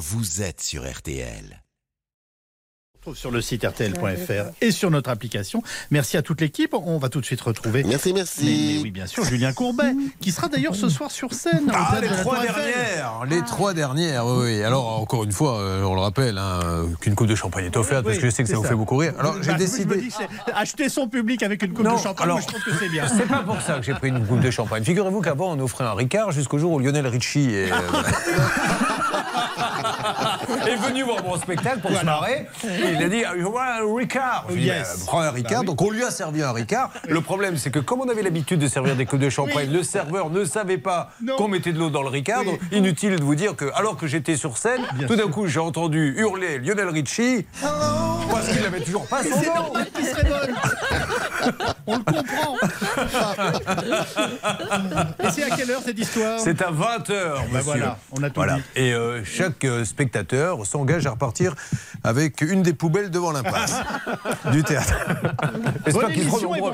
vous 0.00 0.40
êtes 0.40 0.62
sur 0.62 0.90
RTL 0.90 1.62
trouve 3.00 3.16
sur 3.16 3.30
le 3.30 3.40
site 3.40 3.64
rtl.fr 3.64 4.50
et 4.60 4.70
sur 4.70 4.90
notre 4.90 5.08
application. 5.08 5.62
Merci 5.90 6.18
à 6.18 6.22
toute 6.22 6.40
l'équipe. 6.42 6.74
On 6.74 6.98
va 6.98 7.08
tout 7.08 7.20
de 7.20 7.24
suite 7.24 7.40
retrouver. 7.40 7.82
Merci, 7.82 8.12
merci. 8.12 8.74
Mais, 8.76 8.82
oui, 8.82 8.90
bien 8.90 9.06
sûr, 9.06 9.24
Julien 9.24 9.54
Courbet, 9.54 9.94
qui 10.20 10.30
sera 10.32 10.48
d'ailleurs 10.48 10.74
ce 10.74 10.90
soir 10.90 11.10
sur 11.10 11.32
scène. 11.32 11.72
Ah, 11.72 11.98
les 12.00 12.08
trois 12.08 12.42
dernières. 12.42 13.24
Les 13.26 13.42
trois 13.42 13.72
dernières, 13.72 14.26
oui. 14.26 14.62
Alors, 14.62 15.00
encore 15.00 15.24
une 15.24 15.32
fois, 15.32 15.60
euh, 15.60 15.82
on 15.82 15.94
le 15.94 16.00
rappelle, 16.00 16.36
hein, 16.36 16.60
qu'une 17.00 17.14
coupe 17.14 17.28
de 17.28 17.34
champagne 17.34 17.64
est 17.64 17.76
offerte, 17.76 18.04
parce 18.04 18.18
que 18.18 18.26
je 18.26 18.30
sais 18.30 18.42
que 18.42 18.50
ça, 18.50 18.56
vous 18.56 18.64
fait 18.64 18.74
beaucoup 18.74 18.98
rire. 18.98 19.14
Alors, 19.18 19.42
j'ai 19.42 19.52
bah, 19.52 19.56
décidé. 19.56 20.08
acheter 20.54 20.90
son 20.90 21.08
public 21.08 21.42
avec 21.42 21.62
une 21.62 21.72
coupe 21.72 21.90
de 21.90 21.96
champagne, 21.96 22.24
alors, 22.24 22.40
je 22.42 22.48
trouve 22.48 22.62
que 22.62 22.74
c'est 22.78 22.88
bien. 22.88 23.06
C'est 23.16 23.26
pas 23.26 23.42
pour 23.42 23.60
ça 23.62 23.78
que 23.78 23.82
j'ai 23.82 23.94
pris 23.94 24.08
une 24.08 24.26
coupe 24.26 24.40
de 24.40 24.50
champagne. 24.50 24.84
Figurez-vous 24.84 25.22
qu'avant, 25.22 25.52
on 25.52 25.60
offrait 25.60 25.84
un 25.84 25.94
Ricard 25.94 26.32
jusqu'au 26.32 26.58
jour 26.58 26.72
où 26.72 26.78
Lionel 26.78 27.06
Richie 27.06 27.54
est. 27.54 27.70
Est 30.66 30.76
venu 30.76 31.02
voir 31.02 31.22
mon 31.24 31.36
spectacle 31.36 31.80
pour 31.80 31.90
se 31.96 32.04
marrer. 32.04 32.46
il 32.64 33.02
a 33.02 33.08
dit 33.08 33.22
Je 33.38 33.44
vois 33.44 33.64
un 33.64 33.96
Ricard. 33.96 34.46
Je 34.50 34.56
yes. 34.56 34.98
dit, 35.00 35.06
prends 35.06 35.20
un 35.20 35.30
Ricard. 35.30 35.60
Bah 35.62 35.66
Donc 35.66 35.82
on 35.82 35.90
lui 35.90 36.02
a 36.04 36.10
servi 36.10 36.42
un 36.42 36.52
Ricard. 36.52 36.90
Le 37.08 37.20
problème, 37.20 37.56
c'est 37.56 37.70
que 37.70 37.78
comme 37.78 38.00
on 38.00 38.08
avait 38.08 38.22
l'habitude 38.22 38.60
de 38.60 38.68
servir 38.68 38.96
des 38.96 39.06
coupes 39.06 39.20
de 39.20 39.30
champagne, 39.30 39.70
le 39.70 39.82
serveur 39.82 40.30
ne 40.30 40.44
savait 40.44 40.78
pas 40.78 41.10
qu'on 41.36 41.48
mettait 41.48 41.72
de 41.72 41.78
l'eau 41.78 41.90
dans 41.90 42.02
le 42.02 42.08
Ricard. 42.08 42.44
Donc 42.44 42.60
inutile 42.72 43.16
de 43.16 43.22
vous 43.22 43.34
dire 43.34 43.56
que, 43.56 43.66
alors 43.74 43.96
que 43.96 44.06
j'étais 44.06 44.36
sur 44.36 44.56
scène, 44.58 44.82
tout 45.06 45.16
d'un 45.16 45.28
coup, 45.28 45.46
j'ai 45.46 45.60
entendu 45.60 46.14
hurler 46.16 46.58
Lionel 46.58 46.88
Richie. 46.88 47.46
Parce 47.60 48.48
qu'il 48.48 48.62
n'avait 48.62 48.80
toujours 48.80 49.06
pas 49.06 49.22
son 49.22 49.30
nom. 49.30 49.72
On 51.86 51.96
le 51.96 52.02
comprend. 52.04 52.56
Et 55.24 55.30
c'est 55.30 55.50
à 55.50 55.56
quelle 55.56 55.70
heure 55.70 55.82
cette 55.84 55.98
histoire? 55.98 56.38
C'est 56.40 56.62
à 56.62 56.70
20h, 56.70 57.08
ben 57.08 57.42
monsieur. 57.48 57.62
voilà, 57.62 57.98
on 58.12 58.22
a 58.22 58.30
tout 58.30 58.42
dit. 58.44 58.62
Et 58.76 58.92
euh, 58.92 59.24
chaque 59.24 59.64
euh, 59.64 59.84
spectateur 60.00 60.64
s'engage 60.64 61.06
à 61.06 61.10
repartir 61.10 61.54
avec 62.04 62.40
une 62.40 62.62
des 62.62 62.72
poubelles 62.72 63.10
devant 63.10 63.32
l'impasse 63.32 63.74
du 64.50 64.62
théâtre. 64.62 64.94
J'espère 65.84 66.08
qu'ils 66.08 66.30
seront 66.30 66.72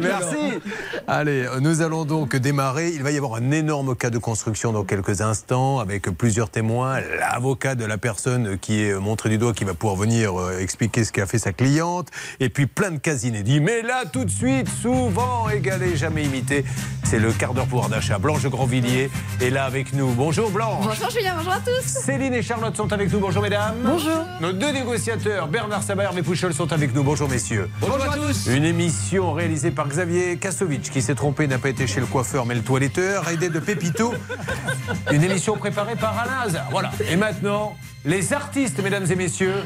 Merci. 0.00 0.60
Allez, 1.06 1.46
nous 1.60 1.82
allons 1.82 2.06
donc 2.06 2.34
démarrer. 2.34 2.88
Il 2.94 3.02
va 3.02 3.10
y 3.10 3.18
avoir 3.18 3.34
un 3.34 3.50
énorme 3.50 3.94
cas 3.94 4.08
de 4.08 4.16
construction 4.16 4.72
dans 4.72 4.84
quelques 4.84 5.20
instants 5.20 5.80
avec 5.80 6.08
plusieurs 6.16 6.48
témoins. 6.48 7.00
L'avocat 7.20 7.74
de 7.74 7.84
la 7.84 7.98
personne 7.98 8.56
qui 8.56 8.82
est 8.82 8.94
montré 8.94 9.28
du 9.28 9.36
doigt 9.36 9.52
qui 9.52 9.64
va 9.64 9.74
pouvoir 9.74 9.96
venir 9.96 10.40
euh, 10.40 10.58
expliquer 10.58 11.04
ce 11.04 11.12
qu'a 11.12 11.26
fait 11.26 11.38
sa 11.38 11.52
cliente. 11.52 12.08
Et 12.40 12.48
puis 12.48 12.66
plein 12.66 12.92
de 12.92 12.96
cas 12.96 13.16
inédits. 13.16 13.60
Mais 13.60 13.82
là, 13.82 14.04
tout 14.10 14.24
de 14.24 14.30
suite, 14.30 14.70
souvent 14.70 15.50
égalé, 15.50 15.94
jamais 15.94 16.24
imité, 16.24 16.64
c'est 17.04 17.18
le 17.18 17.32
quart 17.32 17.52
d'heure 17.52 17.66
pouvoir 17.66 17.90
d'achat. 17.90 18.18
Blanche 18.18 18.46
Grandvilliers 18.46 19.10
est 19.42 19.50
là 19.50 19.66
avec 19.66 19.92
nous. 19.92 20.12
Bonjour 20.12 20.50
Blanche. 20.50 20.86
Bonjour 20.86 21.10
Julien, 21.10 21.34
bonjour 21.36 21.52
à 21.52 21.60
tous. 21.60 21.84
Céline 21.84 22.32
et 22.32 22.42
Charlotte 22.62 22.76
sont 22.76 22.92
avec 22.92 23.12
nous. 23.12 23.18
Bonjour 23.18 23.42
mesdames. 23.42 23.74
Bonjour. 23.84 24.24
Nos 24.40 24.52
deux 24.52 24.70
négociateurs, 24.70 25.48
Bernard 25.48 25.82
Sabat 25.82 26.12
et 26.16 26.22
Pouchol, 26.22 26.54
sont 26.54 26.72
avec 26.72 26.94
nous. 26.94 27.02
Bonjour 27.02 27.28
messieurs. 27.28 27.68
Bonjour, 27.80 28.00
à 28.00 28.16
tous. 28.16 28.46
Une 28.46 28.64
émission 28.64 29.32
réalisée 29.32 29.72
par 29.72 29.88
Xavier 29.88 30.36
Kasovic 30.36 30.82
qui 30.82 31.02
s'est 31.02 31.16
trompé, 31.16 31.48
n'a 31.48 31.58
pas 31.58 31.70
été 31.70 31.88
chez 31.88 31.98
le 31.98 32.06
coiffeur 32.06 32.46
mais 32.46 32.54
le 32.54 32.62
toiletteur, 32.62 33.28
aidé 33.30 33.48
de 33.48 33.58
Pépito. 33.58 34.14
Une 35.10 35.24
émission 35.24 35.56
préparée 35.56 35.96
par 35.96 36.16
Alain 36.16 36.52
Voilà. 36.70 36.92
Et 37.10 37.16
maintenant, 37.16 37.74
les 38.04 38.32
artistes, 38.32 38.80
mesdames 38.80 39.10
et 39.10 39.16
messieurs, 39.16 39.64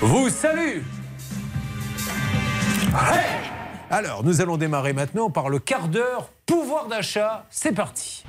vous 0.00 0.30
saluent. 0.30 0.82
Alors, 3.88 4.24
nous 4.24 4.40
allons 4.40 4.56
démarrer 4.56 4.94
maintenant 4.94 5.30
par 5.30 5.48
le 5.48 5.60
quart 5.60 5.86
d'heure 5.86 6.28
pouvoir 6.44 6.88
d'achat. 6.88 7.46
C'est 7.50 7.72
parti. 7.72 8.24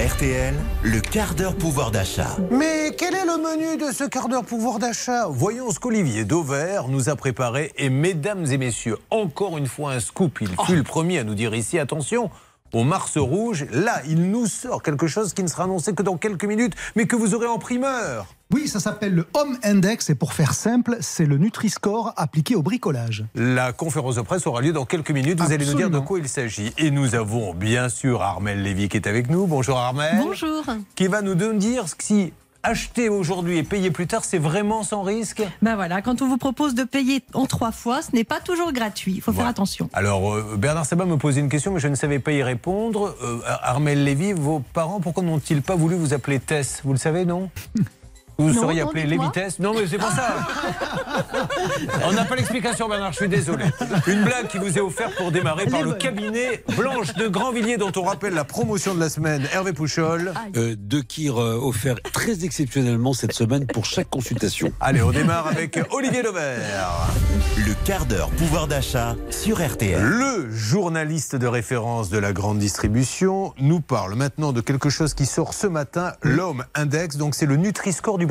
RTL, 0.00 0.54
le 0.82 1.00
quart 1.00 1.34
d'heure 1.34 1.54
pouvoir 1.54 1.90
d'achat. 1.90 2.36
Mais 2.50 2.94
quel 2.96 3.14
est 3.14 3.26
le 3.26 3.36
menu 3.36 3.76
de 3.76 3.92
ce 3.92 4.04
quart 4.04 4.28
d'heure 4.28 4.44
pouvoir 4.44 4.78
d'achat? 4.78 5.26
Voyons 5.28 5.70
ce 5.70 5.78
qu'Olivier 5.78 6.24
Dauvert 6.24 6.88
nous 6.88 7.10
a 7.10 7.16
préparé. 7.16 7.72
Et 7.76 7.90
mesdames 7.90 8.46
et 8.46 8.56
messieurs, 8.56 8.96
encore 9.10 9.58
une 9.58 9.66
fois 9.66 9.92
un 9.92 10.00
scoop. 10.00 10.38
Il 10.40 10.48
fut 10.66 10.76
le 10.76 10.84
premier 10.84 11.18
à 11.18 11.24
nous 11.24 11.34
dire 11.34 11.54
ici, 11.54 11.78
attention, 11.78 12.30
au 12.72 12.84
Mars 12.84 13.16
Rouge, 13.16 13.66
là, 13.72 14.02
il 14.08 14.30
nous 14.30 14.46
sort 14.46 14.82
quelque 14.82 15.06
chose 15.06 15.34
qui 15.34 15.42
ne 15.42 15.48
sera 15.48 15.64
annoncé 15.64 15.94
que 15.94 16.02
dans 16.02 16.16
quelques 16.16 16.44
minutes, 16.44 16.74
mais 16.96 17.06
que 17.06 17.16
vous 17.16 17.34
aurez 17.34 17.46
en 17.46 17.58
primeur. 17.58 18.26
Oui, 18.52 18.66
ça 18.66 18.80
s'appelle 18.80 19.14
le 19.14 19.26
Home 19.34 19.58
Index 19.62 20.10
et 20.10 20.16
pour 20.16 20.32
faire 20.32 20.54
simple, 20.54 20.96
c'est 21.00 21.24
le 21.24 21.38
Nutri-Score 21.38 22.12
appliqué 22.16 22.56
au 22.56 22.62
bricolage. 22.62 23.24
La 23.36 23.72
conférence 23.72 24.16
de 24.16 24.22
presse 24.22 24.46
aura 24.46 24.60
lieu 24.60 24.72
dans 24.72 24.84
quelques 24.84 25.12
minutes. 25.12 25.40
Vous 25.40 25.52
allez 25.52 25.66
nous 25.66 25.74
dire 25.74 25.90
de 25.90 26.00
quoi 26.00 26.18
il 26.18 26.28
s'agit. 26.28 26.72
Et 26.76 26.90
nous 26.90 27.14
avons 27.14 27.54
bien 27.54 27.88
sûr 27.88 28.22
Armel 28.22 28.62
Lévy 28.62 28.88
qui 28.88 28.96
est 28.96 29.06
avec 29.06 29.30
nous. 29.30 29.46
Bonjour 29.46 29.78
Armel. 29.78 30.16
Bonjour. 30.18 30.64
Qui 30.96 31.06
va 31.06 31.22
nous 31.22 31.34
dire 31.54 31.84
si 31.98 32.32
acheter 32.62 33.08
aujourd'hui 33.08 33.58
et 33.58 33.62
payer 33.62 33.90
plus 33.90 34.06
tard, 34.06 34.24
c'est 34.24 34.38
vraiment 34.38 34.82
sans 34.82 35.02
risque? 35.02 35.42
Ben 35.62 35.76
voilà, 35.76 36.02
quand 36.02 36.22
on 36.22 36.28
vous 36.28 36.38
propose 36.38 36.74
de 36.74 36.84
payer 36.84 37.22
en 37.34 37.46
trois 37.46 37.72
fois, 37.72 38.02
ce 38.02 38.14
n'est 38.14 38.24
pas 38.24 38.40
toujours 38.40 38.72
gratuit. 38.72 39.14
Il 39.14 39.20
faut 39.20 39.32
faire 39.32 39.46
attention. 39.46 39.88
Alors, 39.92 40.34
euh, 40.34 40.56
Bernard 40.56 40.86
Sabat 40.86 41.04
me 41.04 41.16
posait 41.16 41.40
une 41.40 41.48
question, 41.48 41.72
mais 41.72 41.80
je 41.80 41.88
ne 41.88 41.94
savais 41.94 42.18
pas 42.18 42.32
y 42.32 42.42
répondre. 42.42 43.14
Euh, 43.22 43.40
Armel 43.62 44.04
Lévy, 44.04 44.32
vos 44.32 44.60
parents, 44.60 45.00
pourquoi 45.00 45.22
n'ont-ils 45.22 45.62
pas 45.62 45.76
voulu 45.76 45.96
vous 45.96 46.14
appeler 46.14 46.40
Tess? 46.40 46.80
Vous 46.84 46.92
le 46.92 46.98
savez, 46.98 47.24
non? 47.24 47.50
vous 48.40 48.54
seriez 48.54 48.82
appelé 48.82 49.04
les 49.04 49.18
vitesses 49.18 49.58
Non, 49.58 49.72
mais 49.74 49.86
c'est 49.86 49.98
pas 49.98 50.10
ça. 50.10 50.36
On 52.04 52.12
n'a 52.12 52.24
pas 52.24 52.36
l'explication, 52.36 52.88
Bernard, 52.88 53.12
je 53.12 53.18
suis 53.18 53.28
désolé. 53.28 53.64
Une 54.06 54.24
blague 54.24 54.48
qui 54.48 54.58
vous 54.58 54.76
est 54.76 54.80
offerte 54.80 55.14
pour 55.16 55.30
démarrer 55.30 55.66
par 55.66 55.82
le 55.82 55.94
cabinet 55.94 56.64
Blanche 56.76 57.14
de 57.14 57.28
Grandvilliers, 57.28 57.76
dont 57.76 57.92
on 57.96 58.02
rappelle 58.02 58.34
la 58.34 58.44
promotion 58.44 58.94
de 58.94 59.00
la 59.00 59.08
semaine, 59.08 59.46
Hervé 59.52 59.72
Pouchol. 59.72 60.32
Euh, 60.56 60.74
deux 60.78 61.02
kirs 61.02 61.40
euh, 61.40 61.58
offerts 61.60 62.00
très 62.12 62.44
exceptionnellement 62.44 63.12
cette 63.12 63.32
semaine 63.32 63.66
pour 63.66 63.84
chaque 63.84 64.08
consultation. 64.08 64.72
Allez, 64.80 65.02
on 65.02 65.10
démarre 65.10 65.46
avec 65.46 65.80
Olivier 65.90 66.22
Levert. 66.22 67.08
Le 67.56 67.74
quart 67.84 68.06
d'heure 68.06 68.30
pouvoir 68.30 68.66
d'achat 68.66 69.16
sur 69.30 69.64
RTL. 69.64 70.00
Le 70.00 70.50
journaliste 70.50 71.36
de 71.36 71.46
référence 71.46 72.10
de 72.10 72.18
la 72.18 72.32
grande 72.32 72.58
distribution 72.58 73.52
nous 73.58 73.80
parle 73.80 74.14
maintenant 74.14 74.52
de 74.52 74.60
quelque 74.60 74.90
chose 74.90 75.14
qui 75.14 75.26
sort 75.26 75.54
ce 75.54 75.66
matin, 75.66 76.12
l'Homme 76.22 76.64
Index. 76.74 77.16
Donc 77.16 77.34
c'est 77.34 77.46
le 77.46 77.56
Nutri-Score 77.56 78.18
du 78.18 78.26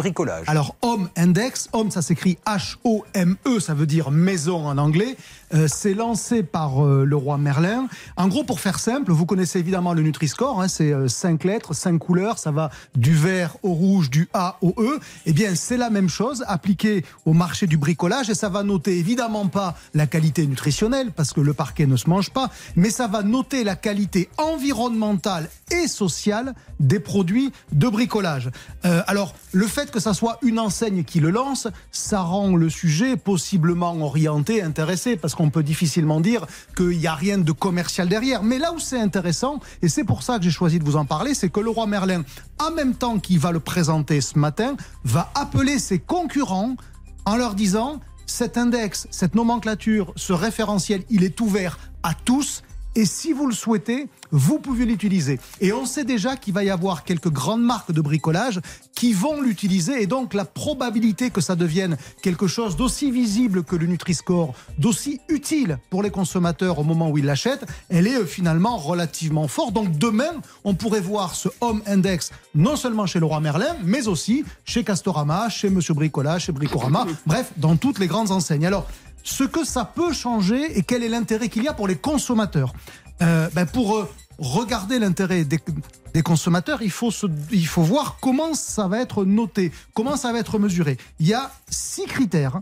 Alors, 0.48 0.76
Home 0.82 1.10
Index, 1.16 1.70
Home, 1.74 1.92
ça 1.92 2.02
s'écrit 2.02 2.38
H-O-M-E, 2.46 3.60
ça 3.60 3.74
veut 3.74 3.86
dire 3.86 4.12
maison 4.12 4.66
en 4.68 4.78
anglais. 4.78 5.16
Euh, 5.54 5.68
c'est 5.68 5.94
lancé 5.94 6.44
par 6.44 6.86
euh, 6.86 7.06
le 7.06 7.16
roi 7.16 7.38
Merlin. 7.38 7.88
En 8.18 8.28
gros, 8.28 8.44
pour 8.44 8.60
faire 8.60 8.80
simple, 8.80 9.12
vous 9.12 9.26
connaissez 9.26 9.60
évidemment 9.60 9.94
le 9.94 10.02
Nutri-Score, 10.02 10.62
hein, 10.62 10.68
c'est 10.68 10.94
5 11.08 11.44
euh, 11.46 11.48
lettres, 11.48 11.74
5 11.74 11.98
couleurs, 11.98 12.38
ça 12.38 12.52
va 12.52 12.70
du 12.96 13.14
vert 13.14 13.58
au 13.64 13.74
rouge, 13.74 14.10
du 14.10 14.30
A 14.34 14.58
au 14.62 14.76
E. 14.78 15.00
Eh 15.26 15.34
bien, 15.34 15.56
c'est 15.56 15.78
la 15.78 15.90
même 15.90 16.10
chose 16.10 16.44
appliquée 16.48 17.04
au 17.26 17.34
marché 17.34 17.66
du 17.66 17.78
bricolage 17.78 18.30
et 18.30 18.36
ça 18.36 18.50
va 18.50 18.64
noter 18.64 18.98
évidemment 18.98 19.48
pas 19.48 19.76
la 19.94 20.06
qualité 20.06 20.46
nutritionnelle 20.46 21.12
parce 21.12 21.34
que 21.34 21.42
le 21.42 21.54
parquet 21.54 21.88
ne 21.88 21.98
se 21.98 22.10
mange 22.10 22.30
pas, 22.30 22.50
mais 22.76 22.92
ça 22.92 23.08
va 23.08 23.24
noter 23.24 23.64
la 23.64 23.76
qualité 23.76 24.30
environnementale 24.38 25.50
et 25.72 25.88
sociale 25.88 26.54
des 26.80 27.00
produits 27.00 27.52
de 27.72 27.88
bricolage. 27.88 28.50
alors, 28.84 29.36
le 29.52 29.68
fait 29.68 29.92
que 29.92 30.00
ça 30.00 30.14
soit 30.14 30.38
une 30.42 30.60
enseigne 30.60 31.04
qui 31.04 31.20
le 31.20 31.30
lance, 31.30 31.68
ça 31.92 32.22
rend 32.22 32.56
le 32.56 32.70
sujet 32.70 33.18
possiblement 33.18 34.00
orienté, 34.02 34.62
intéressé, 34.62 35.16
parce 35.16 35.36
qu'on 35.40 35.50
peut 35.50 35.64
difficilement 35.64 36.20
dire 36.20 36.46
qu'il 36.76 36.98
n'y 36.98 37.08
a 37.08 37.16
rien 37.16 37.38
de 37.38 37.52
commercial 37.54 38.10
derrière. 38.10 38.44
Mais 38.44 38.60
là 38.60 38.74
où 38.74 38.80
c'est 38.80 39.00
intéressant, 39.00 39.62
et 39.82 39.88
c'est 39.88 40.04
pour 40.04 40.22
ça 40.22 40.38
que 40.38 40.44
j'ai 40.44 40.52
choisi 40.52 40.80
de 40.80 40.84
vous 40.84 40.98
en 40.98 41.06
parler, 41.06 41.34
c'est 41.34 41.48
que 41.48 41.62
le 41.62 41.70
roi 41.70 41.88
Merlin, 41.88 42.24
en 42.60 42.72
même 42.72 42.94
temps 42.94 43.20
qu'il 43.20 43.40
va 43.40 43.54
le 43.54 43.62
présenter 43.62 44.20
ce 44.20 44.38
matin, 44.38 44.76
va 45.06 45.32
appeler 45.36 45.80
ses 45.80 45.98
concurrents 45.98 46.76
en 47.24 47.38
leur 47.38 47.56
disant 47.56 48.02
cet 48.26 48.58
index, 48.58 49.08
cette 49.12 49.34
nomenclature, 49.34 50.12
ce 50.18 50.34
référentiel, 50.34 51.04
il 51.10 51.24
est 51.24 51.40
ouvert 51.40 51.80
à 52.04 52.14
tous. 52.14 52.62
Et 53.00 53.06
si 53.06 53.32
vous 53.32 53.48
le 53.48 53.56
souhaitez, 53.56 54.10
vous 54.30 54.60
pouvez 54.60 54.84
l'utiliser. 54.84 55.40
Et 55.62 55.72
on 55.72 55.86
sait 55.86 56.04
déjà 56.04 56.36
qu'il 56.36 56.54
va 56.54 56.66
y 56.66 56.70
avoir 56.70 57.06
quelques 57.06 57.30
grandes 57.30 57.64
marques 57.64 57.94
de 57.94 58.02
bricolage 58.02 58.60
qui 58.94 59.14
vont 59.14 59.40
l'utiliser. 59.40 60.04
Et 60.04 60.06
donc, 60.06 60.34
la 60.34 60.44
probabilité 60.44 61.30
que 61.30 61.40
ça 61.40 61.56
devienne 61.56 61.96
quelque 62.22 62.46
chose 62.46 62.76
d'aussi 62.76 63.10
visible 63.10 63.64
que 63.64 63.78
le 63.78 63.86
Nutri-Score, 63.86 64.54
d'aussi 64.78 65.22
utile 65.30 65.80
pour 65.90 66.04
les 66.04 66.10
consommateurs 66.10 66.78
au 66.78 66.84
moment 66.84 67.10
où 67.10 67.18
ils 67.18 67.24
l'achètent, 67.24 67.66
elle 67.88 68.06
est 68.06 68.18
euh, 68.18 68.26
finalement 68.26 68.76
relativement 68.76 69.48
forte. 69.48 69.72
Donc, 69.72 69.98
demain, 69.98 70.34
on 70.66 70.74
pourrait 70.74 71.00
voir 71.00 71.36
ce 71.36 71.48
Home 71.62 71.82
Index 71.86 72.32
non 72.54 72.76
seulement 72.76 73.06
chez 73.06 73.22
Leroy 73.22 73.40
Merlin, 73.40 73.78
mais 73.86 74.10
aussi 74.10 74.44
chez 74.66 74.84
Castorama, 74.84 75.48
chez 75.48 75.70
Monsieur 75.70 75.94
Bricolage, 75.94 76.48
chez 76.48 76.52
Bricorama, 76.52 77.06
bref, 77.26 77.54
dans 77.56 77.78
toutes 77.78 78.00
les 78.00 78.08
grandes 78.08 78.32
enseignes. 78.32 78.66
Alors, 78.66 78.88
ce 79.30 79.44
que 79.44 79.64
ça 79.64 79.86
peut 79.86 80.12
changer 80.12 80.78
et 80.78 80.84
quel 80.84 81.04
est 81.04 81.10
l'intérêt 81.10 81.50
qu'il 81.50 81.64
y 81.64 81.68
a 81.68 81.74
pour 81.74 81.88
les 81.88 81.96
consommateurs. 81.96 82.74
Euh, 83.22 83.50
ben 83.54 83.66
pour 83.66 83.96
euh, 83.96 84.10
regarder 84.40 84.98
l'intérêt 84.98 85.46
des, 85.46 86.22
consommateurs, 86.24 86.82
il 86.82 86.92
faut, 86.92 87.12
il 87.52 87.68
faut 87.68 87.84
voir 87.84 88.18
comment 88.22 88.54
ça 88.54 88.88
va 88.88 89.00
être 89.02 89.26
noté, 89.26 89.72
comment 89.94 90.18
ça 90.18 90.32
va 90.32 90.40
être 90.40 90.58
mesuré. 90.58 90.98
Il 91.20 91.28
y 91.28 91.34
a 91.34 91.52
six 91.70 92.06
critères 92.06 92.62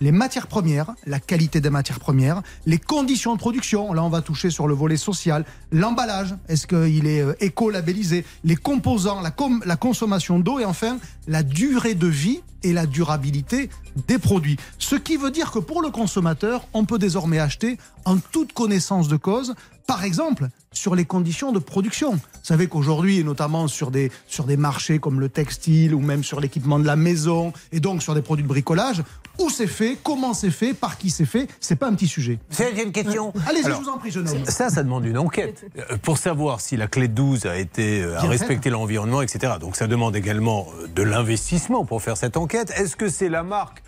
les 0.00 0.12
matières 0.12 0.46
premières, 0.46 0.94
la 1.06 1.20
qualité 1.20 1.60
des 1.60 1.70
matières 1.70 2.00
premières, 2.00 2.42
les 2.66 2.78
conditions 2.78 3.34
de 3.34 3.38
production, 3.38 3.92
là 3.92 4.02
on 4.02 4.08
va 4.08 4.22
toucher 4.22 4.50
sur 4.50 4.68
le 4.68 4.74
volet 4.74 4.96
social, 4.96 5.44
l'emballage, 5.72 6.34
est-ce 6.48 6.66
qu'il 6.66 7.06
est 7.06 7.22
euh, 7.22 7.34
éco-labellisé, 7.40 8.24
les 8.44 8.56
composants, 8.56 9.20
la, 9.20 9.34
la 9.64 9.76
consommation 9.76 10.38
d'eau 10.38 10.58
et 10.58 10.64
enfin 10.64 10.98
la 11.26 11.42
durée 11.42 11.94
de 11.94 12.06
vie 12.06 12.40
et 12.62 12.72
la 12.72 12.86
durabilité 12.86 13.70
des 14.06 14.18
produits. 14.18 14.56
Ce 14.78 14.96
qui 14.96 15.16
veut 15.16 15.30
dire 15.30 15.50
que 15.50 15.58
pour 15.58 15.82
le 15.82 15.90
consommateur, 15.90 16.66
on 16.72 16.84
peut 16.84 16.98
désormais 16.98 17.38
acheter 17.38 17.78
en 18.04 18.18
toute 18.18 18.52
connaissance 18.52 19.08
de 19.08 19.16
cause, 19.16 19.54
par 19.88 20.04
exemple 20.04 20.48
sur 20.70 20.94
les 20.94 21.06
conditions 21.06 21.50
de 21.50 21.58
production. 21.58 22.12
Vous 22.12 22.20
savez 22.42 22.68
qu'aujourd'hui, 22.68 23.20
et 23.20 23.24
notamment 23.24 23.68
sur 23.68 23.90
des, 23.90 24.12
sur 24.26 24.44
des 24.44 24.58
marchés 24.58 24.98
comme 24.98 25.18
le 25.18 25.30
textile 25.30 25.94
ou 25.94 26.00
même 26.00 26.22
sur 26.22 26.40
l'équipement 26.40 26.78
de 26.78 26.86
la 26.86 26.94
maison 26.94 27.54
et 27.72 27.80
donc 27.80 28.02
sur 28.02 28.14
des 28.14 28.20
produits 28.20 28.42
de 28.42 28.48
bricolage, 28.48 29.02
où 29.38 29.48
c'est 29.48 29.66
fait, 29.66 29.96
comment 30.04 30.34
c'est 30.34 30.50
fait, 30.50 30.74
par 30.74 30.98
qui 30.98 31.08
c'est 31.08 31.24
fait, 31.24 31.48
c'est 31.58 31.76
pas 31.76 31.88
un 31.88 31.94
petit 31.94 32.06
sujet. 32.06 32.38
C'est 32.50 32.70
une 32.82 32.92
question. 32.92 33.32
Allez-y, 33.48 33.62
je 33.62 33.66
Alors, 33.68 33.80
vous 33.80 33.88
en 33.88 33.96
prie, 33.96 34.10
jeune 34.10 34.28
homme. 34.28 34.44
Ça, 34.44 34.68
ça 34.68 34.82
demande 34.82 35.06
une 35.06 35.16
enquête 35.16 35.64
euh, 35.78 35.96
pour 36.02 36.18
savoir 36.18 36.60
si 36.60 36.76
la 36.76 36.86
clé 36.86 37.08
de 37.08 37.14
12 37.14 37.46
a 37.46 37.56
été 37.56 38.02
euh, 38.02 38.18
à 38.18 38.20
Bien 38.20 38.30
respecter 38.30 38.68
l'environnement, 38.68 39.22
etc. 39.22 39.54
Donc 39.58 39.74
ça 39.74 39.86
demande 39.86 40.14
également 40.14 40.66
euh, 40.82 40.86
de 40.86 41.02
l'investissement 41.02 41.86
pour 41.86 42.02
faire 42.02 42.18
cette 42.18 42.36
enquête. 42.36 42.74
Est-ce 42.76 42.94
que 42.94 43.08
c'est 43.08 43.30
la 43.30 43.42
marque 43.42 43.82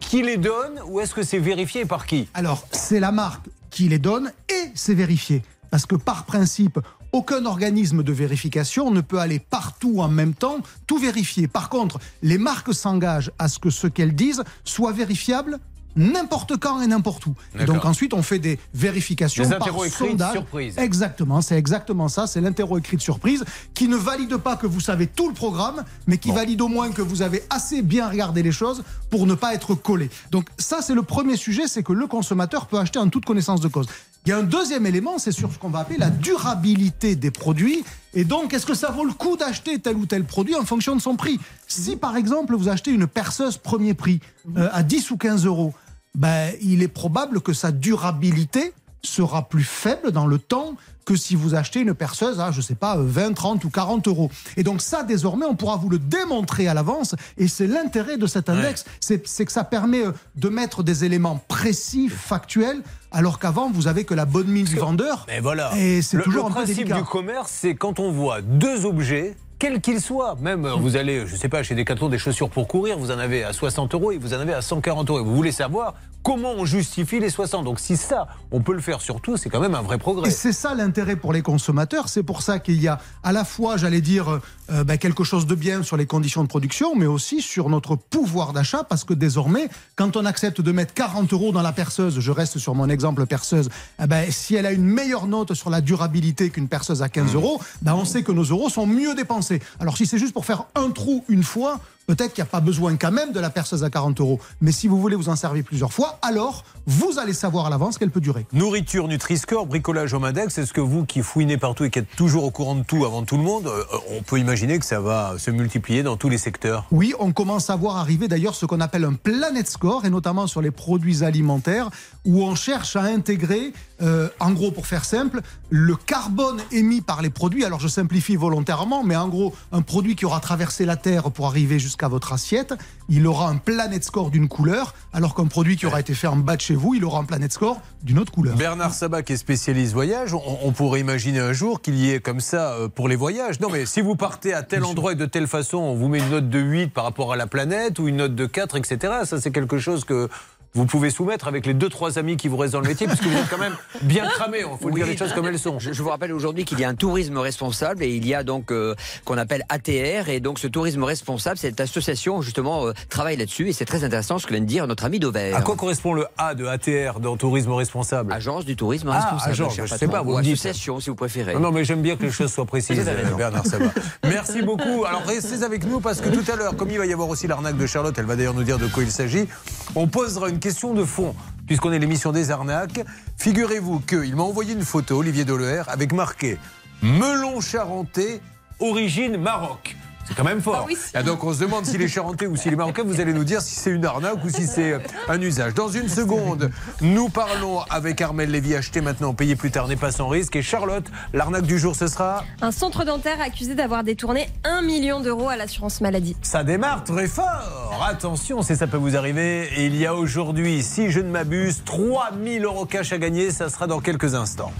qui 0.00 0.22
les 0.22 0.36
donne 0.36 0.80
ou 0.88 0.98
est-ce 0.98 1.14
que 1.14 1.22
c'est 1.22 1.38
vérifié 1.38 1.84
par 1.84 2.06
qui? 2.06 2.28
Alors, 2.34 2.66
c'est 2.72 2.98
la 2.98 3.12
marque 3.12 3.46
qui 3.74 3.88
les 3.88 3.98
donne 3.98 4.30
et 4.48 4.70
c'est 4.76 4.94
vérifié. 4.94 5.42
Parce 5.70 5.84
que 5.84 5.96
par 5.96 6.26
principe, 6.26 6.78
aucun 7.10 7.44
organisme 7.44 8.04
de 8.04 8.12
vérification 8.12 8.92
ne 8.92 9.00
peut 9.00 9.18
aller 9.18 9.40
partout 9.40 10.00
en 10.00 10.08
même 10.08 10.32
temps, 10.32 10.58
tout 10.86 10.98
vérifier. 10.98 11.48
Par 11.48 11.68
contre, 11.68 11.98
les 12.22 12.38
marques 12.38 12.72
s'engagent 12.72 13.32
à 13.40 13.48
ce 13.48 13.58
que 13.58 13.70
ce 13.70 13.88
qu'elles 13.88 14.14
disent 14.14 14.44
soit 14.62 14.92
vérifiable 14.92 15.58
n'importe 15.96 16.56
quand 16.58 16.80
et 16.80 16.86
n'importe 16.86 17.26
où. 17.26 17.34
Et 17.58 17.64
donc 17.64 17.84
ensuite, 17.84 18.14
on 18.14 18.22
fait 18.22 18.38
des 18.38 18.58
vérifications 18.74 19.44
Des 19.44 19.56
par 19.56 19.68
sondage. 19.90 20.32
surprise. 20.32 20.74
Exactement, 20.78 21.40
c'est 21.40 21.56
exactement 21.56 22.08
ça. 22.08 22.26
C'est 22.26 22.40
l'interro 22.40 22.78
écrit 22.78 22.96
de 22.96 23.02
surprise 23.02 23.44
qui 23.74 23.88
ne 23.88 23.96
valide 23.96 24.36
pas 24.36 24.56
que 24.56 24.66
vous 24.66 24.80
savez 24.80 25.06
tout 25.06 25.28
le 25.28 25.34
programme, 25.34 25.84
mais 26.06 26.18
qui 26.18 26.32
valide 26.32 26.60
au 26.60 26.68
moins 26.68 26.90
que 26.90 27.02
vous 27.02 27.22
avez 27.22 27.42
assez 27.50 27.82
bien 27.82 28.08
regardé 28.08 28.42
les 28.42 28.52
choses 28.52 28.82
pour 29.10 29.26
ne 29.26 29.34
pas 29.34 29.54
être 29.54 29.74
collé. 29.74 30.10
Donc 30.30 30.48
ça, 30.58 30.82
c'est 30.82 30.94
le 30.94 31.02
premier 31.02 31.36
sujet, 31.36 31.66
c'est 31.66 31.82
que 31.82 31.92
le 31.92 32.06
consommateur 32.06 32.66
peut 32.66 32.78
acheter 32.78 32.98
en 32.98 33.08
toute 33.08 33.24
connaissance 33.24 33.60
de 33.60 33.68
cause. 33.68 33.86
Il 34.26 34.30
y 34.30 34.32
a 34.32 34.38
un 34.38 34.42
deuxième 34.42 34.86
élément, 34.86 35.18
c'est 35.18 35.32
sur 35.32 35.52
ce 35.52 35.58
qu'on 35.58 35.68
va 35.68 35.80
appeler 35.80 35.98
la 35.98 36.08
durabilité 36.08 37.14
des 37.14 37.30
produits. 37.30 37.84
Et 38.14 38.24
donc, 38.24 38.54
est-ce 38.54 38.64
que 38.64 38.72
ça 38.72 38.90
vaut 38.90 39.04
le 39.04 39.12
coup 39.12 39.36
d'acheter 39.36 39.78
tel 39.78 39.96
ou 39.96 40.06
tel 40.06 40.24
produit 40.24 40.54
en 40.54 40.64
fonction 40.64 40.96
de 40.96 41.00
son 41.02 41.16
prix? 41.16 41.38
Si 41.66 41.96
par 41.96 42.16
exemple, 42.16 42.54
vous 42.56 42.68
achetez 42.70 42.90
une 42.90 43.06
perceuse 43.06 43.58
premier 43.58 43.92
prix 43.92 44.20
euh, 44.56 44.70
à 44.72 44.82
10 44.82 45.10
ou 45.10 45.18
15 45.18 45.44
euros, 45.44 45.74
ben, 46.14 46.52
il 46.62 46.82
est 46.82 46.88
probable 46.88 47.40
que 47.40 47.52
sa 47.52 47.72
durabilité 47.72 48.72
sera 49.02 49.48
plus 49.48 49.64
faible 49.64 50.12
dans 50.12 50.26
le 50.26 50.38
temps 50.38 50.76
que 51.04 51.16
si 51.16 51.34
vous 51.34 51.54
achetez 51.54 51.80
une 51.80 51.94
perceuse 51.94 52.40
à, 52.40 52.50
je 52.50 52.60
sais 52.60 52.74
pas, 52.74 52.96
20, 52.96 53.34
30 53.34 53.64
ou 53.64 53.70
40 53.70 54.08
euros. 54.08 54.30
Et 54.56 54.62
donc 54.62 54.80
ça, 54.80 55.02
désormais, 55.02 55.44
on 55.44 55.54
pourra 55.54 55.76
vous 55.76 55.90
le 55.90 55.98
démontrer 55.98 56.66
à 56.66 56.74
l'avance. 56.74 57.14
Et 57.36 57.46
c'est 57.46 57.66
l'intérêt 57.66 58.16
de 58.16 58.26
cet 58.26 58.48
index. 58.48 58.84
C'est 59.00 59.26
c'est 59.26 59.44
que 59.44 59.52
ça 59.52 59.64
permet 59.64 60.06
euh, 60.06 60.12
de 60.36 60.48
mettre 60.48 60.82
des 60.82 61.04
éléments 61.04 61.42
précis, 61.48 62.08
factuels, 62.08 62.80
alors 63.12 63.38
qu'avant, 63.38 63.70
vous 63.70 63.86
avez 63.86 64.04
que 64.04 64.14
la 64.14 64.24
bonne 64.24 64.48
mine 64.48 64.64
du 64.64 64.76
vendeur. 64.76 65.26
Mais 65.28 65.40
voilà. 65.40 65.76
Et 65.76 66.02
c'est 66.02 66.16
le, 66.16 66.22
toujours 66.22 66.44
le 66.44 66.52
un 66.52 66.54
peu 66.54 66.62
principe 66.62 66.76
délicat. 66.78 67.00
du 67.00 67.04
commerce, 67.04 67.52
c'est 67.54 67.74
quand 67.74 68.00
on 68.00 68.10
voit 68.10 68.40
deux 68.40 68.86
objets, 68.86 69.36
quels 69.64 69.80
qu'ils 69.80 70.02
soient, 70.02 70.36
même 70.42 70.66
euh, 70.66 70.74
vous 70.74 70.94
allez, 70.96 71.26
je 71.26 71.36
sais 71.36 71.48
pas, 71.48 71.62
chez 71.62 71.74
Decathlon, 71.74 72.10
des 72.10 72.18
chaussures 72.18 72.50
pour 72.50 72.68
courir, 72.68 72.98
vous 72.98 73.10
en 73.10 73.18
avez 73.18 73.44
à 73.44 73.54
60 73.54 73.94
euros 73.94 74.12
et 74.12 74.18
vous 74.18 74.34
en 74.34 74.38
avez 74.40 74.52
à 74.52 74.60
140 74.60 75.08
euros. 75.08 75.20
Et 75.20 75.22
vous 75.22 75.34
voulez 75.34 75.52
savoir 75.52 75.94
comment 76.22 76.52
on 76.52 76.66
justifie 76.66 77.18
les 77.18 77.30
60. 77.30 77.64
Donc 77.64 77.80
si 77.80 77.96
ça, 77.96 78.28
on 78.50 78.60
peut 78.60 78.74
le 78.74 78.82
faire 78.82 79.00
sur 79.00 79.22
tout, 79.22 79.38
c'est 79.38 79.48
quand 79.48 79.60
même 79.60 79.74
un 79.74 79.80
vrai 79.80 79.96
progrès. 79.96 80.28
Et 80.28 80.30
c'est 80.30 80.52
ça 80.52 80.74
l'intérêt 80.74 81.16
pour 81.16 81.32
les 81.32 81.40
consommateurs. 81.40 82.10
C'est 82.10 82.22
pour 82.22 82.42
ça 82.42 82.58
qu'il 82.58 82.78
y 82.78 82.88
a 82.88 83.00
à 83.22 83.32
la 83.32 83.42
fois, 83.42 83.78
j'allais 83.78 84.02
dire, 84.02 84.38
euh, 84.70 84.84
ben, 84.84 84.98
quelque 84.98 85.24
chose 85.24 85.46
de 85.46 85.54
bien 85.54 85.82
sur 85.82 85.96
les 85.96 86.06
conditions 86.06 86.42
de 86.42 86.48
production, 86.48 86.94
mais 86.96 87.06
aussi 87.06 87.42
sur 87.42 87.68
notre 87.68 87.96
pouvoir 87.96 88.52
d'achat, 88.52 88.84
parce 88.84 89.04
que 89.04 89.14
désormais, 89.14 89.68
quand 89.96 90.16
on 90.16 90.24
accepte 90.24 90.60
de 90.60 90.72
mettre 90.72 90.94
40 90.94 91.32
euros 91.32 91.52
dans 91.52 91.62
la 91.62 91.72
perceuse, 91.72 92.20
je 92.20 92.30
reste 92.30 92.58
sur 92.58 92.74
mon 92.74 92.88
exemple 92.88 93.26
perceuse, 93.26 93.68
eh 94.02 94.06
ben, 94.06 94.30
si 94.30 94.54
elle 94.54 94.66
a 94.66 94.72
une 94.72 94.84
meilleure 94.84 95.26
note 95.26 95.54
sur 95.54 95.70
la 95.70 95.80
durabilité 95.80 96.50
qu'une 96.50 96.68
perceuse 96.68 97.02
à 97.02 97.08
15 97.08 97.34
euros, 97.34 97.60
ben, 97.82 97.94
on 97.94 98.04
sait 98.04 98.22
que 98.22 98.32
nos 98.32 98.44
euros 98.44 98.70
sont 98.70 98.86
mieux 98.86 99.14
dépensés. 99.14 99.60
Alors 99.80 99.96
si 99.96 100.06
c'est 100.06 100.18
juste 100.18 100.32
pour 100.32 100.46
faire 100.46 100.64
un 100.74 100.90
trou 100.90 101.24
une 101.28 101.42
fois, 101.42 101.80
Peut-être 102.06 102.34
qu'il 102.34 102.42
n'y 102.44 102.48
a 102.48 102.50
pas 102.50 102.60
besoin 102.60 102.96
quand 102.96 103.12
même 103.12 103.32
de 103.32 103.40
la 103.40 103.48
perceuse 103.48 103.82
à 103.82 103.88
40 103.88 104.20
euros. 104.20 104.38
Mais 104.60 104.72
si 104.72 104.88
vous 104.88 105.00
voulez 105.00 105.16
vous 105.16 105.30
en 105.30 105.36
servir 105.36 105.64
plusieurs 105.64 105.92
fois, 105.92 106.18
alors 106.20 106.64
vous 106.86 107.18
allez 107.18 107.32
savoir 107.32 107.66
à 107.66 107.70
l'avance 107.70 107.96
qu'elle 107.96 108.10
peut 108.10 108.20
durer. 108.20 108.46
Nourriture, 108.52 109.08
Nutri-Score, 109.08 109.66
bricolage 109.66 110.12
au 110.12 110.22
Index, 110.22 110.58
est-ce 110.58 110.74
que 110.74 110.82
vous 110.82 111.06
qui 111.06 111.22
fouinez 111.22 111.56
partout 111.56 111.84
et 111.84 111.90
qui 111.90 112.00
êtes 112.00 112.14
toujours 112.14 112.44
au 112.44 112.50
courant 112.50 112.74
de 112.74 112.82
tout 112.82 113.06
avant 113.06 113.22
tout 113.22 113.38
le 113.38 113.42
monde, 113.42 113.66
euh, 113.66 113.84
on 114.10 114.22
peut 114.22 114.38
imaginer 114.38 114.53
que 114.54 114.84
ça 114.84 115.00
va 115.00 115.34
se 115.38 115.50
multiplier 115.50 116.02
dans 116.02 116.16
tous 116.16 116.28
les 116.28 116.38
secteurs 116.38 116.86
Oui, 116.92 117.12
on 117.18 117.32
commence 117.32 117.70
à 117.70 117.76
voir 117.76 117.96
arriver 117.96 118.28
d'ailleurs 118.28 118.54
ce 118.54 118.66
qu'on 118.66 118.80
appelle 118.80 119.04
un 119.04 119.14
Planet 119.14 119.68
Score, 119.68 120.04
et 120.04 120.10
notamment 120.10 120.46
sur 120.46 120.62
les 120.62 120.70
produits 120.70 121.24
alimentaires, 121.24 121.90
où 122.24 122.44
on 122.44 122.54
cherche 122.54 122.94
à 122.94 123.02
intégrer, 123.02 123.72
euh, 124.00 124.28
en 124.38 124.52
gros 124.52 124.70
pour 124.70 124.86
faire 124.86 125.04
simple, 125.04 125.40
le 125.70 125.96
carbone 125.96 126.60
émis 126.70 127.00
par 127.00 127.20
les 127.20 127.30
produits. 127.30 127.64
Alors 127.64 127.80
je 127.80 127.88
simplifie 127.88 128.36
volontairement, 128.36 129.02
mais 129.02 129.16
en 129.16 129.28
gros, 129.28 129.52
un 129.72 129.82
produit 129.82 130.14
qui 130.14 130.24
aura 130.24 130.38
traversé 130.38 130.84
la 130.84 130.96
Terre 130.96 131.30
pour 131.32 131.46
arriver 131.46 131.80
jusqu'à 131.80 132.06
votre 132.06 132.32
assiette, 132.32 132.74
il 133.08 133.26
aura 133.26 133.48
un 133.48 133.56
Planet 133.56 134.02
Score 134.02 134.30
d'une 134.30 134.48
couleur, 134.48 134.94
alors 135.12 135.34
qu'un 135.34 135.46
produit 135.46 135.76
qui 135.76 135.86
aura 135.86 136.00
été 136.00 136.14
fait 136.14 136.26
en 136.26 136.36
bas 136.36 136.56
de 136.56 136.60
chez 136.60 136.74
vous, 136.74 136.94
il 136.94 137.04
aura 137.04 137.20
un 137.20 137.24
Planet 137.24 137.52
Score 137.52 137.80
d'une 138.02 138.18
autre 138.18 138.32
couleur. 138.32 138.56
Bernard 138.56 138.94
Sabat, 138.94 139.22
qui 139.22 139.34
est 139.34 139.36
spécialiste 139.36 139.92
voyage, 139.92 140.34
on, 140.34 140.42
on 140.62 140.72
pourrait 140.72 141.00
imaginer 141.00 141.40
un 141.40 141.52
jour 141.52 141.80
qu'il 141.80 141.96
y 141.96 142.10
ait 142.10 142.20
comme 142.20 142.40
ça 142.40 142.72
euh, 142.72 142.88
pour 142.88 143.08
les 143.08 143.16
voyages. 143.16 143.60
Non, 143.60 143.68
mais 143.70 143.86
si 143.86 144.00
vous 144.00 144.16
partez 144.16 144.54
à 144.54 144.62
tel 144.62 144.84
endroit 144.84 145.12
et 145.12 145.16
de 145.16 145.26
telle 145.26 145.46
façon, 145.46 145.78
on 145.78 145.94
vous 145.94 146.08
met 146.08 146.18
une 146.18 146.30
note 146.30 146.48
de 146.48 146.58
8 146.58 146.88
par 146.88 147.04
rapport 147.04 147.32
à 147.32 147.36
la 147.36 147.46
planète 147.46 147.98
ou 147.98 148.08
une 148.08 148.16
note 148.16 148.34
de 148.34 148.46
4, 148.46 148.76
etc. 148.76 149.12
Ça, 149.24 149.40
c'est 149.40 149.50
quelque 149.50 149.78
chose 149.78 150.04
que 150.04 150.28
vous 150.76 150.86
pouvez 150.86 151.10
soumettre 151.10 151.46
avec 151.46 151.66
les 151.66 151.74
deux 151.74 151.88
trois 151.88 152.18
amis 152.18 152.36
qui 152.36 152.48
vous 152.48 152.56
restent 152.56 152.72
dans 152.72 152.80
le 152.80 152.88
métier, 152.88 153.06
puisque 153.06 153.22
vous 153.24 153.36
êtes 153.36 153.48
quand 153.48 153.58
même 153.58 153.76
bien 154.02 154.26
cramé. 154.26 154.58
Il 154.58 154.64
faut 154.64 154.88
Oui. 154.88 154.94
dire 154.94 155.06
les 155.06 155.16
choses 155.16 155.32
comme 155.32 155.46
elles 155.46 155.58
sont. 155.58 155.78
Je, 155.78 155.92
je 155.92 156.02
vous 156.02 156.08
rappelle 156.08 156.32
aujourd'hui 156.32 156.64
qu'il 156.64 156.80
y 156.80 156.84
a 156.84 156.88
un 156.88 156.94
tourisme 156.96 157.38
responsable 157.38 158.02
et 158.02 158.08
il 158.08 158.26
y 158.26 158.34
a 158.34 158.42
donc 158.42 158.72
euh, 158.72 158.94
qu'on 159.24 159.38
appelle 159.38 159.62
ATR 159.68 160.28
et 160.28 160.40
donc 160.40 160.58
ce 160.58 160.66
tourisme 160.66 161.04
responsable, 161.04 161.58
cette 161.58 161.80
association 161.80 162.42
justement 162.42 162.86
euh, 162.86 162.92
travaille 163.08 163.36
là-dessus 163.36 163.68
et 163.68 163.72
c'est 163.72 163.84
très 163.84 164.02
intéressant 164.04 164.38
ce 164.38 164.46
que 164.46 164.52
vient 164.52 164.60
de 164.60 164.66
dire 164.66 164.86
notre 164.88 165.04
ami 165.04 165.20
Dover. 165.20 165.52
À 165.54 165.62
quoi 165.62 165.76
correspond 165.76 166.12
le 166.12 166.26
A 166.38 166.54
de 166.56 166.66
ATR 166.66 167.20
dans 167.20 167.36
tourisme 167.36 167.72
responsable? 167.72 168.32
Agence 168.32 168.64
du 168.64 168.74
tourisme 168.74 169.08
Ah, 169.12 169.20
responsable. 169.20 169.50
agence, 169.52 169.76
je 169.76 169.94
sais 169.94 170.08
pas, 170.08 170.22
vous 170.22 170.32
ou 170.34 170.38
association 170.38 170.98
si 170.98 171.10
vous 171.10 171.16
préférez. 171.16 171.54
Non, 171.54 171.60
non, 171.60 171.72
mais 171.72 171.84
j'aime 171.84 172.02
bien 172.02 172.16
que 172.16 172.24
les 172.24 172.32
choses 172.32 172.52
soient 172.52 172.66
précises. 172.66 173.04
Bernard 173.36 173.66
Sabat. 173.66 173.92
Merci 174.24 174.62
beaucoup. 174.62 175.04
Alors 175.04 175.22
restez 175.24 175.62
avec 175.62 175.84
nous 175.86 176.00
parce 176.00 176.20
que 176.20 176.28
tout 176.30 176.50
à 176.50 176.56
l'heure, 176.56 176.76
comme 176.76 176.90
il 176.90 176.98
va 176.98 177.06
y 177.06 177.12
avoir 177.12 177.28
aussi 177.28 177.46
l'arnaque 177.46 177.76
de 177.76 177.86
Charlotte, 177.86 178.14
elle 178.18 178.24
va 178.26 178.34
d'ailleurs 178.36 178.54
nous 178.54 178.64
dire 178.64 178.78
de 178.78 178.86
quoi 178.88 179.02
il 179.04 179.10
s'agit, 179.12 179.46
on 179.94 180.08
posera 180.08 180.48
une 180.48 180.58
question 180.64 180.94
de 180.94 181.04
fond. 181.04 181.34
Puisqu'on 181.66 181.92
est 181.92 181.98
l'émission 181.98 182.32
des 182.32 182.50
arnaques, 182.50 183.04
figurez-vous 183.36 184.00
qu'il 184.00 184.34
m'a 184.34 184.44
envoyé 184.44 184.72
une 184.72 184.80
photo, 184.82 185.18
Olivier 185.18 185.44
Deleher, 185.44 185.82
avec 185.88 186.14
marqué 186.14 186.56
Melon 187.02 187.60
charentais, 187.60 188.40
origine 188.80 189.36
Maroc. 189.36 189.94
C'est 190.26 190.34
quand 190.34 190.44
même 190.44 190.60
fort. 190.60 190.88
Et 191.18 191.22
donc 191.22 191.44
on 191.44 191.52
se 191.52 191.60
demande 191.60 191.84
s'il 191.84 192.00
est 192.02 192.08
charentais 192.08 192.46
ou 192.46 192.56
s'il 192.56 192.72
est 192.72 192.76
marocain. 192.76 193.02
Vous 193.04 193.20
allez 193.20 193.32
nous 193.32 193.44
dire 193.44 193.60
si 193.60 193.74
c'est 193.74 193.90
une 193.90 194.04
arnaque 194.04 194.42
ou 194.44 194.48
si 194.48 194.66
c'est 194.66 194.98
un 195.28 195.40
usage. 195.40 195.74
Dans 195.74 195.88
une 195.88 196.08
seconde, 196.08 196.70
nous 197.00 197.28
parlons 197.28 197.80
avec 197.90 198.20
Armel 198.20 198.50
Lévy. 198.50 198.74
Acheter 198.74 199.00
maintenant, 199.00 199.34
payer 199.34 199.56
plus 199.56 199.70
tard 199.70 199.88
n'est 199.88 199.96
pas 199.96 200.12
sans 200.12 200.28
risque. 200.28 200.56
Et 200.56 200.62
Charlotte, 200.62 201.04
l'arnaque 201.32 201.66
du 201.66 201.78
jour, 201.78 201.94
ce 201.94 202.06
sera 202.06 202.44
Un 202.62 202.72
centre 202.72 203.04
dentaire 203.04 203.40
accusé 203.40 203.74
d'avoir 203.74 204.04
détourné 204.04 204.48
1 204.64 204.82
million 204.82 205.20
d'euros 205.20 205.48
à 205.48 205.56
l'assurance 205.56 206.00
maladie. 206.00 206.36
Ça 206.42 206.64
démarre 206.64 207.04
très 207.04 207.28
fort. 207.28 208.02
Attention, 208.08 208.62
si 208.62 208.76
ça 208.76 208.86
peut 208.86 208.96
vous 208.96 209.16
arriver. 209.16 209.68
Et 209.76 209.86
il 209.86 209.96
y 209.96 210.06
a 210.06 210.14
aujourd'hui, 210.14 210.82
si 210.82 211.10
je 211.10 211.20
ne 211.20 211.30
m'abuse, 211.30 211.82
3000 211.84 212.64
euros 212.64 212.86
cash 212.86 213.12
à 213.12 213.18
gagner. 213.18 213.50
Ça 213.50 213.68
sera 213.68 213.86
dans 213.86 214.00
quelques 214.00 214.34
instants. 214.34 214.72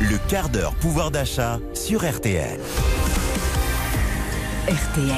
Le 0.00 0.16
quart 0.28 0.48
d'heure 0.48 0.74
pouvoir 0.74 1.10
d'achat 1.10 1.58
sur 1.74 2.08
RTL. 2.08 2.60
RTL. 4.68 5.14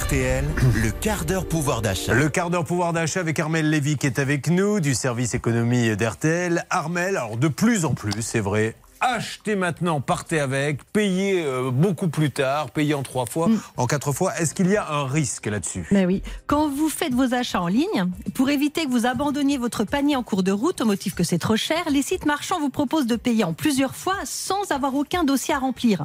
RTL, 0.00 0.44
le 0.82 0.90
quart 0.90 1.24
d'heure 1.24 1.46
pouvoir 1.46 1.80
d'achat. 1.80 2.12
Le 2.12 2.28
quart 2.28 2.50
d'heure 2.50 2.64
pouvoir 2.64 2.92
d'achat 2.92 3.20
avec 3.20 3.38
Armel 3.38 3.70
Lévy 3.70 3.98
qui 3.98 4.08
est 4.08 4.18
avec 4.18 4.48
nous 4.48 4.80
du 4.80 4.96
service 4.96 5.34
économie 5.34 5.94
d'RTL. 5.96 6.64
Armel, 6.70 7.16
alors 7.16 7.36
de 7.36 7.46
plus 7.46 7.84
en 7.84 7.94
plus, 7.94 8.20
c'est 8.20 8.40
vrai, 8.40 8.74
achetez 9.00 9.56
maintenant, 9.56 10.00
partez 10.00 10.40
avec, 10.40 10.84
payez 10.92 11.44
euh, 11.44 11.70
beaucoup 11.70 12.08
plus 12.08 12.30
tard, 12.30 12.70
payez 12.70 12.94
en 12.94 13.02
trois 13.02 13.26
fois, 13.26 13.48
Mm. 13.48 13.60
en 13.76 13.86
quatre 13.86 14.12
fois. 14.12 14.36
Est-ce 14.38 14.54
qu'il 14.54 14.68
y 14.70 14.76
a 14.76 14.90
un 14.90 15.06
risque 15.06 15.46
là-dessus? 15.46 15.86
Ben 15.90 16.06
oui. 16.06 16.22
Quand 16.46 16.68
vous 16.68 16.88
faites 16.88 17.14
vos 17.14 17.34
achats 17.34 17.60
en 17.60 17.68
ligne, 17.68 18.06
pour 18.34 18.50
éviter 18.50 18.84
que 18.84 18.90
vous 18.90 19.06
abandonniez 19.06 19.58
votre 19.58 19.84
panier 19.84 20.16
en 20.16 20.22
cours 20.22 20.42
de 20.42 20.52
route 20.52 20.80
au 20.80 20.84
motif 20.84 21.14
que 21.14 21.24
c'est 21.24 21.38
trop 21.38 21.56
cher, 21.56 21.84
les 21.90 22.02
sites 22.02 22.26
marchands 22.26 22.60
vous 22.60 22.70
proposent 22.70 23.06
de 23.06 23.16
payer 23.16 23.44
en 23.44 23.52
plusieurs 23.52 23.94
fois 23.96 24.16
sans 24.24 24.70
avoir 24.70 24.94
aucun 24.94 25.24
dossier 25.24 25.54
à 25.54 25.58
remplir. 25.58 26.04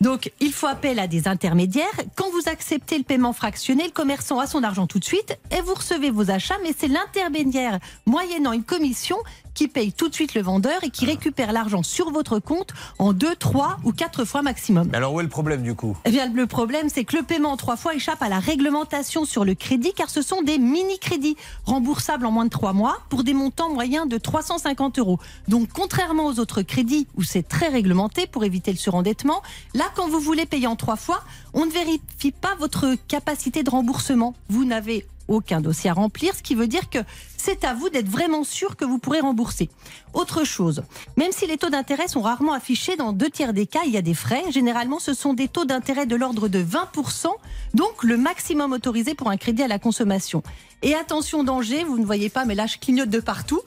Donc, 0.00 0.30
il 0.40 0.52
faut 0.52 0.66
appel 0.68 1.00
à 1.00 1.08
des 1.08 1.26
intermédiaires. 1.26 1.86
Quand 2.14 2.30
vous 2.30 2.48
acceptez 2.48 2.98
le 2.98 3.04
paiement 3.04 3.32
fractionné, 3.32 3.84
le 3.84 3.90
commerçant 3.90 4.38
a 4.38 4.46
son 4.46 4.62
argent 4.62 4.86
tout 4.86 5.00
de 5.00 5.04
suite 5.04 5.36
et 5.50 5.60
vous 5.60 5.74
recevez 5.74 6.10
vos 6.10 6.30
achats, 6.30 6.54
mais 6.62 6.72
c'est 6.78 6.86
l'intermédiaire, 6.88 7.78
moyennant 8.06 8.52
une 8.52 8.62
commission, 8.62 9.16
qui 9.58 9.66
paye 9.66 9.92
tout 9.92 10.08
de 10.08 10.14
suite 10.14 10.36
le 10.36 10.42
vendeur 10.42 10.84
et 10.84 10.90
qui 10.90 11.04
récupère 11.04 11.50
l'argent 11.50 11.82
sur 11.82 12.12
votre 12.12 12.38
compte 12.38 12.72
en 13.00 13.12
deux, 13.12 13.34
trois 13.34 13.78
ou 13.82 13.90
quatre 13.90 14.24
fois 14.24 14.40
maximum. 14.40 14.86
Mais 14.92 14.98
Alors 14.98 15.12
où 15.12 15.18
est 15.18 15.24
le 15.24 15.28
problème 15.28 15.62
du 15.62 15.74
coup? 15.74 15.96
Eh 16.04 16.12
bien, 16.12 16.32
le 16.32 16.46
problème, 16.46 16.88
c'est 16.88 17.02
que 17.02 17.16
le 17.16 17.24
paiement 17.24 17.50
en 17.50 17.56
trois 17.56 17.76
fois 17.76 17.92
échappe 17.96 18.22
à 18.22 18.28
la 18.28 18.38
réglementation 18.38 19.24
sur 19.24 19.44
le 19.44 19.56
crédit, 19.56 19.92
car 19.96 20.10
ce 20.10 20.22
sont 20.22 20.42
des 20.42 20.58
mini-crédits 20.58 21.36
remboursables 21.64 22.24
en 22.24 22.30
moins 22.30 22.44
de 22.44 22.50
trois 22.50 22.72
mois 22.72 22.98
pour 23.08 23.24
des 23.24 23.34
montants 23.34 23.68
moyens 23.68 24.08
de 24.08 24.16
350 24.16 25.00
euros. 25.00 25.18
Donc, 25.48 25.70
contrairement 25.74 26.26
aux 26.26 26.38
autres 26.38 26.62
crédits 26.62 27.08
où 27.16 27.24
c'est 27.24 27.42
très 27.42 27.66
réglementé 27.66 28.28
pour 28.28 28.44
éviter 28.44 28.70
le 28.70 28.78
surendettement, 28.78 29.42
là, 29.74 29.86
quand 29.96 30.08
vous 30.08 30.20
voulez 30.20 30.46
payer 30.46 30.68
en 30.68 30.76
trois 30.76 30.94
fois, 30.94 31.24
on 31.52 31.66
ne 31.66 31.72
vérifie 31.72 32.30
pas 32.30 32.54
votre 32.60 32.94
capacité 33.08 33.64
de 33.64 33.70
remboursement. 33.70 34.36
Vous 34.50 34.64
n'avez 34.64 35.04
aucun 35.28 35.60
dossier 35.60 35.90
à 35.90 35.94
remplir, 35.94 36.34
ce 36.34 36.42
qui 36.42 36.54
veut 36.54 36.66
dire 36.66 36.90
que 36.90 36.98
c'est 37.38 37.64
à 37.64 37.72
vous 37.72 37.88
d'être 37.88 38.08
vraiment 38.08 38.44
sûr 38.44 38.76
que 38.76 38.84
vous 38.84 38.98
pourrez 38.98 39.20
rembourser. 39.20 39.70
Autre 40.12 40.44
chose, 40.44 40.82
même 41.16 41.32
si 41.32 41.46
les 41.46 41.56
taux 41.56 41.70
d'intérêt 41.70 42.08
sont 42.08 42.20
rarement 42.20 42.52
affichés, 42.52 42.96
dans 42.96 43.12
deux 43.12 43.30
tiers 43.30 43.54
des 43.54 43.66
cas, 43.66 43.80
il 43.86 43.92
y 43.92 43.96
a 43.96 44.02
des 44.02 44.14
frais. 44.14 44.42
Généralement, 44.50 44.98
ce 44.98 45.14
sont 45.14 45.32
des 45.32 45.48
taux 45.48 45.64
d'intérêt 45.64 46.06
de 46.06 46.16
l'ordre 46.16 46.48
de 46.48 46.62
20%, 46.62 47.28
donc 47.74 48.02
le 48.02 48.16
maximum 48.16 48.72
autorisé 48.72 49.14
pour 49.14 49.30
un 49.30 49.36
crédit 49.36 49.62
à 49.62 49.68
la 49.68 49.78
consommation. 49.78 50.42
Et 50.82 50.94
attention 50.94 51.42
danger, 51.42 51.84
vous 51.84 51.98
ne 51.98 52.04
voyez 52.04 52.28
pas, 52.28 52.44
mais 52.44 52.54
là 52.54 52.66
je 52.66 52.78
clignote 52.78 53.10
de 53.10 53.20
partout. 53.20 53.60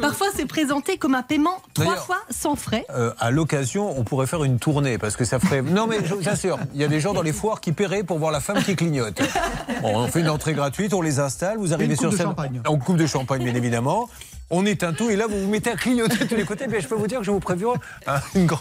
Parfois, 0.00 0.28
c'est 0.34 0.46
présenté 0.46 0.98
comme 0.98 1.14
un 1.14 1.22
paiement 1.22 1.62
trois 1.74 1.96
fois 1.96 2.18
sans 2.30 2.56
frais. 2.56 2.84
Euh, 2.90 3.12
à 3.18 3.30
l'occasion, 3.30 3.96
on 3.98 4.02
pourrait 4.02 4.26
faire 4.26 4.42
une 4.44 4.58
tournée 4.58 4.98
parce 4.98 5.16
que 5.16 5.24
ça 5.24 5.38
ferait. 5.38 5.62
Non, 5.62 5.86
mais 5.86 5.98
je 6.04 6.14
vous 6.14 6.28
assure, 6.28 6.58
il 6.74 6.80
y 6.80 6.84
a 6.84 6.88
des 6.88 7.00
gens 7.00 7.14
dans 7.14 7.22
les 7.22 7.32
foires 7.32 7.60
qui 7.60 7.72
paieraient 7.72 8.02
pour 8.02 8.18
voir 8.18 8.32
la 8.32 8.40
femme 8.40 8.62
qui 8.62 8.74
clignote. 8.76 9.20
Bon, 9.82 9.96
on 9.96 10.06
fait 10.08 10.20
une 10.20 10.28
entrée 10.28 10.54
gratuite, 10.54 10.94
on 10.94 11.02
les 11.02 11.20
installe, 11.20 11.58
vous 11.58 11.72
arrivez 11.72 11.92
une 11.94 11.96
coupe 11.96 12.00
sur 12.00 12.10
de 12.10 12.16
scène. 12.16 12.26
champagne. 12.26 12.60
En 12.66 12.78
coupe 12.78 12.96
de 12.96 13.06
champagne, 13.06 13.44
bien 13.44 13.54
évidemment. 13.54 14.08
On 14.48 14.64
éteint 14.64 14.92
tout 14.92 15.10
et 15.10 15.16
là, 15.16 15.26
vous 15.26 15.40
vous 15.40 15.48
mettez 15.50 15.70
à 15.70 15.74
clignoter 15.74 16.18
de 16.18 16.24
tous 16.24 16.36
les 16.36 16.44
côtés. 16.44 16.66
Mais 16.68 16.80
je 16.80 16.86
peux 16.86 16.94
vous 16.94 17.08
dire 17.08 17.18
que 17.18 17.24
je 17.24 17.32
vous 17.32 17.40
préviens 17.40 17.72
un 18.06 18.20
une 18.36 18.46
grande, 18.46 18.60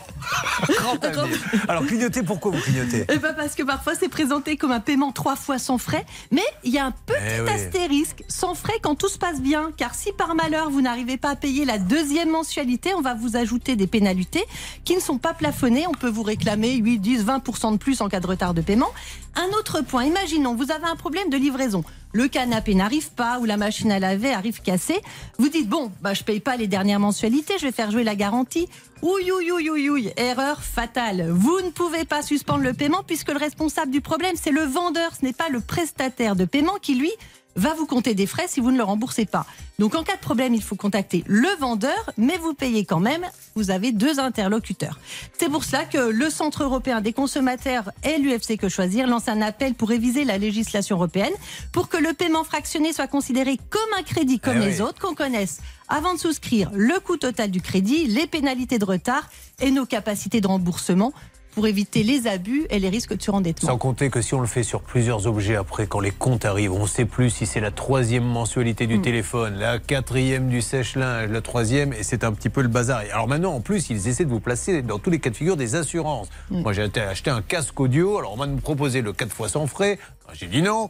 avenir. 1.04 1.38
Alors, 1.68 1.86
clignoter, 1.86 2.24
pourquoi 2.24 2.52
vous 2.52 2.60
clignotez? 2.60 3.06
Eh 3.08 3.18
ben 3.20 3.34
parce 3.36 3.54
que 3.54 3.62
parfois 3.62 3.94
c'est 3.94 4.10
présenté 4.10 4.58
comme 4.58 4.72
un 4.72 4.80
paiement 4.80 5.12
trois 5.12 5.36
fois 5.36 5.60
sans 5.60 5.78
frais, 5.78 6.04
mais 6.32 6.42
il 6.64 6.72
y 6.74 6.80
a 6.80 6.86
un 6.86 6.92
petit 6.92 7.18
Eh 7.38 7.42
oui. 7.42 7.50
astérisque 7.50 8.24
sans 8.28 8.56
frais 8.56 8.80
quand 8.82 8.96
tout 8.96 9.10
se 9.10 9.20
passe 9.20 9.42
bien, 9.42 9.72
car 9.78 9.94
si 9.94 10.12
par 10.12 10.34
malheur 10.34 10.72
vous 10.72 10.82
n'arrivez 10.82 11.18
pas 11.18 11.30
à 11.30 11.36
payer 11.36 11.66
la 11.66 11.78
deuxième 11.78 12.32
mensualité, 12.32 12.94
on 12.96 13.02
va 13.02 13.14
vous 13.14 13.36
ajouter 13.38 13.76
des 13.76 13.88
pénalités 13.88 14.44
qui 14.86 14.96
ne 14.96 15.02
sont 15.02 15.20
pas 15.20 15.34
plafonnées. 15.36 15.86
On 15.88 15.94
peut 15.94 16.10
vous 16.10 16.24
réclamer 16.24 16.74
8, 16.78 16.98
10, 17.00 17.26
20% 17.26 17.74
de 17.74 17.78
plus 17.78 18.02
en 18.02 18.10
cas 18.10 18.20
de 18.20 18.28
retard 18.28 18.56
de 18.56 18.62
paiement. 18.62 18.92
Un 19.36 19.56
autre 19.60 19.82
point, 19.82 20.06
imaginons 20.06 20.56
vous 20.56 20.72
avez 20.72 20.86
un 20.86 20.96
problème 20.96 21.30
de 21.30 21.38
livraison. 21.38 21.84
Le 22.16 22.30
canapé 22.30 22.76
n'arrive 22.76 23.12
pas 23.12 23.40
ou 23.40 23.44
la 23.44 23.58
machine 23.58 23.92
à 23.92 24.00
laver 24.00 24.32
arrive 24.32 24.62
cassée. 24.62 25.02
Vous 25.38 25.50
dites 25.50 25.68
bon, 25.68 25.92
bah 26.02 26.14
je 26.14 26.24
paye 26.24 26.40
pas 26.40 26.56
les 26.56 26.66
dernières 26.66 27.02
mensualités, 27.02 27.56
je 27.60 27.66
vais 27.66 27.74
faire 27.74 27.92
jouer 27.92 28.06
la 28.06 28.16
garantie. 28.16 28.70
Ouïe, 29.02 29.34
ouïe, 29.34 29.52
ouïe, 29.52 29.70
ouïe, 29.70 29.90
ouïe, 29.90 30.14
erreur 30.16 30.64
fatale. 30.64 31.30
Vous 31.30 31.60
ne 31.60 31.72
pouvez 31.72 32.06
pas 32.06 32.22
suspendre 32.22 32.64
le 32.64 32.72
paiement 32.72 33.04
puisque 33.06 33.32
le 33.32 33.38
responsable 33.38 33.92
du 33.92 34.00
problème, 34.00 34.36
c'est 34.42 34.52
le 34.52 34.62
vendeur, 34.62 35.12
ce 35.14 35.26
n'est 35.26 35.34
pas 35.34 35.50
le 35.50 35.60
prestataire 35.60 36.38
de 36.38 36.46
paiement 36.46 36.78
qui, 36.82 36.96
lui, 36.96 37.12
va 37.56 37.74
vous 37.74 37.86
compter 37.86 38.14
des 38.16 38.28
frais 38.28 38.46
si 38.48 38.60
vous 38.60 38.72
ne 38.72 38.78
le 38.78 38.84
remboursez 38.84 39.26
pas. 39.26 39.46
Donc 39.80 39.96
en 39.96 40.04
cas 40.04 40.16
de 40.16 40.22
problème, 40.22 40.54
il 40.54 40.64
faut 40.64 40.76
contacter 40.76 41.24
le 41.28 41.48
vendeur, 41.60 42.12
mais 42.18 42.38
vous 42.38 42.54
payez 42.54 42.86
quand 42.86 43.00
même. 43.00 43.26
Vous 43.56 43.72
avez 43.72 43.92
deux 43.92 44.20
interlocuteurs. 44.20 45.00
C'est 45.38 45.50
pour 45.50 45.64
cela 45.64 45.86
que 45.86 45.98
le 45.98 46.30
Centre 46.30 46.64
européen 46.64 47.02
des 47.02 47.14
consommateurs 47.14 47.92
et 48.04 48.18
l'UFC 48.18 48.58
Que 48.58 48.70
Choisir 48.70 49.08
lance 49.08 49.28
un 49.28 49.42
appel 49.42 49.74
pour 49.74 49.90
réviser 49.90 50.24
la 50.26 50.38
législation 50.38 50.96
européenne 50.98 51.34
pour 51.72 51.88
que 51.90 51.98
le 51.98 52.14
paiement 52.14 52.44
fractionné 52.44 52.94
soit 52.94 53.08
considéré 53.08 53.58
comme 53.70 53.82
un 53.98 54.04
crédit 54.04 54.40
comme 54.40 54.58
Eh 54.62 54.66
les 54.66 54.76
oui. 54.76 54.82
autres, 54.82 55.00
qu'on 55.02 55.16
connaisse 55.16 55.60
avant 55.88 56.14
de 56.16 56.20
souscrire 56.20 56.72
le 56.74 57.00
coût 57.00 57.18
total 57.18 57.52
du 57.52 57.62
crédit, 57.62 58.06
les 58.08 58.28
pénalités 58.28 58.80
de 58.80 58.86
retard 58.86 59.30
et 59.62 59.72
nos 59.72 59.86
capacités 59.86 60.42
de 60.42 60.48
remboursement 60.48 61.14
pour 61.56 61.66
éviter 61.68 62.04
les 62.04 62.28
abus 62.28 62.68
et 62.70 62.80
les 62.80 62.90
risques 62.90 63.16
de 63.16 63.22
surendettement. 63.22 63.70
Sans 63.70 63.78
compter 63.78 64.10
que 64.10 64.22
si 64.22 64.34
on 64.34 64.42
le 64.42 64.48
fait 64.48 64.62
sur 64.62 64.82
plusieurs 64.82 65.26
objets 65.26 65.56
après, 65.56 65.88
quand 65.88 66.02
les 66.02 66.12
comptes 66.12 66.44
arrivent, 66.44 66.74
on 66.74 66.84
ne 66.84 66.88
sait 66.88 67.06
plus 67.06 67.30
si 67.30 67.46
c'est 67.46 67.62
la 67.62 67.72
troisième 67.72 68.26
mensualité 68.26 68.88
du 68.88 69.02
téléphone, 69.02 69.56
la 69.58 69.80
quatrième 69.80 70.50
du 70.50 70.62
sèche-linge, 70.62 71.30
la 71.30 71.42
troisième, 71.42 71.94
et 71.94 72.04
c'est 72.04 72.26
un 72.26 72.34
petit 72.34 72.50
peu 72.50 72.62
le 72.62 72.68
bazar. 72.68 73.04
Et 73.04 73.12
alors 73.12 73.30
maintenant, 73.30 73.54
en 73.54 73.62
plus, 73.62 73.90
ils 73.90 74.08
essaient 74.10 74.26
de 74.26 74.30
vous 74.30 74.42
placer 74.42 74.82
dans 74.82 75.00
tous 75.00 75.10
les 75.10 75.20
cas 75.20 75.30
de 75.30 75.36
figure 75.36 75.56
des 75.56 75.76
assurances. 75.76 76.28
Moi, 76.52 76.74
j'ai 76.74 76.84
été 76.84 77.00
acheter 77.00 77.32
un 77.32 77.42
casque 77.42 77.80
audio, 77.80 78.18
alors 78.18 78.34
on 78.34 78.38
m'a 78.38 78.48
proposé 78.62 79.02
le 79.02 79.14
4 79.14 79.34
fois 79.34 79.48
sans 79.48 79.66
frais. 79.66 79.98
J'ai 80.34 80.48
dit 80.48 80.62
non. 80.62 80.90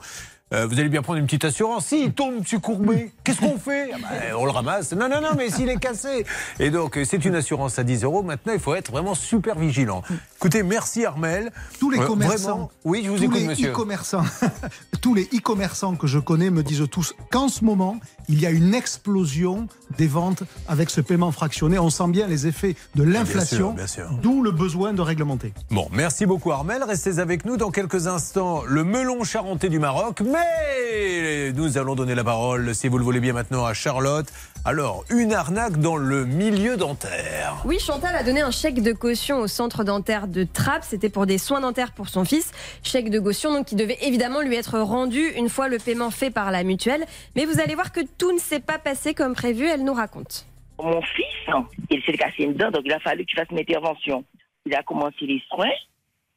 Euh, 0.53 0.67
vous 0.67 0.79
allez 0.79 0.89
bien 0.89 1.01
prendre 1.01 1.17
une 1.17 1.25
petite 1.25 1.43
assurance. 1.43 1.88
Si, 1.88 2.03
il 2.03 2.13
tombe, 2.13 2.36
monsieur 2.39 2.60
Courbet, 2.60 3.12
qu'est-ce 3.24 3.39
qu'on 3.39 3.57
fait? 3.57 3.89
Ah 3.91 3.98
bah, 4.00 4.38
On 4.38 4.45
le 4.45 4.51
ramasse. 4.51 4.93
Non, 4.93 5.10
non, 5.10 5.19
non, 5.19 5.31
mais 5.36 5.50
s'il 5.50 5.67
est 5.69 5.79
cassé. 5.79 6.24
Et 6.60 6.69
donc, 6.69 6.98
euh, 6.98 7.03
c'est 7.03 7.25
une 7.25 7.34
assurance 7.34 7.79
à 7.79 7.84
10 7.84 8.03
euros. 8.03 8.22
Maintenant, 8.22 8.53
il 8.53 8.60
faut 8.60 8.75
être 8.75 8.91
vraiment 8.91 9.15
super 9.15 9.57
vigilant. 9.57 10.03
Écoutez, 10.45 10.61
merci 10.61 11.03
Armel. 11.05 11.51
Tous 11.79 11.89
les 11.89 11.97
commerçants, 11.97 12.49
vraiment 12.49 12.71
Oui, 12.83 13.01
je 13.03 13.09
vous 13.09 13.17
tous 13.17 13.23
écoute, 13.23 13.39
les 13.39 13.47
monsieur. 13.47 13.71
e-commerçants, 13.71 14.21
tous 15.01 15.15
les 15.15 15.23
e-commerçants 15.33 15.95
que 15.95 16.05
je 16.05 16.19
connais 16.19 16.51
me 16.51 16.61
disent 16.61 16.83
tous 16.91 17.15
qu'en 17.31 17.47
ce 17.47 17.65
moment, 17.65 17.99
il 18.29 18.39
y 18.39 18.45
a 18.45 18.51
une 18.51 18.75
explosion 18.75 19.67
des 19.97 20.05
ventes 20.05 20.43
avec 20.67 20.91
ce 20.91 21.01
paiement 21.01 21.31
fractionné. 21.31 21.79
On 21.79 21.89
sent 21.89 22.09
bien 22.09 22.27
les 22.27 22.45
effets 22.45 22.75
de 22.93 23.01
l'inflation, 23.01 23.71
bien 23.73 23.87
sûr. 23.87 24.07
d'où 24.21 24.43
le 24.43 24.51
besoin 24.51 24.93
de 24.93 25.01
réglementer. 25.01 25.51
Bon, 25.71 25.87
merci 25.91 26.27
beaucoup 26.27 26.51
Armel. 26.51 26.83
Restez 26.83 27.17
avec 27.17 27.43
nous 27.45 27.57
dans 27.57 27.71
quelques 27.71 28.05
instants. 28.05 28.61
Le 28.67 28.83
melon 28.83 29.23
charentais 29.23 29.69
du 29.69 29.79
Maroc. 29.79 30.21
Mais 30.21 31.51
nous 31.53 31.79
allons 31.79 31.95
donner 31.95 32.13
la 32.13 32.23
parole, 32.23 32.75
si 32.75 32.87
vous 32.87 32.99
le 32.99 33.03
voulez 33.03 33.19
bien 33.19 33.33
maintenant, 33.33 33.65
à 33.65 33.73
Charlotte. 33.73 34.27
Alors, 34.63 35.05
une 35.09 35.33
arnaque 35.33 35.77
dans 35.79 35.95
le 35.95 36.25
milieu 36.25 36.75
dentaire. 36.77 37.61
Oui, 37.65 37.79
Chantal 37.79 38.15
a 38.15 38.23
donné 38.23 38.41
un 38.41 38.49
chèque 38.51 38.81
de 38.81 38.93
caution 38.93 39.39
au 39.39 39.47
centre 39.47 39.83
dentaire 39.83 40.27
de 40.35 40.43
Trappes. 40.43 40.83
C'était 40.83 41.09
pour 41.09 41.25
des 41.25 41.37
soins 41.37 41.61
dentaires 41.61 41.93
pour 41.93 42.09
son 42.09 42.25
fils. 42.25 42.51
Chèque 42.83 43.09
de 43.09 43.19
caution 43.19 43.53
donc 43.53 43.65
qui 43.65 43.75
devait 43.75 43.97
évidemment 44.01 44.41
lui 44.41 44.55
être 44.55 44.77
rendu 44.79 45.29
une 45.35 45.49
fois 45.49 45.67
le 45.67 45.77
paiement 45.77 46.11
fait 46.11 46.29
par 46.29 46.51
la 46.51 46.63
mutuelle. 46.63 47.05
Mais 47.35 47.45
vous 47.45 47.59
allez 47.59 47.75
voir 47.75 47.91
que 47.91 48.01
tout 48.17 48.31
ne 48.31 48.39
s'est 48.39 48.59
pas 48.59 48.77
passé 48.77 49.13
comme 49.13 49.33
prévu. 49.33 49.65
Elle 49.65 49.83
nous 49.83 49.93
raconte. 49.93 50.45
Mon 50.77 51.01
fils, 51.01 51.25
il 51.89 52.03
s'est 52.03 52.17
cassé 52.17 52.43
une 52.43 52.53
dent, 52.53 52.69
donc 52.69 52.83
il 52.85 52.91
a 52.91 52.99
fallu 52.99 53.25
qu'il 53.25 53.37
fasse 53.37 53.47
une 53.49 53.59
intervention. 53.59 54.25
Il 54.65 54.75
a 54.75 54.83
commencé 54.83 55.25
les 55.25 55.41
soins 55.49 55.71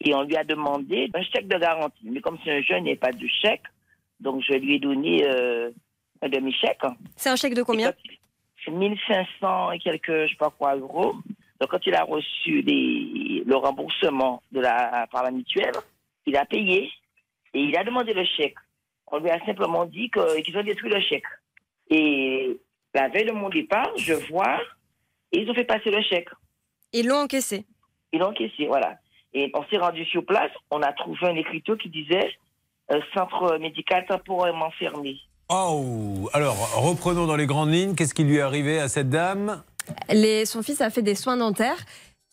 et 0.00 0.14
on 0.14 0.22
lui 0.22 0.36
a 0.36 0.44
demandé 0.44 1.10
un 1.12 1.22
chèque 1.22 1.48
de 1.48 1.58
garantie. 1.58 2.04
Mais 2.04 2.20
comme 2.20 2.38
c'est 2.44 2.52
un 2.52 2.62
jeune, 2.62 2.86
il 2.86 2.90
n'y 2.90 2.92
a 2.92 2.96
pas 2.96 3.12
de 3.12 3.26
chèque, 3.42 3.64
donc 4.20 4.42
je 4.48 4.54
lui 4.54 4.76
ai 4.76 4.78
donné 4.78 5.26
euh, 5.26 5.70
un 6.22 6.28
demi-chèque. 6.28 6.82
C'est 7.16 7.30
un 7.30 7.36
chèque 7.36 7.54
de 7.54 7.62
combien 7.62 7.92
C'est 8.64 8.70
1500 8.70 9.72
et 9.72 9.78
quelques, 9.80 10.26
je 10.26 10.30
sais 10.30 10.36
pas 10.38 10.50
quoi, 10.56 10.76
euros. 10.76 11.16
Donc 11.60 11.70
quand 11.70 11.84
il 11.86 11.94
a 11.94 12.04
reçu 12.04 12.62
les- 12.62 13.42
le 13.44 13.56
remboursement 13.56 14.42
de 14.52 14.60
la, 14.60 15.06
par 15.10 15.24
la 15.24 15.30
mutuelle, 15.30 15.72
il 16.26 16.36
a 16.36 16.44
payé 16.44 16.90
et 17.54 17.60
il 17.60 17.76
a 17.76 17.84
demandé 17.84 18.12
le 18.12 18.24
chèque. 18.24 18.54
On 19.10 19.18
lui 19.18 19.30
a 19.30 19.44
simplement 19.46 19.84
dit 19.86 20.10
qu'ils 20.10 20.56
ont 20.56 20.62
détruit 20.62 20.90
le 20.90 21.00
chèque. 21.00 21.24
Et 21.90 22.58
la 22.94 23.08
veille 23.08 23.24
de 23.26 23.32
mon 23.32 23.48
départ, 23.48 23.90
je 23.96 24.12
vois, 24.30 24.60
et 25.32 25.40
ils 25.40 25.50
ont 25.50 25.54
fait 25.54 25.64
passer 25.64 25.90
le 25.90 26.02
chèque. 26.02 26.28
Ils 26.92 27.06
l'ont 27.06 27.22
encaissé. 27.22 27.64
Ils 28.12 28.20
l'ont 28.20 28.28
encaissé, 28.28 28.66
voilà. 28.66 28.96
Et 29.34 29.50
on 29.54 29.64
s'est 29.66 29.78
rendu 29.78 30.04
sur 30.06 30.24
place, 30.24 30.50
on 30.70 30.80
a 30.82 30.92
trouvé 30.92 31.18
un 31.26 31.36
écriteau 31.36 31.76
qui 31.76 31.88
disait 31.88 32.32
euh, 32.90 33.00
Centre 33.14 33.58
médical 33.58 34.06
temporairement 34.06 34.70
fermé. 34.72 35.16
Oh 35.50 36.28
Alors, 36.34 36.56
reprenons 36.82 37.26
dans 37.26 37.36
les 37.36 37.46
grandes 37.46 37.70
lignes. 37.72 37.94
Qu'est-ce 37.94 38.14
qui 38.14 38.24
lui 38.24 38.36
est 38.36 38.40
arrivé 38.42 38.78
à 38.78 38.88
cette 38.88 39.08
dame? 39.10 39.62
Les- 40.10 40.46
son 40.46 40.62
fils 40.62 40.80
a 40.80 40.90
fait 40.90 41.02
des 41.02 41.14
soins 41.14 41.36
dentaires. 41.36 41.78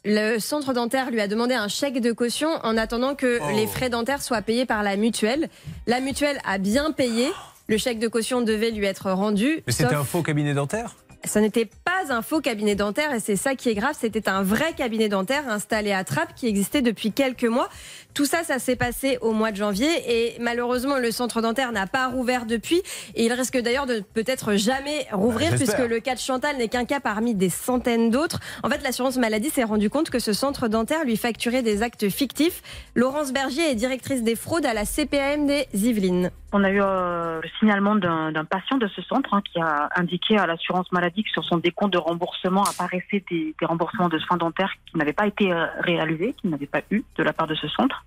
Le 0.04 0.38
centre 0.40 0.74
dentaire 0.74 1.10
lui 1.10 1.20
a 1.20 1.28
demandé 1.28 1.56
un 1.56 1.68
chèque 1.68 2.00
de 2.00 2.12
caution 2.12 2.50
en 2.64 2.78
attendant 2.78 3.16
que 3.16 3.40
Oh. 3.42 3.56
les 3.56 3.66
frais 3.66 3.90
dentaires 3.90 4.22
soient 4.22 4.42
payés 4.44 4.66
par 4.66 4.84
la 4.84 4.98
mutuelle. 4.98 5.50
La 5.88 6.00
mutuelle 6.00 6.40
a 6.46 6.58
bien 6.60 6.92
payé. 6.92 7.30
Le 7.68 7.78
chèque 7.78 7.98
de 7.98 8.08
caution 8.08 8.42
devait 8.42 8.70
lui 8.70 8.86
être 8.86 9.10
rendu. 9.12 9.64
Mais 9.66 9.74
c'était 9.74 9.96
un 9.96 10.04
faux 10.04 10.22
cabinet 10.22 10.54
dentaire? 10.54 10.96
Ce 11.26 11.40
n'était 11.40 11.66
pas 11.66 12.14
un 12.14 12.22
faux 12.22 12.40
cabinet 12.40 12.76
dentaire 12.76 13.14
et 13.14 13.20
c'est 13.20 13.36
ça 13.36 13.56
qui 13.56 13.70
est 13.70 13.74
grave. 13.74 13.96
C'était 14.00 14.30
un 14.30 14.44
vrai 14.44 14.74
cabinet 14.74 15.10
dentaire 15.10 15.50
installé 15.50 15.92
à 15.92 16.04
Trappes 16.04 16.36
qui 16.36 16.48
existait 16.48 16.82
depuis 16.82 17.12
quelques 17.12 17.46
mois. 17.46 17.70
Tout 18.14 18.26
ça, 18.26 18.44
ça 18.44 18.60
s'est 18.60 18.76
passé 18.76 19.18
au 19.22 19.32
mois 19.32 19.52
de 19.52 19.58
janvier 19.58 19.90
et 20.08 20.36
malheureusement, 20.40 20.98
le 20.98 21.12
centre 21.12 21.42
dentaire 21.42 21.72
n'a 21.72 21.88
pas 21.88 22.08
rouvert 22.08 22.46
depuis 22.46 22.82
et 23.16 23.26
il 23.26 23.34
risque 23.34 23.58
d'ailleurs 23.58 23.88
de 23.88 24.04
peut-être 24.14 24.56
jamais 24.56 25.08
rouvrir 25.12 25.52
Bah, 25.52 25.58
puisque 25.58 25.80
le 25.80 26.00
cas 26.00 26.16
de 26.16 26.20
Chantal 26.20 26.58
n'est 26.58 26.68
qu'un 26.68 26.86
cas 26.86 27.00
parmi 27.00 27.34
des 27.34 27.50
centaines 27.50 28.10
d'autres. 28.10 28.40
En 28.64 28.70
fait, 28.70 28.82
l'assurance 28.84 29.18
maladie 29.18 29.50
s'est 29.50 29.64
rendu 29.64 29.90
compte 29.90 30.10
que 30.10 30.20
ce 30.20 30.34
centre 30.34 30.68
dentaire 30.68 31.04
lui 31.04 31.18
facturait 31.18 31.64
des 31.64 31.82
actes 31.82 32.10
fictifs. 32.10 32.62
Laurence 32.94 33.34
Bergier 33.34 33.72
est 33.72 33.76
directrice 33.76 34.24
des 34.24 34.36
fraudes 34.36 34.66
à 34.66 34.74
la 34.74 34.86
CPAM 34.86 35.48
des 35.48 35.68
Yvelines. 35.74 36.32
On 36.58 36.64
a 36.64 36.70
eu 36.70 36.80
euh, 36.82 37.42
le 37.42 37.50
signalement 37.60 37.96
d'un 37.98 38.46
patient 38.46 38.78
de 38.78 38.88
ce 38.88 39.02
centre 39.02 39.34
hein, 39.34 39.42
qui 39.42 39.60
a 39.60 39.90
indiqué 39.98 40.38
à 40.38 40.48
l'assurance 40.48 40.90
maladie 40.94 41.26
que 41.26 41.30
sur 41.30 41.44
son 41.44 41.58
décompte 41.58 41.92
de 41.92 41.98
remboursement 41.98 42.64
apparaissaient 42.64 43.26
des, 43.30 43.54
remboursements 43.62 44.08
de 44.08 44.18
soins 44.20 44.38
dentaires 44.38 44.72
qui 44.86 44.98
n'avaient 44.98 45.12
pas 45.12 45.28
été 45.28 45.52
euh, 45.52 45.66
réalisés, 45.82 46.34
qui 46.40 46.48
n'avaient 46.48 46.66
pas 46.66 46.80
eu 46.92 47.04
de 47.18 47.24
la 47.24 47.34
part 47.34 47.48
de 47.48 47.56
ce 47.56 47.68
centre. 47.68 48.06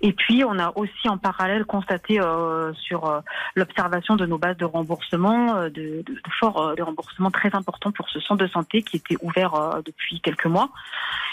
Et 0.00 0.12
puis 0.12 0.42
on 0.44 0.58
a 0.58 0.72
aussi 0.74 1.08
en 1.08 1.18
parallèle 1.18 1.66
constaté 1.66 2.20
euh, 2.20 2.72
sur 2.74 3.22
l'observation 3.54 4.16
de 4.16 4.26
nos 4.26 4.38
bases 4.38 4.56
de 4.56 4.64
remboursement 4.64 5.68
de, 5.68 6.02
forts 6.40 6.74
remboursements 6.76 7.30
très 7.30 7.54
importants 7.54 7.92
pour 7.92 8.08
ce 8.08 8.18
centre 8.18 8.42
de 8.42 8.48
santé 8.48 8.82
qui 8.82 8.96
était 8.96 9.18
ouvert 9.22 9.82
depuis 9.84 10.20
quelques 10.20 10.46
mois. 10.46 10.70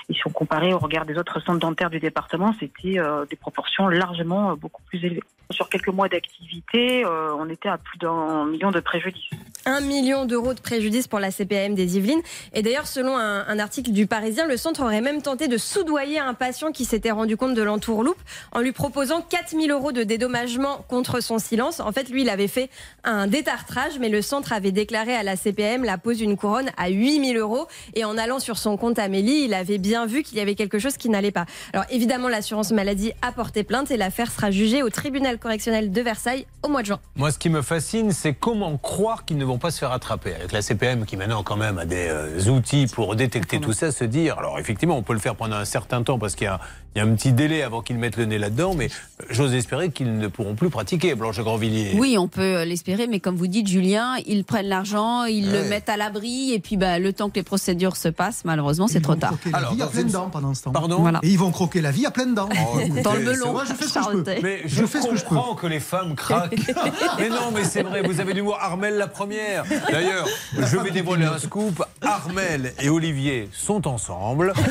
Et 0.10 0.13
si 0.13 0.22
on 0.27 0.30
comparait 0.30 0.74
au 0.74 0.77
regard 0.77 1.06
des 1.06 1.18
autres 1.18 1.39
centres 1.39 1.60
dentaires 1.60 1.89
du 1.89 2.00
département, 2.00 2.53
c'était 2.60 3.00
des 3.27 3.36
proportions 3.36 3.88
largement 3.88 4.56
beaucoup 4.56 4.84
plus 4.84 5.03
élevées. 5.03 5.24
Sur 5.51 5.70
quelques 5.70 5.88
mois 5.88 6.10
d'activité, 6.10 7.05
euh, 7.05 7.36
on 7.38 7.50
était 7.50 7.70
à 7.70 7.77
plus 7.77 7.98
d'un 7.98 8.46
million 8.46 8.72
de 8.72 8.79
préjudices. 8.79 9.29
Un 9.65 9.81
million 9.81 10.25
d'euros 10.25 10.53
de 10.53 10.60
préjudice 10.60 11.08
pour 11.08 11.20
la 11.20 11.29
CPAM 11.29 11.75
des 11.75 11.98
Yvelines. 11.98 12.22
Et 12.53 12.63
d'ailleurs, 12.63 12.88
selon 12.88 13.15
un, 13.15 13.60
article 13.60 13.91
du 13.91 14.08
Parisien, 14.08 14.48
le 14.48 14.58
centre 14.58 14.81
aurait 14.81 15.01
même 15.01 15.22
tenté 15.22 15.48
de 15.48 15.58
soudoyer 15.58 16.17
un 16.17 16.34
patient 16.34 16.72
qui 16.72 16.84
s'était 16.84 17.12
rendu 17.12 17.38
compte 17.38 17.53
de 17.53 17.62
l'entourloupe 17.62 18.17
en 18.53 18.60
lui 18.60 18.72
proposant 18.72 19.22
4000 19.22 19.70
euros 19.70 19.91
de 19.91 20.01
dédommagement 20.01 20.84
contre 20.88 21.22
son 21.22 21.38
silence. 21.38 21.79
En 21.79 21.91
fait, 21.91 22.10
lui, 22.10 22.24
il 22.24 22.29
avait 22.29 22.48
fait 22.48 22.72
un 23.03 23.27
détartrage, 23.27 24.00
mais 24.00 24.10
le 24.10 24.24
centre 24.24 24.51
avait 24.51 24.72
déclaré 24.72 25.15
à 25.15 25.22
la 25.22 25.36
CPAM 25.36 25.84
la 25.84 26.00
pose 26.00 26.17
d'une 26.17 26.38
couronne 26.38 26.72
à 26.77 26.89
8000 26.89 27.38
euros. 27.38 27.67
Et 27.93 28.03
en 28.03 28.17
allant 28.17 28.39
sur 28.39 28.58
son 28.58 28.77
compte 28.77 28.98
Amélie, 28.98 29.43
il 29.43 29.53
avait 29.53 29.77
bien 29.77 30.08
vu 30.08 30.24
qu'il 30.24 30.39
y 30.39 30.41
avait 30.41 30.55
quelque 30.55 30.79
chose 30.79 30.98
qui 30.98 31.10
n'allait 31.10 31.31
pas. 31.31 31.46
Alors 31.74 31.86
évidemment, 31.91 32.29
l'assurance 32.29 32.72
maladie 32.72 33.12
a 33.22 33.31
porté 33.31 33.63
plainte 33.63 33.91
et 33.91 33.98
l'affaire 33.98 34.31
sera 34.31 34.50
jugée 34.50 34.81
au 34.81 34.89
tribunal 34.89 35.38
correctionnel 35.41 35.91
de 35.91 36.01
Versailles 36.01 36.45
au 36.63 36.69
mois 36.69 36.81
de 36.81 36.88
juin. 36.88 37.00
Moi, 37.15 37.31
ce 37.31 37.38
qui 37.38 37.50
me 37.50 37.62
fascine, 37.62 38.12
c'est 38.12 38.33
comment 38.33 38.77
croire 38.77 39.25
qu'ils 39.25 39.38
ne 39.38 39.43
vont 39.43 39.57
pas 39.57 39.71
se 39.71 39.79
faire 39.79 39.91
attraper. 39.91 40.33
Avec 40.36 40.51
la 40.53 40.62
CPM 40.62 41.05
qui 41.05 41.17
maintenant 41.17 41.43
quand 41.43 41.57
même 41.57 41.77
a 41.77 41.86
des 41.86 42.07
euh, 42.07 42.50
outils 42.50 42.88
pour 42.88 43.15
détecter 43.15 43.60
tout 43.60 43.74
ça, 43.74 43.91
se 43.91 44.05
dire, 44.05 44.38
alors 44.38 44.60
effectivement, 44.60 44.98
on 44.98 45.03
peut 45.03 45.13
le 45.13 45.19
faire 45.19 45.36
pendant 45.36 45.57
un 45.57 45.65
certain 45.65 46.03
temps 46.03 46.19
parce 46.19 46.36
qu'il 46.36 46.45
y 46.45 46.48
a, 46.48 46.60
il 46.95 47.00
y 47.00 47.01
a 47.01 47.07
un 47.07 47.15
petit 47.15 47.31
délai 47.31 47.62
avant 47.63 47.81
qu'ils 47.81 47.98
mettent 47.98 48.17
le 48.17 48.25
nez 48.25 48.38
là-dedans, 48.38 48.74
mais 48.75 48.86
euh, 48.88 49.25
j'ose 49.29 49.53
espérer 49.53 49.91
qu'ils 49.91 50.17
ne 50.17 50.27
pourront 50.27 50.55
plus 50.55 50.69
pratiquer, 50.69 51.15
Blanche 51.15 51.39
Grandvilliers. 51.39 51.93
Oui, 51.98 52.17
on 52.17 52.27
peut 52.27 52.63
l'espérer, 52.63 53.07
mais 53.07 53.19
comme 53.19 53.36
vous 53.36 53.48
dites, 53.48 53.67
Julien, 53.67 54.15
ils 54.25 54.43
prennent 54.43 54.67
l'argent, 54.67 55.24
ils 55.25 55.48
Ouais. 55.50 55.63
le 55.63 55.69
mettent 55.69 55.89
à 55.89 55.98
l'abri, 55.98 56.53
et 56.53 56.60
puis 56.60 56.77
bah, 56.77 57.00
le 57.00 57.13
temps 57.13 57.29
que 57.29 57.36
les 57.36 57.43
procédures 57.43 57.95
se 57.95 58.10
passent, 58.10 58.41
malheureusement, 58.45 58.88
c'est 58.88 59.00
Ils 59.00 59.01
trop 59.01 59.13
vont 59.13 59.19
tard. 59.19 59.29
croquer 59.31 59.51
la 59.51 59.57
Alors, 59.60 59.74
vie 59.74 59.81
à 59.83 59.88
pleines 59.88 60.05
une- 60.07 60.12
dents 60.12 60.29
pendant 60.29 60.53
ce 60.53 60.63
temps. 60.63 60.71
Pardon 60.71 60.98
Voilà. 61.00 61.19
Et 61.24 61.29
ils 61.29 61.38
vont 61.39 61.51
croquer 61.51 61.81
la 61.81 61.91
vie 61.91 62.05
à 62.05 62.12
pleines 62.12 62.33
dents. 62.36 62.50
Oh, 62.51 62.79
écoutez, 62.79 63.01
Dans 63.01 63.13
le 63.13 63.19
c'est 63.19 63.25
melon. 63.25 63.51
Moi, 63.53 63.63
je 63.67 63.74
fais 63.74 63.86
ce 63.88 63.93
que 63.93 64.03
je 64.03 64.17
peux. 64.17 64.41
Mais 64.43 64.62
Je 64.65 64.75
je, 64.75 64.86
fais 64.86 65.01
ce 65.01 65.07
que 65.07 65.15
je 65.15 65.21
peux. 65.24 65.36
comprends 65.36 65.55
que 65.55 65.67
les 65.67 65.79
femmes 65.79 66.15
craquent. 66.15 66.55
mais 67.19 67.29
non, 67.29 67.51
mais 67.53 67.63
c'est 67.63 67.83
vrai, 67.83 68.01
vous 68.01 68.19
avez 68.19 68.33
l'humour. 68.33 68.57
Armel 68.60 68.95
la 68.98 69.07
première. 69.07 69.63
D'ailleurs, 69.89 70.27
je 70.57 70.77
vais 70.77 70.91
dévoiler 70.91 71.25
un 71.25 71.38
scoop. 71.38 71.83
Armel 72.01 72.74
et 72.81 72.89
Olivier 72.89 73.50
sont 73.53 73.88
ensemble. 73.88 74.53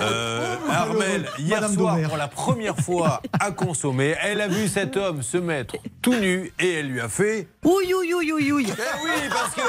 Euh, 0.00 0.56
Armel, 0.70 1.28
hier 1.38 1.62
Madame 1.76 1.96
soir, 1.96 2.08
pour 2.08 2.16
la 2.16 2.28
première 2.28 2.76
fois, 2.76 3.22
a 3.38 3.50
consommé. 3.50 4.14
Elle 4.22 4.40
a 4.40 4.48
vu 4.48 4.68
cet 4.68 4.96
homme 4.96 5.22
se 5.22 5.38
mettre 5.38 5.76
tout 6.02 6.14
nu 6.14 6.52
et 6.58 6.74
elle 6.74 6.88
lui 6.88 7.00
a 7.00 7.08
fait. 7.08 7.48
Ouille, 7.64 7.94
ouille, 7.94 8.14
ouille, 8.14 8.52
ouille. 8.52 8.72
Eh 8.72 9.04
oui, 9.04 9.10
parce 9.30 9.54
que. 9.54 9.60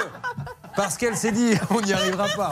Parce 0.75 0.97
qu'elle 0.97 1.15
s'est 1.17 1.31
dit, 1.31 1.53
on 1.69 1.81
n'y 1.81 1.93
arrivera 1.93 2.27
pas. 2.29 2.51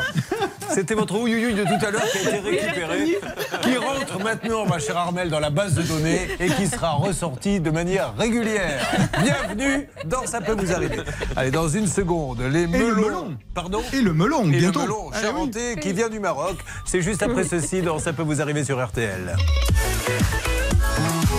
C'était 0.70 0.96
votre 0.96 1.16
ouïouïouï 1.18 1.54
de 1.54 1.64
tout 1.64 1.86
à 1.86 1.92
l'heure 1.92 2.04
qui 2.12 2.28
a 2.28 2.38
été 2.38 2.50
récupéré, 2.50 3.20
qui 3.62 3.78
rentre 3.78 4.20
maintenant, 4.22 4.66
ma 4.66 4.80
chère 4.80 4.98
Armel, 4.98 5.30
dans 5.30 5.40
la 5.40 5.50
base 5.50 5.74
de 5.76 5.82
données 5.82 6.28
et 6.40 6.50
qui 6.50 6.68
sera 6.68 6.92
ressorti 6.92 7.60
de 7.60 7.72
manière 7.72 8.14
régulière. 8.18 8.86
Bienvenue 9.22 9.88
dans 10.06 10.26
Ça 10.26 10.42
peut 10.42 10.56
vous 10.58 10.72
arriver. 10.74 10.98
Allez, 11.36 11.52
dans 11.52 11.70
une 11.70 11.88
seconde, 11.88 12.42
les 12.42 12.64
le 12.64 12.68
melons. 12.68 12.96
melon. 13.08 13.38
Pardon 13.54 13.82
Et 13.94 14.02
le 14.02 14.14
melon, 14.14 14.46
et 14.46 14.58
bientôt. 14.58 14.80
le 14.80 14.86
melon 14.86 15.10
Ah 15.14 15.18
oui. 15.18 15.22
charentais 15.22 15.76
qui 15.80 15.94
vient 15.94 16.10
du 16.10 16.20
Maroc. 16.20 16.58
C'est 16.86 17.02
juste 17.02 17.24
après 17.24 17.44
ceci 17.46 17.82
dans 17.82 18.00
Ça 18.00 18.12
peut 18.14 18.24
vous 18.24 18.42
arriver 18.42 18.64
sur 18.66 18.84
RTL. 18.86 19.36
RTL. 19.38 21.37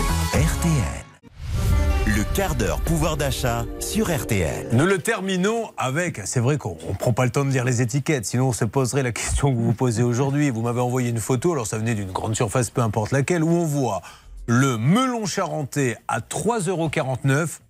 Quart 2.38 2.54
d'heure 2.54 2.80
pouvoir 2.82 3.16
d'achat 3.16 3.66
sur 3.80 4.16
RTL. 4.16 4.68
Nous 4.70 4.86
le 4.86 4.98
terminons 4.98 5.72
avec, 5.76 6.20
c'est 6.24 6.38
vrai 6.38 6.56
qu'on 6.56 6.76
ne 6.88 6.94
prend 6.96 7.12
pas 7.12 7.24
le 7.24 7.32
temps 7.32 7.44
de 7.44 7.50
lire 7.50 7.64
les 7.64 7.82
étiquettes, 7.82 8.26
sinon 8.26 8.50
on 8.50 8.52
se 8.52 8.64
poserait 8.64 9.02
la 9.02 9.10
question 9.10 9.50
que 9.50 9.56
vous 9.56 9.64
vous 9.64 9.72
posez 9.72 10.04
aujourd'hui. 10.04 10.48
Vous 10.50 10.62
m'avez 10.62 10.80
envoyé 10.80 11.10
une 11.10 11.18
photo, 11.18 11.50
alors 11.50 11.66
ça 11.66 11.78
venait 11.78 11.96
d'une 11.96 12.12
grande 12.12 12.36
surface, 12.36 12.70
peu 12.70 12.80
importe 12.80 13.10
laquelle, 13.10 13.42
où 13.42 13.48
on 13.48 13.64
voit 13.64 14.02
le 14.46 14.78
melon 14.78 15.26
charentais 15.26 15.96
à 16.06 16.20
3,49 16.20 16.68
euros, 16.68 16.88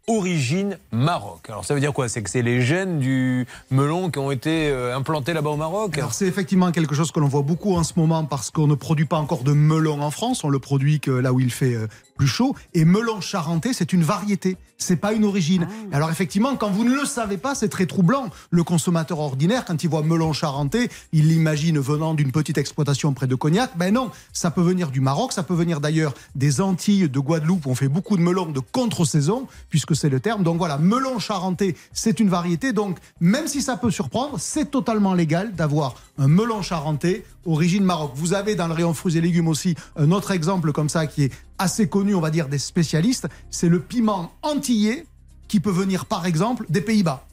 origine 0.08 0.78
Maroc. 0.90 1.46
Alors 1.48 1.64
ça 1.64 1.74
veut 1.74 1.80
dire 1.80 1.92
quoi? 1.92 2.08
C'est 2.08 2.22
que 2.22 2.30
c'est 2.30 2.42
les 2.42 2.62
gènes 2.62 2.98
du 2.98 3.46
melon 3.70 4.10
qui 4.10 4.18
ont 4.18 4.30
été 4.30 4.68
euh, 4.68 4.96
implantés 4.96 5.32
là-bas 5.32 5.50
au 5.50 5.56
Maroc? 5.56 5.96
Alors 5.98 6.14
c'est 6.14 6.26
effectivement 6.26 6.72
quelque 6.72 6.94
chose 6.94 7.12
que 7.12 7.20
l'on 7.20 7.28
voit 7.28 7.42
beaucoup 7.42 7.76
en 7.76 7.84
ce 7.84 7.92
moment 7.96 8.24
parce 8.24 8.50
qu'on 8.50 8.66
ne 8.66 8.74
produit 8.74 9.04
pas 9.04 9.18
encore 9.18 9.44
de 9.44 9.52
melon 9.52 10.02
en 10.02 10.10
France, 10.10 10.42
on 10.42 10.48
le 10.48 10.58
produit 10.58 10.98
que 10.98 11.10
là 11.10 11.32
où 11.32 11.40
il 11.40 11.52
fait 11.52 11.74
euh, 11.74 11.86
plus 12.16 12.26
chaud. 12.26 12.56
Et 12.74 12.84
melon 12.84 13.20
charentais, 13.20 13.72
c'est 13.72 13.92
une 13.92 14.02
variété, 14.02 14.56
c'est 14.76 14.96
pas 14.96 15.12
une 15.12 15.24
origine. 15.24 15.68
Alors 15.92 16.10
effectivement, 16.10 16.56
quand 16.56 16.70
vous 16.70 16.84
ne 16.84 16.92
le 16.92 17.04
savez 17.04 17.36
pas, 17.36 17.54
c'est 17.54 17.68
très 17.68 17.86
troublant. 17.86 18.26
Le 18.50 18.64
consommateur 18.64 19.20
ordinaire, 19.20 19.64
quand 19.64 19.84
il 19.84 19.88
voit 19.88 20.02
melon 20.02 20.32
charentais, 20.32 20.88
il 21.12 21.28
l'imagine 21.28 21.78
venant 21.78 22.14
d'une 22.14 22.32
petite 22.32 22.58
exploitation 22.58 23.12
près 23.12 23.28
de 23.28 23.36
Cognac. 23.36 23.70
Ben 23.76 23.94
non, 23.94 24.10
ça 24.32 24.50
peut 24.50 24.62
venir 24.62 24.90
du 24.90 25.00
Maroc, 25.00 25.32
ça 25.32 25.44
peut 25.44 25.54
venir 25.54 25.80
d'ailleurs 25.80 26.12
des 26.34 26.60
Antilles, 26.60 27.08
de 27.08 27.20
Guadeloupe. 27.20 27.66
On 27.66 27.76
fait 27.76 27.88
beaucoup 27.88 28.16
de 28.16 28.22
melons 28.22 28.46
de 28.46 28.60
contre-saison, 28.60 29.46
puisque 29.68 29.94
c'est 29.98 30.08
le 30.08 30.20
terme. 30.20 30.42
Donc 30.42 30.58
voilà, 30.58 30.78
melon 30.78 31.18
charentais, 31.18 31.74
c'est 31.92 32.20
une 32.20 32.28
variété. 32.28 32.72
Donc 32.72 32.98
même 33.20 33.46
si 33.46 33.61
ça 33.62 33.76
peut 33.76 33.90
surprendre, 33.90 34.37
c'est 34.38 34.70
totalement 34.70 35.14
légal 35.14 35.52
d'avoir 35.52 35.94
un 36.18 36.28
melon 36.28 36.62
charentais 36.62 37.24
origine 37.44 37.84
Maroc. 37.84 38.12
Vous 38.14 38.34
avez 38.34 38.54
dans 38.54 38.68
le 38.68 38.74
rayon 38.74 38.94
fruits 38.94 39.16
et 39.16 39.20
légumes 39.20 39.48
aussi 39.48 39.74
un 39.96 40.11
autre 40.11 40.30
exemple 40.30 40.72
comme 40.72 40.88
ça 40.88 41.06
qui 41.06 41.24
est 41.24 41.32
assez 41.58 41.88
connu, 41.88 42.14
on 42.14 42.20
va 42.20 42.30
dire, 42.30 42.48
des 42.48 42.58
spécialistes. 42.58 43.28
C'est 43.50 43.68
le 43.68 43.80
piment 43.80 44.32
antillais 44.42 45.06
qui 45.48 45.61
peut 45.61 45.70
venir 45.70 46.06
par 46.06 46.26
exemple 46.26 46.66
des 46.68 46.80
Pays-Bas. 46.80 47.24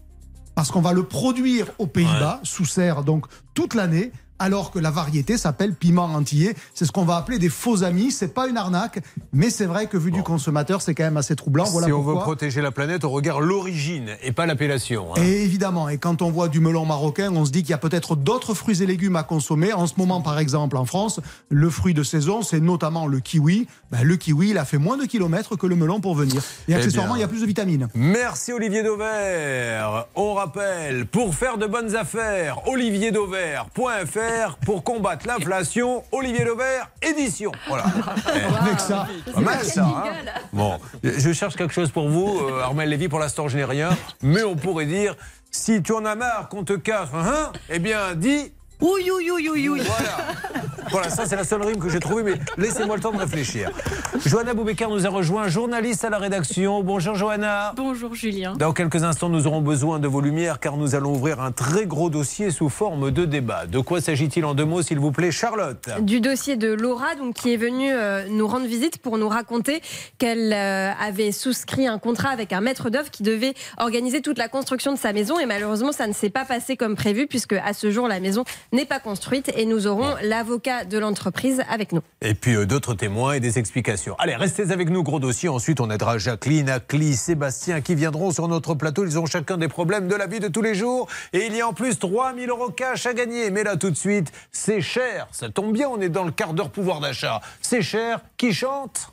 Parce 0.56 0.72
qu'on 0.72 0.82
va 0.82 0.94
le 0.94 1.04
produire 1.04 1.68
aux 1.80 1.88
Pays-Bas, 1.88 2.40
sous 2.44 2.66
serre, 2.66 3.04
donc 3.04 3.26
toute 3.54 3.74
l'année, 3.74 4.12
alors 4.40 4.72
que 4.72 4.80
la 4.80 4.92
variété 4.92 5.38
s'appelle 5.38 5.74
piment 5.74 6.06
antillais. 6.06 6.56
C'est 6.74 6.86
ce 6.86 6.92
qu'on 6.92 7.06
va 7.06 7.16
appeler 7.18 7.40
des 7.40 7.50
faux 7.50 7.84
amis. 7.84 8.12
C'est 8.12 8.34
pas 8.34 8.48
une 8.48 8.58
arnaque, 8.58 9.00
mais 9.34 9.50
c'est 9.50 9.66
vrai 9.66 9.88
que 9.88 9.98
vu 9.98 10.12
du 10.12 10.24
consommateur, 10.24 10.82
c'est 10.82 10.94
quand 10.94 11.04
même 11.04 11.18
assez 11.18 11.36
troublant. 11.36 11.64
Voilà 11.66 11.88
si 11.88 11.94
on 11.94 12.02
veut 12.02 12.16
protéger 12.16 12.62
la 12.62 12.72
planète, 12.72 13.06
on 13.06 13.10
regarde 13.12 13.42
l'origine 13.44 14.10
et 14.24 14.32
pas 14.32 14.46
l'appellation. 14.46 15.14
hein. 15.16 15.22
Et 15.24 15.44
évidemment, 15.44 15.88
et 15.90 15.98
quand 15.98 16.22
on 16.22 16.32
voit 16.32 16.48
du 16.50 16.60
melon 16.60 16.86
marocain, 16.86 17.32
on 17.34 17.46
se 17.46 17.52
dit 17.52 17.62
qu'il 17.62 17.72
y 17.72 17.74
a 17.74 17.78
peut-être 17.78 18.16
d'autres 18.16 18.54
fruits 18.54 18.82
et 18.84 18.86
légumes 18.86 19.16
à 19.16 19.24
consommer. 19.24 19.72
En 19.74 19.88
ce 19.88 19.94
moment, 19.98 20.22
par 20.22 20.38
exemple, 20.40 20.76
en 20.78 20.86
France, 20.86 21.20
le 21.50 21.70
fruit 21.70 21.94
de 21.94 22.04
saison, 22.04 22.42
c'est 22.42 22.60
notamment 22.60 23.08
le 23.08 23.20
kiwi. 23.20 23.68
Ben, 23.92 24.04
le 24.04 24.18
kiwi, 24.18 24.50
il 24.50 24.58
a 24.58 24.66
fait 24.66 24.78
moins 24.78 24.98
de 24.98 25.06
kilomètres 25.06 25.56
que 25.56 25.68
le 25.68 25.76
melon 25.76 26.02
pour 26.02 26.16
venir. 26.16 26.42
Et 26.68 26.72
Eh 26.72 26.76
accessoirement, 26.76 27.14
bien. 27.14 27.20
il 27.20 27.22
y 27.22 27.26
a 27.26 27.28
plus 27.30 27.42
de 27.42 27.46
vitamines. 27.46 27.88
Merci 27.94 28.52
Olivier 28.54 28.84
Dauvert. 28.84 30.08
On 30.16 30.34
rappelle, 30.34 31.06
pour 31.06 31.34
faire 31.36 31.58
de 31.58 31.68
bonnes 31.68 31.96
affaires, 31.96 32.68
olivierdauvert.fr 32.68 34.25
pour 34.66 34.84
combattre 34.84 35.28
l'inflation, 35.28 36.04
Olivier 36.12 36.46
Dauvert, 36.46 36.90
édition. 37.02 37.52
Voilà. 37.68 37.86
Avec 38.62 38.80
ça, 38.80 39.08
Pas 39.34 39.40
mal 39.42 39.64
ça. 39.64 39.84
hein. 39.86 40.04
bon, 40.54 40.80
je 41.04 41.34
cherche 41.34 41.56
quelque 41.56 41.74
chose 41.74 41.92
pour 41.92 42.10
vous, 42.10 42.40
euh, 42.40 42.62
Armel 42.64 42.90
Lévy. 42.90 43.08
Pour 43.08 43.20
l'instant, 43.20 43.48
je 43.48 43.58
n'ai 43.58 43.66
rien. 43.66 43.90
Mais 44.22 44.44
on 44.44 44.56
pourrait 44.56 44.86
dire, 44.86 45.16
si 45.52 45.82
tu 45.82 45.94
en 45.94 46.06
as 46.06 46.16
marre 46.16 46.50
qu'on 46.50 46.64
te 46.64 46.74
casse, 46.74 47.10
hein, 47.14 47.52
eh 47.70 47.80
bien, 47.80 48.16
dis 48.16 48.52
Ouïe, 48.82 49.10
ouïe, 49.12 49.32
ouïe, 49.32 49.50
ouïe, 49.50 49.70
ouïe. 49.70 49.82
Voilà, 50.92 51.10
ça 51.10 51.26
c'est 51.26 51.36
la 51.36 51.44
seule 51.44 51.64
rime 51.64 51.80
que 51.80 51.90
j'ai 51.90 52.00
trouvée, 52.00 52.24
mais 52.24 52.36
laissez-moi 52.58 52.96
le 52.96 53.02
temps 53.02 53.12
de 53.12 53.18
réfléchir. 53.18 53.72
Johanna 54.26 54.54
Boubekar 54.54 54.90
nous 54.90 55.06
a 55.06 55.10
rejoint, 55.10 55.48
journaliste 55.48 56.06
à 56.06 56.10
la 56.10 56.20
rédaction. 56.20 56.84
Bonjour 56.84 57.16
Johanna. 57.16 57.74
Bonjour 57.76 58.14
Julien. 58.14 58.54
Dans 58.56 58.72
quelques 58.72 59.04
instants, 59.04 59.30
nous 59.30 59.48
aurons 59.48 59.62
besoin 59.62 60.00
de 60.00 60.08
vos 60.08 60.22
lumières 60.22 60.60
car 60.60 60.78
nous 60.78 60.96
allons 60.96 61.14
ouvrir 61.14 61.42
un 61.42 61.52
très 61.52 61.86
gros 61.86 62.10
dossier 62.10 62.52
sous 62.52 62.70
forme 62.70 63.12
de 63.12 63.26
débat. 63.26 63.66
De 63.66 63.80
quoi 63.80 64.00
s'agit-il 64.00 64.46
en 64.46 64.54
deux 64.54 64.64
mots, 64.64 64.84
s'il 64.84 65.00
vous 65.00 65.12
plaît, 65.12 65.32
Charlotte? 65.32 65.90
Du 66.02 66.22
dossier 66.22 66.56
de 66.56 66.72
Laura, 66.72 67.16
donc, 67.16 67.34
qui 67.34 67.54
est 67.54 67.58
venue 67.58 67.92
euh, 67.92 68.28
nous 68.30 68.48
rendre 68.48 68.68
visite 68.68 69.00
pour 69.00 69.18
nous 69.18 69.28
raconter 69.28 69.82
qu'elle 70.20 70.54
euh, 70.54 70.92
avait 71.02 71.32
souscrit 71.32 71.88
un 71.88 71.98
contrat 71.98 72.30
avec 72.30 72.54
un 72.54 72.62
maître 72.62 72.90
d'œuvre 72.90 73.10
qui 73.10 73.24
devait 73.24 73.56
organiser 73.80 74.22
toute 74.22 74.38
la 74.38 74.48
construction 74.48 74.94
de 74.94 74.98
sa 75.00 75.14
maison. 75.14 75.40
Et 75.40 75.46
malheureusement, 75.46 75.92
ça 75.92 76.06
ne 76.08 76.14
s'est 76.14 76.30
pas 76.30 76.46
passé 76.46 76.78
comme 76.78 76.96
prévu, 76.96 77.26
puisque 77.26 77.54
à 77.54 77.74
ce 77.74 77.90
jour, 77.90 78.08
la 78.08 78.20
maison 78.20 78.44
n'est 78.72 78.86
pas 78.86 79.00
construite. 79.00 79.52
Et 79.56 79.66
nous 79.66 79.88
aurons 79.88 80.16
l'avocat 80.22 80.86
de 80.86 80.98
l'entreprise 80.98 81.62
avec 81.70 81.92
nous. 81.92 82.02
Et 82.22 82.34
puis 82.34 82.56
euh, 82.56 82.66
d'autres 82.66 82.94
témoins 82.94 83.34
et 83.34 83.40
des 83.40 83.60
explications. 83.60 84.16
Allez, 84.20 84.36
restez 84.36 84.72
avec 84.72 84.90
nous, 84.90 85.04
gros 85.04 85.20
dossier. 85.20 85.50
Ensuite, 85.50 85.80
on 85.80 85.90
aidera 85.90 86.18
Jacqueline, 86.18 86.70
Acli, 86.70 87.16
Sébastien 87.16 87.82
qui 87.82 87.96
viendront 87.96 88.32
sur 88.32 88.48
notre 88.48 88.74
plateau. 88.74 89.06
Ils 89.06 89.20
ont 89.20 89.26
chacun 89.26 89.58
des 89.58 89.68
problèmes 89.68 90.08
de 90.08 90.16
la 90.16 90.28
vie 90.28 90.40
de 90.40 90.48
tous 90.48 90.62
les 90.62 90.76
jours. 90.76 91.08
Et 91.34 91.46
il 91.48 91.56
y 91.56 91.62
a 91.62 91.68
en 91.68 91.74
plus 91.74 92.00
3000 92.00 92.50
euros 92.50 92.70
cash 92.70 93.06
à 93.06 93.14
gagner. 93.14 93.52
Mais 93.52 93.64
là, 93.64 93.76
tout 93.76 93.90
de 93.90 93.98
suite, 93.98 94.32
c'est 94.52 94.82
cher. 94.82 95.28
Ça 95.32 95.50
tombe 95.50 95.74
bien, 95.74 95.88
on 95.90 96.00
est 96.02 96.10
dans 96.10 96.24
le 96.24 96.32
quart 96.32 96.54
d'heure 96.54 96.70
pouvoir 96.70 97.00
d'achat. 97.00 97.42
C'est 97.62 97.82
cher. 97.82 98.22
Qui 98.38 98.54
chante? 98.54 99.10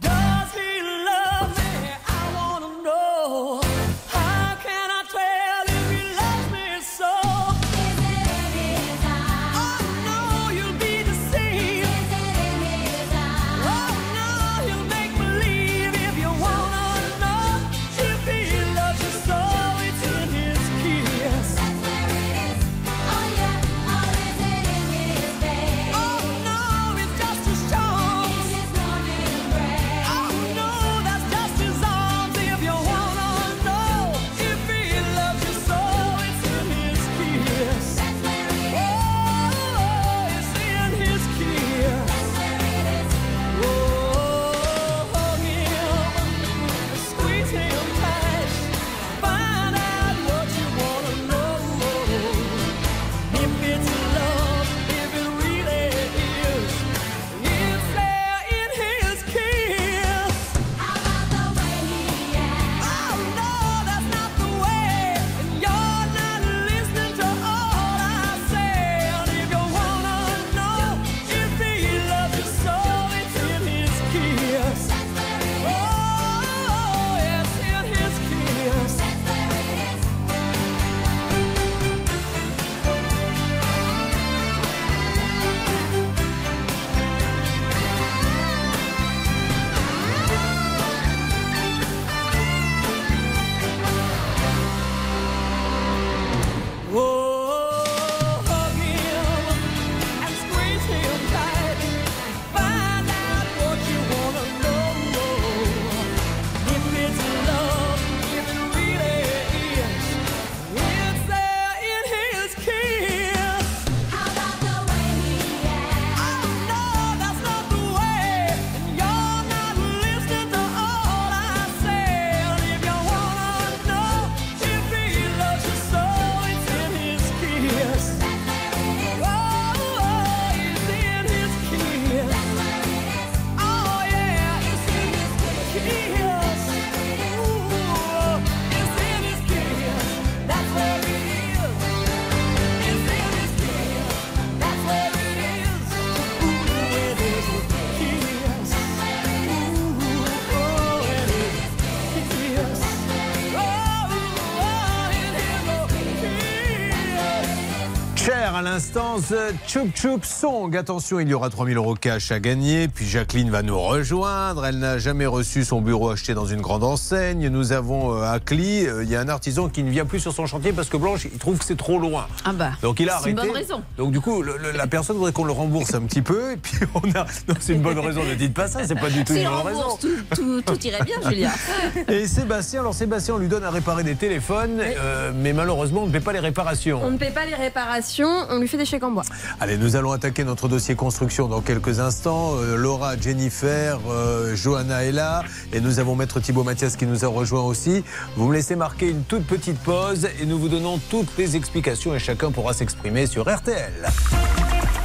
L'instant, 158.83 159.17
The 159.21 159.55
Chup 159.69 159.95
Chup 159.95 160.25
Song. 160.25 160.75
Attention, 160.77 161.21
il 161.21 161.29
y 161.29 161.35
aura 161.35 161.51
3000 161.51 161.77
euros 161.77 161.95
cash 161.95 162.33
à 162.33 162.41
gagner. 162.41 162.89
Puis 162.89 163.07
Jacqueline 163.07 163.49
va 163.51 163.63
nous 163.63 163.79
rejoindre. 163.81 164.67
Elle 164.67 164.79
n'a 164.81 164.99
jamais 164.99 165.27
reçu 165.27 165.65
son 165.65 165.81
bureau 165.81 166.11
acheté 166.11 166.35
dans 166.35 166.47
une 166.47 166.61
grande 166.61 166.83
enseigne. 166.83 167.49
Nous 167.49 167.71
avons 167.73 168.13
euh, 168.17 168.23
à 168.33 168.41
Cli, 168.41 168.87
euh, 168.87 169.05
il 169.05 169.11
y 169.11 169.15
a 169.15 169.21
un 169.21 169.29
artisan 169.29 169.69
qui 169.69 169.85
ne 169.85 169.91
vient 169.91 170.05
plus 170.05 170.19
sur 170.19 170.33
son 170.33 170.47
chantier 170.47 170.73
parce 170.73 170.89
que 170.89 170.97
Blanche, 170.97 171.27
il 171.33 171.39
trouve 171.39 171.59
que 171.59 171.65
c'est 171.65 171.77
trop 171.77 171.99
loin. 171.99 172.27
Ah 172.45 172.53
bah. 172.53 172.73
Donc 172.83 172.99
il 172.99 173.09
a 173.09 173.21
c'est 173.23 173.31
une 173.31 173.39
arrêté. 173.39 173.53
bonne 173.53 173.63
raison. 173.63 173.83
Donc 173.99 174.11
du 174.11 174.21
coup, 174.21 174.43
le- 174.43 174.57
le- 174.57 174.73
la 174.73 174.87
personne 174.89 175.17
voudrait 175.17 175.33
qu'on 175.33 175.45
le 175.45 175.53
rembourse 175.53 175.95
un 175.95 176.03
petit 176.03 176.23
peu. 176.23 176.53
Et 176.53 176.57
puis 176.57 176.79
on 176.95 177.09
a. 177.11 177.25
Non, 177.49 177.55
c'est 177.61 177.75
une 177.75 177.83
bonne 177.83 177.99
raison. 178.01 178.23
Ne 178.25 178.35
dites 178.35 178.55
pas 178.55 178.67
ça. 178.67 178.81
C'est 178.87 178.97
pas 178.99 179.11
du 179.11 179.25
tout 179.25 179.33
Si 179.35 179.43
une 179.43 179.47
on 179.49 179.63
bonne 179.63 179.67
raison. 179.75 179.97
tout, 180.01 180.09
tout- 180.35 180.63
tout 180.63 180.87
irait 180.87 181.05
bien, 181.05 181.17
Julien. 181.31 181.51
Et 182.09 182.27
Sébastien, 182.27 182.81
alors 182.81 182.95
Sébastien, 182.95 183.35
on 183.35 183.39
lui 183.39 183.49
donne 183.49 183.65
à 183.65 183.71
réparer 183.71 184.03
des 184.03 184.17
téléphones, 184.17 184.81
euh, 184.81 185.31
mais 185.35 185.53
malheureusement, 185.53 186.03
on 186.03 186.07
ne 186.07 186.13
paie 186.13 186.21
pas 186.21 186.33
les 186.33 186.41
réparations. 186.41 187.01
On 187.05 187.11
ne 187.13 187.19
paie 187.19 187.31
pas 187.31 187.45
les 187.45 187.55
réparations, 187.55 188.29
on 188.51 188.59
lui 188.59 188.69
fait 188.73 188.79
des 188.79 188.85
chèques 188.87 189.05
en 189.05 189.11
bois. 189.11 189.23
Allez, 189.61 189.77
nous 189.77 189.97
allons 189.97 190.13
attaquer 190.13 190.45
notre 190.45 190.67
dossier 190.67 190.95
construction 190.95 191.47
dans 191.47 191.61
quelques 191.61 192.01
instants. 192.01 192.55
Euh, 192.57 192.77
Laura, 192.77 193.17
Jennifer, 193.17 193.99
euh, 194.09 194.57
Johanna 194.57 195.05
est 195.05 195.13
là. 195.13 195.43
Et 195.73 195.81
nous 195.81 195.99
avons 195.99 196.17
Maître 196.17 196.41
Thibault 196.41 196.65
Mathias 196.65 196.97
qui 196.97 197.07
nous 197.07 197.25
a 197.25 197.29
rejoint 197.29 197.63
aussi. 197.63 198.03
Vous 198.37 198.49
me 198.49 198.55
laissez 198.55 198.75
marquer 198.75 199.11
une 199.11 199.25
toute 199.25 199.47
petite 199.47 199.79
pause 199.79 200.29
et 200.41 200.47
nous 200.47 200.59
vous 200.59 200.69
donnons 200.69 200.99
toutes 201.11 201.37
les 201.37 201.55
explications 201.57 202.15
et 202.15 202.19
chacun 202.19 202.51
pourra 202.51 202.73
s'exprimer 202.73 203.27
sur 203.27 203.43
RTL. 203.43 203.93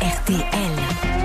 RTL. 0.01 1.16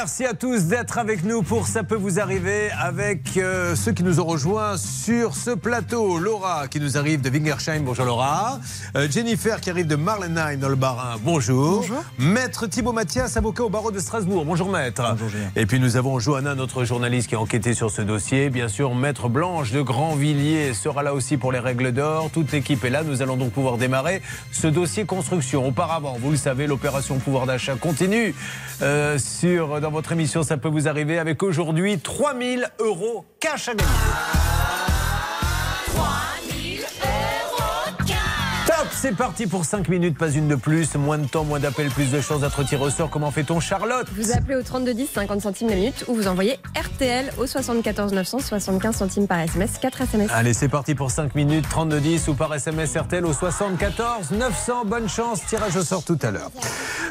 Merci 0.00 0.26
à 0.26 0.32
tous 0.32 0.66
d'être 0.66 0.96
avec 0.98 1.24
nous 1.24 1.42
pour 1.42 1.66
Ça 1.66 1.82
peut 1.82 1.96
vous 1.96 2.20
arriver 2.20 2.70
avec 2.70 3.36
euh, 3.36 3.74
ceux 3.74 3.90
qui 3.90 4.04
nous 4.04 4.20
ont 4.20 4.26
rejoints 4.26 4.76
sur 4.76 5.34
ce 5.34 5.50
plateau. 5.50 6.20
Laura 6.20 6.68
qui 6.68 6.78
nous 6.78 6.96
arrive 6.96 7.20
de 7.20 7.28
Wingersheim, 7.28 7.80
bonjour 7.80 8.04
Laura. 8.04 8.60
Euh, 8.94 9.08
Jennifer 9.10 9.60
qui 9.60 9.70
arrive 9.70 9.88
de 9.88 9.96
Marlenheim 9.96 10.58
dans 10.58 10.68
le 10.68 10.76
Bas-Rhin, 10.76 11.16
bonjour. 11.24 11.84
Maître 12.16 12.68
Thibault 12.68 12.92
Mathias, 12.92 13.36
avocat 13.36 13.64
au 13.64 13.70
barreau 13.70 13.90
de 13.90 13.98
Strasbourg, 13.98 14.44
bonjour 14.44 14.68
maître. 14.70 15.02
Et 15.56 15.66
puis 15.66 15.80
nous 15.80 15.96
avons 15.96 16.20
Johanna, 16.20 16.54
notre 16.54 16.84
journaliste 16.84 17.28
qui 17.28 17.34
a 17.34 17.40
enquêté 17.40 17.74
sur 17.74 17.90
ce 17.90 18.00
dossier. 18.00 18.50
Bien 18.50 18.68
sûr, 18.68 18.94
Maître 18.94 19.28
Blanche 19.28 19.72
de 19.72 19.82
Grandvilliers 19.82 20.74
sera 20.74 21.02
là 21.02 21.12
aussi 21.12 21.38
pour 21.38 21.50
les 21.50 21.58
règles 21.58 21.90
d'or. 21.90 22.30
Toute 22.32 22.52
l'équipe 22.52 22.84
est 22.84 22.90
là. 22.90 23.02
Nous 23.02 23.20
allons 23.20 23.36
donc 23.36 23.50
pouvoir 23.50 23.78
démarrer 23.78 24.22
ce 24.52 24.68
dossier 24.68 25.06
construction. 25.06 25.66
Auparavant, 25.66 26.18
vous 26.20 26.30
le 26.30 26.36
savez, 26.36 26.68
l'opération 26.68 27.18
pouvoir 27.18 27.46
d'achat 27.46 27.74
continue 27.74 28.32
euh, 28.80 29.18
sur 29.18 29.80
votre 29.90 30.12
émission. 30.12 30.42
Ça 30.42 30.56
peut 30.56 30.68
vous 30.68 30.88
arriver 30.88 31.18
avec 31.18 31.42
aujourd'hui 31.42 31.98
3000 31.98 32.66
euros 32.80 33.24
cash 33.40 33.68
à 33.68 33.74
gagner. 33.74 34.57
C'est 39.00 39.14
parti 39.14 39.46
pour 39.46 39.64
5 39.64 39.88
minutes, 39.88 40.18
pas 40.18 40.28
une 40.28 40.48
de 40.48 40.56
plus. 40.56 40.96
Moins 40.96 41.18
de 41.18 41.26
temps, 41.28 41.44
moins 41.44 41.60
d'appels, 41.60 41.88
plus 41.88 42.10
de 42.10 42.20
chances 42.20 42.40
d'être 42.40 42.64
tiré 42.64 42.82
au 42.82 42.90
sort. 42.90 43.08
Comment 43.10 43.30
fait-on, 43.30 43.60
Charlotte 43.60 44.08
Vous 44.12 44.32
appelez 44.32 44.56
au 44.56 44.62
3210, 44.64 45.10
50 45.14 45.40
centimes 45.40 45.68
la 45.68 45.76
minute, 45.76 46.04
ou 46.08 46.16
vous 46.16 46.26
envoyez 46.26 46.58
RTL 46.76 47.30
au 47.38 47.46
74 47.46 48.12
900, 48.12 48.40
75 48.40 48.96
centimes 48.96 49.28
par 49.28 49.38
SMS, 49.38 49.78
4 49.78 50.00
SMS. 50.00 50.30
Allez, 50.34 50.52
c'est 50.52 50.68
parti 50.68 50.96
pour 50.96 51.12
5 51.12 51.36
minutes, 51.36 51.64
3210 51.70 52.26
ou 52.26 52.34
par 52.34 52.52
SMS 52.52 52.96
RTL 52.96 53.24
au 53.24 53.32
74 53.32 54.32
900. 54.32 54.84
Bonne 54.86 55.08
chance, 55.08 55.46
tirage 55.46 55.76
au 55.76 55.82
sort 55.82 56.02
tout 56.02 56.18
à 56.22 56.32
l'heure. 56.32 56.50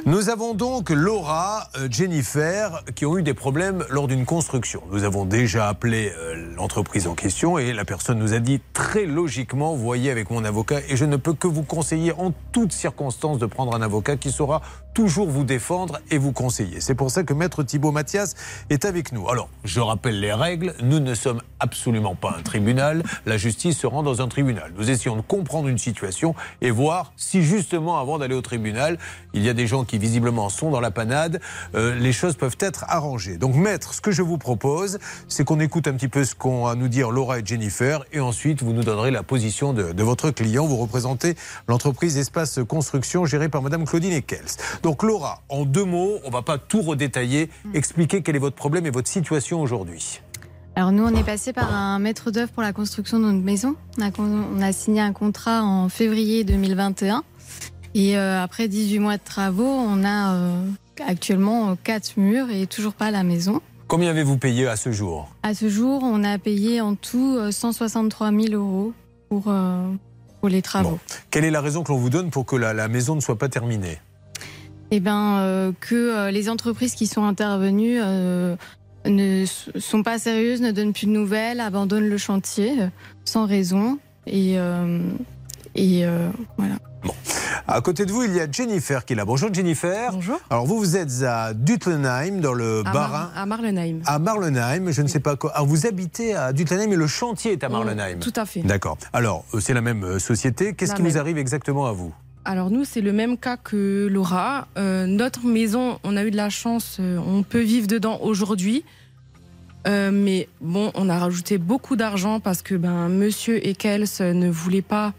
Nous 0.06 0.28
avons 0.28 0.54
donc 0.56 0.90
Laura, 0.90 1.70
euh, 1.78 1.88
Jennifer, 1.90 2.84
qui 2.96 3.06
ont 3.06 3.18
eu 3.18 3.24
des 3.24 3.34
problèmes 3.34 3.86
lors 3.90 4.10
d'une 4.10 4.26
construction. 4.26 4.84
Nous 4.92 5.06
avons 5.06 5.24
déjà 5.24 5.70
appelé 5.70 6.12
euh, 6.18 6.54
l'entreprise 6.58 7.08
en 7.08 7.16
question 7.16 7.58
et 7.58 7.72
la 7.72 7.86
personne 7.86 8.20
nous 8.20 8.34
a 8.34 8.40
dit 8.40 8.60
très 8.74 9.06
logiquement, 9.06 9.74
voyez 9.74 10.12
avec 10.12 10.30
mon 10.32 10.44
avocat, 10.44 10.80
et 10.90 10.98
je 10.98 11.06
ne 11.06 11.16
peux 11.16 11.34
que 11.34 11.48
vous 11.48 11.64
conseiller 11.64 11.77
en 12.18 12.34
toutes 12.52 12.72
circonstances 12.72 13.40
de 13.40 13.46
prendre 13.46 13.76
un 13.76 13.82
avocat 13.82 14.18
qui 14.18 14.32
saura 14.32 14.62
toujours 14.98 15.30
vous 15.30 15.44
défendre 15.44 16.00
et 16.10 16.18
vous 16.18 16.32
conseiller. 16.32 16.82
C'est 16.82 16.96
pour 16.96 17.12
ça 17.12 17.22
que 17.24 17.32
Maître 17.32 17.62
Thibault 17.62 17.92
Mathias 17.92 18.34
est 18.72 18.84
avec 18.84 19.12
nous. 19.12 19.30
Alors, 19.30 19.48
je 19.64 19.80
rappelle 19.80 20.20
les 20.20 20.34
règles. 20.34 20.74
Nous 20.82 21.00
ne 21.00 21.14
sommes 21.14 21.44
absolument 21.60 22.16
pas 22.16 22.36
un 22.36 22.42
tribunal. 22.42 23.04
La 23.28 23.38
justice 23.38 23.78
se 23.78 23.86
rend 23.86 24.02
dans 24.02 24.24
un 24.24 24.28
tribunal. 24.28 24.74
Nous 24.76 24.90
essayons 24.90 25.16
de 25.16 25.22
comprendre 25.22 25.68
une 25.68 25.78
situation 25.78 26.34
et 26.62 26.72
voir 26.72 27.14
si 27.16 27.44
justement, 27.44 28.00
avant 28.00 28.18
d'aller 28.18 28.34
au 28.34 28.42
tribunal, 28.42 28.98
il 29.36 29.44
y 29.44 29.50
a 29.50 29.54
des 29.54 29.68
gens 29.68 29.84
qui 29.84 30.00
visiblement 30.00 30.50
sont 30.50 30.72
dans 30.72 30.80
la 30.80 30.90
panade, 30.90 31.42
euh, 31.76 31.94
les 31.94 32.12
choses 32.12 32.36
peuvent 32.36 32.58
être 32.60 32.84
arrangées. 32.88 33.38
Donc, 33.38 33.54
Maître, 33.54 33.94
ce 33.94 34.02
que 34.02 34.10
je 34.10 34.24
vous 34.24 34.40
propose, 34.40 34.98
c'est 35.28 35.44
qu'on 35.44 35.60
écoute 35.60 35.88
un 35.88 35.94
petit 35.94 36.08
peu 36.08 36.26
ce 36.26 36.34
qu'ont 36.34 36.66
à 36.66 36.74
nous 36.74 36.88
dire 36.88 37.12
Laura 37.12 37.38
et 37.38 37.46
Jennifer 37.46 38.04
et 38.14 38.20
ensuite 38.20 38.64
vous 38.64 38.74
nous 38.74 38.84
donnerez 38.84 39.12
la 39.12 39.22
position 39.22 39.74
de, 39.74 40.02
votre 40.02 40.32
client. 40.32 40.66
Vous 40.66 40.78
représentez 40.78 41.36
l'entreprise 41.68 42.18
Espace 42.18 42.60
Construction 42.68 43.28
gérée 43.28 43.50
par 43.50 43.62
Madame 43.62 43.86
Claudine 43.86 44.14
Eckels. 44.14 44.58
Donc 44.88 45.04
Laura, 45.04 45.42
en 45.50 45.66
deux 45.66 45.84
mots, 45.84 46.20
on 46.24 46.30
va 46.30 46.44
pas 46.44 46.58
tout 46.58 46.82
redétailler, 46.82 47.50
expliquez 47.74 48.22
quel 48.22 48.38
est 48.38 48.40
votre 48.40 48.56
problème 48.56 48.86
et 48.86 48.90
votre 48.90 49.10
situation 49.10 49.62
aujourd'hui. 49.62 50.22
Alors 50.78 50.94
nous, 50.94 51.04
on 51.04 51.14
est 51.14 51.26
passé 51.26 51.52
par 51.52 51.76
un 51.76 52.00
maître 52.00 52.32
d'œuvre 52.32 52.54
pour 52.54 52.64
la 52.64 52.72
construction 52.72 53.20
de 53.20 53.26
notre 53.26 53.44
maison. 53.44 53.76
On 53.98 54.04
a, 54.04 54.12
on 54.18 54.62
a 54.62 54.72
signé 54.72 55.02
un 55.02 55.12
contrat 55.12 55.62
en 55.62 55.90
février 55.90 56.46
2021. 56.46 57.26
Et 57.96 58.18
euh, 58.18 58.42
après 58.42 58.70
18 58.70 59.00
mois 59.00 59.18
de 59.18 59.24
travaux, 59.26 59.66
on 59.66 60.06
a 60.06 60.36
euh, 60.36 60.70
actuellement 61.06 61.72
euh, 61.72 61.74
quatre 61.84 62.14
murs 62.16 62.50
et 62.50 62.66
toujours 62.66 62.94
pas 62.94 63.12
la 63.12 63.24
maison. 63.24 63.60
Combien 63.90 64.12
avez-vous 64.12 64.38
payé 64.38 64.68
à 64.68 64.78
ce 64.78 64.94
jour? 64.94 65.28
À 65.44 65.54
ce 65.54 65.68
jour, 65.68 66.00
on 66.02 66.24
a 66.24 66.38
payé 66.38 66.80
en 66.80 66.96
tout 66.96 67.36
euh, 67.38 67.52
163 67.52 68.32
000 68.32 68.54
euros 68.54 68.94
pour, 69.28 69.48
euh, 69.50 69.86
pour 70.40 70.48
les 70.48 70.62
travaux. 70.62 70.98
Quelle 71.30 71.44
est 71.44 71.52
la 71.52 71.60
raison 71.60 71.84
que 71.84 71.92
l'on 71.92 71.98
vous 71.98 72.10
donne 72.10 72.30
pour 72.30 72.46
que 72.46 72.56
la, 72.56 72.74
la 72.74 72.88
maison 72.88 73.16
ne 73.16 73.20
soit 73.20 73.38
pas 73.38 73.50
terminée? 73.50 74.00
Eh 74.92 75.00
ben, 75.00 75.38
euh, 75.40 75.72
que 75.80 75.96
euh, 75.96 76.32
les 76.32 76.50
entreprises 76.50 76.94
qui 76.96 77.08
sont 77.08 77.26
intervenues 77.26 78.00
euh, 78.02 78.56
ne 79.06 79.46
sont 79.80 80.02
pas 80.04 80.18
sérieuses, 80.18 80.62
ne 80.62 80.72
donnent 80.72 80.94
plus 80.94 81.08
de 81.08 81.12
nouvelles, 81.12 81.60
abandonnent 81.60 82.08
le 82.10 82.18
chantier 82.18 82.74
sans 83.26 83.46
raison. 83.46 84.00
Et, 84.26 84.58
euh, 84.58 85.00
et 85.76 86.06
euh, 86.06 86.30
voilà. 86.58 86.76
À 87.70 87.82
côté 87.82 88.06
de 88.06 88.12
vous, 88.12 88.24
il 88.24 88.34
y 88.34 88.40
a 88.40 88.50
Jennifer 88.50 89.04
qui 89.06 89.14
est 89.14 89.16
là. 89.16 89.26
Bonjour 89.26 89.54
Jennifer. 89.54 90.12
Bonjour. 90.14 90.40
Alors 90.50 90.66
vous, 90.66 90.78
vous 90.80 90.96
êtes 90.96 91.22
à 91.24 91.54
Dutlenheim, 91.54 92.40
dans 92.40 92.54
le 92.54 92.80
À, 92.86 92.92
Bas-Rhin. 92.92 93.10
Mar- 93.10 93.32
à 93.36 93.46
Marlenheim. 93.46 94.00
À 94.06 94.20
Marlenheim, 94.20 94.92
je 94.92 95.02
ne 95.02 95.08
sais 95.08 95.20
pas 95.20 95.36
quoi. 95.36 95.52
Alors 95.54 95.68
vous 95.68 95.86
habitez 95.86 96.34
à 96.34 96.54
Dutlenheim 96.54 96.92
et 96.92 96.96
le 96.96 97.08
chantier 97.08 97.52
est 97.54 97.64
à 97.66 97.70
Marlenheim. 97.70 98.20
Tout 98.20 98.34
à 98.38 98.46
fait. 98.46 98.62
D'accord. 98.62 98.98
Alors, 99.14 99.44
c'est 99.60 99.74
la 99.74 99.82
même 99.82 100.18
société. 100.20 100.74
Qu'est-ce 100.76 100.96
qui 100.96 101.02
vous 101.02 101.10
même. 101.10 101.18
arrive 101.18 101.38
exactement 101.38 101.86
à 101.88 101.92
vous? 101.92 102.14
Alors 102.48 102.72
nous, 102.72 102.86
c'est 102.86 103.02
le 103.02 103.12
même 103.12 103.38
cas 103.38 103.58
que 103.58 104.08
Laura. 104.10 104.70
Euh, 104.78 105.06
notre 105.06 105.46
maison, 105.46 106.00
on 106.06 106.16
a 106.16 106.24
eu 106.24 106.32
de 106.32 106.38
la 106.38 106.50
chance, 106.50 106.96
euh, 107.02 107.18
on 107.18 107.44
peut 107.44 107.60
vivre 107.60 107.88
dedans 107.88 108.20
aujourd'hui. 108.22 108.86
Euh, 109.86 110.12
mais 110.14 110.48
bon, 110.62 110.90
on 110.96 111.10
a 111.10 111.20
rajouté 111.20 111.58
beaucoup 111.58 111.98
d'argent 111.98 112.40
parce 112.40 112.62
que 112.62 112.76
ben, 112.76 113.10
Monsieur 113.10 113.68
Eckels 113.68 114.08
ne 114.22 114.50
voulait 114.50 114.82
pas 114.82 115.14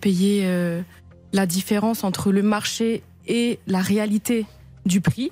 payer 0.00 0.46
la 1.32 1.46
différence 1.46 2.02
entre 2.02 2.32
le 2.32 2.42
marché 2.42 3.04
et 3.28 3.60
la 3.68 3.80
réalité 3.80 4.44
du 4.86 5.00
prix. 5.00 5.30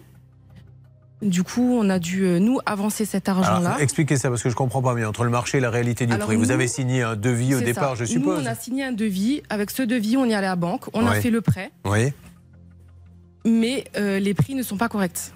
Du 1.24 1.42
coup, 1.42 1.76
on 1.80 1.88
a 1.90 1.98
dû, 1.98 2.24
euh, 2.24 2.38
nous, 2.38 2.60
avancer 2.66 3.04
cet 3.06 3.28
argent-là. 3.28 3.78
Expliquez 3.80 4.16
ça 4.18 4.28
parce 4.28 4.42
que 4.42 4.50
je 4.50 4.54
comprends 4.54 4.82
pas 4.82 4.94
bien 4.94 5.08
entre 5.08 5.24
le 5.24 5.30
marché 5.30 5.58
et 5.58 5.60
la 5.60 5.70
réalité 5.70 6.06
du 6.06 6.12
Alors, 6.12 6.26
prix. 6.26 6.37
Vous 6.37 6.50
avez 6.50 6.68
signé 6.68 7.02
un 7.02 7.16
devis 7.16 7.54
au 7.54 7.60
départ, 7.60 7.96
ça. 7.96 8.04
je 8.04 8.04
suppose. 8.04 8.38
Nous, 8.40 8.44
on 8.44 8.46
a 8.46 8.54
signé 8.54 8.84
un 8.84 8.92
devis. 8.92 9.42
Avec 9.48 9.70
ce 9.70 9.82
devis, 9.82 10.16
on 10.18 10.24
est 10.26 10.34
allé 10.34 10.46
à 10.46 10.50
la 10.50 10.56
banque, 10.56 10.84
on 10.92 11.06
a 11.06 11.12
Ouais. 11.12 11.20
fait 11.22 11.30
le 11.30 11.40
prêt, 11.40 11.70
Oui. 11.87 12.12
mais 13.46 13.84
euh, 13.96 14.18
les 14.18 14.34
prix 14.34 14.54
ne 14.54 14.62
sont 14.62 14.76
pas 14.76 14.88
corrects. 14.88 15.32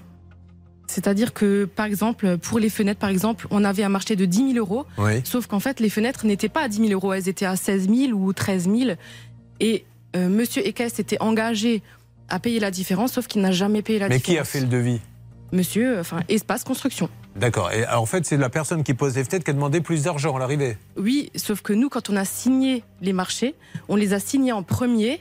C'est-à-dire 0.87 1.35
que, 1.35 1.64
par 1.66 1.85
exemple, 1.87 2.38
pour 2.38 2.59
les 2.59 2.70
fenêtres, 2.70 2.98
par 3.01 3.11
exemple, 3.11 3.46
on 3.51 3.62
avait 3.64 3.83
un 3.85 3.90
marché 3.90 4.16
de 4.16 4.24
10 4.24 4.53
000 4.55 4.59
euros, 4.59 4.87
Oui. 4.96 5.20
sauf 5.24 5.46
qu'en 5.46 5.61
fait, 5.61 5.81
les 5.81 5.90
fenêtres 5.90 6.24
n'étaient 6.27 6.48
pas 6.48 6.62
à 6.62 6.68
10 6.68 6.79
000 6.88 6.92
euros, 6.92 7.12
elles 7.12 7.29
étaient 7.29 7.44
à 7.46 7.57
16 7.57 7.88
000 7.88 8.12
ou 8.18 8.33
13 8.33 8.64
000. 8.64 8.90
Et 9.61 9.85
euh, 10.16 10.29
Monsieur 10.29 10.66
Eckes 10.66 10.90
s'était 10.94 11.20
engagé 11.20 11.83
à 12.31 12.38
payer 12.38 12.61
la 12.61 12.70
différence, 12.70 13.12
sauf 13.12 13.27
qu'il 13.27 13.42
n'a 13.42 13.53
jamais 13.53 13.83
payé 13.83 13.98
la 13.98 14.09
Mais 14.09 14.16
différence. 14.16 14.35
qui 14.35 14.38
a 14.38 14.44
fait 14.44 14.61
le 14.61 14.66
devis? 14.66 15.01
Monsieur, 15.53 15.97
euh, 15.97 16.01
enfin, 16.01 16.21
Espace 16.29 16.65
Construction. 16.65 17.09
D'accord. 17.37 17.71
Et 17.73 17.85
alors, 17.85 18.03
en 18.03 18.07
fait, 18.07 18.27
c'est 18.27 18.37
la 18.37 18.51
personne 18.51 18.83
qui 18.83 18.95
pose 18.95 19.17
les 19.17 19.25
fenêtres 19.25 19.45
qui 19.45 19.51
a 19.51 19.55
demandé 19.55 19.81
plus 19.81 20.05
d'argent 20.05 20.35
à 20.37 20.39
l'arrivée. 20.39 20.77
Oui, 20.97 21.31
sauf 21.37 21.63
que 21.63 21.73
nous, 21.73 21.89
quand 21.89 22.11
on 22.11 22.17
a 22.17 22.25
signé 22.25 22.85
les 23.01 23.13
marchés, 23.13 23.55
on 23.89 23.97
les 23.97 24.13
a 24.13 24.21
signés 24.21 24.53
en 24.53 24.63
premier 24.63 25.21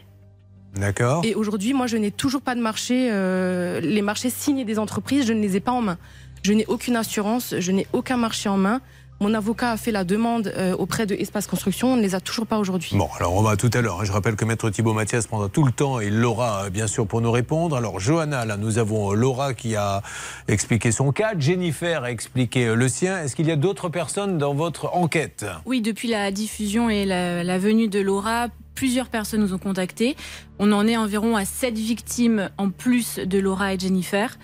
D'accord. 0.76 1.24
Et 1.26 1.34
aujourd'hui, 1.34 1.74
moi, 1.74 1.88
je 1.88 1.98
n'ai 1.98 2.12
toujours 2.12 2.42
pas 2.42 2.54
de 2.56 2.62
marché. 2.62 3.10
euh, 3.12 3.80
les 3.80 4.02
marchés 4.02 4.30
signés 4.30 4.66
des 4.66 4.80
entreprises, 4.80 5.26
je 5.26 5.34
ne 5.34 5.42
les 5.42 5.56
ai 5.56 5.60
pas 5.60 5.72
en 5.72 5.82
main. 5.82 5.98
Je 6.44 6.54
n'ai 6.54 6.66
aucune 6.68 6.96
assurance, 6.96 7.56
je 7.58 7.72
n'ai 7.72 7.88
aucun 7.94 8.18
marché 8.18 8.48
en 8.48 8.58
main. 8.58 8.82
Mon 9.20 9.34
avocat 9.34 9.72
a 9.72 9.78
fait 9.78 9.92
la 9.92 10.04
demande 10.04 10.54
euh, 10.56 10.76
auprès 10.76 11.08
de 11.08 11.16
Espace 11.16 11.48
Construction, 11.48 11.94
on 11.94 11.96
ne 11.96 12.02
les 12.04 12.14
a 12.14 12.20
toujours 12.20 12.46
pas 12.46 12.60
aujourd'hui. 12.60 12.92
Bon, 12.96 13.10
alors 13.18 13.34
on 13.36 13.42
va 13.42 13.56
tout 13.58 13.70
à 13.74 13.82
l'heure. 13.82 14.02
hein. 14.02 14.06
Je 14.06 14.12
rappelle 14.12 14.36
que 14.36 14.46
Maître 14.46 14.70
Thibault 14.70 14.94
Mathias 14.94 15.26
prendra 15.26 15.50
tout 15.50 15.64
le 15.66 15.72
temps 15.72 16.00
et 16.00 16.12
Laura, 16.12 16.66
euh, 16.66 16.70
bien 16.70 16.86
sûr, 16.86 17.08
pour 17.08 17.20
nous 17.22 17.32
répondre. 17.32 17.76
Alors, 17.76 18.00
Johanna, 18.00 18.46
là, 18.46 18.58
nous 18.58 18.78
avons 18.78 19.12
euh, 19.12 19.16
Laura 19.16 19.56
qui 19.56 19.76
a 19.76 20.04
expliqué 20.48 20.92
son 20.92 21.12
cas. 21.12 21.32
Jennifer 21.38 22.04
a 22.04 22.12
expliqué 22.12 22.76
le 22.76 22.88
sien. 22.88 23.24
Est-ce 23.24 23.36
qu'il 23.36 23.48
y 23.48 23.52
a 23.52 23.56
d'autres 23.56 23.90
personnes 23.90 24.38
dans 24.38 24.54
votre 24.54 24.96
enquête? 24.96 25.46
Oui, 25.66 25.82
depuis 25.82 26.10
la 26.10 26.32
diffusion 26.32 26.90
et 26.90 27.04
la, 27.06 27.44
la 27.44 27.58
venue 27.58 27.88
de 27.88 28.00
Laura, 28.00 28.50
plusieurs 28.76 29.08
personnes 29.08 29.42
nous 29.42 29.54
ont 29.56 29.58
contactés. 29.58 30.16
On 30.60 30.72
en 30.72 30.86
est 30.86 30.96
environ 30.96 31.36
à 31.36 31.44
sept 31.46 31.76
victimes 31.76 32.52
en 32.60 32.70
plus 32.70 33.18
de 33.18 33.40
Laura 33.40 33.74
et 33.74 33.80
Jennifer, 33.80 34.38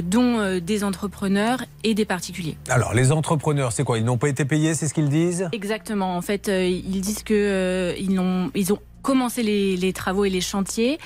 dont 0.00 0.38
euh, 0.38 0.60
des 0.60 0.84
entrepreneurs 0.84 1.64
et 1.82 1.94
des 1.94 2.04
particuliers. 2.04 2.56
Alors, 2.68 2.94
les 2.94 3.10
entrepreneurs, 3.10 3.72
c'est 3.72 3.84
quoi? 3.84 3.98
Ils 3.98 4.04
n'ont 4.04 4.18
pas 4.18 4.28
été 4.28 4.44
payés, 4.44 4.74
c'est 4.74 4.86
ce 4.86 4.94
qu'ils 4.94 5.08
disent? 5.08 5.48
Exactement. 5.52 6.16
En 6.16 6.22
fait, 6.22 6.48
euh, 6.48 6.66
ils 6.66 7.00
disent 7.00 7.24
que 7.24 7.34
euh, 7.34 7.94
ils, 7.98 8.18
ont, 8.20 8.50
ils 8.54 8.72
ont 8.72 8.78
commencé 9.02 9.42
les, 9.42 9.76
les 9.76 9.92
travaux 9.92 10.24
et 10.24 10.30
les 10.30 10.40
chantiers. 10.40 10.98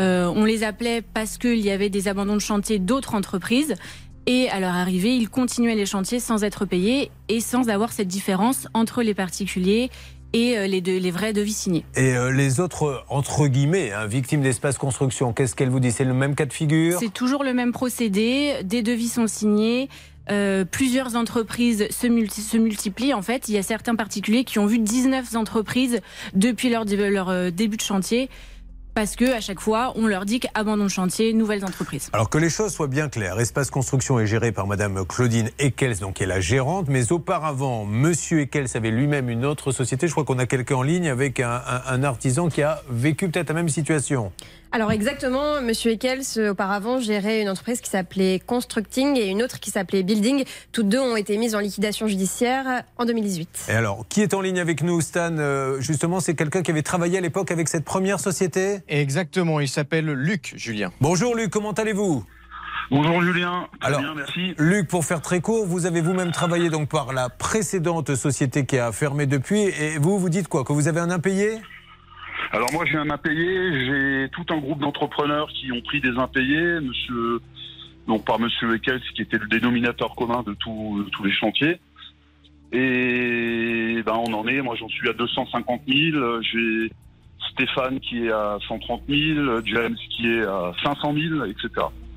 Euh, 0.00 0.32
on 0.34 0.44
les 0.44 0.64
appelait 0.64 1.02
parce 1.02 1.36
qu'il 1.36 1.60
y 1.60 1.70
avait 1.70 1.90
des 1.90 2.08
abandons 2.08 2.34
de 2.34 2.40
chantier 2.40 2.78
d'autres 2.78 3.14
entreprises. 3.14 3.74
Et 4.26 4.48
à 4.50 4.60
leur 4.60 4.74
arrivée, 4.74 5.16
ils 5.16 5.28
continuaient 5.28 5.74
les 5.74 5.86
chantiers 5.86 6.20
sans 6.20 6.44
être 6.44 6.64
payés 6.64 7.10
et 7.28 7.40
sans 7.40 7.68
avoir 7.68 7.92
cette 7.92 8.08
différence 8.08 8.68
entre 8.74 9.02
les 9.02 9.14
particuliers 9.14 9.90
et 10.32 10.56
euh, 10.58 10.66
les, 10.66 10.80
deux- 10.80 10.98
les 10.98 11.10
vrais 11.10 11.32
devis 11.32 11.52
signés. 11.52 11.84
Et 11.96 12.16
euh, 12.16 12.30
les 12.30 12.60
autres, 12.60 12.84
euh, 12.84 12.98
entre 13.08 13.46
guillemets, 13.48 13.92
hein, 13.92 14.06
victimes 14.06 14.42
d'espace 14.42 14.78
construction, 14.78 15.32
qu'est-ce 15.32 15.54
qu'elles 15.54 15.70
vous 15.70 15.80
disent 15.80 15.96
C'est 15.96 16.04
le 16.04 16.14
même 16.14 16.34
cas 16.34 16.46
de 16.46 16.52
figure? 16.52 16.98
C'est 17.00 17.12
toujours 17.12 17.42
le 17.44 17.52
même 17.54 17.72
procédé. 17.72 18.54
Des 18.64 18.82
devis 18.82 19.08
sont 19.08 19.26
signés. 19.26 19.88
euh, 20.30 20.64
plusieurs 20.64 21.16
entreprises 21.16 21.88
se, 21.90 22.06
multi- 22.06 22.42
se 22.42 22.56
multiplient. 22.56 23.14
En 23.14 23.22
fait, 23.22 23.48
il 23.48 23.54
y 23.54 23.58
a 23.58 23.62
certains 23.64 23.96
particuliers 23.96 24.44
qui 24.44 24.58
ont 24.60 24.66
vu 24.66 24.78
19 24.78 25.34
entreprises 25.34 26.00
depuis 26.34 26.68
leur, 26.70 26.84
leur 26.84 27.50
début 27.50 27.76
de 27.76 27.82
chantier. 27.82 28.28
Parce 28.94 29.16
que 29.16 29.36
à 29.36 29.40
chaque 29.40 29.60
fois, 29.60 29.92
on 29.96 30.06
leur 30.06 30.24
dit 30.24 30.40
qu'abandon 30.40 30.84
de 30.84 30.88
chantier, 30.88 31.32
nouvelles 31.32 31.64
entreprises. 31.64 32.10
Alors 32.12 32.28
que 32.28 32.38
les 32.38 32.50
choses 32.50 32.72
soient 32.72 32.88
bien 32.88 33.08
claires, 33.08 33.38
Espace 33.38 33.70
Construction 33.70 34.18
est 34.18 34.26
géré 34.26 34.52
par 34.52 34.66
Madame 34.66 35.04
Claudine 35.06 35.50
Eckels, 35.58 35.98
donc 35.98 36.14
qui 36.14 36.24
est 36.24 36.26
la 36.26 36.40
gérante, 36.40 36.88
mais 36.88 37.12
auparavant, 37.12 37.84
Monsieur 37.84 38.40
Eckels 38.40 38.68
avait 38.74 38.90
lui-même 38.90 39.30
une 39.30 39.44
autre 39.44 39.72
société. 39.72 40.06
Je 40.06 40.12
crois 40.12 40.24
qu'on 40.24 40.38
a 40.38 40.46
quelqu'un 40.46 40.76
en 40.76 40.82
ligne 40.82 41.08
avec 41.08 41.40
un, 41.40 42.02
artisan 42.02 42.48
qui 42.48 42.62
a 42.62 42.82
vécu 42.88 43.28
peut-être 43.28 43.48
la 43.48 43.54
même 43.54 43.68
situation. 43.68 44.32
Alors 44.72 44.92
exactement, 44.92 45.60
Monsieur 45.60 45.90
Eckels 45.90 46.48
auparavant 46.48 47.00
gérait 47.00 47.42
une 47.42 47.48
entreprise 47.48 47.80
qui 47.80 47.90
s'appelait 47.90 48.38
Constructing 48.38 49.16
et 49.16 49.26
une 49.26 49.42
autre 49.42 49.58
qui 49.58 49.70
s'appelait 49.72 50.04
Building. 50.04 50.44
Toutes 50.70 50.88
deux 50.88 51.00
ont 51.00 51.16
été 51.16 51.36
mises 51.38 51.56
en 51.56 51.58
liquidation 51.58 52.06
judiciaire 52.06 52.84
en 52.96 53.04
2018. 53.04 53.66
Et 53.68 53.72
alors, 53.72 54.06
qui 54.08 54.22
est 54.22 54.32
en 54.32 54.40
ligne 54.40 54.60
avec 54.60 54.84
nous, 54.84 55.00
Stan? 55.00 55.36
Euh, 55.38 55.80
Justement, 55.80 56.20
c'est 56.20 56.36
quelqu'un 56.36 56.62
qui 56.62 56.70
avait 56.70 56.82
travaillé 56.84 57.18
à 57.18 57.20
l'époque 57.20 57.50
avec 57.50 57.68
cette 57.68 57.84
première 57.84 58.20
société? 58.20 58.78
Exactement, 58.86 59.58
il 59.58 59.68
s'appelle 59.68 60.06
Luc, 60.06 60.54
Julien. 60.56 60.92
Bonjour 61.00 61.34
Luc, 61.34 61.50
comment 61.50 61.72
allez-vous? 61.72 62.24
Bonjour 62.92 63.22
Julien, 63.22 63.66
très 63.80 63.88
Alors, 63.88 64.00
bien, 64.02 64.14
merci. 64.14 64.54
Luc, 64.56 64.86
pour 64.86 65.04
faire 65.04 65.20
très 65.20 65.40
court, 65.40 65.66
vous 65.66 65.86
avez 65.86 66.00
vous-même 66.00 66.30
travaillé 66.30 66.70
donc 66.70 66.88
par 66.88 67.12
la 67.12 67.28
précédente 67.28 68.14
société 68.14 68.66
qui 68.66 68.78
a 68.78 68.92
fermé 68.92 69.26
depuis, 69.26 69.62
et 69.62 69.98
vous, 69.98 70.18
vous 70.18 70.28
dites 70.28 70.46
quoi? 70.46 70.62
Que 70.62 70.72
vous 70.72 70.86
avez 70.86 71.00
un 71.00 71.10
impayé? 71.10 71.58
Alors 72.52 72.72
moi 72.72 72.84
j'ai 72.84 72.96
un 72.96 73.10
impayé, 73.10 73.84
j'ai 73.86 74.28
tout 74.30 74.44
un 74.52 74.58
groupe 74.58 74.80
d'entrepreneurs 74.80 75.48
qui 75.52 75.70
ont 75.72 75.80
pris 75.82 76.00
des 76.00 76.16
impayés, 76.18 76.80
monsieur, 76.80 77.40
donc 78.06 78.24
par 78.24 78.38
monsieur 78.40 78.74
Eckels 78.74 79.00
qui 79.14 79.22
était 79.22 79.38
le 79.38 79.46
dénominateur 79.46 80.14
commun 80.16 80.42
de, 80.46 80.54
tout- 80.54 81.02
de 81.04 81.10
tous 81.10 81.24
les 81.24 81.32
chantiers. 81.32 81.78
Et 82.72 84.02
ben 84.04 84.14
on 84.14 84.32
en 84.32 84.46
est, 84.46 84.62
moi 84.62 84.76
j'en 84.76 84.88
suis 84.88 85.08
à 85.08 85.12
250 85.12 85.82
000, 85.88 86.42
j'ai 86.42 86.90
Stéphane 87.52 87.98
qui 88.00 88.26
est 88.26 88.32
à 88.32 88.58
130 88.68 89.02
000, 89.08 89.60
James 89.66 89.96
qui 90.10 90.28
est 90.28 90.42
à 90.42 90.72
500 90.84 91.14
000, 91.14 91.44
etc. 91.46 91.68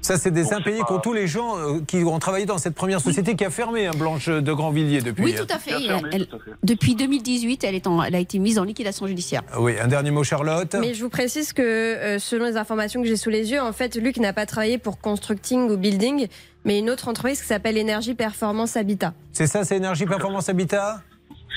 Ça, 0.04 0.18
c'est 0.18 0.32
des 0.32 0.54
impayés 0.54 0.80
pas- 0.80 0.84
qu'ont 0.86 1.00
tous 1.00 1.14
les 1.14 1.28
gens 1.28 1.58
euh, 1.58 1.80
qui 1.88 2.04
ont 2.04 2.20
travaillé 2.20 2.46
dans 2.46 2.58
cette 2.58 2.76
première 2.76 3.00
société 3.02 3.36
qui 3.36 3.46
a 3.46 3.50
fermé, 3.50 3.88
hein, 3.88 3.92
Blanche 3.98 4.28
de 4.28 4.54
Grandvilliers, 4.54 5.02
depuis. 5.02 5.24
Oui, 5.24 5.34
tout 5.36 5.48
à 5.50 5.58
fait. 5.58 5.72
Elle- 6.12 6.28
depuis 6.62 6.94
2018, 6.96 7.64
elle, 7.64 7.74
est 7.76 7.88
en- 7.88 8.04
elle 8.04 8.14
a 8.14 8.20
été 8.20 8.38
mise 8.38 8.60
en 8.60 8.66
liquidation 8.66 9.08
judiciaire. 9.08 9.42
Oui, 9.58 9.74
un 9.82 9.88
dernier 9.88 10.12
mot, 10.12 10.24
Charlotte. 10.24 10.76
Mais 10.80 10.94
je 10.94 11.02
vous 11.02 11.10
précise 11.10 11.54
que 11.54 11.62
euh, 11.62 12.20
selon 12.20 12.46
les 12.46 12.58
informations 12.58 13.02
que 13.02 13.08
j'ai 13.08 13.16
sous 13.18 13.30
les 13.30 13.52
yeux, 13.52 13.62
en 13.62 13.72
fait, 13.74 13.96
Luc 13.96 14.18
n'a 14.18 14.34
pas 14.34 14.46
travaillé 14.46 14.78
pour 14.78 15.00
Constructing 15.00 15.70
ou 15.72 15.78
Building, 15.78 16.28
mais 16.66 16.80
une 16.80 16.90
autre 16.90 17.08
entreprise 17.08 17.42
qui 17.42 17.48
s'appelle 17.48 17.78
Énergie 17.78 18.14
Performance 18.14 18.76
Habitat. 18.76 19.14
C'est 19.32 19.48
ça, 19.48 19.64
c'est 19.64 19.78
Énergie 19.78 20.06
Performance 20.06 20.50
Habitat? 20.50 21.02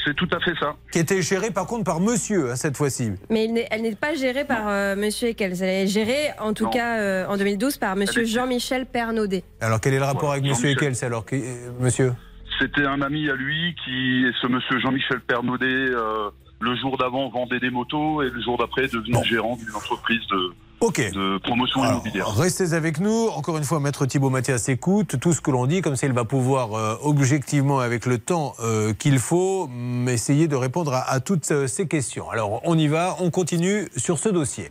C'est 0.06 0.14
tout 0.14 0.28
à 0.30 0.38
fait 0.38 0.54
ça. 0.60 0.76
Qui 0.92 1.00
était 1.00 1.20
géré 1.20 1.50
par 1.50 1.66
contre 1.66 1.82
par 1.84 1.98
monsieur, 1.98 2.52
hein, 2.52 2.56
cette 2.56 2.76
fois-ci. 2.76 3.10
Mais 3.28 3.48
elle 3.72 3.82
n'est 3.82 3.96
pas 3.96 4.14
gérée 4.14 4.44
par 4.44 4.68
euh, 4.68 4.94
Monsieur 4.94 5.28
Eckels. 5.28 5.60
Elle 5.62 5.68
est 5.84 5.86
gérée, 5.88 6.28
en 6.38 6.52
tout 6.52 6.64
Non. 6.64 6.70
cas, 6.70 7.00
euh, 7.00 7.26
en 7.26 7.36
2012 7.36 7.76
par 7.78 7.96
Monsieur 7.96 8.24
Jean-Michel 8.24 8.86
Pernaudet. 8.86 9.42
Alors, 9.60 9.80
quel 9.80 9.94
est 9.94 9.98
le 9.98 10.04
rapport 10.04 10.26
Voilà, 10.26 10.34
avec 10.40 10.48
monsieur. 10.48 10.70
Eckels 10.70 10.94
alors, 11.02 11.24
que- 11.24 11.34
euh, 11.34 11.70
monsieur? 11.80 12.12
C'était 12.60 12.86
un 12.86 13.02
ami 13.02 13.28
à 13.28 13.34
lui 13.34 13.74
qui, 13.84 14.24
ce 14.40 14.46
monsieur 14.46 14.78
Jean-Michel 14.78 15.20
Pernaudet, 15.26 15.66
euh, 15.66 16.30
le 16.60 16.76
jour 16.76 16.96
d'avant 16.96 17.28
vendait 17.28 17.58
des 17.58 17.70
motos 17.70 18.22
et 18.22 18.30
le 18.30 18.40
jour 18.42 18.56
d'après 18.58 18.84
est 18.84 18.92
devenu 18.94 19.12
gérant 19.24 19.56
d'une 19.56 19.74
entreprise 19.74 20.20
de, 20.30 20.52
Ok. 20.80 21.00
de 21.00 21.38
promotion 21.38 21.82
Alors, 21.82 21.94
immobilière. 21.94 22.28
Restez 22.28 22.74
avec 22.74 23.00
nous. 23.00 23.28
Encore 23.28 23.56
une 23.56 23.64
fois, 23.64 23.80
Maître 23.80 24.04
Thibault 24.06 24.30
Mathias 24.30 24.68
écoute 24.68 25.18
tout 25.20 25.32
ce 25.32 25.40
que 25.40 25.50
l'on 25.50 25.66
dit, 25.66 25.80
comme 25.80 25.96
ça 25.96 26.06
il 26.06 26.12
va 26.12 26.24
pouvoir 26.24 26.74
euh, 26.74 26.96
objectivement, 27.02 27.80
avec 27.80 28.06
le 28.06 28.18
temps 28.18 28.54
euh, 28.60 28.92
qu'il 28.92 29.18
faut, 29.18 29.68
mm, 29.68 30.08
essayer 30.08 30.48
de 30.48 30.56
répondre 30.56 30.92
à, 30.92 31.10
à 31.10 31.20
toutes 31.20 31.50
euh, 31.50 31.66
ces 31.66 31.88
questions. 31.88 32.30
Alors, 32.30 32.60
on 32.64 32.76
y 32.78 32.88
va, 32.88 33.16
on 33.20 33.30
continue 33.30 33.88
sur 33.96 34.18
ce 34.18 34.28
dossier. 34.28 34.70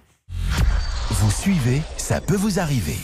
Vous 1.09 1.31
suivez, 1.31 1.81
ça 1.97 2.21
peut 2.21 2.35
vous 2.35 2.59
arriver. 2.59 2.97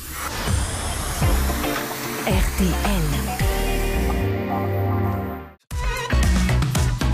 RTL. 2.28 2.72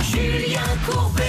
Julien 0.02 0.62
Courbet. 0.86 1.24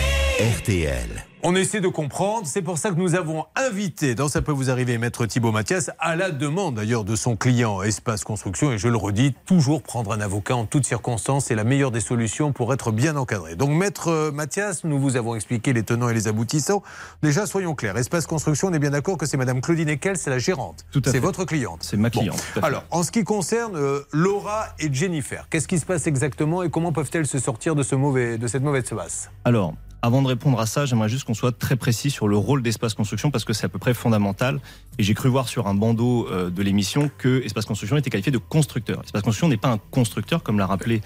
RTL. 0.58 1.27
On 1.44 1.54
essaie 1.54 1.80
de 1.80 1.88
comprendre, 1.88 2.46
c'est 2.46 2.62
pour 2.62 2.78
ça 2.78 2.90
que 2.90 2.96
nous 2.96 3.14
avons 3.14 3.44
invité 3.54 4.16
dans 4.16 4.26
Ça 4.26 4.42
peut 4.42 4.50
vous 4.50 4.70
arriver 4.70 4.98
Maître 4.98 5.24
Thibault 5.24 5.52
Mathias, 5.52 5.90
à 6.00 6.16
la 6.16 6.32
demande 6.32 6.74
d'ailleurs 6.74 7.04
de 7.04 7.14
son 7.14 7.36
client 7.36 7.80
Espace 7.82 8.24
Construction, 8.24 8.72
et 8.72 8.78
je 8.78 8.88
le 8.88 8.96
redis, 8.96 9.34
toujours 9.46 9.82
prendre 9.82 10.12
un 10.12 10.20
avocat 10.20 10.56
en 10.56 10.66
toutes 10.66 10.84
circonstances, 10.84 11.46
c'est 11.46 11.54
la 11.54 11.62
meilleure 11.62 11.92
des 11.92 12.00
solutions 12.00 12.52
pour 12.52 12.72
être 12.72 12.90
bien 12.90 13.16
encadré. 13.16 13.54
Donc 13.54 13.70
Maître 13.70 14.30
Mathias, 14.34 14.82
nous 14.82 14.98
vous 14.98 15.16
avons 15.16 15.36
expliqué 15.36 15.72
les 15.72 15.84
tenants 15.84 16.08
et 16.08 16.14
les 16.14 16.26
aboutissants. 16.26 16.82
Déjà, 17.22 17.46
soyons 17.46 17.76
clairs, 17.76 17.96
Espace 17.96 18.26
Construction, 18.26 18.68
on 18.68 18.72
est 18.72 18.80
bien 18.80 18.90
d'accord 18.90 19.16
que 19.16 19.26
c'est 19.26 19.36
Madame 19.36 19.60
Claudine 19.60 19.90
Ekel, 19.90 20.16
c'est 20.16 20.30
la 20.30 20.38
gérante. 20.38 20.86
Tout 20.90 21.02
à 21.04 21.12
C'est 21.12 21.20
votre 21.20 21.44
cliente. 21.44 21.82
C'est 21.82 21.96
ma 21.96 22.10
cliente. 22.10 22.42
Alors, 22.62 22.82
en 22.90 23.04
ce 23.04 23.12
qui 23.12 23.22
concerne 23.22 23.76
euh, 23.76 24.00
Laura 24.12 24.66
et 24.80 24.92
Jennifer, 24.92 25.46
qu'est-ce 25.50 25.68
qui 25.68 25.78
se 25.78 25.86
passe 25.86 26.08
exactement 26.08 26.64
et 26.64 26.70
comment 26.70 26.92
peuvent-elles 26.92 27.26
se 27.26 27.38
sortir 27.38 27.76
de, 27.76 27.84
ce 27.84 27.94
mauvais, 27.94 28.38
de 28.38 28.46
cette 28.48 28.62
mauvaise 28.62 28.88
passe 28.90 29.30
Alors, 29.44 29.74
avant 30.00 30.22
de 30.22 30.28
répondre 30.28 30.60
à 30.60 30.66
ça, 30.66 30.86
j'aimerais 30.86 31.08
juste 31.08 31.24
qu'on 31.24 31.34
soit 31.34 31.56
très 31.56 31.74
précis 31.76 32.10
sur 32.10 32.28
le 32.28 32.36
rôle 32.36 32.62
d'Espace 32.62 32.94
Construction 32.94 33.30
parce 33.32 33.44
que 33.44 33.52
c'est 33.52 33.64
à 33.66 33.68
peu 33.68 33.78
près 33.80 33.94
fondamental. 33.94 34.60
Et 34.98 35.02
j'ai 35.02 35.14
cru 35.14 35.28
voir 35.28 35.48
sur 35.48 35.66
un 35.66 35.74
bandeau 35.74 36.28
euh, 36.30 36.50
de 36.50 36.62
l'émission 36.62 37.10
que 37.18 37.42
Espace 37.44 37.64
Construction 37.64 37.96
était 37.96 38.10
qualifié 38.10 38.30
de 38.30 38.38
constructeur. 38.38 39.02
Espace 39.04 39.22
Construction 39.22 39.48
n'est 39.48 39.56
pas 39.56 39.70
un 39.70 39.78
constructeur, 39.90 40.42
comme 40.42 40.58
l'a 40.58 40.66
rappelé 40.66 41.00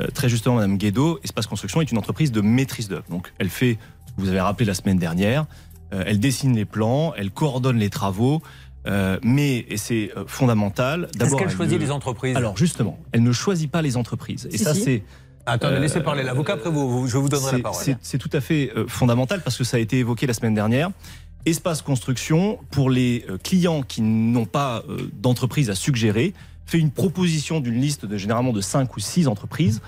euh, 0.00 0.06
très 0.14 0.28
justement 0.28 0.56
Madame 0.56 0.78
Guédo. 0.78 1.18
Espace 1.24 1.46
Construction 1.46 1.80
est 1.80 1.90
une 1.90 1.98
entreprise 1.98 2.30
de 2.30 2.40
maîtrise 2.40 2.88
d'œuvre. 2.88 3.04
Donc, 3.10 3.32
elle 3.38 3.48
fait 3.50 3.78
ce 4.06 4.12
que 4.12 4.20
vous 4.20 4.28
avez 4.28 4.40
rappelé 4.40 4.64
la 4.66 4.74
semaine 4.74 4.98
dernière. 4.98 5.46
Euh, 5.92 6.04
elle 6.06 6.20
dessine 6.20 6.54
les 6.54 6.64
plans, 6.64 7.14
elle 7.16 7.30
coordonne 7.32 7.78
les 7.78 7.90
travaux. 7.90 8.42
euh, 8.86 9.18
mais, 9.24 9.66
et 9.68 9.76
c'est 9.76 10.12
fondamental, 10.28 11.04
Est-ce 11.10 11.18
d'abord. 11.18 11.38
qu'elle 11.40 11.48
elle 11.48 11.54
choisit 11.56 11.78
ne- 11.80 11.84
les 11.84 11.90
entreprises? 11.90 12.36
Alors 12.36 12.56
justement, 12.56 12.98
elle 13.10 13.24
ne 13.24 13.32
choisit 13.32 13.68
pas 13.70 13.82
les 13.82 13.96
entreprises. 13.96 14.48
Et 14.52 14.58
Si, 14.58 14.62
ça, 14.64 14.74
si. 14.74 14.82
c'est. 14.82 15.02
Attendez, 15.46 15.76
Euh, 15.76 15.80
laissez 15.80 16.00
parler 16.00 16.22
l'avocat, 16.22 16.54
après 16.54 16.70
vous, 16.70 16.88
vous- 16.90 17.06
je 17.06 17.16
vous 17.18 17.28
donnerai 17.28 17.58
la 17.58 17.62
parole. 17.62 17.82
c'est- 18.02 18.18
tout 18.18 18.30
à 18.32 18.40
fait 18.40 18.72
euh, 18.76 18.86
fondamental 18.88 19.42
parce 19.42 19.56
que 19.56 19.64
ça 19.64 19.76
a 19.76 19.80
été 19.80 19.98
évoqué 19.98 20.26
la 20.26 20.34
semaine 20.34 20.54
dernière. 20.54 20.90
Espace 21.44 21.82
Construction, 21.82 22.58
pour 22.72 22.90
les 22.90 23.24
euh, 23.30 23.38
clients 23.38 23.82
qui 23.82 24.02
n'ont 24.02 24.46
pas 24.46 24.82
d'entreprise 25.22 25.70
à 25.70 25.74
suggérer, 25.76 26.34
fait 26.66 26.78
une 26.78 26.90
proposition 26.90 27.60
d'une 27.60 27.80
liste 27.80 28.04
de 28.06 28.16
généralement 28.16 28.52
de 28.52 28.60
5 28.60 28.96
ou 28.96 29.00
6 29.00 29.28
entreprises. 29.28 29.80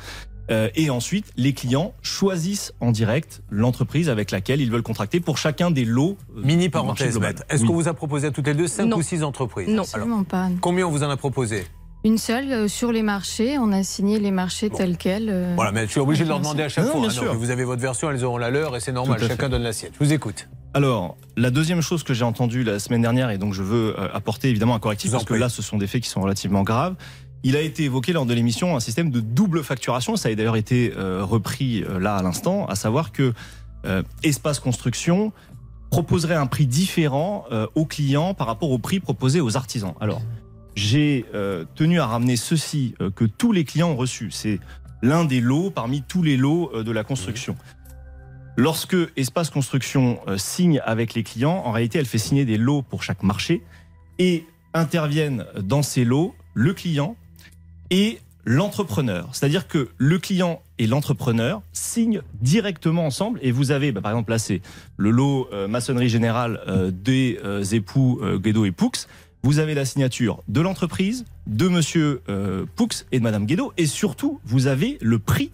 Euh, 0.51 0.71
et 0.77 0.89
ensuite, 0.89 1.27
les 1.37 1.53
clients 1.53 1.93
choisissent 2.01 2.73
en 2.81 2.91
direct 2.91 3.43
l'entreprise 3.51 4.09
avec 4.09 4.31
laquelle 4.31 4.63
ils 4.63 4.71
veulent 4.71 4.83
contracter 4.83 5.21
pour 5.21 5.37
chacun 5.37 5.71
des 5.71 5.85
lots. 5.85 6.17
euh, 6.37 6.41
Mini 6.43 6.69
parenthèse. 6.71 7.19
Est-ce 7.51 7.63
Oui. 7.63 7.69
qu'on 7.69 7.75
vous 7.75 7.89
a 7.89 7.93
proposé 7.93 8.29
à 8.29 8.31
toutes 8.31 8.47
les 8.47 8.55
deux 8.55 8.67
5 8.69 8.87
Non. 8.87 8.97
ou 8.99 9.03
6 9.03 9.23
entreprises 9.25 9.69
Non. 9.69 9.83
Absolument 9.83 10.23
pas. 10.25 10.49
Combien 10.63 10.87
on 10.87 10.91
vous 10.91 11.03
en 11.03 11.11
a 11.11 11.17
proposé 11.19 11.67
Une 12.05 12.17
seule 12.19 12.53
euh, 12.53 12.69
sur 12.69 12.93
les 12.93 13.03
marchés. 13.03 13.59
On 13.59 13.73
a 13.73 13.83
signé 13.83 14.19
les 14.21 14.31
marchés 14.31 14.71
tels 14.71 14.97
quels. 14.97 15.29
euh, 15.29 15.53
Voilà, 15.57 15.73
mais 15.73 15.87
je 15.87 15.91
suis 15.91 16.01
obligé 16.01 16.25
de 16.25 16.29
leur 16.29 16.39
demander 16.39 16.63
à 16.63 16.69
chaque 16.69 16.85
Non, 16.85 16.93
fois. 16.93 17.01
bien 17.01 17.09
hein, 17.11 17.13
sûr. 17.13 17.35
vous 17.35 17.51
avez 17.51 17.65
votre 17.65 17.83
version, 17.83 18.11
elles 18.11 18.25
auront 18.25 18.39
la 18.39 18.51
leur 18.51 18.77
et 18.77 18.81
c'est 18.81 18.93
normal. 18.93 19.19
Chacun 19.21 19.37
fait. 19.37 19.49
donne 19.49 19.63
la 19.63 19.73
sienne. 19.73 19.91
Je 19.99 20.05
vous 20.05 20.13
écoute. 20.13 20.49
Alors, 20.75 21.17
la 21.37 21.51
deuxième 21.51 21.81
chose 21.81 22.03
que 22.05 22.15
j'ai 22.15 22.25
entendue 22.25 22.63
la 22.63 22.79
semaine 22.79 23.03
dernière, 23.03 23.31
et 23.31 23.39
donc 23.39 23.53
je 23.55 23.63
veux 23.63 23.99
euh, 23.99 24.09
apporter 24.15 24.49
évidemment 24.49 24.75
un 24.75 24.79
correctif, 24.79 25.11
vous 25.11 25.17
parce 25.17 25.25
que 25.25 25.35
là, 25.35 25.49
ce 25.49 25.61
sont 25.63 25.77
des 25.79 25.87
faits 25.87 26.03
qui 26.03 26.09
sont 26.09 26.21
relativement 26.21 26.63
graves. 26.63 26.95
Il 27.43 27.57
a 27.57 27.61
été 27.61 27.85
évoqué 27.85 28.13
lors 28.13 28.27
de 28.27 28.35
l'émission 28.35 28.77
un 28.77 28.81
système 28.81 29.11
de 29.11 29.21
double 29.21 29.63
facturation. 29.65 30.17
Ça 30.17 30.29
a 30.29 30.35
d'ailleurs 30.35 30.57
été 30.57 30.93
euh, 30.97 31.25
repris 31.25 31.83
euh, 31.85 31.99
là 31.99 32.17
à 32.17 32.23
l'instant, 32.23 32.67
à 32.67 32.75
savoir 32.75 33.11
que 33.13 33.33
euh, 33.87 34.03
Espace 34.23 34.61
Construction 34.61 35.33
proposerait 35.91 36.35
un 36.35 36.47
prix 36.47 36.67
différent 36.67 37.45
euh, 37.51 37.67
aux 37.75 37.87
clients 37.87 38.35
par 38.35 38.47
rapport 38.47 38.71
au 38.71 38.79
prix 38.79 39.01
proposé 39.01 39.41
aux 39.41 39.57
artisans. 39.57 39.95
Alors, 40.01 40.21
j'ai 40.75 41.27
euh, 41.35 41.65
tenu 41.75 42.01
à 42.01 42.07
ramener 42.07 42.37
ceci 42.37 42.95
euh, 43.01 43.11
que 43.11 43.25
tous 43.25 43.53
les 43.53 43.65
clients 43.65 43.91
ont 43.91 43.97
reçu. 43.97 44.31
C'est 44.31 44.61
l'un 45.03 45.25
des 45.25 45.41
lots 45.41 45.71
parmi 45.71 46.03
tous 46.03 46.23
les 46.23 46.37
lots 46.37 46.71
euh, 46.75 46.83
de 46.83 46.93
la 46.93 47.05
construction. 47.05 47.57
Lorsque 48.57 48.97
Espace 49.17 49.51
Construction 49.51 50.19
signe 50.37 50.81
avec 50.85 51.15
les 51.15 51.23
clients, 51.23 51.63
en 51.65 51.71
réalité, 51.71 52.01
elle 52.01 52.07
fait 52.07 52.19
signer 52.19 52.45
des 52.45 52.59
lots 52.59 52.83
pour 52.83 53.05
chaque 53.05 53.23
marché 53.23 53.63
et 54.19 54.45
interviennent 54.75 55.45
dans 55.63 55.83
ces 55.83 56.05
lots 56.05 56.35
le 56.55 56.75
client 56.75 57.15
et 57.91 58.19
l'entrepreneur. 58.45 59.29
C'est-à-dire 59.31 59.69
que 59.69 59.91
le 59.97 60.19
client 60.19 60.61
et 60.81 60.89
l'entrepreneur 60.89 61.63
signent 61.73 62.23
directement 62.41 63.07
ensemble 63.07 63.39
et 63.43 63.53
vous 63.53 63.71
avez, 63.71 63.93
bah, 63.93 64.01
par 64.01 64.11
exemple, 64.11 64.33
là, 64.33 64.41
c'est 64.41 64.61
le 64.97 65.13
lot 65.13 65.49
maçonnerie 65.69 66.09
générale 66.09 66.61
des 66.93 67.39
époux 67.77 68.21
Guédo 68.41 68.65
et 68.65 68.73
Poux. 68.73 68.91
Vous 69.49 69.61
avez 69.61 69.73
la 69.73 69.87
signature 69.87 70.43
de 70.49 70.61
l'entreprise, 70.61 71.25
de 71.47 71.69
monsieur 71.69 72.21
euh, 72.29 72.67
Poux 72.77 72.89
et 73.13 73.19
de 73.19 73.25
madame 73.25 73.47
Guédo 73.47 73.73
et 73.79 73.87
surtout, 73.87 74.41
vous 74.45 74.67
avez 74.67 74.99
le 75.01 75.19
prix 75.19 75.53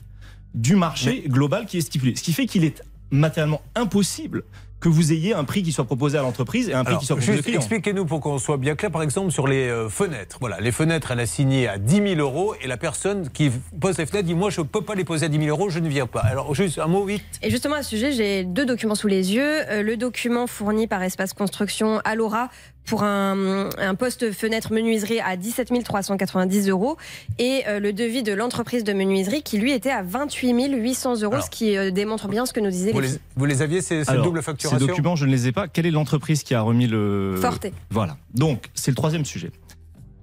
du 0.53 0.75
marché 0.75 1.23
global 1.29 1.65
qui 1.65 1.79
est 1.79 1.83
stipulé. 1.83 2.17
Ce 2.17 2.25
qui 2.25 2.33
fait 2.33 2.47
qu'il 2.47 2.65
est 2.65 2.83
matériellement 3.13 3.63
impossible 3.77 4.43
que 4.85 4.89
vous 4.91 5.13
ayez 5.13 5.33
un 5.33 5.45
prix 5.45 5.63
qui 5.63 5.73
soit 5.73 5.87
proposé 5.87 6.19
à 6.19 6.23
l'entreprise 6.23 6.69
et 6.69 6.75
un 6.75 6.85
prix 6.85 6.91
Alors, 6.91 7.01
qui 7.01 7.07
soit 7.07 7.17
proposé 7.17 7.37
juste 7.37 7.49
expliquez-nous 7.49 8.05
pour 8.05 8.21
qu'on 8.21 8.37
soit 8.39 8.59
bien 8.59 8.75
clair, 8.75 8.91
par 8.91 9.03
exemple, 9.03 9.31
sur 9.31 9.47
les 9.47 9.69
euh, 9.69 9.89
fenêtres. 9.89 10.37
Voilà, 10.41 10.61
les 10.61 10.73
fenêtres, 10.73 11.13
elle 11.13 11.21
a 11.21 11.27
signé 11.27 11.69
à 11.69 11.79
10 11.79 12.17
000 12.17 12.21
euros 12.21 12.55
et 12.61 12.67
la 12.67 12.77
personne 12.77 13.31
qui 13.31 13.51
pose 13.81 13.97
les 13.97 14.05
fenêtres 14.05 14.27
dit 14.27 14.35
Moi, 14.35 14.51
je 14.51 14.61
ne 14.61 14.67
peux 14.67 14.83
pas 14.83 14.95
les 14.95 15.05
poser 15.05 15.25
à 15.25 15.29
10 15.31 15.39
000 15.39 15.49
euros, 15.49 15.71
je 15.71 15.79
ne 15.79 15.89
viens 15.89 16.07
pas. 16.07 16.21
Alors, 16.21 16.55
juste 16.55 16.79
un 16.79 16.87
mot 16.87 17.07
vite. 17.07 17.23
Et 17.41 17.49
justement, 17.49 17.77
à 17.77 17.83
ce 17.83 17.91
sujet, 17.91 18.13
j'ai 18.13 18.45
deux 18.45 18.67
documents 18.67 18.95
sous 18.95 19.09
les 19.09 19.33
yeux. 19.33 19.63
Euh, 19.71 19.83
le 19.83 19.97
document 19.97 20.47
fourni 20.47 20.87
par 20.87 21.03
Espace 21.03 21.33
Construction 21.33 22.01
à 22.05 22.15
Laura 22.15 22.51
pour 22.87 23.03
un, 23.03 23.69
un 23.79 23.95
poste 23.95 24.33
fenêtre 24.33 24.73
menuiserie 24.73 25.21
à 25.21 25.37
17 25.37 25.73
390 25.85 26.69
euros 26.69 26.97
et 27.39 27.63
euh, 27.67 27.81
le 27.81 27.93
devis 27.93 28.23
de 28.23 28.33
l'entreprise 28.33 28.85
de 28.85 28.93
menuiserie 28.93 29.43
qui 29.43 29.59
lui 29.59 29.73
était 29.73 29.91
à 29.91 30.03
28 30.03 30.53
800 30.75 31.23
euros, 31.23 31.35
Alors. 31.35 31.45
ce 31.45 31.51
qui 31.51 31.77
euh, 31.77 31.91
démontre 31.91 32.29
bien 32.29 32.47
ce 32.47 32.53
que 32.53 32.61
nous 32.61 32.71
disaient 32.71 32.93
Vous 32.93 33.01
les 33.01 33.09
vous 33.37 33.45
les 33.47 33.63
aviez, 33.63 33.81
ces, 33.81 34.05
ces 34.05 34.11
Alors, 34.11 34.25
doubles 34.25 34.43
facturations 34.43 34.79
Ces 34.79 34.87
documents, 34.87 35.17
je 35.17 35.27
ne 35.27 35.31
les 35.31 35.49
ai 35.49 35.53
pas. 35.53 35.69
Quelle 35.69 35.87
est 35.87 35.91
l'entreprise 35.91 36.43
qui 36.43 36.55
a 36.55 36.61
remis 36.61 36.87
le. 36.87 37.37
Forte. 37.41 37.67
Voilà. 37.91 38.17
Donc, 38.35 38.71
c'est 38.75 38.91
le 38.91 38.97
troisième 38.97 39.25
sujet. 39.25 39.51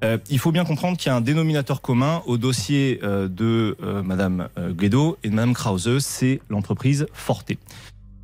Euh, 0.04 0.18
il 0.30 0.40
faut 0.40 0.52
bien 0.52 0.66
comprendre 0.66 0.98
qu'il 0.98 1.10
y 1.10 1.14
a 1.14 1.16
un 1.16 1.22
dénominateur 1.22 1.82
commun 1.82 2.24
au 2.26 2.38
dossier 2.38 3.00
euh, 3.04 3.28
de 3.28 3.78
euh, 3.84 4.02
Madame 4.02 4.50
euh, 4.58 4.72
Guédo 4.72 5.18
et 5.24 5.30
de 5.30 5.36
Madame 5.36 5.54
Krause, 5.54 6.00
c'est 6.00 6.42
l'entreprise 6.50 7.06
Forte. 7.14 7.52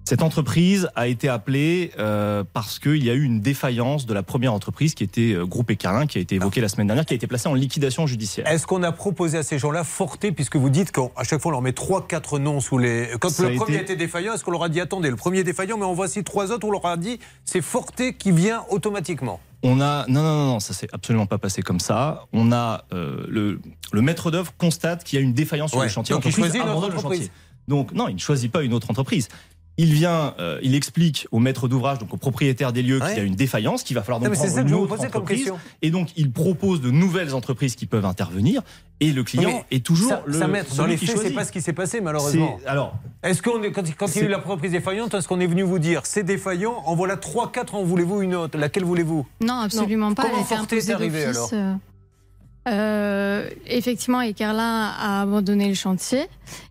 Cette 0.07 0.21
entreprise 0.21 0.87
a 0.95 1.09
été 1.09 1.27
appelée 1.27 1.91
euh, 1.99 2.45
parce 2.53 2.79
qu'il 2.79 3.03
y 3.03 3.09
a 3.09 3.13
eu 3.13 3.23
une 3.23 3.41
défaillance 3.41 4.05
de 4.05 4.13
la 4.13 4.23
première 4.23 4.53
entreprise 4.53 4.93
qui 4.95 5.03
était 5.03 5.33
euh, 5.33 5.45
Groupe 5.45 5.69
Écarlin, 5.69 6.07
qui 6.07 6.17
a 6.17 6.21
été 6.21 6.35
évoquée 6.35 6.61
la 6.61 6.69
semaine 6.69 6.87
dernière, 6.87 7.05
qui 7.05 7.13
a 7.13 7.17
été 7.17 7.27
placée 7.27 7.49
en 7.49 7.53
liquidation 7.53 8.07
judiciaire. 8.07 8.47
Est-ce 8.49 8.65
qu'on 8.65 8.83
a 8.83 8.93
proposé 8.93 9.37
à 9.39 9.43
ces 9.43 9.59
gens-là 9.59 9.83
Forté, 9.83 10.31
puisque 10.31 10.55
vous 10.55 10.69
dites 10.69 10.93
qu'à 10.93 11.09
chaque 11.23 11.41
fois 11.41 11.49
on 11.49 11.51
leur 11.51 11.61
met 11.61 11.71
3-4 11.71 12.39
noms 12.39 12.61
sous 12.61 12.77
les. 12.77 13.09
Quand 13.19 13.27
Ça 13.27 13.49
le 13.49 13.55
a 13.55 13.57
premier 13.57 13.73
été- 13.75 13.83
était 13.83 13.95
défaillant, 13.97 14.33
est-ce 14.33 14.45
qu'on 14.45 14.51
leur 14.51 14.63
a 14.63 14.69
dit 14.69 14.79
attendez, 14.79 15.09
le 15.09 15.17
premier 15.17 15.39
est 15.39 15.43
défaillant, 15.43 15.77
mais 15.77 15.83
en 15.83 15.93
voici 15.93 16.23
trois 16.23 16.53
autres, 16.53 16.65
on 16.65 16.71
leur 16.71 16.85
a 16.85 16.95
dit 16.95 17.19
c'est 17.43 17.59
Forté 17.61 18.13
qui 18.13 18.31
vient 18.31 18.63
automatiquement 18.69 19.41
On 19.61 19.81
a 19.81 20.05
non 20.07 20.23
non 20.23 20.45
non, 20.53 20.59
ça 20.61 20.73
s'est 20.73 20.87
absolument 20.93 21.25
pas 21.25 21.37
passé 21.37 21.61
comme 21.63 21.81
ça. 21.81 22.27
On 22.31 22.53
a 22.53 22.85
euh, 22.93 23.25
le, 23.27 23.59
le 23.91 24.01
maître 24.01 24.31
d'œuvre 24.31 24.53
constate 24.57 25.03
qu'il 25.03 25.19
y 25.19 25.21
a 25.21 25.25
une 25.25 25.33
défaillance 25.33 25.71
sur 25.71 25.79
Ouais, 25.79 25.87
le 25.87 25.91
chantier. 25.91 26.15
donc 26.15 26.23
il 26.25 26.31
choisit 26.31 26.55
une 26.63 26.69
autre 26.69 26.87
le 26.91 26.95
entreprise. 26.95 27.19
chantier. 27.23 27.31
Donc 27.67 27.91
non, 27.91 28.07
il 28.07 28.13
ne 28.13 28.19
choisit 28.19 28.49
pas 28.49 28.63
une 28.63 28.73
autre 28.73 28.89
entreprise. 28.89 29.27
Il 29.79 29.93
vient, 29.93 30.33
euh, 30.39 30.59
il 30.63 30.73
explique 30.73 31.27
au 31.31 31.37
maître 31.39 31.67
d'ouvrage, 31.67 31.99
donc 31.99 32.11
au 32.13 32.17
propriétaire 32.17 32.73
des 32.73 32.81
lieux, 32.81 32.99
qu'il 32.99 33.17
y 33.17 33.19
a 33.19 33.23
une 33.23 33.35
défaillance, 33.35 33.83
qu'il 33.83 33.95
va 33.95 34.01
falloir 34.01 34.19
Non, 34.19 34.25
donc 34.25 34.31
mais 34.31 34.35
c'est 34.37 34.47
prendre 34.47 34.55
ça 34.57 34.63
que 34.63 34.67
une 34.67 34.73
autre 34.73 35.05
entreprise. 35.05 35.37
question. 35.37 35.59
Et 35.83 35.91
donc 35.91 36.09
il 36.15 36.31
propose 36.31 36.81
de 36.81 36.89
nouvelles 36.89 37.35
entreprises 37.35 37.75
qui 37.75 37.85
peuvent 37.85 38.05
intervenir. 38.05 38.61
Et 38.99 39.11
le 39.11 39.23
client 39.23 39.63
Mais 39.69 39.77
est 39.77 39.85
toujours 39.85 40.09
ça, 40.09 40.23
le 40.25 40.39
ça 40.39 40.47
maître, 40.47 40.73
dans 40.73 40.87
les 40.87 40.97
faits, 40.97 41.19
c'est 41.21 41.29
pas 41.29 41.45
ce 41.45 41.51
qui 41.51 41.61
s'est 41.61 41.71
passé 41.73 42.01
malheureusement. 42.01 42.57
C'est- 42.59 42.67
Alors, 42.67 42.95
est-ce 43.21 43.43
qu'on 43.43 43.61
est, 43.61 43.71
quand, 43.71 43.83
quand 43.95 44.07
il 44.15 44.21
y 44.21 44.23
a 44.23 44.25
eu 44.25 44.29
la 44.29 44.39
entreprise 44.39 44.71
défaillante, 44.71 45.13
est-ce 45.13 45.27
qu'on 45.27 45.39
est 45.39 45.45
venu 45.45 45.61
vous 45.61 45.77
dire 45.77 46.01
c'est 46.05 46.23
défaillant, 46.23 46.81
en 46.83 46.95
voilà 46.95 47.15
3-4, 47.15 47.75
en 47.75 47.83
voulez-vous 47.83 48.23
une 48.23 48.33
autre? 48.33 48.57
Laquelle 48.57 48.85
voulez-vous? 48.85 49.27
Non, 49.41 49.59
absolument 49.59 50.15
pas. 50.15 50.23
Comment 50.23 50.37
Elle 50.49 50.57
est 50.57 50.59
imposée 50.59 50.93
alors? 51.25 51.49
euh, 51.53 51.73
euh, 52.67 53.49
effectivement, 53.65 54.21
Ecarlin 54.21 54.91
a 54.99 55.21
abandonné 55.21 55.67
le 55.67 55.73
chantier. 55.73 56.25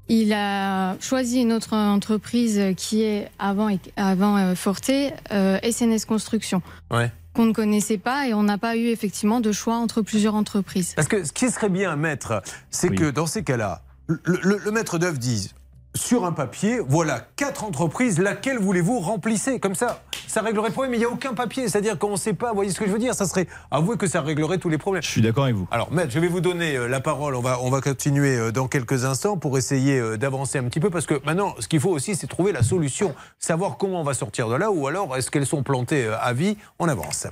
Il 0.08 0.32
a 0.32 0.96
choisi 1.00 1.40
une 1.40 1.52
autre 1.52 1.74
entreprise 1.74 2.60
qui 2.76 3.02
est 3.02 3.28
avant, 3.38 3.68
avant 3.96 4.36
euh, 4.36 4.54
Forté, 4.54 5.12
euh, 5.32 5.58
SNS 5.62 6.04
Construction, 6.04 6.62
Ouais. 6.92 7.10
qu'on 7.34 7.46
ne 7.46 7.52
connaissait 7.52 7.98
pas 7.98 8.28
et 8.28 8.34
on 8.34 8.42
n'a 8.44 8.58
pas 8.58 8.76
eu 8.76 8.86
effectivement 8.88 9.40
de 9.40 9.50
choix 9.52 9.76
entre 9.76 10.02
plusieurs 10.02 10.34
entreprises. 10.34 10.92
Parce 10.94 11.08
que 11.08 11.24
ce 11.24 11.32
qui 11.32 11.50
serait 11.50 11.68
bien, 11.70 11.96
maître, 11.96 12.42
c'est 12.70 12.90
que 12.90 13.10
dans 13.10 13.26
ces 13.26 13.42
cas-là, 13.42 13.82
le, 14.06 14.20
le- 14.24 14.58
le 14.64 14.70
maître 14.70 14.98
d'œuvre 14.98 15.18
dise 15.18 15.54
sur 15.96 16.24
un 16.24 16.32
papier, 16.32 16.78
voilà 16.86 17.20
quatre 17.36 17.64
entreprises, 17.64 18.18
laquelle 18.18 18.58
voulez-vous 18.58 19.00
remplissez 19.00 19.58
Comme 19.58 19.74
ça, 19.74 20.02
ça 20.26 20.42
réglerait 20.42 20.68
le 20.68 20.72
problème, 20.72 20.90
mais 20.92 20.98
il 20.98 21.00
n'y 21.00 21.06
a 21.06 21.10
aucun 21.10 21.34
papier. 21.34 21.68
C'est-à-dire 21.68 21.98
qu'on 21.98 22.12
ne 22.12 22.16
sait 22.16 22.34
pas, 22.34 22.50
vous 22.50 22.56
voyez 22.56 22.70
ce 22.70 22.78
que 22.78 22.86
je 22.86 22.92
veux 22.92 22.98
dire? 22.98 23.14
Ça 23.14 23.26
serait, 23.26 23.46
avouez 23.70 23.96
que 23.96 24.06
ça 24.06 24.20
réglerait 24.20 24.58
tous 24.58 24.68
les 24.68 24.78
problèmes. 24.78 25.02
Je 25.02 25.08
suis 25.08 25.22
d'accord 25.22 25.44
avec 25.44 25.56
vous. 25.56 25.66
Alors, 25.70 25.90
maître, 25.92 26.10
je 26.10 26.18
vais 26.18 26.28
vous 26.28 26.40
donner 26.40 26.76
euh, 26.76 26.88
la 26.88 27.00
parole. 27.00 27.34
On 27.34 27.40
va, 27.40 27.58
on 27.60 27.70
va 27.70 27.80
continuer 27.80 28.36
euh, 28.36 28.52
dans 28.52 28.68
quelques 28.68 29.04
instants 29.04 29.36
pour 29.36 29.58
essayer 29.58 29.98
euh, 29.98 30.16
d'avancer 30.16 30.58
un 30.58 30.64
petit 30.64 30.80
peu. 30.80 30.90
Parce 30.90 31.06
que 31.06 31.20
maintenant, 31.24 31.54
ce 31.58 31.68
qu'il 31.68 31.80
faut 31.80 31.90
aussi, 31.90 32.14
c'est 32.14 32.26
trouver 32.26 32.52
la 32.52 32.62
solution. 32.62 33.14
Savoir 33.38 33.76
comment 33.78 34.00
on 34.00 34.04
va 34.04 34.14
sortir 34.14 34.48
de 34.48 34.54
là, 34.54 34.70
ou 34.70 34.86
alors 34.86 35.16
est-ce 35.16 35.30
qu'elles 35.30 35.46
sont 35.46 35.62
plantées 35.62 36.08
à 36.20 36.32
vie? 36.32 36.56
On 36.78 36.88
avance. 36.88 37.26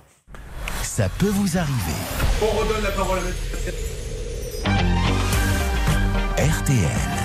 Ça 0.82 1.08
peut 1.18 1.28
vous 1.28 1.58
arriver. 1.58 1.72
On 2.42 2.58
redonne 2.58 2.82
la 2.82 2.90
parole 2.90 3.18
à 3.18 3.22
maître. 3.22 3.38
RTL. 6.36 7.23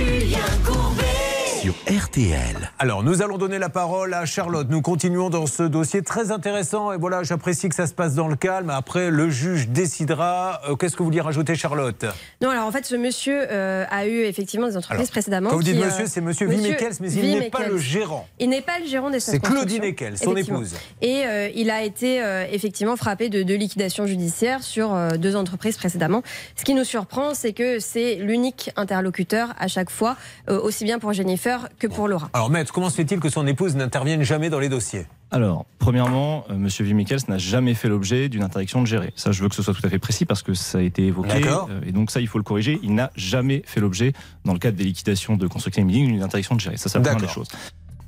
Julien 0.00 0.40
Courbet. 0.64 1.19
Sur 1.60 1.74
RTL. 1.90 2.70
Alors, 2.78 3.02
nous 3.02 3.20
allons 3.20 3.36
donner 3.36 3.58
la 3.58 3.68
parole 3.68 4.14
à 4.14 4.24
Charlotte. 4.24 4.68
Nous 4.70 4.80
continuons 4.80 5.28
dans 5.28 5.44
ce 5.44 5.62
dossier 5.62 6.00
très 6.00 6.30
intéressant. 6.30 6.90
Et 6.90 6.96
voilà, 6.96 7.22
j'apprécie 7.22 7.68
que 7.68 7.74
ça 7.74 7.86
se 7.86 7.92
passe 7.92 8.14
dans 8.14 8.28
le 8.28 8.36
calme. 8.36 8.70
Après, 8.70 9.10
le 9.10 9.28
juge 9.28 9.68
décidera. 9.68 10.62
Euh, 10.70 10.76
Qu'est-ce 10.76 10.94
que 10.94 11.00
vous 11.00 11.04
vouliez 11.06 11.20
rajouter, 11.20 11.56
Charlotte? 11.56 12.06
Non, 12.40 12.48
alors 12.48 12.64
en 12.66 12.72
fait, 12.72 12.86
ce 12.86 12.96
monsieur 12.96 13.46
euh, 13.50 13.84
a 13.90 14.06
eu 14.06 14.20
effectivement 14.20 14.68
des 14.68 14.76
entreprises 14.78 15.00
Alors, 15.00 15.10
précédemment. 15.10 15.50
Quand 15.50 15.56
vous 15.56 15.62
dites 15.62 15.76
qui, 15.76 15.82
euh, 15.82 15.86
monsieur, 15.86 16.06
c'est 16.06 16.22
monsieur 16.22 16.48
Vimekels, 16.48 16.94
mais 17.00 17.12
il 17.12 17.38
n'est 17.38 17.50
pas 17.50 17.68
le 17.68 17.76
gérant. 17.76 18.26
Il 18.38 18.48
n'est 18.48 18.62
pas 18.62 18.78
le 18.80 18.86
gérant 18.86 19.10
des 19.10 19.20
C'est 19.20 19.40
Claudine 19.40 19.84
Ekel, 19.84 20.16
son 20.16 20.34
épouse. 20.36 20.74
Et 21.02 21.24
euh, 21.26 21.50
il 21.54 21.68
a 21.70 21.82
été 21.82 22.22
euh, 22.22 22.46
effectivement 22.50 22.96
frappé 22.96 23.28
de, 23.28 23.42
de 23.42 23.54
liquidation 23.54 24.06
judiciaire 24.06 24.62
sur 24.62 24.94
euh, 24.94 25.10
deux 25.18 25.36
entreprises 25.36 25.76
précédemment. 25.76 26.22
Ce 26.56 26.64
qui 26.64 26.72
nous 26.72 26.84
surprend, 26.84 27.34
c'est 27.34 27.52
que 27.52 27.80
c'est 27.80 28.14
l'unique 28.14 28.70
interlocuteur 28.76 29.52
à 29.58 29.68
chaque 29.68 29.90
fois, 29.90 30.16
euh, 30.48 30.58
aussi 30.58 30.84
bien 30.84 30.98
pour 30.98 31.12
Jennifer 31.12 31.49
que 31.78 31.86
pour 31.86 32.08
Laura. 32.08 32.30
Alors, 32.32 32.50
maître, 32.50 32.72
comment 32.72 32.90
se 32.90 32.96
fait-il 32.96 33.20
que 33.20 33.28
son 33.28 33.46
épouse 33.46 33.74
n'intervienne 33.76 34.22
jamais 34.22 34.50
dans 34.50 34.60
les 34.60 34.68
dossiers? 34.68 35.06
Alors, 35.32 35.64
premièrement, 35.78 36.44
euh, 36.50 36.54
Monsieur 36.56 36.84
Vimekels 36.84 37.20
n'a 37.28 37.38
jamais 37.38 37.74
fait 37.74 37.88
l'objet 37.88 38.28
d'une 38.28 38.42
interdiction 38.42 38.80
de 38.80 38.86
gérer. 38.86 39.12
Ça, 39.14 39.30
je 39.30 39.42
veux 39.42 39.48
que 39.48 39.54
ce 39.54 39.62
soit 39.62 39.74
tout 39.74 39.86
à 39.86 39.88
fait 39.88 39.98
précis 40.00 40.24
parce 40.24 40.42
que 40.42 40.54
ça 40.54 40.78
a 40.78 40.82
été 40.82 41.06
évoqué. 41.06 41.40
D'accord. 41.40 41.68
euh, 41.70 41.80
et 41.86 41.92
donc 41.92 42.10
ça, 42.10 42.20
il 42.20 42.26
faut 42.26 42.38
le 42.38 42.44
corriger. 42.44 42.80
Il 42.82 42.94
n'a 42.94 43.10
jamais 43.14 43.62
fait 43.64 43.80
l'objet, 43.80 44.12
dans 44.44 44.52
le 44.52 44.58
cadre 44.58 44.76
des 44.76 44.84
liquidations 44.84 45.36
de 45.36 45.46
construction 45.46 45.82
immobilière, 45.82 46.08
d'une 46.08 46.22
interdiction 46.22 46.56
de 46.56 46.60
gérer. 46.60 46.76
Ça, 46.76 46.88
c'est 46.88 46.98
la 46.98 47.02
première 47.02 47.16
des 47.20 47.26
D'accord. 47.26 47.44
choses. 47.44 47.48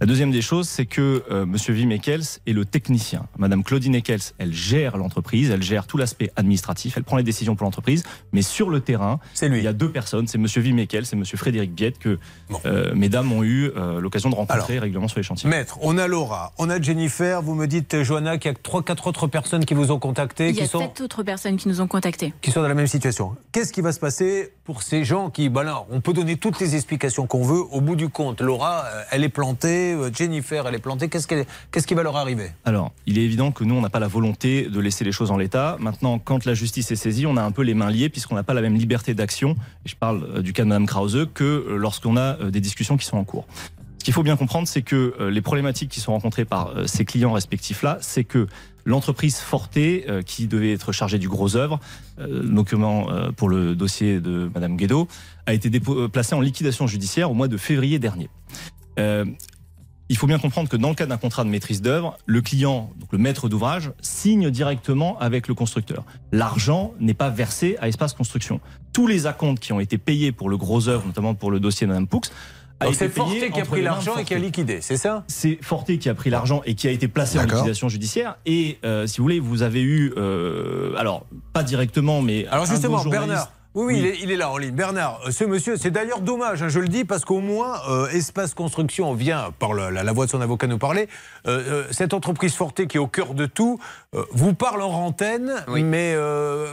La 0.02 0.06
deuxième 0.06 0.32
des 0.32 0.42
choses, 0.42 0.68
c'est 0.68 0.84
que 0.84 1.22
euh, 1.30 1.46
Monsieur 1.46 1.72
Vimekels 1.72 2.24
est 2.48 2.52
le 2.52 2.64
technicien. 2.64 3.28
Madame 3.38 3.62
Claudine 3.62 3.94
Ekels, 3.94 4.32
elle 4.38 4.52
gère 4.52 4.96
l'entreprise, 4.96 5.50
elle 5.50 5.62
gère 5.62 5.86
tout 5.86 5.96
l'aspect 5.96 6.32
administratif, 6.34 6.94
elle 6.96 7.04
prend 7.04 7.18
les 7.18 7.22
décisions 7.22 7.54
pour 7.54 7.66
l'entreprise, 7.66 8.02
mais 8.32 8.42
sur 8.42 8.68
le 8.68 8.80
terrain, 8.80 9.20
lui. 9.40 9.58
il 9.58 9.62
y 9.62 9.68
a 9.68 9.72
deux 9.72 9.92
personnes, 9.92 10.26
c'est 10.26 10.38
Monsieur 10.38 10.60
Vimekels 10.60 11.04
et 11.12 11.14
Monsieur 11.14 11.38
Frédéric 11.38 11.72
Biette 11.72 12.00
que 12.00 12.18
euh, 12.66 12.92
mesdames 12.96 13.30
ont 13.30 13.44
eu 13.44 13.70
euh, 13.76 14.00
l'occasion 14.00 14.28
de 14.28 14.34
rencontrer 14.34 14.80
régulièrement 14.80 15.06
sur 15.06 15.20
les 15.20 15.22
chantiers. 15.22 15.48
Maître, 15.48 15.78
on 15.80 15.96
a 15.96 16.08
Laura, 16.08 16.52
on 16.58 16.68
a 16.68 16.82
Jennifer. 16.82 17.40
Vous 17.40 17.54
me 17.54 17.68
dites, 17.68 18.02
Johanna, 18.02 18.38
qu'il 18.38 18.50
y 18.50 18.54
a 18.54 18.58
trois, 18.60 18.82
quatre 18.82 19.06
autres 19.06 19.28
personnes 19.28 19.64
qui 19.64 19.74
vous 19.74 19.92
ont 19.92 20.00
contacté, 20.00 20.48
Il 20.48 20.56
y 20.56 20.58
qui 20.58 20.64
a 20.64 20.66
sont, 20.66 20.80
sept 20.80 21.00
autres 21.00 21.22
personnes 21.22 21.56
qui 21.58 21.68
nous 21.68 21.80
ont 21.80 21.86
contactés. 21.86 22.34
qui 22.42 22.50
sont 22.50 22.60
dans 22.62 22.66
la 22.66 22.74
même 22.74 22.88
situation. 22.88 23.36
Qu'est-ce 23.52 23.72
qui 23.72 23.82
va 23.82 23.92
se 23.92 24.00
passer 24.00 24.52
pour 24.64 24.82
ces 24.82 25.04
gens 25.04 25.30
qui, 25.30 25.48
ben 25.48 25.62
là, 25.62 25.84
on 25.90 26.00
peut 26.00 26.12
donner 26.12 26.36
toutes 26.36 26.60
les 26.60 26.74
explications 26.74 27.28
qu'on 27.28 27.42
veut. 27.42 27.62
Au 27.70 27.80
bout 27.80 27.96
du 27.96 28.08
compte, 28.08 28.40
Laura, 28.40 28.84
euh, 28.86 29.02
elle 29.10 29.24
est 29.24 29.28
plantée, 29.28 29.91
euh, 29.92 30.10
Jennifer, 30.12 30.66
elle 30.66 30.74
est 30.74 30.78
plantée. 30.78 31.08
Qu'est-ce, 31.08 31.26
qu'elle- 31.26 31.46
qu'est-ce 31.70 31.86
qui 31.86 31.94
va 31.94 32.02
leur 32.02 32.16
arriver? 32.16 32.50
Alors, 32.64 32.92
il 33.06 33.18
est 33.18 33.22
évident 33.22 33.52
que 33.52 33.64
nous, 33.64 33.74
on 33.74 33.80
n'a 33.80 33.90
pas 33.90 34.00
la 34.00 34.08
volonté 34.08 34.68
de 34.68 34.80
laisser 34.80 35.04
les 35.04 35.12
choses 35.12 35.30
en 35.30 35.36
l'état. 35.36 35.76
Maintenant, 35.80 36.18
quand 36.18 36.44
la 36.44 36.54
justice 36.54 36.90
est 36.90 36.96
saisie, 36.96 37.26
on 37.26 37.36
a 37.36 37.42
un 37.42 37.50
peu 37.52 37.62
les 37.62 37.74
mains 37.74 37.90
liées 37.90 38.08
puisqu'on 38.08 38.34
n'a 38.34 38.42
pas 38.42 38.54
la 38.54 38.62
même 38.62 38.74
liberté 38.74 39.14
d'action, 39.14 39.56
et 39.84 39.88
je 39.88 39.96
parle 39.96 40.24
euh, 40.36 40.42
du 40.42 40.52
cas 40.52 40.64
de 40.64 40.68
Mme 40.68 40.86
Krause, 40.86 41.28
que 41.34 41.44
euh, 41.44 41.76
lorsqu'on 41.76 42.16
a 42.16 42.34
des 42.50 42.60
discussions 42.60 42.96
qui 42.96 43.06
sont 43.06 43.16
en 43.16 43.24
cours. 43.24 43.46
Ce 43.98 44.04
qu'il 44.04 44.14
faut 44.14 44.24
bien 44.24 44.36
comprendre, 44.36 44.66
c'est 44.66 44.82
que 44.82 45.14
les 45.30 45.40
problématiques 45.42 45.88
qui 45.88 46.00
sont 46.00 46.10
rencontrées 46.10 46.44
par 46.44 46.72
ces 46.86 47.04
clients 47.04 47.32
respectifs-là, 47.32 47.98
c'est 48.00 48.24
que 48.24 48.48
l'entreprise 48.84 49.36
Forté, 49.36 50.06
euh, 50.08 50.22
qui 50.22 50.48
devait 50.48 50.72
être 50.72 50.90
chargée 50.90 51.20
du 51.20 51.28
gros 51.28 51.54
œuvre, 51.54 51.78
notamment 52.18 53.06
pour 53.36 53.48
le 53.48 53.76
dossier 53.76 54.18
de 54.18 54.50
Mme 54.56 54.76
Guédo, 54.76 55.06
a 55.46 55.54
été 55.54 55.70
placée 56.12 56.34
en 56.34 56.40
liquidation 56.40 56.88
judiciaire 56.88 57.30
au 57.30 57.34
mois 57.34 57.46
de 57.46 57.56
février 57.56 58.00
dernier. 58.00 58.28
Il 60.12 60.18
faut 60.18 60.26
bien 60.26 60.38
comprendre 60.38 60.68
que 60.68 60.76
dans 60.76 60.90
le 60.90 60.94
cas 60.94 61.06
d'un 61.06 61.16
contrat 61.16 61.42
de 61.42 61.48
maîtrise 61.48 61.80
d'œuvre, 61.80 62.18
le 62.26 62.42
client, 62.42 62.90
donc 63.00 63.08
le 63.12 63.18
maître 63.18 63.48
d'ouvrage, 63.48 63.92
signe 64.02 64.50
directement 64.50 65.18
avec 65.18 65.48
le 65.48 65.54
constructeur. 65.54 66.04
L'argent 66.32 66.92
n'est 67.00 67.14
pas 67.14 67.30
versé 67.30 67.78
à 67.80 67.88
Espace 67.88 68.12
Construction. 68.12 68.60
Tous 68.92 69.06
les 69.06 69.26
acomptes 69.26 69.58
qui 69.58 69.72
ont 69.72 69.80
été 69.80 69.96
payés 69.96 70.30
pour 70.30 70.50
le 70.50 70.58
gros 70.58 70.86
œuvre, 70.88 71.06
notamment 71.06 71.34
pour 71.34 71.50
le 71.50 71.60
dossier 71.60 71.86
de 71.86 71.92
Mme 71.92 72.06
Poux, 72.06 72.20
a 72.78 72.84
Donc 72.84 72.94
c'est 72.94 73.08
Forté 73.08 73.50
qui 73.50 73.58
a 73.58 73.64
pris 73.64 73.80
l'argent 73.80 74.18
et 74.18 74.24
qui 74.24 74.34
a 74.34 74.38
liquidé, 74.38 74.82
c'est 74.82 74.98
ça? 74.98 75.24
C'est 75.28 75.58
Forté 75.62 75.96
qui 75.96 76.10
a 76.10 76.14
pris 76.14 76.28
l'argent 76.28 76.60
et 76.66 76.74
qui 76.74 76.88
a 76.88 76.90
été 76.90 77.08
placé 77.08 77.38
en 77.38 77.44
liquidation 77.44 77.88
judiciaire. 77.88 78.36
Et 78.44 78.78
euh, 78.84 79.06
si 79.06 79.16
vous 79.16 79.24
voulez, 79.24 79.40
vous 79.40 79.62
avez 79.62 79.80
eu, 79.80 80.12
euh, 80.18 80.94
alors 80.96 81.24
pas 81.54 81.62
directement, 81.62 82.20
mais 82.20 82.46
Alors 82.48 82.64
un 82.64 82.70
justement, 82.70 83.02
Bernard. 83.02 83.50
Oui, 83.74 83.84
oui, 83.86 83.98
Il, 84.00 84.06
est, 84.06 84.18
il 84.22 84.30
est 84.30 84.36
là 84.36 84.50
en 84.50 84.58
ligne. 84.58 84.72
Bernard, 84.74 85.20
euh, 85.26 85.30
ce 85.30 85.44
monsieur, 85.44 85.76
c'est 85.78 85.90
d'ailleurs 85.90 86.20
dommage, 86.20 86.62
hein, 86.62 86.68
je 86.68 86.78
le 86.78 86.88
dis, 86.88 87.04
parce 87.04 87.24
qu'au 87.24 87.40
moins, 87.40 87.80
euh, 87.88 88.06
Espace 88.08 88.52
Construction 88.52 89.14
vient, 89.14 89.50
par 89.58 89.72
la, 89.72 89.90
la 89.90 90.12
voix 90.12 90.26
de 90.26 90.30
son 90.30 90.40
avocat, 90.42 90.66
nous 90.66 90.76
parler. 90.78 91.08
Euh, 91.46 91.84
cette 91.90 92.12
entreprise 92.12 92.54
Forté 92.54 92.86
qui 92.86 92.98
est 92.98 93.00
au 93.00 93.06
cœur 93.06 93.32
de 93.34 93.46
tout, 93.46 93.78
euh, 94.14 94.24
vous 94.32 94.52
parle 94.52 94.82
en 94.82 94.90
antenne, 94.90 95.52
mais 95.68 96.12
euh, 96.14 96.66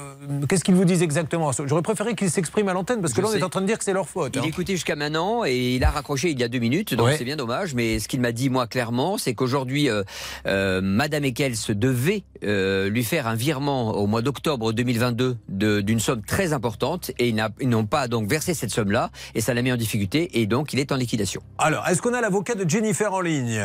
qu'est-ce 0.50 0.64
qu'ils 0.66 0.76
vous 0.76 0.84
disent 0.84 1.02
exactement? 1.02 1.52
J'aurais 1.66 1.82
préféré 1.82 2.16
qu'ils 2.16 2.30
s'expriment 2.32 2.70
à 2.70 2.74
l'antenne, 2.74 3.00
parce 3.02 3.14
que 3.14 3.22
Je 3.22 3.28
là, 3.28 3.34
on 3.34 3.38
est 3.38 3.44
en 3.44 3.50
train 3.50 3.62
de 3.62 3.66
dire 3.68 3.78
que 3.78 3.86
c'est 3.86 3.94
leur 3.94 4.10
faute. 4.10 4.36
Il 4.36 4.40
hein. 4.40 4.44
écoutait 4.46 4.74
jusqu'à 4.74 4.98
maintenant 4.98 5.46
et 5.46 5.76
il 5.76 5.84
a 5.86 5.92
raccroché 5.92 6.32
il 6.32 6.40
y 6.40 6.44
a 6.44 6.50
deux 6.50 6.60
minutes, 6.60 6.94
donc 6.96 7.08
Ouais. 7.08 7.18
c'est 7.18 7.24
bien 7.24 7.38
dommage. 7.38 7.74
Mais 7.76 8.00
ce 8.00 8.08
qu'il 8.10 8.20
m'a 8.20 8.34
dit 8.34 8.50
moi 8.50 8.68
clairement, 8.68 9.18
c'est 9.18 9.34
qu'aujourd'hui, 9.36 9.88
Madame 10.46 11.24
Eckels 11.24 11.56
devait 11.70 12.24
lui 12.42 13.04
faire 13.06 13.28
un 13.28 13.36
virement 13.36 13.92
au 13.96 14.06
mois 14.06 14.22
d'octobre 14.22 14.74
2022 14.74 15.38
de- 15.48 15.82
d'une 15.82 16.00
somme 16.02 16.22
très 16.24 16.52
importante 16.54 16.89
et 17.18 17.34
ils 17.60 17.70
n'ont 17.70 17.86
pas 17.86 18.08
donc 18.08 18.28
versé 18.30 18.54
cette 18.54 18.70
somme-là 18.72 19.10
et 19.36 19.42
ça 19.42 19.54
l'a 19.54 19.62
mis 19.62 19.72
en 19.72 19.78
difficulté 19.78 20.40
et 20.40 20.46
donc 20.48 20.74
il 20.74 20.80
est 20.80 20.92
en 20.92 20.96
liquidation. 20.96 21.42
Alors, 21.58 21.88
est-ce 21.88 22.02
qu'on 22.02 22.14
a 22.14 22.22
l'avocat 22.22 22.56
de 22.56 22.70
Jennifer 22.70 23.14
en 23.14 23.22
ligne 23.22 23.62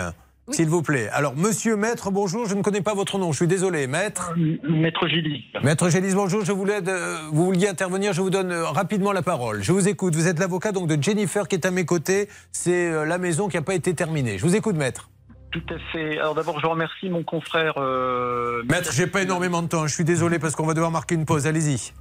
S'il 0.51 0.69
vous 0.69 0.83
plaît? 0.83 1.09
Alors, 1.13 1.35
monsieur 1.37 1.75
Maître, 1.77 2.11
bonjour, 2.11 2.47
je 2.47 2.55
ne 2.55 2.63
connais 2.63 2.83
pas 2.83 2.93
votre 2.95 3.19
nom, 3.19 3.33
je 3.33 3.39
suis 3.39 3.47
désolé. 3.47 3.87
Maître 3.87 4.35
Maître 4.69 5.09
Gély. 5.09 5.45
Maître 5.63 5.89
Gélis, 5.89 6.15
bonjour, 6.15 6.45
je 6.45 6.53
voulais, 6.53 6.83
de- 6.83 7.31
vous 7.33 7.47
vouliez 7.47 7.69
intervenir, 7.69 8.13
je 8.13 8.21
vous 8.21 8.29
donne 8.31 8.53
euh, 8.53 8.67
rapidement 8.67 9.13
la 9.13 9.23
parole. 9.23 9.63
Je 9.63 9.73
vous 9.73 9.89
écoute, 9.89 10.15
vous 10.15 10.29
êtes 10.29 10.39
l'avocat 10.39 10.73
donc 10.73 10.87
de 10.87 11.03
Jennifer 11.03 11.49
qui 11.49 11.57
est 11.57 11.65
à 11.67 11.71
mes 11.71 11.87
côtés, 11.87 12.29
c'est 12.53 12.91
euh, 12.91 13.05
la 13.07 13.17
maison 13.19 13.49
qui 13.49 13.57
n'a 13.57 13.63
pas 13.63 13.75
été 13.75 13.95
terminée. 13.95 14.37
Je 14.39 14.45
vous 14.45 14.55
écoute, 14.55 14.77
Maître. 14.77 15.09
Tout 15.51 15.63
à 15.73 15.79
fait. 15.93 16.19
Alors 16.19 16.35
d'abord, 16.35 16.59
je 16.61 16.67
remercie 16.67 17.09
mon 17.09 17.23
confrère. 17.23 17.75
euh, 17.79 18.63
Maître, 18.69 18.91
j'ai 18.93 19.07
pas 19.07 19.23
énormément 19.23 19.63
de 19.63 19.69
temps, 19.69 19.87
je 19.87 19.95
suis 19.95 20.05
désolé 20.05 20.39
parce 20.41 20.57
qu'on 20.57 20.67
va 20.67 20.75
devoir 20.75 20.91
marquer 20.91 21.15
une 21.15 21.25
pause, 21.25 21.47
allez-y. 21.47 21.93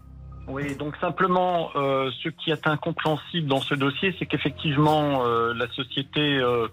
Oui, 0.47 0.75
donc 0.75 0.95
simplement, 0.97 1.69
euh, 1.75 2.11
ce 2.21 2.29
qui 2.29 2.51
est 2.51 2.67
incompréhensible 2.67 3.47
dans 3.47 3.61
ce 3.61 3.75
dossier, 3.75 4.13
c'est 4.19 4.25
qu'effectivement, 4.25 5.25
euh, 5.25 5.53
la 5.53 5.67
société 5.69 6.37
euh, 6.37 6.67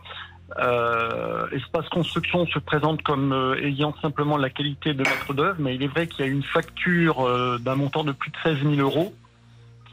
euh, 0.58 1.48
Espace 1.52 1.88
Construction 1.88 2.46
se 2.46 2.58
présente 2.58 3.02
comme 3.02 3.32
euh, 3.32 3.62
ayant 3.62 3.94
simplement 4.02 4.36
la 4.36 4.50
qualité 4.50 4.94
de 4.94 4.98
maître 4.98 5.32
d'œuvre, 5.32 5.56
mais 5.60 5.76
il 5.76 5.82
est 5.82 5.88
vrai 5.88 6.08
qu'il 6.08 6.24
y 6.24 6.28
a 6.28 6.30
une 6.30 6.42
facture 6.42 7.20
euh, 7.20 7.58
d'un 7.58 7.76
montant 7.76 8.02
de 8.02 8.12
plus 8.12 8.30
de 8.30 8.36
16 8.42 8.58
000 8.62 8.74
euros 8.74 9.14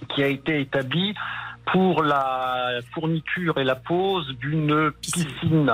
qui 0.10 0.24
a 0.24 0.28
été 0.28 0.60
établie 0.60 1.14
pour 1.72 2.02
la 2.02 2.80
fourniture 2.94 3.58
et 3.60 3.64
la 3.64 3.76
pose 3.76 4.28
d'une 4.40 4.92
piscine. 5.02 5.72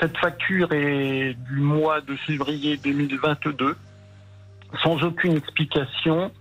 Cette 0.00 0.16
facture 0.18 0.72
est 0.72 1.34
du 1.48 1.60
mois 1.60 2.00
de 2.00 2.16
février 2.16 2.76
2022. 2.78 3.76
Sans 4.82 5.02
aucune 5.04 5.36
explication, 5.36 6.32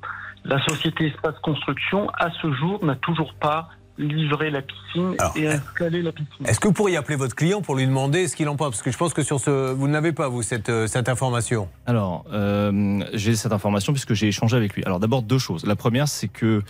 la 0.45 0.63
société 0.63 1.07
Espace 1.07 1.35
Construction, 1.41 2.09
à 2.11 2.29
ce 2.41 2.53
jour, 2.53 2.83
n'a 2.85 2.95
toujours 2.95 3.33
pas 3.33 3.69
livré 3.97 4.49
la 4.49 4.61
piscine 4.61 5.15
et 5.35 5.47
installé 5.47 6.01
la 6.01 6.11
piscine. 6.11 6.45
Est-ce 6.45 6.59
que 6.59 6.67
vous 6.67 6.73
pourriez 6.73 6.97
appeler 6.97 7.15
votre 7.15 7.35
client 7.35 7.61
pour 7.61 7.75
lui 7.75 7.85
demander 7.85 8.27
ce 8.27 8.35
qu'il 8.35 8.47
en 8.49 8.55
pense? 8.55 8.71
Parce 8.71 8.81
que 8.81 8.91
je 8.91 8.97
pense 8.97 9.13
que 9.13 9.23
sur 9.23 9.39
ce, 9.39 9.71
vous 9.71 9.87
n'avez 9.87 10.11
pas, 10.11 10.27
vous, 10.27 10.43
cette, 10.43 10.69
euh, 10.69 10.87
cette 10.87 11.07
information. 11.09 11.69
Alors, 11.85 12.25
euh, 12.31 13.03
j'ai 13.13 13.35
cette 13.35 13.53
information 13.53 13.93
puisque 13.93 14.13
j'ai 14.13 14.27
échangé 14.27 14.57
avec 14.57 14.75
lui. 14.75 14.83
Alors 14.83 14.99
d'abord, 14.99 15.21
deux 15.21 15.39
choses. 15.39 15.65
La 15.65 15.77
première, 15.77 16.07
c'est 16.09 16.27
que 16.27 16.61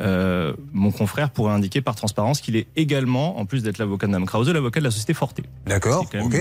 euh, 0.00 0.54
mon 0.72 0.92
confrère 0.92 1.30
pourrait 1.30 1.52
indiquer 1.52 1.80
par 1.80 1.96
transparence 1.96 2.40
qu'il 2.40 2.54
est 2.54 2.68
également, 2.76 3.38
en 3.38 3.44
plus 3.44 3.64
d'être 3.64 3.78
l'avocat 3.78 4.06
de 4.06 4.12
Mme 4.12 4.26
Krause, 4.26 4.48
l'avocat 4.48 4.78
de 4.78 4.84
la 4.84 4.92
société 4.92 5.14
Forte. 5.14 5.40
D'accord, 5.66 6.06
ok. 6.14 6.36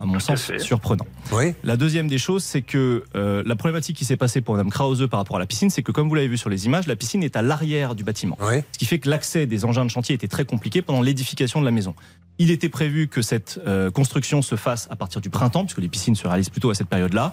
À 0.00 0.06
mon 0.06 0.20
sens, 0.20 0.52
surprenant. 0.58 1.06
Oui. 1.32 1.54
La 1.64 1.76
deuxième 1.76 2.06
des 2.06 2.18
choses, 2.18 2.44
c'est 2.44 2.62
que 2.62 3.02
euh, 3.16 3.42
la 3.44 3.56
problématique 3.56 3.96
qui 3.96 4.04
s'est 4.04 4.16
passée 4.16 4.40
pour 4.40 4.54
Mme 4.54 4.70
Krause 4.70 5.08
par 5.10 5.18
rapport 5.18 5.36
à 5.36 5.40
la 5.40 5.46
piscine, 5.46 5.70
c'est 5.70 5.82
que 5.82 5.90
comme 5.90 6.08
vous 6.08 6.14
l'avez 6.14 6.28
vu 6.28 6.38
sur 6.38 6.50
les 6.50 6.66
images, 6.66 6.86
la 6.86 6.94
piscine 6.94 7.22
est 7.24 7.36
à 7.36 7.42
l'arrière 7.42 7.96
du 7.96 8.04
bâtiment. 8.04 8.38
Ce 8.40 8.78
qui 8.78 8.84
fait 8.84 9.00
que 9.00 9.10
l'accès 9.10 9.46
des 9.46 9.64
engins 9.64 9.84
de 9.84 9.90
chantier 9.90 10.14
était 10.14 10.28
très 10.28 10.44
compliqué 10.44 10.82
pendant 10.82 11.02
l'édification 11.02 11.60
de 11.60 11.64
la 11.64 11.72
maison. 11.72 11.94
Il 12.38 12.52
était 12.52 12.68
prévu 12.68 13.08
que 13.08 13.20
cette 13.20 13.60
euh, 13.66 13.90
construction 13.90 14.42
se 14.42 14.54
fasse 14.54 14.86
à 14.90 14.96
partir 14.96 15.20
du 15.20 15.30
printemps, 15.30 15.64
puisque 15.64 15.80
les 15.80 15.88
piscines 15.88 16.14
se 16.14 16.28
réalisent 16.28 16.50
plutôt 16.50 16.70
à 16.70 16.74
cette 16.74 16.88
période-là. 16.88 17.32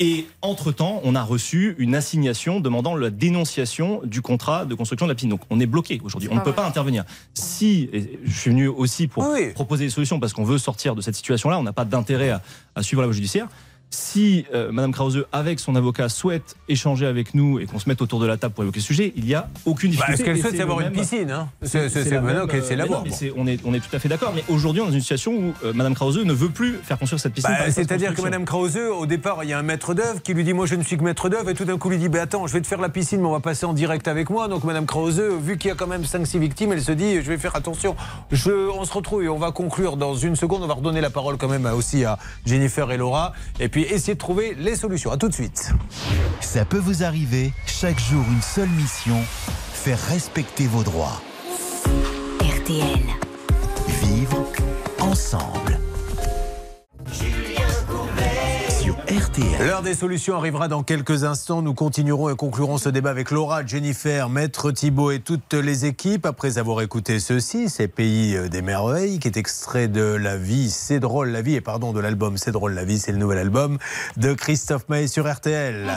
Et 0.00 0.26
entre-temps, 0.42 1.00
on 1.04 1.14
a 1.14 1.22
reçu 1.22 1.76
une 1.78 1.94
assignation 1.94 2.60
demandant 2.60 2.96
la 2.96 3.10
dénonciation 3.10 4.00
du 4.04 4.22
contrat 4.22 4.64
de 4.64 4.74
construction 4.74 5.06
de 5.06 5.12
la 5.12 5.14
piscine. 5.14 5.30
Donc 5.30 5.42
on 5.50 5.60
est 5.60 5.66
bloqué 5.66 6.00
aujourd'hui. 6.02 6.28
On 6.32 6.34
ne 6.34 6.40
peut 6.40 6.50
vrai. 6.50 6.62
pas 6.62 6.66
intervenir. 6.66 7.04
Si, 7.34 7.88
et 7.92 8.18
je 8.24 8.38
suis 8.38 8.50
venu 8.50 8.66
aussi 8.66 9.06
pour 9.06 9.24
proposer 9.54 9.84
des 9.84 9.90
solutions 9.90 10.18
parce 10.18 10.32
qu'on 10.32 10.44
veut 10.44 10.58
sortir 10.58 10.94
de 10.94 11.00
cette 11.00 11.14
situation-là, 11.14 11.58
on 11.58 11.62
n'a 11.62 11.72
pas 11.72 11.84
d'intérêt 11.84 12.30
à, 12.30 12.42
à 12.74 12.82
suivre 12.82 13.02
la 13.02 13.06
voie 13.06 13.14
judiciaire. 13.14 13.48
Si 13.94 14.44
euh, 14.52 14.72
Madame 14.72 14.92
Krause, 14.92 15.24
avec 15.32 15.60
son 15.60 15.76
avocat, 15.76 16.08
souhaite 16.08 16.56
échanger 16.68 17.06
avec 17.06 17.32
nous 17.34 17.60
et 17.60 17.66
qu'on 17.66 17.78
se 17.78 17.88
mette 17.88 18.02
autour 18.02 18.18
de 18.18 18.26
la 18.26 18.36
table 18.36 18.52
pour 18.52 18.64
évoquer 18.64 18.80
ce 18.80 18.86
sujet, 18.86 19.12
il 19.16 19.24
y 19.26 19.34
a 19.34 19.48
aucune 19.64 19.90
Bah, 19.92 20.06
difficulté. 20.08 20.18
ce 20.18 20.24
qu'elle 20.24 20.40
souhaite, 20.40 20.60
avoir 20.60 20.80
le 20.80 20.86
une 20.86 20.92
piscine, 20.92 21.30
hein. 21.30 21.48
C'est- 21.62 21.88
la 22.10 22.20
même, 22.20 22.46
qu'elle 22.48 22.64
sait 22.64 22.74
euh, 22.74 22.76
l'avoir, 22.76 23.04
On 23.36 23.46
est, 23.46 23.60
on 23.64 23.72
est 23.72 23.78
tout 23.80 23.94
à 23.94 23.98
fait 24.00 24.08
d'accord. 24.08 24.32
Mais 24.34 24.42
aujourd'hui, 24.48 24.80
on 24.82 24.86
est 24.86 24.88
dans 24.88 24.94
une 24.94 25.00
situation 25.00 25.32
où 25.32 25.54
euh, 25.64 25.72
Madame 25.72 25.94
Krause 25.94 26.18
ne 26.18 26.32
veut 26.32 26.48
plus 26.48 26.74
faire 26.82 26.98
construire 26.98 27.20
cette 27.20 27.32
piscine. 27.34 27.54
Bah, 27.56 27.70
C'est-à-dire 27.70 28.14
que. 28.14 28.22
Madame 28.22 28.44
Krause, 28.44 28.76
au 28.76 29.06
départ, 29.06 29.44
il 29.44 29.50
y 29.50 29.52
a 29.52 29.58
un 29.58 29.62
maître 29.62 29.94
d'œuvre 29.94 30.20
qui 30.22 30.34
lui 30.34 30.42
dit 30.44 30.52
Moi, 30.54 30.66
je 30.66 30.74
ne 30.74 30.82
suis 30.82 30.96
que 30.96 31.04
maître 31.04 31.28
d'œuvre. 31.28 31.50
Et 31.50 31.54
tout 31.54 31.64
d'un 31.64 31.78
coup, 31.78 31.88
lui 31.88 31.98
dit 31.98 32.08
bah, 32.08 32.22
Attends, 32.22 32.46
je 32.46 32.52
vais 32.54 32.60
te 32.60 32.66
faire 32.66 32.80
la 32.80 32.88
piscine, 32.88 33.20
mais 33.20 33.26
on 33.26 33.32
va 33.32 33.40
passer 33.40 33.64
en 33.66 33.72
direct 33.74 34.08
avec 34.08 34.28
moi. 34.30 34.48
Donc, 34.48 34.64
Madame 34.64 34.86
Krause, 34.86 35.20
vu 35.42 35.56
qu'il 35.58 35.68
y 35.68 35.72
a 35.72 35.74
quand 35.76 35.86
même 35.86 36.02
5-6 36.02 36.38
victimes, 36.38 36.72
elle 36.72 36.82
se 36.82 36.92
dit 36.92 37.16
Je 37.22 37.28
vais 37.28 37.38
faire 37.38 37.54
attention. 37.56 37.94
Je, 38.32 38.50
on 38.70 38.84
se 38.84 38.92
retrouve 38.92 39.22
et 39.22 39.28
on 39.28 39.38
va 39.38 39.52
conclure 39.52 39.96
dans 39.96 40.14
une 40.14 40.34
seconde. 40.36 40.62
On 40.62 40.66
va 40.66 40.74
redonner 40.74 41.00
la 41.00 41.10
parole 41.10 41.36
quand 41.36 41.48
même 41.48 41.66
à- 41.66 41.74
aussi 41.74 42.04
à 42.04 42.18
Jennifer 42.46 42.90
et 42.90 42.96
Laura. 42.96 43.32
Et 43.60 43.68
puis, 43.68 43.83
essayer 43.92 44.14
de 44.14 44.18
trouver 44.18 44.54
les 44.54 44.76
solutions. 44.76 45.10
À 45.10 45.16
tout 45.16 45.28
de 45.28 45.34
suite. 45.34 45.72
Ça 46.40 46.64
peut 46.64 46.78
vous 46.78 47.02
arriver, 47.02 47.52
chaque 47.66 47.98
jour 47.98 48.24
une 48.30 48.42
seule 48.42 48.68
mission, 48.70 49.16
faire 49.72 50.00
respecter 50.08 50.66
vos 50.66 50.82
droits. 50.82 51.20
RTL. 52.40 53.00
Vivre 54.02 54.44
ensemble. 55.00 55.78
RTL. 59.14 59.64
L'heure 59.64 59.82
des 59.82 59.94
solutions 59.94 60.36
arrivera 60.36 60.66
dans 60.66 60.82
quelques 60.82 61.22
instants. 61.22 61.62
Nous 61.62 61.72
continuerons 61.72 62.30
et 62.30 62.34
conclurons 62.34 62.78
ce 62.78 62.88
débat 62.88 63.10
avec 63.10 63.30
Laura, 63.30 63.64
Jennifer, 63.64 64.28
Maître 64.28 64.72
Thibault 64.72 65.12
et 65.12 65.20
toutes 65.20 65.54
les 65.54 65.84
équipes. 65.86 66.26
Après 66.26 66.58
avoir 66.58 66.80
écouté 66.80 67.20
ceci, 67.20 67.68
c'est 67.68 67.86
Pays 67.86 68.36
des 68.48 68.60
Merveilles, 68.60 69.20
qui 69.20 69.28
est 69.28 69.36
extrait 69.36 69.86
de 69.86 70.02
La 70.02 70.36
vie, 70.36 70.68
c'est 70.68 70.98
drôle 70.98 71.28
la 71.28 71.42
vie, 71.42 71.54
et 71.54 71.60
pardon, 71.60 71.92
de 71.92 72.00
l'album 72.00 72.36
C'est 72.38 72.50
drôle 72.50 72.72
la 72.74 72.84
vie, 72.84 72.98
c'est 72.98 73.12
le 73.12 73.18
nouvel 73.18 73.38
album 73.38 73.78
de 74.16 74.34
Christophe 74.34 74.88
Maé 74.88 75.06
sur 75.06 75.32
RTL. 75.32 75.92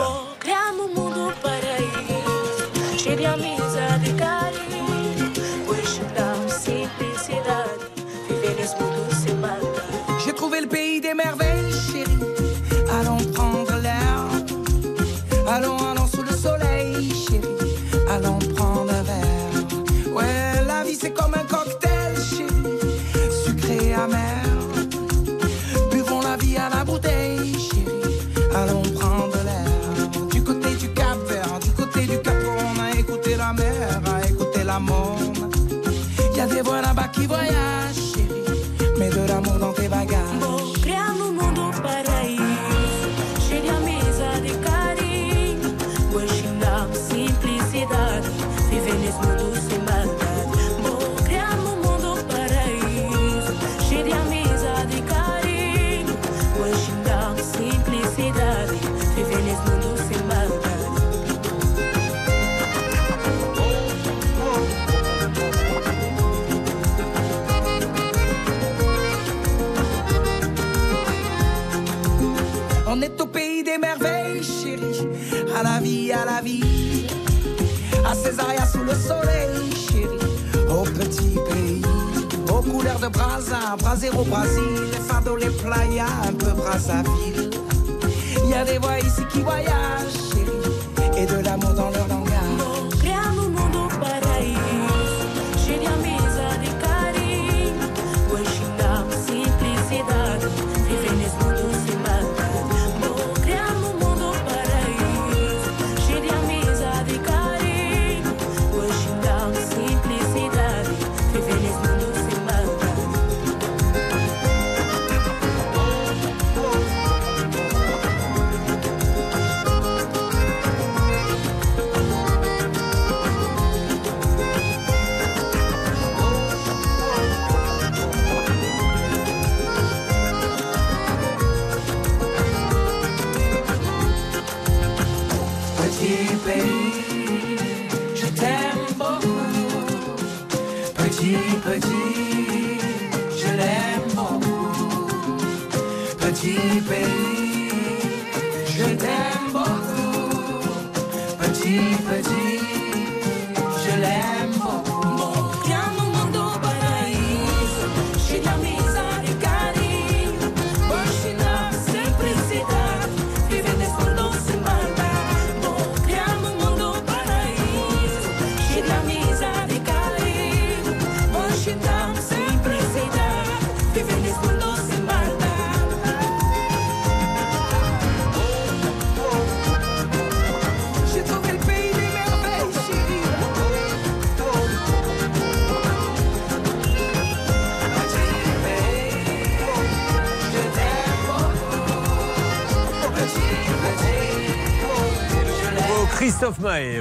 A 36.98 37.08
des 37.08 37.08
voix 37.08 37.08
là-bas 37.08 37.08
qui 37.10 37.26
voyagent, 37.28 37.95
chérie. 38.14 39.00
Mets 39.00 39.10
de 39.10 39.28
l'amour 39.28 39.58
dans 39.60 39.77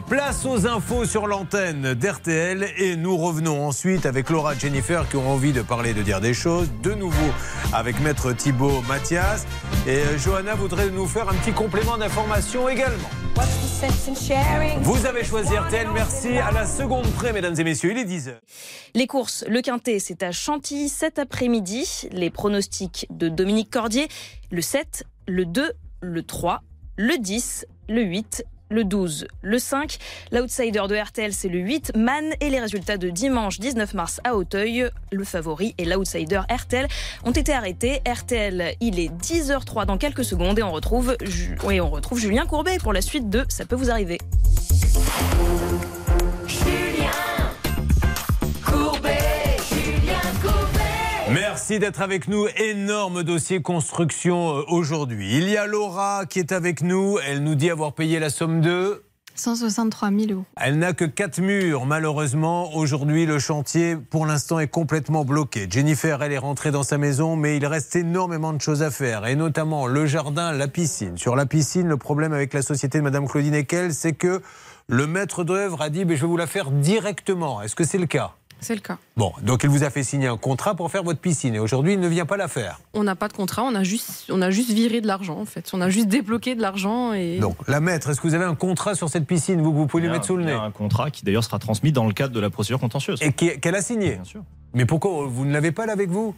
Place 0.06 0.46
aux 0.46 0.68
infos 0.68 1.06
sur 1.06 1.26
l'antenne 1.26 1.94
d'RTL 1.94 2.68
et 2.76 2.94
nous 2.94 3.16
revenons 3.16 3.66
ensuite 3.66 4.06
avec 4.06 4.30
Laura 4.30 4.54
et 4.54 4.58
Jennifer 4.60 5.08
qui 5.08 5.16
ont 5.16 5.28
envie 5.28 5.52
de 5.52 5.60
parler, 5.60 5.92
de 5.92 6.02
dire 6.02 6.20
des 6.20 6.34
choses. 6.34 6.68
De 6.84 6.94
nouveau 6.94 7.32
avec 7.72 7.98
Maître 8.00 8.32
Thibault 8.32 8.80
Mathias 8.82 9.44
et 9.88 9.96
euh, 9.96 10.18
Johanna 10.18 10.54
voudrait 10.54 10.90
nous 10.90 11.08
faire 11.08 11.28
un 11.28 11.34
petit 11.34 11.50
complément 11.50 11.98
d'information 11.98 12.68
également. 12.68 13.10
Vous 14.82 15.04
avez 15.04 15.24
choisi 15.24 15.56
RTL, 15.56 15.88
merci 15.92 16.38
à 16.38 16.52
la 16.52 16.64
seconde 16.64 17.06
près, 17.14 17.32
mesdames 17.32 17.58
et 17.58 17.64
messieurs, 17.64 17.90
il 17.90 17.98
est 17.98 18.04
10h. 18.04 18.36
Les 18.94 19.08
courses, 19.08 19.44
le 19.48 19.62
Quintet, 19.62 19.98
c'est 19.98 20.22
à 20.22 20.30
Chantilly 20.30 20.88
cet 20.88 21.18
après-midi. 21.18 22.08
Les 22.12 22.30
pronostics 22.30 23.08
de 23.10 23.28
Dominique 23.28 23.70
Cordier, 23.70 24.06
le 24.52 24.62
7, 24.62 25.02
le 25.26 25.44
2, 25.44 25.72
le 26.02 26.22
3, 26.22 26.62
le 26.96 27.18
10, 27.18 27.66
le 27.88 28.02
8, 28.02 28.44
le 28.68 28.84
12, 28.84 29.26
le 29.42 29.58
5. 29.58 29.98
L'outsider 30.32 30.82
de 30.88 30.96
RTL, 30.96 31.32
c'est 31.32 31.48
le 31.48 31.58
8, 31.58 31.92
Man. 31.96 32.32
Et 32.40 32.50
les 32.50 32.60
résultats 32.60 32.96
de 32.96 33.10
dimanche 33.10 33.58
19 33.60 33.94
mars 33.94 34.20
à 34.24 34.34
Auteuil, 34.34 34.88
le 35.12 35.24
favori 35.24 35.74
et 35.78 35.84
l'outsider 35.84 36.40
RTL 36.50 36.88
ont 37.24 37.32
été 37.32 37.52
arrêtés. 37.52 38.00
RTL, 38.06 38.74
il 38.80 38.98
est 38.98 39.08
10h03 39.08 39.86
dans 39.86 39.98
quelques 39.98 40.24
secondes 40.24 40.58
et 40.58 40.62
on 40.62 40.72
retrouve, 40.72 41.16
oui, 41.64 41.80
on 41.80 41.90
retrouve 41.90 42.18
Julien 42.18 42.46
Courbet 42.46 42.78
pour 42.78 42.92
la 42.92 43.02
suite 43.02 43.30
de 43.30 43.44
Ça 43.48 43.64
peut 43.64 43.76
vous 43.76 43.90
arriver. 43.90 44.18
Merci 51.32 51.80
d'être 51.80 52.02
avec 52.02 52.28
nous. 52.28 52.46
Énorme 52.56 53.24
dossier 53.24 53.60
construction 53.60 54.58
euh, 54.58 54.62
aujourd'hui. 54.68 55.36
Il 55.36 55.48
y 55.48 55.56
a 55.56 55.66
Laura 55.66 56.24
qui 56.24 56.38
est 56.38 56.52
avec 56.52 56.82
nous. 56.82 57.18
Elle 57.26 57.42
nous 57.42 57.56
dit 57.56 57.68
avoir 57.68 57.94
payé 57.94 58.20
la 58.20 58.30
somme 58.30 58.60
de 58.60 59.02
163 59.34 60.10
000 60.10 60.22
euros. 60.30 60.44
Elle 60.56 60.78
n'a 60.78 60.92
que 60.92 61.04
quatre 61.04 61.40
murs, 61.40 61.84
malheureusement. 61.84 62.72
Aujourd'hui, 62.76 63.26
le 63.26 63.40
chantier, 63.40 63.96
pour 63.96 64.24
l'instant, 64.24 64.60
est 64.60 64.68
complètement 64.68 65.24
bloqué. 65.24 65.66
Jennifer, 65.68 66.22
elle 66.22 66.30
est 66.30 66.38
rentrée 66.38 66.70
dans 66.70 66.84
sa 66.84 66.96
maison, 66.96 67.34
mais 67.34 67.56
il 67.56 67.66
reste 67.66 67.96
énormément 67.96 68.52
de 68.52 68.60
choses 68.60 68.84
à 68.84 68.92
faire, 68.92 69.26
et 69.26 69.34
notamment 69.34 69.88
le 69.88 70.06
jardin, 70.06 70.52
la 70.52 70.68
piscine. 70.68 71.18
Sur 71.18 71.34
la 71.34 71.44
piscine, 71.44 71.88
le 71.88 71.96
problème 71.96 72.32
avec 72.32 72.54
la 72.54 72.62
société 72.62 72.98
de 72.98 73.02
Madame 73.02 73.26
Claudine 73.26 73.54
Ekel, 73.54 73.92
c'est 73.92 74.14
que 74.14 74.40
le 74.86 75.06
maître 75.08 75.42
d'œuvre 75.42 75.82
a 75.82 75.90
dit 75.90 76.04
mais 76.04 76.16
Je 76.16 76.22
vais 76.22 76.28
vous 76.28 76.36
la 76.36 76.46
faire 76.46 76.70
directement. 76.70 77.60
Est-ce 77.60 77.74
que 77.74 77.84
c'est 77.84 77.98
le 77.98 78.06
cas? 78.06 78.32
C'est 78.60 78.74
le 78.74 78.80
cas. 78.80 78.98
Bon, 79.16 79.32
donc 79.42 79.62
il 79.64 79.70
vous 79.70 79.84
a 79.84 79.90
fait 79.90 80.02
signer 80.02 80.26
un 80.28 80.36
contrat 80.36 80.74
pour 80.74 80.90
faire 80.90 81.02
votre 81.02 81.20
piscine, 81.20 81.54
et 81.54 81.58
aujourd'hui, 81.58 81.92
il 81.92 82.00
ne 82.00 82.08
vient 82.08 82.26
pas 82.26 82.36
la 82.36 82.48
faire. 82.48 82.80
On 82.94 83.04
n'a 83.04 83.14
pas 83.14 83.28
de 83.28 83.32
contrat, 83.32 83.62
on 83.62 83.74
a 83.74 83.84
juste, 83.84 84.24
on 84.30 84.40
a 84.42 84.50
juste 84.50 84.70
viré 84.70 85.00
de 85.00 85.06
l'argent 85.06 85.38
en 85.38 85.44
fait. 85.44 85.70
On 85.72 85.80
a 85.80 85.90
juste 85.90 86.08
débloqué 86.08 86.54
de 86.54 86.62
l'argent 86.62 87.12
et. 87.12 87.38
Donc, 87.38 87.56
la 87.68 87.80
maître, 87.80 88.10
est-ce 88.10 88.20
que 88.20 88.26
vous 88.26 88.34
avez 88.34 88.44
un 88.44 88.54
contrat 88.54 88.94
sur 88.94 89.08
cette 89.08 89.26
piscine? 89.26 89.60
Vous, 89.60 89.72
vous 89.72 89.86
pouvez 89.86 90.02
lui 90.02 90.10
mettre 90.10 90.26
sous 90.26 90.36
le 90.36 90.42
il 90.42 90.48
y 90.48 90.52
nez 90.52 90.56
a 90.56 90.62
un 90.62 90.70
contrat 90.70 91.10
qui 91.10 91.24
d'ailleurs 91.24 91.44
sera 91.44 91.58
transmis 91.58 91.92
dans 91.92 92.06
le 92.06 92.12
cadre 92.12 92.34
de 92.34 92.40
la 92.40 92.50
procédure 92.50 92.80
contentieuse. 92.80 93.20
Et 93.22 93.32
qu'elle 93.32 93.74
a 93.74 93.82
signé 93.82 94.14
Bien 94.14 94.24
sûr. 94.24 94.42
Mais 94.74 94.84
pourquoi 94.84 95.26
vous 95.26 95.44
ne 95.44 95.52
l'avez 95.52 95.72
pas 95.72 95.86
là 95.86 95.92
avec 95.92 96.10
vous? 96.10 96.34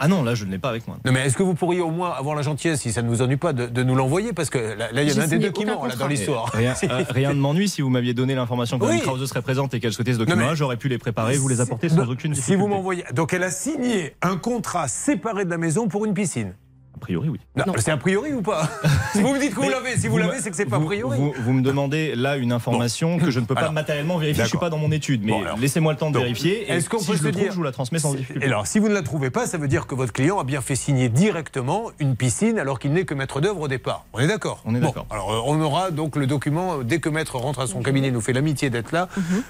Ah 0.00 0.08
non, 0.08 0.22
là 0.24 0.34
je 0.34 0.44
ne 0.44 0.50
l'ai 0.50 0.58
pas 0.58 0.70
avec 0.70 0.86
moi. 0.88 0.98
Non, 1.04 1.12
mais 1.12 1.20
est-ce 1.26 1.36
que 1.36 1.42
vous 1.44 1.54
pourriez 1.54 1.80
au 1.80 1.90
moins 1.90 2.10
avoir 2.10 2.34
la 2.34 2.42
gentillesse, 2.42 2.80
si 2.80 2.92
ça 2.92 3.00
ne 3.02 3.08
vous 3.08 3.22
ennuie 3.22 3.36
pas, 3.36 3.52
de, 3.52 3.66
de 3.66 3.82
nous 3.84 3.94
l'envoyer 3.94 4.32
Parce 4.32 4.50
que 4.50 4.58
là, 4.58 4.90
là, 4.90 5.02
il 5.02 5.08
y 5.08 5.12
en 5.18 5.22
a 5.22 5.26
des 5.28 5.38
ment 5.38 5.44
là, 5.44 5.72
contrat. 5.74 5.96
dans 5.96 6.06
l'histoire. 6.08 6.48
Rien, 6.52 6.74
euh, 6.90 7.04
rien 7.10 7.32
ne 7.32 7.38
m'ennuie 7.40 7.68
si 7.68 7.80
vous 7.80 7.90
m'aviez 7.90 8.12
donné 8.12 8.34
l'information 8.34 8.78
que 8.78 8.86
Oui. 8.86 9.00
Krause 9.00 9.24
serait 9.28 9.42
présente 9.42 9.72
et 9.74 9.80
qu'elle 9.80 9.92
souhaitait 9.92 10.14
ce 10.14 10.18
document, 10.18 10.48
mais- 10.48 10.56
j'aurais 10.56 10.76
pu 10.76 10.88
les 10.88 10.98
préparer, 10.98 11.36
vous 11.36 11.48
les 11.48 11.60
apporter 11.60 11.88
sans 11.88 12.08
aucune 12.10 12.34
Si 12.34 12.40
difficulté. 12.40 12.60
vous 12.60 12.66
m'envoyez. 12.68 13.04
Donc 13.14 13.32
elle 13.32 13.44
a 13.44 13.50
signé 13.50 14.16
un 14.22 14.36
contrat 14.36 14.88
séparé 14.88 15.44
de 15.44 15.50
la 15.50 15.58
maison 15.58 15.86
pour 15.86 16.04
une 16.04 16.14
piscine. 16.14 16.54
A 16.94 16.98
priori, 17.00 17.28
oui. 17.28 17.38
Non, 17.56 17.72
C'est 17.78 17.90
a 17.90 17.96
priori 17.96 18.32
ou 18.32 18.40
pas 18.40 18.68
Si 19.12 19.20
vous 19.22 19.34
me 19.34 19.38
dites 19.40 19.54
que 19.54 19.60
vous 19.60 19.68
l'avez, 19.68 19.96
si 19.96 20.08
vous, 20.08 20.16
l'avez, 20.18 20.38
c'est 20.40 20.50
que 20.50 20.56
c'est 20.56 20.64
pas 20.66 20.76
a 20.76 20.80
priori. 20.80 21.18
Vous, 21.18 21.34
vous 21.38 21.52
me 21.52 21.60
demandez 21.62 22.14
là 22.14 22.36
une 22.36 22.52
information 22.52 23.18
que 23.18 23.30
je 23.30 23.40
ne 23.40 23.44
peux 23.46 23.54
pas 23.54 23.62
Alors, 23.62 23.72
matériellement 23.72 24.16
vérifier, 24.18 24.38
je 24.42 24.46
ne 24.46 24.48
suis 24.48 24.58
pas 24.58 24.70
dans 24.70 24.78
mon 24.78 24.90
étude, 24.92 25.22
mais 25.24 25.32
Bon, 25.32 25.42
laissez-moi 25.60 25.92
le 25.92 25.98
temps 25.98 26.08
de 26.08 26.14
Donc, 26.14 26.22
vérifier. 26.22 26.70
Est-ce 26.70 26.88
qu'on 26.88 26.98
si 27.00 27.06
peut 27.08 27.12
je 27.14 27.18
se 27.18 27.24
le 27.24 27.30
trouve, 27.32 27.42
dire- 27.42 27.52
je 27.52 27.56
vous 27.56 27.62
la 27.62 27.72
transmets 27.72 27.98
sans 27.98 28.14
difficulté. 28.14 28.46
Et 28.46 28.48
alors, 28.48 28.66
si 28.66 28.78
vous 28.78 28.88
ne 28.88 28.94
la 28.94 29.02
trouvez 29.02 29.30
pas, 29.30 29.46
ça 29.46 29.58
veut 29.58 29.68
dire 29.68 29.86
que 29.86 29.94
votre 29.94 30.12
client 30.12 30.38
a 30.38 30.44
bien 30.44 30.60
fait 30.60 30.76
signer 30.76 31.08
directement 31.08 31.90
une 31.98 32.16
piscine 32.16 32.58
alors 32.58 32.78
qu'il 32.78 32.92
n'est 32.92 33.04
que 33.04 33.14
maître 33.14 33.40
d'œuvre 33.40 33.62
au 33.62 33.68
départ. 33.68 34.04
On 34.12 34.20
est 34.20 34.26
d'accord 34.28 34.62
On 34.64 34.74
est 34.74 34.80
Bon, 34.80 34.86
d'accord. 34.88 35.06
alors, 35.10 35.32
euh, 35.32 35.40
on 35.46 35.60
aura 35.60 35.90
donc 35.90 36.16
le 36.16 36.26
document, 36.26 36.78
euh, 36.78 36.82
dès 36.84 37.00
que 37.00 37.08
maître 37.08 37.36
rentre 37.36 37.60
à 37.60 37.66
son 37.66 37.82
cabinet, 37.82 38.10
nous 38.10 38.20
fait 38.20 38.32
l'amitié 38.32 38.70
d'être 38.70 38.92
là, 38.92 39.08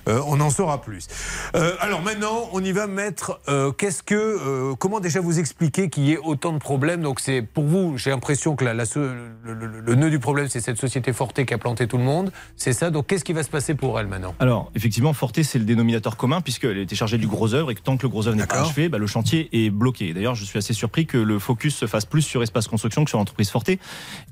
euh, 0.09 0.20
on 0.26 0.40
en 0.40 0.51
saura 0.51 0.80
plus. 0.80 1.07
Euh, 1.57 1.72
alors 1.80 2.03
maintenant, 2.03 2.49
on 2.53 2.64
y 2.64 2.72
va 2.72 2.86
mettre. 2.86 3.40
euh, 3.49 3.70
Qu'est-ce 3.72 4.03
que. 4.03 4.14
euh, 4.14 4.74
comment 4.78 5.01
déjà 5.01 5.20
vous 5.20 5.38
expliquer 5.38 5.88
qu'il 5.90 6.05
y 6.05 6.12
ait 6.12 6.18
autant 6.18 6.53
de 6.53 6.59
problèmes? 6.59 7.03
Donc, 7.03 7.20
c'est 7.20 7.34
pour 7.43 7.64
vous, 7.64 7.97
j'ai 7.99 8.11
l'impression 8.11 8.57
que 8.57 8.64
la, 8.64 8.74
la 8.74 8.85
so- 8.87 9.01
le, 9.01 9.55
le- 9.55 9.80
le 9.80 9.95
nœud 9.95 10.11
du 10.11 10.18
problème, 10.18 10.49
c'est 10.49 10.61
cette 10.61 10.78
société 10.78 11.12
Forte 11.12 11.45
qui 11.45 11.55
a 11.55 11.59
planté 11.59 11.87
tout 11.87 11.99
le 11.99 12.05
monde. 12.05 12.32
C'est 12.57 12.72
ça. 12.72 12.91
Donc, 12.91 13.07
qu'est-ce 13.07 13.24
qui 13.24 13.32
va 13.32 13.43
se 13.43 13.49
passer 13.51 13.74
pour 13.74 13.99
elle 13.99 14.07
maintenant? 14.07 14.35
Alors, 14.41 14.70
effectivement, 14.74 15.12
Forte, 15.12 15.43
c'est 15.43 15.59
le 15.59 15.64
dénominateur 15.64 16.16
commun, 16.16 16.41
puisqu'elle 16.41 16.78
était 16.78 16.97
chargée 16.97 17.18
du 17.18 17.26
gros 17.26 17.55
œuvre, 17.55 17.70
et 17.70 17.74
que 17.74 17.80
tant 17.80 17.97
que 17.97 18.03
le 18.03 18.09
gros 18.09 18.26
œuvre 18.28 18.37
n'est 18.37 18.47
pas 18.47 18.61
achevé, 18.62 18.89
bah, 18.89 18.99
le 18.99 19.07
chantier 19.07 19.49
est 19.53 19.70
bloqué. 19.70 20.12
D'ailleurs, 20.14 20.35
je 20.35 20.45
suis 20.45 20.59
assez 20.59 20.72
surpris 20.74 21.07
que 21.07 21.18
le 21.18 21.39
focus 21.39 21.74
se 21.76 21.87
fasse 21.87 22.05
plus 22.05 22.22
sur 22.22 22.43
Espace 22.43 22.68
Construction 22.68 23.05
que 23.05 23.11
sur 23.11 23.18
l'entreprise 23.18 23.51
Forte. 23.51 23.70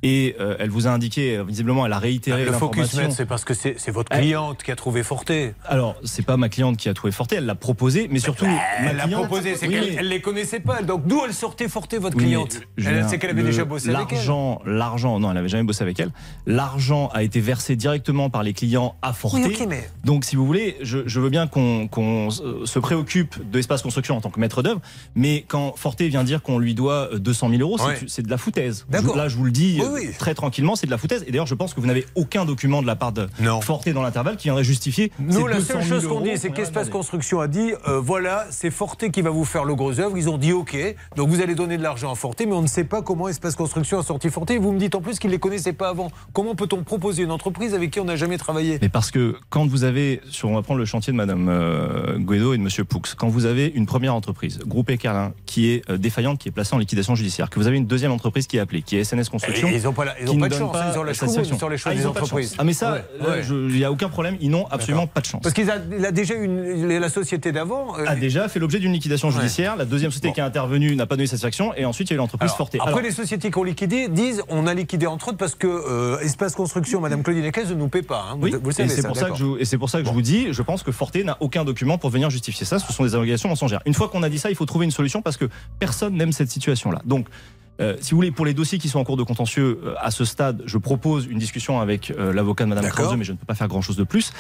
Et 0.03 0.37
euh, 0.41 0.57
elle 0.59 0.71
vous 0.71 0.87
a 0.87 0.91
indiqué, 0.91 1.37
euh, 1.39 1.45
visiblement, 1.45 1.87
elle 1.87 1.93
a 1.93 1.99
réitéré 1.99 2.45
Le 2.45 2.53
focus, 2.53 2.97
c'est 3.11 3.27
parce 3.27 3.45
que 3.45 3.55
c'est 3.55 3.75
c'est 3.79 3.91
votre 3.91 4.13
Elle- 4.13 4.21
cliente 4.23 4.63
qui 4.63 4.71
a 4.71 4.77
trouvé 4.77 5.03
Forte. 5.03 5.33
Alors, 5.65 5.97
c'est 6.05 6.25
pas 6.25 6.37
ma 6.37 6.49
cliente 6.49 6.77
qui 6.77 6.89
a 6.89 6.95
trouvé 6.95 7.13
Forte, 7.13 7.33
elle 7.33 7.47
l'a 7.47 7.55
proposé, 7.55 8.09
mais 8.11 8.19
surtout. 8.19 8.47
Elle 8.79 8.97
l'a 8.97 9.09
proposé, 9.09 9.55
c'est 9.57 9.67
Oui, 9.67 9.75
qu'elle 9.75 9.91
mais- 9.91 9.97
elle 9.99 10.09
les 10.09 10.21
connaissait 10.21 10.61
pas. 10.61 10.83
Donc 10.83 11.07
d'où 11.07 11.21
elle 11.25 11.35
sortait 11.35 11.69
Forte, 11.69 11.95
votre 11.95 12.17
Oui, 12.17 12.25
cliente? 12.25 12.61
Elle 12.99 13.09
sait 13.09 13.19
qu'elle 13.19 13.31
avait 13.31 13.43
le- 13.43 13.49
déjà 13.49 13.65
bossé 13.65 13.89
avec 13.91 14.09
elle. 14.11 14.17
L'argent, 14.17 14.61
l'argent, 14.67 15.19
non, 15.19 15.31
elle 15.31 15.37
avait 15.39 15.49
jamais 15.49 15.65
bossé 15.65 15.83
avec 15.83 15.99
elle. 16.01 16.11
L'argent 16.47 17.09
a 17.15 17.23
été 17.23 17.41
versé 17.41 17.77
directement 17.77 18.31
par 18.31 18.43
les 18.43 18.53
clients 18.53 18.95
à 19.03 19.13
Forte. 19.13 19.35
Oui, 19.35 19.45
ok, 19.47 19.67
mais- 19.69 19.89
Donc, 20.05 20.25
si 20.25 20.37
vous 20.37 20.45
voulez, 20.47 20.77
je, 20.83 20.99
je 21.07 21.21
veux 21.21 21.31
bien 21.31 21.47
qu'on 21.47 21.89
qu'on 21.89 22.29
se 22.31 22.79
préoccupe 22.79 23.37
de 23.51 23.57
l'espace 23.57 23.83
construction 23.83 24.17
en 24.17 24.21
tant 24.21 24.31
que 24.31 24.41
maître 24.41 24.63
d'œuvre, 24.63 24.81
mais 25.15 25.45
quand 25.49 25.75
Forte 25.77 26.03
vient 26.03 26.25
dire 26.25 26.43
qu'on 26.43 26.59
lui 26.59 26.75
doit 26.75 27.09
euh, 27.13 27.19
200 27.19 27.49
000 27.51 27.63
euros, 27.63 27.79
c'est- 27.79 27.85
Ouais. 27.85 27.99
c'est 28.09 28.23
de 28.23 28.31
la 28.31 28.39
foutaise. 28.39 28.87
D'accord. 28.89 29.15
Je- 29.15 29.19
Là, 29.19 29.29
je 29.29 29.37
vous 29.37 29.45
le 29.45 29.51
dis 29.51 29.79
Oui, 29.81 29.87
euh, 29.87 29.93
oui. 29.95 30.11
très 30.19 30.35
tranquillement, 30.35 30.75
c'est 30.75 30.87
de 30.87 30.91
la 30.91 30.99
foutaise. 30.99 31.23
Et 31.27 31.31
d'ailleurs, 31.31 31.47
je 31.47 31.55
pense 31.55 31.75
que 31.75 31.81
vous 31.81 31.87
n'avez 31.87 32.07
aucun 32.15 32.45
document 32.45 32.83
de 32.83 32.87
la 32.87 32.97
part 32.97 33.13
de 33.13 33.29
Non. 33.41 33.61
Forte 33.61 33.89
dans 33.89 34.03
l'intervalle 34.03 34.37
qui 34.37 34.45
viendrait 34.45 34.65
justifier. 34.65 35.13
Nous, 35.19 35.47
la 35.47 35.57
200 35.57 35.75
seule 35.75 35.83
000 35.85 36.01
chose 36.01 36.09
qu'on 36.09 36.21
dit, 36.21 36.31
c'est 36.37 36.51
qu'Espace. 36.51 36.89
Construction 36.91 37.41
a 37.41 37.49
dit 37.49 37.73
euh, 37.89 38.01
voilà, 38.01 38.47
c'est 38.51 38.71
Forte 38.71 39.11
qui 39.11 39.23
va 39.23 39.31
vous 39.31 39.45
faire 39.45 39.65
le 39.65 39.75
gros 39.75 39.99
œuvre. 40.01 40.17
Ils 40.19 40.29
ont 40.29 40.39
dit 40.39 40.53
OK, 40.53 40.77
donc 41.17 41.29
vous 41.29 41.41
allez 41.41 41.55
donner 41.55 41.77
de 41.79 41.83
l'argent 41.83 42.11
à 42.13 42.15
Forte, 42.15 42.41
mais 42.41 42.53
on 42.53 42.63
ne 42.63 42.67
sait 42.67 42.82
pas 42.85 43.03
comment 43.03 43.29
Espace 43.29 43.55
Construction 43.57 43.99
a 43.99 44.03
sorti 44.03 44.31
Forte. 44.31 44.51
Et 44.51 44.59
vous 44.59 44.73
me 44.73 44.79
dites 44.79 44.95
en 44.95 45.01
plus 45.01 45.19
qu'ils 45.19 45.31
ne 45.31 45.35
les 45.35 45.39
connaissaient 45.41 45.73
pas 45.73 45.89
avant. 45.89 46.11
Comment 46.33 46.55
peut-on 46.55 46.83
proposer 46.83 47.23
une 47.23 47.31
entreprise 47.31 47.75
avec 47.75 47.91
qui 47.91 48.01
on 48.01 48.05
n'a 48.05 48.17
jamais 48.17 48.39
travaillé 48.39 48.79
Mais 48.83 48.89
parce 48.89 49.11
que 49.11 49.37
quand 49.51 49.67
vous 49.67 49.85
avez, 49.85 50.21
sur, 50.31 50.49
on 50.51 50.55
va 50.55 50.63
prendre 50.63 50.79
le 50.81 50.87
chantier 50.87 51.13
de 51.13 51.17
Madame 51.17 51.49
euh, 51.49 52.19
Guido 52.19 52.55
et 52.55 52.59
de 52.59 52.63
Monsieur 52.63 52.85
Poux, 52.85 53.01
quand 53.17 53.29
vous 53.29 53.47
avez 53.47 53.67
une 53.75 53.87
première 53.87 54.15
entreprise, 54.15 54.59
Groupe 54.67 54.91
Ecarlin, 54.91 55.33
qui 55.47 55.71
est 55.71 55.89
euh, 55.91 55.97
défaillante, 55.99 56.39
qui 56.39 56.49
est 56.49 56.53
placée 56.53 56.75
en 56.75 56.79
liquidation 56.79 57.15
judiciaire, 57.15 57.51
que 57.51 57.59
vous 57.59 57.67
avez 57.67 57.77
une 57.77 57.87
deuxième 57.87 58.13
entreprise 58.13 58.47
qui 58.47 58.57
est 58.57 58.61
appelée, 58.61 58.83
qui 58.83 58.97
est 58.97 59.05
SNS 59.05 59.29
Construction, 59.31 59.69
Et 59.69 59.77
ils 59.77 59.83
n'ont 59.85 59.93
pas 59.93 60.05
la- 60.05 60.21
ils 60.21 60.29
ont 60.29 60.35
qui 60.35 60.39
pas 60.39 60.49
de 60.49 60.55
chance, 60.55 60.77
ils 60.93 60.99
ont 60.99 61.03
la 61.05 61.15
sur 61.15 61.69
les 61.69 61.77
Ah, 61.85 61.95
des 61.95 62.03
de 62.03 62.07
entreprises. 62.07 62.55
Ah 62.59 62.65
mais 62.65 62.73
ça, 62.73 62.93
Ouais, 62.93 63.27
ouais. 63.29 63.43
il 63.49 63.75
n'y 63.77 63.85
a 63.85 63.91
aucun 63.93 64.09
problème, 64.09 64.37
ils 64.41 64.51
n'ont 64.51 64.67
absolument 64.71 65.07
pas 65.07 65.21
de 65.21 65.27
chance. 65.27 65.43
Parce 65.43 65.55
qu'il 65.55 65.71
a, 65.71 65.75
a 65.75 66.11
déjà 66.13 66.35
une, 66.35 66.89
la 66.99 67.09
société 67.09 67.53
d'avant. 67.53 67.99
euh, 67.99 68.05
a 68.07 68.15
déjà 68.17 68.49
fait 68.49 68.59
l'objet 68.59 68.79
d'une 68.79 68.93
liquidation 68.93 69.31
judiciaire. 69.31 69.77
La 69.77 69.85
deuxième 69.85 70.11
société 70.11 70.33
qui 70.33 70.41
est 70.41 70.43
intervenue 70.43 70.95
n'a 70.97 71.07
pas 71.07 71.17
donné 71.17 71.27
satisfaction. 71.27 71.75
Et 71.77 71.85
ensuite, 71.85 72.09
il 72.09 72.13
y 72.13 72.15
a 72.15 72.17
eu 72.17 72.19
l'entreprise 72.19 72.51
Alors, 72.51 72.57
Après, 72.79 72.93
Alors, 72.93 73.03
les 73.03 73.11
sociétés 73.11 73.51
qui 73.51 73.59
ont 73.59 73.65
liquidé 73.65 74.09
disent 74.09 74.43
on 74.49 74.67
a 74.67 74.75
liquidé 74.75 75.07
entre 75.07 75.29
autres 75.29 75.37
parce 75.39 75.55
que 75.55 75.67
euh, 75.67 76.19
Espace 76.21 76.55
Construction, 76.55 77.01
Madame 77.01 77.23
Claudine 77.23 77.45
Eckes, 77.45 77.69
ne 77.69 77.75
nous 77.75 77.89
paie 77.89 78.03
pas. 78.03 78.27
hein. 78.31 78.37
Vous- 78.37 78.45
Oui, 78.45 78.51
vous, 78.53 78.61
le 78.65 78.71
et 78.71 78.73
savez. 78.73 78.89
c'est 78.89 79.07
pour, 79.07 79.17
ça 79.17 79.31
que 79.31 79.37
je, 79.37 79.45
vous- 79.45 79.57
et 79.59 79.65
c'est 79.65 79.79
pour 79.79 79.91
ça 79.91 80.01
que 80.01 80.07
je 80.07 80.13
vous 80.13 80.23
dis, 80.23 80.53
je 80.53 80.63
pense 80.63 80.83
que 80.83 80.93
Forte 80.93 81.17
n'a 81.17 81.37
aucun 81.41 81.65
document 81.65 81.99
pour 81.99 82.11
venir 82.11 82.31
justifier 82.31 82.65
ça. 82.67 82.79
Ce 82.79 82.93
sont 82.93 83.05
des 83.05 83.15
obligations 83.15 83.49
mensongères. 83.49 83.81
Une 83.87 83.95
fois 83.95 84.09
qu'on 84.09 84.23
a 84.23 84.29
dit 84.29 84.39
ça, 84.39 84.51
il 84.51 84.57
faut 84.57 84.67
trouver 84.67 84.85
une 84.85 84.91
solution 84.91 85.23
parce 85.23 85.37
que 85.37 85.49
personne 85.79 86.15
n'aime 86.15 86.33
cette 86.33 86.51
situation-là. 86.51 87.01
Donc, 87.05 87.27
euh, 87.81 87.97
si 88.01 88.11
vous 88.11 88.17
voulez, 88.17 88.31
pour 88.31 88.45
les 88.45 88.55
dossiers 88.55 88.79
qui 88.79 88.89
sont 88.89 88.99
en 88.99 89.05
cours 89.05 89.17
de 89.17 89.23
contentieux, 89.23 89.81
euh, 89.85 89.95
à 90.01 90.11
ce 90.11 90.25
stade, 90.25 90.63
je 90.67 90.79
propose 90.79 91.27
une 91.27 91.39
discussion 91.39 91.81
avec 91.81 92.11
euh, 92.11 92.33
l'avocat 92.33 92.65
de 92.65 92.69
Madame. 92.69 92.89
Krause, 92.91 93.15
mais 93.17 93.25
je 93.25 93.33
ne 93.33 93.37
peux 93.37 93.47
pas 93.47 93.55
faire 93.55 93.69
grand-chose 93.69 93.97
de 93.97 94.05
plus. 94.05 94.33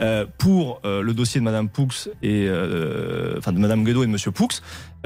Euh, 0.00 0.26
pour 0.38 0.80
euh, 0.84 1.00
le 1.02 1.14
dossier 1.14 1.40
de 1.40 1.44
Madame 1.44 1.68
Poux 1.68 1.88
et 2.22 2.46
euh, 2.48 3.36
enfin 3.38 3.52
de 3.52 3.58
Madame 3.58 3.84
Guedo 3.84 4.02
et 4.02 4.06
de 4.06 4.10
Monsieur 4.10 4.32
Poux, 4.32 4.48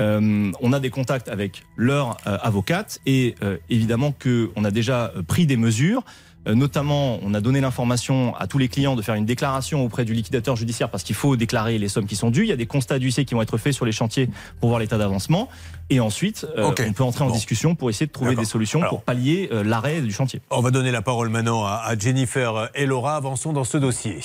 euh, 0.01 0.51
on 0.61 0.73
a 0.73 0.81
des 0.81 0.91
contacts 0.91 1.29
avec 1.29 1.65
leur 1.77 2.17
euh, 2.27 2.39
avocate 2.43 3.01
et 3.07 3.35
euh, 3.43 3.59
évidemment 3.69 4.13
que 4.13 4.51
on 4.57 4.65
a 4.65 4.71
déjà 4.71 5.13
pris 5.29 5.47
des 5.47 5.57
mesures. 5.57 6.03
Euh, 6.47 6.55
Notamment, 6.55 7.19
on 7.23 7.33
a 7.35 7.41
donné 7.41 7.61
l'information 7.61 8.35
à 8.37 8.47
tous 8.47 8.59
les 8.59 8.69
clients 8.69 8.97
de 8.97 9.03
faire 9.03 9.15
une 9.15 9.25
déclaration 9.27 9.85
auprès 9.85 10.05
du 10.05 10.13
liquidateur 10.15 10.57
judiciaire 10.57 10.91
parce 10.91 11.03
qu'il 11.03 11.15
faut 11.17 11.37
déclarer 11.37 11.79
les 11.79 11.89
sommes 11.89 12.07
qui 12.07 12.17
sont 12.17 12.31
dues. 12.31 12.43
Il 12.43 12.49
y 12.49 12.53
a 12.53 12.57
des 12.57 12.67
constats 12.67 12.99
d'huissier 12.99 13.25
qui 13.25 13.35
vont 13.35 13.43
être 13.43 13.57
faits 13.59 13.73
sur 13.73 13.85
les 13.87 13.93
chantiers 13.93 14.29
pour 14.61 14.69
voir 14.69 14.79
l'état 14.81 14.99
d'avancement. 14.99 15.49
Et 15.91 16.01
ensuite, 16.01 16.47
euh, 16.57 16.71
on 16.89 16.93
peut 16.93 17.03
entrer 17.03 17.25
en 17.25 17.29
Bon. 17.29 17.35
discussion 17.35 17.75
pour 17.75 17.91
essayer 17.91 18.07
de 18.07 18.13
trouver 18.13 18.37
des 18.37 18.45
solutions 18.45 18.81
Alors. 18.81 18.91
pour 18.91 19.03
pallier 19.03 19.49
euh, 19.53 19.63
l'arrêt 19.65 20.01
du 20.01 20.13
chantier. 20.13 20.41
On 20.51 20.61
va 20.61 20.71
donner 20.71 20.91
la 20.91 21.03
parole 21.03 21.29
maintenant 21.29 21.65
à, 21.65 21.83
à 21.85 21.97
Jennifer 21.99 22.71
et 22.75 22.87
Laura. 22.87 23.17
Avançons 23.17 23.53
dans 23.53 23.65
ce 23.65 23.77
dossier. 23.79 24.19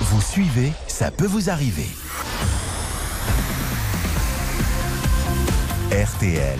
Vous 0.00 0.20
suivez, 0.20 0.72
ça 0.86 1.10
peut 1.10 1.26
vous 1.26 1.50
arriver. 1.50 1.86
RTL. 5.92 6.58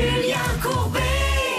Julien 0.00 0.36
Courbet 0.62 1.00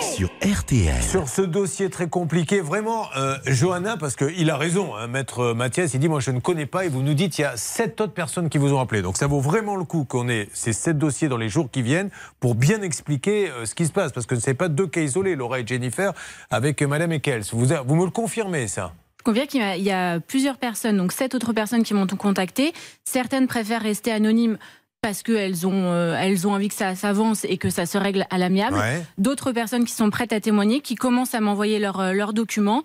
Sur 0.02 0.30
RTL. 0.44 1.02
Sur 1.02 1.28
ce 1.28 1.42
dossier 1.42 1.90
très 1.90 2.08
compliqué, 2.08 2.62
vraiment, 2.62 3.08
euh, 3.18 3.36
Johanna, 3.48 3.98
parce 3.98 4.16
qu'il 4.16 4.50
a 4.52 4.58
raison, 4.58 4.96
hein, 4.96 5.08
maître 5.08 5.54
Mathias, 5.54 5.94
il 5.96 6.00
dit 6.00 6.08
Moi, 6.08 6.20
je 6.20 6.30
ne 6.30 6.40
connais 6.40 6.68
pas, 6.68 6.86
et 6.86 6.90
vous 6.90 7.02
nous 7.02 7.16
dites 7.16 7.40
il 7.40 7.42
y 7.42 7.46
a 7.46 7.58
sept 7.58 8.00
autres 8.00 8.14
personnes 8.14 8.50
qui 8.50 8.58
vous 8.60 8.74
ont 8.74 8.80
appelé. 8.80 9.02
Donc, 9.02 9.18
ça 9.18 9.26
vaut 9.26 9.40
vraiment 9.40 9.76
le 9.76 9.86
coup 9.86 10.06
qu'on 10.06 10.30
ait 10.30 10.50
ces 10.54 10.72
sept 10.74 10.98
dossiers 11.00 11.28
dans 11.30 11.38
les 11.38 11.50
jours 11.50 11.70
qui 11.72 11.82
viennent 11.82 12.10
pour 12.40 12.54
bien 12.54 12.82
expliquer 12.84 13.50
euh, 13.50 13.66
ce 13.66 13.74
qui 13.74 13.86
se 13.88 13.92
passe. 13.92 14.12
Parce 14.12 14.26
que 14.28 14.36
ce 14.36 14.48
n'est 14.50 14.54
pas 14.56 14.70
deux 14.70 14.88
cas 14.88 15.02
isolés, 15.02 15.36
Laura 15.36 15.60
et 15.60 15.66
Jennifer, 15.68 16.14
avec 16.52 16.82
euh, 16.84 16.88
Madame 16.88 17.12
Eccles. 17.14 17.42
Vous, 17.54 17.66
vous 17.86 17.96
me 17.96 18.06
le 18.06 18.12
confirmez, 18.12 18.68
ça? 18.68 18.94
Je 19.20 19.24
confirme 19.24 19.48
qu'il 19.48 19.62
y 19.62 19.64
a- 19.64 19.76
il 19.78 19.84
y 19.84 19.92
a 19.92 20.20
plusieurs 20.20 20.58
personnes, 20.58 20.98
donc 20.98 21.12
sept 21.12 21.34
autres 21.36 21.54
personnes 21.54 21.84
qui 21.84 21.94
m'ont 21.96 22.06
contacté. 22.08 22.72
Certaines 23.04 23.48
préfèrent 23.48 23.82
rester 23.82 24.12
anonymes 24.12 24.58
parce 25.08 25.24
qu'elles 25.24 25.66
ont, 25.66 25.94
euh, 25.94 26.18
elles 26.20 26.46
ont 26.48 26.52
envie 26.54 26.68
que 26.68 26.74
ça 26.76 26.94
s'avance 26.94 27.46
et 27.46 27.58
que 27.58 27.70
ça 27.70 27.86
se 27.86 27.98
règle 27.98 28.26
à 28.30 28.38
l'amiable. 28.38 28.76
Ouais. 28.76 29.02
D'autres 29.18 29.54
personnes 29.54 29.86
qui 29.86 29.94
sont 29.94 30.10
prêtes 30.10 30.34
à 30.34 30.42
témoigner, 30.42 30.82
qui 30.82 30.96
commencent 30.96 31.34
à 31.34 31.40
m'envoyer 31.40 31.80
leurs 31.80 32.02
euh, 32.02 32.12
leurs 32.12 32.34
documents 32.34 32.84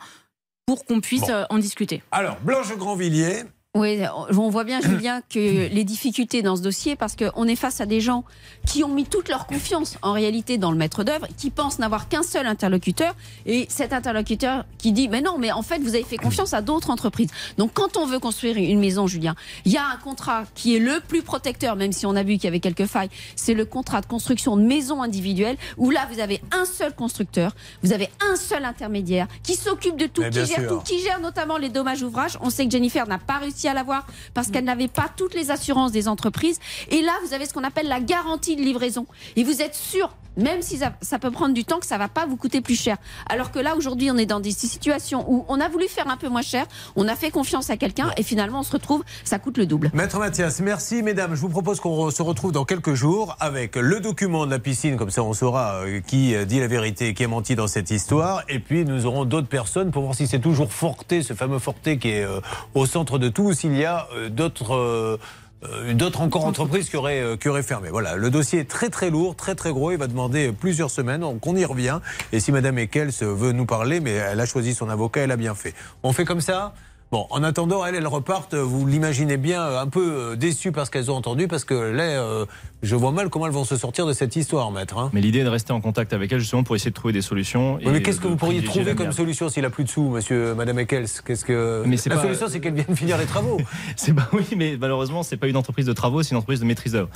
pour 0.65 0.85
qu'on 0.85 1.01
puisse 1.01 1.23
Bon. 1.23 1.31
euh, 1.33 1.45
en 1.51 1.59
discuter. 1.59 2.01
Alors, 2.13 2.37
Blanche 2.43 2.73
Grandvilliers. 2.77 3.43
Oui, 3.75 4.03
on 4.37 4.51
voit 4.51 4.65
bien, 4.65 4.83
Julien, 4.83 5.23
que 5.31 5.39
les 5.73 5.85
difficultés 5.85 6.43
dans 6.43 6.57
ce 6.57 6.61
dossier, 6.61 6.95
parce 6.95 7.17
qu'on 7.17 7.49
est 7.49 7.57
face 7.57 7.81
à 7.81 7.87
des 7.87 8.03
gens 8.03 8.23
qui 8.67 8.85
ont 8.85 8.89
mis 8.89 9.07
toute 9.07 9.31
leur 9.31 9.47
confiance 9.47 9.97
en 10.03 10.13
réalité 10.13 10.59
dans 10.59 10.71
le 10.71 10.77
maître 10.77 11.05
d'œuvre, 11.05 11.27
qui 11.39 11.49
pensent 11.49 11.79
n'avoir 11.79 12.11
qu'un 12.11 12.23
seul 12.23 12.47
interlocuteur, 12.47 13.17
et 13.47 13.65
cet 13.71 13.95
interlocuteur 13.95 14.67
qui 14.77 14.93
dit, 14.93 15.09
mais 15.09 15.23
non, 15.23 15.39
mais 15.39 15.53
en 15.53 15.63
fait, 15.63 15.79
vous 15.79 15.95
avez 15.95 16.05
fait 16.05 16.19
confiance 16.19 16.53
à 16.53 16.61
d'autres 16.61 16.91
entreprises. 16.91 17.31
Donc, 17.57 17.71
quand 17.73 17.97
on 17.97 18.05
veut 18.05 18.19
construire 18.19 18.59
une 18.59 18.79
maison, 18.79 19.07
Julien, 19.07 19.35
il 19.65 19.73
y 19.73 19.79
a 19.79 19.87
un 19.87 19.97
contrat 19.97 20.45
qui 20.55 20.77
est 20.77 20.79
le 20.79 21.01
plus 21.01 21.23
protecteur, 21.23 21.75
même 21.75 21.93
si 21.93 22.05
on 22.05 22.15
a 22.15 22.23
vu 22.23 22.35
qu'il 22.35 22.45
y 22.45 22.49
avait 22.49 22.61
quelques 22.61 22.85
failles, 22.85 23.09
c'est 23.37 23.55
le 23.55 23.65
contrat 23.65 24.03
de 24.03 24.07
construction 24.07 24.59
de 24.59 24.65
maison 24.65 25.03
individuelle, 25.03 25.57
où 25.79 25.89
là, 25.89 26.07
vous 26.13 26.21
avez 26.21 26.43
un 26.51 26.67
seul 26.67 26.95
constructeur, 26.95 27.57
vous 27.83 27.95
avez 27.95 28.11
un 28.31 28.37
seul 28.37 28.67
intermédiaire, 28.67 29.29
qui 29.43 29.55
s'occupe 29.55 29.97
de 29.97 30.09
tout, 30.09 30.23
qui 30.25 30.45
gère 30.45 30.47
sûr. 30.47 30.69
tout, 30.69 30.81
qui 30.81 31.01
gère 31.01 31.21
notamment 31.21 31.57
les 31.57 31.71
dommages 31.71 32.03
ouvrages. 32.03 32.37
On 32.43 32.51
sait 32.51 32.67
que 32.67 32.71
Jennifer 32.71 33.09
n'a 33.09 33.17
pas 33.17 33.39
réussi 33.39 33.62
à 33.69 33.75
l'avoir 33.75 34.07
parce 34.35 34.51
qu'elle 34.51 34.65
n'avait 34.65 34.89
pas 34.89 35.09
toutes 35.17 35.35
les 35.35 35.51
assurances 35.51 35.93
des 35.93 36.09
entreprises. 36.09 36.59
Et 36.91 37.03
là, 37.03 37.13
vous 37.25 37.35
avez 37.35 37.47
ce 37.47 37.53
qu'on 37.53 37.65
appelle 37.65 37.89
la 37.89 38.01
garantie 38.01 38.57
de 38.57 38.63
livraison. 38.63 39.07
Et 39.37 39.45
vous 39.45 39.63
êtes 39.63 39.75
sûr, 39.75 40.15
même 40.37 40.63
si 40.63 40.79
ça, 40.79 41.19
peut 41.19 41.31
prendre 41.31 41.55
du 41.55 41.65
temps, 41.65 41.79
que 41.79 41.87
ça 41.87 41.99
va 41.99 42.09
pas 42.09 42.27
vous 42.27 42.37
coûter 42.37 42.61
plus 42.61 42.81
cher. 42.81 42.97
Alors 43.29 43.51
que 43.51 43.59
là, 43.59 43.77
aujourd'hui, 43.77 44.11
on 44.11 44.17
est 44.17 44.27
dans 44.27 44.41
des 44.41 44.53
situations 44.53 45.25
où 45.31 45.45
on 45.49 45.61
a 45.61 45.69
voulu 45.69 45.89
faire 45.89 46.09
un 46.09 46.17
peu 46.17 46.29
moins 46.29 46.43
cher, 46.43 46.67
on 46.97 47.09
a 47.09 47.17
fait 47.17 47.31
confiance 47.31 47.71
à 47.71 47.77
quelqu'un 47.77 48.11
et 48.17 48.23
finalement, 48.23 48.61
on 48.61 48.63
se 48.63 48.73
retrouve, 48.73 49.05
ça 49.25 49.39
coûte 49.39 49.59
le 49.59 49.67
double. 49.67 49.91
Maître 49.95 50.19
Mathias, 50.19 50.61
merci 50.61 51.03
mesdames. 51.03 51.35
Je 51.35 51.41
vous 51.41 51.49
propose 51.49 51.81
qu'on 51.81 52.11
se 52.11 52.23
retrouve 52.23 52.53
dans 52.53 52.65
quelques 52.65 52.95
jours 52.95 53.37
avec 53.41 53.77
le 53.77 54.01
document 54.01 54.47
de 54.47 54.51
la 54.51 54.59
piscine, 54.59 54.97
comme 54.97 55.11
ça 55.11 55.23
on 55.23 55.33
saura 55.33 55.83
euh, 55.85 56.01
qui 56.01 56.35
euh, 56.35 56.45
dit 56.45 56.61
la 56.61 56.67
vérité 56.67 57.09
et 57.09 57.15
qui 57.15 57.25
a 57.25 57.29
menti 57.29 57.55
dans 57.55 57.67
cette 57.67 57.91
histoire. 57.91 58.43
Et 58.49 58.59
puis 58.59 58.85
nous 58.85 59.07
aurons 59.07 59.25
d'autres 59.25 59.49
personnes 59.49 59.91
pour 59.91 60.03
voir 60.03 60.15
si 60.15 60.27
c'est 60.27 60.39
toujours 60.39 60.73
Forté, 60.73 61.23
ce 61.23 61.35
fameux 61.35 61.59
Forté 61.59 61.99
qui 61.99 62.11
est 62.11 62.25
euh, 62.25 62.41
au 62.75 62.87
centre 62.87 63.19
de 63.19 63.29
tout, 63.29 63.45
ou 63.45 63.53
s'il 63.53 63.77
y 63.77 63.85
a 63.85 64.09
d'autres... 64.31 65.19
euh, 65.65 65.95
D'autres 65.95 66.21
encore 66.21 66.45
entreprises 66.45 66.89
qui 66.89 66.97
auraient, 66.97 67.21
euh, 67.21 67.37
qui 67.37 67.49
auraient 67.49 67.63
fermé. 67.63 67.91
Voilà, 67.91 68.17
le 68.17 68.31
dossier 68.31 68.61
est 68.61 68.69
très 68.69 68.91
très 68.91 69.11
lourd, 69.11 69.37
très 69.37 69.55
très 69.55 69.71
gros. 69.71 69.91
Il 69.93 69.99
va 69.99 70.07
demander 70.07 70.53
plusieurs 70.53 70.91
semaines, 70.91 71.21
donc 71.21 71.47
on 71.47 71.57
y 71.57 71.65
revient. 71.65 72.01
Et 72.33 72.41
si 72.41 72.53
Madame 72.53 72.79
Eckels 72.79 73.13
veut 73.21 73.53
nous 73.53 73.67
parler, 73.67 74.01
mais 74.01 74.13
elle 74.13 74.41
a 74.41 74.47
choisi 74.47 74.75
son 74.75 74.89
avocat, 74.89 75.23
elle 75.23 75.33
a 75.33 75.37
bien 75.37 75.55
fait. 75.55 75.75
On 76.03 76.13
fait 76.13 76.25
comme 76.25 76.41
ça? 76.41 76.75
Bon, 77.13 77.27
en 77.29 77.43
attendant, 77.45 77.85
elles, 77.85 77.95
elles 77.95 78.07
repartent, 78.07 78.55
vous 78.55 78.87
l'imaginez 78.87 79.37
bien, 79.37 79.63
un 79.79 79.87
peu 79.87 80.01
euh, 80.33 80.35
déçues 80.35 80.73
par 80.73 80.87
ce 80.87 80.91
qu'elles 80.91 81.11
ont 81.11 81.15
entendu, 81.17 81.47
parce 81.47 81.67
que 81.67 81.75
là, 81.75 82.05
euh, 82.05 82.47
je 82.83 82.97
vois 82.97 83.11
mal 83.13 83.29
comment 83.29 83.45
elles 83.47 83.53
vont 83.53 83.67
se 83.67 83.77
sortir 83.77 84.07
de 84.07 84.15
cette 84.15 84.35
histoire, 84.35 84.71
maître. 84.71 84.97
hein. 84.97 85.11
Mais 85.13 85.21
l'idée 85.21 85.41
est 85.41 85.45
de 85.45 85.51
rester 85.51 85.75
en 85.75 85.83
contact 85.83 86.15
avec 86.15 86.33
elle 86.33 86.39
justement 86.41 86.63
pour 86.63 86.75
essayer 86.75 86.91
de 86.91 86.95
trouver 86.97 87.13
des 87.13 87.21
solutions. 87.21 87.75
Oui, 87.75 87.89
mais 87.93 88.01
qu'est-ce 88.01 88.19
que 88.19 88.29
vous 88.29 88.37
pourriez 88.37 88.65
trouver 88.65 88.95
comme 88.95 89.13
solution 89.13 89.51
s'il 89.51 89.63
a 89.67 89.69
plus 89.69 89.85
de 89.85 89.91
sous, 89.91 90.09
monsieur, 90.09 90.55
madame 90.55 90.79
Eccles 90.79 91.05
Qu'est-ce 91.27 91.45
que. 91.45 91.83
Mais 91.85 91.97
La 92.07 92.17
pas- 92.17 92.23
solution, 92.23 92.47
c'est 92.49 92.61
qu'elle 92.61 92.73
vienne 92.73 92.97
finir 92.97 93.19
les 93.19 93.27
travaux. 93.27 93.59
C'est 93.97 94.15
pas 94.15 94.31
oui, 94.33 94.47
mais 94.57 94.79
malheureusement, 94.81 95.23
c'est 95.23 95.37
pas 95.37 95.49
une 95.49 95.57
entreprise 95.59 95.85
de 95.85 95.93
travaux, 95.93 96.23
c'est 96.23 96.31
une 96.31 96.39
entreprise 96.39 96.61
de 96.61 96.65
maîtrise 96.65 96.93
d'œuvre. 96.93 97.11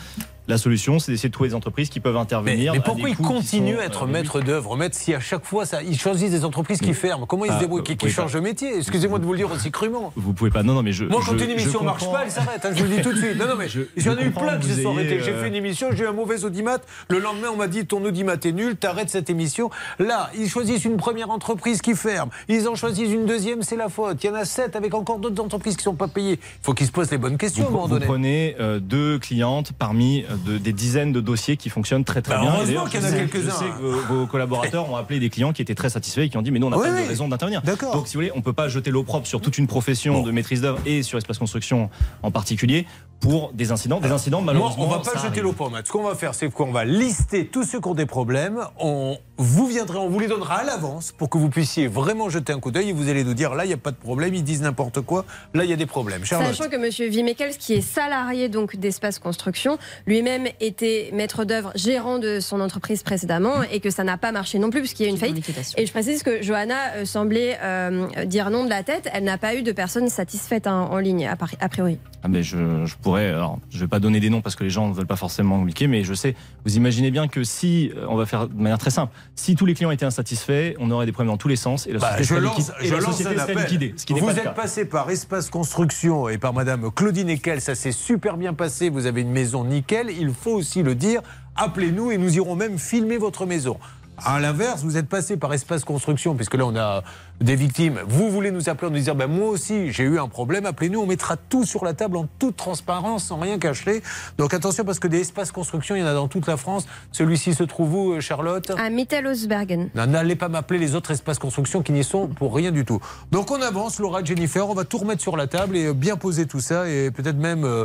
La 0.46 0.58
solution, 0.58 0.98
c'est 1.00 1.10
d'essayer 1.10 1.28
de 1.30 1.32
trouver 1.34 1.48
des 1.48 1.54
entreprises 1.56 1.88
qui 1.88 1.98
peuvent 2.00 2.16
intervenir. 2.18 2.72
mais 2.74 2.80
pourquoi 2.80 3.08
ils 3.08 3.16
continuent 3.16 3.78
à 3.78 3.84
être 3.86 4.04
euh, 4.04 4.06
maître 4.06 4.40
d'œuvre, 4.42 4.76
maître, 4.76 4.94
si 4.96 5.12
à 5.14 5.18
chaque 5.20 5.44
fois 5.44 5.64
ça, 5.66 5.82
ils 5.82 5.98
choisissent 5.98 6.30
des 6.30 6.44
entreprises 6.44 6.80
qui 6.80 6.92
ferment 6.94 7.26
Comment 7.26 7.46
ils 7.46 7.50
se 7.50 7.54
Ah, 7.56 7.60
débrouillent 7.60 7.80
euh, 7.80 7.84
Qui, 7.84 7.96
qui 7.96 8.06
oui, 8.06 8.12
changent 8.12 8.34
de 8.34 8.40
métier? 8.40 8.76
Excusez-moi 8.76 9.18
de 9.18 9.24
vous 9.24 9.32
le 9.32 9.38
dire 9.38 9.50
aussi 9.50 9.72
Vous 10.16 10.32
pouvez 10.32 10.50
pas. 10.50 10.62
Non, 10.62 10.74
non, 10.74 10.82
mais 10.82 10.92
je. 10.92 11.04
Moi, 11.04 11.20
quand 11.24 11.36
je- 11.38 11.44
une 11.44 11.50
émission 11.50 11.82
marche 11.82 12.00
comprends- 12.00 12.14
pas, 12.14 12.24
elle 12.24 12.30
s'arrête. 12.30 12.64
hein, 12.64 12.70
je 12.74 12.82
vous 12.82 12.90
le 12.90 12.96
dis 12.96 13.02
tout 13.02 13.12
de 13.12 13.18
suite. 13.18 13.36
Non, 13.38 13.46
non, 13.46 13.54
mais 13.58 13.66
il 13.96 14.02
y 14.04 14.08
en 14.08 14.16
a 14.16 14.22
eu 14.22 14.30
plein 14.30 14.58
qui 14.58 14.68
se 14.70 14.82
sont 14.82 14.92
arrêtés. 14.94 15.20
J'ai 15.22 15.32
euh, 15.32 15.40
fait 15.42 15.48
une 15.48 15.54
émission, 15.54 15.88
j'ai 15.92 16.04
eu 16.04 16.06
un 16.06 16.12
mauvais 16.12 16.44
audimat. 16.44 16.78
Le 17.08 17.18
lendemain, 17.18 17.48
on 17.52 17.56
m'a 17.56 17.68
dit 17.68 17.86
ton 17.86 18.04
audimat 18.04 18.34
est 18.44 18.52
nul, 18.52 18.76
t'arrêtes 18.76 19.10
cette 19.10 19.30
émission. 19.30 19.70
Là, 19.98 20.30
ils 20.38 20.48
choisissent 20.48 20.84
une 20.84 20.96
première 20.96 21.30
entreprise 21.30 21.80
qui 21.82 21.94
ferme. 21.94 22.30
Ils 22.48 22.68
en 22.68 22.74
choisissent 22.74 23.12
une 23.12 23.26
deuxième, 23.26 23.62
c'est 23.62 23.76
la 23.76 23.88
faute. 23.88 24.22
Il 24.22 24.26
y 24.26 24.30
en 24.30 24.34
a 24.34 24.44
sept 24.44 24.76
avec 24.76 24.94
encore 24.94 25.18
d'autres 25.18 25.42
entreprises 25.42 25.76
qui 25.76 25.82
sont 25.84 25.94
pas 25.94 26.08
payées. 26.08 26.38
Il 26.42 26.64
faut 26.64 26.74
qu'ils 26.74 26.86
se 26.86 26.92
posent 26.92 27.10
les 27.10 27.18
bonnes 27.18 27.38
questions 27.38 27.64
Vous, 27.64 27.68
à 27.68 27.70
un 27.70 27.72
moment 27.72 27.86
vous 27.86 27.94
donné. 27.94 28.06
prenez 28.06 28.56
euh, 28.60 28.78
deux 28.80 29.18
clientes 29.18 29.72
parmi 29.78 30.24
euh, 30.30 30.34
de- 30.46 30.58
des 30.58 30.72
dizaines 30.72 31.12
de 31.12 31.20
dossiers 31.20 31.56
qui 31.56 31.68
fonctionnent 31.68 32.04
très 32.04 32.22
très 32.22 32.34
Bah, 32.34 32.40
bien. 32.40 32.52
Heureusement 32.54 32.84
qu'il 32.86 33.00
y 33.00 33.04
en 33.04 33.06
a 33.06 33.12
quelques-uns. 33.12 33.50
Je 33.50 33.50
sais 33.50 33.64
que 33.70 33.82
vos, 33.82 34.14
vos 34.20 34.26
collaborateurs 34.26 34.90
ont 34.90 34.96
appelé 34.96 35.18
des 35.20 35.30
clients 35.30 35.52
qui 35.52 35.62
étaient 35.62 35.74
très 35.74 35.90
satisfaits 35.90 36.20
et 36.22 36.28
qui 36.28 36.36
ont 36.36 36.42
dit 36.42 36.50
mais 36.50 36.58
nous 36.58 36.66
on 36.66 36.70
n'a 36.70 36.78
Oui, 36.78 36.88
pas 36.88 36.94
oui. 36.94 37.02
de 37.04 37.08
raison 37.08 37.28
d'intervenir. 37.28 37.62
D'accord. 37.62 37.92
Donc 37.94 38.08
si 38.08 38.14
vous 38.14 38.20
voulez, 38.20 38.32
on 38.34 38.40
peut 38.42 38.52
pas 38.52 38.68
jeter 38.68 38.90
l'opprobre 38.90 39.26
sur 39.26 39.40
toute 39.40 39.58
une 39.58 39.66
profession 39.76 40.22
de 40.22 40.30
maîtrise 40.30 40.62
d'œuvre 40.62 40.80
et 40.86 41.02
sur 41.02 41.18
espace 41.18 41.36
construction 41.36 41.90
en 42.22 42.30
particulier 42.30 42.86
pour 43.20 43.52
des 43.52 43.72
incidents. 43.72 44.00
Des 44.00 44.10
incidents 44.10 44.40
Moi, 44.40 44.52
malheureusement. 44.52 44.84
on 44.84 44.88
va 44.88 44.98
pas 44.98 45.18
jeter 45.20 45.40
l'eau 45.40 45.52
pour 45.52 45.70
mettre. 45.70 45.88
Ce 45.88 45.92
qu'on 45.92 46.02
va 46.02 46.14
faire, 46.14 46.34
c'est 46.34 46.50
qu'on 46.50 46.72
va 46.72 46.84
lister 46.84 47.46
tous 47.46 47.64
ceux 47.64 47.80
qui 47.80 47.88
ont 47.88 47.94
des 47.94 48.06
problèmes. 48.06 48.60
On, 48.78 49.18
vous 49.38 49.66
viendrez, 49.66 49.98
on 49.98 50.08
vous 50.08 50.18
les 50.18 50.28
donnera 50.28 50.56
à 50.56 50.64
l'avance 50.64 51.12
pour 51.12 51.28
que 51.28 51.38
vous 51.38 51.48
puissiez 51.48 51.86
vraiment 51.88 52.28
jeter 52.28 52.52
un 52.52 52.60
coup 52.60 52.70
d'œil 52.70 52.90
et 52.90 52.92
vous 52.92 53.08
allez 53.08 53.24
nous 53.24 53.34
dire 53.34 53.54
là, 53.54 53.64
il 53.64 53.68
n'y 53.68 53.74
a 53.74 53.78
pas 53.78 53.90
de 53.90 53.96
problème, 53.96 54.34
ils 54.34 54.44
disent 54.44 54.62
n'importe 54.62 55.00
quoi. 55.00 55.24
Là, 55.54 55.64
il 55.64 55.70
y 55.70 55.72
a 55.72 55.76
des 55.76 55.86
problèmes. 55.86 56.24
Charlotte. 56.24 56.54
Sachant 56.54 56.70
que 56.70 56.76
M. 56.76 57.10
Vimekels, 57.10 57.56
qui 57.56 57.74
est 57.74 57.80
salarié 57.80 58.48
donc 58.48 58.76
d'Espace 58.76 59.18
Construction, 59.18 59.78
lui-même 60.06 60.46
était 60.60 61.10
maître 61.12 61.44
d'œuvre, 61.44 61.72
gérant 61.74 62.18
de 62.18 62.40
son 62.40 62.60
entreprise 62.60 63.02
précédemment, 63.02 63.62
et 63.70 63.80
que 63.80 63.90
ça 63.90 64.04
n'a 64.04 64.16
pas 64.16 64.32
marché 64.32 64.58
non 64.58 64.70
plus 64.70 64.80
puisqu'il 64.80 65.04
y 65.04 65.06
a 65.06 65.08
eu 65.08 65.12
une 65.12 65.18
faillite. 65.18 65.44
Et 65.76 65.86
je 65.86 65.92
précise 65.92 66.22
que 66.22 66.42
Johanna 66.42 66.94
euh, 66.94 67.04
semblait 67.04 67.58
euh, 67.62 68.24
dire 68.24 68.50
non 68.50 68.64
de 68.64 68.70
la 68.70 68.82
tête. 68.82 69.08
Elle 69.12 69.24
n'a 69.24 69.38
pas 69.38 69.54
eu 69.54 69.62
de 69.62 69.72
personnes 69.72 70.08
satisfaites 70.08 70.66
hein, 70.66 70.88
en 70.90 70.98
ligne, 70.98 71.28
a 71.28 71.68
priori. 71.68 71.98
Ah 72.22 72.28
mais 72.28 72.42
je, 72.42 72.84
je 72.86 72.96
alors 73.14 73.58
je 73.70 73.78
vais 73.78 73.86
pas 73.88 74.00
donner 74.00 74.20
des 74.20 74.30
noms 74.30 74.40
parce 74.40 74.56
que 74.56 74.64
les 74.64 74.70
gens 74.70 74.88
ne 74.88 74.94
veulent 74.94 75.06
pas 75.06 75.16
forcément 75.16 75.56
communiquer, 75.56 75.86
mais 75.86 76.04
je 76.04 76.14
sais, 76.14 76.34
vous 76.64 76.76
imaginez 76.76 77.10
bien 77.10 77.28
que 77.28 77.44
si, 77.44 77.92
euh, 77.96 78.06
on 78.08 78.16
va 78.16 78.26
faire 78.26 78.48
de 78.48 78.54
manière 78.54 78.78
très 78.78 78.90
simple, 78.90 79.12
si 79.34 79.54
tous 79.54 79.66
les 79.66 79.74
clients 79.74 79.90
étaient 79.90 80.04
insatisfaits, 80.06 80.74
on 80.78 80.90
aurait 80.90 81.06
des 81.06 81.12
problèmes 81.12 81.32
dans 81.32 81.36
tous 81.36 81.48
les 81.48 81.56
sens 81.56 81.86
et 81.86 81.92
la 81.92 81.98
Bah, 81.98 82.16
société 82.18 82.24
je 82.24 82.28
serait 82.28 82.40
lance, 82.40 82.58
liquide- 82.58 82.74
je 82.82 82.94
la 82.94 83.00
lance 83.00 83.06
société 83.10 83.30
un 83.30 83.32
serait 83.34 83.52
appel. 83.52 83.64
liquidée, 83.64 83.94
ce 83.96 84.06
qui 84.06 84.14
n'est 84.14 84.20
vous 84.20 84.26
pas 84.26 84.36
êtes 84.36 84.54
passé 84.54 84.84
par 84.84 85.10
Espace 85.10 85.50
Construction 85.50 86.28
et 86.28 86.38
par 86.38 86.52
Madame 86.52 86.90
Claudine 86.90 87.28
Ekel, 87.28 87.60
ça 87.60 87.74
s'est 87.74 87.92
super 87.92 88.36
bien 88.36 88.54
passé. 88.54 88.88
Vous 88.90 89.06
avez 89.06 89.20
une 89.22 89.30
maison 89.30 89.64
nickel. 89.64 90.10
Il 90.10 90.32
faut 90.32 90.52
aussi 90.54 90.82
le 90.82 90.94
dire. 90.94 91.20
Appelez-nous 91.54 92.10
et 92.10 92.18
nous 92.18 92.34
irons 92.36 92.54
même 92.56 92.78
filmer 92.78 93.16
votre 93.18 93.46
maison. 93.46 93.78
À 94.24 94.40
l'inverse, 94.40 94.82
vous 94.82 94.96
êtes 94.96 95.08
passé 95.08 95.36
par 95.36 95.52
Espace 95.52 95.84
Construction, 95.84 96.34
puisque 96.34 96.54
là 96.54 96.64
on 96.66 96.76
a 96.76 97.02
des 97.40 97.54
victimes. 97.54 98.00
Vous 98.08 98.30
voulez 98.30 98.50
nous 98.50 98.68
appeler 98.68 98.88
en 98.88 98.90
nous 98.90 98.96
disant 98.96 99.14
ben, 99.14 99.26
moi 99.26 99.48
aussi 99.48 99.92
j'ai 99.92 100.04
eu 100.04 100.18
un 100.18 100.28
problème, 100.28 100.64
appelez-nous, 100.64 101.00
on 101.00 101.06
mettra 101.06 101.36
tout 101.36 101.64
sur 101.64 101.84
la 101.84 101.92
table 101.92 102.16
en 102.16 102.26
toute 102.38 102.56
transparence, 102.56 103.24
sans 103.24 103.38
rien 103.38 103.58
cacher. 103.58 104.02
Donc 104.38 104.54
attention 104.54 104.84
parce 104.84 104.98
que 104.98 105.08
des 105.08 105.20
espaces 105.20 105.52
construction, 105.52 105.96
il 105.96 106.00
y 106.00 106.02
en 106.02 106.06
a 106.06 106.14
dans 106.14 106.28
toute 106.28 106.46
la 106.46 106.56
France. 106.56 106.86
Celui-ci 107.12 107.54
se 107.54 107.64
trouve 107.64 107.94
où, 107.94 108.12
euh, 108.12 108.20
Charlotte? 108.20 108.70
À 108.78 108.88
Mittelhausbergen. 108.88 109.90
N'allez 109.94 110.36
pas 110.36 110.48
m'appeler 110.48 110.78
les 110.78 110.94
autres 110.94 111.10
espaces 111.10 111.38
construction 111.38 111.82
qui 111.82 111.92
n'y 111.92 112.04
sont 112.04 112.26
pour 112.26 112.54
rien 112.54 112.72
du 112.72 112.84
tout. 112.84 113.00
Donc 113.32 113.50
on 113.50 113.60
avance, 113.60 113.98
Laura, 113.98 114.24
Jennifer, 114.24 114.68
on 114.68 114.74
va 114.74 114.84
tout 114.84 114.98
remettre 114.98 115.20
sur 115.20 115.36
la 115.36 115.46
table 115.46 115.76
et 115.76 115.86
euh, 115.86 115.92
bien 115.92 116.16
poser 116.16 116.46
tout 116.46 116.60
ça 116.60 116.88
et 116.88 117.10
peut-être 117.10 117.36
même 117.36 117.64
euh, 117.64 117.84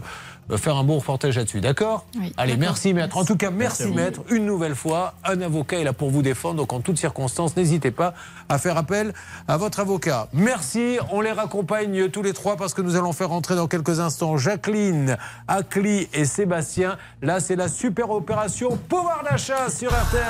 faire 0.57 0.75
un 0.75 0.83
bon 0.83 0.97
reportage 0.97 1.37
là-dessus. 1.37 1.61
D'accord 1.61 2.05
Oui, 2.19 2.33
Allez, 2.37 2.57
merci 2.57 2.93
maître. 2.93 3.17
En 3.17 3.25
tout 3.25 3.37
cas, 3.37 3.51
merci, 3.51 3.87
maître. 3.87 4.21
Une 4.29 4.45
nouvelle 4.45 4.75
fois, 4.75 5.13
un 5.23 5.41
avocat 5.41 5.79
est 5.79 5.83
là 5.83 5.93
pour 5.93 6.09
vous 6.09 6.21
défendre. 6.21 6.55
Donc 6.55 6.73
en 6.73 6.81
toutes 6.81 6.97
circonstances, 6.97 7.55
n'hésitez 7.55 7.91
pas 7.91 8.13
à 8.49 8.57
faire 8.57 8.77
appel 8.77 9.13
à 9.47 9.57
votre 9.57 9.79
avocat. 9.79 10.27
Merci. 10.33 10.97
On 11.11 11.21
les 11.21 11.31
raccompagne 11.31 12.09
tous 12.09 12.21
les 12.21 12.33
trois 12.33 12.57
parce 12.57 12.73
que 12.73 12.81
nous 12.81 12.95
allons 12.95 13.13
faire 13.13 13.31
entrer 13.31 13.55
dans 13.55 13.67
quelques 13.67 13.99
instants 13.99 14.37
Jacqueline, 14.37 15.17
Akli 15.47 16.07
et 16.13 16.25
Sébastien. 16.25 16.97
Là, 17.21 17.39
c'est 17.39 17.55
la 17.55 17.67
super 17.67 18.09
opération 18.11 18.77
pouvoir 18.89 19.23
d'achat 19.23 19.69
sur 19.69 19.89
RTL. 19.91 20.21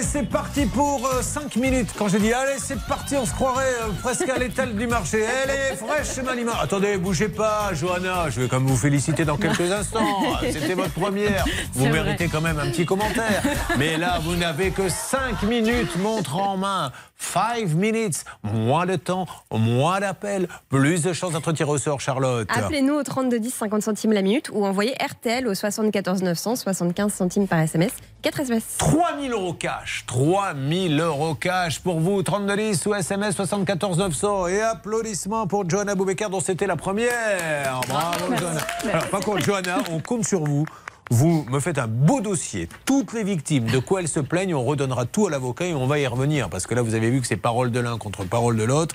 Allez, 0.00 0.08
c'est 0.08 0.30
parti 0.30 0.64
pour 0.64 1.06
5 1.20 1.56
minutes. 1.56 1.90
Quand 1.98 2.08
je 2.08 2.16
dis 2.16 2.32
allez, 2.32 2.58
c'est 2.58 2.80
parti, 2.86 3.16
on 3.16 3.26
se 3.26 3.34
croirait 3.34 3.74
euh, 3.82 3.92
presque 4.00 4.26
à 4.30 4.38
l'étal 4.38 4.74
du 4.74 4.86
marché. 4.86 5.18
Elle 5.20 5.50
est 5.50 5.76
fraîche, 5.76 6.24
Malima. 6.24 6.52
Attendez, 6.58 6.96
bougez 6.96 7.28
pas, 7.28 7.74
Johanna. 7.74 8.30
Je 8.30 8.40
vais 8.40 8.48
quand 8.48 8.60
même 8.60 8.68
vous 8.68 8.78
féliciter 8.78 9.26
dans 9.26 9.36
quelques 9.36 9.70
instants. 9.70 10.22
C'était 10.50 10.72
votre 10.72 10.94
première. 10.94 11.44
Vous 11.74 11.84
méritez 11.86 12.26
vrai. 12.26 12.28
quand 12.32 12.40
même 12.40 12.58
un 12.58 12.70
petit 12.70 12.86
commentaire. 12.86 13.42
Mais 13.78 13.98
là, 13.98 14.18
vous 14.22 14.36
n'avez 14.36 14.70
que 14.70 14.88
5 14.88 15.42
minutes, 15.42 15.96
montre 15.96 16.36
en 16.36 16.56
main. 16.56 16.92
5 17.20 17.74
minutes. 17.74 18.24
Moins 18.42 18.86
de 18.86 18.96
temps, 18.96 19.26
moins 19.52 20.00
d'appels, 20.00 20.48
plus 20.68 21.02
de 21.02 21.12
chances 21.12 21.32
d'être 21.32 21.52
tiré 21.52 21.70
au 21.70 21.78
sort, 21.78 22.00
Charlotte. 22.00 22.48
Appelez-nous 22.50 22.94
au 22.94 23.02
32 23.02 23.38
10 23.38 23.50
50 23.50 23.82
centimes 23.82 24.12
la 24.12 24.22
minute 24.22 24.50
ou 24.52 24.64
envoyez 24.64 24.94
RTL 24.94 25.46
au 25.46 25.54
74 25.54 26.22
900 26.22 26.56
75 26.56 27.12
centimes 27.12 27.46
par 27.46 27.60
SMS. 27.60 27.92
4 28.22 28.40
SMS. 28.40 28.62
3000 28.78 29.32
euros 29.32 29.54
cash. 29.54 30.04
3000 30.06 31.00
euros 31.00 31.34
cash 31.34 31.80
pour 31.80 32.00
vous. 32.00 32.22
32 32.22 32.56
10 32.56 32.86
ou 32.86 32.94
SMS 32.94 33.36
74 33.36 33.98
900. 33.98 34.48
Et 34.48 34.60
applaudissements 34.60 35.46
pour 35.46 35.68
Johanna 35.68 35.94
Boubacar 35.94 36.30
dont 36.30 36.40
c'était 36.40 36.66
la 36.66 36.76
première. 36.76 37.80
Bravo, 37.88 38.34
Johanna. 38.36 38.60
Alors, 38.92 39.08
par 39.08 39.20
contre, 39.20 39.42
Johanna, 39.42 39.78
on 39.90 40.00
compte 40.00 40.26
sur 40.26 40.44
vous. 40.44 40.66
Vous 41.12 41.44
me 41.50 41.58
faites 41.58 41.78
un 41.78 41.88
beau 41.88 42.20
dossier. 42.20 42.68
Toutes 42.84 43.12
les 43.12 43.24
victimes, 43.24 43.64
de 43.66 43.78
quoi 43.80 44.00
elles 44.00 44.08
se 44.08 44.20
plaignent, 44.20 44.54
on 44.54 44.64
redonnera 44.64 45.06
tout 45.06 45.26
à 45.26 45.30
l'avocat 45.30 45.64
et 45.66 45.74
on 45.74 45.86
va 45.88 45.98
y 45.98 46.06
revenir. 46.06 46.48
Parce 46.48 46.66
que 46.68 46.74
là, 46.76 46.82
vous 46.82 46.94
avez 46.94 47.10
vu 47.10 47.20
que 47.20 47.26
c'est 47.26 47.36
parole 47.36 47.72
de 47.72 47.80
l'un 47.80 47.98
contre 47.98 48.24
parole 48.24 48.56
de 48.56 48.62
l'autre. 48.62 48.94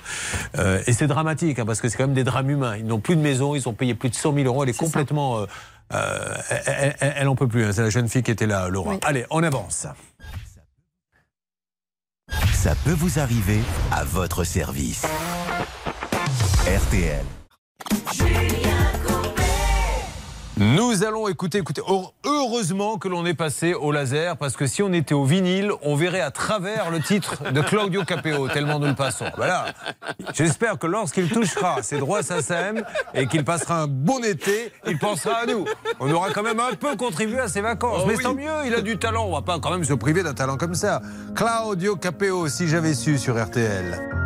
Euh, 0.58 0.82
et 0.86 0.92
c'est 0.94 1.06
dramatique, 1.06 1.58
hein, 1.58 1.66
parce 1.66 1.80
que 1.82 1.88
c'est 1.90 1.98
quand 1.98 2.04
même 2.06 2.14
des 2.14 2.24
drames 2.24 2.48
humains. 2.48 2.76
Ils 2.78 2.86
n'ont 2.86 3.00
plus 3.00 3.16
de 3.16 3.20
maison, 3.20 3.54
ils 3.54 3.68
ont 3.68 3.74
payé 3.74 3.94
plus 3.94 4.08
de 4.08 4.14
100 4.14 4.32
000 4.32 4.46
euros. 4.46 4.62
Elle 4.62 4.70
est, 4.70 4.78
complètement. 4.78 5.40
euh, 5.40 5.46
euh, 5.92 6.36
elle, 6.66 6.96
elle- 7.00 7.14
elle 7.18 7.28
en 7.28 7.36
peut 7.36 7.48
plus. 7.48 7.64
hein. 7.66 7.72
C'est 7.72 7.82
la 7.82 7.90
jeune 7.90 8.08
fille 8.08 8.22
qui 8.22 8.30
était 8.30 8.46
là, 8.46 8.68
Laura. 8.70 8.94
Allez, 9.04 9.26
on 9.30 9.42
avance. 9.42 9.86
Ça 12.54 12.74
peut 12.84 12.92
vous 12.96 13.18
arriver 13.18 13.60
à 13.92 14.04
votre 14.04 14.42
service. 14.42 15.04
RTL. 16.66 17.24
Nous 20.58 21.04
allons 21.04 21.28
écouter, 21.28 21.58
écoutez, 21.58 21.82
heure- 21.82 22.14
heureusement 22.24 22.96
que 22.96 23.08
l'on 23.08 23.26
est 23.26 23.34
passé 23.34 23.74
au 23.74 23.92
laser, 23.92 24.38
parce 24.38 24.56
que 24.56 24.66
si 24.66 24.82
on 24.82 24.90
était 24.94 25.12
au 25.14 25.24
vinyle, 25.24 25.70
on 25.82 25.96
verrait 25.96 26.22
à 26.22 26.30
travers 26.30 26.90
le 26.90 27.00
titre 27.00 27.52
de 27.52 27.60
Claudio 27.60 28.04
Capéo, 28.04 28.48
tellement 28.48 28.78
nous 28.78 28.86
le 28.86 28.94
passons. 28.94 29.26
Voilà. 29.36 29.66
J'espère 30.32 30.78
que 30.78 30.86
lorsqu'il 30.86 31.28
touchera 31.28 31.82
ses 31.82 31.98
droits 31.98 32.22
SACEM 32.22 32.82
et 33.12 33.26
qu'il 33.26 33.44
passera 33.44 33.82
un 33.82 33.86
bon 33.86 34.24
été, 34.24 34.72
il 34.86 34.98
pensera 34.98 35.40
à 35.42 35.46
nous. 35.46 35.66
On 36.00 36.10
aura 36.10 36.30
quand 36.30 36.42
même 36.42 36.60
un 36.60 36.72
peu 36.74 36.96
contribué 36.96 37.38
à 37.40 37.48
ses 37.48 37.60
vacances. 37.60 38.00
Oh 38.04 38.06
Mais 38.08 38.16
oui. 38.16 38.22
tant 38.22 38.34
mieux, 38.34 38.64
il 38.66 38.74
a 38.74 38.80
du 38.80 38.96
talent. 38.98 39.26
On 39.26 39.32
va 39.34 39.42
pas 39.42 39.58
quand 39.58 39.70
même 39.70 39.84
se 39.84 39.92
priver 39.92 40.22
d'un 40.22 40.32
talent 40.34 40.56
comme 40.56 40.74
ça. 40.74 41.02
Claudio 41.34 41.96
Capéo, 41.96 42.48
si 42.48 42.66
j'avais 42.66 42.94
su 42.94 43.18
sur 43.18 43.36
RTL. 43.38 44.25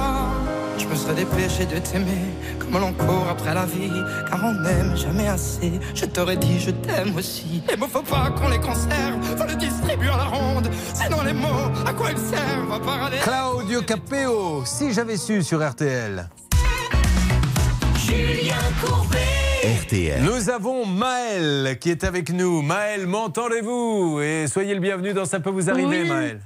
Me 1.01 1.05
serais 1.07 1.25
dépêché 1.25 1.65
de 1.65 1.79
t'aimer 1.79 2.29
comme 2.59 2.79
l'on 2.79 2.93
court 2.93 3.25
après 3.27 3.55
la 3.55 3.65
vie, 3.65 3.89
car 4.29 4.39
on 4.43 4.53
n'aime 4.61 4.95
jamais 4.95 5.27
assez. 5.27 5.71
Je 5.95 6.05
t'aurais 6.05 6.37
dit 6.37 6.59
je 6.59 6.69
t'aime 6.69 7.15
aussi. 7.17 7.63
Les 7.67 7.75
mots 7.75 7.87
faut 7.87 8.03
pas 8.03 8.29
qu'on 8.37 8.49
les 8.49 8.59
conserve, 8.59 9.19
faut 9.35 9.47
les 9.47 9.55
distribuer 9.55 10.09
à 10.09 10.17
la 10.17 10.23
ronde. 10.25 10.69
Sinon 10.93 11.23
les 11.23 11.33
mots, 11.33 11.71
à 11.87 11.93
quoi 11.93 12.11
ils 12.11 12.17
servent 12.19 12.71
à 12.71 12.79
parler 12.79 13.17
Claudio 13.23 13.81
Capéo, 13.81 14.63
si 14.63 14.93
j'avais 14.93 15.17
su 15.17 15.41
sur 15.41 15.67
RTL. 15.67 16.29
Julien 17.97 18.55
Courbet. 18.85 19.17
RTL. 19.83 20.21
Nous 20.23 20.51
avons 20.51 20.85
Maël 20.85 21.79
qui 21.79 21.89
est 21.89 22.03
avec 22.03 22.29
nous. 22.31 22.61
Maël, 22.61 23.07
m'entendez-vous? 23.07 24.19
Et 24.21 24.45
soyez 24.47 24.75
le 24.75 24.79
bienvenu 24.79 25.13
dans 25.13 25.25
Ça 25.25 25.39
peut 25.39 25.49
vous 25.49 25.67
arriver, 25.69 26.03
Oui. 26.03 26.09
Maël. 26.09 26.41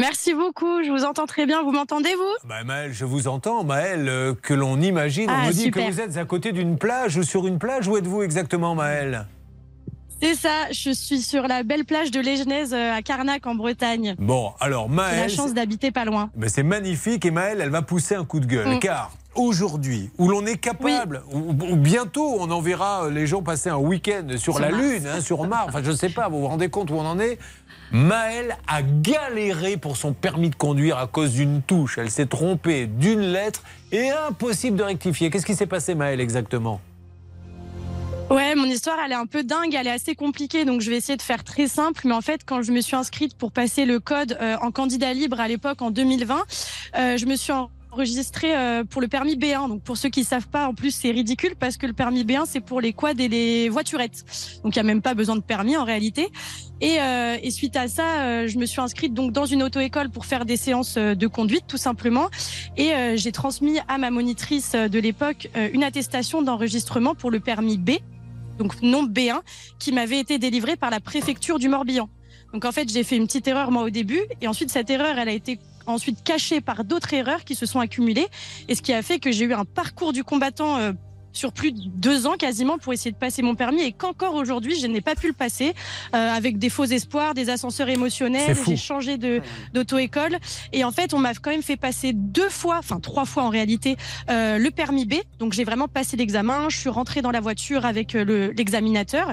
Merci 0.00 0.34
beaucoup, 0.34 0.82
je 0.82 0.90
vous 0.90 1.04
entends 1.04 1.26
très 1.26 1.44
bien. 1.46 1.62
Vous 1.62 1.72
m'entendez, 1.72 2.14
vous? 2.14 2.48
Bah, 2.48 2.64
Maël, 2.64 2.92
je 2.92 3.04
vous 3.04 3.28
entends. 3.28 3.64
Maël, 3.64 4.08
euh, 4.08 4.34
que 4.34 4.54
l'on 4.54 4.80
imagine, 4.80 5.28
on 5.30 5.34
Ah, 5.34 5.46
me 5.48 5.52
dit 5.52 5.64
super. 5.64 5.86
que 5.86 5.92
vous 5.92 6.00
êtes 6.00 6.16
à 6.16 6.24
côté 6.24 6.52
d'une 6.52 6.78
plage 6.78 7.16
ou 7.18 7.22
sur 7.22 7.46
une 7.46 7.58
plage. 7.58 7.86
Où 7.86 7.96
êtes-vous 7.96 8.22
exactement, 8.22 8.74
Maël 8.74 9.26
C'est 10.22 10.34
ça, 10.34 10.70
je 10.72 10.90
suis 10.90 11.20
sur 11.20 11.46
la 11.46 11.62
belle 11.64 11.84
plage 11.84 12.10
de 12.10 12.20
Légenèse 12.20 12.72
euh, 12.72 12.94
à 12.94 13.02
Carnac 13.02 13.46
en 13.46 13.54
Bretagne. 13.54 14.14
Bon, 14.18 14.52
alors 14.60 14.88
J'ai 14.88 15.20
la 15.20 15.28
chance 15.28 15.52
d'habiter 15.52 15.90
pas 15.90 16.04
loin. 16.06 16.30
Ben, 16.34 16.48
c'est 16.48 16.62
magnifique 16.62 17.26
et 17.26 17.30
Maëlle, 17.30 17.60
elle 17.60 17.70
va 17.70 17.82
pousser 17.82 18.14
un 18.14 18.24
coup 18.24 18.40
de 18.40 18.46
gueule. 18.46 18.76
Mm. 18.76 18.78
Car 18.80 19.10
aujourd'hui, 19.36 20.10
où 20.18 20.28
l'on 20.28 20.44
est 20.44 20.56
capable, 20.56 21.22
ou, 21.32 21.50
ou 21.50 21.76
bientôt 21.76 22.36
on 22.40 22.50
en 22.50 22.60
verra 22.60 23.08
les 23.10 23.26
gens 23.28 23.42
passer 23.42 23.68
un 23.70 23.76
week-end 23.76 24.26
sur, 24.30 24.54
Sur 24.54 24.58
la 24.58 24.70
Mars. 24.70 24.82
Lune, 24.82 25.06
hein, 25.06 25.20
sur 25.20 25.46
Mars, 25.46 25.66
enfin 25.68 25.82
je 25.84 25.90
ne 25.92 25.96
sais 25.96 26.08
pas, 26.08 26.28
vous 26.28 26.40
vous 26.40 26.48
rendez 26.48 26.68
compte 26.68 26.90
où 26.90 26.94
on 26.94 27.06
en 27.06 27.20
est? 27.20 27.38
Maëlle 27.92 28.56
a 28.68 28.82
galéré 28.82 29.76
pour 29.76 29.96
son 29.96 30.12
permis 30.12 30.50
de 30.50 30.54
conduire 30.54 30.98
à 30.98 31.06
cause 31.06 31.32
d'une 31.32 31.60
touche. 31.62 31.98
Elle 31.98 32.10
s'est 32.10 32.26
trompée 32.26 32.86
d'une 32.86 33.20
lettre 33.20 33.62
et 33.92 34.10
impossible 34.10 34.76
de 34.76 34.82
rectifier. 34.84 35.30
Qu'est-ce 35.30 35.46
qui 35.46 35.54
s'est 35.56 35.66
passé, 35.66 35.94
Maëlle, 35.94 36.20
exactement? 36.20 36.80
Ouais, 38.30 38.54
mon 38.54 38.66
histoire, 38.66 38.96
elle 39.04 39.10
est 39.10 39.16
un 39.16 39.26
peu 39.26 39.42
dingue, 39.42 39.74
elle 39.74 39.88
est 39.88 39.90
assez 39.90 40.14
compliquée, 40.14 40.64
donc 40.64 40.82
je 40.82 40.90
vais 40.90 40.98
essayer 40.98 41.16
de 41.16 41.22
faire 41.22 41.42
très 41.42 41.66
simple. 41.66 42.02
Mais 42.04 42.14
en 42.14 42.20
fait, 42.20 42.42
quand 42.46 42.62
je 42.62 42.70
me 42.70 42.80
suis 42.80 42.94
inscrite 42.94 43.36
pour 43.36 43.50
passer 43.50 43.84
le 43.86 43.98
code 43.98 44.38
euh, 44.40 44.56
en 44.62 44.70
candidat 44.70 45.12
libre 45.12 45.40
à 45.40 45.48
l'époque, 45.48 45.82
en 45.82 45.90
2020, 45.90 46.44
euh, 46.96 47.16
je 47.16 47.26
me 47.26 47.34
suis 47.34 47.50
en- 47.50 47.70
enregistré 47.92 48.56
euh, 48.56 48.84
pour 48.84 49.00
le 49.00 49.08
permis 49.08 49.36
B1. 49.36 49.68
Donc 49.68 49.82
pour 49.82 49.96
ceux 49.96 50.08
qui 50.08 50.24
savent 50.24 50.48
pas, 50.48 50.68
en 50.68 50.74
plus 50.74 50.90
c'est 50.92 51.10
ridicule 51.10 51.54
parce 51.58 51.76
que 51.76 51.86
le 51.86 51.92
permis 51.92 52.24
B1 52.24 52.44
c'est 52.46 52.60
pour 52.60 52.80
les 52.80 52.92
quads 52.92 53.12
et 53.18 53.28
les 53.28 53.68
voiturettes. 53.68 54.24
Donc 54.64 54.74
il 54.74 54.78
y 54.78 54.80
a 54.80 54.84
même 54.84 55.02
pas 55.02 55.14
besoin 55.14 55.36
de 55.36 55.42
permis 55.42 55.76
en 55.76 55.84
réalité. 55.84 56.28
Et, 56.80 56.96
euh, 57.00 57.36
et 57.42 57.50
suite 57.50 57.76
à 57.76 57.88
ça, 57.88 58.20
euh, 58.20 58.48
je 58.48 58.58
me 58.58 58.64
suis 58.64 58.80
inscrite 58.80 59.12
donc 59.12 59.32
dans 59.32 59.44
une 59.44 59.62
auto-école 59.62 60.08
pour 60.08 60.24
faire 60.24 60.46
des 60.46 60.56
séances 60.56 60.96
euh, 60.96 61.14
de 61.14 61.26
conduite 61.26 61.64
tout 61.68 61.76
simplement. 61.76 62.28
Et 62.76 62.94
euh, 62.94 63.16
j'ai 63.16 63.32
transmis 63.32 63.78
à 63.86 63.98
ma 63.98 64.10
monitrice 64.10 64.72
de 64.72 64.98
l'époque 64.98 65.48
une 65.72 65.84
attestation 65.84 66.42
d'enregistrement 66.42 67.14
pour 67.14 67.30
le 67.30 67.40
permis 67.40 67.76
B, 67.76 67.92
donc 68.58 68.80
non 68.82 69.04
B1, 69.06 69.40
qui 69.78 69.92
m'avait 69.92 70.18
été 70.18 70.38
délivrée 70.38 70.76
par 70.76 70.90
la 70.90 71.00
préfecture 71.00 71.58
du 71.58 71.68
Morbihan. 71.68 72.08
Donc 72.52 72.64
en 72.64 72.72
fait, 72.72 72.88
j'ai 72.90 73.04
fait 73.04 73.16
une 73.16 73.26
petite 73.26 73.46
erreur 73.46 73.70
moi 73.70 73.82
au 73.82 73.90
début, 73.90 74.20
et 74.40 74.48
ensuite 74.48 74.70
cette 74.70 74.90
erreur, 74.90 75.18
elle 75.18 75.28
a 75.28 75.32
été 75.32 75.58
ensuite 75.90 76.22
cachée 76.24 76.60
par 76.60 76.84
d'autres 76.84 77.12
erreurs 77.14 77.44
qui 77.44 77.54
se 77.54 77.66
sont 77.66 77.80
accumulées, 77.80 78.28
et 78.68 78.74
ce 78.74 78.82
qui 78.82 78.92
a 78.92 79.02
fait 79.02 79.18
que 79.18 79.30
j'ai 79.32 79.44
eu 79.44 79.52
un 79.54 79.64
parcours 79.64 80.12
du 80.12 80.24
combattant. 80.24 80.76
euh, 80.78 80.92
sur 81.32 81.52
plus 81.52 81.70
de 81.70 81.78
deux 81.86 82.26
ans 82.26 82.34
quasiment 82.36 82.76
pour 82.76 82.92
essayer 82.92 83.12
de 83.12 83.16
passer 83.16 83.40
mon 83.40 83.54
permis 83.54 83.82
et 83.82 83.92
qu'encore 83.92 84.34
aujourd'hui 84.34 84.74
je 84.80 84.88
n'ai 84.88 85.00
pas 85.00 85.14
pu 85.14 85.28
le 85.28 85.32
passer 85.32 85.74
euh, 86.12 86.28
avec 86.28 86.58
des 86.58 86.68
faux 86.68 86.86
espoirs, 86.86 87.34
des 87.34 87.50
ascenseurs 87.50 87.88
émotionnels, 87.88 88.56
j'ai 88.66 88.76
changé 88.76 89.16
de 89.16 89.40
d'auto-école 89.72 90.36
et 90.72 90.82
en 90.82 90.90
fait 90.90 91.14
on 91.14 91.18
m'a 91.20 91.32
quand 91.34 91.50
même 91.52 91.62
fait 91.62 91.76
passer 91.76 92.12
deux 92.14 92.48
fois, 92.48 92.78
enfin 92.80 92.98
trois 92.98 93.26
fois 93.26 93.44
en 93.44 93.48
réalité 93.48 93.96
euh, 94.28 94.58
le 94.58 94.72
permis 94.72 95.06
B. 95.06 95.14
Donc 95.38 95.52
j'ai 95.52 95.62
vraiment 95.62 95.86
passé 95.86 96.16
l'examen, 96.16 96.68
je 96.68 96.76
suis 96.78 96.88
rentrée 96.90 97.22
dans 97.22 97.30
la 97.30 97.40
voiture 97.40 97.86
avec 97.86 98.16
euh, 98.16 98.24
le- 98.24 98.50
l'examinateur. 98.50 99.32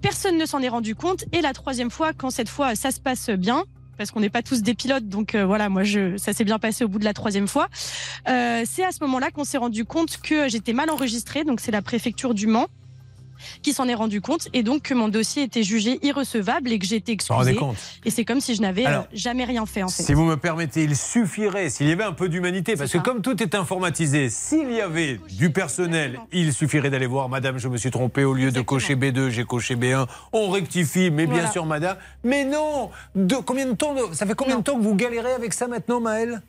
Personne 0.00 0.38
ne 0.38 0.46
s'en 0.46 0.62
est 0.62 0.70
rendu 0.70 0.94
compte 0.94 1.26
et 1.32 1.42
la 1.42 1.52
troisième 1.52 1.90
fois 1.90 2.14
quand 2.14 2.30
cette 2.30 2.48
fois 2.48 2.74
ça 2.76 2.90
se 2.90 2.98
passe 2.98 3.28
bien 3.28 3.64
parce 3.96 4.10
qu'on 4.10 4.20
n'est 4.20 4.30
pas 4.30 4.42
tous 4.42 4.62
des 4.62 4.74
pilotes, 4.74 5.08
donc 5.08 5.34
euh, 5.34 5.44
voilà, 5.44 5.68
moi 5.68 5.84
je, 5.84 6.16
ça 6.16 6.32
s'est 6.32 6.44
bien 6.44 6.58
passé 6.58 6.84
au 6.84 6.88
bout 6.88 6.98
de 6.98 7.04
la 7.04 7.14
troisième 7.14 7.48
fois. 7.48 7.68
Euh, 8.28 8.62
c'est 8.66 8.84
à 8.84 8.92
ce 8.92 9.02
moment-là 9.04 9.30
qu'on 9.30 9.44
s'est 9.44 9.58
rendu 9.58 9.84
compte 9.84 10.18
que 10.18 10.48
j'étais 10.48 10.72
mal 10.72 10.90
enregistrée, 10.90 11.44
donc 11.44 11.60
c'est 11.60 11.72
la 11.72 11.82
préfecture 11.82 12.34
du 12.34 12.46
Mans 12.46 12.66
qui 13.62 13.72
s'en 13.72 13.88
est 13.88 13.94
rendu 13.94 14.20
compte 14.20 14.48
et 14.52 14.62
donc 14.62 14.82
que 14.82 14.94
mon 14.94 15.08
dossier 15.08 15.44
était 15.44 15.62
jugé 15.62 15.98
irrecevable 16.02 16.72
et 16.72 16.78
que 16.78 16.86
j'étais 16.86 17.16
compte 17.16 17.76
Et 18.04 18.10
c'est 18.10 18.24
comme 18.24 18.40
si 18.40 18.54
je 18.54 18.62
n'avais 18.62 18.86
euh, 18.86 19.00
jamais 19.12 19.44
rien 19.44 19.66
fait 19.66 19.82
en 19.82 19.88
fait. 19.88 20.02
Si 20.02 20.14
vous 20.14 20.24
me 20.24 20.36
permettez, 20.36 20.84
il 20.84 20.96
suffirait, 20.96 21.70
s'il 21.70 21.88
y 21.88 21.92
avait 21.92 22.04
un 22.04 22.12
peu 22.12 22.28
d'humanité, 22.28 22.76
parce 22.76 22.92
que 22.92 22.98
comme 22.98 23.22
tout 23.22 23.42
est 23.42 23.54
informatisé, 23.54 24.28
s'il 24.30 24.72
y 24.72 24.80
avait 24.80 25.20
du 25.30 25.50
personnel, 25.50 26.20
il 26.32 26.52
suffirait 26.52 26.90
d'aller 26.90 27.06
voir 27.06 27.28
Madame, 27.28 27.58
je 27.58 27.68
me 27.68 27.76
suis 27.76 27.90
trompé, 27.90 28.24
au 28.24 28.34
lieu 28.34 28.50
de 28.50 28.60
cocher 28.60 28.96
B2, 28.96 29.30
j'ai 29.30 29.44
coché 29.44 29.76
B1, 29.76 30.06
on 30.32 30.50
rectifie, 30.50 31.10
mais 31.10 31.26
bien 31.26 31.50
sûr 31.50 31.66
Madame. 31.66 31.96
Mais 32.24 32.44
non 32.44 32.90
de, 33.14 33.36
Combien 33.36 33.66
de 33.66 33.74
temps 33.74 33.94
Ça 34.12 34.26
fait 34.26 34.34
combien 34.34 34.58
de 34.58 34.62
temps 34.62 34.76
que 34.76 34.82
vous 34.82 34.94
galérez 34.94 35.32
avec 35.32 35.52
ça 35.52 35.68
maintenant, 35.68 36.00
Maëlle? 36.00 36.42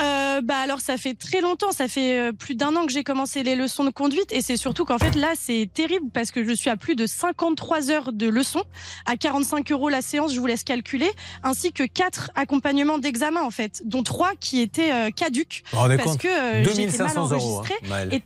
Euh, 0.00 0.40
bah 0.40 0.56
alors 0.56 0.80
ça 0.80 0.96
fait 0.96 1.14
très 1.14 1.40
longtemps, 1.40 1.72
ça 1.72 1.88
fait 1.88 2.18
euh, 2.18 2.32
plus 2.32 2.54
d'un 2.54 2.74
an 2.76 2.86
que 2.86 2.92
j'ai 2.92 3.04
commencé 3.04 3.42
les 3.42 3.54
leçons 3.54 3.84
de 3.84 3.90
conduite 3.90 4.32
et 4.32 4.40
c'est 4.40 4.56
surtout 4.56 4.84
qu'en 4.84 4.98
fait 4.98 5.14
là 5.14 5.32
c'est 5.38 5.68
terrible 5.72 6.06
parce 6.12 6.30
que 6.30 6.44
je 6.44 6.52
suis 6.52 6.70
à 6.70 6.76
plus 6.76 6.96
de 6.96 7.06
53 7.06 7.90
heures 7.90 8.12
de 8.12 8.28
leçons 8.28 8.64
à 9.06 9.16
45 9.16 9.70
euros 9.72 9.88
la 9.88 10.02
séance, 10.02 10.32
je 10.34 10.40
vous 10.40 10.46
laisse 10.46 10.64
calculer, 10.64 11.10
ainsi 11.42 11.72
que 11.72 11.84
quatre 11.84 12.30
accompagnements 12.34 12.98
d'examen 12.98 13.42
en 13.42 13.50
fait, 13.50 13.82
dont 13.84 14.02
trois 14.02 14.32
qui 14.40 14.60
étaient 14.60 14.92
euh, 14.92 15.10
caduques 15.10 15.62
parce 15.72 16.10
compte 16.12 16.18
que 16.20 16.28
euh, 16.28 16.64
j'étais 16.64 16.98
mal 16.98 17.14
2500 17.14 17.30
euros, 17.30 17.58
enregistrée 17.58 17.78
hein, 17.84 17.88
Maëlle. 17.88 18.14
et 18.14 18.22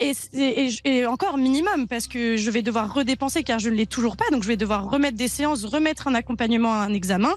et, 0.00 0.12
et- 0.34 0.66
et- 0.84 0.96
et 0.98 1.06
encore 1.06 1.36
minimum 1.38 1.86
parce 1.88 2.06
que 2.06 2.36
je 2.36 2.50
vais 2.50 2.62
devoir 2.62 2.92
redépenser 2.94 3.42
car 3.42 3.58
je 3.58 3.68
ne 3.68 3.74
l'ai 3.74 3.86
toujours 3.86 4.16
pas. 4.16 4.24
Donc 4.32 4.42
je 4.42 4.48
vais 4.48 4.56
devoir 4.56 4.90
remettre 4.90 5.16
des 5.16 5.28
séances 5.28 5.64
remettre 5.64 6.08
un 6.08 6.14
accompagnement 6.14 6.72
à 6.72 6.78
un 6.84 6.92
examen. 6.92 7.30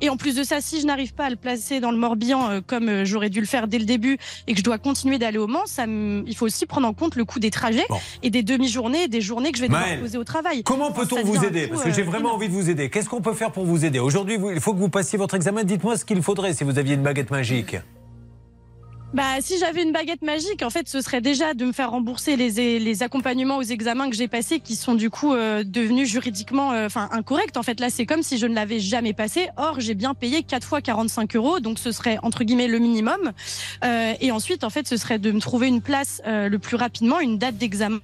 Et 0.00 0.08
en 0.10 0.16
plus 0.16 0.34
de 0.34 0.42
ça 0.44 0.60
si 0.60 0.80
je 0.80 0.86
n'arrive 0.86 1.14
pas 1.14 1.26
à 1.26 1.30
le 1.30 1.36
placer 1.36 1.80
dans 1.80 1.90
le 1.90 1.96
Morbihan 1.98 2.50
euh, 2.50 2.60
comme 2.66 2.88
euh, 2.88 3.04
j'aurais 3.04 3.30
dû 3.30 3.40
le 3.40 3.46
faire 3.46 3.68
dès 3.68 3.78
le 3.78 3.84
début 3.84 4.18
et 4.46 4.52
que 4.52 4.58
je 4.58 4.64
dois 4.64 4.78
continuer 4.78 5.18
d'aller 5.18 5.38
au 5.38 5.46
Mans 5.46 5.66
ça 5.66 5.86
me- 5.86 6.24
il 6.26 6.36
faut 6.36 6.46
aussi 6.46 6.66
prendre 6.66 6.86
en 6.88 6.92
compte 6.94 7.16
le 7.16 7.24
coût 7.24 7.38
des 7.38 7.50
trajets 7.50 7.86
et 8.22 8.30
des 8.30 8.42
demi-journées 8.42 9.04
et 9.04 9.08
des 9.08 9.20
journées 9.20 9.50
que 9.52 9.58
je 9.58 9.62
vais 9.62 9.68
devoir 9.68 9.84
Maëlle, 9.86 10.00
poser 10.00 10.18
au 10.18 10.24
travail. 10.24 10.62
Comment 10.62 10.92
peut-on 10.92 11.22
vous 11.22 11.44
aider? 11.44 11.68
Parce 11.68 11.82
que 11.84 11.88
euh, 11.88 11.92
j'ai 11.94 12.02
vraiment 12.02 12.34
envie 12.34 12.48
de 12.48 12.52
vous 12.54 12.70
aider. 12.70 12.90
Qu'est-ce 12.90 13.08
qu'on 13.08 13.20
peut 13.20 13.34
faire 13.34 13.52
pour 13.52 13.64
vous 13.64 13.84
aider? 13.84 13.98
Aujourd'hui, 13.98 14.38
il 14.54 14.60
faut 14.60 14.72
que 14.74 14.78
vous 14.78 14.88
passiez 14.88 15.18
votre 15.18 15.34
examen. 15.34 15.64
Dites-moi 15.64 15.96
ce 15.96 16.04
qu'il 16.04 16.22
faudrait 16.22 16.54
si 16.54 16.64
vous 16.64 16.78
aviez 16.78 16.94
une 16.94 17.02
baguette 17.02 17.30
magique. 17.30 17.76
Bah, 19.14 19.40
si 19.40 19.58
j'avais 19.60 19.84
une 19.84 19.92
baguette 19.92 20.22
magique, 20.22 20.64
en 20.64 20.70
fait, 20.70 20.88
ce 20.88 21.00
serait 21.00 21.20
déjà 21.20 21.54
de 21.54 21.64
me 21.64 21.70
faire 21.70 21.92
rembourser 21.92 22.34
les, 22.34 22.80
les 22.80 23.02
accompagnements 23.04 23.58
aux 23.58 23.62
examens 23.62 24.10
que 24.10 24.16
j'ai 24.16 24.26
passés, 24.26 24.58
qui 24.58 24.74
sont 24.74 24.96
du 24.96 25.08
coup 25.08 25.34
euh, 25.34 25.62
devenus 25.64 26.10
juridiquement, 26.10 26.72
euh, 26.72 26.86
enfin, 26.86 27.08
incorrects. 27.12 27.56
En 27.56 27.62
fait, 27.62 27.78
là, 27.78 27.90
c'est 27.90 28.06
comme 28.06 28.24
si 28.24 28.38
je 28.38 28.46
ne 28.48 28.56
l'avais 28.56 28.80
jamais 28.80 29.12
passé. 29.12 29.50
Or, 29.56 29.78
j'ai 29.78 29.94
bien 29.94 30.14
payé 30.14 30.42
4 30.42 30.66
fois 30.66 30.80
45 30.80 31.36
euros, 31.36 31.60
donc 31.60 31.78
ce 31.78 31.92
serait 31.92 32.18
entre 32.24 32.42
guillemets 32.42 32.66
le 32.66 32.80
minimum. 32.80 33.30
Euh, 33.84 34.14
et 34.20 34.32
ensuite, 34.32 34.64
en 34.64 34.70
fait, 34.70 34.88
ce 34.88 34.96
serait 34.96 35.20
de 35.20 35.30
me 35.30 35.38
trouver 35.38 35.68
une 35.68 35.80
place 35.80 36.20
euh, 36.26 36.48
le 36.48 36.58
plus 36.58 36.74
rapidement, 36.74 37.20
une 37.20 37.38
date 37.38 37.56
d'examen. 37.56 38.00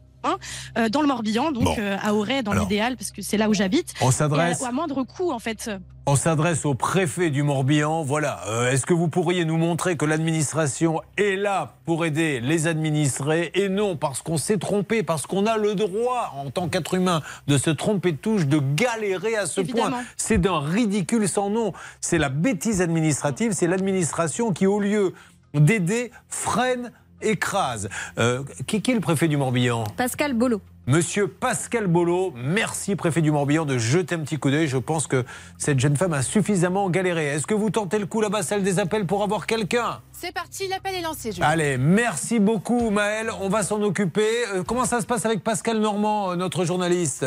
Euh, 0.79 0.89
dans 0.89 1.01
le 1.03 1.09
Morbihan, 1.09 1.51
donc 1.53 1.65
Bon. 1.65 1.75
euh, 1.79 1.97
à 2.03 2.15
Auray, 2.15 2.43
dans 2.43 2.53
l'idéal, 2.53 2.97
parce 2.97 3.11
que 3.11 3.23
c'est 3.23 3.37
là 3.37 3.49
où 3.49 3.55
j'habite. 3.55 3.95
on 4.01 4.11
s'adresse- 4.11 4.63
à, 4.63 4.69
à 4.69 4.73
moindre 4.73 5.03
coût, 5.05 5.31
en 5.33 5.39
fait. 5.39 5.71
On 6.07 6.17
s'adresse 6.17 6.65
au 6.65 6.75
préfet 6.75 7.31
du 7.31 7.43
Morbihan. 7.43 8.03
Voilà. 8.03 8.41
Euh, 8.49 8.71
Est-ce 8.73 8.85
que 8.87 8.95
vous 8.95 9.07
pourriez 9.09 9.45
nous 9.45 9.59
montrer 9.59 9.97
que 9.97 10.05
l'administration 10.05 11.03
est 11.17 11.37
là 11.37 11.75
pour 11.85 12.05
aider 12.05 12.41
les 12.41 12.67
administrés 12.67 13.51
et 13.55 13.69
non 13.69 13.97
parce 13.97 14.21
qu'on 14.23 14.39
s'est 14.39 14.57
trompé, 14.59 15.03
parce 15.03 15.27
qu'on 15.27 15.47
a 15.47 15.57
le 15.57 15.75
droit 15.75 16.33
en 16.37 16.51
tant 16.51 16.69
qu'être 16.69 16.95
humain 16.95 17.23
de 17.47 17.59
se 17.59 17.71
tromper 17.71 18.13
de 18.13 18.17
touche, 18.17 18.47
de 18.47 18.59
galérer 18.59 19.37
à 19.37 19.47
ce 19.47 19.61
Évidemment. 19.61 19.91
point. 19.91 20.03
C'est 20.17 20.39
d'un 20.39 20.59
ridicule 20.61 21.29
sans 21.29 21.49
nom. 21.51 21.73
C'est 22.01 22.19
la 22.19 22.29
bêtise 22.31 22.81
administrative. 22.81 23.53
C'est 23.53 23.69
l'administration 23.69 24.53
qui, 24.53 24.67
au 24.67 24.81
lieu 24.81 25.15
d'aider, 25.55 26.11
freine, 26.29 26.93
écrase. 27.23 27.89
Euh, 28.19 28.43
qui, 28.67 28.83
qui 28.83 28.91
est 28.91 28.95
le 28.95 29.01
préfet 29.01 29.29
du 29.29 29.37
Morbihan 29.37 29.85
Pascal 29.97 30.35
Bolo. 30.35 30.61
Monsieur 30.87 31.29
Pascal 31.29 31.87
Bolo, 31.87 32.33
merci 32.35 32.97
préfet 32.97 33.21
du 33.21 33.31
Morbihan 33.31 33.65
de 33.65 33.79
jeter 33.79 34.15
un 34.17 34.21
petit 34.21 34.39
coup 34.39 34.51
d'œil. 34.51 34.67
Je 34.67 34.79
pense 34.79 35.07
que 35.07 35.25
cette 35.57 35.79
jeune 35.79 35.97
femme 35.97 36.15
a 36.15 36.23
suffisamment 36.23 36.91
galéré. 36.91 37.27
Est-ce 37.27 37.47
que 37.47 37.55
vous 37.55 37.71
tentez 37.71 37.99
le 37.99 38.07
coup 38.07 38.21
là-bas, 38.21 38.43
celle 38.43 38.63
des 38.63 38.79
appels 38.79 39.07
pour 39.07 39.23
avoir 39.23 39.47
quelqu'un? 39.47 40.01
C'est 40.11 40.33
parti, 40.33 40.67
l'appel 40.69 40.95
est 40.95 41.03
lancé. 41.03 41.33
Julien. 41.33 41.47
Allez, 41.47 41.79
merci 41.79 42.41
beaucoup 42.41 42.91
Maëlle, 42.91 43.31
on 43.41 43.49
va 43.49 43.63
s'en 43.63 43.81
occuper. 43.83 44.27
Euh, 44.55 44.63
comment 44.67 44.85
ça 44.85 45.01
se 45.01 45.07
passe 45.07 45.25
avec 45.27 45.45
Pascal 45.45 45.79
Normand, 45.79 46.33
euh, 46.33 46.37
notre 46.37 46.65
journaliste? 46.65 47.25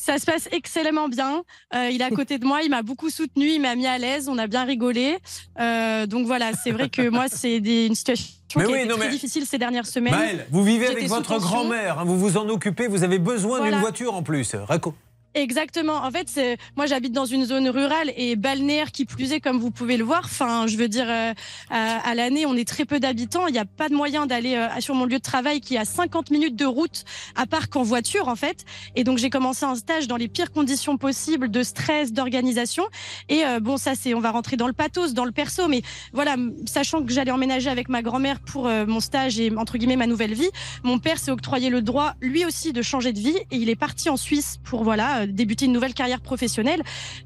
Ça 0.00 0.18
se 0.18 0.24
passe 0.24 0.48
excellemment 0.52 1.08
bien. 1.08 1.42
Euh, 1.74 1.90
il 1.90 2.00
est 2.00 2.04
à 2.04 2.10
côté 2.10 2.38
de 2.38 2.46
moi, 2.46 2.62
il 2.62 2.70
m'a 2.70 2.82
beaucoup 2.82 3.10
soutenu, 3.10 3.46
il 3.48 3.60
m'a 3.60 3.74
mis 3.74 3.86
à 3.86 3.98
l'aise, 3.98 4.28
on 4.28 4.38
a 4.38 4.46
bien 4.46 4.64
rigolé. 4.64 5.18
Euh, 5.60 6.06
donc 6.06 6.26
voilà, 6.26 6.52
c'est 6.52 6.70
vrai 6.70 6.88
que 6.88 7.08
moi, 7.08 7.26
c'est 7.28 7.60
des- 7.60 7.86
une 7.86 7.94
situation 7.94 8.24
Mais 8.56 8.64
qui 8.64 8.70
a 8.70 8.72
oui, 8.72 8.78
été 8.80 8.88
non, 8.88 8.96
très 8.96 9.06
mais- 9.06 9.12
difficile 9.12 9.44
ces 9.44 9.58
dernières 9.58 9.86
semaines. 9.86 10.14
Maëlle, 10.14 10.46
vous 10.50 10.62
vivez 10.64 10.86
avec 10.86 11.06
votre 11.08 11.38
grand-mère, 11.38 11.98
hein, 11.98 12.04
vous 12.04 12.18
vous 12.18 12.36
en 12.38 12.48
occupez, 12.48 12.86
vous 12.86 13.02
avez 13.04 13.18
besoin 13.18 13.60
d'une 13.62 13.78
voiture 13.80 14.14
en 14.14 14.22
plus. 14.22 14.54
Raco- 14.54 14.94
Exactement. 15.34 16.04
En 16.04 16.10
fait, 16.10 16.58
moi, 16.76 16.86
j'habite 16.86 17.12
dans 17.12 17.26
une 17.26 17.44
zone 17.44 17.68
rurale 17.68 18.12
et 18.16 18.34
balnéaire 18.34 18.90
qui 18.90 19.04
plus 19.04 19.32
est, 19.32 19.40
comme 19.40 19.58
vous 19.58 19.70
pouvez 19.70 19.96
le 19.96 20.04
voir. 20.04 20.22
Enfin, 20.24 20.66
je 20.66 20.76
veux 20.76 20.88
dire, 20.88 21.06
euh, 21.08 21.32
à, 21.70 22.14
l'année, 22.14 22.46
on 22.46 22.54
est 22.54 22.66
très 22.66 22.84
peu 22.84 22.98
d'habitants. 22.98 23.46
Il 23.46 23.52
n'y 23.52 23.58
a 23.58 23.64
pas 23.64 23.88
de 23.88 23.94
moyen 23.94 24.26
d'aller 24.26 24.56
euh, 24.56 24.68
sur 24.80 24.94
mon 24.94 25.04
lieu 25.04 25.18
de 25.18 25.22
travail 25.22 25.60
qui 25.60 25.74
est 25.74 25.78
à 25.78 25.84
50 25.84 26.30
minutes 26.30 26.56
de 26.56 26.64
route, 26.64 27.04
à 27.36 27.46
part 27.46 27.68
qu'en 27.68 27.82
voiture, 27.82 28.28
en 28.28 28.36
fait. 28.36 28.64
Et 28.96 29.04
donc, 29.04 29.18
j'ai 29.18 29.30
commencé 29.30 29.64
un 29.64 29.74
stage 29.74 30.08
dans 30.08 30.16
les 30.16 30.28
pires 30.28 30.50
conditions 30.50 30.96
possibles 30.96 31.50
de 31.50 31.62
stress, 31.62 32.12
d'organisation. 32.12 32.84
Et 33.28 33.44
euh, 33.44 33.60
bon, 33.60 33.76
ça, 33.76 33.92
c'est, 33.94 34.14
on 34.14 34.20
va 34.20 34.30
rentrer 34.30 34.56
dans 34.56 34.66
le 34.66 34.72
pathos, 34.72 35.12
dans 35.12 35.26
le 35.26 35.32
perso. 35.32 35.68
Mais 35.68 35.82
voilà, 36.12 36.36
sachant 36.66 37.04
que 37.04 37.12
j'allais 37.12 37.32
emménager 37.32 37.68
avec 37.68 37.88
ma 37.88 38.02
grand-mère 38.02 38.40
pour 38.40 38.66
euh, 38.66 38.86
mon 38.86 39.00
stage 39.00 39.38
et 39.38 39.52
entre 39.56 39.78
guillemets 39.78 39.96
ma 39.96 40.06
nouvelle 40.06 40.34
vie, 40.34 40.50
mon 40.82 40.98
père 40.98 41.18
s'est 41.18 41.30
octroyé 41.30 41.68
le 41.70 41.82
droit, 41.82 42.14
lui 42.20 42.44
aussi, 42.46 42.72
de 42.72 42.82
changer 42.82 43.12
de 43.12 43.20
vie. 43.20 43.36
Et 43.50 43.56
il 43.56 43.68
est 43.68 43.76
parti 43.76 44.08
en 44.08 44.16
Suisse 44.16 44.58
pour 44.64 44.84
voilà 44.84 45.17
euh, 45.22 45.26
débuter 45.26 45.66
une 45.66 45.72
nouvelle 45.72 45.94
carrière 45.94 46.20
professionnelle 46.20 46.82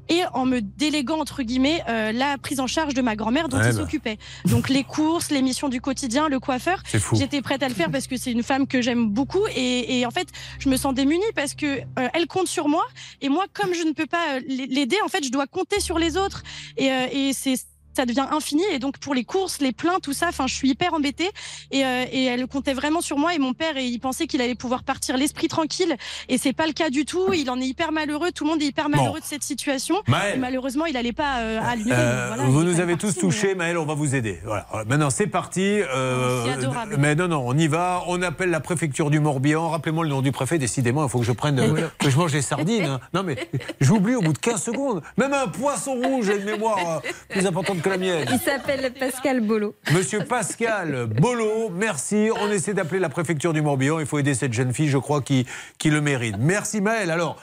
et 0.09 0.21
en 0.33 0.45
me 0.45 0.61
déléguant 0.61 1.19
entre 1.19 1.43
guillemets 1.43 1.81
euh, 1.89 2.11
la 2.11 2.37
prise 2.37 2.59
en 2.59 2.67
charge 2.67 2.93
de 2.93 3.01
ma 3.01 3.15
grand-mère 3.15 3.49
dont 3.49 3.57
Ouais, 3.57 3.69
il 3.69 3.75
bah. 3.75 3.81
s'occupait. 3.83 4.17
Donc 4.45 4.69
les 4.69 4.83
courses, 4.83 5.31
les 5.31 5.41
missions 5.41 5.69
du 5.69 5.79
quotidien, 5.81 6.27
le 6.27 6.39
coiffeur. 6.39 6.81
J'étais 7.13 7.41
prête 7.41 7.63
à 7.63 7.67
le 7.69 7.73
faire 7.75 7.89
parce 7.91 8.07
que 8.07 8.17
c'est 8.17 8.31
une 8.31 8.43
femme 8.43 8.67
que 8.67 8.81
j'aime 8.81 9.09
beaucoup 9.09 9.45
et, 9.55 9.99
et 9.99 10.05
en 10.05 10.11
fait 10.11 10.27
je 10.59 10.69
me 10.69 10.77
sens 10.77 10.93
démunie 10.93 11.23
parce 11.35 11.53
que 11.53 11.65
euh, 11.79 12.07
elle 12.13 12.27
compte 12.27 12.47
sur 12.47 12.67
moi 12.67 12.83
et 13.21 13.29
moi 13.29 13.45
comme 13.53 13.73
je 13.73 13.83
ne 13.83 13.91
peux 13.93 14.05
pas 14.05 14.35
euh, 14.35 14.41
l'aider 14.47 14.97
en 15.03 15.07
fait 15.07 15.23
je 15.23 15.31
dois 15.31 15.47
compter 15.47 15.79
sur 15.79 15.99
les 15.99 16.17
autres 16.17 16.43
et, 16.77 16.91
euh, 16.91 17.07
et 17.11 17.33
c'est 17.33 17.55
ça 17.95 18.05
devient 18.05 18.25
infini 18.31 18.63
et 18.71 18.79
donc 18.79 18.97
pour 18.97 19.13
les 19.13 19.23
courses, 19.23 19.59
les 19.61 19.71
pleins, 19.71 19.99
tout 20.01 20.13
ça, 20.13 20.27
enfin 20.29 20.47
je 20.47 20.53
suis 20.55 20.69
hyper 20.69 20.93
embêtée 20.93 21.29
et, 21.71 21.85
euh, 21.85 22.05
et 22.11 22.25
elle 22.25 22.47
comptait 22.47 22.73
vraiment 22.73 23.01
sur 23.01 23.17
moi 23.17 23.33
et 23.33 23.39
mon 23.39 23.53
père 23.53 23.77
et 23.77 23.85
il 23.85 23.99
pensait 23.99 24.27
qu'il 24.27 24.41
allait 24.41 24.55
pouvoir 24.55 24.83
partir 24.83 25.17
l'esprit 25.17 25.47
tranquille 25.47 25.95
et 26.29 26.37
c'est 26.37 26.53
pas 26.53 26.67
le 26.67 26.73
cas 26.73 26.89
du 26.89 27.05
tout. 27.05 27.33
Il 27.33 27.49
en 27.49 27.59
est 27.59 27.65
hyper 27.65 27.91
malheureux, 27.91 28.31
tout 28.31 28.43
le 28.45 28.51
monde 28.51 28.61
est 28.61 28.65
hyper 28.67 28.89
malheureux 28.89 29.19
de 29.19 29.25
cette 29.25 29.43
situation. 29.43 29.95
Maëlle. 30.07 30.35
Et 30.37 30.39
malheureusement 30.39 30.85
il 30.85 30.97
allait 30.97 31.13
pas 31.13 31.39
euh, 31.39 31.59
à. 31.61 31.73
Euh, 31.73 32.27
Voilà, 32.29 32.43
vous 32.43 32.63
nous 32.63 32.79
avez 32.79 32.93
parti, 32.97 33.13
tous 33.15 33.19
touchés, 33.19 33.55
Maëlle, 33.55 33.77
on 33.77 33.85
va 33.85 33.93
vous 33.93 34.15
aider. 34.15 34.39
Voilà. 34.45 34.67
Euh, 34.73 34.83
Maintenant, 34.87 35.09
c'est 35.09 35.27
parti. 35.27 35.61
euh, 35.61 36.43
C'est 36.45 36.51
adorable. 36.51 36.97
mais 36.99 37.15
non, 37.15 37.27
non, 37.27 37.43
on 37.45 37.57
y 37.57 37.67
va. 37.67 38.03
On 38.07 38.21
appelle 38.21 38.49
la 38.49 38.59
préfecture 38.59 39.09
du 39.09 39.19
Morbihan. 39.19 39.69
Rappelez-moi 39.69 40.03
le 40.03 40.09
nom 40.09 40.21
du 40.21 40.31
préfet. 40.31 40.57
Décidément, 40.57 41.03
il 41.05 41.09
faut 41.09 41.19
que 41.19 41.25
je 41.25 41.31
prenne, 41.31 41.59
euh, 41.59 41.87
que 41.99 42.09
je 42.09 42.17
mange 42.17 42.31
des 42.31 42.41
sardines. 42.41 42.85
hein. 42.85 42.99
Non, 43.13 43.23
mais 43.23 43.35
j'oublie 43.81 44.15
au 44.15 44.21
bout 44.21 44.33
de 44.33 44.37
15 44.37 44.61
secondes. 44.63 45.01
Même 45.17 45.33
un 45.33 45.47
poisson 45.47 45.93
rouge 45.95 46.29
a 46.29 46.35
une 46.35 46.43
mémoire 46.45 47.01
euh, 47.05 47.09
plus 47.29 47.45
importante 47.45 47.81
que 47.83 47.89
la 47.89 47.97
mienne. 47.97 48.25
Il 48.31 48.39
s'appelle 48.39 48.91
Pascal 48.99 49.41
Bolo. 49.41 49.75
Monsieur 49.93 50.23
Pascal 50.23 51.05
Bolo, 51.05 51.69
merci. 51.71 52.29
On 52.41 52.49
essaie 52.49 52.73
d'appeler 52.73 52.99
la 52.99 53.09
préfecture 53.09 53.53
du 53.53 53.61
Morbihan. 53.61 53.99
Il 53.99 54.05
faut 54.07 54.17
aider 54.17 54.33
cette 54.33 54.53
jeune 54.53 54.73
fille, 54.73 54.89
je 54.89 54.97
crois, 54.97 55.21
qui, 55.21 55.45
qui 55.77 55.89
le 55.91 56.01
mérite. 56.01 56.35
Merci 56.39 56.81
Maël. 56.81 57.11
Alors, 57.11 57.35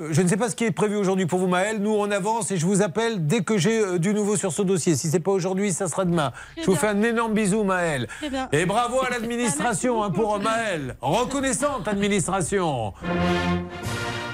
euh, 0.00 0.08
je 0.12 0.22
ne 0.22 0.28
sais 0.28 0.36
pas 0.36 0.48
ce 0.48 0.54
qui 0.56 0.64
est 0.64 0.70
prévu 0.70 0.96
aujourd'hui 0.96 1.26
pour 1.26 1.40
vous, 1.40 1.48
Maël. 1.48 1.78
Nous, 1.80 1.90
on 1.90 2.10
avance 2.10 2.50
et 2.52 2.56
je 2.56 2.64
vous 2.64 2.82
appelle 2.82 3.26
dès 3.26 3.42
que 3.42 3.58
j'ai 3.58 3.80
euh, 3.80 3.98
du 3.98 4.14
nouveau 4.14 4.36
sur 4.36 4.52
ce 4.52 4.62
dossier. 4.62 4.94
Si 4.94 5.08
c'est 5.08 5.20
pas 5.20 5.32
aujourd'hui, 5.32 5.72
ça 5.72 5.88
sera 5.88 6.04
demain. 6.04 6.30
Très 6.54 6.62
je 6.62 6.66
vous 6.66 6.72
bien. 6.72 6.80
fais 6.80 6.88
un 6.88 7.02
énorme 7.02 7.34
bisou, 7.34 7.64
Maël. 7.64 8.06
Très 8.18 8.30
bien. 8.30 8.48
Et 8.52 8.64
bravo 8.64 9.02
à 9.04 9.10
l'administration 9.10 10.02
hein, 10.04 10.10
pour 10.10 10.38
Maël. 10.38 10.96
Reconnaissante 11.00 11.88
administration. 11.88 12.94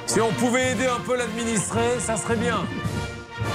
Si 0.06 0.20
on 0.20 0.30
pouvait 0.32 0.72
aider 0.72 0.86
un 0.86 1.00
peu 1.00 1.16
l'administré, 1.16 1.80
ça 1.98 2.16
serait 2.18 2.36
bien. 2.36 2.58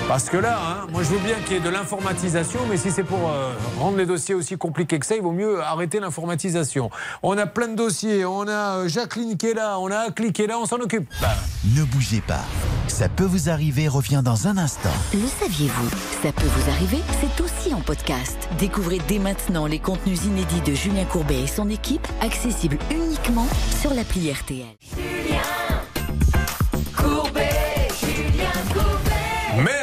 Parce 0.07 0.29
que 0.29 0.37
là, 0.37 0.59
hein, 0.59 0.87
moi 0.91 1.03
je 1.03 1.09
veux 1.09 1.19
bien 1.19 1.35
qu'il 1.45 1.53
y 1.55 1.59
ait 1.59 1.63
de 1.63 1.69
l'informatisation, 1.69 2.59
mais 2.69 2.77
si 2.77 2.91
c'est 2.91 3.03
pour 3.03 3.29
euh, 3.29 3.53
rendre 3.79 3.97
les 3.97 4.05
dossiers 4.05 4.35
aussi 4.35 4.57
compliqués 4.57 4.99
que 4.99 5.05
ça, 5.05 5.15
il 5.15 5.21
vaut 5.21 5.31
mieux 5.31 5.61
arrêter 5.61 5.99
l'informatisation. 5.99 6.89
On 7.23 7.37
a 7.37 7.45
plein 7.45 7.67
de 7.69 7.75
dossiers, 7.75 8.25
on 8.25 8.47
a 8.47 8.77
euh, 8.79 8.87
Jacqueline 8.87 9.37
qui 9.37 9.47
est 9.47 9.53
là, 9.53 9.79
on 9.79 9.89
a 9.91 9.99
Akli 9.99 10.33
qui 10.33 10.41
est 10.43 10.47
là, 10.47 10.57
on 10.59 10.65
s'en 10.65 10.77
occupe. 10.77 11.07
Bah, 11.21 11.29
Ne 11.75 11.83
bougez 11.83 12.21
pas. 12.21 12.43
Ça 12.87 13.07
peut 13.07 13.23
vous 13.23 13.49
arriver 13.49 13.87
revient 13.87 14.21
dans 14.23 14.47
un 14.47 14.57
instant. 14.57 14.89
Le 15.13 15.27
saviez-vous? 15.39 15.89
Ça 16.23 16.31
peut 16.31 16.47
vous 16.47 16.69
arriver, 16.71 16.99
c'est 17.21 17.41
aussi 17.43 17.73
en 17.73 17.81
podcast. 17.81 18.49
Découvrez 18.57 18.99
dès 19.07 19.19
maintenant 19.19 19.65
les 19.67 19.79
contenus 19.79 20.23
inédits 20.25 20.61
de 20.61 20.73
Julien 20.73 21.05
Courbet 21.05 21.43
et 21.43 21.47
son 21.47 21.69
équipe, 21.69 22.05
accessibles 22.21 22.79
uniquement 22.91 23.47
sur 23.79 23.93
l'appli 23.93 24.31
RTL. 24.31 24.65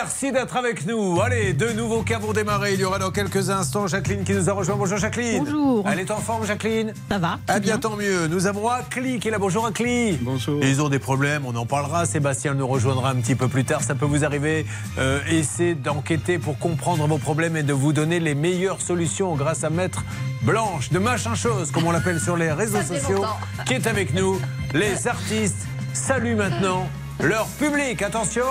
Merci 0.07 0.31
d'être 0.31 0.57
avec 0.57 0.87
nous. 0.87 1.21
Allez, 1.21 1.53
deux 1.53 1.73
nouveaux 1.73 2.03
cas 2.03 2.21
vont 2.21 2.33
démarrer. 2.33 2.75
Il 2.75 2.81
y 2.81 2.85
aura 2.85 3.01
dans 3.01 3.11
quelques 3.11 3.51
instants 3.51 3.89
Jacqueline 3.89 4.23
qui 4.23 4.35
nous 4.35 4.49
a 4.49 4.53
rejoint. 4.53 4.77
Bonjour 4.77 4.99
Jacqueline. 4.99 5.43
Bonjour. 5.43 5.85
Elle 5.91 5.99
est 5.99 6.13
en 6.13 6.19
forme 6.19 6.47
Jacqueline? 6.47 6.95
Ça 7.11 7.19
va 7.19 7.41
Ah 7.49 7.59
bien, 7.59 7.77
tant 7.77 7.97
mieux. 7.97 8.29
Nous 8.29 8.47
avons 8.47 8.69
Akli 8.69 9.19
qui 9.19 9.27
est 9.27 9.31
là. 9.33 9.41
Bonjour 9.41 9.67
Akli. 9.67 10.17
Bonjour. 10.23 10.63
Ils 10.63 10.81
ont 10.81 10.89
des 10.89 11.01
problèmes, 11.01 11.43
on 11.45 11.57
en 11.57 11.67
parlera. 11.67 12.07
Sébastien 12.07 12.55
nous 12.55 12.69
rejoindra 12.69 13.11
un 13.11 13.17
petit 13.17 13.35
peu 13.35 13.49
plus 13.49 13.65
tard. 13.65 13.83
Ça 13.83 13.97
peut 13.97 14.05
vous 14.05 14.25
arriver. 14.25 14.65
Euh, 14.97 15.19
essayez 15.29 15.75
d'enquêter 15.75 16.39
pour 16.39 16.57
comprendre 16.57 17.05
vos 17.09 17.19
problèmes 17.19 17.57
et 17.57 17.65
de 17.65 17.73
vous 17.73 17.93
donner 17.93 18.21
les 18.21 18.37
meilleures 18.37 18.83
solutions 18.83 19.35
grâce 19.35 19.65
à 19.65 19.71
Maître 19.71 20.05
Blanche 20.43 20.93
de 20.93 21.01
Machin 21.01 21.35
Chose, 21.35 21.73
comme 21.73 21.85
on 21.85 21.91
l'appelle 21.91 22.21
sur 22.21 22.37
les 22.37 22.53
réseaux 22.53 22.79
Ça 22.79 22.95
sociaux, 23.01 23.25
qui 23.67 23.75
est 23.75 23.89
avec 23.89 24.15
nous. 24.15 24.41
Les 24.73 25.09
artistes 25.09 25.67
saluent 25.95 26.37
maintenant 26.37 26.87
leur 27.19 27.49
public. 27.59 28.03
Attention. 28.03 28.45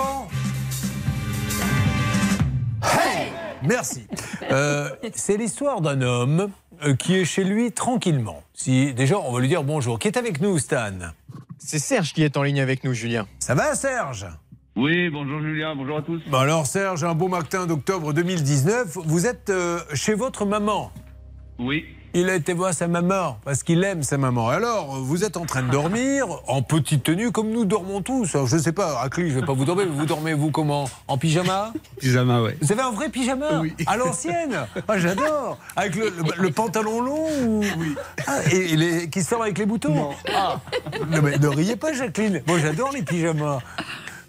Hey 2.82 3.32
Merci. 3.62 4.06
Euh, 4.50 4.90
c'est 5.14 5.36
l'histoire 5.36 5.80
d'un 5.80 6.02
homme 6.02 6.50
euh, 6.84 6.94
qui 6.94 7.16
est 7.16 7.24
chez 7.24 7.42
lui 7.42 7.72
tranquillement. 7.72 8.42
Si 8.52 8.92
déjà 8.92 9.18
on 9.18 9.32
va 9.32 9.40
lui 9.40 9.48
dire 9.48 9.64
bonjour. 9.64 9.98
Qui 9.98 10.08
est 10.08 10.16
avec 10.16 10.40
nous, 10.40 10.58
Stan? 10.58 10.92
C'est 11.58 11.78
Serge 11.78 12.12
qui 12.12 12.22
est 12.22 12.36
en 12.36 12.42
ligne 12.42 12.60
avec 12.60 12.84
nous, 12.84 12.92
Julien. 12.92 13.26
Ça 13.38 13.54
va, 13.54 13.74
Serge? 13.74 14.26
Oui, 14.76 15.08
bonjour 15.08 15.40
Julien, 15.40 15.74
bonjour 15.74 15.96
à 15.96 16.02
tous. 16.02 16.20
Bon 16.28 16.38
alors, 16.38 16.66
Serge, 16.66 17.02
un 17.02 17.14
beau 17.14 17.28
matin 17.28 17.66
d'octobre 17.66 18.12
2019, 18.12 18.98
vous 19.04 19.26
êtes 19.26 19.48
euh, 19.48 19.80
chez 19.94 20.12
votre 20.12 20.44
maman? 20.44 20.92
Oui. 21.58 21.86
Il 22.18 22.30
a 22.30 22.34
été 22.34 22.54
voir 22.54 22.72
sa 22.72 22.88
maman 22.88 23.36
parce 23.44 23.62
qu'il 23.62 23.84
aime 23.84 24.02
sa 24.02 24.16
maman. 24.16 24.48
Alors, 24.48 24.96
vous 25.02 25.22
êtes 25.22 25.36
en 25.36 25.44
train 25.44 25.62
de 25.62 25.70
dormir 25.70 26.24
en 26.46 26.62
petite 26.62 27.02
tenue 27.02 27.30
comme 27.30 27.50
nous 27.50 27.66
dormons 27.66 28.00
tous. 28.00 28.34
Alors, 28.34 28.46
je 28.46 28.56
sais 28.56 28.72
pas, 28.72 29.02
Akli, 29.02 29.28
je 29.30 29.38
vais 29.40 29.44
pas 29.44 29.52
vous 29.52 29.66
dormir, 29.66 29.84
mais 29.86 29.94
vous 29.94 30.06
dormez 30.06 30.32
vous 30.32 30.50
comment 30.50 30.88
En 31.08 31.18
pyjama 31.18 31.74
Pyjama, 32.00 32.40
ouais. 32.40 32.56
Vous 32.62 32.72
avez 32.72 32.80
un 32.80 32.90
vrai 32.90 33.10
pyjama 33.10 33.60
À 33.86 33.96
l'ancienne 33.98 34.66
Ah, 34.88 34.98
j'adore 34.98 35.58
Avec 35.76 35.94
le, 35.94 36.04
le- 36.08 36.42
le 36.42 36.50
pantalon 36.50 37.02
long 37.02 37.28
ou... 37.44 37.62
Ah, 38.26 38.38
et, 38.50 38.72
et 38.72 38.76
les- 38.76 39.10
qui 39.10 39.22
ferme 39.22 39.42
avec 39.42 39.58
les 39.58 39.66
boutons 39.66 40.12
Ah 40.34 40.58
non, 41.10 41.20
mais 41.22 41.36
ne 41.36 41.48
riez 41.48 41.76
pas, 41.76 41.92
Jacqueline. 41.92 42.40
Moi, 42.46 42.58
j'adore 42.60 42.92
les 42.92 43.02
pyjamas. 43.02 43.58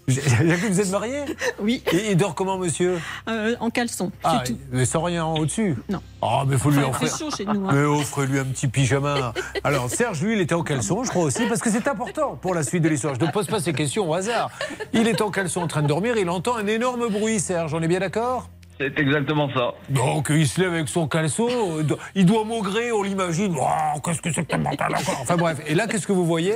Vous 0.08 0.80
êtes 0.80 0.90
mariée 0.90 1.24
Oui. 1.60 1.82
Et 1.92 2.10
il 2.12 2.16
dort 2.16 2.34
comment, 2.34 2.58
monsieur 2.58 2.98
Euh, 3.28 3.54
en 3.60 3.70
caleçon, 3.70 4.10
Ah, 4.24 4.42
tout. 4.44 4.56
mais 4.72 4.84
sans 4.86 5.02
rien 5.02 5.24
au-dessus 5.26 5.76
Non. 5.88 6.00
Ah, 6.22 6.44
mais 6.46 6.56
faut 6.56 6.70
lui 6.70 6.78
Enfin, 6.78 6.88
offrir. 7.06 7.16
chaud 7.16 7.30
chez 7.36 7.44
nous, 7.44 7.68
hein. 7.68 7.72
Mais 7.72 7.84
offrez-lui 7.84 8.38
un 8.38 8.44
petit 8.44 8.66
pyjama. 8.68 9.32
Alors, 9.64 9.88
Serge, 9.90 10.22
lui, 10.22 10.32
il 10.34 10.40
était 10.40 10.54
en 10.54 10.62
caleçon, 10.62 11.04
je 11.04 11.10
crois 11.10 11.24
aussi, 11.24 11.46
parce 11.46 11.60
que 11.60 11.70
c'est 11.70 11.86
important 11.86 12.36
pour 12.40 12.54
la 12.54 12.62
suite 12.62 12.82
de 12.82 12.88
l'histoire. 12.88 13.14
Je 13.14 13.24
ne 13.24 13.30
pose 13.30 13.46
pas 13.46 13.60
ces 13.60 13.72
questions 13.72 14.08
au 14.10 14.14
hasard. 14.14 14.50
Il 14.92 15.06
est 15.06 15.20
en 15.20 15.30
caleçon 15.30 15.60
en 15.60 15.68
train 15.68 15.82
de 15.82 15.86
dormir, 15.88 16.16
il 16.16 16.28
entend 16.30 16.56
un 16.56 16.66
énorme 16.66 17.08
bruit, 17.08 17.38
Serge. 17.38 17.74
On 17.74 17.82
est 17.82 17.88
bien 17.88 18.00
d'accord? 18.00 18.48
C'est 18.80 18.98
exactement 18.98 19.48
ça. 19.54 19.72
Donc, 19.88 20.28
il 20.30 20.46
se 20.46 20.60
lève 20.60 20.72
avec 20.72 20.88
son 20.88 21.08
caleçon, 21.08 21.48
euh, 21.50 21.82
il 22.14 22.26
doit 22.26 22.44
maugrer, 22.44 22.92
on 22.92 23.02
l'imagine. 23.02 23.54
Oh, 23.60 24.00
qu'est-ce 24.04 24.22
que 24.22 24.32
c'est 24.32 24.42
que 24.44 24.48
ta 24.52 24.58
mental 24.58 24.92
encore? 24.94 25.18
Enfin 25.20 25.36
bref, 25.36 25.58
et 25.66 25.74
là, 25.74 25.86
qu'est-ce 25.86 26.06
que 26.06 26.12
vous 26.12 26.24
voyez? 26.26 26.54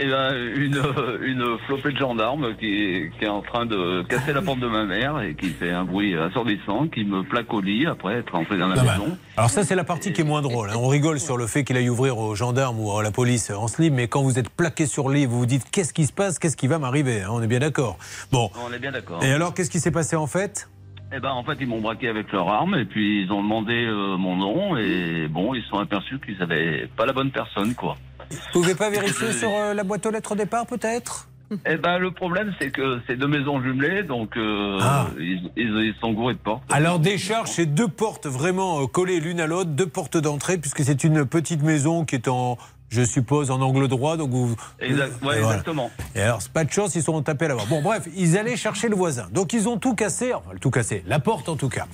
Eh 0.00 0.06
ben, 0.06 0.34
une, 0.56 0.76
euh, 0.78 1.18
une 1.22 1.44
flopée 1.66 1.92
de 1.92 1.98
gendarmes 1.98 2.56
qui 2.58 2.66
est, 2.82 3.10
qui 3.18 3.24
est 3.24 3.28
en 3.28 3.42
train 3.42 3.66
de 3.66 4.02
casser 4.08 4.32
la 4.32 4.40
porte 4.42 4.58
de 4.58 4.66
ma 4.66 4.84
mère 4.84 5.20
et 5.20 5.34
qui 5.34 5.48
fait 5.50 5.70
un 5.70 5.84
bruit 5.84 6.16
assourdissant, 6.16 6.88
qui 6.88 7.04
me 7.04 7.22
plaque 7.22 7.52
au 7.52 7.60
lit 7.60 7.86
après 7.86 8.14
être 8.14 8.32
rentré 8.32 8.56
dans 8.58 8.68
la 8.68 8.76
Non, 8.76 8.82
maison. 8.84 9.18
Alors 9.36 9.50
ça, 9.50 9.64
c'est 9.64 9.74
la 9.76 9.84
partie 9.84 10.12
qui 10.12 10.22
est 10.22 10.24
moins 10.24 10.42
drôle. 10.42 10.70
hein. 10.70 10.74
On 10.76 10.88
rigole 10.88 11.20
sur 11.20 11.36
le 11.36 11.46
fait 11.46 11.62
qu'il 11.64 11.76
aille 11.76 11.90
ouvrir 11.90 12.18
aux 12.18 12.34
gendarmes 12.34 12.80
ou 12.80 12.96
à 12.96 13.02
la 13.02 13.10
police 13.10 13.50
en 13.50 13.68
slip, 13.68 13.92
mais 13.92 14.08
quand 14.08 14.22
vous 14.22 14.38
êtes 14.38 14.48
plaqué 14.48 14.86
sur 14.86 15.08
le 15.08 15.14
lit, 15.16 15.26
vous 15.26 15.38
vous 15.40 15.46
dites 15.46 15.70
qu'est-ce 15.70 15.92
qui 15.92 16.06
se 16.06 16.12
passe, 16.12 16.38
qu'est-ce 16.38 16.56
qui 16.56 16.66
va 16.68 16.78
m'arriver? 16.78 17.22
Hein, 17.22 17.28
On 17.30 17.42
est 17.42 17.46
bien 17.46 17.60
d'accord. 17.60 17.96
Bon. 18.32 18.50
On 18.66 18.72
est 18.72 18.78
bien 18.78 18.92
d'accord. 18.92 19.22
Et 19.22 19.30
alors, 19.32 19.54
qu'est-ce 19.54 19.70
qui 19.70 19.80
s'est 19.80 19.90
passé 19.92 20.16
en 20.16 20.26
fait? 20.26 20.68
Eh 21.14 21.20
ben, 21.20 21.30
en 21.30 21.44
fait, 21.44 21.58
ils 21.60 21.66
m'ont 21.66 21.80
braqué 21.80 22.08
avec 22.08 22.32
leur 22.32 22.48
arme 22.48 22.74
et 22.74 22.84
puis 22.86 23.22
ils 23.22 23.32
ont 23.32 23.42
demandé 23.42 23.84
euh, 23.84 24.16
mon 24.16 24.36
nom 24.36 24.76
et 24.78 25.28
bon, 25.28 25.52
ils 25.54 25.62
se 25.62 25.68
sont 25.68 25.78
aperçus 25.78 26.18
qu'ils 26.20 26.42
avaient 26.42 26.88
pas 26.96 27.04
la 27.04 27.12
bonne 27.12 27.30
personne, 27.30 27.74
quoi. 27.74 27.96
Vous 28.30 28.36
pouvez 28.62 28.74
pas 28.74 28.88
vérifier 28.88 29.32
sur 29.32 29.50
euh, 29.50 29.74
la 29.74 29.84
boîte 29.84 30.06
aux 30.06 30.10
lettres 30.10 30.32
au 30.32 30.36
départ, 30.36 30.66
peut-être? 30.66 31.28
Eh 31.66 31.76
ben, 31.76 31.98
le 31.98 32.12
problème, 32.12 32.54
c'est 32.58 32.70
que 32.70 32.98
c'est 33.06 33.16
deux 33.16 33.26
maisons 33.26 33.60
jumelées, 33.62 34.04
donc 34.04 34.38
euh, 34.38 34.78
Ah. 34.80 35.08
ils, 35.18 35.50
ils- 35.54 35.68
ils 35.84 35.94
sont 36.00 36.12
gourés 36.12 36.32
de 36.32 36.38
portes. 36.38 36.62
Alors 36.72 36.98
décharge, 36.98 37.50
c'est 37.50 37.66
deux 37.66 37.88
portes 37.88 38.26
vraiment 38.26 38.80
euh, 38.80 38.86
collées 38.86 39.20
l'une 39.20 39.38
à 39.38 39.46
l'autre, 39.46 39.68
deux 39.68 39.86
portes 39.86 40.16
d'entrée, 40.16 40.56
puisque 40.56 40.82
c'est 40.82 41.04
une 41.04 41.26
petite 41.26 41.62
maison 41.62 42.06
qui 42.06 42.14
est 42.14 42.26
en, 42.28 42.56
je 42.92 43.02
suppose, 43.02 43.50
en 43.50 43.60
angle 43.62 43.88
droit. 43.88 44.16
Donc 44.16 44.30
vous, 44.30 44.54
Exact- 44.78 45.22
ouais, 45.24 45.38
Et 45.38 45.40
voilà. 45.40 45.46
exactement. 45.58 45.90
Et 46.14 46.20
alors, 46.20 46.42
c'est 46.42 46.52
pas 46.52 46.64
de 46.64 46.70
chance, 46.70 46.94
ils 46.94 47.02
sont 47.02 47.20
tapés 47.22 47.48
là-bas. 47.48 47.64
Bon, 47.70 47.80
bref, 47.82 48.06
ils 48.14 48.36
allaient 48.36 48.56
chercher 48.56 48.88
le 48.88 48.96
voisin. 48.96 49.26
Donc, 49.32 49.52
ils 49.54 49.66
ont 49.68 49.78
tout 49.78 49.94
cassé, 49.94 50.34
enfin, 50.34 50.50
tout 50.60 50.70
cassé, 50.70 51.02
la 51.06 51.18
porte 51.18 51.48
en 51.48 51.56
tout 51.56 51.70
cas. 51.70 51.86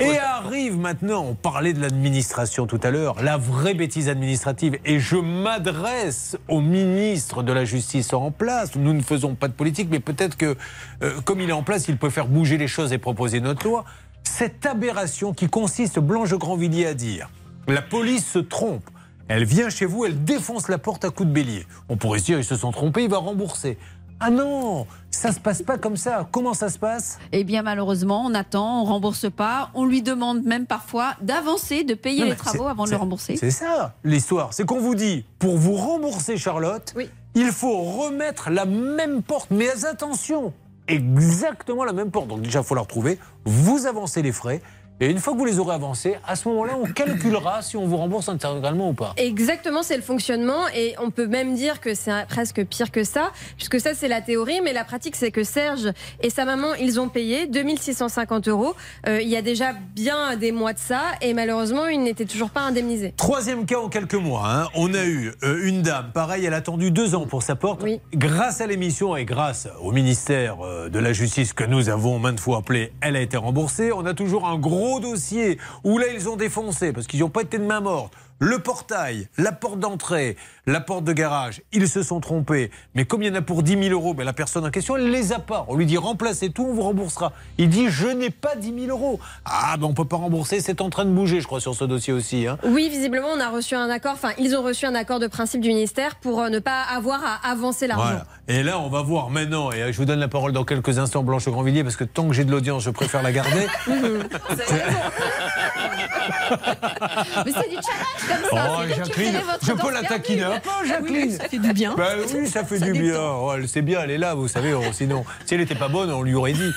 Et 0.00 0.18
arrive 0.18 0.76
maintenant, 0.76 1.24
on 1.24 1.34
parlait 1.34 1.72
de 1.72 1.80
l'administration 1.80 2.66
tout 2.66 2.78
à 2.82 2.90
l'heure, 2.90 3.22
la 3.22 3.38
vraie 3.38 3.72
bêtise 3.72 4.10
administrative. 4.10 4.78
Et 4.84 5.00
je 5.00 5.16
m'adresse 5.16 6.36
au 6.46 6.60
ministre 6.60 7.42
de 7.42 7.52
la 7.52 7.64
Justice 7.64 8.12
en 8.12 8.30
place. 8.30 8.76
Nous 8.76 8.92
ne 8.92 9.00
faisons 9.00 9.34
pas 9.34 9.48
de 9.48 9.54
politique, 9.54 9.88
mais 9.90 9.98
peut-être 9.98 10.36
que, 10.36 10.56
euh, 11.02 11.20
comme 11.24 11.40
il 11.40 11.48
est 11.48 11.54
en 11.54 11.62
place, 11.62 11.88
il 11.88 11.96
peut 11.96 12.10
faire 12.10 12.28
bouger 12.28 12.58
les 12.58 12.68
choses 12.68 12.92
et 12.92 12.98
proposer 12.98 13.40
notre 13.40 13.66
loi. 13.66 13.84
Cette 14.24 14.66
aberration 14.66 15.32
qui 15.32 15.48
consiste, 15.48 15.98
Blanche 15.98 16.34
Grandvilliers, 16.34 16.86
à 16.86 16.94
dire 16.94 17.30
la 17.66 17.80
police 17.82 18.26
se 18.30 18.38
trompe. 18.38 18.88
Elle 19.28 19.44
vient 19.44 19.68
chez 19.68 19.84
vous, 19.84 20.06
elle 20.06 20.24
défonce 20.24 20.68
la 20.68 20.78
porte 20.78 21.04
à 21.04 21.10
coups 21.10 21.28
de 21.28 21.34
bélier. 21.34 21.66
On 21.90 21.96
pourrait 21.96 22.18
se 22.18 22.24
dire, 22.24 22.38
ils 22.38 22.44
se 22.44 22.56
sont 22.56 22.72
trompés, 22.72 23.04
il 23.04 23.10
va 23.10 23.18
rembourser. 23.18 23.76
Ah 24.20 24.30
non, 24.30 24.86
ça 25.10 25.32
se 25.32 25.38
passe 25.38 25.62
pas 25.62 25.78
comme 25.78 25.96
ça. 25.96 26.26
Comment 26.32 26.54
ça 26.54 26.70
se 26.70 26.78
passe? 26.78 27.18
Eh 27.30 27.44
bien, 27.44 27.62
malheureusement, 27.62 28.24
on 28.24 28.34
attend, 28.34 28.82
on 28.82 28.84
rembourse 28.84 29.30
pas. 29.30 29.70
On 29.74 29.84
lui 29.84 30.02
demande 30.02 30.42
même 30.44 30.66
parfois 30.66 31.14
d'avancer, 31.20 31.84
de 31.84 31.94
payer 31.94 32.22
Non, 32.22 32.30
les 32.30 32.36
travaux 32.36 32.66
avant 32.66 32.86
de 32.86 32.90
le 32.90 32.96
rembourser. 32.96 33.36
C'est 33.36 33.52
ça 33.52 33.94
l'histoire. 34.02 34.54
C'est 34.54 34.64
qu'on 34.64 34.80
vous 34.80 34.96
dit, 34.96 35.24
pour 35.38 35.56
vous 35.56 35.74
rembourser, 35.74 36.36
Charlotte, 36.36 36.94
il 37.34 37.52
faut 37.52 37.82
remettre 37.82 38.50
la 38.50 38.64
même 38.64 39.22
porte. 39.22 39.50
Mais 39.50 39.84
attention, 39.84 40.52
exactement 40.88 41.84
la 41.84 41.92
même 41.92 42.10
porte. 42.10 42.26
Donc 42.28 42.42
déjà, 42.42 42.60
il 42.60 42.64
faut 42.64 42.74
la 42.74 42.80
retrouver. 42.80 43.20
Vous 43.44 43.86
avancez 43.86 44.22
les 44.22 44.32
frais. 44.32 44.62
Et 45.00 45.10
une 45.10 45.18
fois 45.18 45.32
que 45.32 45.38
vous 45.38 45.44
les 45.44 45.58
aurez 45.60 45.74
avancés, 45.74 46.16
à 46.26 46.34
ce 46.34 46.48
moment-là, 46.48 46.72
on 46.82 46.86
calculera 46.86 47.62
si 47.62 47.76
on 47.76 47.86
vous 47.86 47.96
rembourse 47.96 48.28
intégralement 48.28 48.88
ou 48.90 48.94
pas. 48.94 49.12
Exactement, 49.16 49.82
c'est 49.84 49.96
le 49.96 50.02
fonctionnement 50.02 50.66
et 50.74 50.94
on 51.00 51.10
peut 51.10 51.26
même 51.28 51.54
dire 51.54 51.80
que 51.80 51.94
c'est 51.94 52.26
presque 52.28 52.64
pire 52.64 52.90
que 52.90 53.04
ça, 53.04 53.30
puisque 53.56 53.78
ça 53.80 53.90
c'est 53.94 54.08
la 54.08 54.20
théorie, 54.20 54.60
mais 54.62 54.72
la 54.72 54.84
pratique 54.84 55.14
c'est 55.14 55.30
que 55.30 55.44
Serge 55.44 55.92
et 56.20 56.30
sa 56.30 56.44
maman, 56.44 56.74
ils 56.74 56.98
ont 56.98 57.08
payé 57.08 57.46
2650 57.46 58.48
euros 58.48 58.74
euh, 59.06 59.20
il 59.22 59.28
y 59.28 59.36
a 59.36 59.42
déjà 59.42 59.72
bien 59.94 60.36
des 60.36 60.50
mois 60.52 60.72
de 60.72 60.78
ça 60.80 61.02
et 61.22 61.32
malheureusement 61.34 61.86
ils 61.86 62.02
n'étaient 62.02 62.24
toujours 62.24 62.50
pas 62.50 62.62
indemnisés. 62.62 63.14
Troisième 63.16 63.66
cas 63.66 63.78
en 63.78 63.88
quelques 63.88 64.14
mois. 64.14 64.42
hein. 64.46 64.68
On 64.74 64.94
a 64.94 65.04
eu 65.04 65.32
euh, 65.44 65.60
une 65.66 65.82
dame, 65.82 66.10
pareil, 66.12 66.44
elle 66.44 66.54
a 66.54 66.58
attendu 66.58 66.90
deux 66.90 67.14
ans 67.14 67.26
pour 67.26 67.42
sa 67.44 67.54
porte. 67.54 67.84
Grâce 68.14 68.60
à 68.60 68.66
l'émission 68.66 69.14
et 69.16 69.24
grâce 69.24 69.68
au 69.80 69.92
ministère 69.92 70.56
euh, 70.64 70.88
de 70.88 70.98
la 70.98 71.12
Justice 71.12 71.52
que 71.52 71.64
nous 71.64 71.88
avons 71.88 72.18
maintes 72.18 72.40
fois 72.40 72.58
appelé, 72.58 72.92
elle 73.00 73.14
a 73.16 73.20
été 73.20 73.36
remboursée. 73.36 73.92
On 73.92 74.04
a 74.06 74.14
toujours 74.14 74.48
un 74.48 74.58
gros 74.58 74.87
gros 74.88 75.00
dossiers 75.00 75.58
où 75.84 75.98
là 75.98 76.06
ils 76.12 76.28
ont 76.28 76.36
défoncé 76.36 76.92
parce 76.92 77.06
qu'ils 77.06 77.20
n'ont 77.20 77.28
pas 77.28 77.42
été 77.42 77.58
de 77.58 77.64
main 77.64 77.80
morte. 77.80 78.12
Le 78.40 78.60
portail, 78.60 79.26
la 79.36 79.50
porte 79.50 79.80
d'entrée, 79.80 80.36
la 80.66 80.80
porte 80.80 81.02
de 81.02 81.12
garage, 81.12 81.60
ils 81.72 81.88
se 81.88 82.04
sont 82.04 82.20
trompés. 82.20 82.70
Mais 82.94 83.04
comme 83.04 83.20
il 83.22 83.28
y 83.28 83.32
en 83.32 83.34
a 83.34 83.42
pour 83.42 83.64
10 83.64 83.88
000 83.88 83.92
euros, 83.92 84.14
ben 84.14 84.22
la 84.22 84.32
personne 84.32 84.64
en 84.64 84.70
question, 84.70 84.96
elle 84.96 85.10
les 85.10 85.32
a 85.32 85.40
pas. 85.40 85.64
On 85.66 85.74
lui 85.74 85.86
dit 85.86 85.96
remplacez 85.96 86.50
tout, 86.50 86.64
on 86.64 86.72
vous 86.72 86.82
remboursera. 86.82 87.32
Il 87.58 87.68
dit 87.68 87.88
je 87.88 88.06
n'ai 88.06 88.30
pas 88.30 88.54
10 88.54 88.86
000 88.86 88.96
euros. 88.96 89.18
Ah 89.44 89.76
ben 89.76 89.86
on 89.86 89.92
peut 89.92 90.04
pas 90.04 90.18
rembourser, 90.18 90.60
c'est 90.60 90.80
en 90.80 90.88
train 90.88 91.04
de 91.04 91.10
bouger, 91.10 91.40
je 91.40 91.48
crois, 91.48 91.60
sur 91.60 91.74
ce 91.74 91.82
dossier 91.84 92.12
aussi. 92.12 92.46
hein. 92.46 92.58
Oui, 92.62 92.88
visiblement, 92.88 93.26
on 93.34 93.40
a 93.40 93.48
reçu 93.48 93.74
un 93.74 93.90
accord, 93.90 94.12
enfin, 94.12 94.30
ils 94.38 94.54
ont 94.54 94.62
reçu 94.62 94.86
un 94.86 94.94
accord 94.94 95.18
de 95.18 95.26
principe 95.26 95.60
du 95.60 95.70
ministère 95.70 96.14
pour 96.16 96.40
euh, 96.40 96.48
ne 96.48 96.60
pas 96.60 96.82
avoir 96.82 97.20
à 97.24 97.50
avancer 97.50 97.88
l'argent. 97.88 98.04
Voilà. 98.04 98.26
Et 98.46 98.62
là, 98.62 98.78
on 98.78 98.88
va 98.88 99.02
voir 99.02 99.30
maintenant, 99.30 99.72
et 99.72 99.82
euh, 99.82 99.90
je 99.92 99.96
vous 99.96 100.04
donne 100.04 100.20
la 100.20 100.28
parole 100.28 100.52
dans 100.52 100.64
quelques 100.64 101.00
instants, 101.00 101.24
Blanche 101.24 101.48
Grandvilliers, 101.48 101.82
parce 101.82 101.96
que 101.96 102.04
tant 102.04 102.28
que 102.28 102.34
j'ai 102.34 102.44
de 102.44 102.52
l'audience, 102.52 102.84
je 102.84 102.90
préfère 102.90 103.24
la 103.24 103.32
garder. 103.32 103.66
Mais 107.44 107.52
c'est 107.52 107.68
du 107.68 107.76
challenge 107.76 108.27
comme 108.28 108.58
ça. 108.58 108.68
Oh, 108.78 108.82
Jacqueline, 108.88 109.32
votre 109.50 109.64
je 109.66 109.72
peux 109.72 109.92
l'attaquiner 109.92 110.40
perdue 110.42 110.56
un 110.56 110.60
peu, 110.60 110.86
Jacqueline. 110.88 111.30
Ça 111.32 111.48
fait 111.48 111.58
du 111.58 111.72
bien. 111.72 111.94
Bah 111.96 112.08
oui, 112.34 112.46
ça 112.46 112.64
fait 112.64 112.78
du 112.78 112.92
bien. 112.92 113.20
Oh, 113.20 113.52
elle- 113.54 113.68
c'est 113.68 113.82
bien, 113.82 114.00
elle 114.02 114.10
est 114.10 114.18
là, 114.18 114.34
vous 114.34 114.48
savez. 114.48 114.72
oh, 114.74 114.82
sinon, 114.92 115.24
si 115.46 115.54
elle 115.54 115.60
n'était 115.60 115.74
pas 115.74 115.88
bonne, 115.88 116.10
on 116.10 116.22
lui 116.22 116.34
aurait 116.34 116.52
dit. 116.52 116.70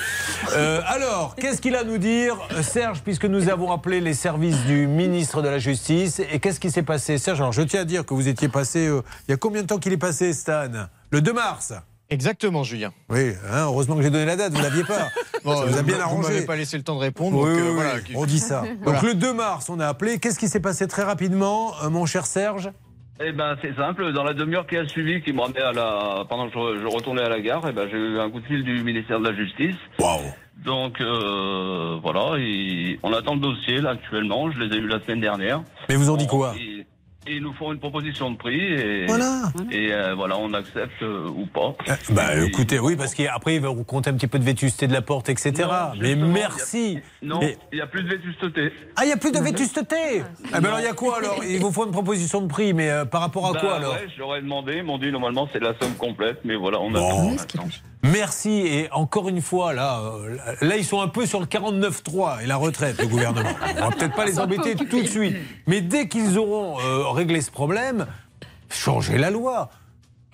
Euh, 0.56 0.80
alors, 0.86 1.34
qu'est-ce 1.36 1.60
qu'il 1.60 1.76
a 1.76 1.80
à 1.80 1.84
nous 1.84 1.98
dire, 1.98 2.36
Serge, 2.62 3.02
puisque 3.02 3.24
nous 3.24 3.48
avons 3.48 3.72
appelé 3.72 4.00
les 4.00 4.14
services 4.14 4.62
du 4.64 4.86
ministre 4.86 5.42
de 5.42 5.48
la 5.48 5.58
Justice 5.58 6.20
Et 6.32 6.38
qu'est-ce 6.40 6.60
qui 6.60 6.70
s'est 6.70 6.82
passé, 6.82 7.18
Serge 7.18 7.40
Alors, 7.40 7.52
je 7.52 7.62
tiens 7.62 7.80
à 7.80 7.84
dire 7.84 8.04
que 8.06 8.14
vous 8.14 8.28
étiez 8.28 8.48
passé. 8.48 8.86
euh, 8.86 9.02
il 9.28 9.32
y 9.32 9.34
a 9.34 9.36
combien 9.36 9.62
de 9.62 9.66
temps 9.66 9.78
qu'il 9.78 9.92
est 9.92 9.96
passé, 9.98 10.32
Stan? 10.32 10.68
Le 11.10 11.20
2 11.20 11.32
mars. 11.32 11.72
Exactement, 12.12 12.62
Julien. 12.62 12.92
Oui, 13.08 13.32
hein, 13.50 13.64
heureusement 13.64 13.96
que 13.96 14.02
j'ai 14.02 14.10
donné 14.10 14.26
la 14.26 14.36
date, 14.36 14.52
vous 14.52 14.58
ne 14.58 14.62
l'aviez 14.64 14.84
pas. 14.84 15.08
ça 15.32 15.64
vous 15.66 15.78
a 15.78 15.82
bien 15.82 15.96
Vous 15.96 16.02
arrangé. 16.02 16.28
m'avez 16.34 16.46
pas 16.46 16.56
laissé 16.56 16.76
le 16.76 16.82
temps 16.82 16.96
de 16.96 17.00
répondre. 17.00 17.38
Oui, 17.38 17.50
donc, 17.58 17.78
oui, 17.78 17.84
euh, 17.84 18.00
oui, 18.08 18.14
on 18.16 18.26
dit 18.26 18.38
ça. 18.38 18.62
Voilà. 18.82 19.00
Donc 19.00 19.08
le 19.08 19.14
2 19.14 19.32
mars, 19.32 19.70
on 19.70 19.80
a 19.80 19.86
appelé. 19.86 20.18
Qu'est-ce 20.18 20.38
qui 20.38 20.48
s'est 20.48 20.60
passé 20.60 20.86
très 20.86 21.02
rapidement, 21.04 21.72
euh, 21.82 21.88
mon 21.88 22.04
cher 22.06 22.26
Serge? 22.26 22.70
Eh 23.24 23.32
ben, 23.32 23.56
c'est 23.62 23.74
simple. 23.76 24.12
Dans 24.12 24.24
la 24.24 24.34
demi-heure 24.34 24.66
qui 24.66 24.76
a 24.76 24.86
suivi, 24.86 25.22
qui 25.22 25.32
me 25.32 25.40
ramenait 25.40 25.62
à 25.62 25.72
la, 25.72 26.24
pendant 26.28 26.48
que 26.50 26.52
je, 26.54 26.80
je 26.82 26.86
retournais 26.86 27.22
à 27.22 27.28
la 27.28 27.40
gare, 27.40 27.62
eh 27.68 27.72
ben, 27.72 27.88
j'ai 27.90 27.96
eu 27.96 28.18
un 28.18 28.30
coup 28.30 28.40
de 28.40 28.46
fil 28.46 28.62
du 28.62 28.82
ministère 28.82 29.20
de 29.20 29.28
la 29.28 29.34
Justice. 29.34 29.76
Donc, 30.64 31.00
euh, 31.00 31.98
voilà, 32.02 32.38
et 32.38 32.98
on 33.02 33.12
attend 33.12 33.34
le 33.34 33.40
dossier, 33.40 33.80
là, 33.80 33.90
actuellement. 33.90 34.50
Je 34.52 34.58
les 34.60 34.76
ai 34.76 34.78
eus 34.80 34.86
la 34.86 35.00
semaine 35.00 35.20
dernière. 35.20 35.62
Mais 35.88 35.96
vous 35.96 36.10
en 36.10 36.16
dit 36.16 36.26
quoi? 36.26 36.54
et 36.58 36.86
ils 37.26 37.40
nous 37.42 37.52
font 37.54 37.72
une 37.72 37.78
proposition 37.78 38.30
de 38.30 38.36
prix 38.36 38.60
et 38.60 39.06
Voilà. 39.06 39.52
et 39.70 39.92
euh, 39.92 40.14
voilà 40.14 40.36
on 40.38 40.52
accepte 40.54 41.02
euh, 41.02 41.28
ou 41.28 41.46
pas. 41.46 41.74
Bah 42.10 42.34
écoutez, 42.44 42.78
oui, 42.78 42.96
parce 42.96 43.14
qu'après, 43.14 43.56
il 43.56 43.60
va 43.60 43.68
vous 43.70 43.84
compter 43.84 44.10
un 44.10 44.14
petit 44.14 44.26
peu 44.26 44.38
de 44.38 44.44
vétusté 44.44 44.86
de 44.86 44.92
la 44.92 45.02
porte, 45.02 45.28
etc. 45.28 45.52
Non, 45.58 45.92
Mais 46.00 46.14
merci. 46.16 46.98
il 47.22 47.28
a- 47.28 47.34
Non, 47.34 47.40
Mais- 47.40 47.56
il 47.72 47.76
n'y 47.76 47.80
a 47.82 47.86
plus 47.86 48.02
de 48.02 48.08
vétusteté. 48.08 48.72
Ah, 48.96 49.04
il 49.04 49.06
n'y 49.06 49.12
a 49.12 49.16
plus 49.16 49.32
de 49.32 49.38
vétusteté 49.38 50.22
Ah, 50.52 50.60
ben 50.60 50.66
alors, 50.66 50.80
il 50.80 50.84
y 50.84 50.88
a 50.88 50.92
quoi 50.94 51.18
alors? 51.18 51.40
Il 51.44 51.60
vous 51.60 51.70
faut 51.72 51.84
une 51.86 51.92
proposition 51.92 52.40
de 52.40 52.46
prix, 52.48 52.72
mais 52.74 52.90
euh, 52.90 53.04
par 53.04 53.20
rapport 53.20 53.46
à 53.48 53.52
Bah, 53.52 53.60
quoi 53.60 53.76
alors? 53.76 53.94
ouais, 53.94 54.38
ai 54.38 54.42
demandé, 54.42 54.74
ils 54.78 54.84
m'ont 54.84 54.98
dit 54.98 55.10
normalement 55.12 55.48
c'est 55.52 55.60
la 55.62 55.74
somme 55.80 55.94
complète, 55.94 56.40
mais 56.44 56.56
voilà, 56.56 56.80
on 56.80 56.94
attend. 56.94 57.08
pour 57.10 57.30
l'instant. 57.30 57.68
Merci. 58.02 58.50
Et 58.50 58.90
encore 58.92 59.28
une 59.28 59.40
fois, 59.40 59.72
là, 59.72 60.00
euh, 60.00 60.36
là, 60.60 60.76
ils 60.76 60.84
sont 60.84 61.00
un 61.00 61.08
peu 61.08 61.24
sur 61.24 61.40
le 61.40 61.46
49-3 61.46 62.42
et 62.42 62.46
la 62.46 62.56
retraite, 62.56 63.00
le 63.00 63.06
gouvernement. 63.06 63.50
On 63.78 63.88
va 63.88 63.90
peut-être 63.90 64.14
pas 64.14 64.24
les 64.24 64.40
embêter 64.40 64.74
tout 64.74 65.02
de 65.02 65.06
suite. 65.06 65.36
Mais 65.66 65.80
dès 65.80 66.08
qu'ils 66.08 66.38
auront 66.38 66.80
euh, 66.80 67.08
réglé 67.10 67.40
ce 67.40 67.50
problème, 67.50 68.06
changez 68.68 69.18
la 69.18 69.30
loi. 69.30 69.70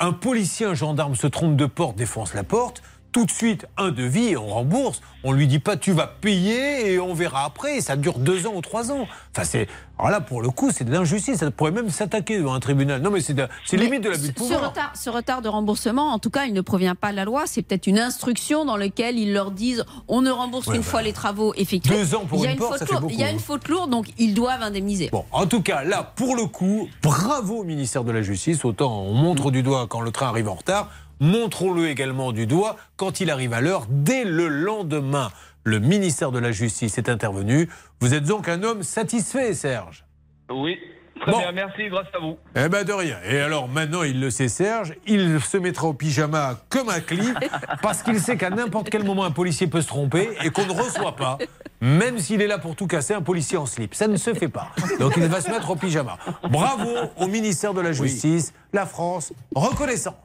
Un 0.01 0.12
policier, 0.12 0.65
un 0.65 0.74
gendarme 0.74 1.15
se 1.15 1.27
trompe 1.27 1.57
de 1.57 1.66
porte, 1.66 1.97
défonce 1.97 2.35
la 2.35 2.45
porte. 2.45 2.82
Tout 3.12 3.24
de 3.24 3.31
suite, 3.31 3.66
un 3.77 3.90
devis 3.90 4.28
et 4.28 4.36
on 4.36 4.47
rembourse. 4.47 5.01
On 5.24 5.32
lui 5.32 5.47
dit 5.47 5.59
pas 5.59 5.77
tu 5.77 5.93
vas 5.93 6.07
payer 6.07 6.93
et 6.93 7.01
on 7.01 7.15
verra 7.15 7.45
après. 7.45 7.81
Ça 7.81 7.97
dure 7.97 8.19
deux 8.19 8.47
ans 8.47 8.53
ou 8.55 8.61
trois 8.61 8.93
ans. 8.93 9.07
Enfin, 9.35 9.45
c'est. 9.45 9.66
Alors 9.99 10.11
là, 10.11 10.20
pour 10.20 10.43
le 10.43 10.51
coup, 10.51 10.70
c'est 10.73 10.85
de 10.85 10.93
l'injustice. 10.93 11.39
Ça 11.39 11.51
pourrait 11.51 11.73
même 11.73 11.91
s'attaquer 11.91 12.39
devant 12.39 12.55
un 12.55 12.61
tribunal. 12.61 13.03
Non, 13.03 13.11
mais 13.11 13.20
c'est 13.20 13.35
limite 13.77 14.03
de 14.03 14.11
l'abus 14.11 14.33
de 14.33 14.39
ce- 14.39 14.55
retard, 14.55 14.93
ce 14.95 15.11
retard 15.11 15.43
de 15.43 15.49
remboursement, 15.49 16.12
en 16.12 16.19
tout 16.19 16.31
cas, 16.31 16.45
il 16.45 16.53
ne 16.55 16.61
provient 16.61 16.95
pas 16.95 17.11
de 17.11 17.16
la 17.16 17.25
loi. 17.25 17.45
C'est 17.47 17.62
peut-être 17.62 17.87
une 17.89 17.99
instruction 17.99 18.65
dans 18.65 18.77
laquelle 18.77 19.19
ils 19.19 19.33
leur 19.33 19.51
disent 19.51 19.85
on 20.07 20.23
ne 20.23 20.31
rembourse 20.31 20.66
Ouais, 20.69 20.75
qu'une 20.75 20.83
bah, 20.83 20.89
fois 20.89 21.03
les 21.03 21.12
travaux 21.12 21.53
effectués. 21.57 21.97
deux 21.97 22.15
ans 22.15 22.25
pour 22.27 22.39
il 22.39 22.45
y 22.45 22.47
a 22.47 22.53
une 22.53 22.59
porte, 22.59 22.70
faute 22.73 22.79
ça 22.81 22.87
fait 22.87 22.93
lourde. 22.93 23.11
Il 23.12 23.19
y 23.19 23.25
a 23.25 23.31
une 23.31 23.37
hein. 23.37 23.41
faute 23.45 23.69
lourde, 23.69 23.91
donc 23.91 24.07
ils 24.19 24.35
doivent 24.35 24.62
indemniser. 24.62 25.09
Bon, 25.11 25.25
en 25.33 25.47
tout 25.47 25.62
cas, 25.62 25.83
là, 25.83 26.12
pour 26.16 26.37
le 26.37 26.47
coup, 26.47 26.89
bravo 27.03 27.59
au 27.61 27.65
ministère 27.65 28.05
de 28.05 28.12
la 28.12 28.23
Justice. 28.23 28.65
Autant 28.65 29.01
on 29.03 29.15
montre 29.15 29.51
du 29.51 29.62
doigt 29.62 29.87
quand 29.89 30.01
le 30.01 30.11
train 30.12 30.29
arrive 30.29 30.49
en 30.49 30.55
retard, 30.55 30.91
montrons-le 31.20 31.89
également 31.89 32.33
du 32.33 32.47
doigt 32.47 32.77
quand 32.97 33.20
il 33.20 33.31
arrive 33.31 33.53
à 33.53 33.61
l'heure, 33.61 33.87
dès 33.89 34.25
le 34.25 34.47
lendemain. 34.49 35.31
Le 35.65 35.79
ministère 35.81 36.31
de 36.33 36.39
la 36.39 36.53
Justice 36.53 36.99
est 36.99 37.09
intervenu. 37.09 37.69
Vous 38.01 38.15
êtes 38.15 38.25
donc 38.25 38.49
un 38.49 38.63
homme 38.63 38.83
satisfait, 38.83 39.53
Serge 39.55 40.05
Oui, 40.51 40.79
très 41.21 41.31
Bon. 41.33 41.39
bien, 41.39 41.53
merci, 41.53 41.89
grâce 41.89 42.07
à 42.15 42.19
vous. 42.21 42.39
Eh 42.57 42.69
ben 42.69 42.85
de 42.85 42.93
rien. 42.93 43.17
Et 43.29 43.39
alors 43.41 43.69
maintenant, 43.69 44.03
il 44.03 44.19
le 44.21 44.31
sait, 44.31 44.49
Serge, 44.49 44.95
il 45.07 45.41
se 45.41 45.57
mettra 45.59 45.89
au 45.89 45.93
pyjama 45.93 46.59
comme 46.71 46.89
un 46.89 47.01
clip 47.01 47.37
parce 47.83 48.03
qu'il 48.03 48.19
sait 48.21 48.37
qu'à 48.39 48.51
n'importe 48.51 48.89
quel 48.89 49.05
moment, 49.05 49.25
un 49.25 49.31
policier 49.31 49.67
peut 49.67 49.83
se 49.83 49.89
tromper 49.89 50.31
et 50.43 50.51
qu'on 50.51 50.65
ne 50.65 50.73
reçoit 50.73 51.17
pas, 51.17 51.37
même 51.83 52.19
s'il 52.19 52.41
est 52.41 52.47
là 52.47 52.59
pour 52.59 52.75
tout 52.75 52.87
casser, 52.87 53.13
un 53.13 53.23
policier 53.23 53.59
en 53.59 53.67
slip. 53.67 53.95
Ça 53.95 54.07
ne 54.09 54.17
se 54.17 54.33
fait 54.33 54.49
pas. 54.49 54.69
Donc 55.01 55.15
il 55.19 55.25
va 55.25 55.41
se 55.43 55.51
mettre 55.51 55.69
au 55.71 55.77
pyjama. 55.77 56.17
Bravo 56.51 56.89
au 57.19 57.27
ministère 57.27 57.75
de 57.75 57.81
la 57.83 57.93
Justice, 57.93 58.55
la 58.73 58.87
France, 58.87 59.33
reconnaissante. 59.55 60.17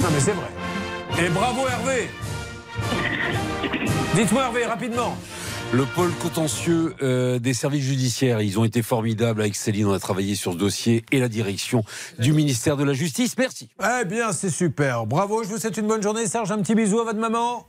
Non 0.00 0.08
mais 0.12 0.20
c'est 0.20 0.32
vrai. 0.32 1.24
Et 1.24 1.28
bravo 1.30 1.66
Hervé. 1.68 2.10
Dites-moi 4.14 4.42
Hervé, 4.42 4.66
rapidement. 4.66 5.16
Le 5.72 5.84
pôle 5.84 6.10
contentieux 6.14 6.96
euh, 7.00 7.38
des 7.38 7.54
services 7.54 7.84
judiciaires, 7.84 8.40
ils 8.40 8.58
ont 8.58 8.64
été 8.64 8.82
formidables 8.82 9.40
avec 9.40 9.54
Céline, 9.54 9.86
on 9.86 9.92
a 9.92 10.00
travaillé 10.00 10.34
sur 10.34 10.52
ce 10.52 10.58
dossier 10.58 11.04
et 11.12 11.20
la 11.20 11.28
direction 11.28 11.84
du 12.18 12.32
ministère 12.32 12.76
de 12.76 12.82
la 12.82 12.92
Justice. 12.92 13.38
Merci. 13.38 13.68
Eh 13.80 14.04
bien, 14.04 14.32
c'est 14.32 14.50
super. 14.50 15.06
Bravo, 15.06 15.44
je 15.44 15.48
vous 15.48 15.58
souhaite 15.58 15.76
une 15.76 15.86
bonne 15.86 16.02
journée. 16.02 16.26
Serge, 16.26 16.50
un 16.50 16.60
petit 16.60 16.74
bisou 16.74 16.98
à 16.98 17.04
votre 17.04 17.20
maman. 17.20 17.68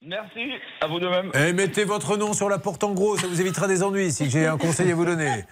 Merci, 0.00 0.52
à 0.80 0.86
vous 0.86 1.00
de 1.00 1.06
même. 1.06 1.30
Et 1.34 1.52
mettez 1.52 1.84
votre 1.84 2.16
nom 2.16 2.32
sur 2.32 2.48
la 2.48 2.58
porte 2.58 2.82
en 2.82 2.92
gros, 2.92 3.18
ça 3.18 3.26
vous 3.26 3.40
évitera 3.40 3.68
des 3.68 3.82
ennuis 3.82 4.10
si 4.10 4.30
j'ai 4.30 4.46
un 4.46 4.56
conseil 4.56 4.90
à 4.90 4.94
vous 4.94 5.04
donner. 5.04 5.44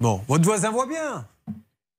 Bon, 0.00 0.22
votre 0.28 0.44
voisin 0.44 0.70
voit 0.70 0.86
bien. 0.86 1.26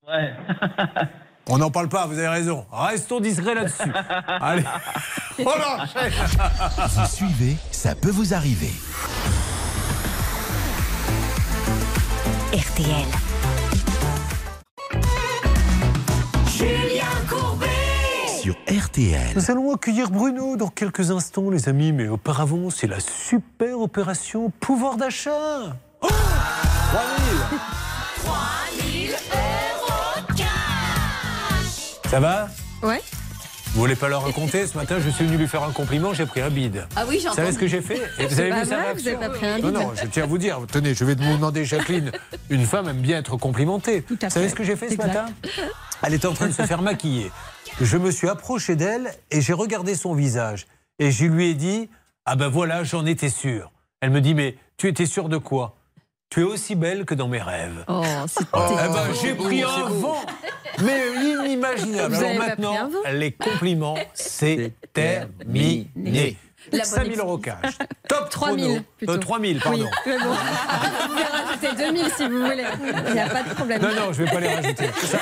Ouais. 0.08 0.34
On 1.52 1.58
n'en 1.58 1.72
parle 1.72 1.90
pas, 1.90 2.06
vous 2.06 2.20
avez 2.20 2.28
raison. 2.28 2.64
Restons 2.72 3.20
discrets 3.20 3.56
là-dessus. 3.56 3.92
Allez. 4.28 4.64
Oh 5.40 5.52
là 5.58 5.86
Vous 6.88 7.06
suivez, 7.08 7.58
ça 7.72 7.96
peut 7.96 8.12
vous 8.12 8.36
arriver. 8.36 8.72
RTL. 12.54 13.08
Julien 16.56 17.06
Courbet 17.28 17.68
Sur 18.42 18.56
RTL. 18.68 19.32
Nous 19.36 19.50
allons 19.50 19.74
accueillir 19.74 20.12
Bruno 20.12 20.56
dans 20.56 20.68
quelques 20.68 21.10
instants, 21.10 21.50
les 21.50 21.68
amis, 21.68 21.94
mais 21.94 22.08
auparavant, 22.08 22.70
c'est 22.70 22.88
la 22.88 23.00
super 23.00 23.80
opération 23.80 24.52
pouvoir 24.60 24.98
d'achat. 24.98 25.76
Oh 26.02 26.08
3000 26.08 27.60
3000 28.24 29.10
euros 29.12 29.49
Ça 32.10 32.20
va 32.20 32.48
Ouais. 32.82 33.02
Vous 33.74 33.82
voulez 33.82 33.96
pas 33.96 34.10
leur 34.10 34.24
raconter 34.24 34.66
Ce 34.66 34.76
matin, 34.76 34.98
je 35.00 35.10
suis 35.10 35.26
venu 35.26 35.38
lui 35.38 35.48
faire 35.48 35.64
un 35.64 35.72
compliment, 35.72 36.14
j'ai 36.14 36.26
pris 36.26 36.42
un 36.42 36.50
bide. 36.50 36.88
Ah 36.96 37.04
oui, 37.08 37.20
j'ai 37.22 37.30
Vous 37.30 37.36
savez 37.36 37.52
ce 37.52 37.60
que 37.60 37.68
j'ai 37.68 37.82
fait 37.82 38.02
Et 38.18 38.26
vous 38.26 38.40
avez 38.40 38.52
vu 38.52 38.62
vous 38.96 39.08
avez 39.08 39.18
pas 39.18 39.30
pris 39.30 39.46
un 39.46 39.60
Non, 39.60 39.68
bide. 39.68 39.74
non, 39.80 39.92
je 40.02 40.08
tiens 40.08 40.24
à 40.24 40.26
vous 40.26 40.38
dire. 40.40 40.60
Tenez, 40.72 40.96
je 40.96 41.06
vais 41.06 41.14
vous 41.16 41.34
demander, 41.36 41.66
Jacqueline. 41.66 42.12
Une 42.50 42.66
femme 42.66 42.90
aime 42.90 43.02
bien 43.02 43.20
être 43.20 43.38
complimentée. 43.38 43.98
à 43.98 44.26
Vous 44.26 44.30
savez 44.30 44.46
fait. 44.46 44.50
ce 44.52 44.56
que 44.56 44.64
j'ai 44.64 44.76
fait 44.76 44.90
ce 44.90 44.96
matin 44.98 45.28
Elle 46.02 46.16
était 46.16 46.26
en 46.28 46.34
train 46.34 46.48
de 46.48 46.54
se 46.54 46.64
faire 46.64 46.82
maquiller. 46.82 47.32
Je 47.80 47.98
me 47.98 48.10
suis 48.12 48.28
approché 48.28 48.76
d'elle 48.76 49.12
et 49.30 49.42
j'ai 49.42 49.54
regardé 49.54 49.94
son 49.94 50.14
visage. 50.16 50.66
Et 50.98 51.12
je 51.12 51.26
lui 51.26 51.50
ai 51.50 51.54
dit 51.54 51.90
Ah 52.26 52.36
ben 52.36 52.48
voilà, 52.48 52.84
j'en 52.84 53.06
étais 53.06 53.30
sûr. 53.30 53.72
Elle 54.02 54.10
me 54.10 54.20
dit 54.22 54.34
Mais 54.34 54.56
tu 54.78 54.88
étais 54.88 55.06
sûr 55.06 55.30
de 55.30 55.38
quoi? 55.38 55.76
Tu 56.30 56.42
es 56.42 56.44
aussi 56.44 56.76
belle 56.76 57.06
que 57.06 57.16
dans 57.16 57.28
mes 57.28 57.42
rêves. 57.42 57.84
Oh, 57.88 58.04
c'est 58.28 58.46
Eh 58.54 58.94
ben, 58.94 59.14
j'ai 59.20 59.34
pris 59.34 59.64
un 59.64 59.90
vent, 59.90 60.22
mais 60.84 61.08
inimaginable. 61.16 62.14
Vous 62.14 62.24
Alors 62.24 62.38
maintenant, 62.38 62.76
les 63.12 63.32
compliments, 63.32 63.98
c'est 64.14 64.74
terminé. 64.94 66.38
La 66.72 66.84
bonne 66.84 66.86
5000 66.86 67.12
ex- 67.12 67.20
euros 67.20 67.38
cash. 67.38 67.78
Top 68.08 68.30
3000 68.30 68.66
chrono. 68.66 68.82
plutôt. 68.98 69.14
Euh, 69.14 69.18
3000, 69.18 69.60
pardon. 69.60 69.78
Oui, 69.84 69.90
mais 70.06 70.18
bon. 70.18 70.30
vous 70.30 71.08
pouvez 71.08 71.24
rajouter 71.24 71.84
2000 71.84 72.06
si 72.18 72.28
vous 72.28 72.40
voulez. 72.46 72.64
Il 73.08 73.14
n'y 73.14 73.20
a 73.20 73.30
pas 73.30 73.44
de 73.44 73.54
problème. 73.54 73.82
Non, 73.82 73.88
non, 73.90 74.14
je 74.14 74.22
ne 74.22 74.26
vais 74.28 74.32
pas 74.34 74.40
les 74.40 74.48
rajouter. 74.48 74.86
Ça, 75.04 75.18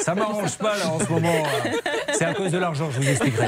ça 0.00 0.14
m'arrange 0.14 0.56
pas, 0.58 0.76
là, 0.76 0.88
en 0.88 0.98
ce 0.98 1.08
moment. 1.08 1.28
euh, 1.66 1.70
C'est 2.12 2.24
à 2.24 2.34
cause 2.34 2.50
de 2.50 2.58
l'argent, 2.58 2.90
je 2.90 3.00
vous 3.00 3.08
expliquerai. 3.08 3.46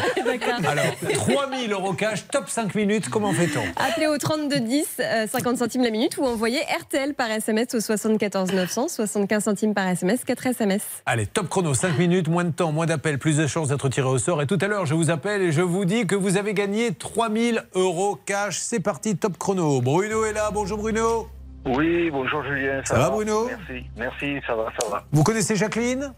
Alors, 0.67 0.85
3000 1.15 1.73
euros 1.73 1.93
cash, 1.93 2.27
top 2.29 2.49
5 2.49 2.75
minutes, 2.75 3.09
comment 3.09 3.33
fait-on? 3.33 3.63
Appelez 3.83 4.07
au 4.07 4.17
3210, 4.19 4.87
euh, 5.01 5.27
50 5.27 5.59
centimes 5.59 5.83
la 5.83 5.91
minute, 5.91 6.17
ou 6.19 6.25
envoyez 6.25 6.61
RTL 6.81 7.15
par 7.15 7.31
SMS 7.31 7.75
au 7.75 7.81
74 7.81 8.53
900, 8.53 8.89
75 8.89 9.45
centimes 9.45 9.75
par 9.75 9.89
SMS, 9.89 10.25
4 10.25 10.47
SMS. 10.47 10.83
Allez, 11.07 11.27
top 11.27 11.49
chrono, 11.49 11.75
5 11.75 11.99
minutes, 11.99 12.29
moins 12.29 12.45
de 12.45 12.51
temps, 12.53 12.73
moins 12.73 12.87
d'appels, 12.87 13.19
plus 13.19 13.37
de 13.37 13.47
chances 13.47 13.69
d'être 13.69 13.89
tiré 13.89 14.07
au 14.09 14.19
sort. 14.19 14.41
Et 14.43 14.47
tout 14.47 14.59
à 14.61 14.67
l'heure, 14.69 14.87
je 14.87 14.95
vous 14.95 15.11
appelle 15.11 15.43
et 15.43 15.53
je 15.53 15.61
vous 15.63 15.85
dis 15.85 16.07
que 16.07 16.15
vous 16.15 16.37
avez 16.37 16.55
gagné 16.55 16.93
3000 16.95 17.44
euros 17.75 18.19
cash. 18.25 18.59
C'est 18.59 18.81
parti, 18.81 19.17
top 19.17 19.39
chrono. 19.39 19.81
Bruno 19.81 20.25
est 20.25 20.33
là, 20.33 20.51
bonjour 20.53 20.79
Bruno. 20.79 21.29
Oui, 21.67 22.11
bonjour 22.11 22.43
Julien. 22.45 22.83
Ça 22.85 22.99
va, 22.99 23.11
Bruno? 23.11 23.47
Merci, 23.47 23.87
merci, 23.97 24.41
ça 24.47 24.55
va, 24.55 24.67
ça 24.79 24.89
va. 24.89 25.05
Vous 25.13 25.23
connaissez 25.23 25.57
Jacqueline? 25.57 26.13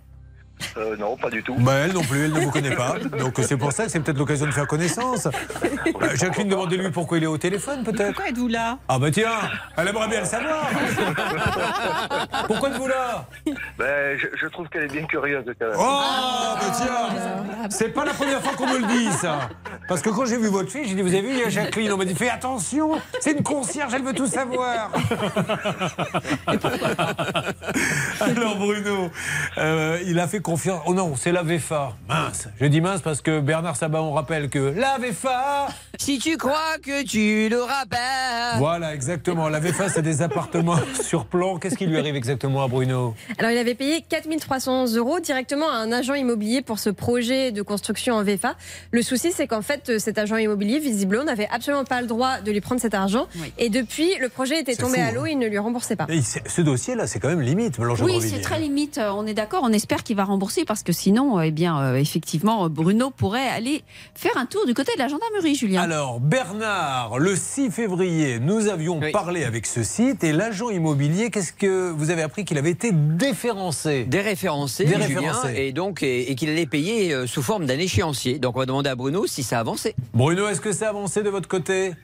Euh, 0.79 0.97
non, 0.97 1.17
pas 1.17 1.31
du 1.31 1.43
tout. 1.43 1.55
bah, 1.59 1.73
Elle 1.85 1.93
non 1.93 2.03
plus, 2.03 2.25
elle 2.25 2.33
ne 2.33 2.41
vous 2.41 2.51
connaît 2.51 2.75
pas. 2.75 2.97
Donc 3.19 3.35
c'est 3.43 3.57
pour 3.57 3.73
ça 3.73 3.85
que 3.85 3.91
c'est 3.91 4.01
peut-être 4.01 4.19
l'occasion 4.19 4.47
de 4.47 4.51
faire 4.53 4.67
connaissance. 4.67 5.29
Bah, 6.01 6.15
Jacqueline, 6.15 6.49
demandez-lui 6.49 6.91
pourquoi 6.91 7.17
il 7.19 7.25
est 7.25 7.29
au 7.29 7.39
téléphone 7.39 7.83
peut-être. 7.85 8.09
Pourquoi 8.15 8.29
êtes-vous 8.29 8.49
là? 8.49 8.77
Ah 8.89 8.99
bah 8.99 9.11
tiens, 9.11 9.31
elle 9.77 9.89
aimerait 9.89 10.09
bien 10.09 10.21
le 10.21 10.27
savoir. 10.27 10.69
pourquoi 12.49 12.69
êtes-vous 12.71 12.89
là? 12.89 13.27
Ben, 13.79 14.19
je, 14.19 14.27
je 14.39 14.47
trouve 14.49 14.69
qu'elle 14.69 14.83
est 14.85 14.93
bien 14.93 15.05
curieuse 15.07 15.45
quand 15.59 15.67
même. 15.69 15.77
Oh, 15.79 16.03
bah 16.61 16.73
tiens 16.77 17.69
C'est 17.71 17.89
pas 17.91 18.05
la 18.05 18.13
première 18.13 18.43
fois 18.43 18.53
qu'on 18.57 18.67
me 18.67 18.79
le 18.81 18.87
dit, 18.89 19.11
ça. 19.13 19.49
Parce 19.89 20.03
que 20.03 20.11
quand 20.11 20.27
j'ai 20.27 20.37
vu 20.39 20.49
votre 20.49 20.71
fille, 20.71 20.87
j'ai 20.87 20.95
dit, 20.97 21.03
vous 21.03 21.15
avez 21.15 21.23
vu, 21.23 21.31
il 21.31 21.39
y 21.39 21.45
a 21.45 21.49
Jacqueline. 21.49 21.93
On 21.93 21.97
m'a 21.97 22.05
dit, 22.05 22.15
fais 22.15 22.29
attention, 22.31 22.91
c'est 23.21 23.33
une 23.33 23.43
concierge, 23.43 23.95
elle 23.95 24.03
veut 24.03 24.13
tout 24.15 24.27
savoir. 24.27 24.91
Alors, 28.21 28.57
Bruno, 28.57 29.11
euh, 29.59 29.99
il 30.05 30.19
a 30.19 30.27
fait 30.27 30.41
confiance. 30.41 30.56
Oh 30.87 30.95
non, 30.95 31.15
c'est 31.17 31.33
la 31.33 31.43
VFA. 31.43 31.97
Mince. 32.09 32.49
Je 32.61 32.67
dis 32.67 32.81
mince 32.81 33.03
parce 33.03 33.21
que 33.21 33.41
Bernard 33.41 33.77
Sabat, 33.77 34.01
on 34.03 34.13
rappelle 34.13 34.49
que 34.49 34.59
la 34.77 34.99
VFA. 34.99 35.69
Si 35.99 36.19
tu 36.19 36.37
crois 36.37 36.77
que 36.83 37.05
tu 37.05 37.49
l'auras 37.49 37.87
pas. 37.87 38.59
Voilà, 38.59 38.95
exactement. 38.95 39.49
La 39.49 39.61
VFA, 39.61 39.89
c'est 39.89 40.03
des 40.03 40.21
appartements 40.21 40.77
sur 41.03 41.25
plan. 41.25 41.57
Qu'est-ce 41.59 41.75
qui 41.75 41.87
lui 41.87 41.99
arrive 41.99 42.15
exactement 42.15 42.63
à 42.63 42.69
Bruno? 42.69 43.15
Alors, 43.39 43.51
il 43.51 43.57
avait 43.57 43.75
payé 43.75 44.05
4300 44.07 44.95
euros 44.95 45.21
directement 45.21 45.71
à 45.71 45.77
un 45.77 45.91
agent 45.93 46.13
immobilier 46.13 46.61
pour 46.61 46.79
ce 46.81 46.91
projet 46.91 47.51
de 47.51 47.63
construction 47.63 48.15
en 48.15 48.23
VFA. 48.23 48.57
Le 48.91 49.01
souci, 49.01 49.33
c'est 49.33 49.47
qu'en 49.47 49.63
fait, 49.63 49.99
cet 49.99 50.19
agent 50.19 50.37
immobilier, 50.37 50.81
visiblement, 50.81 51.25
n'avait 51.25 51.49
absolument 51.51 51.85
pas 51.85 52.03
le 52.03 52.07
droit 52.07 52.41
de 52.41 52.53
lui 52.53 52.61
prendre 52.61 52.81
cet 52.81 52.93
argent. 52.93 53.27
Et 53.57 53.71
depuis, 53.71 54.11
le 54.21 54.29
projet 54.29 54.61
était 54.61 54.77
tombé 54.77 54.99
fou, 54.99 55.09
à 55.09 55.13
l'eau, 55.13 55.25
il 55.25 55.39
ne 55.39 55.47
lui 55.47 55.59
remboursait 55.59 55.97
pas. 55.97 56.07
Et 56.11 56.21
Ce 56.21 56.61
dossier-là, 56.61 57.07
c'est 57.07 57.21
quand 57.21 57.29
même 57.29 57.41
limite, 57.41 57.81
Blanche 57.81 58.01
Oui, 58.03 58.21
c'est 58.21 58.43
très 58.43 58.61
limite. 58.61 58.99
Euh, 58.99 59.13
On 59.15 59.27
est 59.27 59.35
d'accord. 59.35 59.63
On 59.65 59.73
espère 59.73 60.05
qu'il 60.05 60.15
va 60.17 60.25
rembourser 60.25 60.36
parce 60.67 60.83
que 60.83 60.93
sinon, 60.93 61.41
eh 61.41 61.51
bien, 61.51 61.81
euh, 61.81 61.95
effectivement, 61.97 62.69
Bruno 62.69 63.11
pourrait 63.11 63.49
aller 63.49 63.83
faire 64.15 64.37
un 64.37 64.47
tour 64.47 64.67
du 64.67 64.75
côté 64.75 64.93
de 64.95 64.99
la 64.99 65.09
gendarmerie, 65.09 65.55
Julien. 65.55 65.83
Alors, 65.83 66.21
Bernard, 66.21 67.19
le 67.19 67.37
6 67.37 67.71
février, 67.71 68.39
nous 68.39 68.69
avions 68.69 69.01
parlé 69.13 69.45
avec 69.45 69.67
ce 69.67 69.83
site 69.83 70.25
et 70.25 70.33
l'agent 70.33 70.71
immobilier, 70.71 71.31
qu'est-ce 71.31 71.53
que 71.53 71.91
vous 71.91 72.11
avez 72.11 72.23
appris 72.23 72.45
qu'il 72.45 72.59
avait 72.59 72.71
été 72.71 72.93
déférencé? 72.93 74.05
Déréférencé, 74.05 74.85
Déréférencé. 74.85 75.49
Julien, 75.49 75.55
et 75.55 75.73
donc 75.73 76.03
et, 76.03 76.31
et 76.31 76.35
qu'il 76.35 76.49
allait 76.49 76.67
payer 76.67 77.13
euh, 77.13 77.27
sous 77.27 77.43
forme 77.43 77.67
d'un 77.67 77.79
échéancier. 77.79 78.39
Donc 78.39 78.57
on 78.57 78.61
va 78.61 78.67
demander 78.67 78.91
à 78.91 78.95
Bruno 78.95 79.27
si 79.27 79.43
ça 79.43 79.59
a 79.59 79.61
avancé. 79.61 79.95
Bruno, 80.15 80.49
est-ce 80.49 80.61
que 80.61 80.73
ça 80.73 80.87
a 80.87 80.89
avancé 80.91 81.23
de 81.23 81.31
votre 81.31 81.49
côté? 81.49 81.95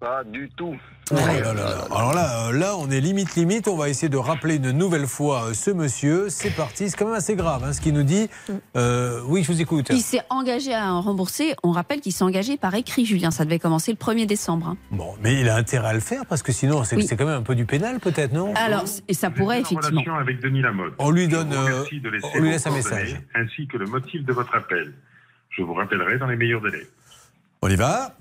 Pas 0.00 0.24
du 0.24 0.50
tout. 0.56 0.76
Oh 1.10 1.14
là 1.16 1.38
là 1.40 1.52
là. 1.52 1.84
Alors 1.94 2.14
là, 2.14 2.48
euh, 2.48 2.52
là, 2.52 2.76
on 2.78 2.90
est 2.90 3.00
limite 3.00 3.34
limite. 3.34 3.68
On 3.68 3.76
va 3.76 3.88
essayer 3.90 4.08
de 4.08 4.16
rappeler 4.16 4.56
une 4.56 4.70
nouvelle 4.70 5.06
fois 5.06 5.44
euh, 5.50 5.54
ce 5.54 5.70
monsieur. 5.70 6.30
C'est 6.30 6.50
parti. 6.50 6.88
C'est 6.88 6.96
quand 6.96 7.04
même 7.06 7.14
assez 7.14 7.36
grave, 7.36 7.62
hein, 7.62 7.72
ce 7.74 7.80
qu'il 7.82 7.92
nous 7.92 8.02
dit. 8.04 8.28
Euh, 8.76 9.20
oui, 9.26 9.42
je 9.42 9.52
vous 9.52 9.60
écoute. 9.60 9.88
Il 9.90 10.00
s'est 10.00 10.22
engagé 10.30 10.72
à 10.72 10.92
rembourser. 10.92 11.54
On 11.62 11.72
rappelle 11.72 12.00
qu'il 12.00 12.12
s'est 12.12 12.24
engagé 12.24 12.56
par 12.56 12.74
écrit, 12.74 13.04
Julien. 13.04 13.30
Ça 13.30 13.44
devait 13.44 13.58
commencer 13.58 13.92
le 13.92 13.98
1er 13.98 14.24
décembre. 14.26 14.68
hein. 14.68 14.76
Bon, 14.92 15.14
mais 15.22 15.40
il 15.40 15.48
a 15.48 15.56
intérêt 15.56 15.88
à 15.88 15.92
le 15.92 16.00
faire 16.00 16.24
parce 16.26 16.42
que 16.42 16.52
sinon, 16.52 16.84
c'est 16.84 16.96
Oui. 16.96 17.06
quand 17.06 17.26
même 17.26 17.38
un 17.40 17.42
peu 17.42 17.54
du 17.54 17.66
pénal, 17.66 18.00
peut-être, 18.00 18.32
non? 18.32 18.54
Alors, 18.54 18.84
et 19.06 19.14
ça 19.14 19.30
pourrait 19.30 19.60
effectivement. 19.60 20.00
relation 20.00 20.14
avec 20.14 20.40
Denis 20.40 20.62
Lamotte. 20.62 20.94
On 20.98 21.10
lui 21.10 21.28
donne, 21.28 21.52
euh, 21.52 21.64
remercie 21.64 22.00
de 22.00 22.08
laisser 22.08 22.26
on 22.34 22.40
lui 22.40 22.50
laisse 22.50 22.66
un 22.66 22.70
message. 22.70 23.20
Ainsi 23.34 23.66
que 23.66 23.76
le 23.76 23.86
motif 23.86 24.24
de 24.24 24.32
votre 24.32 24.54
appel. 24.54 24.94
Je 25.50 25.62
vous 25.62 25.74
rappellerai 25.74 26.18
dans 26.18 26.26
les 26.26 26.36
meilleurs 26.36 26.62
délais. 26.62 26.86
On 27.62 27.68
y 27.68 27.76
va? 27.76 28.16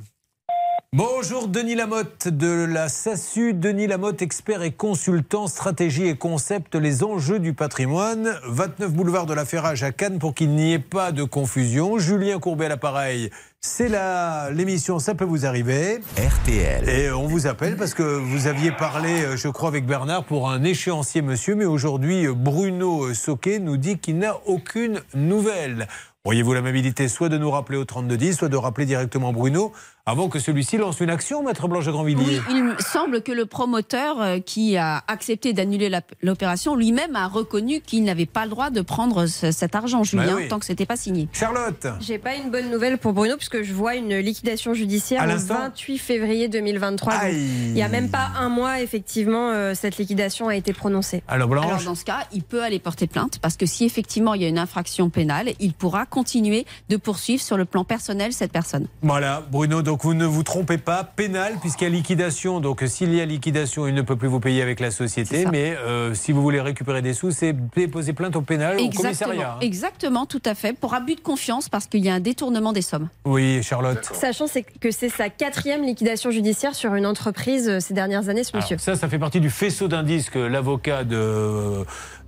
Bonjour 0.95 1.47
Denis 1.47 1.73
Lamotte 1.73 2.27
de 2.27 2.65
la 2.65 2.87
SASU. 2.87 3.55
Denis 3.55 3.87
Lamotte, 3.87 4.21
expert 4.21 4.61
et 4.61 4.69
consultant 4.69 5.47
stratégie 5.47 6.05
et 6.05 6.15
concept, 6.15 6.75
les 6.75 7.03
enjeux 7.03 7.39
du 7.39 7.55
patrimoine. 7.55 8.35
29 8.45 8.93
boulevard 8.93 9.25
de 9.25 9.33
la 9.33 9.43
Ferrage 9.43 9.81
à 9.81 9.91
Cannes 9.91 10.19
pour 10.19 10.35
qu'il 10.35 10.51
n'y 10.51 10.71
ait 10.73 10.77
pas 10.77 11.11
de 11.11 11.23
confusion. 11.23 11.97
Julien 11.97 12.37
Courbet 12.37 12.65
à 12.65 12.69
l'appareil. 12.69 13.31
C'est 13.59 13.89
la 13.89 14.51
l'émission 14.51 14.99
Ça 14.99 15.15
peut 15.15 15.25
vous 15.25 15.47
arriver. 15.47 15.99
RTL. 16.15 16.87
Et 16.87 17.11
on 17.11 17.25
vous 17.25 17.47
appelle 17.47 17.75
parce 17.75 17.95
que 17.95 18.03
vous 18.03 18.45
aviez 18.45 18.71
parlé, 18.71 19.23
euh, 19.23 19.35
je 19.35 19.47
crois, 19.47 19.69
avec 19.69 19.87
Bernard 19.87 20.25
pour 20.25 20.51
un 20.51 20.63
échéancier 20.63 21.23
monsieur, 21.23 21.55
mais 21.55 21.65
aujourd'hui, 21.65 22.27
euh, 22.27 22.33
Bruno 22.35 23.15
Soquet 23.15 23.57
nous 23.57 23.77
dit 23.77 23.97
qu'il 23.97 24.19
n'a 24.19 24.37
aucune 24.45 25.01
nouvelle. 25.15 25.87
Auriez-vous 26.25 26.53
l'amabilité 26.53 27.09
soit 27.09 27.27
de 27.27 27.37
nous 27.37 27.51
rappeler 27.51 27.77
au 27.77 27.83
3210, 27.83 28.37
soit 28.37 28.47
de 28.47 28.55
rappeler 28.55 28.85
directement 28.85 29.33
Bruno 29.33 29.73
avant 30.05 30.27
que 30.27 30.37
celui-ci 30.37 30.75
lance 30.77 30.99
une 30.99 31.09
action, 31.09 31.43
Maître 31.43 31.69
Blanche 31.69 31.85
de 31.85 31.91
Grandvilliers 31.91 32.41
Oui, 32.49 32.55
il 32.57 32.63
me 32.65 32.77
semble 32.79 33.21
que 33.21 33.31
le 33.31 33.45
promoteur 33.45 34.21
euh, 34.21 34.39
qui 34.39 34.75
a 34.75 35.01
accepté 35.07 35.53
d'annuler 35.53 35.89
l'opération 36.21 36.75
lui-même 36.75 37.15
a 37.15 37.27
reconnu 37.29 37.79
qu'il 37.79 38.03
n'avait 38.03 38.25
pas 38.25 38.43
le 38.43 38.49
droit 38.49 38.69
de 38.69 38.81
prendre 38.81 39.27
ce- 39.27 39.51
cet 39.53 39.75
argent, 39.75 40.03
Julien, 40.03 40.35
oui. 40.35 40.49
tant 40.49 40.59
que 40.59 40.65
c'était 40.65 40.85
pas 40.85 40.97
signé. 40.97 41.29
Charlotte 41.31 41.87
J'ai 42.01 42.17
pas 42.17 42.35
une 42.35 42.51
bonne 42.51 42.69
nouvelle 42.69 42.97
pour 42.97 43.13
Bruno 43.13 43.37
puisque 43.37 43.61
je 43.63 43.73
vois 43.73 43.95
une 43.95 44.17
liquidation 44.17 44.73
judiciaire 44.73 45.23
le 45.25 45.31
l'instant 45.33 45.53
28 45.53 45.97
février 45.99 46.49
2023. 46.49 47.13
Donc, 47.13 47.21
Aïe. 47.23 47.35
il 47.69 47.77
y 47.77 47.81
a 47.81 47.87
même 47.87 48.09
pas 48.09 48.31
un 48.37 48.49
mois, 48.49 48.81
effectivement, 48.81 49.51
euh, 49.51 49.73
cette 49.73 49.97
liquidation 49.97 50.49
a 50.49 50.55
été 50.57 50.73
prononcée. 50.73 51.23
Alors 51.29 51.49
Alors 51.53 51.81
dans 51.81 51.95
ce 51.95 52.03
cas, 52.03 52.27
il 52.33 52.43
peut 52.43 52.61
aller 52.61 52.79
porter 52.79 53.07
plainte 53.07 53.39
parce 53.39 53.55
que 53.55 53.65
si 53.65 53.85
effectivement 53.85 54.33
il 54.33 54.41
y 54.41 54.45
a 54.45 54.49
une 54.49 54.59
infraction 54.59 55.09
pénale, 55.09 55.51
il 55.61 55.71
pourra 55.71 56.05
continuer 56.05 56.65
de 56.89 56.97
poursuivre 56.97 57.41
sur 57.41 57.55
le 57.55 57.63
plan 57.63 57.85
personnel 57.85 58.33
cette 58.33 58.51
personne. 58.51 58.87
Voilà, 59.01 59.41
Bruno, 59.49 59.81
donc 59.81 59.92
vous 60.01 60.13
ne 60.13 60.25
vous 60.25 60.43
trompez 60.43 60.77
pas, 60.77 61.03
pénal, 61.03 61.57
puisqu'il 61.61 61.83
y 61.83 61.87
a 61.87 61.89
liquidation. 61.89 62.59
Donc 62.59 62.83
s'il 62.87 63.13
y 63.13 63.21
a 63.21 63.25
liquidation, 63.25 63.87
il 63.87 63.93
ne 63.93 64.01
peut 64.01 64.15
plus 64.15 64.27
vous 64.27 64.39
payer 64.39 64.61
avec 64.61 64.79
la 64.79 64.89
société. 64.91 65.45
Mais 65.51 65.75
euh, 65.77 66.13
si 66.13 66.31
vous 66.31 66.41
voulez 66.41 66.61
récupérer 66.61 67.01
des 67.01 67.13
sous, 67.13 67.31
c'est 67.31 67.53
déposer 67.75 68.13
plainte 68.13 68.35
au 68.35 68.41
pénal, 68.41 68.79
au 68.79 68.89
commissariat. 68.89 69.53
hein. 69.53 69.59
exactement, 69.61 70.25
tout 70.25 70.41
à 70.45 70.55
fait, 70.55 70.73
pour 70.73 70.93
abus 70.93 71.15
de 71.15 71.21
confiance 71.21 71.69
parce 71.69 71.85
qu'il 71.85 72.03
y 72.03 72.09
a 72.09 72.13
un 72.15 72.19
détournement 72.19 72.73
des 72.73 72.81
sommes. 72.81 73.09
Oui, 73.25 73.61
Charlotte. 73.61 74.03
Sachant 74.13 74.45
que 74.81 74.91
c'est 74.91 75.09
sa 75.09 75.29
quatrième 75.29 75.83
liquidation 75.83 76.31
judiciaire 76.31 76.75
sur 76.75 76.95
une 76.95 77.05
entreprise 77.05 77.69
euh, 77.69 77.79
ces 77.79 77.93
dernières 77.93 78.29
années, 78.29 78.43
ce 78.43 78.55
monsieur. 78.55 78.77
Ça, 78.79 78.95
ça 78.95 79.07
fait 79.07 79.19
partie 79.19 79.39
du 79.39 79.49
faisceau 79.49 79.87
d'indices 79.87 80.29
que 80.29 80.39
l'avocat 80.39 81.03
de, 81.03 81.15
euh, 81.15 81.83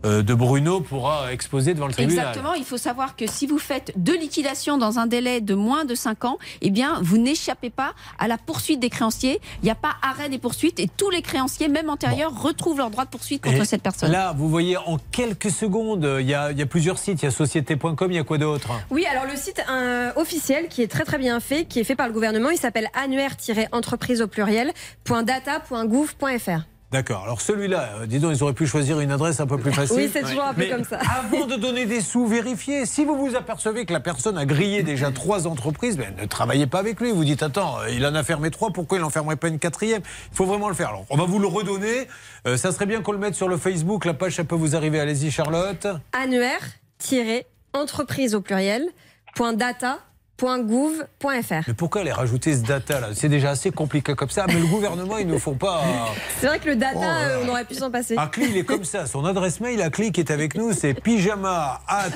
de 0.05 0.33
Bruno 0.33 0.81
pourra 0.81 1.31
exposer 1.31 1.73
devant 1.73 1.87
le 1.87 1.93
tribunal. 1.93 2.27
Exactement, 2.27 2.53
il 2.53 2.63
faut 2.63 2.77
savoir 2.77 3.15
que 3.15 3.27
si 3.27 3.47
vous 3.47 3.59
faites 3.59 3.93
deux 3.95 4.17
liquidations 4.17 4.77
dans 4.77 4.99
un 4.99 5.07
délai 5.07 5.41
de 5.41 5.55
moins 5.55 5.85
de 5.85 5.95
5 5.95 6.25
ans, 6.25 6.37
eh 6.61 6.69
bien, 6.69 6.99
vous 7.01 7.17
n'échappez 7.17 7.69
pas 7.69 7.93
à 8.19 8.27
la 8.27 8.37
poursuite 8.37 8.79
des 8.79 8.89
créanciers. 8.89 9.39
Il 9.61 9.65
n'y 9.65 9.71
a 9.71 9.75
pas 9.75 9.95
arrêt 10.01 10.29
des 10.29 10.37
poursuites 10.37 10.79
et 10.79 10.89
tous 10.95 11.09
les 11.09 11.21
créanciers, 11.21 11.67
même 11.67 11.89
antérieurs, 11.89 12.39
retrouvent 12.39 12.77
leur 12.77 12.89
droit 12.89 13.05
de 13.05 13.09
poursuite 13.09 13.43
contre 13.43 13.61
Et 13.61 13.65
cette 13.65 13.81
personne. 13.81 14.11
Là, 14.11 14.33
vous 14.35 14.49
voyez, 14.49 14.77
en 14.77 14.97
quelques 15.11 15.51
secondes, 15.51 16.07
il 16.19 16.27
y 16.27 16.33
a, 16.33 16.51
il 16.51 16.57
y 16.57 16.61
a 16.61 16.65
plusieurs 16.65 16.97
sites. 16.97 17.21
Il 17.21 17.25
y 17.25 17.27
a 17.27 17.31
société.com, 17.31 18.11
il 18.11 18.15
y 18.15 18.19
a 18.19 18.23
quoi 18.23 18.37
d'autre? 18.37 18.69
Oui, 18.89 19.05
alors 19.05 19.25
le 19.25 19.35
site 19.35 19.63
euh, 19.69 20.11
officiel 20.15 20.67
qui 20.67 20.81
est 20.81 20.87
très 20.87 21.03
très 21.03 21.17
bien 21.17 21.39
fait, 21.39 21.65
qui 21.65 21.79
est 21.79 21.83
fait 21.83 21.95
par 21.95 22.07
le 22.07 22.13
gouvernement, 22.13 22.49
il 22.49 22.57
s'appelle 22.57 22.89
annuaire-entreprise 22.93 24.21
au 24.21 24.27
pluriel, 24.27 24.73
.data.gouv.fr. 25.05 26.74
D'accord. 26.91 27.23
Alors 27.23 27.41
celui-là, 27.41 27.89
euh, 28.01 28.05
dis 28.05 28.19
donc, 28.19 28.35
ils 28.35 28.43
auraient 28.43 28.53
pu 28.53 28.67
choisir 28.67 28.99
une 28.99 29.11
adresse 29.11 29.39
un 29.39 29.47
peu 29.47 29.57
plus 29.57 29.73
facile. 29.73 29.97
Oui, 29.97 30.09
c'est 30.11 30.21
toujours 30.21 30.45
un 30.45 30.53
peu 30.53 30.61
Mais 30.61 30.69
comme 30.69 30.83
ça. 30.83 30.99
Avant 31.17 31.45
de 31.45 31.55
donner 31.55 31.85
des 31.85 32.01
sous, 32.01 32.27
vérifiez. 32.27 32.85
Si 32.85 33.03
vous 33.03 33.15
vous 33.15 33.35
apercevez 33.35 33.85
que 33.85 33.93
la 33.93 33.99
personne 33.99 34.37
a 34.37 34.45
grillé 34.45 34.83
déjà 34.83 35.11
trois 35.11 35.47
entreprises, 35.47 35.97
ben, 35.97 36.15
ne 36.15 36.25
travaillez 36.25 36.67
pas 36.67 36.79
avec 36.79 37.01
lui. 37.01 37.11
Vous 37.11 37.25
dites, 37.25 37.43
attends, 37.43 37.79
euh, 37.79 37.89
il 37.89 38.05
en 38.05 38.15
a 38.15 38.23
fermé 38.23 38.51
trois, 38.51 38.71
pourquoi 38.71 38.97
il 38.97 39.01
n'en 39.01 39.09
fermerait 39.09 39.35
pas 39.35 39.47
une 39.47 39.59
quatrième? 39.59 40.01
Il 40.31 40.35
faut 40.35 40.45
vraiment 40.45 40.69
le 40.69 40.75
faire. 40.75 40.89
Alors, 40.89 41.05
on 41.09 41.17
va 41.17 41.25
vous 41.25 41.39
le 41.39 41.47
redonner. 41.47 42.07
Euh, 42.47 42.55
ça 42.55 42.71
serait 42.71 42.85
bien 42.85 43.01
qu'on 43.01 43.13
le 43.13 43.17
mette 43.17 43.35
sur 43.35 43.49
le 43.49 43.57
Facebook. 43.57 44.05
La 44.05 44.13
page, 44.13 44.35
ça 44.35 44.43
peut 44.43 44.55
vous 44.55 44.75
arriver. 44.75 44.99
Allez-y, 44.99 45.31
Charlotte. 45.31 45.87
annuaire-entreprise 46.13 48.35
au 48.35 48.41
pluriel, 48.41 48.85
.data.gouv.fr. 50.37 51.67
Mais 51.67 51.73
pourquoi 51.73 52.01
aller 52.01 52.11
rajouter 52.11 52.55
ce 52.55 52.61
data 52.61 52.99
là? 52.99 53.07
C'est 53.13 53.29
déjà 53.29 53.51
assez 53.51 53.71
compliqué 53.71 54.13
comme 54.15 54.29
ça. 54.29 54.45
Mais 54.47 54.59
le 54.59 54.67
gouvernement, 54.67 55.17
il 55.17 55.27
ne 55.27 55.37
faut 55.37 55.53
pas. 55.53 55.81
C'est 56.39 56.47
vrai 56.47 56.59
que 56.59 56.69
le 56.69 56.75
data, 56.75 56.99
Oh 56.99 57.03
euh, 57.03 57.43
on 57.45 57.49
aurait 57.49 57.65
pu 57.65 57.75
s'en 57.75 57.91
passer. 57.91 58.15
Akli, 58.17 58.47
il 58.49 58.57
est 58.57 58.63
comme 58.63 58.83
ça. 58.83 59.05
Son 59.05 59.25
adresse 59.25 59.59
mail, 59.59 59.81
Akli, 59.81 60.11
qui 60.11 60.21
est 60.21 60.31
avec 60.31 60.55
nous, 60.55 60.73
c'est 60.73 60.93
pyjama 60.93 61.81
at 61.87 62.09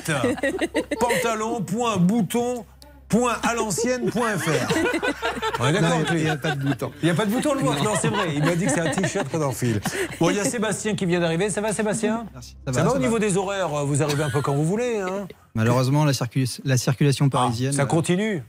pantalon.bouton. 0.98 2.64
Point 3.10 3.36
à 3.42 3.54
l'ancienne.fr. 3.54 4.18
On 5.60 5.66
est 5.66 5.72
d'accord, 5.72 5.98
Non, 5.98 6.04
il 6.12 6.22
n'y 6.22 6.28
a 6.30 6.36
pas 6.36 6.54
de 6.54 6.64
bouton. 6.64 6.92
Il 7.02 7.04
n'y 7.06 7.10
a 7.10 7.14
pas 7.14 7.26
de 7.26 7.30
bouton, 7.30 7.54
le 7.54 7.60
voit. 7.60 7.74
Non, 7.82 7.92
c'est 8.00 8.08
vrai. 8.08 8.34
Il 8.34 8.42
m'a 8.44 8.54
dit 8.54 8.64
que 8.66 8.70
c'est 8.70 8.80
un 8.80 8.90
t-shirt 8.90 9.28
qu'on 9.28 9.42
enfile. 9.42 9.80
Bon, 10.18 10.30
il 10.30 10.36
y 10.36 10.40
a 10.40 10.44
Sébastien 10.46 10.94
qui 10.94 11.04
vient 11.06 11.20
d'arriver. 11.20 11.50
Ça 11.50 11.60
va, 11.60 11.72
Sébastien 11.72 12.26
Ça 12.34 12.40
Ça 12.40 12.52
va, 12.66 12.72
va, 12.72 12.80
ça 12.84 12.90
au 12.90 12.92
va. 12.94 12.98
niveau 13.00 13.18
des 13.18 13.36
horaires 13.36 13.68
Vous 13.84 14.02
arrivez 14.02 14.22
un 14.22 14.30
peu 14.30 14.40
quand 14.40 14.54
vous 14.54 14.64
voulez. 14.64 15.00
Hein 15.00 15.26
Malheureusement, 15.54 16.04
la, 16.04 16.12
circul- 16.12 16.60
la 16.64 16.76
circulation 16.76 17.28
parisienne. 17.28 17.72
ça 17.72 17.84
continue. 17.84 18.42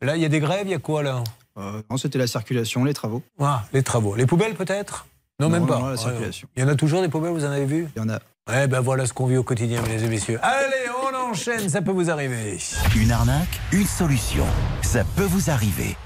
Là, 0.00 0.16
il 0.16 0.22
y 0.22 0.24
a 0.24 0.28
des 0.28 0.40
grèves, 0.40 0.66
il 0.66 0.70
y 0.70 0.74
a 0.74 0.78
quoi 0.78 1.02
là? 1.02 1.22
Euh, 1.58 1.82
Non, 1.90 1.96
c'était 1.96 2.18
la 2.18 2.26
circulation, 2.28 2.84
les 2.84 2.94
travaux. 2.94 3.22
Ah, 3.40 3.64
les 3.72 3.82
travaux. 3.82 4.14
Les 4.14 4.26
poubelles 4.26 4.54
peut-être? 4.54 5.06
Non, 5.40 5.48
Non, 5.48 5.52
même 5.58 5.66
pas. 5.66 5.78
non, 5.80 5.86
la 5.86 5.90
Ouais. 5.92 5.96
circulation. 5.96 6.46
Il 6.56 6.62
y 6.62 6.64
en 6.64 6.68
a 6.68 6.76
toujours 6.76 7.00
des 7.02 7.08
poubelles, 7.08 7.32
vous 7.32 7.44
en 7.44 7.50
avez 7.50 7.64
vu? 7.66 7.88
Il 7.96 7.98
y 7.98 8.02
en 8.04 8.08
a. 8.08 8.20
Ouais, 8.46 8.66
ben 8.66 8.80
voilà 8.80 9.06
ce 9.06 9.14
qu'on 9.14 9.24
vit 9.24 9.38
au 9.38 9.42
quotidien, 9.42 9.80
mesdames 9.80 10.04
et 10.04 10.08
messieurs. 10.08 10.38
Allez, 10.42 10.90
on 11.02 11.30
enchaîne, 11.30 11.66
ça 11.70 11.80
peut 11.80 11.92
vous 11.92 12.10
arriver. 12.10 12.58
Une 12.94 13.10
arnaque, 13.10 13.58
une 13.72 13.86
solution. 13.86 14.44
Ça 14.82 15.02
peut 15.16 15.24
vous 15.24 15.48
arriver. 15.48 15.96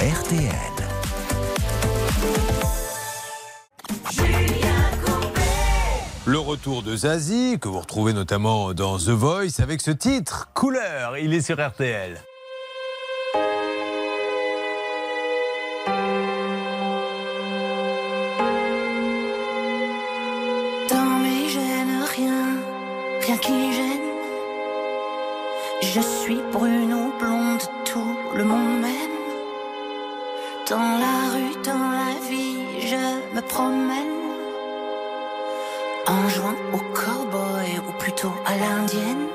RTL. 0.00 0.50
Le 6.26 6.38
retour 6.40 6.82
de 6.82 6.96
Zazie, 6.96 7.58
que 7.60 7.68
vous 7.68 7.78
retrouvez 7.78 8.12
notamment 8.12 8.74
dans 8.74 8.98
The 8.98 9.10
Voice, 9.10 9.60
avec 9.60 9.80
ce 9.80 9.92
titre, 9.92 10.50
Couleur. 10.52 11.16
Il 11.16 11.32
est 11.32 11.42
sur 11.42 11.64
RTL. 11.64 12.20
En 36.06 36.28
jouant 36.28 36.56
au 36.72 36.78
cowboy 36.94 37.78
ou 37.86 37.92
plutôt 37.98 38.32
à 38.46 38.56
l'indienne. 38.56 39.28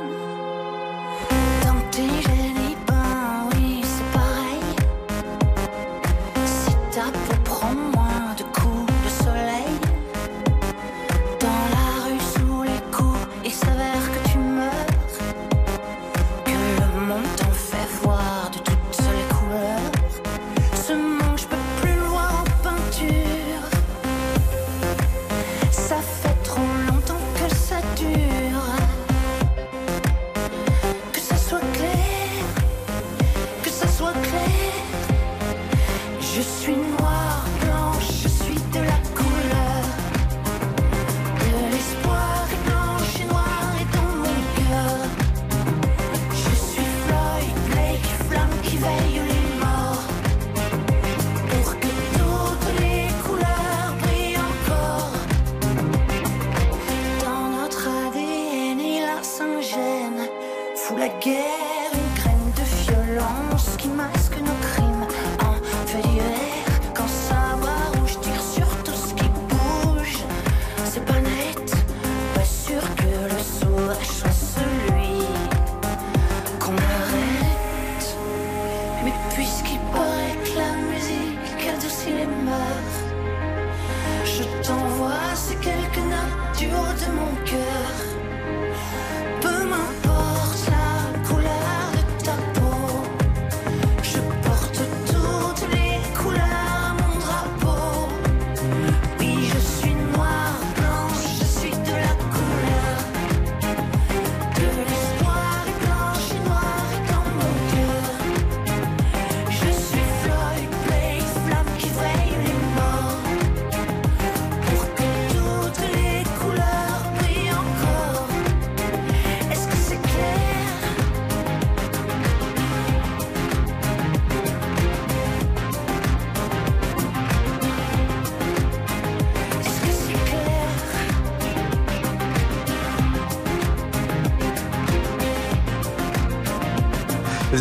Je 36.38 36.43
suis 36.43 36.76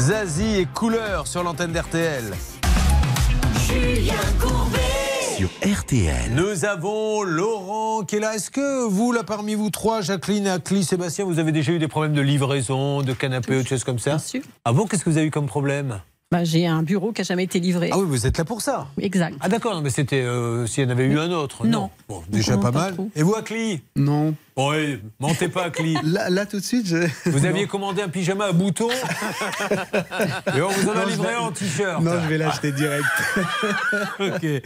Zazie 0.07 0.61
et 0.61 0.67
couleur 0.67 1.27
sur 1.27 1.43
l'antenne 1.43 1.73
d'RTL. 1.73 2.23
Julien 3.67 4.15
Courbet. 4.41 4.79
Sur 5.37 5.49
RTL. 5.69 6.33
Nous 6.33 6.65
avons 6.65 7.25
Laurent 7.25 8.05
qui 8.05 8.15
est 8.15 8.21
là. 8.21 8.37
Est-ce 8.37 8.53
que 8.53 8.87
vous, 8.87 9.11
là, 9.11 9.25
parmi 9.25 9.57
vous 9.57 9.69
trois, 9.71 10.03
Jacqueline, 10.03 10.47
Acli, 10.47 10.85
Sébastien, 10.85 11.25
vous 11.25 11.41
avez 11.41 11.51
déjà 11.51 11.73
eu 11.73 11.81
des 11.81 11.89
problèmes 11.89 12.13
de 12.13 12.21
livraison, 12.21 13.03
de 13.03 13.13
canapé 13.15 13.57
ou 13.57 13.63
de 13.65 13.67
choses 13.67 13.83
comme 13.83 13.99
ça 13.99 14.11
Bien 14.11 14.19
sûr. 14.21 14.43
Ah 14.65 14.73
bon 14.73 14.87
Qu'est-ce 14.87 15.03
que 15.05 15.11
vous 15.11 15.17
avez 15.17 15.27
eu 15.27 15.33
comme 15.33 15.47
problème 15.47 16.01
Bah, 16.31 16.45
j'ai 16.45 16.69
un 16.69 16.85
bureau 16.85 17.11
qui 17.11 17.23
a 17.23 17.25
jamais 17.25 17.43
été 17.43 17.59
livré. 17.59 17.91
Ah 17.93 17.99
oui, 17.99 18.05
vous 18.07 18.29
êtes 18.29 18.39
là 18.39 18.45
pour 18.45 18.63
ça 18.63 18.87
Exact. 19.01 19.37
Ah 19.41 19.49
d'accord, 19.49 19.75
non, 19.75 19.81
mais 19.81 19.91
c'était 19.91 20.23
euh, 20.23 20.69
s'il 20.69 20.85
y 20.85 20.87
en 20.87 20.91
avait 20.91 21.07
eu 21.07 21.19
un 21.19 21.33
autre. 21.33 21.67
Non. 21.67 21.91
Bon, 22.09 22.23
déjà 22.29 22.57
pas 22.59 22.71
mal. 22.71 22.95
Et 23.17 23.25
vous, 23.25 23.35
Acli 23.35 23.83
Non. 23.97 24.37
Oui, 24.59 25.01
mentez 25.21 25.49
pas, 25.49 25.65
Acli. 25.65 25.99
Là, 26.03 26.31
là, 26.31 26.47
tout 26.47 26.59
de 26.59 26.65
suite, 26.65 26.87
je... 26.87 27.07
Vous 27.29 27.45
aviez 27.45 27.67
commandé 27.67 28.01
un 28.01 28.09
pyjama 28.09 28.47
à 28.47 28.53
boutons 28.53 28.89
et 30.57 30.63
on 30.63 30.69
vous 30.69 30.89
en 30.89 30.93
a 30.93 31.01
Non, 31.03 31.07
livré 31.07 31.29
vais- 31.29 31.35
un 31.35 31.39
en 31.41 31.51
t-shirt. 31.53 32.03
Non, 32.03 32.13
je 32.23 32.29
vais 32.29 32.39
l'acheter 32.39 32.73
direct. 32.73 33.05
ok. 34.19 34.45
Et 34.45 34.63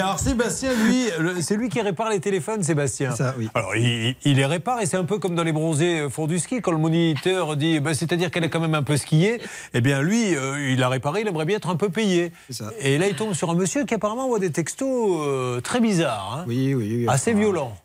alors 0.00 0.18
Sébastien, 0.18 0.72
lui, 0.84 1.06
c'est 1.40 1.56
lui 1.56 1.70
qui 1.70 1.80
répare 1.80 2.10
les 2.10 2.20
téléphones, 2.20 2.62
Sébastien. 2.62 3.12
Ça, 3.16 3.34
oui. 3.38 3.48
Alors 3.54 3.74
il, 3.74 4.14
il 4.24 4.36
les 4.36 4.44
répare 4.44 4.80
et 4.82 4.86
c'est 4.86 4.98
un 4.98 5.04
peu 5.04 5.18
comme 5.18 5.34
dans 5.34 5.44
les 5.44 5.52
bronzés 5.52 6.00
euh, 6.00 6.08
font 6.10 6.26
du 6.26 6.38
ski 6.38 6.60
quand 6.60 6.72
le 6.72 6.78
moniteur 6.78 7.56
dit, 7.56 7.80
bah, 7.80 7.94
c'est-à-dire 7.94 8.30
qu'elle 8.30 8.44
a 8.44 8.48
quand 8.48 8.60
même 8.60 8.74
un 8.74 8.82
peu 8.82 8.98
skié. 8.98 9.40
Eh 9.72 9.80
bien 9.80 10.02
lui, 10.02 10.36
euh, 10.36 10.70
il 10.72 10.82
a 10.82 10.88
réparé, 10.90 11.22
il 11.22 11.28
aimerait 11.28 11.46
bien 11.46 11.56
être 11.56 11.70
un 11.70 11.76
peu 11.76 11.88
payé. 11.88 12.32
ça. 12.50 12.70
Et 12.80 12.98
là 12.98 13.08
il 13.08 13.14
tombe 13.14 13.32
sur 13.32 13.48
un 13.50 13.54
monsieur 13.54 13.84
qui 13.86 13.94
apparemment 13.94 14.24
envoie 14.26 14.40
des 14.40 14.52
textos 14.52 15.22
euh, 15.26 15.60
très 15.62 15.80
bizarres, 15.80 16.36
hein. 16.40 16.44
Oui, 16.48 16.74
oui, 16.74 16.96
oui. 16.98 17.06
assez 17.08 17.30
Enfin, 17.30 17.40
violents. 17.40 17.76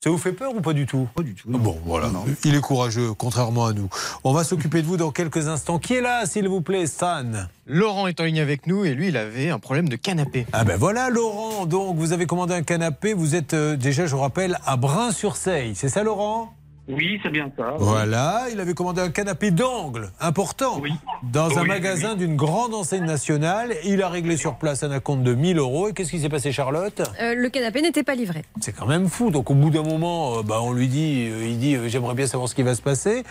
Ça 0.00 0.10
vous 0.10 0.18
fait 0.18 0.32
peur 0.32 0.54
ou 0.54 0.60
pas 0.60 0.74
du 0.74 0.86
tout? 0.86 1.08
Pas 1.16 1.24
du 1.24 1.34
tout. 1.34 1.48
Bon, 1.48 1.76
voilà. 1.84 2.08
Il 2.44 2.54
est 2.54 2.60
courageux, 2.60 3.14
contrairement 3.14 3.66
à 3.66 3.72
nous. 3.72 3.88
On 4.22 4.32
va 4.32 4.44
s'occuper 4.44 4.80
de 4.80 4.86
vous 4.86 4.96
dans 4.96 5.10
quelques 5.10 5.48
instants. 5.48 5.80
Qui 5.80 5.94
est 5.94 6.00
là, 6.00 6.24
s'il 6.24 6.48
vous 6.48 6.60
plaît, 6.60 6.86
Stan? 6.86 7.24
Laurent 7.66 8.06
est 8.06 8.20
en 8.20 8.24
ligne 8.24 8.38
avec 8.38 8.68
nous 8.68 8.84
et 8.84 8.94
lui, 8.94 9.08
il 9.08 9.16
avait 9.16 9.50
un 9.50 9.58
problème 9.58 9.88
de 9.88 9.96
canapé. 9.96 10.46
Ah 10.52 10.62
ben 10.62 10.76
voilà 10.76 11.10
Laurent, 11.10 11.66
donc 11.66 11.96
vous 11.96 12.12
avez 12.12 12.26
commandé 12.26 12.54
un 12.54 12.62
canapé, 12.62 13.12
vous 13.12 13.34
êtes 13.34 13.54
euh, 13.54 13.76
déjà, 13.76 14.06
je 14.06 14.14
vous 14.14 14.22
rappelle, 14.22 14.58
à 14.64 14.76
Brun-sur-Seille, 14.76 15.74
c'est 15.74 15.88
ça 15.88 16.04
Laurent? 16.04 16.54
Oui, 16.88 17.20
c'est 17.22 17.28
bien 17.30 17.50
ça. 17.56 17.74
Voilà, 17.78 18.46
il 18.50 18.58
avait 18.60 18.72
commandé 18.74 19.00
un 19.02 19.10
canapé 19.10 19.50
d'angle, 19.50 20.10
important, 20.20 20.80
dans 21.22 21.58
un 21.58 21.62
Oui, 21.62 21.68
magasin 21.68 22.14
d'une 22.14 22.34
grande 22.34 22.72
enseigne 22.72 23.04
nationale. 23.04 23.74
Il 23.84 24.02
a 24.02 24.08
réglé 24.08 24.36
sur 24.38 24.56
place 24.56 24.82
un 24.82 24.90
acompte 24.90 25.22
de 25.22 25.34
1000 25.34 25.58
euros. 25.58 25.88
Et 25.88 25.92
qu'est-ce 25.92 26.10
qui 26.10 26.18
s'est 26.20 26.28
passé 26.30 26.50
Charlotte? 26.50 27.02
Euh, 27.20 27.34
le 27.34 27.48
canapé 27.50 27.82
n'était 27.82 28.02
pas 28.04 28.14
livré. 28.14 28.44
c'est 28.60 28.72
quand 28.74 28.86
même 28.86 29.08
fou. 29.08 29.30
Donc 29.30 29.50
au 29.50 29.54
bout 29.54 29.70
d'un 29.70 29.82
moment, 29.82 30.38
euh, 30.38 30.42
bah, 30.42 30.60
on 30.62 30.72
lui 30.72 30.88
dit, 30.88 31.28
euh, 31.30 31.46
il 31.46 31.58
dit, 31.58 31.74
euh, 31.76 31.88
j'aimerais 31.88 32.14
bien 32.14 32.26
savoir 32.26 32.48
ce 32.48 32.54
qui 32.54 32.62
va 32.62 32.74
se 32.74 32.82
passer. 32.82 33.22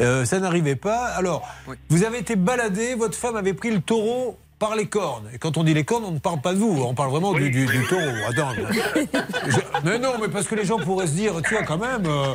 Euh, 0.00 0.24
ça 0.24 0.40
n'arrivait 0.40 0.74
pas. 0.76 1.04
Alors, 1.08 1.46
vous 1.90 2.04
avez 2.04 2.18
été 2.18 2.36
baladé, 2.36 2.94
votre 2.94 3.16
femme 3.16 3.36
avait 3.36 3.54
pris 3.54 3.70
le 3.70 3.80
taureau 3.80 4.38
par 4.58 4.76
les 4.76 4.86
cornes. 4.86 5.28
Et 5.34 5.38
quand 5.38 5.56
on 5.58 5.64
dit 5.64 5.74
les 5.74 5.84
cornes, 5.84 6.04
on 6.04 6.12
ne 6.12 6.18
parle 6.18 6.40
pas 6.40 6.52
de 6.54 6.58
vous, 6.58 6.82
on 6.82 6.94
parle 6.94 7.10
vraiment 7.10 7.32
du, 7.32 7.50
du- 7.50 7.66
du 7.66 7.86
taureau. 7.88 8.02
Attends, 8.28 8.50
je- 9.46 9.60
mais 9.84 9.98
non, 9.98 10.12
mais 10.20 10.28
parce 10.28 10.46
que 10.46 10.54
les 10.54 10.64
gens 10.64 10.78
pourraient 10.78 11.06
se 11.06 11.12
dire, 11.12 11.34
tiens, 11.46 11.62
quand 11.64 11.78
même, 11.78 12.04
euh, 12.06 12.34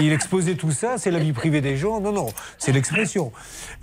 il 0.00 0.12
exposait 0.12 0.54
tout 0.54 0.70
ça, 0.70 0.98
c'est 0.98 1.10
la 1.10 1.18
vie 1.18 1.32
privée 1.32 1.60
des 1.60 1.76
gens. 1.76 2.00
Non, 2.00 2.12
non, 2.12 2.28
c'est 2.58 2.72
l'expression. 2.72 3.32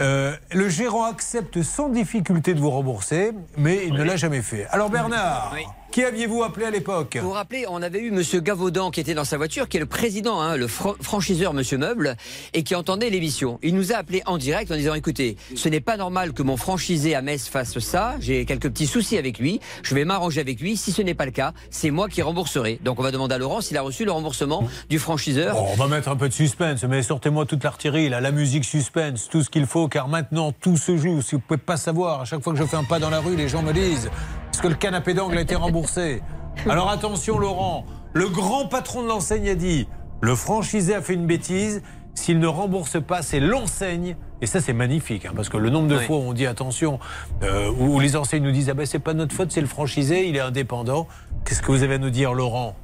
Euh, 0.01 0.35
le 0.51 0.69
gérant 0.69 1.05
accepte 1.05 1.61
sans 1.63 1.89
difficulté 1.89 2.53
de 2.53 2.59
vous 2.59 2.69
rembourser, 2.71 3.31
mais 3.57 3.85
il 3.87 3.93
ne 3.93 4.03
l'a 4.03 4.15
jamais 4.17 4.41
fait. 4.41 4.67
Alors 4.71 4.89
Bernard, 4.89 5.53
Qui 5.91 6.03
aviez-vous 6.03 6.43
appelé 6.43 6.65
à 6.67 6.69
l'époque 6.69 7.17
Vous 7.19 7.27
vous 7.29 7.33
rappelez, 7.33 7.65
on 7.67 7.81
avait 7.81 7.99
eu 8.01 8.11
Monsieur 8.11 8.39
Gavaudan 8.39 8.91
qui 8.91 8.99
était 8.99 9.15
dans 9.15 9.23
sa 9.23 9.37
voiture, 9.37 9.67
qui 9.67 9.77
est 9.77 9.79
le 9.79 9.87
président, 9.87 10.39
hein, 10.41 10.55
le 10.55 10.67
fran- 10.67 10.93
franchiseur 11.01 11.53
Monsieur 11.55 11.79
Meuble, 11.79 12.15
et 12.53 12.61
qui 12.61 12.75
entendait 12.75 13.09
l'émission. 13.09 13.57
Il 13.63 13.73
nous 13.73 13.91
a 13.93 13.95
appelé 13.95 14.21
en 14.27 14.37
direct 14.37 14.69
en 14.71 14.75
disant 14.75 14.93
écoutez, 14.93 15.37
ce 15.55 15.69
n'est 15.69 15.79
pas 15.79 15.97
normal 15.97 16.33
que 16.33 16.43
mon 16.43 16.55
franchisé 16.55 17.15
à 17.15 17.23
Metz 17.23 17.47
fasse 17.47 17.79
ça. 17.79 18.15
J'ai 18.19 18.45
quelques 18.45 18.69
petits 18.69 18.85
soucis 18.85 19.17
avec 19.17 19.39
lui. 19.39 19.59
Je 19.81 19.95
vais 19.95 20.05
m'arranger 20.05 20.39
avec 20.39 20.59
lui. 20.59 20.77
Si 20.77 20.91
ce 20.91 21.01
n'est 21.01 21.15
pas 21.15 21.25
le 21.25 21.31
cas, 21.31 21.53
c'est 21.71 21.89
moi 21.89 22.09
qui 22.09 22.21
rembourserai. 22.21 22.79
Donc 22.83 22.99
on 22.99 23.03
va 23.03 23.11
demander 23.11 23.33
à 23.35 23.37
Laurent 23.39 23.61
s'il 23.61 23.77
a 23.77 23.81
reçu 23.81 24.05
le 24.05 24.11
remboursement 24.11 24.67
du 24.89 24.99
franchiseur. 24.99 25.55
Bon, 25.55 25.67
on 25.71 25.75
va 25.77 25.87
mettre 25.87 26.09
un 26.09 26.15
peu 26.15 26.27
de 26.29 26.33
suspense, 26.33 26.83
mais 26.83 27.01
sortez-moi 27.01 27.45
toute 27.47 27.63
l'artillerie, 27.63 28.09
là, 28.09 28.21
la 28.21 28.31
musique 28.31 28.65
suspense, 28.65 29.29
tout 29.31 29.41
ce 29.41 29.49
qu'il 29.49 29.65
faut, 29.65 29.87
car 29.87 30.09
maintenant 30.09 30.51
tout 30.51 30.77
se 30.77 30.95
joue. 30.95 31.23
Si 31.23 31.33
vous 31.35 31.41
pouvez 31.41 31.57
pas 31.57 31.77
savoir, 31.77 32.21
à 32.21 32.25
chaque 32.25 32.43
fois 32.43 32.53
que 32.53 32.59
je 32.59 32.65
fais 32.65 32.77
un 32.77 32.83
pas 32.83 32.99
dans 32.99 33.09
la 33.09 33.19
rue, 33.19 33.35
les 33.35 33.47
gens 33.47 33.63
me 33.63 33.73
disent 33.73 34.11
est-ce 34.57 34.63
que 34.63 34.69
le 34.69 34.73
canapé 34.73 35.13
d'angle 35.13 35.37
a 35.37 35.41
été 35.41 35.53
remboursé 35.53 36.23
Alors 36.67 36.89
attention, 36.89 37.37
Laurent, 37.37 37.85
le 38.13 38.27
grand 38.27 38.65
patron 38.65 39.03
de 39.03 39.07
l'enseigne 39.07 39.49
a 39.49 39.53
dit 39.53 39.87
le 40.19 40.33
franchisé 40.33 40.95
a 40.95 41.01
fait 41.03 41.13
une 41.13 41.27
bêtise. 41.27 41.83
S'il 42.15 42.39
ne 42.39 42.47
rembourse 42.47 42.99
pas, 42.99 43.21
c'est 43.21 43.39
l'enseigne. 43.39 44.15
Et 44.41 44.47
ça, 44.47 44.59
c'est 44.59 44.73
magnifique, 44.73 45.27
hein, 45.27 45.33
parce 45.35 45.49
que 45.49 45.57
le 45.57 45.69
nombre 45.69 45.87
de 45.89 45.97
Oui. 45.97 46.05
fois 46.05 46.17
où 46.17 46.21
on 46.21 46.33
dit 46.33 46.47
attention, 46.47 46.97
euh, 47.43 47.69
où 47.69 47.97
où 47.97 47.99
les 47.99 48.15
enseignes 48.15 48.41
nous 48.41 48.51
disent 48.51 48.71
ah 48.71 48.73
ben 48.73 48.87
c'est 48.87 48.97
pas 48.97 49.13
notre 49.13 49.35
faute, 49.35 49.51
c'est 49.51 49.61
le 49.61 49.67
franchisé, 49.67 50.27
il 50.27 50.35
est 50.35 50.39
indépendant. 50.39 51.07
Qu'est-ce 51.45 51.61
que 51.61 51.67
vous 51.71 51.83
avez 51.83 51.93
à 51.93 51.99
nous 51.99 52.09
dire, 52.09 52.33
Laurent? 52.33 52.75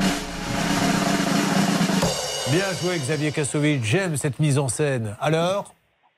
Bien 2.51 2.65
joué, 2.83 2.99
Xavier 2.99 3.31
Kassovitch. 3.31 3.83
J'aime 3.83 4.15
cette 4.15 4.39
mise 4.39 4.59
en 4.59 4.67
scène. 4.67 5.15
Alors? 5.19 5.73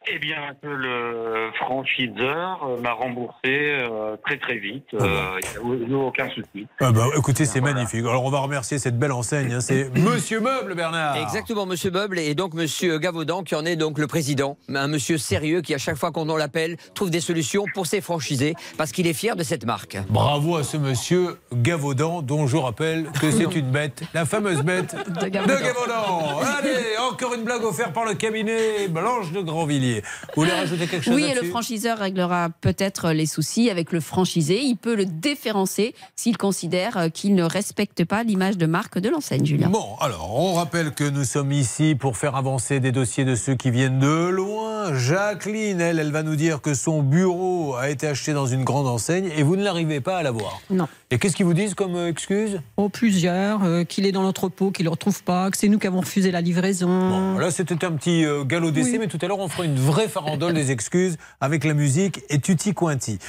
Eh 0.07 0.19
bien, 0.19 0.35
que 0.61 0.67
le 0.67 1.49
franchiseur 1.59 2.59
euh, 2.67 2.79
m'a 2.81 2.91
remboursé 2.93 3.37
euh, 3.45 4.15
très 4.25 4.37
très 4.37 4.57
vite. 4.57 4.85
Euh, 4.93 5.39
Il 5.63 5.77
n'y 5.79 5.85
a 5.85 5.87
eu 5.87 5.93
aucun 5.95 6.29
souci. 6.29 6.67
Ah 6.79 6.91
bah, 6.91 7.07
Écoutez, 7.17 7.45
c'est 7.45 7.61
magnifique. 7.61 8.01
Alors, 8.01 8.23
on 8.23 8.29
va 8.29 8.39
remercier 8.39 8.77
cette 8.77 8.99
belle 8.99 9.11
enseigne. 9.11 9.53
hein. 9.53 9.61
C'est 9.61 9.89
Monsieur 9.97 10.39
Meuble, 10.41 10.75
Bernard. 10.75 11.17
Exactement, 11.17 11.65
Monsieur 11.65 11.89
Meuble 11.89 12.19
et 12.19 12.35
donc 12.35 12.53
Monsieur 12.53 12.99
Gavaudan 12.99 13.43
qui 13.43 13.55
en 13.55 13.65
est 13.65 13.75
donc 13.75 13.97
le 13.97 14.05
président, 14.07 14.57
un 14.69 14.87
monsieur 14.87 15.17
sérieux 15.17 15.61
qui 15.61 15.73
à 15.73 15.77
chaque 15.79 15.97
fois 15.97 16.11
qu'on 16.11 16.35
l'appelle 16.35 16.77
trouve 16.93 17.09
des 17.09 17.19
solutions 17.21 17.65
pour 17.73 17.87
ses 17.87 18.01
franchisés 18.01 18.53
parce 18.77 18.91
qu'il 18.91 19.07
est 19.07 19.13
fier 19.13 19.35
de 19.35 19.43
cette 19.43 19.65
marque. 19.65 19.97
Bravo 20.09 20.57
à 20.57 20.63
ce 20.63 20.77
monsieur 20.77 21.37
Gavaudan, 21.53 22.21
dont 22.21 22.45
je 22.47 22.57
rappelle 22.57 23.07
que 23.21 23.31
c'est 23.31 23.55
une 23.55 23.71
bête, 23.71 24.03
la 24.13 24.25
fameuse 24.25 24.61
bête 24.61 24.95
de 25.21 25.27
Gavaudan. 25.27 26.39
Allez, 26.59 26.97
encore 27.11 27.33
une 27.33 27.43
blague 27.43 27.63
offerte 27.63 27.93
par 27.93 28.05
le 28.05 28.13
cabinet 28.13 28.87
Blanche 28.87 29.31
de 29.31 29.41
Grandvilliers. 29.41 29.94
Vous 30.35 30.43
voulez 30.43 30.51
rajouter 30.51 30.87
quelque 30.87 31.03
chose 31.03 31.15
Oui, 31.15 31.23
et 31.23 31.33
le 31.33 31.47
franchiseur 31.49 31.97
réglera 31.97 32.49
peut-être 32.61 33.11
les 33.11 33.25
soucis 33.25 33.69
avec 33.69 33.91
le 33.91 33.99
franchisé. 33.99 34.61
Il 34.61 34.77
peut 34.77 34.95
le 34.95 35.05
déférencer 35.05 35.95
s'il 36.15 36.37
considère 36.37 36.97
euh, 36.97 37.09
qu'il 37.09 37.35
ne 37.35 37.43
respecte 37.43 38.05
pas 38.05 38.23
l'image 38.23 38.57
de 38.57 38.65
marque 38.65 38.99
de 38.99 39.09
l'enseigne, 39.09 39.45
Julien. 39.45 39.69
Bon, 39.69 39.95
alors, 39.99 40.35
on 40.35 40.53
rappelle 40.53 40.91
que 40.91 41.03
nous 41.03 41.23
sommes 41.23 41.51
ici 41.51 41.95
pour 41.95 42.17
faire 42.17 42.35
avancer 42.35 42.79
des 42.79 42.91
dossiers 42.91 43.25
de 43.25 43.35
ceux 43.35 43.55
qui 43.55 43.71
viennent 43.71 43.99
de 43.99 44.27
loin. 44.27 44.93
Jacqueline, 44.93 45.81
elle, 45.81 45.99
elle 45.99 46.11
va 46.11 46.23
nous 46.23 46.35
dire 46.35 46.61
que 46.61 46.73
son 46.73 47.01
bureau 47.01 47.75
a 47.75 47.89
été 47.89 48.07
acheté 48.07 48.33
dans 48.33 48.45
une 48.45 48.63
grande 48.63 48.87
enseigne 48.87 49.29
et 49.35 49.43
vous 49.43 49.55
ne 49.55 49.63
l'arrivez 49.63 50.01
pas 50.01 50.17
à 50.17 50.23
l'avoir. 50.23 50.61
Non. 50.69 50.87
Et 51.11 51.19
qu'est-ce 51.19 51.35
qu'ils 51.35 51.45
vous 51.45 51.53
disent 51.53 51.75
comme 51.75 51.95
euh, 51.95 52.09
excuse? 52.09 52.61
Oh, 52.77 52.89
plusieurs, 52.89 53.63
euh, 53.63 53.83
qu'il 53.83 54.07
est 54.07 54.11
dans 54.11 54.23
l'entrepôt, 54.23 54.71
qu'il 54.71 54.83
ne 54.85 54.87
le 54.89 54.91
retrouve 54.91 55.21
pas, 55.23 55.51
que 55.51 55.57
c'est 55.57 55.67
nous 55.67 55.77
qui 55.77 55.85
avons 55.85 55.99
refusé 55.99 56.31
la 56.31 56.41
livraison. 56.41 57.37
Là, 57.37 57.51
c'était 57.51 57.85
un 57.85 57.91
petit 57.91 58.25
euh, 58.25 58.43
galop 58.43 58.71
d'essai, 58.71 58.93
Oui. 58.93 58.97
mais 59.01 59.07
tout 59.07 59.19
à 59.21 59.27
l'heure, 59.27 59.37
on 59.39 59.47
fera 59.47 59.65
une 59.65 59.75
vraie 59.75 60.07
farandole 60.07 60.53
des 60.53 60.71
excuses 60.71 61.17
avec 61.41 61.63
la 61.63 61.75
musique 61.75 62.21
et 62.29 62.39
tutti 62.39 62.73
quanti. 62.73 63.19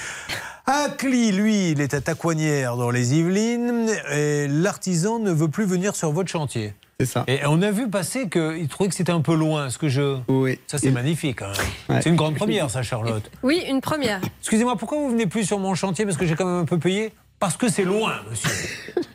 Acli, 0.65 1.33
lui, 1.33 1.71
il 1.73 1.81
est 1.83 1.93
à 1.93 2.01
Tacoinière 2.01 2.77
dans 2.77 2.91
les 2.91 3.15
Yvelines 3.15 3.91
et 4.11 4.49
l'artisan 4.49 5.19
ne 5.19 5.31
veut 5.31 5.49
plus 5.49 5.67
venir 5.67 5.95
sur 5.95 6.11
votre 6.13 6.31
chantier. 6.31 6.73
C'est 6.99 7.07
ça. 7.07 7.25
Et 7.29 7.41
on 7.47 7.61
a 7.61 7.71
vu 7.71 7.91
passer 7.91 8.31
qu'il 8.31 8.67
trouvait 8.69 8.89
que 8.89 8.95
c'était 8.95 9.13
un 9.13 9.21
peu 9.21 9.35
loin, 9.35 9.69
ce 9.69 9.77
que 9.77 9.89
je. 9.91 10.17
Oui. 10.29 10.59
Ça, 10.67 10.79
c'est 10.79 10.91
magnifique. 10.91 11.43
hein. 11.43 11.53
Ouais. 11.91 12.01
C'est 12.03 12.09
une 12.09 12.17
grande 12.17 12.37
première, 12.37 12.71
ça, 12.71 12.83
Charlotte. 12.83 13.31
Oui, 13.43 13.63
une 13.69 13.83
première. 13.83 14.23
Excusez-moi, 14.41 14.77
pourquoi 14.77 14.97
vous 14.99 15.11
venez 15.11 15.27
plus 15.27 15.45
sur 15.45 15.59
mon 15.59 15.75
chantier? 15.75 16.07
Parce 16.07 16.17
que 16.17 16.25
j'ai 16.25 16.35
quand 16.37 16.47
même 16.47 16.63
un 16.63 16.65
peu 16.65 16.79
payé? 16.79 17.13
Parce 17.39 17.57
que 17.57 17.69
c'est 17.69 17.85
loin, 17.85 18.15
monsieur. 18.31 18.51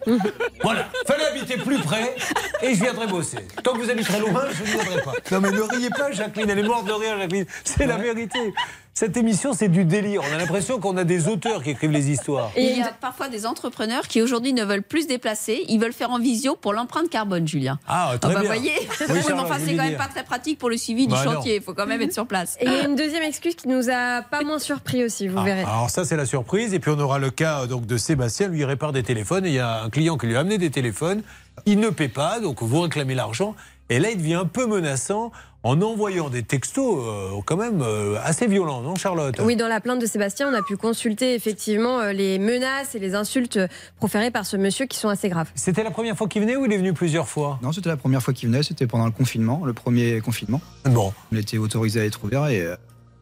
voilà, 0.61 0.89
fallait 1.07 1.25
habiter 1.25 1.57
plus 1.57 1.79
près 1.79 2.15
et 2.61 2.75
je 2.75 2.83
viendrai 2.83 3.07
bosser. 3.07 3.39
Tant 3.63 3.73
que 3.73 3.79
vous 3.79 3.89
habiterez 3.89 4.19
loin, 4.19 4.43
je 4.51 4.61
ne 4.61 4.67
viendrai 4.67 5.01
pas. 5.01 5.13
Non 5.31 5.41
mais 5.41 5.51
ne 5.51 5.61
riez 5.61 5.89
pas, 5.89 6.11
Jacqueline, 6.11 6.49
elle 6.49 6.59
est 6.59 6.63
morte 6.63 6.85
de 6.85 6.91
rire, 6.91 7.17
Jacqueline. 7.17 7.45
C'est 7.63 7.87
la 7.87 7.97
vérité. 7.97 8.53
Cette 8.93 9.15
émission, 9.15 9.53
c'est 9.53 9.69
du 9.69 9.85
délire. 9.85 10.21
On 10.29 10.35
a 10.35 10.37
l'impression 10.37 10.77
qu'on 10.79 10.97
a 10.97 11.05
des 11.05 11.27
auteurs 11.29 11.63
qui 11.63 11.69
écrivent 11.71 11.91
les 11.91 12.11
histoires. 12.11 12.51
Et 12.57 12.71
il 12.71 12.77
y 12.77 12.81
a 12.81 12.91
parfois 12.91 13.29
des 13.29 13.45
entrepreneurs 13.45 14.07
qui 14.07 14.21
aujourd'hui 14.21 14.53
ne 14.53 14.63
veulent 14.65 14.83
plus 14.83 15.03
se 15.03 15.07
déplacer, 15.07 15.63
ils 15.69 15.79
veulent 15.79 15.93
faire 15.93 16.11
en 16.11 16.19
visio 16.19 16.55
pour 16.55 16.73
l'empreinte 16.73 17.09
carbone, 17.09 17.47
Julien. 17.47 17.79
Ah, 17.87 18.13
très 18.19 18.33
bah, 18.33 18.41
bien. 18.41 18.49
voyez, 18.49 18.73
Oui, 19.09 19.19
enfin, 19.33 19.55
c'est 19.65 19.75
quand 19.75 19.83
même 19.83 19.95
pas 19.97 20.07
très 20.07 20.23
pratique 20.23 20.59
pour 20.59 20.69
le 20.69 20.75
suivi 20.77 21.07
Bah, 21.07 21.21
du 21.21 21.25
non. 21.27 21.33
chantier. 21.35 21.55
Il 21.55 21.61
faut 21.61 21.73
quand 21.73 21.87
même 21.87 22.01
être 22.01 22.13
sur 22.13 22.27
place. 22.27 22.57
Et 22.59 22.65
il 22.65 22.71
y 22.71 22.75
a 22.75 22.83
une 22.85 22.95
deuxième 22.95 23.23
excuse 23.23 23.55
qui 23.55 23.69
nous 23.69 23.89
a 23.89 24.21
pas 24.23 24.43
moins 24.43 24.59
surpris 24.59 25.03
aussi, 25.05 25.27
vous 25.29 25.41
verrez. 25.41 25.61
Alors 25.63 25.89
ça 25.89 26.03
c'est 26.03 26.17
la 26.17 26.25
surprise 26.25 26.73
et 26.73 26.79
puis 26.79 26.91
on 26.95 26.99
aura 26.99 27.17
le 27.17 27.31
cas 27.31 27.65
donc 27.67 27.85
de 27.85 27.97
Sébastien, 27.97 28.49
lui 28.49 28.59
il 28.59 28.65
répare 28.65 28.91
des 28.91 29.03
téléphones 29.03 29.45
et 29.45 29.49
il 29.49 29.55
y 29.55 29.59
a 29.59 29.83
un 29.83 29.89
client 29.89 30.17
qui 30.17 30.27
lui 30.27 30.35
a 30.35 30.41
amené 30.41 30.57
des 30.57 30.69
téléphones, 30.69 31.23
il 31.65 31.79
ne 31.79 31.89
paie 31.89 32.09
pas 32.09 32.39
donc 32.39 32.61
vous 32.61 32.81
réclamez 32.81 33.15
l'argent 33.15 33.55
et 33.89 33.99
là 33.99 34.09
il 34.11 34.17
devient 34.17 34.35
un 34.35 34.45
peu 34.45 34.67
menaçant 34.67 35.31
en 35.63 35.81
envoyant 35.81 36.29
des 36.29 36.43
textos 36.43 36.97
euh, 36.99 37.39
quand 37.45 37.57
même 37.57 37.81
euh, 37.81 38.17
assez 38.23 38.47
violents, 38.47 38.81
non 38.81 38.95
Charlotte? 38.95 39.39
Oui, 39.43 39.55
dans 39.55 39.67
la 39.67 39.79
plainte 39.79 40.01
de 40.01 40.05
Sébastien, 40.05 40.49
on 40.49 40.53
a 40.53 40.63
pu 40.63 40.77
consulter 40.77 41.35
effectivement 41.35 41.99
euh, 41.99 42.13
les 42.13 42.39
menaces 42.39 42.95
et 42.95 42.99
les 42.99 43.13
insultes 43.15 43.59
proférées 43.97 44.31
par 44.31 44.45
ce 44.45 44.57
monsieur 44.57 44.85
qui 44.85 44.97
sont 44.97 45.09
assez 45.09 45.29
graves. 45.29 45.49
C'était 45.55 45.83
la 45.83 45.91
première 45.91 46.17
fois 46.17 46.27
qu'il 46.27 46.41
venait 46.41 46.55
ou 46.55 46.65
il 46.65 46.73
est 46.73 46.77
venu 46.77 46.93
plusieurs 46.93 47.27
fois? 47.27 47.59
Non, 47.61 47.71
c'était 47.71 47.89
la 47.89 47.97
première 47.97 48.23
fois 48.23 48.33
qu'il 48.33 48.49
venait, 48.49 48.63
c'était 48.63 48.87
pendant 48.87 49.05
le 49.05 49.11
confinement, 49.11 49.63
le 49.63 49.73
premier 49.73 50.19
confinement. 50.21 50.61
Bon. 50.85 51.13
On 51.31 51.35
était 51.35 51.57
autorisé 51.57 52.01
à 52.01 52.05
être 52.05 52.23
ouvert 52.23 52.47
et 52.47 52.61
euh, 52.61 52.75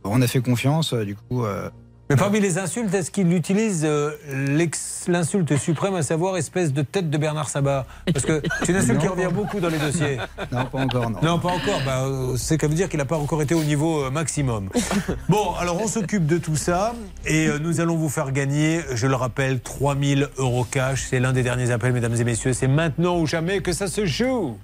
on 0.03 0.21
a 0.21 0.27
fait 0.27 0.41
confiance, 0.41 0.93
euh, 0.93 1.03
du 1.03 1.15
coup. 1.15 1.43
Mais 2.09 2.15
parmi 2.15 2.39
les 2.39 2.57
insultes, 2.57 2.91
est-ce 2.95 3.11
qu'il 3.11 3.31
utilise 3.33 3.83
euh, 3.85 4.13
l'insulte 5.07 5.55
suprême, 5.57 5.93
à 5.93 6.01
savoir 6.01 6.37
espèce 6.37 6.73
de 6.73 6.81
tête 6.81 7.11
de 7.11 7.17
Bernard 7.19 7.49
Sabat? 7.49 7.85
Parce 8.11 8.25
que 8.25 8.41
c'est 8.61 8.69
une 8.69 8.77
insulte 8.77 8.99
qui 8.99 9.07
revient 9.07 9.29
beaucoup 9.31 9.59
dans 9.59 9.69
les 9.69 9.77
dossiers. 9.77 10.17
Non, 10.51 10.65
pas 10.65 10.79
encore, 10.79 11.11
non. 11.11 11.19
Non, 11.21 11.37
pas 11.37 11.49
encore. 11.49 11.79
Bah, 11.85 12.05
euh, 12.05 12.35
c'est 12.35 12.57
qu'à 12.57 12.67
veut 12.67 12.73
dire 12.73 12.89
qu'il 12.89 12.97
n'a 12.97 13.05
pas 13.05 13.17
encore 13.17 13.43
été 13.43 13.53
au 13.53 13.63
niveau 13.63 14.05
euh, 14.05 14.09
maximum. 14.09 14.69
Bon, 15.29 15.53
alors 15.59 15.79
on 15.79 15.87
s'occupe 15.87 16.25
de 16.25 16.39
tout 16.39 16.55
ça 16.55 16.95
et 17.27 17.47
nous 17.61 17.81
allons 17.81 17.95
vous 17.95 18.09
faire 18.09 18.31
gagner, 18.31 18.81
je 18.95 19.05
le 19.05 19.15
rappelle, 19.15 19.59
3000 19.59 20.29
euros 20.37 20.63
cash. 20.63 21.05
C'est 21.09 21.19
l'un 21.19 21.33
des 21.33 21.43
derniers 21.43 21.69
appels, 21.69 21.93
mesdames 21.93 22.15
et 22.15 22.23
messieurs. 22.23 22.53
C'est 22.53 22.67
maintenant 22.67 23.19
ou 23.19 23.27
jamais 23.27 23.59
que 23.61 23.71
ça 23.71 23.85
se 23.85 24.07
joue. 24.07 24.57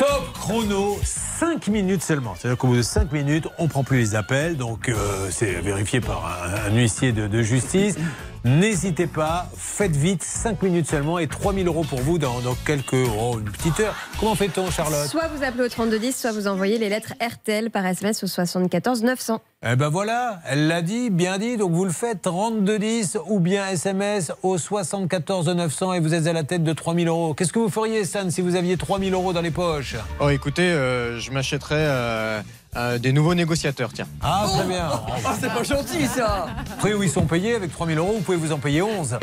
Top 0.00 0.32
chrono, 0.32 0.89
5 1.04 1.68
minutes 1.68 2.02
seulement. 2.02 2.34
C'est-à-dire 2.38 2.58
qu'au 2.58 2.68
bout 2.68 2.76
de 2.76 2.82
5 2.82 3.12
minutes, 3.12 3.48
on 3.58 3.68
prend 3.68 3.84
plus 3.84 3.98
les 3.98 4.14
appels. 4.14 4.56
Donc, 4.56 4.88
euh, 4.88 5.28
c'est 5.30 5.52
vérifié 5.60 6.00
par 6.00 6.24
un, 6.26 6.70
un 6.70 6.76
huissier 6.76 7.12
de, 7.12 7.26
de 7.26 7.42
justice. 7.42 7.96
N'hésitez 8.44 9.06
pas, 9.06 9.50
faites 9.54 9.94
vite, 9.94 10.22
5 10.22 10.62
minutes 10.62 10.88
seulement 10.88 11.18
et 11.18 11.26
3000 11.26 11.66
euros 11.66 11.84
pour 11.84 12.00
vous 12.00 12.16
dans, 12.16 12.40
dans 12.40 12.54
quelques. 12.64 12.94
Oh, 12.94 13.38
une 13.38 13.50
petite 13.50 13.78
heure. 13.80 13.94
Comment 14.18 14.34
fait-on, 14.34 14.70
Charlotte? 14.70 15.06
Soit 15.08 15.28
vous 15.36 15.44
appelez 15.44 15.64
au 15.64 15.68
3210, 15.68 16.16
soit 16.16 16.32
vous 16.32 16.46
envoyez 16.46 16.78
les 16.78 16.88
lettres 16.88 17.12
RTL 17.20 17.70
par 17.70 17.84
SMS 17.84 18.24
au 18.24 18.26
74 18.26 19.02
900. 19.02 19.40
Eh 19.62 19.76
ben 19.76 19.90
voilà, 19.90 20.40
elle 20.48 20.68
l'a 20.68 20.80
dit, 20.80 21.10
bien 21.10 21.36
dit, 21.36 21.58
donc 21.58 21.72
vous 21.72 21.84
le 21.84 21.90
faites 21.90 22.22
3210 22.22 23.18
ou 23.28 23.40
bien 23.40 23.68
SMS 23.68 24.32
au 24.42 24.56
74 24.56 25.50
900 25.50 25.92
et 25.92 26.00
vous 26.00 26.14
êtes 26.14 26.26
à 26.26 26.32
la 26.32 26.44
tête 26.44 26.64
de 26.64 26.72
3000 26.72 27.08
euros. 27.08 27.34
Qu'est-ce 27.34 27.52
que 27.52 27.58
vous 27.58 27.68
feriez, 27.68 28.06
Stan, 28.06 28.30
si 28.30 28.40
vous 28.40 28.56
aviez 28.56 28.78
3000 28.78 29.12
euros 29.12 29.34
dans 29.34 29.42
les 29.42 29.50
poches? 29.50 29.96
Oh, 30.18 30.30
écoutez, 30.30 30.62
euh, 30.72 30.89
je 31.18 31.30
m'achèterais 31.30 31.76
euh, 31.78 32.42
euh, 32.76 32.98
des 32.98 33.12
nouveaux 33.12 33.34
négociateurs, 33.34 33.92
tiens. 33.92 34.06
Ah, 34.22 34.46
très 34.48 34.66
bien. 34.66 34.88
Ah, 34.88 35.34
c'est 35.40 35.52
pas 35.52 35.62
gentil, 35.62 36.06
ça 36.06 36.46
Après, 36.72 36.94
où 36.94 37.02
ils 37.02 37.10
sont 37.10 37.26
payés 37.26 37.54
avec 37.54 37.72
3000 37.72 37.98
euros, 37.98 38.12
vous 38.14 38.20
pouvez 38.20 38.36
vous 38.36 38.52
en 38.52 38.58
payer 38.58 38.82
11. 38.82 39.18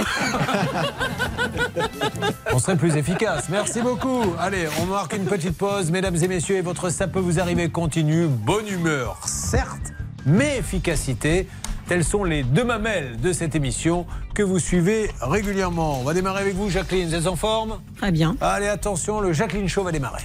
on 2.54 2.60
serait 2.60 2.76
plus 2.76 2.96
efficace. 2.96 3.48
Merci 3.50 3.82
beaucoup. 3.82 4.24
Allez, 4.40 4.68
on 4.82 4.86
marque 4.86 5.16
une 5.16 5.26
petite 5.26 5.58
pause, 5.58 5.92
mesdames 5.92 6.16
et 6.16 6.28
messieurs, 6.28 6.58
et 6.58 6.62
votre 6.62 6.90
ça 6.90 7.08
peut 7.08 7.20
vous 7.20 7.40
arriver 7.40 7.70
continue. 7.70 8.28
Bonne 8.28 8.68
humeur, 8.68 9.20
certes, 9.26 9.94
mais 10.26 10.58
efficacité. 10.58 11.48
Telles 11.88 12.04
sont 12.04 12.26
les 12.26 12.44
deux 12.44 12.66
mamelles 12.66 13.18
de 13.22 13.32
cette 13.32 13.56
émission 13.56 14.06
que 14.36 14.44
vous 14.44 14.60
suivez 14.60 15.10
régulièrement. 15.22 16.02
On 16.02 16.04
va 16.04 16.14
démarrer 16.14 16.42
avec 16.42 16.56
vous, 16.56 16.70
Jacqueline. 16.70 17.08
Vous 17.08 17.16
êtes 17.16 17.28
en 17.28 17.38
forme? 17.38 17.80
Très 17.96 18.12
bien. 18.12 18.36
Allez, 18.42 18.68
attention, 18.68 19.22
le 19.22 19.32
Jacqueline 19.32 19.70
Show 19.70 19.84
va 19.84 19.94
démarrer. 19.94 20.22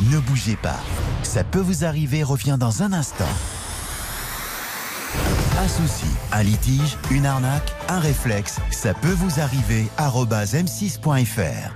Ne 0.00 0.20
bougez 0.20 0.54
pas. 0.54 0.78
Ça 1.24 1.42
peut 1.42 1.58
vous 1.58 1.84
arriver 1.84 2.22
revient 2.22 2.56
dans 2.58 2.84
un 2.84 2.92
instant. 2.92 3.24
Un 5.58 5.66
souci, 5.66 6.06
un 6.30 6.44
litige, 6.44 6.96
une 7.10 7.26
arnaque, 7.26 7.74
un 7.88 7.98
réflexe, 7.98 8.58
ça 8.70 8.94
peut 8.94 9.12
vous 9.12 9.40
arriver. 9.40 9.88
arobase 9.96 10.54
m6.fr. 10.54 11.74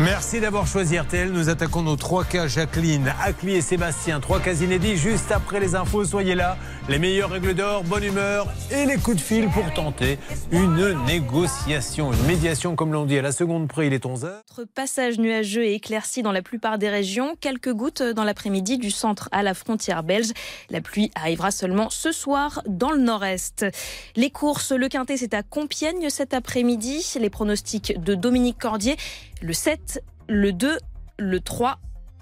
Merci 0.00 0.40
d'avoir 0.40 0.66
choisi 0.66 0.98
RTL. 0.98 1.30
Nous 1.32 1.48
attaquons 1.48 1.82
nos 1.82 1.96
trois 1.96 2.24
cas, 2.24 2.46
Jacqueline, 2.46 3.12
Acli 3.22 3.54
et 3.54 3.60
Sébastien. 3.62 4.20
Trois 4.20 4.40
cas 4.40 4.54
inédits. 4.54 4.96
Juste 4.96 5.32
après 5.32 5.58
les 5.58 5.74
infos, 5.74 6.04
soyez 6.04 6.34
là. 6.34 6.56
Les 6.88 7.00
meilleures 7.00 7.30
règles 7.30 7.52
d'or, 7.52 7.82
bonne 7.82 8.04
humeur 8.04 8.46
et 8.70 8.86
les 8.86 8.96
coups 8.96 9.16
de 9.16 9.20
fil 9.20 9.48
pour 9.48 9.74
tenter 9.74 10.20
une 10.52 10.92
négociation, 11.04 12.12
une 12.12 12.26
médiation, 12.26 12.76
comme 12.76 12.92
l'on 12.92 13.06
dit. 13.06 13.18
À 13.18 13.22
la 13.22 13.32
seconde 13.32 13.66
près, 13.66 13.88
il 13.88 13.92
est 13.92 14.04
11h. 14.04 14.42
Notre 14.50 14.64
passage 14.72 15.18
nuageux 15.18 15.64
et 15.64 15.74
éclairci 15.74 16.22
dans 16.22 16.30
la 16.30 16.42
plupart 16.42 16.78
des 16.78 16.88
régions. 16.88 17.34
Quelques 17.40 17.72
gouttes 17.72 18.04
dans 18.04 18.22
l'après-midi 18.22 18.78
du 18.78 18.92
centre 18.92 19.28
à 19.32 19.42
la 19.42 19.52
frontière 19.52 20.04
belge. 20.04 20.30
La 20.70 20.80
pluie 20.80 21.10
arrivera 21.16 21.50
seulement 21.50 21.90
ce 21.90 22.12
soir 22.12 22.62
dans 22.68 22.92
le 22.92 22.98
nord-est. 22.98 23.66
Les 24.14 24.30
courses, 24.30 24.70
le 24.70 24.86
quintet, 24.86 25.16
c'est 25.16 25.34
à 25.34 25.42
Compiègne 25.42 26.08
cet 26.08 26.34
après-midi. 26.34 27.04
Les 27.18 27.30
pronostics 27.30 28.00
de 28.00 28.14
Dominique 28.14 28.58
Cordier. 28.60 28.96
Le 29.42 29.52
7, 29.52 30.04
le 30.28 30.52
2, 30.52 30.78
le 31.18 31.40
3, 31.40 31.80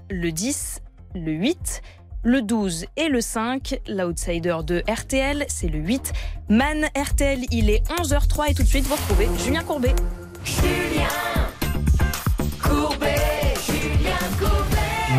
le 0.08 0.32
10, 0.32 0.80
le 1.14 1.32
8, 1.32 1.82
le 2.24 2.42
12 2.42 2.86
et 2.96 3.08
le 3.08 3.20
5. 3.20 3.80
L'outsider 3.88 4.56
de 4.64 4.82
RTL, 4.90 5.44
c'est 5.48 5.68
le 5.68 5.78
8. 5.78 6.12
Man 6.48 6.86
RTL, 6.96 7.40
il 7.50 7.70
est 7.70 7.86
11h03 8.00 8.50
et 8.50 8.54
tout 8.54 8.62
de 8.62 8.68
suite, 8.68 8.86
vous 8.86 8.94
retrouvez 8.94 9.28
Julien 9.38 9.62
Courbet. 9.62 9.94
Julien 10.44 11.08
Courbet, 12.60 13.13
Julien 13.13 13.13
Courbet. 13.13 13.13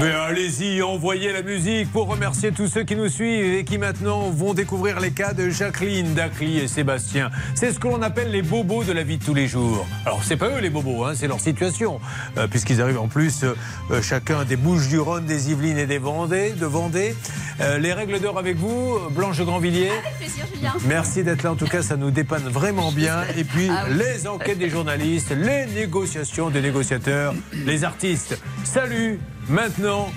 Mais 0.01 0.11
allez-y, 0.11 0.81
envoyez 0.81 1.31
la 1.31 1.41
musique 1.41 1.89
pour 1.91 2.07
remercier 2.07 2.51
tous 2.51 2.67
ceux 2.67 2.83
qui 2.83 2.97
nous 2.97 3.07
suivent 3.07 3.53
et 3.53 3.63
qui 3.63 3.77
maintenant 3.77 4.29
vont 4.29 4.53
découvrir 4.53 4.99
les 4.99 5.11
cas 5.11 5.33
de 5.33 5.49
Jacqueline, 5.49 6.13
Dacly 6.13 6.59
et 6.59 6.67
Sébastien. 6.67 7.31
C'est 7.55 7.71
ce 7.71 7.79
que 7.79 7.87
l'on 7.87 8.01
appelle 8.01 8.29
les 8.29 8.41
bobos 8.41 8.83
de 8.83 8.91
la 8.91 9.03
vie 9.03 9.17
de 9.17 9.23
tous 9.23 9.33
les 9.33 9.47
jours. 9.47 9.87
Alors 10.05 10.21
c'est 10.23 10.35
pas 10.35 10.49
eux 10.49 10.59
les 10.59 10.69
bobos, 10.69 11.05
hein, 11.05 11.13
c'est 11.15 11.27
leur 11.27 11.39
situation, 11.39 12.01
euh, 12.37 12.47
puisqu'ils 12.47 12.81
arrivent 12.81 12.99
en 12.99 13.07
plus 13.07 13.43
euh, 13.43 13.55
euh, 13.91 14.01
chacun 14.01 14.43
des 14.43 14.57
Bouches-du-Rhône, 14.57 15.25
des 15.25 15.51
Yvelines 15.51 15.77
et 15.77 15.85
des 15.87 15.97
Vendées, 15.97 16.51
de 16.51 16.65
Vendée. 16.65 17.15
Euh, 17.61 17.77
les 17.77 17.93
règles 17.93 18.19
d'or 18.19 18.37
avec 18.37 18.57
vous, 18.57 18.99
Blanche 19.11 19.39
Grandvilliers. 19.39 19.91
Avec 19.91 20.17
plaisir, 20.17 20.45
Julien. 20.53 20.73
Merci 20.87 21.23
d'être 21.23 21.43
là. 21.43 21.53
En 21.53 21.55
tout 21.55 21.67
cas, 21.67 21.81
ça 21.81 21.95
nous 21.95 22.11
dépanne 22.11 22.43
vraiment 22.49 22.91
bien. 22.91 23.21
Et 23.37 23.45
puis, 23.45 23.69
Ah 23.71 23.85
oui. 23.89 23.95
les 23.97 24.27
enquêtes 24.27 24.57
des 24.57 24.69
journalistes, 24.69 25.31
les 25.31 25.65
négociations 25.73 26.49
des 26.49 26.61
négociateurs, 26.61 27.33
les 27.65 27.85
artistes. 27.85 28.37
Salut, 28.65 29.19
maintenant, 29.49 30.11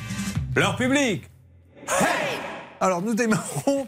leur 0.57 0.77
public. 0.77 1.25
Hey 1.89 2.39
Alors, 2.81 3.03
nous 3.03 3.15
démarrons 3.15 3.87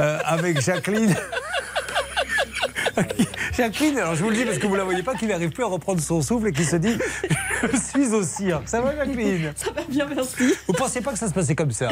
euh, 0.00 0.18
avec 0.24 0.60
Jacqueline. 0.60 1.14
Jacqueline, 3.56 3.96
alors 3.98 4.16
je 4.16 4.24
vous 4.24 4.30
le 4.30 4.36
dis 4.36 4.44
parce 4.44 4.58
que 4.58 4.66
vous 4.66 4.72
ne 4.72 4.78
la 4.78 4.84
voyez 4.84 5.04
pas, 5.04 5.14
qu'il 5.14 5.28
n'arrive 5.28 5.50
plus 5.50 5.62
à 5.62 5.68
reprendre 5.68 6.00
son 6.00 6.20
souffle 6.20 6.48
et 6.48 6.52
qui 6.52 6.64
se 6.64 6.74
dit 6.76 6.98
Je 7.62 7.76
suis 7.76 8.12
au 8.12 8.22
cirque. 8.24 8.68
Ça 8.68 8.80
va, 8.80 8.94
Jacqueline? 8.96 9.52
Ça 9.54 9.70
va 9.70 9.82
bien, 9.88 10.06
merci. 10.12 10.54
Vous 10.66 10.72
ne 10.72 10.78
pensez 10.78 11.00
pas 11.00 11.12
que 11.12 11.18
ça 11.18 11.28
se 11.28 11.32
passait 11.32 11.54
comme 11.54 11.70
ça? 11.70 11.90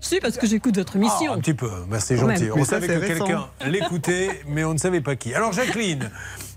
Si, 0.00 0.20
parce 0.20 0.36
que 0.36 0.46
j'écoute 0.46 0.76
votre 0.76 0.96
émission. 0.96 1.32
Ah, 1.32 1.36
un 1.36 1.40
petit 1.40 1.54
peu, 1.54 1.70
merci, 1.88 2.16
Quand 2.16 2.28
gentil. 2.28 2.44
même. 2.44 2.52
On 2.58 2.64
savait 2.64 2.86
que 2.86 3.06
quelqu'un 3.06 3.46
l'écoutait, 3.66 4.42
mais 4.46 4.64
on 4.64 4.74
ne 4.74 4.78
savait 4.78 5.00
pas 5.00 5.16
qui. 5.16 5.34
Alors, 5.34 5.52
Jacqueline, 5.52 6.10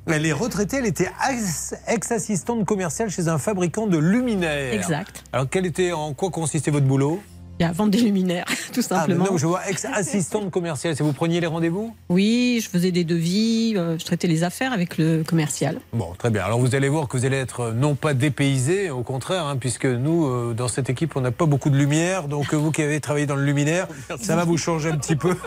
elle 0.08 0.26
est 0.26 0.32
retraitée, 0.34 0.78
elle 0.78 0.86
était 0.86 1.10
ex- 1.32 1.74
ex-assistante 1.88 2.66
commerciale 2.66 3.10
chez 3.10 3.28
un 3.28 3.38
fabricant 3.38 3.88
de 3.88 3.98
luminaires. 3.98 4.74
Exact. 4.74 5.24
Alors, 5.34 5.48
quel 5.50 5.66
était, 5.66 5.92
en 5.92 6.14
quoi 6.14 6.30
consistait 6.30 6.72
votre 6.72 6.86
boulot? 6.86 7.22
A 7.62 7.72
vendre 7.72 7.92
des 7.92 8.00
luminaires, 8.02 8.44
tout 8.74 8.82
Ah, 8.82 9.00
simplement. 9.00 9.24
mais 9.24 9.30
non, 9.32 9.38
je 9.38 9.46
vois 9.48 9.66
ex-assistante 9.70 10.52
commerciale. 10.52 10.94
C'est 10.94 11.04
vous 11.04 11.14
preniez 11.14 11.40
les 11.40 11.48
rendez-vous? 11.48 11.96
Oui, 12.10 12.60
je 12.62 12.70
faisais 12.70 12.92
des 12.92 13.06
devis, 13.06 13.76
euh, 13.78 13.98
je 13.98 14.04
traitais 14.04 14.28
les 14.28 14.44
affaires 14.44 14.74
avec 14.74 14.98
le 14.98 15.24
commercial. 15.24 15.80
Bon, 15.94 16.14
très 16.18 16.30
bien. 16.32 16.44
Alors 16.44 16.60
vous 16.60 16.76
allez 16.76 16.90
voir 16.90 17.08
que 17.08 17.16
vous 17.16 17.24
allez 17.26 17.38
être 17.38 17.62
euh, 17.62 17.72
non 17.72 17.96
pas 17.96 18.14
dépaysé, 18.14 18.90
au 18.90 19.04
contraire, 19.04 19.46
hein, 19.46 19.56
puisque 19.56 19.86
nous, 19.86 20.26
euh, 20.28 20.54
dans 20.54 20.68
cette 20.68 20.90
équipe, 20.90 21.16
on 21.16 21.22
n'a 21.22 21.32
pas 21.32 21.46
beaucoup 21.46 21.70
de 21.70 21.78
lumière. 21.78 22.28
Donc 22.28 22.54
vous 22.54 22.72
qui 22.72 22.82
avez 22.82 23.00
travaillé 23.00 23.26
dans 23.26 23.38
le 23.38 23.46
luminaire, 23.46 23.88
ça 24.22 24.36
va 24.36 24.44
vous 24.44 24.58
changer 24.58 24.90
un 24.92 24.98
petit 24.98 25.16
peu. 25.16 25.34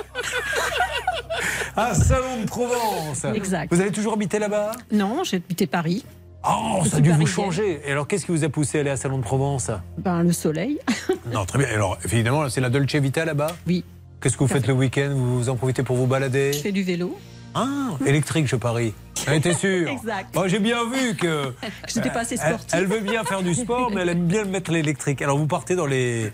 Ah, 1.76 1.94
Salon 1.94 2.42
de 2.42 2.46
Provence 2.46 3.24
Exact. 3.34 3.72
Vous 3.72 3.80
avez 3.80 3.92
toujours 3.92 4.14
habité 4.14 4.38
là-bas? 4.38 4.72
Non, 4.90 5.22
j'ai 5.24 5.36
habité 5.36 5.66
Paris. 5.66 6.04
Oh, 6.48 6.80
Je 6.84 6.88
ça 6.90 6.96
a 6.96 7.00
dû 7.00 7.10
vous 7.12 7.26
changer. 7.26 7.80
Et 7.84 7.92
alors, 7.92 8.06
qu'est-ce 8.06 8.26
qui 8.26 8.32
vous 8.32 8.44
a 8.44 8.48
poussé 8.48 8.78
à 8.78 8.80
aller 8.82 8.90
à 8.90 8.96
Salon 8.96 9.18
de 9.18 9.22
Provence? 9.22 9.70
Ben, 9.98 10.22
le 10.22 10.32
soleil. 10.32 10.78
Non, 11.32 11.44
très 11.44 11.58
bien. 11.58 11.68
Alors, 11.68 11.98
évidemment, 12.10 12.48
c'est 12.48 12.62
la 12.62 12.70
Dolce 12.70 12.94
Vita 12.94 13.24
là-bas? 13.24 13.54
Oui. 13.66 13.84
Qu'est-ce 14.20 14.34
que 14.38 14.44
vous 14.44 14.48
faites 14.48 14.66
le 14.66 14.72
week-end? 14.72 15.10
Vous 15.14 15.50
en 15.50 15.56
profitez 15.56 15.82
pour 15.82 15.96
vous 15.96 16.06
balader? 16.06 16.52
Je 16.54 16.60
fais 16.60 16.72
du 16.72 16.82
vélo. 16.82 17.18
Ah, 17.54 17.90
électrique, 18.06 18.46
je 18.46 18.56
parie. 18.56 18.94
Elle 19.26 19.34
était 19.34 19.52
sûre. 19.52 19.88
Exact. 19.90 20.34
Moi, 20.34 20.48
j'ai 20.48 20.58
bien 20.58 20.84
vu 20.90 21.14
que. 21.16 21.50
Que 21.50 21.54
j'étais 21.86 22.10
pas 22.10 22.20
assez 22.20 22.36
sportive. 22.36 22.68
Elle, 22.72 22.86
veut 22.86 23.00
bien 23.00 23.24
faire 23.24 23.42
du 23.42 23.54
sport, 23.54 23.90
mais 23.92 24.02
elle 24.02 24.10
aime 24.10 24.26
bien 24.26 24.44
mettre 24.44 24.70
l'électrique. 24.70 25.20
Alors, 25.22 25.36
vous 25.38 25.46
partez 25.46 25.76
dans 25.76 25.86
les, 25.86 26.32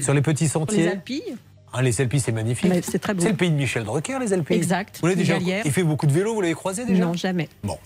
sur 0.00 0.14
les 0.14 0.22
petits 0.22 0.48
sentiers. 0.48 0.84
les 0.84 0.88
Alpilles. 0.88 1.36
Ah, 1.78 1.82
les 1.82 2.00
Alpilles, 2.00 2.20
c'est 2.20 2.32
magnifique. 2.32 2.70
Mais 2.70 2.80
c'est 2.82 2.98
très 2.98 3.12
beau. 3.12 3.22
C'est 3.22 3.28
le 3.30 3.36
pays 3.36 3.50
de 3.50 3.56
Michel 3.56 3.84
Drucker, 3.84 4.18
les 4.18 4.32
Alpilles. 4.32 4.56
Exact. 4.56 4.98
Vous 5.02 5.14
déjà. 5.14 5.36
Il 5.64 5.70
fait 5.70 5.82
beaucoup 5.82 6.06
de 6.06 6.12
vélo, 6.12 6.32
vous 6.34 6.40
l'avez 6.40 6.54
croisé 6.54 6.86
déjà 6.86 7.04
Non, 7.04 7.12
jamais. 7.12 7.50
Bon. 7.64 7.76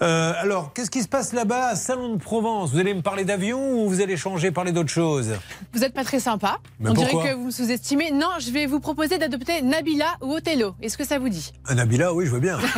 Euh, 0.00 0.32
alors, 0.38 0.72
qu'est-ce 0.72 0.90
qui 0.90 1.02
se 1.02 1.08
passe 1.08 1.32
là-bas 1.32 1.68
à 1.68 1.74
Salon 1.76 2.10
de 2.14 2.18
Provence? 2.18 2.70
Vous 2.70 2.78
allez 2.78 2.94
me 2.94 3.02
parler 3.02 3.24
d'avion 3.24 3.72
ou 3.82 3.88
vous 3.88 4.00
allez 4.00 4.16
changer, 4.16 4.52
parler 4.52 4.70
d'autre 4.70 4.90
chose? 4.90 5.30
Vous 5.72 5.80
n'êtes 5.80 5.92
pas 5.94 6.04
très 6.04 6.20
sympa. 6.20 6.58
Mais 6.78 6.90
On 6.90 6.94
pourquoi? 6.94 7.22
dirait 7.22 7.34
que 7.34 7.38
vous 7.38 7.46
me 7.46 7.50
sous-estimez. 7.50 8.12
Non, 8.12 8.28
je 8.38 8.50
vais 8.52 8.66
vous 8.66 8.78
proposer 8.78 9.18
d'adopter 9.18 9.60
Nabila 9.62 10.06
ou 10.20 10.34
Othello. 10.34 10.74
Est-ce 10.80 10.96
que 10.96 11.04
ça 11.04 11.18
vous 11.18 11.28
dit? 11.28 11.52
Un 11.66 11.74
Nabila, 11.74 12.14
oui, 12.14 12.26
je 12.26 12.30
veux 12.30 12.40
bien. 12.40 12.58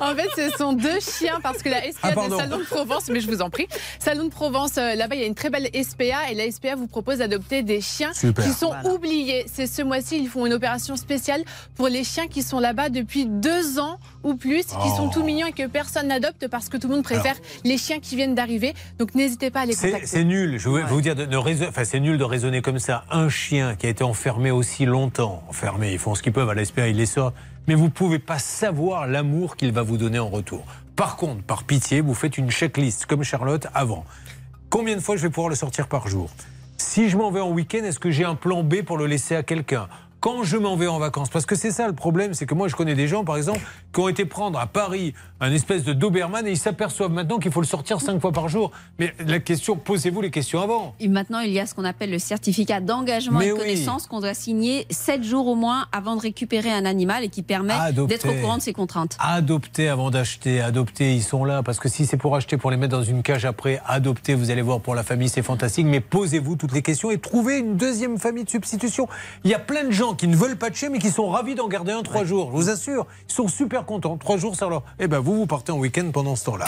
En 0.00 0.14
fait, 0.16 0.28
ce 0.36 0.56
sont 0.56 0.72
deux 0.72 0.98
chiens 1.00 1.38
parce 1.42 1.62
que 1.62 1.68
la 1.68 1.80
SPA 1.92 2.08
Ah, 2.16 2.28
de 2.28 2.36
Salon 2.36 2.58
de 2.58 2.64
Provence, 2.64 3.08
mais 3.08 3.20
je 3.20 3.28
vous 3.28 3.40
en 3.40 3.50
prie, 3.50 3.68
Salon 4.00 4.24
de 4.24 4.30
Provence, 4.30 4.76
euh, 4.78 4.94
là-bas, 4.96 5.14
il 5.14 5.20
y 5.20 5.24
a 5.24 5.26
une 5.26 5.34
très 5.36 5.50
belle 5.50 5.68
SPA 5.84 6.30
et 6.30 6.34
la 6.34 6.50
SPA 6.50 6.74
vous 6.74 6.88
propose 6.88 7.18
d'adopter 7.18 7.62
des 7.62 7.80
chiens 7.80 8.12
Super. 8.12 8.44
qui 8.44 8.50
sont 8.50 8.72
oubliés. 8.86 9.44
C'est 9.52 9.66
ce 9.66 9.82
mois-ci, 9.82 10.18
ils 10.18 10.28
font 10.28 10.46
une 10.46 10.52
opération 10.52 10.96
spéciale 10.96 11.42
pour 11.74 11.88
les 11.88 12.04
chiens 12.04 12.26
qui 12.28 12.42
sont 12.42 12.60
là-bas 12.60 12.88
depuis 12.88 13.26
deux 13.26 13.78
ans 13.78 13.98
ou 14.22 14.34
plus, 14.34 14.64
qui 14.66 14.74
Oh. 14.78 14.96
sont 14.96 15.08
tout 15.08 15.22
mignons 15.24 15.46
et 15.46 15.52
que 15.52 15.66
personne 15.66 16.08
n'adopte 16.08 16.48
parce 16.48 16.68
que 16.68 16.76
tout 16.76 16.88
le 16.88 16.94
monde 16.94 17.04
préfère 17.04 17.34
les 17.64 17.78
chiens 17.78 17.98
qui 18.00 18.16
viennent 18.16 18.34
d'arriver. 18.34 18.74
Donc 18.98 19.14
n'hésitez 19.14 19.50
pas 19.50 19.60
à 19.60 19.66
les 19.66 19.74
contacter. 19.74 20.06
c'est 20.06 20.24
nul, 20.24 20.58
je 20.58 20.68
vais 20.68 20.82
vous 20.82 21.00
dire, 21.00 21.14
de, 21.14 21.24
de 21.24 21.36
raison- 21.36 21.66
enfin, 21.68 21.84
c'est 21.84 22.00
nul 22.00 22.18
de 22.18 22.24
raisonner 22.24 22.62
comme 22.62 22.78
ça. 22.78 23.04
Un 23.10 23.28
chien 23.28 23.74
qui 23.76 23.86
a 23.86 23.88
été 23.90 24.04
enfermé 24.04 24.50
aussi 24.50 24.84
longtemps, 24.84 25.42
enfermé, 25.48 25.92
ils 25.92 25.98
font 25.98 26.14
ce 26.14 26.22
qu'ils 26.22 26.32
peuvent 26.32 26.50
à 26.50 26.54
l'espère, 26.54 26.86
ils 26.86 26.96
les 26.96 27.06
sortent, 27.06 27.34
mais 27.68 27.74
vous 27.74 27.90
pouvez 27.90 28.18
pas 28.18 28.38
savoir 28.38 29.06
l'amour 29.06 29.56
qu'il 29.56 29.72
va 29.72 29.82
vous 29.82 29.96
donner 29.96 30.18
en 30.18 30.28
retour. 30.28 30.64
Par 30.96 31.16
contre, 31.16 31.42
par 31.42 31.64
pitié, 31.64 32.00
vous 32.00 32.14
faites 32.14 32.36
une 32.38 32.50
checklist 32.50 33.06
comme 33.06 33.22
Charlotte 33.24 33.66
avant. 33.74 34.04
Combien 34.70 34.94
de 34.96 35.00
fois 35.00 35.16
je 35.16 35.22
vais 35.22 35.30
pouvoir 35.30 35.48
le 35.48 35.54
sortir 35.56 35.86
par 35.88 36.08
jour? 36.08 36.30
Si 36.82 37.08
je 37.08 37.16
m'en 37.16 37.30
vais 37.30 37.40
en 37.40 37.50
week-end, 37.50 37.84
est-ce 37.84 38.00
que 38.00 38.10
j'ai 38.10 38.24
un 38.24 38.34
plan 38.34 38.64
B 38.64 38.82
pour 38.82 38.98
le 38.98 39.06
laisser 39.06 39.36
à 39.36 39.42
quelqu'un? 39.42 39.88
Quand 40.22 40.44
je 40.44 40.56
m'en 40.56 40.76
vais 40.76 40.86
en 40.86 41.00
vacances, 41.00 41.30
parce 41.30 41.46
que 41.46 41.56
c'est 41.56 41.72
ça 41.72 41.88
le 41.88 41.94
problème, 41.94 42.32
c'est 42.32 42.46
que 42.46 42.54
moi 42.54 42.68
je 42.68 42.76
connais 42.76 42.94
des 42.94 43.08
gens, 43.08 43.24
par 43.24 43.36
exemple, 43.36 43.58
qui 43.92 43.98
ont 43.98 44.08
été 44.08 44.24
prendre 44.24 44.56
à 44.56 44.68
Paris 44.68 45.14
un 45.40 45.50
espèce 45.50 45.82
de 45.82 45.92
Doberman 45.92 46.46
et 46.46 46.52
ils 46.52 46.56
s'aperçoivent 46.56 47.10
maintenant 47.10 47.40
qu'il 47.40 47.50
faut 47.50 47.60
le 47.60 47.66
sortir 47.66 48.00
cinq 48.00 48.20
fois 48.20 48.30
par 48.30 48.48
jour. 48.48 48.70
Mais 49.00 49.12
la 49.26 49.40
question, 49.40 49.74
posez-vous 49.74 50.20
les 50.20 50.30
questions 50.30 50.62
avant. 50.62 50.94
Et 51.00 51.08
maintenant, 51.08 51.40
il 51.40 51.50
y 51.50 51.58
a 51.58 51.66
ce 51.66 51.74
qu'on 51.74 51.84
appelle 51.84 52.12
le 52.12 52.20
certificat 52.20 52.80
d'engagement 52.80 53.40
et 53.40 53.48
de 53.48 53.52
oui. 53.52 53.58
connaissance 53.58 54.06
qu'on 54.06 54.20
doit 54.20 54.34
signer 54.34 54.86
7 54.90 55.24
jours 55.24 55.48
au 55.48 55.56
moins 55.56 55.86
avant 55.90 56.14
de 56.14 56.20
récupérer 56.20 56.70
un 56.70 56.84
animal 56.84 57.24
et 57.24 57.28
qui 57.28 57.42
permet 57.42 57.74
d'être 58.06 58.28
au 58.28 58.40
courant 58.40 58.58
de 58.58 58.62
ses 58.62 58.72
contraintes. 58.72 59.16
Adopter 59.18 59.88
avant 59.88 60.12
d'acheter, 60.12 60.60
adopter, 60.60 61.16
ils 61.16 61.24
sont 61.24 61.44
là. 61.44 61.64
Parce 61.64 61.80
que 61.80 61.88
si 61.88 62.06
c'est 62.06 62.16
pour 62.16 62.36
acheter, 62.36 62.56
pour 62.58 62.70
les 62.70 62.76
mettre 62.76 62.96
dans 62.96 63.02
une 63.02 63.24
cage 63.24 63.44
après, 63.44 63.82
adopter, 63.86 64.36
vous 64.36 64.50
allez 64.50 64.62
voir 64.62 64.78
pour 64.78 64.94
la 64.94 65.02
famille, 65.02 65.28
c'est 65.28 65.42
fantastique. 65.42 65.86
Mais 65.86 65.98
posez-vous 65.98 66.54
toutes 66.54 66.72
les 66.72 66.82
questions 66.82 67.10
et 67.10 67.18
trouvez 67.18 67.58
une 67.58 67.76
deuxième 67.76 68.18
famille 68.18 68.44
de 68.44 68.50
substitution. 68.50 69.08
Il 69.42 69.50
y 69.50 69.54
a 69.54 69.58
plein 69.58 69.82
de 69.82 69.90
gens 69.90 70.11
qui 70.14 70.28
ne 70.28 70.36
veulent 70.36 70.56
pas 70.56 70.70
de 70.70 70.74
chien, 70.74 70.90
mais 70.90 70.98
qui 70.98 71.10
sont 71.10 71.28
ravis 71.28 71.54
d'en 71.54 71.68
garder 71.68 71.92
un 71.92 72.02
trois 72.02 72.24
jours. 72.24 72.50
Je 72.52 72.56
vous 72.56 72.70
assure, 72.70 73.06
ils 73.28 73.32
sont 73.32 73.48
super 73.48 73.84
contents. 73.84 74.16
Trois 74.16 74.36
jours, 74.36 74.56
ça 74.56 74.68
leur. 74.68 74.82
Eh 74.98 75.06
ben, 75.08 75.18
vous, 75.20 75.36
vous 75.36 75.46
partez 75.46 75.72
en 75.72 75.78
week-end 75.78 76.10
pendant 76.12 76.36
ce 76.36 76.44
temps-là. 76.44 76.66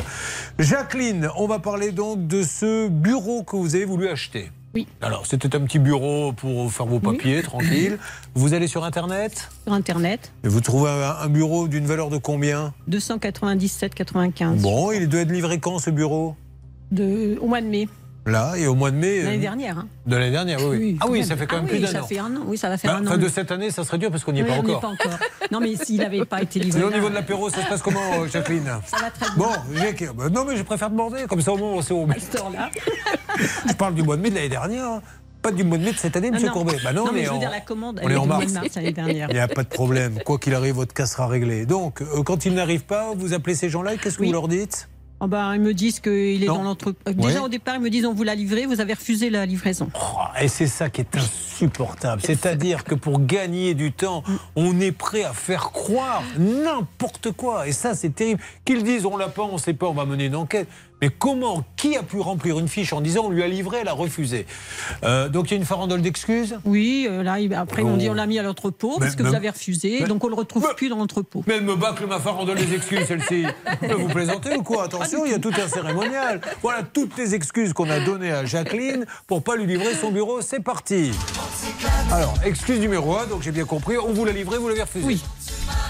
Jacqueline, 0.58 1.28
on 1.36 1.46
va 1.46 1.58
parler 1.58 1.92
donc 1.92 2.26
de 2.26 2.42
ce 2.42 2.88
bureau 2.88 3.42
que 3.42 3.56
vous 3.56 3.74
avez 3.74 3.84
voulu 3.84 4.08
acheter. 4.08 4.50
Oui. 4.74 4.88
Alors, 5.00 5.24
c'était 5.24 5.54
un 5.54 5.60
petit 5.60 5.78
bureau 5.78 6.32
pour 6.32 6.72
faire 6.72 6.86
vos 6.86 6.98
papiers, 6.98 7.42
tranquille. 7.44 7.96
Vous 8.34 8.54
allez 8.54 8.66
sur 8.66 8.82
Internet? 8.84 9.48
Sur 9.64 9.72
Internet, 9.72 10.32
et 10.42 10.48
vous 10.48 10.60
trouvez 10.60 10.90
un, 10.90 11.16
un 11.22 11.28
bureau 11.28 11.68
d'une 11.68 11.86
valeur 11.86 12.10
de 12.10 12.16
combien? 12.18 12.74
297,95. 12.90 14.60
Bon, 14.60 14.90
il 14.92 15.08
doit 15.08 15.20
être 15.20 15.30
livré 15.30 15.58
quand 15.60 15.78
ce 15.78 15.90
bureau? 15.90 16.34
De, 16.90 17.38
au 17.40 17.46
mois 17.46 17.60
de 17.60 17.66
mai. 17.66 17.88
Là, 18.26 18.55
et 18.56 18.66
au 18.66 18.74
mois 18.74 18.90
de 18.90 18.96
mai. 18.96 19.22
L'année 19.22 19.36
euh, 19.36 19.40
dernière. 19.40 19.78
hein. 19.80 19.86
De 20.06 20.16
l'année 20.16 20.30
dernière, 20.30 20.59
oui. 20.66 20.76
oui. 20.78 20.98
ah 21.01 21.06
oui, 21.09 21.18
même. 21.18 21.28
ça 21.28 21.36
fait 21.36 21.46
quand 21.46 21.56
Ah 21.56 21.60
même 21.60 21.70
oui, 21.70 21.78
plus 21.78 21.80
d'un 21.86 21.92
ça 21.92 22.02
an. 22.02 22.06
fait 22.06 22.18
un 22.18 22.34
an. 22.36 22.40
Oui, 22.46 22.56
ça 22.56 22.70
va 22.70 22.78
faire 22.78 22.92
Bah, 22.92 22.98
un 22.98 23.06
enfin, 23.06 23.16
an. 23.16 23.18
de 23.18 23.28
cette 23.28 23.52
année, 23.52 23.70
ça 23.70 23.84
serait 23.84 23.98
dur 23.98 24.10
parce 24.10 24.24
qu'on 24.24 24.32
n'y 24.32 24.40
est 24.40 24.44
Oui, 24.44 24.48
pas 24.48 24.55
encore. 24.56 24.80
pas 24.80 24.88
encore. 24.88 25.18
Non, 25.52 25.60
mais 25.60 25.76
s'il 25.76 25.98
n'avait 26.01 26.24
pas 26.24 26.40
été 26.40 26.59
livré. 26.59 26.80
Et 26.80 26.84
au 26.84 26.90
niveau 26.90 27.10
de 27.10 27.14
l'apéro, 27.14 27.51
ça 27.51 27.62
se 27.62 27.68
passe 27.68 27.82
comment, 27.82 28.01
euh, 28.22 28.26
Jacqueline 28.26 28.64
Ça 28.86 28.96
va 28.96 29.10
très 29.10 29.26
bien. 29.26 29.36
Bon, 29.36 29.51
j'ai- 29.74 30.06
bah, 30.14 30.30
non, 30.30 30.44
mais 30.46 30.56
je 30.56 30.62
préfère 30.62 30.88
demander, 30.88 31.24
comme 31.28 31.42
ça 31.42 31.52
au 31.52 31.59
moins 31.59 31.68
on 31.72 31.82
sait 31.82 31.92
met. 31.94 32.14
là 32.56 32.70
Je 33.68 33.72
parle 33.74 33.94
du 33.94 34.02
mois 34.02 34.16
de 34.16 34.22
mai 34.22 34.30
de 34.30 34.36
l'année 34.36 34.48
dernière, 34.48 34.84
hein. 34.86 35.02
pas 35.42 35.51
du 35.52 35.62
mois 35.62 35.76
de 35.76 35.84
mai 35.84 35.92
de 35.92 35.98
cette 35.98 36.16
année, 36.16 36.30
monsieur 36.30 36.46
non. 36.46 36.52
Courbet. 36.55 36.76
Bah 36.82 36.94
non, 36.94 37.05
Non, 37.05 37.12
mais 37.12 37.20
on 37.20 37.22
est 37.22 37.24
je 37.26 37.30
veux 37.30 37.36
en- 37.36 37.40
dire, 37.40 37.51
la 37.51 37.60
commande, 37.60 38.01
on 38.02 38.09
est 38.09 38.16
en 38.16 38.24
mars. 38.24 38.46
de 38.46 38.52
mars 38.52 38.68
l'année 38.74 38.92
dernière. 38.92 39.28
Il 39.28 39.34
n'y 39.34 39.40
a 39.40 39.48
pas 39.48 39.64
de 39.64 39.68
problème. 39.68 40.18
Quoi 40.24 40.38
qu'il 40.38 40.55
arrive, 40.55 40.76
votre 40.76 40.94
cas 40.94 41.05
sera 41.05 41.26
réglé. 41.26 41.66
Donc, 41.66 42.01
euh, 42.01 42.22
quand 42.22 42.46
il 42.46 42.55
n'arrive 42.55 42.84
pas, 42.84 43.12
vous 43.14 43.34
appelez 43.34 43.55
ces 43.55 43.68
gens-là 43.68 43.92
et 43.94 43.98
qu'est-ce 43.98 44.16
que 44.16 44.22
Oui. 44.22 44.28
vous 44.28 44.32
leur 44.32 44.48
dites? 44.48 44.88
Ah 45.20 45.26
ben, 45.26 45.54
ils 45.54 45.60
me 45.60 45.72
disent 45.72 46.00
qu'il 46.00 46.42
est 46.42 46.46
Non. 46.46 46.56
dans 46.56 46.62
l'entrepôt. 46.64 46.98
Déjà 47.12 47.38
Ouais. 47.40 47.44
au 47.46 47.48
départ, 47.48 47.76
ils 47.76 47.80
me 47.80 47.88
disent 47.88 48.04
on 48.04 48.12
vous 48.12 48.24
l'a 48.24 48.34
livré, 48.34 48.66
vous 48.66 48.80
avez 48.80 48.92
refusé 48.94 49.30
la 49.30 49.46
livraison. 49.46 49.88
Oh, 49.94 50.18
Et 50.40 50.48
c'est 50.48 50.66
ça 50.66 50.90
qui 50.90 51.00
est 51.00 51.16
insupportable. 51.16 52.20
C'est-à-dire 52.22 52.84
que 52.84 52.94
pour 52.94 53.20
gagner 53.24 53.74
du 53.74 53.92
temps, 53.92 54.22
on 54.56 54.78
est 54.80 54.92
prêt 54.92 55.24
à 55.24 55.32
faire 55.32 55.70
croire 55.70 56.22
n'importe 56.38 57.30
quoi. 57.32 57.66
Et 57.68 57.72
ça, 57.72 57.94
c'est 57.94 58.10
terrible. 58.14 58.40
Qu'ils 58.64 58.82
disent 58.82 59.06
on 59.06 59.16
l'a 59.16 59.28
pas, 59.28 59.42
on 59.44 59.56
sait 59.56 59.72
pas, 59.74 59.86
on 59.86 59.94
va 59.94 60.04
mener 60.04 60.26
une 60.26 60.36
enquête. 60.36 60.68
Mais 61.02 61.10
comment 61.10 61.64
Qui 61.76 61.96
a 61.96 62.02
pu 62.02 62.18
remplir 62.20 62.58
une 62.58 62.68
fiche 62.68 62.92
en 62.92 63.00
disant 63.00 63.24
on 63.26 63.30
lui 63.30 63.42
a 63.42 63.48
livré, 63.48 63.78
elle 63.82 63.88
a 63.88 63.92
refusé 63.92 64.46
Euh, 65.02 65.28
Donc 65.28 65.50
il 65.50 65.50
y 65.50 65.54
a 65.54 65.56
une 65.58 65.64
farandole 65.66 66.00
d'excuses 66.00 66.56
Oui, 66.64 67.06
euh, 67.10 67.22
là, 67.22 67.36
après, 67.58 67.82
m'ont 67.82 67.96
dit 67.96 68.06
Oh. 68.08 68.12
on 68.12 68.14
l'a 68.14 68.26
mis 68.26 68.38
à 68.38 68.42
l'entrepôt 68.42 68.96
parce 68.98 69.16
que 69.16 69.22
mais- 69.22 69.28
vous 69.30 69.34
avez 69.34 69.50
refusé, 69.50 69.98
mais- 70.00 70.06
donc 70.08 70.24
on 70.24 70.28
le 70.28 70.34
retrouve 70.34 70.66
plus 70.76 70.88
dans 70.88 70.96
l'entrepôt. 70.96 71.42
Mais 71.46 71.54
elle 71.56 71.64
me 71.64 71.74
bâcle 71.76 72.06
ma 72.06 72.18
farandole 72.20 72.56
des 72.58 72.74
excuses, 72.74 73.04
celle-ci. 73.06 73.44
Vous 73.98 74.08
plaisantez 74.08 74.56
ou 74.56 74.62
quoi? 74.62 74.84
Attention, 74.84 75.24
il 75.26 75.32
y 75.32 75.34
a 75.34 75.38
tout 75.38 75.52
un 75.62 75.68
cérémonial. 75.68 76.40
Voilà 76.62 76.82
toutes 76.82 77.16
les 77.18 77.34
excuses 77.34 77.72
qu'on 77.72 77.90
a 77.90 78.00
données 78.00 78.30
à 78.32 78.44
Jacqueline 78.44 79.04
pour 79.26 79.42
pas 79.42 79.56
lui 79.56 79.66
livrer 79.66 79.94
son 79.94 80.10
bureau. 80.10 80.40
C'est 80.40 80.60
parti. 80.60 81.10
Alors, 82.12 82.34
excuse 82.44 82.78
numéro 82.80 83.16
1, 83.16 83.26
donc 83.26 83.42
j'ai 83.42 83.52
bien 83.52 83.64
compris. 83.64 83.96
On 83.98 84.12
vous 84.12 84.24
l'a 84.24 84.32
livré, 84.32 84.58
vous 84.58 84.68
l'avez 84.68 84.82
refusé. 84.82 85.04
Oui. 85.04 85.22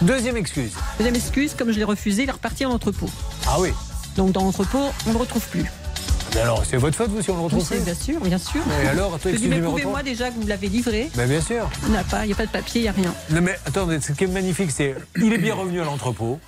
Deuxième 0.03 0.37
excuse. 0.37 0.73
Deuxième 0.99 1.15
excuse, 1.17 1.55
comme 1.55 1.71
je 1.71 1.79
l'ai 1.79 1.85
refusé, 1.85 2.23
il 2.25 2.29
est 2.29 2.33
reparti 2.33 2.65
à 2.65 2.69
l'entrepôt. 2.69 3.09
Ah 3.47 3.57
oui. 3.61 3.71
Donc 4.17 4.33
dans 4.33 4.43
l'entrepôt, 4.45 4.91
on 5.07 5.09
ne 5.09 5.15
le 5.15 5.21
retrouve 5.21 5.47
plus. 5.49 5.65
Mais 6.35 6.41
alors, 6.41 6.65
c'est 6.65 6.77
votre 6.77 6.97
faute, 6.97 7.11
vous, 7.11 7.23
si 7.23 7.31
on 7.31 7.37
le 7.37 7.43
retrouve 7.43 7.61
Oui, 7.71 7.77
plus 7.77 7.85
bien 7.85 7.95
sûr, 7.95 8.21
bien 8.21 8.39
sûr. 8.39 8.61
Et 8.83 8.89
alors, 8.89 9.11
toi, 9.11 9.19
Je 9.25 9.29
dis, 9.29 9.33
excuse 9.35 9.49
mais 9.51 9.55
numéro 9.57 9.73
prouvez-moi 9.73 10.01
3 10.01 10.03
déjà 10.03 10.31
que 10.31 10.35
vous 10.41 10.47
l'avez 10.49 10.69
livré. 10.69 11.11
Ben, 11.15 11.29
bien 11.29 11.41
sûr. 11.41 11.71
Il 11.85 11.91
n'y 11.93 11.97
a 11.97 12.03
pas, 12.05 12.25
il 12.25 12.29
n'y 12.29 12.33
a 12.33 12.37
pas 12.37 12.47
de 12.47 12.51
papier, 12.51 12.81
il 12.81 12.85
n'y 12.85 12.89
a 12.89 12.93
rien. 12.93 13.15
Non 13.31 13.41
mais 13.41 13.55
attendez, 13.67 14.01
ce 14.01 14.13
qui 14.13 14.25
est 14.25 14.29
magnifique, 14.29 14.71
c'est 14.73 14.97
il 15.17 15.33
est 15.33 15.39
bien 15.39 15.55
revenu 15.55 15.81
à 15.81 15.85
l'entrepôt, 15.85 16.41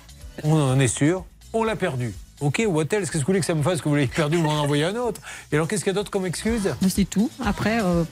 on 0.43 0.53
en 0.59 0.79
est 0.79 0.87
sûr, 0.89 1.23
on 1.53 1.63
l'a 1.63 1.75
perdu. 1.77 2.13
Ok, 2.41 2.61
what 2.67 2.83
else 2.83 2.89
Qu'est-ce 2.91 3.11
que 3.11 3.17
vous 3.19 3.23
voulez 3.27 3.39
que 3.39 3.45
ça 3.45 3.55
me 3.55 3.63
fasse 3.63 3.81
que 3.81 3.87
vous 3.89 3.95
l'ayez 3.95 4.07
perdu 4.07 4.37
ou 4.37 4.41
m'en 4.41 4.59
envoyez 4.61 4.83
un 4.83 4.95
autre? 4.95 5.21
Et 5.51 5.55
alors 5.55 5.67
qu'est-ce 5.69 5.83
qu'il 5.83 5.91
y 5.91 5.95
a 5.95 5.99
d'autre 5.99 6.11
comme 6.11 6.25
excuse? 6.25 6.69
Mais 6.81 6.89
C'est 6.89 7.05
tout. 7.05 7.31
Après, 7.45 7.79
euh, 7.81 8.03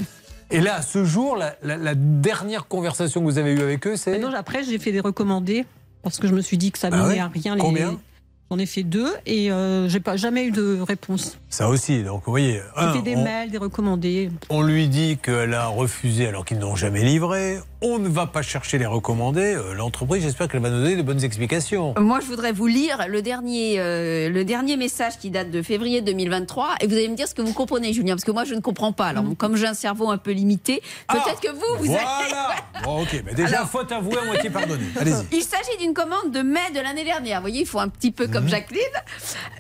Et 0.52 0.62
là, 0.62 0.82
ce 0.82 1.04
jour, 1.06 1.36
la, 1.36 1.56
la- 1.62 1.78
la 1.78 1.94
dernière 1.94 2.68
conversation 2.68 3.20
que 3.22 3.26
vous 3.26 3.38
avez 3.38 3.52
eue 3.52 3.62
avec 3.62 3.86
eux, 3.86 3.98
c'est? 3.98 4.18
Non, 4.18 4.34
après, 4.34 4.64
j'ai 4.64 4.80
fait 4.80 4.92
des 4.94 5.00
recommandés 5.02 5.66
parce 6.04 6.18
que 6.20 6.28
je 6.28 6.34
me 6.34 6.42
suis 6.42 6.58
dit 6.58 6.72
que 6.72 6.80
ça 6.80 6.88
Ah 6.92 6.96
menait 6.96 7.16
ouais? 7.16 7.20
à 7.20 7.28
rien. 7.28 7.56
les- 7.56 7.62
Combien? 7.62 8.00
J'en 8.52 8.60
ai 8.60 8.68
fait 8.68 8.84
deux 8.84 9.12
et 9.26 9.52
euh, 9.52 9.90
j'ai 9.90 10.00
pas 10.00 10.18
jamais 10.18 10.46
eu 10.46 10.52
de 10.52 10.80
réponse. 10.80 11.40
ça 11.50 11.68
aussi. 11.68 12.04
Donc 12.04 12.22
vous 12.26 12.32
voyez, 12.32 12.62
un, 12.76 12.94
fait 12.94 13.02
des 13.02 13.16
on, 13.16 13.24
mails, 13.24 13.50
des 13.50 13.58
recommandés. 13.58 14.30
on 14.50 14.62
lui 14.62 14.88
dit 14.88 15.18
qu'elle 15.18 15.54
a 15.56 15.66
refusé 15.68 16.28
alors 16.28 16.46
qu'ils 16.46 16.60
n'ont 16.60 16.76
jamais 16.76 17.04
livré. 17.04 17.58
On 17.82 17.98
ne 18.00 18.08
va 18.08 18.26
pas 18.28 18.42
chercher 18.44 18.78
les 18.78 18.86
recommandés. 18.86 19.56
Euh, 19.56 19.74
L'entreprise, 19.74 20.22
j'espère 20.24 20.48
qu'elle 20.48 20.62
va 20.62 20.70
nous 20.70 20.82
donner 20.82 20.96
de 20.96 21.02
bonnes 21.02 21.24
explications. 21.24 21.94
Moi, 22.00 22.20
je 22.22 22.26
voudrais 22.28 22.52
vous 22.52 22.68
lire 22.68 23.06
le 23.08 23.22
dernier, 23.22 23.80
euh, 23.80 24.30
le 24.30 24.44
dernier 24.46 24.78
message 24.78 25.18
qui 25.20 25.30
date 25.32 25.50
de 25.52 25.62
février 25.62 26.02
2023 26.02 26.76
et 26.82 26.88
vous 26.88 26.94
allez 26.94 27.10
me 27.10 27.16
dire 27.16 27.28
ce 27.28 27.36
que 27.36 27.42
vous 27.42 27.54
comprenez, 27.54 27.94
Julien, 27.94 28.14
parce 28.16 28.26
que 28.26 28.32
moi, 28.32 28.44
je 28.44 28.54
ne 28.54 28.62
comprends 28.62 28.92
pas. 28.92 29.08
Alors, 29.08 29.26
comme 29.38 29.56
j'ai 29.56 29.68
un 29.68 29.74
cerveau 29.74 30.10
un 30.10 30.18
peu 30.18 30.32
limité, 30.32 30.82
peut-être 31.10 31.42
que 31.42 31.52
vous, 31.52 31.84
vous 31.84 31.86
Voilà 31.92 32.56
Bon, 32.84 33.02
ok, 33.04 33.22
mais 33.26 33.34
déjà, 33.34 33.58
Alors- 33.58 33.70
faute 33.70 33.92
avouée 33.92 34.18
à 34.20 34.26
moitié 34.26 34.50
pardonnée. 34.50 34.86
Allez-y. 35.00 35.24
Il 35.38 35.42
s'agit 35.44 35.78
d'une 35.80 35.94
commande 35.94 36.32
de 36.32 36.42
mai 36.42 36.72
de 36.74 36.80
l'année 36.80 37.04
dernière. 37.04 37.38
Vous 37.40 37.44
voyez, 37.48 37.62
il 37.62 37.68
faut 37.68 37.80
un 37.80 37.90
petit 37.90 38.12
peu. 38.12 38.28
Comme 38.36 38.50
Jacqueline. 38.50 38.82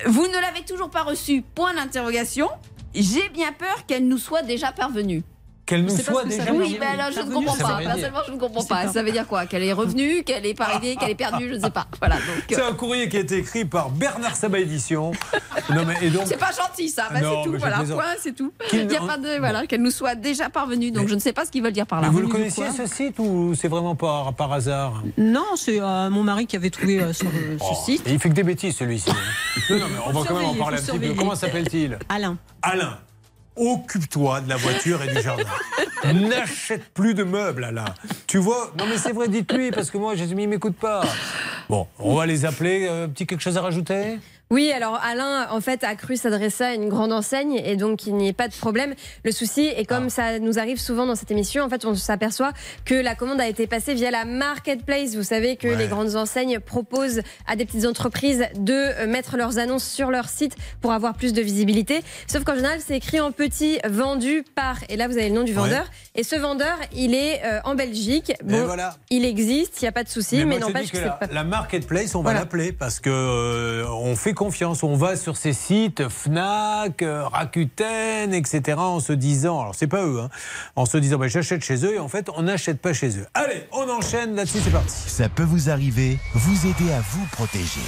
Vous 0.05 0.27
ne 0.27 0.33
l'avez 0.33 0.65
toujours 0.65 0.89
pas 0.89 1.03
reçue. 1.03 1.41
Point 1.41 1.73
d'interrogation. 1.75 2.49
J'ai 2.93 3.29
bien 3.29 3.53
peur 3.53 3.85
qu'elle 3.85 4.05
nous 4.05 4.17
soit 4.17 4.41
déjà 4.41 4.73
parvenue. 4.73 5.23
Qu'elle 5.65 5.83
nous 5.83 5.97
soit 5.97 6.23
que 6.23 6.29
déjà 6.29 6.51
Oui, 6.51 6.77
ben 6.79 6.99
alors 6.99 7.11
je 7.11 7.21
ne 7.21 7.33
comprends 7.33 7.55
pas. 7.55 7.77
Personnellement, 7.77 8.19
je 8.27 8.31
ne 8.33 8.37
comprends 8.37 8.63
pas. 8.63 8.87
Ça 8.87 9.01
veut 9.01 9.11
dire 9.11 9.25
quoi? 9.27 9.45
Qu'elle 9.47 9.63
est 9.63 9.73
revenue, 9.73 10.23
qu'elle 10.23 10.45
est 10.45 10.53
pas 10.53 10.65
arrivée, 10.65 10.95
qu'elle 10.95 11.09
est 11.09 11.15
perdue, 11.15 11.49
je 11.49 11.55
ne 11.55 11.59
sais 11.59 11.69
pas. 11.71 11.87
Voilà. 11.99 12.15
Donc, 12.15 12.23
C'est 12.49 12.61
euh, 12.61 12.69
un 12.69 12.73
courrier 12.73 13.09
qui 13.09 13.17
a 13.17 13.21
été 13.21 13.37
écrit 13.37 13.65
par 13.65 13.89
Bernard 13.89 14.35
Sabat 14.35 14.59
Édition. 14.59 15.11
Non, 15.73 15.83
mais, 15.83 15.95
et 16.05 16.11
donc, 16.11 16.23
c'est 16.27 16.37
pas 16.37 16.51
gentil, 16.51 16.89
ça. 16.89 17.07
Non, 17.11 17.15
c'est 17.15 17.21
mais 17.21 17.43
tout. 17.43 17.55
Voilà. 17.57 17.77
Point, 17.77 18.03
c'est 18.19 18.35
tout. 18.35 18.53
Qu'il 18.69 18.85
n'y 18.85 18.95
a 18.95 19.01
pas 19.01 19.17
de 19.17 19.39
voilà 19.39 19.65
qu'elle 19.65 19.81
nous 19.81 19.89
soit 19.89 20.13
déjà 20.13 20.47
parvenue. 20.49 20.91
Donc 20.91 21.03
Mais- 21.05 21.09
je 21.09 21.15
ne 21.15 21.19
sais 21.19 21.33
pas 21.33 21.43
ce 21.43 21.49
qu'ils 21.49 21.63
veulent 21.63 21.71
dire 21.73 21.87
par 21.87 22.01
là. 22.01 22.07
Mais 22.07 22.13
vous 22.13 22.21
le 22.21 22.27
connaissiez 22.27 22.65
ce 22.69 22.85
site 22.85 23.17
ou 23.17 23.55
c'est 23.55 23.67
vraiment 23.67 23.95
par, 23.95 24.35
par 24.35 24.51
hasard? 24.53 25.01
Non, 25.17 25.45
c'est 25.55 25.81
euh, 25.81 26.09
mon 26.11 26.21
mari 26.23 26.45
qui 26.45 26.55
avait 26.55 26.69
trouvé 26.69 26.99
euh, 27.01 27.13
sur 27.13 27.27
euh, 27.27 27.57
ce 27.57 27.63
Oh, 27.71 27.73
site. 27.83 28.03
Il 28.05 28.19
fait 28.19 28.29
que 28.29 28.35
des 28.35 28.43
bêtises 28.43 28.75
celui-ci. 28.75 29.09
non, 29.71 29.79
non, 29.79 29.85
mais 29.89 29.99
on 30.05 30.11
va 30.11 30.27
quand 30.27 30.35
même 30.35 30.45
en 30.49 30.53
parler 30.53 30.77
un 30.77 30.81
petit 30.81 30.99
peu. 30.99 31.13
Comment 31.17 31.35
s'appelle-t-il? 31.35 31.97
Alain. 32.09 32.37
Alain. 32.61 32.99
Occupe-toi 33.55 34.41
de 34.41 34.49
la 34.49 34.57
voiture 34.57 35.01
et 35.03 35.13
du 35.13 35.21
jardin. 35.21 35.43
N'achète 36.13 36.83
plus 36.93 37.13
de 37.13 37.23
meubles, 37.23 37.63
Alain. 37.63 37.85
Tu 38.27 38.37
vois 38.37 38.71
Non, 38.77 38.85
mais 38.85 38.97
c'est 38.97 39.13
vrai, 39.13 39.27
dites-lui, 39.27 39.71
parce 39.71 39.89
que 39.89 39.97
moi, 39.97 40.15
je 40.15 40.25
il 40.25 40.49
m'écoute 40.49 40.75
pas. 40.75 41.03
Bon, 41.69 41.87
on 41.99 42.15
va 42.15 42.25
les 42.25 42.45
appeler. 42.45 42.87
Euh, 42.89 43.07
petit 43.07 43.25
quelque 43.25 43.41
chose 43.41 43.57
à 43.57 43.61
rajouter? 43.61 44.19
Oui, 44.55 44.71
alors 44.71 44.97
Alain, 45.03 45.47
en 45.51 45.59
fait, 45.59 45.83
a 45.83 45.95
cru 45.95 46.15
s'adresser 46.15 46.63
à 46.63 46.73
une 46.75 46.87
grande 46.87 47.11
enseigne 47.11 47.55
et 47.65 47.75
donc 47.75 48.07
il 48.07 48.15
n'y 48.15 48.29
ait 48.29 48.33
pas 48.33 48.47
de 48.47 48.53
problème. 48.55 48.95
Le 49.25 49.31
souci, 49.33 49.63
et 49.65 49.79
Ah. 49.79 49.83
comme 49.83 50.09
ça 50.09 50.39
nous 50.39 50.57
arrive 50.59 50.79
souvent 50.79 51.05
dans 51.05 51.15
cette 51.15 51.29
émission, 51.29 51.61
en 51.65 51.67
fait, 51.69 51.83
on 51.83 51.93
s'aperçoit 51.93 52.53
que 52.85 52.95
la 52.95 53.15
commande 53.15 53.41
a 53.41 53.49
été 53.49 53.67
passée 53.67 53.93
via 53.95 54.11
la 54.11 54.23
marketplace. 54.23 55.13
Vous 55.17 55.23
savez 55.23 55.57
que 55.57 55.67
Ouais. 55.67 55.75
les 55.75 55.87
grandes 55.87 56.15
enseignes 56.15 56.61
proposent 56.61 57.19
à 57.47 57.57
des 57.57 57.65
petites 57.65 57.85
entreprises 57.85 58.45
de 58.55 58.71
euh, 58.73 59.07
mettre 59.07 59.35
leurs 59.35 59.57
annonces 59.59 59.83
sur 59.85 60.09
leur 60.09 60.29
site 60.29 60.55
pour 60.79 60.93
avoir 60.93 61.15
plus 61.15 61.33
de 61.33 61.41
visibilité. 61.41 62.01
Sauf 62.25 62.45
qu'en 62.45 62.55
général, 62.55 62.79
c'est 62.79 62.95
écrit 62.95 63.19
en 63.19 63.33
petit 63.33 63.79
vendu 63.85 64.45
par, 64.55 64.77
et 64.87 64.95
là 64.95 65.09
vous 65.09 65.17
avez 65.17 65.27
le 65.27 65.35
nom 65.35 65.43
du 65.43 65.51
Ouais. 65.51 65.63
Et 66.17 66.23
ce 66.23 66.37
vendeur, 66.37 66.77
il 66.93 67.13
est 67.13 67.43
euh, 67.43 67.59
en 67.65 67.75
Belgique. 67.75 68.29
Et 68.31 68.61
voilà. 68.61 68.95
il 69.09 69.25
existe, 69.25 69.81
il 69.81 69.83
n'y 69.83 69.89
a 69.89 69.91
pas 69.91 70.03
de 70.05 70.09
souci, 70.09 70.45
mais, 70.45 70.55
te 70.55 70.61
n'empêche 70.61 70.89
que, 70.91 70.97
que 70.97 71.03
la, 71.03 71.09
pas. 71.11 71.27
la 71.29 71.43
marketplace, 71.43 72.15
on 72.15 72.19
va 72.19 72.23
Voilà. 72.31 72.39
l'appeler 72.39 72.71
parce 72.71 73.01
que 73.01 73.09
euh, 73.09 73.85
on 73.89 74.15
fait 74.15 74.33
confiance. 74.33 74.81
On 74.83 74.95
va 74.95 75.17
sur 75.17 75.35
ces 75.35 75.51
sites 75.51 76.07
Fnac, 76.07 77.01
euh, 77.01 77.27
Rakuten, 77.27 78.33
etc. 78.33 78.77
En 78.77 79.01
se 79.01 79.11
disant, 79.11 79.59
alors 79.61 79.75
c'est 79.75 79.87
pas 79.87 80.05
eux, 80.05 80.21
hein, 80.21 80.29
en 80.77 80.85
se 80.85 80.97
disant, 80.97 81.17
bah, 81.17 81.27
j'achète 81.27 81.63
chez 81.63 81.83
eux 81.85 81.95
et 81.95 81.99
en 81.99 82.07
fait, 82.07 82.29
on 82.33 82.43
n'achète 82.43 82.79
pas 82.79 82.93
chez 82.93 83.17
eux. 83.19 83.27
Allez, 83.33 83.67
on 83.73 83.89
enchaîne 83.89 84.35
là-dessus, 84.35 84.59
c'est 84.63 84.71
parti. 84.71 84.93
Ça 85.09 85.27
peut 85.27 85.43
vous 85.43 85.69
arriver, 85.69 86.17
vous 86.33 86.65
aider 86.65 86.93
à 86.93 87.01
vous 87.01 87.25
protéger. 87.33 87.81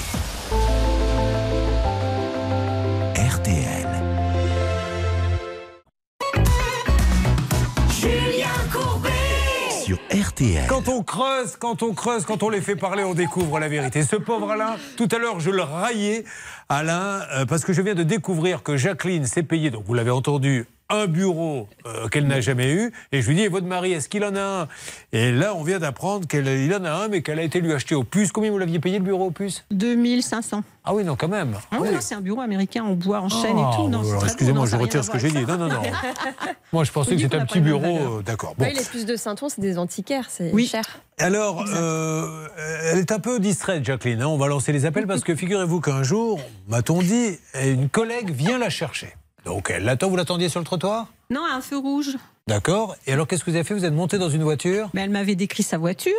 Quand 10.67 10.87
on 10.87 11.03
creuse, 11.03 11.55
quand 11.57 11.83
on 11.83 11.93
creuse, 11.93 12.25
quand 12.25 12.43
on 12.43 12.49
les 12.49 12.61
fait 12.61 12.75
parler, 12.75 13.03
on 13.03 13.13
découvre 13.13 13.59
la 13.59 13.67
vérité. 13.67 14.03
Ce 14.03 14.15
pauvre 14.15 14.51
Alain, 14.51 14.75
tout 14.97 15.07
à 15.11 15.17
l'heure, 15.17 15.39
je 15.39 15.49
le 15.49 15.61
raillais, 15.61 16.25
Alain, 16.69 17.21
euh, 17.33 17.45
parce 17.45 17.63
que 17.63 17.73
je 17.73 17.81
viens 17.81 17.95
de 17.95 18.03
découvrir 18.03 18.63
que 18.63 18.77
Jacqueline 18.77 19.25
s'est 19.25 19.43
payée, 19.43 19.69
donc 19.69 19.83
vous 19.85 19.93
l'avez 19.93 20.11
entendu, 20.11 20.67
un 20.89 21.07
bureau 21.07 21.67
euh, 21.85 22.07
qu'elle 22.07 22.27
n'a 22.27 22.39
jamais 22.41 22.71
eu. 22.71 22.91
Et 23.11 23.21
je 23.21 23.27
lui 23.27 23.35
dis, 23.35 23.41
et 23.43 23.47
votre 23.49 23.65
mari, 23.67 23.91
est-ce 23.93 24.07
qu'il 24.09 24.23
en 24.23 24.35
a 24.35 24.41
un? 24.63 24.67
Et 25.11 25.31
là, 25.31 25.53
on 25.55 25.63
vient 25.63 25.79
d'apprendre 25.79 26.27
qu'il 26.27 26.73
en 26.73 26.83
a 26.85 26.91
un, 26.91 27.07
mais 27.09 27.21
qu'elle 27.21 27.39
a 27.39 27.43
été 27.43 27.59
lui 27.59 27.73
acheter 27.73 27.95
au 27.95 28.03
puce. 28.03 28.31
Combien 28.31 28.51
vous 28.51 28.57
l'aviez 28.57 28.79
payé 28.79 28.97
le 28.99 29.03
bureau 29.03 29.25
au 29.25 29.31
puce? 29.31 29.65
2500. 29.71 30.63
Ah 30.85 30.93
oui, 30.93 31.03
non, 31.03 31.15
quand 31.17 31.27
même. 31.27 31.55
Ah 31.71 31.77
oui, 31.81 31.89
non, 31.91 31.97
c'est 31.99 32.15
un 32.15 32.21
bureau 32.21 32.39
américain 32.41 32.83
en 32.85 32.93
bois, 32.93 33.19
en 33.19 33.27
chêne 33.27 33.57
Ah, 33.57 33.71
et 33.73 33.75
tout. 33.75 33.89
Non, 33.89 33.99
alors, 34.09 34.23
excusez-moi, 34.23 34.65
je 34.65 34.75
retire 34.77 35.03
ce 35.03 35.09
que 35.09 35.19
j'ai 35.19 35.29
dit. 35.31 35.45
Non, 35.45 35.57
non, 35.57 35.67
non. 35.67 35.81
Moi, 36.73 36.83
je 36.85 36.91
pensais 36.91 37.11
On 37.13 37.15
que 37.15 37.21
c'était 37.21 37.35
un 37.35 37.41
a 37.41 37.45
petit 37.45 37.59
bureau. 37.59 38.21
D'accord. 38.21 38.55
Bon. 38.57 38.65
Oui, 38.65 38.73
les 38.73 38.83
puces 38.83 39.05
de 39.05 39.15
Saint-On, 39.17 39.49
c'est 39.49 39.59
des 39.61 39.77
antiquaires, 39.77 40.27
c'est 40.29 40.51
Oui. 40.53 40.65
cher. 40.67 40.85
Alors, 41.19 41.65
euh, 41.75 42.47
elle 42.91 42.99
est 42.99 43.11
un 43.11 43.19
peu 43.19 43.39
distraite, 43.39 43.83
Jacqueline. 43.83 44.21
hein. 44.21 44.27
On 44.27 44.37
va 44.37 44.47
lancer 44.47 44.71
les 44.71 44.85
appels 44.85 45.07
parce 45.07 45.23
que 45.23 45.35
figurez-vous 45.35 45.81
qu'un 45.81 46.03
jour, 46.03 46.39
m'a-t-on 46.69 47.01
dit, 47.01 47.37
une 47.61 47.89
collègue 47.89 48.29
vient 48.31 48.57
la 48.57 48.69
chercher. 48.69 49.13
Donc, 49.47 49.71
elle 49.73 49.83
l'attend. 49.83 50.09
Vous 50.09 50.15
l'attendiez 50.17 50.49
sur 50.49 50.59
le 50.59 50.65
trottoir? 50.65 51.07
Non, 51.29 51.41
un 51.49 51.61
feu 51.61 51.77
rouge. 51.77 52.17
D'accord. 52.47 52.95
Et 53.07 53.13
alors, 53.13 53.27
qu'est-ce 53.27 53.43
que 53.43 53.49
vous 53.49 53.55
avez 53.55 53.63
fait? 53.63 53.73
Vous 53.73 53.85
êtes 53.85 53.93
monté 53.93 54.17
dans 54.17 54.29
une 54.29 54.43
voiture? 54.43 54.89
Mais 54.93 55.01
elle 55.01 55.09
m'avait 55.09 55.35
décrit 55.35 55.63
sa 55.63 55.77
voiture. 55.77 56.13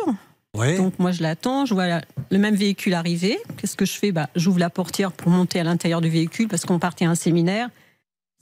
Oui. 0.57 0.77
Donc 0.77 0.97
moi 0.97 1.11
je 1.11 1.21
l'attends, 1.21 1.67
je 1.67 1.75
vois 1.75 1.85
la- 1.87 2.01
le 2.31 2.37
même 2.39 2.55
véhicule 2.55 2.95
arriver. 2.95 3.37
Qu'est-ce 3.57 3.75
que 3.77 3.85
je 3.85 3.93
fais? 3.93 4.11
Bah, 4.11 4.29
J'ouvre 4.35 4.57
la 4.57 4.71
portière 4.71 5.11
pour 5.11 5.29
monter 5.31 5.59
à 5.59 5.63
l'intérieur 5.63 6.01
du 6.01 6.09
véhicule 6.09 6.47
parce 6.47 6.65
qu'on 6.65 6.79
partait 6.79 7.05
à 7.05 7.09
un 7.11 7.13
séminaire. 7.15 7.69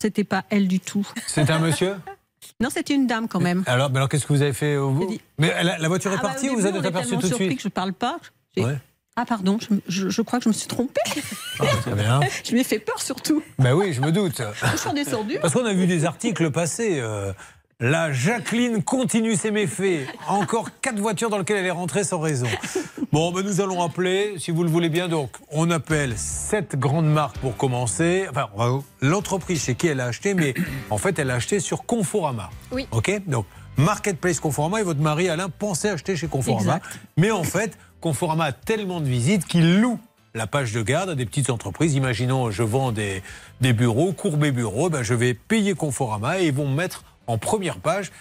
C'était 0.01 0.23
pas 0.23 0.45
elle 0.49 0.69
du 0.69 0.79
tout. 0.79 1.05
C'est 1.27 1.49
un 1.49 1.59
monsieur? 1.59 1.95
Non, 2.61 2.69
c'était 2.71 2.93
une 2.95 3.07
dame 3.07 3.27
quand 3.27 3.41
même. 3.41 3.63
Alors, 3.67 3.89
mais 3.89 3.97
alors 3.97 4.07
qu'est-ce 4.09 4.25
que 4.25 4.31
vous 4.33 4.41
avez 4.41 4.53
fait 4.53 4.77
dit- 5.09 5.19
Mais 5.37 5.51
la, 5.63 5.77
la 5.77 5.87
voiture 5.89 6.11
est 6.11 6.15
Ah 6.17 6.21
bah, 6.23 6.29
partie 6.29 6.49
au 6.49 6.53
ou 6.53 6.55
vous 6.59 6.65
êtes 6.65 6.75
est 6.75 6.85
aperçu 6.85 7.17
tout 7.17 7.27
de 7.27 7.33
suite? 7.33 7.55
que 7.57 7.61
je 7.61 7.67
parle 7.67 7.93
pas. 7.93 8.19
Ouais. 8.55 8.77
Ah 9.19 9.25
pardon, 9.25 9.57
je, 9.59 9.75
je- 9.87 10.09
je 10.09 10.21
crois 10.21 10.37
que 10.39 10.43
je 10.43 10.49
me 10.49 10.53
suis 10.53 10.67
trompée. 10.67 11.01
Ah, 11.59 11.65
Très 11.81 11.93
bien. 11.95 12.19
je 12.45 12.51
lui 12.51 12.61
ai 12.61 12.63
fait 12.63 12.77
peur 12.79 13.01
surtout. 13.01 13.41
Ben 13.57 13.73
oui, 13.73 13.91
je 13.93 13.99
me 14.01 14.11
doute. 14.11 14.41
Je 14.61 14.77
suis. 14.77 15.39
Parce 15.41 15.53
qu'on 15.53 15.65
a 15.65 15.73
vu 15.73 15.87
des 15.87 16.05
articles 16.05 16.51
passer. 16.51 16.99
euh, 16.99 17.33
la 17.79 18.11
Jacqueline 18.11 18.81
continue 18.83 19.35
ses 19.35 19.51
méfaits. 19.51 20.07
Encore 20.27 20.69
quatre 20.81 20.99
voitures 20.99 21.29
dans 21.29 21.37
lesquelles 21.37 21.57
elle 21.57 21.65
est 21.65 21.71
rentrée 21.71 22.03
sans 22.03 22.19
raison. 22.19 22.47
Bon, 23.11 23.31
ben 23.31 23.43
nous 23.43 23.61
allons 23.61 23.83
appeler, 23.83 24.35
si 24.39 24.49
vous 24.51 24.63
le 24.63 24.69
voulez 24.69 24.89
bien. 24.89 25.07
Donc, 25.07 25.29
on 25.51 25.69
appelle 25.71 26.13
cette 26.17 26.75
grande 26.75 27.05
marque 27.05 27.37
pour 27.37 27.55
commencer. 27.57 28.25
Enfin, 28.31 28.49
l'entreprise 29.01 29.63
chez 29.63 29.75
qui 29.75 29.87
elle 29.87 29.99
a 29.99 30.05
acheté, 30.05 30.33
mais 30.33 30.53
en 30.89 30.97
fait, 30.97 31.17
elle 31.19 31.29
a 31.31 31.35
acheté 31.35 31.59
sur 31.59 31.85
Conforama. 31.85 32.49
Oui. 32.71 32.87
OK? 32.91 33.11
Donc, 33.27 33.45
Marketplace 33.77 34.39
Conforama 34.39 34.79
et 34.81 34.83
votre 34.83 34.99
mari 35.01 35.29
Alain 35.29 35.49
pensait 35.49 35.89
acheter 35.89 36.15
chez 36.15 36.27
Conforama. 36.27 36.77
Exact. 36.77 36.99
Mais 37.15 37.29
en 37.29 37.43
fait, 37.43 37.77
Conforama 38.01 38.45
a 38.45 38.51
tellement 38.51 39.01
de 39.01 39.07
visites 39.07 39.45
qu'il 39.45 39.79
loue 39.79 39.99
la 40.33 40.47
page 40.47 40.71
de 40.71 40.81
garde 40.81 41.09
à 41.09 41.15
des 41.15 41.25
petites 41.25 41.49
entreprises. 41.49 41.95
Imaginons, 41.95 42.51
je 42.51 42.63
vends 42.63 42.91
des, 42.91 43.23
des 43.61 43.73
bureaux, 43.73 44.13
courbés 44.13 44.51
bureaux, 44.51 44.89
ben, 44.89 45.03
je 45.03 45.13
vais 45.13 45.33
payer 45.33 45.73
Conforama 45.73 46.39
et 46.39 46.47
ils 46.47 46.53
vont 46.53 46.67
me 46.67 46.75
mettre 46.75 47.03
en 47.25 47.37
première 47.37 47.79
page. 47.79 48.11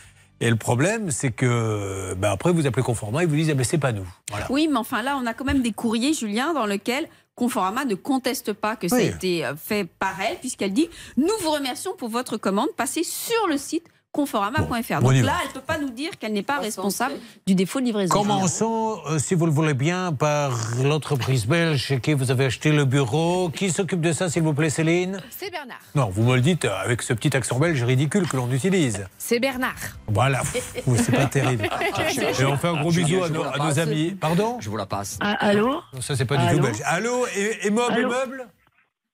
Et 0.41 0.51
le 0.51 0.57
problème, 0.57 1.11
c'est 1.11 1.31
que 1.31 2.15
ben, 2.15 2.31
après, 2.31 2.53
vous 2.53 2.67
appelez 2.67 2.83
Conforama 2.83 3.23
et 3.23 3.27
vous 3.27 3.37
disent, 3.37 3.51
ah 3.51 3.55
ben, 3.55 3.65
c'est 3.65 3.79
pas 3.79 3.93
nous. 3.93 4.07
Voilà. 4.31 4.47
Oui, 4.51 4.69
mais 4.71 4.79
enfin 4.79 5.03
là, 5.03 5.19
on 5.21 5.27
a 5.27 5.35
quand 5.35 5.45
même 5.45 5.63
des 5.63 5.73
courriers, 5.73 6.13
Julien, 6.13 6.53
dans 6.53 6.67
lesquels 6.67 7.09
Conforama 7.35 7.85
ne 7.85 7.95
conteste 7.95 8.55
pas 8.55 8.77
que 8.77 8.89
ça 8.89 8.97
a 8.97 9.01
été 9.01 9.45
euh, 9.45 9.55
fait 9.57 9.85
par 9.85 10.19
elle, 10.21 10.39
puisqu'elle 10.39 10.73
dit 10.73 10.89
Nous 11.19 11.33
vous 11.43 11.51
remercions 11.51 11.95
pour 11.97 12.09
votre 12.09 12.39
commande. 12.39 12.69
Passez 12.77 13.05
sur 13.05 13.47
le 13.49 13.59
site 13.59 13.87
conforama.fr. 14.17 14.65
on 14.67 15.01
Donc 15.03 15.13
là, 15.13 15.35
elle 15.43 15.49
ne 15.49 15.53
peut 15.53 15.61
pas 15.61 15.79
nous 15.79 15.91
dire 15.91 16.19
qu'elle 16.19 16.33
n'est 16.33 16.43
pas 16.43 16.59
responsable 16.59 17.15
du 17.47 17.55
défaut 17.55 17.81
de 17.81 17.85
livraison. 17.85 18.13
Commençons, 18.15 18.99
euh, 19.11 19.19
si 19.19 19.35
vous 19.35 19.45
le 19.45 19.53
voulez 19.53 19.75
bien, 19.75 20.13
par 20.13 20.53
l'entreprise 20.83 21.47
belge 21.47 21.81
chez 21.85 22.01
qui 22.01 22.15
vous 22.15 22.31
avez 22.31 22.47
acheté 22.47 22.73
le 22.73 22.87
bureau? 22.87 23.51
Qui 23.51 23.71
s'occupe 23.71 24.01
de 24.01 24.13
ça, 24.13 24.31
s'il 24.31 24.43
vous 24.43 24.55
plaît, 24.55 24.71
Céline? 24.71 25.21
C'est 25.31 25.51
Bernard. 25.51 25.81
Non, 25.95 26.09
vous 26.11 26.23
me 26.23 26.35
le 26.35 26.41
dites 26.41 26.65
euh, 26.65 26.83
avec 26.83 27.03
ce 27.03 27.13
petit 27.13 27.37
accent 27.37 27.59
belge 27.59 27.83
ridicule 27.85 28.27
que 28.27 28.37
l'on 28.39 28.51
utilise. 28.51 29.07
C'est 29.19 29.39
Bernard. 29.39 29.75
Voilà, 30.07 30.41
c'est 30.97 31.13
pas 31.13 31.27
terrible. 31.27 31.65
Et 32.41 32.45
on 32.47 32.57
fait 32.57 32.69
un 32.69 32.81
gros 32.81 32.91
bisou 32.91 33.23
à 33.23 33.29
nos, 33.29 33.43
à 33.45 33.59
nos 33.59 33.79
amis. 33.79 34.17
Pardon? 34.19 34.57
Je 34.61 34.71
vous 34.71 34.79
la 34.79 34.87
passe. 34.87 35.19
Ah, 35.21 35.37
allô? 35.41 35.83
Ça, 36.01 36.17
c'est 36.17 36.25
pas 36.25 36.37
du 36.37 36.43
tout 36.45 36.49
Allô? 36.49 36.63
belge. 36.63 36.83
Allô, 36.85 37.27
et, 37.37 37.67
et 37.67 37.69
Allô? 37.69 38.11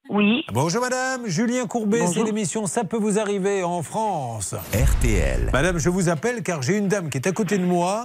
Oui. 0.09 0.45
Bonjour 0.53 0.83
madame, 0.83 1.27
Julien 1.27 1.67
Courbet, 1.67 2.07
c'est 2.09 2.25
l'émission 2.25 2.67
Ça 2.67 2.83
peut 2.85 2.97
vous 2.97 3.19
arriver 3.21 3.63
en 3.63 3.83
France. 3.83 4.55
RTL. 4.75 5.49
Madame, 5.53 5.79
je 5.79 5.89
vous 5.89 6.09
appelle 6.09 6.43
car 6.43 6.61
j'ai 6.61 6.77
une 6.77 6.89
dame 6.89 7.09
qui 7.09 7.19
est 7.19 7.27
à 7.29 7.33
côté 7.33 7.57
de 7.57 7.65
moi, 7.65 8.05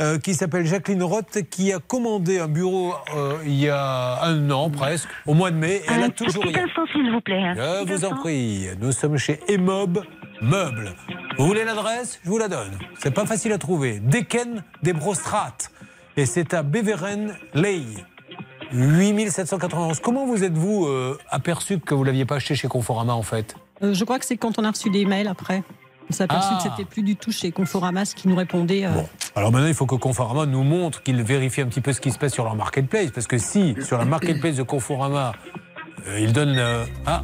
euh, 0.00 0.18
qui 0.18 0.34
s'appelle 0.34 0.64
Jacqueline 0.66 1.02
Roth, 1.02 1.38
qui 1.50 1.72
a 1.72 1.80
commandé 1.80 2.38
un 2.38 2.46
bureau 2.46 2.94
euh, 3.16 3.38
il 3.44 3.54
y 3.54 3.68
a 3.68 4.22
un 4.22 4.50
an 4.50 4.70
presque, 4.70 5.08
au 5.26 5.34
mois 5.34 5.50
de 5.50 5.56
mai, 5.56 5.76
et 5.78 5.82
elle 5.92 6.02
a 6.04 6.06
Un 6.06 6.10
toujours 6.10 6.44
petit 6.44 6.58
instant, 6.60 6.86
s'il 6.92 7.10
vous 7.10 7.20
plaît. 7.20 7.42
un 7.42 7.54
Je 7.54 7.84
petit 7.84 7.92
vous 7.92 8.04
en 8.04 8.16
prie, 8.16 8.68
nous 8.80 8.92
sommes 8.92 9.16
chez 9.18 9.40
Emob 9.48 10.04
Meubles. 10.40 10.94
Vous 11.38 11.46
voulez 11.46 11.64
l'adresse? 11.64 12.20
Je 12.24 12.30
vous 12.30 12.38
la 12.38 12.48
donne. 12.48 12.78
C'est 13.00 13.12
pas 13.12 13.26
facile 13.26 13.52
à 13.52 13.58
trouver. 13.58 13.98
Deken 14.00 14.62
des 14.82 14.92
Brostrates. 14.92 15.70
Et 16.16 16.26
c'est 16.26 16.54
à 16.54 16.62
Beveren 16.62 17.34
Ley. 17.54 17.82
8791. 18.72 20.00
Comment 20.00 20.26
vous 20.26 20.44
êtes-vous 20.44 20.86
euh, 20.86 21.18
aperçu 21.30 21.78
que 21.78 21.94
vous 21.94 22.04
l'aviez 22.04 22.24
pas 22.24 22.36
acheté 22.36 22.54
chez 22.54 22.68
Conforama 22.68 23.14
en 23.14 23.22
fait? 23.22 23.54
Euh, 23.82 23.94
je 23.94 24.04
crois 24.04 24.18
que 24.18 24.24
c'est 24.24 24.36
quand 24.36 24.58
on 24.58 24.64
a 24.64 24.70
reçu 24.70 24.90
des 24.90 25.04
mails 25.04 25.28
après. 25.28 25.62
On 26.10 26.12
s'est 26.12 26.24
aperçu 26.24 26.48
Ah. 26.52 26.56
que 26.56 26.62
c'était 26.70 26.84
plus 26.88 27.02
du 27.02 27.16
tout 27.16 27.32
chez 27.32 27.52
Conforama 27.52 28.04
ce 28.04 28.14
qui 28.14 28.28
nous 28.28 28.36
répondait. 28.36 28.84
euh, 28.84 28.90
Alors 29.36 29.52
maintenant, 29.52 29.68
il 29.68 29.74
faut 29.74 29.86
que 29.86 29.94
Conforama 29.94 30.46
nous 30.46 30.62
montre 30.64 31.02
qu'ils 31.02 31.22
vérifient 31.22 31.62
un 31.62 31.66
petit 31.66 31.80
peu 31.80 31.92
ce 31.92 32.00
qui 32.00 32.10
se 32.10 32.18
passe 32.18 32.32
sur 32.32 32.44
leur 32.44 32.56
marketplace. 32.56 33.10
Parce 33.12 33.26
que 33.26 33.38
si, 33.38 33.74
sur 33.84 33.98
la 33.98 34.04
marketplace 34.04 34.56
de 34.56 34.62
Conforama, 34.62 35.32
euh, 36.08 36.18
ils 36.20 36.32
donnent. 36.32 36.58
euh, 36.58 36.84
ah, 37.06 37.22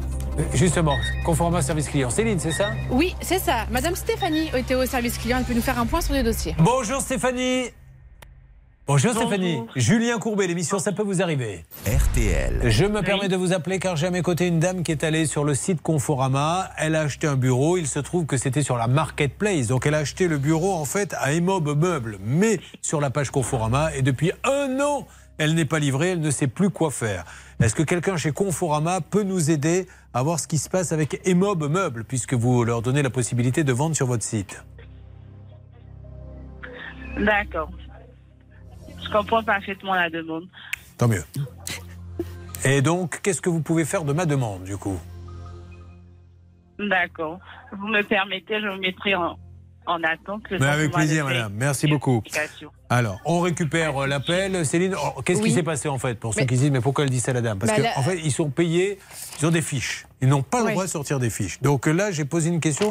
justement, 0.53 0.95
Conforama 1.25 1.61
Service 1.61 1.89
Client. 1.89 2.09
Céline, 2.09 2.39
c'est 2.39 2.53
ça? 2.53 2.69
Oui, 2.89 3.13
c'est 3.21 3.39
ça. 3.39 3.65
Madame 3.69 3.95
Stéphanie 3.95 4.49
était 4.55 4.75
au 4.75 4.85
service 4.85 5.17
client. 5.17 5.37
Elle 5.39 5.45
peut 5.45 5.53
nous 5.53 5.61
faire 5.61 5.77
un 5.79 5.85
point 5.85 6.01
sur 6.01 6.13
les 6.13 6.23
dossiers. 6.23 6.55
Bonjour 6.59 7.01
Stéphanie. 7.01 7.65
Bonjour 8.89 9.13
Stéphanie. 9.13 9.61
Julien 9.75 10.17
Courbet, 10.17 10.47
l'émission 10.47 10.79
Ça 10.79 10.91
peut 10.91 11.03
vous 11.03 11.21
arriver. 11.21 11.63
RTL. 11.85 12.71
Je 12.71 12.85
me 12.85 13.03
permets 13.03 13.27
de 13.27 13.35
vous 13.35 13.53
appeler 13.53 13.77
car 13.77 13.95
j'ai 13.95 14.07
à 14.07 14.09
mes 14.09 14.23
côtés 14.23 14.47
une 14.47 14.59
dame 14.59 14.81
qui 14.81 14.91
est 14.91 15.03
allée 15.03 15.27
sur 15.27 15.43
le 15.43 15.53
site 15.53 15.83
Conforama. 15.83 16.71
Elle 16.75 16.95
a 16.95 17.01
acheté 17.01 17.27
un 17.27 17.35
bureau. 17.35 17.77
Il 17.77 17.85
se 17.85 17.99
trouve 17.99 18.25
que 18.25 18.35
c'était 18.35 18.63
sur 18.63 18.77
la 18.77 18.87
marketplace. 18.87 19.67
Donc 19.67 19.85
elle 19.85 19.93
a 19.93 19.99
acheté 19.99 20.27
le 20.27 20.39
bureau 20.39 20.73
en 20.73 20.85
fait 20.85 21.13
à 21.19 21.33
Emob 21.33 21.67
Meubles, 21.77 22.17
mais 22.25 22.59
sur 22.81 22.99
la 22.99 23.11
page 23.11 23.29
Conforama. 23.29 23.95
Et 23.95 24.01
depuis 24.01 24.31
un 24.43 24.79
an, 24.79 25.05
elle 25.37 25.53
n'est 25.53 25.65
pas 25.65 25.77
livrée. 25.77 26.13
Elle 26.13 26.21
ne 26.21 26.31
sait 26.31 26.47
plus 26.47 26.71
quoi 26.71 26.89
faire. 26.89 27.25
Est-ce 27.61 27.75
que 27.75 27.83
quelqu'un 27.83 28.17
chez 28.17 28.31
Conforama 28.31 29.01
peut 29.01 29.21
nous 29.21 29.51
aider 29.51 29.85
à 30.15 30.23
voir 30.23 30.39
ce 30.39 30.47
qui 30.47 30.57
se 30.57 30.67
passe 30.67 30.93
avec 30.93 31.21
Emob 31.27 31.63
Meubles, 31.69 32.05
puisque 32.05 32.33
vous 32.33 32.63
leur 32.63 32.81
donnez 32.81 33.03
la 33.03 33.11
possibilité 33.11 33.63
de 33.63 33.71
vendre 33.71 33.95
sur 33.95 34.07
votre 34.07 34.23
site? 34.23 34.63
D'accord. 37.19 37.69
Je 39.09 39.17
comprends 39.17 39.43
parfaitement 39.43 39.95
la 39.95 40.09
demande. 40.09 40.47
Tant 40.97 41.07
mieux. 41.07 41.23
Et 42.63 42.81
donc, 42.81 43.21
qu'est-ce 43.21 43.41
que 43.41 43.49
vous 43.49 43.61
pouvez 43.61 43.85
faire 43.85 44.03
de 44.03 44.13
ma 44.13 44.27
demande, 44.27 44.63
du 44.65 44.77
coup? 44.77 44.99
D'accord. 46.77 47.39
Vous 47.71 47.87
me 47.87 48.03
permettez, 48.03 48.61
je 48.61 48.67
me 48.67 48.77
mettrai 48.77 49.15
en, 49.15 49.39
en 49.87 50.03
attente. 50.03 50.43
Mais 50.51 50.65
avec 50.65 50.91
plaisir, 50.91 51.25
madame. 51.25 51.53
Merci 51.53 51.87
beaucoup. 51.87 52.21
Alors, 52.89 53.19
on 53.25 53.39
récupère 53.39 53.97
euh, 54.03 54.07
l'appel. 54.07 54.65
Céline, 54.65 54.95
oh, 54.95 55.21
qu'est-ce 55.21 55.41
qui 55.41 55.51
s'est 55.51 55.63
passé 55.63 55.89
en 55.89 55.99
fait 55.99 56.15
Pour 56.15 56.33
ceux 56.33 56.41
Mais- 56.41 56.47
qui 56.47 56.55
se 56.55 56.61
disent, 56.61 56.71
mais 56.71 56.81
pourquoi 56.81 57.03
elle 57.03 57.09
dit 57.11 57.19
ça 57.19 57.31
à 57.31 57.33
la 57.35 57.41
dame? 57.41 57.59
Parce 57.59 57.71
Bah, 57.79 57.87
qu'en 57.93 57.99
en 57.99 58.03
fait, 58.03 58.19
ils 58.23 58.31
sont 58.31 58.49
payés, 58.49 58.97
ils 59.39 59.45
ont 59.45 59.51
des 59.51 59.61
fiches. 59.61 60.05
Ils 60.21 60.27
n'ont 60.27 60.41
pas 60.41 60.59
le 60.59 60.65
Oui. 60.65 60.71
droit 60.73 60.85
de 60.85 60.89
sortir 60.89 61.17
des 61.19 61.29
fiches. 61.29 61.61
Donc 61.61 61.87
euh, 61.87 61.91
là, 61.91 62.11
j'ai 62.11 62.25
posé 62.25 62.49
une 62.49 62.59
question. 62.59 62.89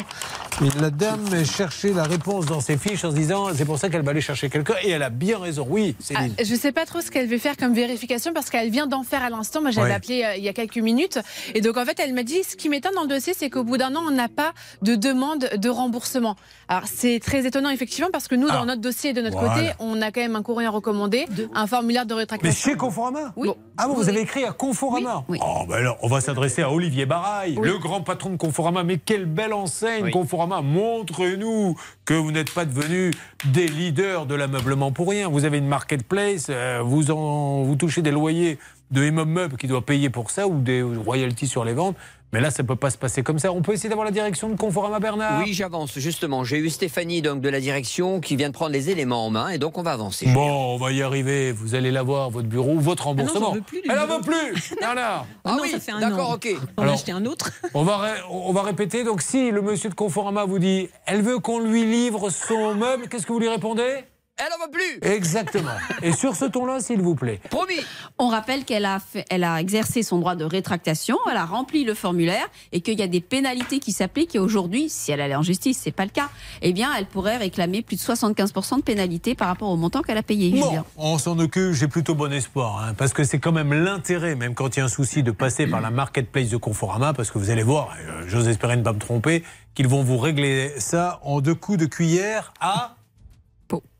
Et 0.65 0.81
la 0.81 0.89
dame 0.91 1.45
cherchait 1.45 1.93
la 1.93 2.05
réponse 2.05 2.47
dans 2.47 2.61
ses 2.61 2.79
fiches 2.79 3.05
en 3.05 3.11
se 3.11 3.17
disant, 3.17 3.49
c'est 3.55 3.65
pour 3.67 3.79
ça 3.79 3.91
qu'elle 3.91 4.03
va 4.03 4.13
aller 4.13 4.21
chercher 4.23 4.49
quelqu'un. 4.49 4.75
Et 4.83 4.91
elle 4.91 5.03
a 5.03 5.11
bien 5.11 5.39
raison. 5.39 5.67
Oui, 5.69 5.95
Ah, 5.99 6.03
Céline. 6.03 6.35
je 6.43 6.55
ne 6.55 6.59
sais 6.59 6.73
pas 6.73 6.87
trop 6.87 7.01
ce 7.01 7.11
qu'elle 7.11 7.27
veut 7.29 7.37
faire 7.39 7.57
comme 7.57 7.75
vérification 7.75 8.33
parce 8.33 8.49
qu'elle 8.51 8.71
vient 8.71 8.87
d'en 8.87 9.03
faire 9.03 9.23
à 9.23 9.31
l'instant. 9.31 9.61
Moi, 9.61 9.73
j'avais 9.73 9.93
appelé 9.93 10.23
euh, 10.25 10.37
il 10.37 10.43
y 10.45 10.49
a 10.49 10.53
quelques 10.55 10.79
minutes. 10.79 11.19
Et 11.55 11.61
donc, 11.61 11.77
en 11.77 11.85
fait, 11.85 12.01
elle 12.01 12.15
m'a 12.15 12.23
dit 12.23 12.43
ce 12.49 12.57
qui 12.57 12.69
m'étonne 12.71 12.95
dans 12.95 13.03
le 13.03 13.09
dossier, 13.09 13.35
c'est 13.37 13.51
qu'au 13.51 13.65
bout 13.65 13.77
d'un 13.77 13.95
an, 13.95 14.03
on 14.07 14.11
n'a 14.13 14.29
pas 14.29 14.53
de 14.83 14.95
demande 14.95 15.51
de 15.55 15.69
remboursement. 15.69 16.37
Alors, 16.69 16.85
c'est 16.93 17.21
très 17.21 17.45
étonnant, 17.47 17.71
effectivement, 17.71 18.09
parce 18.13 18.27
que 18.29 18.37
nous, 18.37 18.47
Ah. 18.49 18.55
dans 18.55 18.65
notre 18.65 18.81
dossier 18.81 19.13
de 19.13 19.21
notre 19.21 19.39
Voilà. 19.39 19.55
côté, 19.55 19.73
on 19.81 19.88
a 20.03 20.11
quand 20.13 20.21
même 20.21 20.37
un 20.37 20.43
courrier 20.43 20.69
recommandé, 20.69 21.27
un 21.55 21.67
formulaire 21.67 22.07
de 22.07 22.15
Mais 22.15 22.21
rétractation. 22.21 22.71
chez 22.73 22.77
Conforama 22.77 23.33
Oui. 23.37 23.49
Ah 23.77 23.87
bon, 23.89 23.95
vous 23.95 24.09
avez 24.09 24.21
écrit 24.21 24.45
à 24.45 24.53
Conforama 24.53 25.25
Oh, 25.29 25.65
ben 25.69 25.77
alors, 25.77 25.97
on 26.03 26.09
va 26.09 26.21
s'adresser 26.21 26.63
à 26.63 26.71
Olivier 26.73 27.07
Baraille, 27.07 27.57
Oui. 27.59 27.69
le 27.69 27.79
grand 27.79 28.01
patron 28.03 28.31
de 28.31 28.37
Conforama. 28.37 28.83
Mais 28.85 28.99
quelle 28.99 29.27
belle 29.27 29.53
enseigne, 29.53 30.05
Oui. 30.05 30.11
Conforama. 30.11 30.61
Montrez-nous 30.63 31.77
que 32.05 32.15
vous 32.15 32.33
n'êtes 32.33 32.53
pas 32.53 32.65
devenus 32.65 33.15
des 33.53 33.67
leaders 33.69 34.27
de 34.27 34.35
l'ameublement 34.35 34.93
pour 34.93 35.09
rien. 35.11 35.29
Vous 35.29 35.45
avez 35.45 35.59
une 35.59 35.69
marketplace, 35.69 36.47
euh, 36.51 36.81
vous, 36.85 37.11
en, 37.11 37.63
vous 37.63 37.77
touchez 37.77 38.03
des 38.03 38.11
loyers 38.11 38.59
de 38.91 39.05
Immob 39.05 39.29
Meubles 39.29 39.57
qui 39.57 39.67
doit 39.67 39.83
payer 39.85 40.09
pour 40.11 40.31
ça 40.31 40.47
ou 40.49 40.61
des 40.61 40.83
royalties 40.83 41.47
sur 41.47 41.65
les 41.65 41.75
ventes. 41.75 41.97
Mais 42.33 42.41
là, 42.41 42.51
ça 42.51 42.63
ne 42.63 42.69
peut 42.69 42.77
pas 42.77 42.91
se 42.91 42.99
passer 42.99 43.23
comme 43.23 43.39
ça. 43.39 43.53
On 43.53 43.63
peut 43.63 43.73
essayer 43.73 43.89
d'avoir 43.89 44.05
la 44.05 44.11
direction 44.11 44.51
de 44.51 44.57
Conforama 44.57 45.01
Bernard 45.01 45.41
Oui, 45.43 45.55
j'avance, 45.55 45.99
justement. 45.99 46.45
J'ai 46.45 46.59
eu 46.59 46.69
Stéphanie 46.69 47.23
donc, 47.23 47.41
de 47.41 47.49
la 47.49 47.59
direction 47.59 48.21
qui 48.21 48.37
vient 48.37 48.49
de 48.49 48.53
prendre 48.55 48.73
les 48.73 48.91
éléments 48.91 49.25
en 49.25 49.31
main 49.31 49.49
et 49.49 49.57
donc 49.57 49.79
on 49.79 49.83
va 49.83 49.93
avancer. 49.93 50.27
Bon, 50.35 50.75
on 50.75 50.77
va 50.77 50.93
y 50.93 51.01
arriver. 51.03 51.53
Vous 51.53 51.75
allez 51.75 51.91
l'avoir, 51.91 52.29
votre 52.29 52.47
bureau, 52.49 52.79
votre 52.79 53.07
remboursement. 53.07 53.41
j'en 53.47 53.53
veux 53.55 53.61
plus 53.63 53.81
du 53.81 53.89
Elle 53.91 53.97
n'en 53.97 54.07
veut 54.07 54.21
plus 54.21 54.75
Non, 54.83 54.89
non. 54.95 55.01
Ah 55.03 55.25
Ah 55.45 55.53
non, 55.55 55.63
oui, 55.63 55.71
ça 55.71 55.81
fait 55.81 55.93
un 55.93 56.01
d'accord, 56.01 56.33
ok. 56.33 56.49
On 56.77 56.83
Alors- 56.83 56.93
a 56.93 56.97
acheté 56.97 57.13
un 57.13 57.25
autre. 57.25 57.51
On 57.75 57.83
va, 57.85 58.03
on 58.31 58.53
va 58.53 58.63
répéter. 58.63 59.05
Donc, 59.05 59.23
si 59.23 59.51
le 59.51 59.63
monsieur 59.63 59.89
de 59.89 59.95
Conforama 59.95 60.45
vous 60.45 60.59
dit 60.59 60.89
elle 61.07 61.23
veut 61.23 61.39
qu'on 61.39 61.61
lui 61.61 61.85
livre 61.87 62.29
son 62.29 62.75
meuble, 62.75 63.09
qu'est-ce 63.09 63.25
que 63.27 63.33
vous 63.33 63.39
lui 63.41 63.49
répondez? 63.49 64.05
Elle 64.39 64.47
n'en 64.59 64.65
veut 64.67 64.71
plus 64.71 65.09
Exactement. 65.11 65.71
Et 66.03 66.13
sur 66.13 66.37
ce 66.37 66.45
ton-là, 66.45 66.81
s'il 66.81 67.01
vous 67.03 67.15
plaît. 67.15 67.41
Promis 67.51 67.75
On 68.19 68.29
rappelle 68.29 68.65
qu'elle 68.65 68.85
a, 68.85 69.01
fait- 69.01 69.25
elle 69.31 69.45
a 69.45 69.61
exercé 69.61 70.03
son 70.03 70.19
droit 70.19 70.37
de 70.37 70.45
rétractation, 70.45 71.17
elle 71.31 71.37
a 71.37 71.45
rempli 71.45 71.85
le 71.85 71.95
formulaire 71.95 72.47
et 72.73 72.81
qu'il 72.81 72.99
y 72.99 73.03
a 73.03 73.07
des 73.09 73.21
pénalités 73.21 73.79
qui 73.81 73.93
s'appliquent. 73.93 74.35
Et 74.35 74.39
aujourd'hui, 74.39 74.89
si 74.89 75.11
elle 75.13 75.21
allait 75.21 75.35
en 75.35 75.43
justice, 75.43 75.81
c'est 75.83 75.91
pas 75.93 76.05
le 76.05 76.11
cas, 76.11 76.29
eh 76.63 76.73
bien, 76.73 76.91
elle 76.97 77.07
pourrait 77.07 77.37
réclamer 77.37 77.83
plus 77.83 77.97
de 77.97 78.01
75% 78.01 78.77
de 78.79 78.83
pénalité 78.83 79.35
par 79.35 79.49
rapport 79.49 79.69
au 79.71 79.77
montant 79.77 80.03
qu'elle 80.03 80.19
a 80.19 80.23
payé. 80.23 80.51
Bon, 80.61 80.69
Julien. 80.69 80.85
on 80.97 81.19
s'en 81.19 81.39
occupe, 81.39 81.73
j'ai 81.73 81.89
plutôt 81.89 82.15
bon 82.15 82.33
espoir, 82.33 82.83
hein, 82.83 82.95
parce 82.97 83.13
que 83.13 83.25
c'est 83.25 83.39
quand 83.39 83.53
même 83.53 83.73
l'intérêt, 83.73 84.35
même 84.35 84.55
quand 84.55 84.77
il 84.77 84.81
y 84.81 84.83
a 84.83 84.85
un 84.85 84.89
souci, 84.89 85.23
de 85.23 85.31
passer 85.31 85.67
par 85.67 85.81
la 85.81 85.91
marketplace 85.91 86.49
de 86.49 86.57
Conforama, 86.57 87.13
parce 87.13 87.31
que 87.31 87.39
vous 87.39 87.51
allez 87.51 87.63
voir, 87.63 87.95
euh, 88.01 88.23
j'ose 88.29 88.49
espérer 88.49 88.77
ne 88.77 88.83
pas 88.83 88.93
me 88.93 88.99
tromper, 88.99 89.43
qu'ils 89.75 89.89
vont 89.89 90.03
vous 90.03 90.19
régler 90.19 90.73
ça 90.79 91.21
en 91.23 91.41
deux 91.41 91.55
coups 91.55 91.79
de 91.79 91.87
cuillère 91.87 92.53
à. 92.61 92.95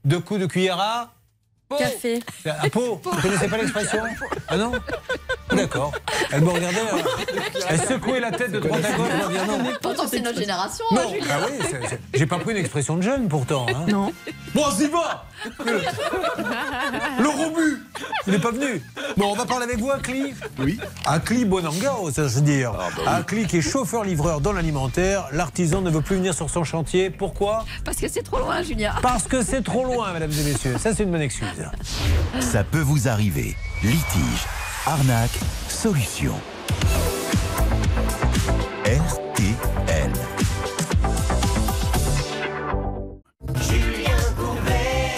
Deux 0.09 0.21
coups 0.21 0.41
de 0.41 0.47
cuillère 0.47 0.81
à. 0.81 1.18
Café. 1.77 2.21
À 2.47 2.69
pot 2.71 3.01
Vous 3.05 3.15
ne 3.17 3.21
connaissez 3.21 3.49
pas 3.49 3.59
l'expression 3.59 3.99
Ah 4.49 4.57
non 4.57 4.73
D'accord. 5.51 5.93
Elle 6.31 6.43
me 6.43 6.51
regardait, 6.51 6.79
euh, 6.79 7.41
elle 7.71 7.81
secouait 7.81 8.21
la 8.21 8.31
tête 8.31 8.53
de 8.53 8.61
droite 8.61 8.85
à 8.85 8.93
gauche. 8.93 9.77
Pourtant, 9.83 10.05
c'est 10.07 10.21
notre 10.21 10.39
génération, 10.39 10.85
Non, 10.93 11.01
hein, 11.01 11.05
Julien. 11.13 11.27
ah 11.31 11.47
oui, 11.51 11.89
j'ai 12.15 12.27
pas 12.27 12.39
pris 12.39 12.53
une 12.53 12.59
expression 12.59 12.97
de 12.97 13.03
jeune 13.03 13.29
pourtant. 13.29 13.67
hein. 13.69 13.87
Non. 13.89 14.13
Bon, 14.55 14.63
on 14.67 14.79
y 14.81 14.87
va 14.89 15.25
Le 17.19 17.29
robu 17.29 17.83
Il 18.27 18.33
n'est 18.35 18.39
pas 18.39 18.51
venu. 18.51 18.83
Bon, 19.17 19.33
on 19.33 19.35
va 19.35 19.47
parler 19.47 19.65
avec 19.65 19.79
vous, 19.79 19.91
Akli 19.91 20.35
Oui. 20.59 20.79
Akli 21.07 21.45
Bonangao, 21.47 22.11
ça 22.11 22.23
veut 22.25 22.41
dire. 22.43 22.73
Akli 23.07 23.47
qui 23.47 23.59
est 23.59 23.63
chauffeur-livreur 23.63 24.41
dans 24.41 24.53
l'alimentaire. 24.53 25.29
L'artisan 25.33 25.81
ne 25.81 25.91
veut 25.91 26.03
plus 26.03 26.17
venir 26.17 26.35
sur 26.35 26.51
son 26.51 26.65
chantier. 26.65 27.09
Pourquoi? 27.11 27.65
Parce 27.85 27.97
que 27.99 28.09
c'est 28.09 28.23
trop 28.23 28.39
loin, 28.39 28.63
Julien. 28.63 28.95
Parce 29.03 29.25
que 29.25 29.43
c'est 29.43 29.63
trop 29.63 29.85
loin, 29.85 30.13
mesdames 30.13 30.31
et 30.33 30.43
messieurs. 30.51 30.77
Ça, 30.79 30.95
c'est 30.95 31.03
une 31.05 31.11
bonne 31.11 31.23
excuse. 31.23 31.47
Ça 32.41 32.65
peut 32.65 32.81
vous 32.81 33.09
arriver. 33.09 33.57
Litige, 33.83 34.47
arnaque, 34.87 35.39
solution. 35.69 36.35
RTL. 38.85 40.13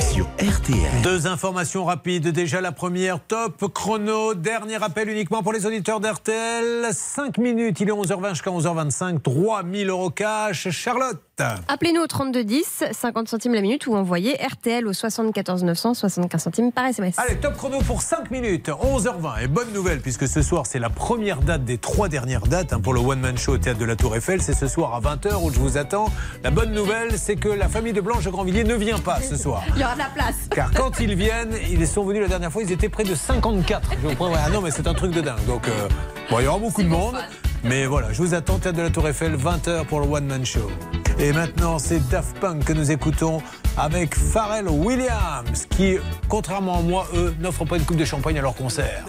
Sur 0.01 0.27
RTL. 0.39 1.03
Deux 1.03 1.27
informations 1.27 1.85
rapides. 1.85 2.29
Déjà 2.29 2.61
la 2.61 2.73
première, 2.73 3.21
top 3.21 3.73
chrono. 3.73 4.35
Dernier 4.35 4.83
appel 4.83 5.09
uniquement 5.09 5.43
pour 5.43 5.53
les 5.53 5.67
auditeurs 5.67 6.01
d'RTL. 6.01 6.89
5 6.93 7.39
minutes, 7.39 7.81
il 7.81 7.89
est 7.89 7.93
11h20 7.93 8.31
jusqu'à 8.31 8.51
11h25. 8.51 9.23
3000 9.23 9.89
euros 9.89 10.11
cash. 10.11 10.69
Charlotte. 10.71 11.23
Appelez-nous 11.69 12.03
au 12.03 12.07
3210, 12.07 12.85
50 12.93 13.29
centimes 13.29 13.55
la 13.55 13.61
minute 13.61 13.87
ou 13.87 13.95
envoyez 13.95 14.35
RTL 14.35 14.87
au 14.87 14.93
74 14.93 15.65
900, 15.65 15.95
75 15.95 16.43
centimes 16.43 16.73
par 16.73 16.87
SMS. 16.87 17.19
Allez, 17.19 17.37
top 17.37 17.57
chrono 17.57 17.79
pour 17.81 18.03
5 18.03 18.31
minutes, 18.31 18.69
11h20. 18.69 19.45
Et 19.45 19.49
bonne 19.49 19.73
nouvelle, 19.73 20.01
puisque 20.01 20.29
ce 20.29 20.43
soir, 20.43 20.67
c'est 20.67 20.79
la 20.79 20.91
première 20.91 21.41
date 21.41 21.65
des 21.65 21.79
trois 21.79 22.09
dernières 22.09 22.47
dates 22.47 22.73
hein, 22.73 22.81
pour 22.81 22.95
le 22.95 23.01
One 23.01 23.21
Man 23.21 23.37
Show 23.39 23.53
au 23.53 23.59
Théâtre 23.59 23.79
de 23.79 23.85
la 23.85 23.97
Tour 23.97 24.17
Eiffel. 24.17 24.43
C'est 24.43 24.55
ce 24.55 24.67
soir 24.67 24.95
à 24.95 25.01
20h 25.01 25.43
où 25.43 25.53
je 25.53 25.59
vous 25.59 25.77
attends. 25.77 26.11
La 26.45 26.51
bonne 26.51 26.73
nouvelle, 26.73 27.19
c'est 27.19 27.37
que 27.37 27.49
la 27.49 27.69
famille 27.69 27.93
de 27.93 28.01
Blanche 28.01 28.29
Grandvilliers 28.29 28.65
ne 28.65 28.75
vient 28.75 28.99
pas 28.99 29.21
ce 29.21 29.37
soir. 29.37 29.62
Il 29.75 29.81
y 29.81 29.85
aura 29.85 29.95
de 29.95 29.99
la 30.01 30.11
place. 30.15 30.37
Car 30.51 30.71
quand 30.73 31.01
ils 31.01 31.15
viennent, 31.15 31.55
ils 31.71 31.87
sont 31.87 32.05
venus 32.05 32.23
la 32.23 32.29
dernière 32.29 32.53
fois, 32.53 32.62
ils 32.62 32.73
étaient 32.73 32.89
près 32.89 33.05
de 33.05 33.15
54. 33.15 33.91
Je 34.03 34.09
vous 34.09 34.15
promets, 34.15 34.37
ah 34.45 34.51
non, 34.51 34.61
mais 34.61 34.71
c'est 34.71 34.87
un 34.87 34.95
truc 34.95 35.12
de 35.12 35.21
dingue. 35.21 35.45
Donc, 35.47 35.69
euh, 35.69 35.89
bon, 36.31 36.39
il 36.39 36.45
y 36.45 36.47
aura 36.47 36.59
beaucoup 36.59 36.83
de 36.83 36.89
monde. 36.89 37.17
Mais 37.65 37.87
voilà, 37.87 38.12
je 38.12 38.23
vous 38.23 38.35
attends, 38.35 38.59
Théâtre 38.59 38.78
de 38.78 38.82
la 38.82 38.91
Tour 38.91 39.09
Eiffel, 39.09 39.37
20h 39.37 39.85
pour 39.87 40.01
le 40.01 40.07
One 40.07 40.27
Man 40.27 40.45
Show. 40.45 40.70
Et 41.19 41.32
maintenant, 41.32 41.78
c'est 41.78 42.01
Daft 42.09 42.39
Punk 42.39 42.65
que 42.65 42.73
nous 42.73 42.91
écoutons 42.91 43.43
avec 43.77 44.15
Pharrell 44.15 44.69
Williams, 44.69 45.66
qui, 45.70 45.99
contrairement 46.28 46.78
à 46.78 46.82
moi, 46.82 47.07
eux, 47.15 47.35
n'offrent 47.41 47.66
pas 47.66 47.77
une 47.77 47.85
coupe 47.85 47.99
de 47.99 48.05
champagne 48.05 48.39
à 48.39 48.43
leur 48.43 48.55
concert. 48.55 49.05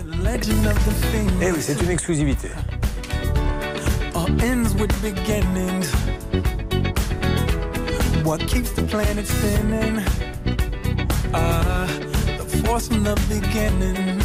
Eh 1.42 1.52
oui, 1.52 1.58
c'est 1.62 1.82
une 1.82 1.90
exclusivité. 1.90 2.50
all 4.22 4.42
ends 4.44 4.76
with 4.76 4.94
beginnings. 5.02 5.90
What 8.24 8.42
keeps 8.48 8.72
the 8.72 8.84
planet 8.84 9.26
spinning? 9.26 10.00
Uh, 11.34 11.88
the 12.38 12.46
force 12.64 12.88
from 12.88 13.04
the 13.04 13.16
beginning. 13.30 14.22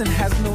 and 0.00 0.08
has 0.10 0.32
no 0.40 0.47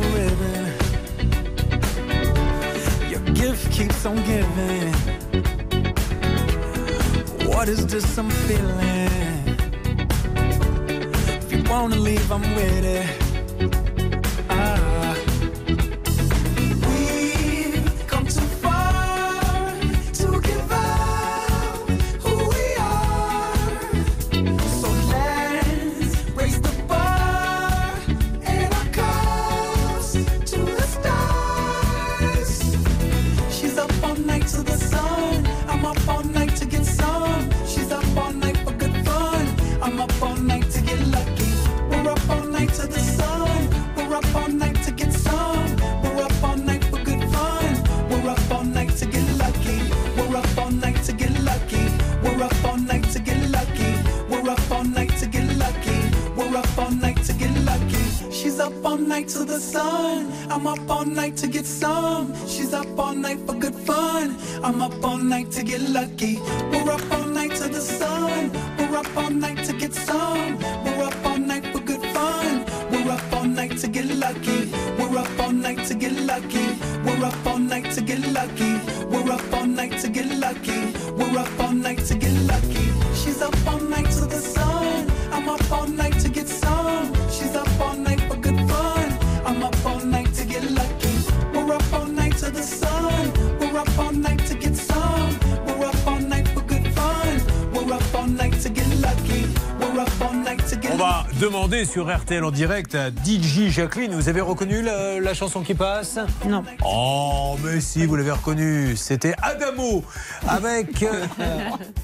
sur 101.94 102.12
RTL 102.12 102.44
en 102.44 102.50
direct 102.50 102.96
à 102.96 103.10
DJ 103.10 103.70
Jacqueline. 103.70 104.16
Vous 104.16 104.28
avez 104.28 104.42
reconnu 104.42 104.82
la, 104.82 105.20
la 105.20 105.34
chanson 105.36 105.62
qui 105.62 105.76
passe? 105.76 106.18
Non. 106.50 106.64
Oh, 106.84 107.56
mais 107.64 107.82
si, 107.82 108.08
vous 108.08 108.16
l'avez 108.16 108.32
reconnu. 108.32 108.96
C'était 108.96 109.36
Adamo 109.44 110.04
avec 110.48 111.04
euh, 111.04 111.28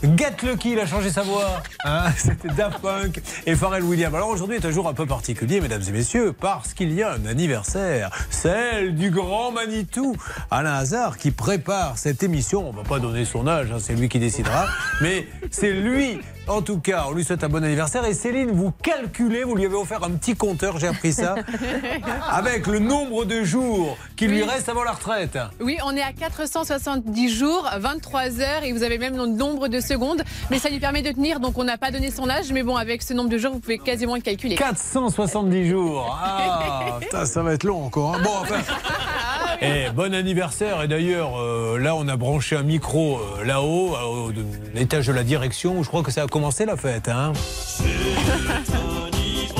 Get 0.15 0.45
Lucky. 0.45 0.73
Il 0.73 0.79
a 0.79 0.85
changé 0.85 1.09
sa 1.09 1.23
voix. 1.23 1.63
Hein, 1.85 2.03
C'était 2.17 2.49
Daft 2.49 2.81
Punk 2.83 3.19
et 3.47 3.55
Pharrell 3.55 3.81
Williams. 3.81 4.13
Alors 4.13 4.29
aujourd'hui 4.29 4.57
est 4.57 4.65
un 4.65 4.69
jour 4.69 4.87
un 4.87 4.93
peu 4.93 5.07
particulier, 5.07 5.59
mesdames 5.59 5.81
et 5.87 5.91
messieurs, 5.91 6.33
parce 6.39 6.75
qu'il 6.75 6.93
y 6.93 7.01
a 7.01 7.13
un 7.13 7.25
anniversaire. 7.25 8.11
Celle 8.29 8.93
du 8.93 9.09
grand 9.09 9.51
Manitou. 9.51 10.15
Alain 10.51 10.73
Hazard 10.73 11.17
qui 11.17 11.31
prépare 11.31 11.97
cette 11.97 12.21
émission. 12.21 12.69
On 12.69 12.73
va 12.73 12.83
pas 12.83 12.99
donner 12.99 13.25
son 13.25 13.47
âge, 13.47 13.71
hein, 13.71 13.77
c'est 13.79 13.95
lui 13.95 14.07
qui 14.07 14.19
décidera. 14.19 14.67
Mais 15.01 15.27
c'est 15.49 15.71
lui 15.71 16.19
en 16.49 16.61
tout 16.61 16.79
cas, 16.79 17.05
on 17.07 17.11
lui 17.11 17.23
souhaite 17.23 17.43
un 17.43 17.49
bon 17.49 17.63
anniversaire. 17.63 18.03
Et 18.05 18.13
Céline, 18.13 18.51
vous 18.51 18.71
calculez, 18.83 19.43
vous 19.43 19.55
lui 19.55 19.65
avez 19.65 19.75
offert 19.75 20.03
un 20.03 20.11
petit 20.11 20.35
compteur, 20.35 20.79
j'ai 20.79 20.87
appris 20.87 21.13
ça, 21.13 21.35
avec 22.29 22.67
le 22.67 22.79
nombre 22.79 23.25
de 23.25 23.43
jours 23.43 23.97
qui 24.15 24.27
lui 24.27 24.43
reste 24.43 24.67
avant 24.69 24.83
la 24.83 24.91
retraite. 24.91 25.37
Oui, 25.61 25.77
on 25.85 25.95
est 25.95 26.01
à 26.01 26.11
470 26.11 27.29
jours, 27.29 27.69
23 27.79 28.39
heures 28.41 28.63
et 28.63 28.73
vous 28.73 28.83
avez 28.83 28.97
même 28.97 29.15
le 29.15 29.25
nombre 29.27 29.67
de 29.67 29.79
secondes. 29.79 30.23
Mais 30.49 30.59
ça 30.59 30.69
lui 30.69 30.79
permet 30.79 31.01
de 31.01 31.11
tenir, 31.11 31.39
donc 31.39 31.57
on 31.57 31.63
n'a 31.63 31.77
pas 31.77 31.91
donné 31.91 32.11
son 32.11 32.29
âge. 32.29 32.51
Mais 32.51 32.63
bon, 32.63 32.75
avec 32.75 33.01
ce 33.03 33.13
nombre 33.13 33.29
de 33.29 33.37
jours, 33.37 33.53
vous 33.53 33.59
pouvez 33.59 33.77
quasiment 33.77 34.15
le 34.15 34.21
calculer. 34.21 34.55
470 34.55 35.69
jours. 35.69 36.17
Ah, 36.21 36.97
putain, 37.01 37.25
ça 37.25 37.41
va 37.43 37.53
être 37.53 37.63
long 37.63 37.85
encore. 37.85 38.15
hein. 38.15 38.21
Bon, 38.23 38.31
enfin. 38.41 38.55
Eh, 39.61 39.89
bon 39.93 40.13
anniversaire. 40.13 40.81
Et 40.83 40.87
d'ailleurs, 40.87 41.39
euh, 41.39 41.77
là, 41.79 41.95
on 41.95 42.07
a 42.07 42.15
branché 42.15 42.55
un 42.55 42.63
micro 42.63 43.19
euh, 43.19 43.43
là-haut, 43.43 43.95
au 43.97 44.31
de 44.31 44.45
l'étage 44.73 45.07
de 45.07 45.13
la 45.13 45.23
direction, 45.23 45.79
où 45.79 45.83
je 45.83 45.89
crois 45.89 46.03
que 46.03 46.11
ça 46.11 46.23
a 46.23 46.27
commencé 46.27 46.65
la 46.65 46.77
fête. 46.77 47.09
Hein. 47.09 47.33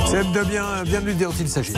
C'est 0.07 0.31
de 0.31 0.43
bien, 0.43 0.83
bien 0.85 1.01
de 1.01 1.05
lui 1.05 1.13
dire 1.13 1.29
dont 1.29 1.35
il 1.39 1.47
s'agit. 1.47 1.73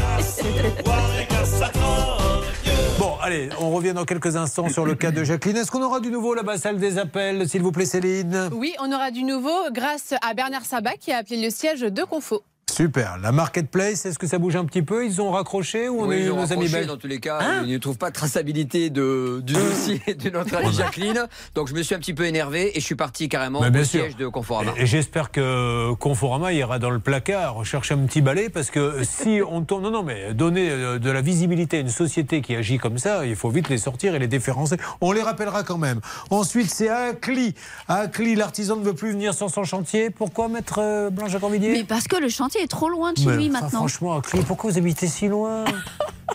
Bon, 2.98 3.14
allez, 3.22 3.50
on 3.60 3.72
revient 3.72 3.94
dans 3.94 4.06
quelques 4.06 4.38
instants 4.38 4.70
sur 4.70 4.86
le 4.86 4.96
cas 4.96 5.12
de 5.12 5.24
Jacqueline. 5.24 5.58
Est-ce 5.58 5.72
qu'on 5.72 5.84
aura 5.84 6.00
du 6.00 6.12
nouveau 6.12 6.34
là-bas, 6.34 6.58
salle 6.58 6.78
des 6.78 6.98
appels, 6.98 7.50
s'il 7.50 7.62
vous 7.62 7.74
plaît, 7.74 7.86
Céline? 7.86 8.50
Oui, 8.54 8.74
on 8.80 8.92
aura 8.94 9.12
du 9.12 9.24
nouveau 9.24 9.70
grâce 9.72 10.14
à 10.22 10.34
Bernard 10.34 10.66
Sabat 10.66 10.94
qui 10.94 11.12
a 11.12 11.18
appelé 11.18 11.42
le 11.42 11.50
siège 11.50 11.82
de 11.82 12.04
Confo. 12.04 12.44
Super. 12.72 13.18
La 13.22 13.32
marketplace, 13.32 14.06
est-ce 14.06 14.18
que 14.18 14.28
ça 14.28 14.40
bouge 14.40 14.56
un 14.56 14.66
petit 14.66 14.82
peu 14.82 15.06
Ils 15.06 15.22
ont 15.22 15.32
raccroché 15.32 15.90
ou 15.90 16.02
on 16.02 16.08
Oui, 16.08 16.16
a 16.16 16.20
eu 16.20 16.22
ils 16.24 16.32
ont 16.32 16.42
nos 16.42 16.54
amis 16.54 16.70
belges 16.70 16.88
Dans 16.88 16.98
tous 16.98 17.08
les 17.08 17.20
cas, 17.20 17.40
Hein 17.42 17.64
ils 17.66 17.74
ne 17.74 17.78
trouvent 17.78 17.98
pas 17.98 18.10
de 18.10 18.16
traçabilité 18.16 18.90
de, 18.90 19.42
du 19.44 19.54
dossier 19.54 20.02
de 20.14 20.30
notre 20.30 20.56
amie 20.56 20.74
Jacqueline. 20.74 21.28
Donc 21.56 21.68
je 21.68 21.74
me 21.74 21.84
suis 21.84 21.96
un 21.96 22.00
petit 22.00 22.14
peu 22.14 22.26
énervé 22.26 22.72
et 22.76 22.80
je 22.80 22.86
suis 22.86 22.96
parti 22.96 23.30
carrément 23.30 23.60
au 23.60 23.70
bien 23.70 23.84
sûr. 23.84 24.02
siège 24.02 24.16
de 24.16 24.28
Conforama. 24.28 24.72
Et 24.78 24.86
j'espère 24.86 25.32
que 25.32 25.94
Conforama 25.94 26.54
ira 26.54 26.80
dans 26.80 26.90
le 26.90 27.00
placard 27.00 27.66
chercher 27.66 27.94
un 27.94 28.06
petit 28.06 28.22
balai 28.22 28.50
parce 28.50 28.72
que 28.72 29.04
si 29.04 29.42
on 29.48 29.64
tombe. 29.64 29.82
Non, 29.84 29.92
non, 29.92 30.04
mais 30.04 30.34
donner 30.34 30.70
euh, 30.70 31.00
de 31.00 31.10
la 31.10 31.22
visibilité 31.22 31.78
à 31.78 31.80
une 31.82 31.90
société 31.90 32.42
qui 32.42 32.56
agit 32.56 32.78
comme 32.78 32.98
ça, 33.00 33.26
il 33.26 33.36
faut 33.36 33.50
vite 33.50 33.68
les 33.70 33.78
sortir 33.80 34.16
et 34.16 34.20
les 34.20 34.28
déférencer. 34.28 34.78
On 35.02 35.12
les 35.12 35.24
rappellera 35.24 35.64
quand 35.64 35.78
même. 35.80 36.00
Ensuite, 36.30 36.70
c'est 36.70 36.90
Acli. 36.90 37.56
Acli, 37.88 38.36
l'artisan 38.36 38.76
ne 38.78 38.84
veut 38.84 38.94
plus 38.94 39.12
venir 39.12 39.34
sur 39.34 39.50
son 39.50 39.64
chantier. 39.64 40.10
Pourquoi, 40.12 40.48
maître 40.50 40.80
euh, 40.80 41.10
Blanche 41.10 41.36
Corvillier 41.40 41.72
Mais 41.74 41.84
parce 41.84 42.08
que 42.08 42.16
le 42.18 42.30
chantier 42.30 42.61
est 42.62 42.68
trop 42.68 42.90
loin 42.90 43.14
de 43.14 43.18
chez 43.18 43.26
Mais, 43.26 43.36
lui 43.38 43.50
enfin, 43.50 43.62
maintenant. 43.62 43.80
Franchement, 43.80 44.18
Acli, 44.18 44.42
pourquoi 44.42 44.72
vous 44.72 44.78
habitez 44.78 45.08
si 45.08 45.28
loin? 45.28 45.66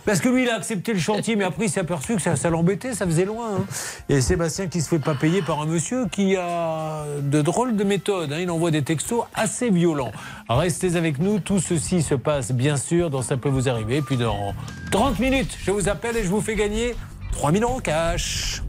Parce 0.04 0.20
que 0.20 0.28
lui, 0.28 0.42
il 0.44 0.48
a 0.50 0.54
accepté 0.56 0.92
le 0.92 0.98
chantier, 1.00 1.34
mais 1.36 1.44
après, 1.44 1.64
il 1.64 1.70
s'est 1.70 1.80
aperçu 1.80 2.14
que 2.16 2.22
ça, 2.22 2.36
ça 2.36 2.48
l'embêtait, 2.50 2.94
ça 2.94 3.06
faisait 3.06 3.24
loin. 3.24 3.56
hein. 3.56 3.64
Et 4.08 4.20
Sébastien 4.20 4.66
qui 4.68 4.80
se 4.80 4.88
fait 4.88 4.98
pas 4.98 5.14
payer 5.14 5.42
par 5.42 5.60
un 5.62 5.66
monsieur 5.66 6.06
qui 6.06 6.36
a 6.36 7.04
de 7.20 7.42
drôles 7.42 7.74
de 7.76 7.82
méthodes. 7.82 8.32
hein. 8.32 8.38
Il 8.40 8.50
envoie 8.50 8.70
des 8.70 8.82
textos 8.82 9.24
assez 9.34 9.70
violents. 9.70 10.12
Restez 10.48 10.94
avec 10.96 11.18
nous, 11.18 11.40
tout 11.40 11.58
ceci 11.60 12.02
se 12.02 12.14
passe 12.14 12.52
bien 12.52 12.76
sûr 12.76 13.10
dans 13.10 13.22
Ça 13.22 13.36
peut 13.36 13.48
vous 13.48 13.68
arriver. 13.68 14.00
Puis 14.02 14.16
dans 14.16 14.54
30 14.92 15.18
minutes, 15.18 15.56
je 15.64 15.70
vous 15.72 15.88
appelle 15.88 16.16
et 16.16 16.22
je 16.22 16.28
vous 16.28 16.40
fais 16.42 16.54
gagner 16.54 16.94
3000 17.32 17.62
euros 17.64 17.80
cash. 17.80 18.62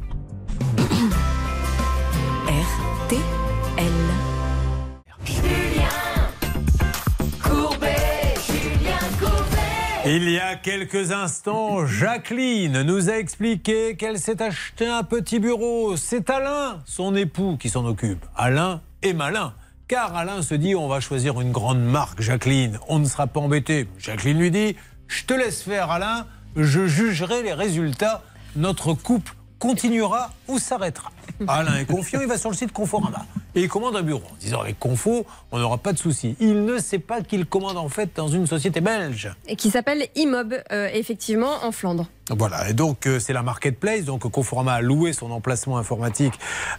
Il 10.09 10.29
y 10.29 10.39
a 10.39 10.55
quelques 10.55 11.11
instants, 11.11 11.85
Jacqueline 11.85 12.81
nous 12.83 13.09
a 13.09 13.17
expliqué 13.17 13.97
qu'elle 13.97 14.19
s'est 14.19 14.41
acheté 14.41 14.87
un 14.87 15.03
petit 15.03 15.37
bureau. 15.37 15.97
C'est 15.97 16.29
Alain, 16.29 16.79
son 16.85 17.13
époux, 17.13 17.57
qui 17.59 17.69
s'en 17.69 17.85
occupe. 17.85 18.25
Alain 18.33 18.79
est 19.01 19.11
malin. 19.11 19.53
Car 19.89 20.15
Alain 20.15 20.41
se 20.41 20.55
dit 20.55 20.75
on 20.75 20.87
va 20.87 21.01
choisir 21.01 21.41
une 21.41 21.51
grande 21.51 21.83
marque, 21.83 22.21
Jacqueline. 22.21 22.79
On 22.87 22.99
ne 22.99 23.05
sera 23.05 23.27
pas 23.27 23.41
embêté. 23.41 23.89
Jacqueline 23.97 24.39
lui 24.39 24.49
dit 24.49 24.77
je 25.09 25.25
te 25.25 25.33
laisse 25.33 25.61
faire, 25.61 25.91
Alain. 25.91 26.25
Je 26.55 26.87
jugerai 26.87 27.43
les 27.43 27.53
résultats. 27.53 28.23
Notre 28.55 28.93
couple 28.93 29.33
continuera 29.59 30.31
ou 30.47 30.59
s'arrêtera. 30.59 31.11
Alain 31.47 31.77
est 31.77 31.85
confiant, 31.85 32.21
il 32.21 32.27
va 32.27 32.37
sur 32.37 32.49
le 32.49 32.55
site 32.55 32.71
Conforama 32.71 33.25
et 33.57 33.63
il 33.63 33.69
commande 33.69 33.95
un 33.95 34.03
bureau. 34.03 34.23
En 34.31 34.35
disant 34.39 34.61
avec 34.61 34.77
Confo, 34.77 35.25
on 35.51 35.57
n'aura 35.57 35.79
pas 35.79 35.91
de 35.91 35.97
souci. 35.97 36.35
Il 36.39 36.63
ne 36.63 36.77
sait 36.77 36.99
pas 36.99 37.21
qu'il 37.21 37.45
commande 37.47 37.77
en 37.77 37.89
fait 37.89 38.11
dans 38.15 38.27
une 38.27 38.45
société 38.45 38.81
belge. 38.81 39.31
Et 39.47 39.55
qui 39.55 39.71
s'appelle 39.71 40.07
Imob, 40.15 40.53
euh, 40.71 40.89
effectivement, 40.93 41.63
en 41.63 41.71
Flandre. 41.71 42.07
Voilà, 42.29 42.69
et 42.69 42.73
donc 42.73 43.07
euh, 43.07 43.19
c'est 43.19 43.33
la 43.33 43.41
marketplace, 43.41 44.03
donc 44.03 44.29
Conforama 44.29 44.73
a 44.73 44.81
loué 44.81 45.13
son 45.13 45.31
emplacement 45.31 45.77
informatique 45.77 46.33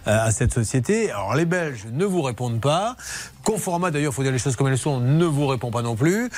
euh, 0.07 0.25
à 0.25 0.31
cette 0.31 0.53
société. 0.53 1.11
Alors 1.11 1.35
les 1.35 1.45
Belges 1.45 1.87
ne 1.91 2.05
vous 2.05 2.21
répondent 2.21 2.61
pas. 2.61 2.95
Conforama, 3.43 3.91
d'ailleurs, 3.91 4.13
il 4.13 4.15
faut 4.15 4.23
dire 4.23 4.31
les 4.31 4.39
choses 4.39 4.55
comme 4.55 4.67
elles 4.67 4.77
sont, 4.77 4.99
ne 4.99 5.25
vous 5.25 5.47
répond 5.47 5.71
pas 5.71 5.81
non 5.81 5.95
plus. 5.95 6.29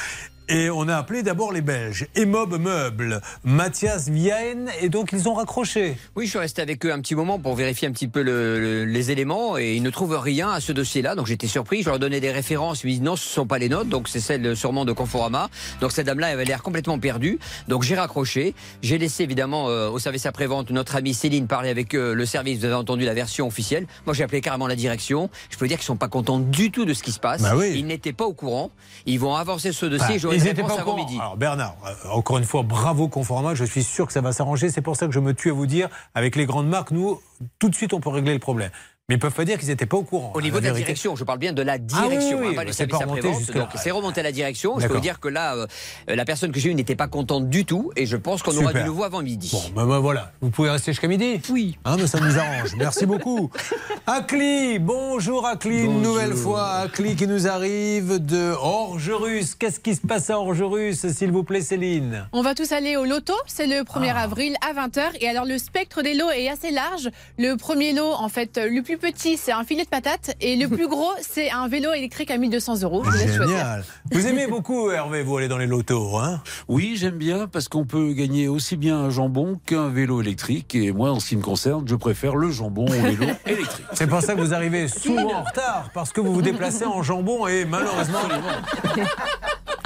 Et 0.49 0.69
on 0.69 0.87
a 0.89 0.95
appelé 0.97 1.23
d'abord 1.23 1.53
les 1.53 1.61
Belges. 1.61 2.07
Emob 2.15 2.59
Meubles, 2.59 3.21
Mathias 3.45 4.09
Vienne, 4.09 4.69
et 4.81 4.89
donc 4.89 5.11
ils 5.13 5.29
ont 5.29 5.33
raccroché. 5.33 5.95
Oui, 6.17 6.25
je 6.25 6.31
suis 6.31 6.39
resté 6.39 6.61
avec 6.61 6.85
eux 6.85 6.91
un 6.91 6.99
petit 6.99 7.15
moment 7.15 7.39
pour 7.39 7.55
vérifier 7.55 7.87
un 7.87 7.91
petit 7.91 8.09
peu 8.09 8.21
le- 8.21 8.59
le- 8.59 8.85
les 8.85 9.11
éléments 9.11 9.57
et 9.57 9.75
ils 9.75 9.83
ne 9.83 9.89
trouvent 9.89 10.17
rien 10.19 10.49
à 10.51 10.59
ce 10.59 10.73
dossier-là. 10.73 11.15
Donc 11.15 11.27
j'étais 11.27 11.47
surpris. 11.47 11.83
Je 11.83 11.89
leur 11.89 11.99
donnais 11.99 12.19
des 12.19 12.31
références. 12.31 12.83
Ils 12.83 12.87
me 12.87 12.91
disent 12.91 13.01
non, 13.01 13.15
ce 13.15 13.25
ne 13.29 13.33
sont 13.33 13.45
pas 13.47 13.59
les 13.59 13.69
notes. 13.69 13.87
Donc 13.87 14.09
c'est 14.09 14.19
celle 14.19 14.55
sûrement 14.57 14.83
de 14.83 14.91
Conforama. 14.91 15.49
Donc 15.79 15.93
cette 15.93 16.07
dame-là 16.07 16.27
avait 16.27 16.43
l'air 16.43 16.61
complètement 16.63 16.99
perdue. 16.99 17.39
Donc 17.69 17.83
j'ai 17.83 17.95
raccroché. 17.95 18.53
J'ai 18.81 18.97
laissé 18.97 19.23
évidemment 19.23 19.69
euh, 19.69 19.89
au 19.89 19.99
service 19.99 20.25
après-vente 20.25 20.69
notre 20.71 20.97
amie 20.97 21.13
Céline 21.13 21.47
parler 21.47 21.69
avec 21.69 21.93
euh, 21.93 22.13
le 22.13 22.25
service. 22.25 22.59
Vous 22.59 22.65
avez 22.65 22.73
entendu 22.73 23.05
la 23.05 23.13
version 23.13 23.47
officielle. 23.47 23.87
Moi 24.05 24.13
j'ai 24.13 24.23
appelé 24.23 24.41
carrément 24.41 24.67
la 24.67 24.75
direction. 24.75 25.29
Je 25.49 25.57
peux 25.57 25.67
dire 25.69 25.77
qu'ils 25.77 25.85
sont 25.85 25.95
pas 25.95 26.09
contents 26.09 26.39
du 26.39 26.71
tout 26.71 26.83
de 26.83 26.93
ce 26.93 27.03
qui 27.03 27.13
se 27.13 27.19
passe. 27.19 27.41
Bah 27.41 27.53
oui. 27.55 27.71
Ils 27.75 27.85
n'étaient 27.85 28.11
pas 28.11 28.25
au 28.25 28.33
courant. 28.33 28.71
Ils 29.05 29.19
vont 29.19 29.35
avancer 29.35 29.71
ce 29.71 29.85
dossier. 29.85 30.19
Ils 30.41 30.47
n'étaient 30.49 30.61
pas 30.63 30.69
au 30.69 30.79
avant 30.79 30.83
courant. 30.83 30.97
midi. 30.97 31.17
Alors 31.19 31.37
Bernard, 31.37 31.75
euh, 31.85 32.09
encore 32.11 32.37
une 32.37 32.43
fois, 32.43 32.63
bravo 32.63 33.07
Conforama. 33.07 33.55
Je 33.55 33.63
suis 33.63 33.83
sûr 33.83 34.07
que 34.07 34.13
ça 34.13 34.21
va 34.21 34.31
s'arranger. 34.31 34.69
C'est 34.69 34.81
pour 34.81 34.95
ça 34.95 35.07
que 35.07 35.13
je 35.13 35.19
me 35.19 35.33
tue 35.33 35.49
à 35.49 35.53
vous 35.53 35.65
dire, 35.67 35.89
avec 36.15 36.35
les 36.35 36.45
grandes 36.45 36.67
marques, 36.67 36.91
nous, 36.91 37.21
tout 37.59 37.69
de 37.69 37.75
suite, 37.75 37.93
on 37.93 37.99
peut 37.99 38.09
régler 38.09 38.33
le 38.33 38.39
problème. 38.39 38.71
Mais 39.09 39.15
ils 39.15 39.19
peuvent 39.19 39.33
pas 39.33 39.43
dire 39.45 39.57
qu'ils 39.57 39.67
n'étaient 39.67 39.85
pas 39.85 39.97
au 39.97 40.03
courant. 40.03 40.31
Au 40.35 40.41
niveau 40.41 40.59
de 40.59 40.63
la 40.63 40.69
vérité. 40.69 40.85
direction, 40.85 41.15
je 41.17 41.23
parle 41.25 41.39
bien 41.39 41.51
de 41.51 41.61
la 41.61 41.73
Ah 41.73 41.77
oui, 42.03 42.09
direction, 42.09 42.37
oui, 42.39 42.45
hein, 42.45 42.49
oui, 42.51 42.55
pas 42.55 42.63
les 42.63 42.71
c'est 42.71 43.91
remonté 43.91 44.19
à 44.21 44.23
la 44.23 44.31
direction. 44.31 44.79
Je 44.79 44.87
peux 44.87 44.93
vous 44.93 44.99
dire 45.01 45.19
que 45.19 45.27
là, 45.27 45.55
euh, 45.55 45.67
la 46.07 46.23
personne 46.23 46.51
que 46.51 46.59
j'ai 46.59 46.69
eue 46.69 46.75
n'était 46.75 46.95
pas 46.95 47.07
contente 47.07 47.49
du 47.49 47.65
tout 47.65 47.91
et 47.97 48.05
je 48.05 48.15
pense 48.15 48.41
qu'on 48.41 48.55
aura 48.55 48.71
du 48.73 48.83
nouveau 48.83 49.03
avant 49.03 49.21
midi. 49.21 49.49
Bon, 49.51 49.61
ben, 49.75 49.85
ben, 49.85 49.99
voilà. 49.99 50.31
Vous 50.39 50.49
pouvez 50.49 50.69
rester 50.69 50.91
jusqu'à 50.93 51.07
midi 51.09 51.41
Oui. 51.49 51.77
Hein, 51.83 51.97
mais 51.99 52.07
ça 52.07 52.19
nous 52.19 52.37
arrange. 52.37 52.75
Merci 52.77 53.05
beaucoup. 53.05 53.51
Acli, 54.07 54.79
bonjour 54.79 55.45
Acli, 55.45 55.83
une 55.83 56.01
nouvelle 56.01 56.33
fois. 56.33 56.69
Acli 56.71 57.15
qui 57.15 57.27
nous 57.27 57.47
arrive 57.47 58.23
de 58.23 58.53
Orgerus. 58.53 59.55
Qu'est-ce 59.55 59.79
qui 59.79 59.95
se 59.95 60.01
passe 60.07 60.29
à 60.29 60.39
Orgerus, 60.39 61.05
s'il 61.07 61.31
vous 61.31 61.43
plaît, 61.43 61.61
Céline 61.61 62.27
On 62.31 62.41
va 62.43 62.55
tous 62.55 62.71
aller 62.71 62.95
au 62.95 63.05
loto, 63.05 63.33
c'est 63.45 63.67
le 63.67 63.83
1er 63.83 64.13
Ah. 64.15 64.21
avril 64.21 64.55
à 64.61 64.73
20h. 64.73 65.01
Et 65.19 65.27
alors 65.27 65.45
le 65.45 65.57
spectre 65.57 66.01
des 66.01 66.13
lots 66.13 66.29
est 66.29 66.47
assez 66.49 66.71
large. 66.71 67.09
Le 67.37 67.55
premier 67.55 67.91
lot, 67.93 68.13
en 68.13 68.29
fait, 68.29 68.57
le 68.57 68.81
plus 68.81 68.90
petit, 68.97 69.37
c'est 69.37 69.51
un 69.51 69.63
filet 69.63 69.83
de 69.83 69.89
patates. 69.89 70.35
Et 70.41 70.55
le 70.55 70.67
plus 70.67 70.87
gros, 70.87 71.11
c'est 71.21 71.51
un 71.51 71.67
vélo 71.67 71.93
électrique 71.93 72.31
à 72.31 72.37
1200 72.37 72.81
euros. 72.83 73.03
Génial. 73.11 73.83
Vous 74.11 74.27
aimez 74.27 74.47
beaucoup, 74.47 74.91
Hervé, 74.91 75.23
vous 75.23 75.37
aller 75.37 75.47
dans 75.47 75.57
les 75.57 75.67
lotos, 75.67 76.17
hein? 76.17 76.41
Oui, 76.67 76.95
j'aime 76.97 77.17
bien 77.17 77.47
parce 77.47 77.67
qu'on 77.67 77.85
peut 77.85 78.13
gagner 78.13 78.47
aussi 78.47 78.77
bien 78.77 78.97
un 78.97 79.09
jambon 79.09 79.59
qu'un 79.65 79.89
vélo 79.89 80.21
électrique. 80.21 80.75
Et 80.75 80.91
moi, 80.91 81.11
en 81.11 81.19
ce 81.19 81.29
qui 81.29 81.37
me 81.37 81.41
concerne, 81.41 81.87
je 81.87 81.95
préfère 81.95 82.35
le 82.35 82.51
jambon 82.51 82.85
au 82.85 82.91
vélo 82.91 83.25
électrique. 83.45 83.85
C'est 83.93 84.07
pour 84.07 84.21
ça 84.21 84.35
que 84.35 84.41
vous 84.41 84.53
arrivez 84.53 84.87
souvent 84.87 85.33
en 85.33 85.43
retard, 85.43 85.89
parce 85.93 86.11
que 86.11 86.21
vous 86.21 86.33
vous 86.33 86.41
déplacez 86.41 86.85
en 86.85 87.03
jambon 87.03 87.47
et 87.47 87.65
malheureusement. 87.65 88.19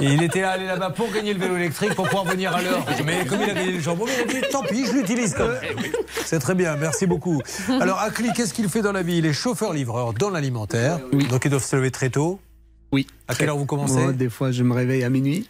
Et 0.00 0.12
il 0.12 0.22
était 0.22 0.42
allé 0.42 0.66
là-bas 0.66 0.90
pour 0.90 1.10
gagner 1.10 1.32
le 1.32 1.40
vélo 1.40 1.56
électrique, 1.56 1.94
pour 1.94 2.06
pouvoir 2.06 2.24
venir 2.24 2.54
à 2.54 2.60
l'heure. 2.60 2.84
Mais 3.06 3.24
comme 3.24 3.40
il 3.40 3.50
a 3.50 3.54
gagné 3.54 3.72
le 3.72 3.80
jambon, 3.80 4.04
il 4.06 4.20
a 4.20 4.24
dit 4.40 4.46
tant 4.50 4.62
pis, 4.62 4.84
je 4.86 4.92
l'utilise 4.92 5.34
quand 5.34 5.48
même. 5.48 5.60
C'est 6.24 6.38
très 6.38 6.54
bien, 6.54 6.76
merci 6.76 7.06
beaucoup. 7.06 7.40
Alors, 7.80 7.98
Acli, 8.00 8.30
qu'est-ce 8.34 8.52
qu'il 8.52 8.68
fait 8.68 8.82
dans 8.82 8.92
la 8.92 8.95
vie 9.02 9.18
Il 9.18 9.26
est 9.26 9.32
chauffeur-livreur 9.32 10.12
dans 10.14 10.30
l'alimentaire. 10.30 11.00
Donc, 11.30 11.44
ils 11.44 11.50
doivent 11.50 11.64
se 11.64 11.76
lever 11.76 11.90
très 11.90 12.10
tôt. 12.10 12.40
Oui. 12.92 13.06
À 13.28 13.34
quelle 13.34 13.48
heure 13.48 13.58
vous 13.58 13.66
commencez 13.66 13.94
Moi, 14.02 14.12
Des 14.12 14.28
fois, 14.28 14.50
je 14.52 14.62
me 14.62 14.72
réveille 14.74 15.02
à 15.04 15.10
minuit. 15.10 15.48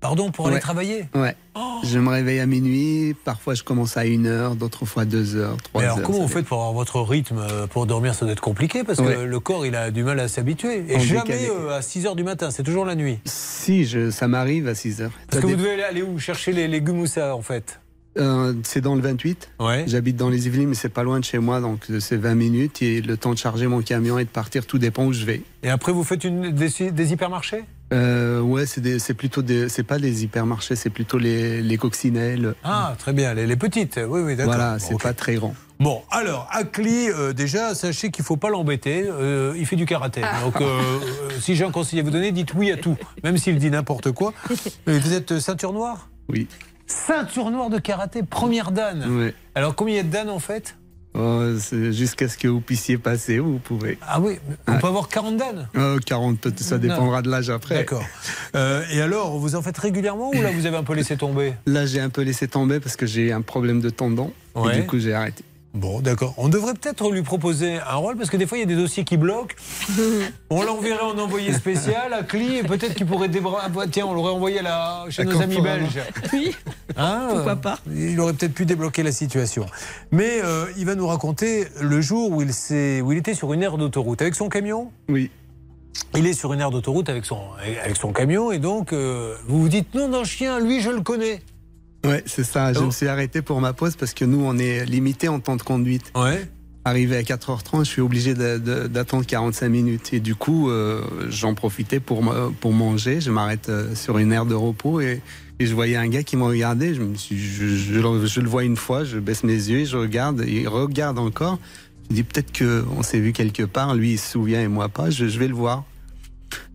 Pardon, 0.00 0.30
pour 0.30 0.48
aller 0.48 0.60
travailler 0.60 1.06
Ouais. 1.14 1.34
Je 1.82 1.98
me 1.98 2.10
réveille 2.10 2.38
à 2.40 2.44
minuit. 2.46 3.14
Parfois, 3.24 3.54
je 3.54 3.62
commence 3.62 3.96
à 3.96 4.04
une 4.04 4.26
heure, 4.26 4.54
d'autres 4.54 4.84
fois 4.84 5.06
deux 5.06 5.34
heures, 5.36 5.56
trois 5.62 5.80
Mais 5.80 5.86
heures. 5.88 5.94
alors, 5.96 6.06
comment 6.06 6.20
vous 6.20 6.28
faites 6.28 6.44
pour 6.44 6.58
avoir 6.58 6.72
votre 6.74 7.00
rythme 7.00 7.38
euh, 7.38 7.66
pour 7.66 7.86
dormir 7.86 8.14
Ça 8.14 8.26
doit 8.26 8.32
être 8.32 8.40
compliqué 8.40 8.84
parce 8.84 8.98
que 8.98 9.04
Ouais. 9.04 9.24
le 9.26 9.40
corps, 9.40 9.64
il 9.64 9.74
a 9.74 9.90
du 9.90 10.02
mal 10.02 10.20
à 10.20 10.28
s'habituer. 10.28 10.84
Et 10.88 10.96
En 10.96 11.00
jamais 11.00 11.48
euh, 11.50 11.70
à 11.76 11.80
6 11.80 12.04
heures 12.06 12.16
du 12.16 12.24
matin, 12.24 12.50
c'est 12.50 12.62
toujours 12.62 12.84
la 12.84 12.94
nuit. 12.96 13.18
Si, 13.24 13.86
je, 13.86 14.10
ça 14.10 14.28
m'arrive 14.28 14.68
à 14.68 14.74
6 14.74 15.00
heures. 15.02 15.10
Parce 15.30 15.40
Ça 15.42 15.46
que 15.48 15.54
vous 15.54 15.56
devez 15.62 15.72
aller- 15.72 15.82
aller 15.84 16.02
où 16.02 16.18
Chercher 16.18 16.52
les 16.52 16.68
légumes 16.68 17.00
ou 17.00 17.06
ça, 17.06 17.34
en 17.34 17.42
fait? 17.42 17.80
Euh, 18.16 18.54
c'est 18.62 18.80
dans 18.80 18.94
le 18.94 19.00
28. 19.00 19.50
J'habite 19.86 20.16
dans 20.16 20.28
les 20.30 20.46
Yvelines, 20.46 20.68
mais 20.68 20.74
c'est 20.74 20.88
pas 20.88 21.02
loin 21.02 21.18
de 21.20 21.24
chez 21.24 21.38
moi, 21.38 21.60
donc 21.60 21.86
c'est 22.00 22.16
20 22.16 22.34
minutes. 22.34 22.82
Et 22.82 23.00
le 23.00 23.16
temps 23.16 23.32
de 23.32 23.38
charger 23.38 23.66
mon 23.66 23.82
camion 23.82 24.18
et 24.18 24.24
de 24.24 24.28
partir, 24.30 24.66
tout 24.66 24.78
dépend 24.78 25.04
où 25.06 25.12
je 25.12 25.24
vais. 25.24 25.42
Et 25.62 25.70
après, 25.70 25.92
vous 25.92 26.04
faites 26.04 26.24
une, 26.24 26.52
des, 26.52 26.90
des 26.90 27.12
hypermarchés? 27.12 27.64
Euh, 27.92 28.40
ouais, 28.40 28.64
c'est 28.66 29.14
plutôt 29.14 29.42
des, 29.42 29.68
c'est 29.68 29.82
pas 29.82 29.98
des 29.98 30.24
hypermarchés, 30.24 30.74
c'est 30.74 30.90
plutôt 30.90 31.18
les, 31.18 31.60
les 31.62 31.76
coccinelles. 31.76 32.54
Ah, 32.64 32.94
très 32.98 33.12
bien, 33.12 33.34
les, 33.34 33.46
les 33.46 33.56
petites. 33.56 34.00
Oui, 34.08 34.20
oui, 34.22 34.36
d'accord. 34.36 34.54
Voilà, 34.54 34.78
c'est 34.78 34.98
pas 35.00 35.12
très 35.12 35.34
grand. 35.34 35.54
Bon, 35.80 36.02
alors, 36.10 36.48
Acli, 36.52 37.10
euh, 37.10 37.32
déjà, 37.32 37.74
sachez 37.74 38.10
qu'il 38.10 38.24
faut 38.24 38.36
pas 38.36 38.48
l'embêter. 38.48 39.04
euh, 39.06 39.54
il 39.56 39.66
fait 39.66 39.76
du 39.76 39.86
karaté. 39.86 40.22
Donc, 40.44 40.60
euh, 40.60 40.64
euh, 40.64 41.30
si 41.40 41.56
j'ai 41.56 41.64
un 41.64 41.70
conseil 41.72 42.00
à 42.00 42.02
vous 42.02 42.10
donner, 42.10 42.32
dites 42.32 42.54
oui 42.54 42.70
à 42.70 42.76
tout, 42.76 42.96
même 43.22 43.36
s'il 43.38 43.58
dit 43.58 43.70
n'importe 43.70 44.12
quoi. 44.12 44.32
Vous 44.86 45.12
êtes 45.12 45.38
ceinture 45.40 45.72
noire? 45.72 46.08
Oui. 46.28 46.46
Ceinture 46.86 47.50
noire 47.50 47.70
de 47.70 47.78
karaté, 47.78 48.22
première 48.22 48.70
dan. 48.72 49.32
Alors, 49.54 49.74
combien 49.74 49.94
il 49.94 49.96
y 49.96 50.00
a 50.00 50.02
de 50.02 50.08
dan 50.10 50.28
en 50.30 50.38
fait 50.38 50.76
Oh, 51.16 51.42
Jusqu'à 51.92 52.28
ce 52.28 52.36
que 52.36 52.48
vous 52.48 52.60
puissiez 52.60 52.98
passer, 52.98 53.38
vous 53.38 53.58
pouvez. 53.60 53.98
Ah 54.02 54.20
oui, 54.20 54.40
on 54.66 54.76
peut 54.78 54.88
avoir 54.88 55.06
40 55.08 55.36
dan 55.36 55.68
Euh, 55.76 55.98
40, 56.04 56.40
peut- 56.40 56.52
ça 56.56 56.76
dépendra 56.76 57.22
de 57.22 57.30
l'âge 57.30 57.50
après. 57.50 57.76
D'accord. 57.76 58.04
Euh, 58.56 58.82
et 58.90 59.00
alors, 59.00 59.38
vous 59.38 59.54
en 59.54 59.62
faites 59.62 59.78
régulièrement 59.78 60.30
ou 60.30 60.42
là, 60.42 60.50
vous 60.50 60.66
avez 60.66 60.76
un 60.76 60.82
peu 60.82 60.94
laissé 60.94 61.16
tomber? 61.16 61.52
Là, 61.66 61.86
j'ai 61.86 62.00
un 62.00 62.08
peu 62.10 62.22
laissé 62.22 62.48
tomber 62.48 62.80
parce 62.80 62.96
que 62.96 63.06
j'ai 63.06 63.30
un 63.30 63.42
problème 63.42 63.80
de 63.80 63.90
tendon. 63.90 64.32
Ouais. 64.56 64.76
Et 64.76 64.80
du 64.80 64.86
coup, 64.88 64.98
j'ai 64.98 65.14
arrêté. 65.14 65.44
Bon, 65.74 66.00
d'accord. 66.00 66.34
On 66.36 66.48
devrait 66.48 66.74
peut-être 66.74 67.10
lui 67.10 67.22
proposer 67.22 67.78
un 67.80 67.96
rôle 67.96 68.16
parce 68.16 68.30
que 68.30 68.36
des 68.36 68.46
fois, 68.46 68.58
il 68.58 68.60
y 68.60 68.64
a 68.64 68.66
des 68.66 68.76
dossiers 68.76 69.02
qui 69.02 69.16
bloquent. 69.16 69.56
On 70.50 70.62
l'enverrait 70.62 71.02
en 71.02 71.18
envoyé 71.18 71.52
spécial 71.52 72.12
à 72.12 72.22
Cli 72.22 72.58
et 72.58 72.62
peut-être 72.62 72.94
qu'il 72.94 73.06
pourrait 73.06 73.28
débrancher. 73.28 73.66
Tiens, 73.90 74.06
on 74.06 74.14
l'aurait 74.14 74.32
envoyé 74.32 74.60
à 74.60 74.62
la... 74.62 75.04
chez 75.10 75.22
À 75.22 75.24
nos 75.24 75.40
amis 75.42 75.60
belges. 75.60 75.98
Oui. 76.32 76.54
Hein, 76.96 77.26
Pourquoi 77.28 77.52
euh, 77.52 77.56
pas 77.56 77.78
Il 77.92 78.18
aurait 78.20 78.34
peut-être 78.34 78.54
pu 78.54 78.66
débloquer 78.66 79.02
la 79.02 79.10
situation. 79.10 79.66
Mais 80.12 80.40
euh, 80.44 80.66
il 80.78 80.86
va 80.86 80.94
nous 80.94 81.08
raconter 81.08 81.66
le 81.80 82.00
jour 82.00 82.30
où 82.30 82.40
il, 82.40 82.52
s'est- 82.52 83.00
où 83.00 83.10
il 83.10 83.18
était 83.18 83.34
sur 83.34 83.52
une 83.52 83.62
aire 83.64 83.76
d'autoroute 83.76 84.22
avec 84.22 84.36
son 84.36 84.48
camion? 84.48 84.92
Oui. 85.08 85.30
Il 86.16 86.26
est 86.26 86.34
sur 86.34 86.52
une 86.52 86.60
aire 86.60 86.70
d'autoroute 86.70 87.08
avec 87.08 87.24
son, 87.24 87.38
avec 87.84 87.96
son 87.96 88.12
camion 88.12 88.52
et 88.52 88.58
donc 88.58 88.92
euh, 88.92 89.34
vous 89.48 89.60
vous 89.62 89.68
dites 89.68 89.92
non, 89.94 90.06
non, 90.08 90.22
chien, 90.24 90.60
lui 90.60 90.80
je 90.80 90.90
le 90.90 91.00
connais. 91.02 91.40
Ouais, 92.04 92.22
c'est 92.26 92.44
ça. 92.44 92.72
Je 92.72 92.80
me 92.80 92.90
suis 92.90 93.08
arrêté 93.08 93.42
pour 93.42 93.60
ma 93.60 93.72
pause 93.72 93.96
parce 93.96 94.14
que 94.14 94.24
nous, 94.24 94.42
on 94.44 94.58
est 94.58 94.84
limité 94.84 95.28
en 95.28 95.40
temps 95.40 95.56
de 95.56 95.62
conduite. 95.62 96.12
Ouais. 96.14 96.46
Arrivé 96.86 97.16
à 97.16 97.22
4h30, 97.22 97.80
je 97.80 97.90
suis 97.90 98.02
obligé 98.02 98.34
d'attendre 98.34 99.24
45 99.24 99.68
minutes. 99.70 100.12
Et 100.12 100.20
du 100.20 100.34
coup, 100.34 100.68
euh, 100.70 101.00
j'en 101.30 101.54
profitais 101.54 101.98
pour, 102.00 102.22
pour 102.60 102.72
manger. 102.74 103.20
Je 103.22 103.30
m'arrête 103.30 103.70
euh, 103.70 103.94
sur 103.94 104.18
une 104.18 104.32
aire 104.32 104.44
de 104.44 104.54
repos 104.54 105.00
et, 105.00 105.22
et 105.60 105.66
je 105.66 105.74
voyais 105.74 105.96
un 105.96 106.08
gars 106.08 106.22
qui 106.22 106.36
me 106.36 106.44
regardait. 106.44 106.92
Je, 106.92 107.00
me 107.00 107.14
suis, 107.14 107.38
je, 107.38 107.68
je 107.68 107.98
le- 108.00 108.26
je 108.26 108.40
le 108.40 108.48
vois 108.48 108.64
une 108.64 108.76
fois, 108.76 109.02
je 109.04 109.18
baisse 109.18 109.44
mes 109.44 109.54
yeux 109.54 109.78
et 109.78 109.86
je 109.86 109.96
regarde. 109.96 110.44
Il 110.46 110.68
regarde 110.68 111.18
encore. 111.18 111.58
Je 112.10 112.16
dis 112.16 112.22
peut-être 112.22 112.52
qu'on 112.58 113.02
s'est 113.02 113.18
vu 113.18 113.32
quelque 113.32 113.62
part. 113.62 113.94
Lui, 113.94 114.12
il 114.12 114.18
se 114.18 114.32
souvient 114.32 114.60
et 114.60 114.68
moi 114.68 114.90
pas. 114.90 115.08
Je, 115.08 115.26
je 115.26 115.38
vais 115.38 115.48
le 115.48 115.54
voir. 115.54 115.84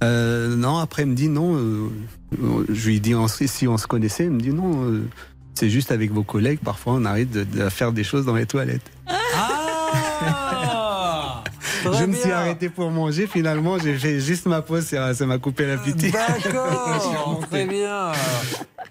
Euh, 0.04 0.56
non, 0.56 0.78
après, 0.80 1.04
il 1.04 1.10
me 1.10 1.16
dit 1.16 1.30
non. 1.30 1.56
euh, 1.56 1.88
je 2.32 2.88
lui 2.88 3.00
dis 3.00 3.14
si 3.48 3.68
on 3.68 3.78
se 3.78 3.88
connaissait. 3.88 4.26
Il 4.26 4.32
me 4.32 4.40
dit 4.40 4.50
non. 4.54 4.84
euh, 4.86 5.08
c'est 5.56 5.70
juste 5.70 5.92
avec 5.92 6.12
vos 6.12 6.24
collègues. 6.24 6.60
Parfois, 6.64 6.94
on 6.94 7.06
arrive 7.06 7.30
de, 7.32 7.44
de 7.44 7.70
faire 7.70 7.92
des 7.92 8.04
choses 8.04 8.26
dans 8.26 8.36
les 8.36 8.46
toilettes. 8.46 8.90
je 11.84 12.06
me 12.06 12.14
suis 12.16 12.32
arrêté 12.32 12.70
pour 12.70 12.92
manger. 12.92 13.28
Finalement, 13.28 13.78
j'ai 13.80 13.98
fait 13.98 14.20
juste 14.20 14.46
ma 14.46 14.62
pause. 14.62 14.86
Ça 14.86 15.14
ça 15.14 15.26
m'a 15.26 15.38
coupé 15.38 15.66
l'appétit. 15.66 16.12
D'accord, 16.12 17.42
très 17.50 17.66
bien. 17.66 18.12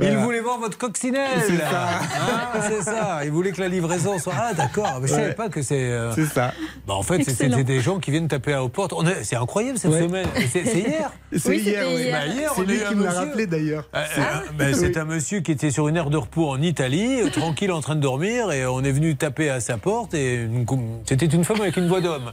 Il 0.00 0.16
voulait 0.18 0.40
voir 0.40 0.58
votre 0.58 0.78
coccinelle. 0.78 1.28
C'est 1.46 1.56
ça. 1.56 1.88
Hein, 2.00 2.60
c'est 2.68 2.82
ça. 2.82 3.20
Il 3.24 3.30
voulait 3.30 3.52
que 3.52 3.60
la 3.60 3.68
livraison 3.68 4.18
soit. 4.18 4.32
Ah, 4.36 4.54
d'accord. 4.54 4.98
Mais 5.00 5.08
Je 5.08 5.12
savais 5.14 5.26
Ouais. 5.28 5.34
pas 5.34 5.48
que 5.48 5.62
c'est. 5.62 5.74
euh, 5.90 6.12
C'est 6.14 6.26
ça. 6.26 6.52
Bah, 6.86 6.94
en 6.94 7.02
fait, 7.02 7.22
c'était 7.24 7.64
des 7.64 7.80
gens 7.80 7.98
qui 7.98 8.10
viennent 8.10 8.28
taper 8.28 8.52
à 8.52 8.62
aux 8.62 8.68
portes. 8.68 8.92
On 8.92 9.06
est- 9.06 9.24
C'est 9.24 9.36
incroyable 9.36 9.78
cette 9.78 9.90
Ouais. 9.92 10.02
semaine. 10.02 10.26
C'est 10.52 10.62
hier. 10.62 11.10
C'est 11.36 11.48
Oui, 11.48 11.58
hier, 11.58 11.84
oui. 11.88 12.02
hier. 12.02 12.12
Bah, 12.18 12.26
hier, 12.26 12.50
C'est 12.54 12.60
on 12.60 12.64
a 12.64 12.66
lui 12.66 12.74
eu 12.76 12.78
qui 12.78 12.84
un 12.84 12.90
me 12.94 13.02
l'a 13.04 13.08
monsieur- 13.10 13.24
rappelé, 13.26 13.46
d'ailleurs. 13.46 13.88
Euh, 13.94 14.04
C'est- 14.14 14.20
euh, 14.20 14.24
ben, 14.56 14.74
c'est 14.74 14.86
Oui. 14.88 14.98
un 14.98 15.04
monsieur 15.04 15.40
qui 15.40 15.52
était 15.52 15.70
sur 15.70 15.88
une 15.88 15.96
aire 15.96 16.10
de 16.10 16.16
repos 16.16 16.48
en 16.48 16.60
Italie, 16.62 17.20
euh, 17.22 17.30
tranquille 17.30 17.72
en 17.72 17.80
train 17.80 17.96
de 17.96 18.00
dormir, 18.00 18.50
et 18.52 18.66
on 18.66 18.82
est 18.82 18.92
venu 18.92 19.16
taper 19.16 19.50
à 19.50 19.60
sa 19.60 19.76
porte, 19.78 20.14
et 20.14 20.34
une 20.44 20.64
c'était 21.06 21.26
une 21.26 21.44
femme 21.44 21.60
avec 21.60 21.76
une 21.76 21.88
voix 21.88 22.00
d'homme. 22.00 22.30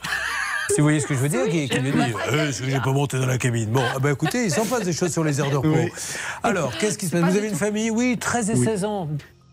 Si 0.70 0.78
vous 0.78 0.84
voyez 0.84 1.00
ce 1.00 1.08
que 1.08 1.14
je 1.14 1.20
veux 1.20 1.30
dire, 1.30 1.46
qui, 1.50 1.70
qui 1.70 1.80
me 1.80 1.92
dit 1.92 2.14
euh, 2.32 2.50
Est-ce 2.50 2.62
que 2.62 2.70
j'ai 2.70 2.80
pas 2.80 2.92
monté 2.92 3.18
dans 3.20 3.26
la 3.26 3.38
cabine 3.38 3.70
Bon, 3.70 3.82
ah 3.96 4.00
ben 4.00 4.12
écoutez, 4.14 4.46
il 4.46 4.52
s'en 4.52 4.66
passe 4.66 4.84
des 4.84 4.94
choses 4.94 5.12
sur 5.12 5.24
les 5.24 5.40
aires 5.40 5.50
de 5.52 5.58
repos. 5.58 5.70
Oui. 5.76 5.92
Alors, 6.44 6.76
qu'est-ce 6.78 6.98
qui 6.98 7.06
se 7.08 7.12
passe 7.12 7.32
Vous 7.32 7.38
avez 7.38 7.48
une 7.50 7.56
famille 7.56 7.90
Oui, 7.92 8.18
13 8.20 8.50
et 8.50 8.54
Oui. 8.56 8.66
16 8.66 8.86
ans. 8.86 9.10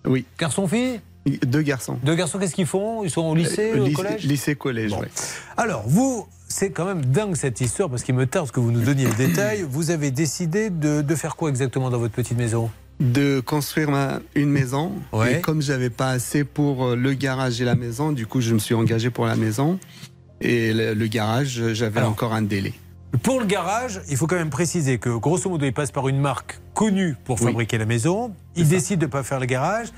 Oui. 0.06 0.24
Garçon-fille 0.38 1.00
Deux 1.46 1.62
garçons. 1.62 1.98
Deux 2.02 2.14
garçons, 2.14 2.38
qu'est-ce 2.38 2.54
qu'ils 2.54 2.66
font 2.66 3.04
Ils 3.04 3.10
sont 3.10 3.22
au 3.22 3.34
lycée, 3.34 3.72
Euh, 3.74 3.80
au 3.82 3.84
lycée- 3.84 3.94
collège 3.94 4.24
Lycée, 4.24 4.54
collège, 4.56 4.92
ouais. 4.94 5.08
Alors, 5.56 5.84
vous, 5.86 6.26
c'est 6.48 6.70
quand 6.70 6.84
même 6.86 7.04
dingue 7.04 7.36
cette 7.36 7.60
histoire, 7.60 7.88
parce 7.90 8.02
qu'il 8.02 8.14
me 8.14 8.26
tarde 8.26 8.50
que 8.50 8.58
vous 8.60 8.72
nous 8.72 8.80
donniez 8.82 9.06
le 9.06 9.14
détail. 9.14 9.64
Vous 9.68 9.90
avez 9.90 10.10
décidé 10.10 10.70
de, 10.70 11.02
de 11.02 11.14
faire 11.14 11.36
quoi 11.36 11.50
exactement 11.50 11.90
dans 11.90 11.98
votre 11.98 12.14
petite 12.14 12.36
maison 12.38 12.70
de 13.00 13.40
construire 13.40 13.90
ma- 13.90 14.20
une 14.36 14.50
maison. 14.50 14.92
Ouais. 15.12 15.38
Et 15.38 15.40
comme 15.40 15.60
j'avais 15.60 15.90
pas 15.90 16.10
assez 16.10 16.44
pour 16.44 16.84
euh, 16.84 16.94
le 16.96 17.14
garage 17.14 17.60
et 17.60 17.64
la 17.64 17.74
maison, 17.74 18.12
du 18.12 18.26
coup, 18.26 18.40
je 18.40 18.54
me 18.54 18.60
suis 18.60 18.74
engagé 18.74 19.10
pour 19.10 19.26
la 19.26 19.34
maison. 19.34 19.80
Et 20.42 20.72
le, 20.72 20.92
le 20.94 21.06
garage, 21.06 21.72
j'avais 21.72 22.02
encore 22.02 22.34
un 22.34 22.42
délai. 22.42 22.74
Pour 23.22 23.38
le 23.40 23.46
garage, 23.46 24.00
il 24.10 24.16
faut 24.16 24.26
quand 24.26 24.36
même 24.36 24.50
préciser 24.50 24.98
que 24.98 25.10
grosso 25.10 25.48
modo, 25.48 25.64
il 25.66 25.72
passe 25.72 25.90
par 25.90 26.08
une 26.08 26.18
marque 26.18 26.60
connue 26.74 27.14
pour 27.24 27.38
Oui. 27.40 27.46
fabriquer 27.46 27.78
la 27.78 27.84
maison. 27.86 28.34
Il 28.56 28.66
décide 28.68 28.98
de 29.00 29.06
ne 29.06 29.10
pas 29.10 29.22
faire 29.22 29.38
le 29.38 29.46
garage. 29.46 29.88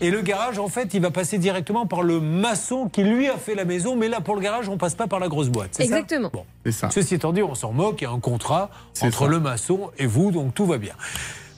Et 0.00 0.10
le 0.10 0.22
garage, 0.22 0.58
en 0.58 0.66
fait, 0.68 0.92
il 0.92 1.00
va 1.00 1.12
passer 1.12 1.38
directement 1.38 1.86
par 1.86 2.02
le 2.02 2.20
maçon 2.20 2.88
qui 2.88 3.04
lui 3.04 3.28
a 3.28 3.36
fait 3.38 3.54
la 3.54 3.64
maison. 3.64 3.94
Mais 3.96 4.08
là, 4.08 4.20
pour 4.20 4.34
le 4.34 4.40
garage, 4.40 4.68
on 4.68 4.76
passe 4.76 4.96
pas 4.96 5.06
par 5.06 5.20
la 5.20 5.28
grosse 5.28 5.48
boîte. 5.50 5.70
c'est 5.72 5.84
ça 5.86 5.96
Exactement. 5.98 6.30
Bon. 6.32 6.44
C'est 6.66 6.72
ça. 6.72 6.90
Ceci 6.90 7.14
étant 7.14 7.32
dit, 7.32 7.42
on 7.42 7.54
s'en 7.54 7.72
moque. 7.72 8.00
Il 8.00 8.04
y 8.04 8.06
a 8.08 8.10
un 8.10 8.18
contrat 8.18 8.70
entre 9.02 9.18
ça. 9.20 9.26
le 9.28 9.38
maçon 9.38 9.90
et 9.96 10.06
vous, 10.06 10.32
donc 10.32 10.52
tout 10.52 10.66
va 10.66 10.78
bien. 10.78 10.94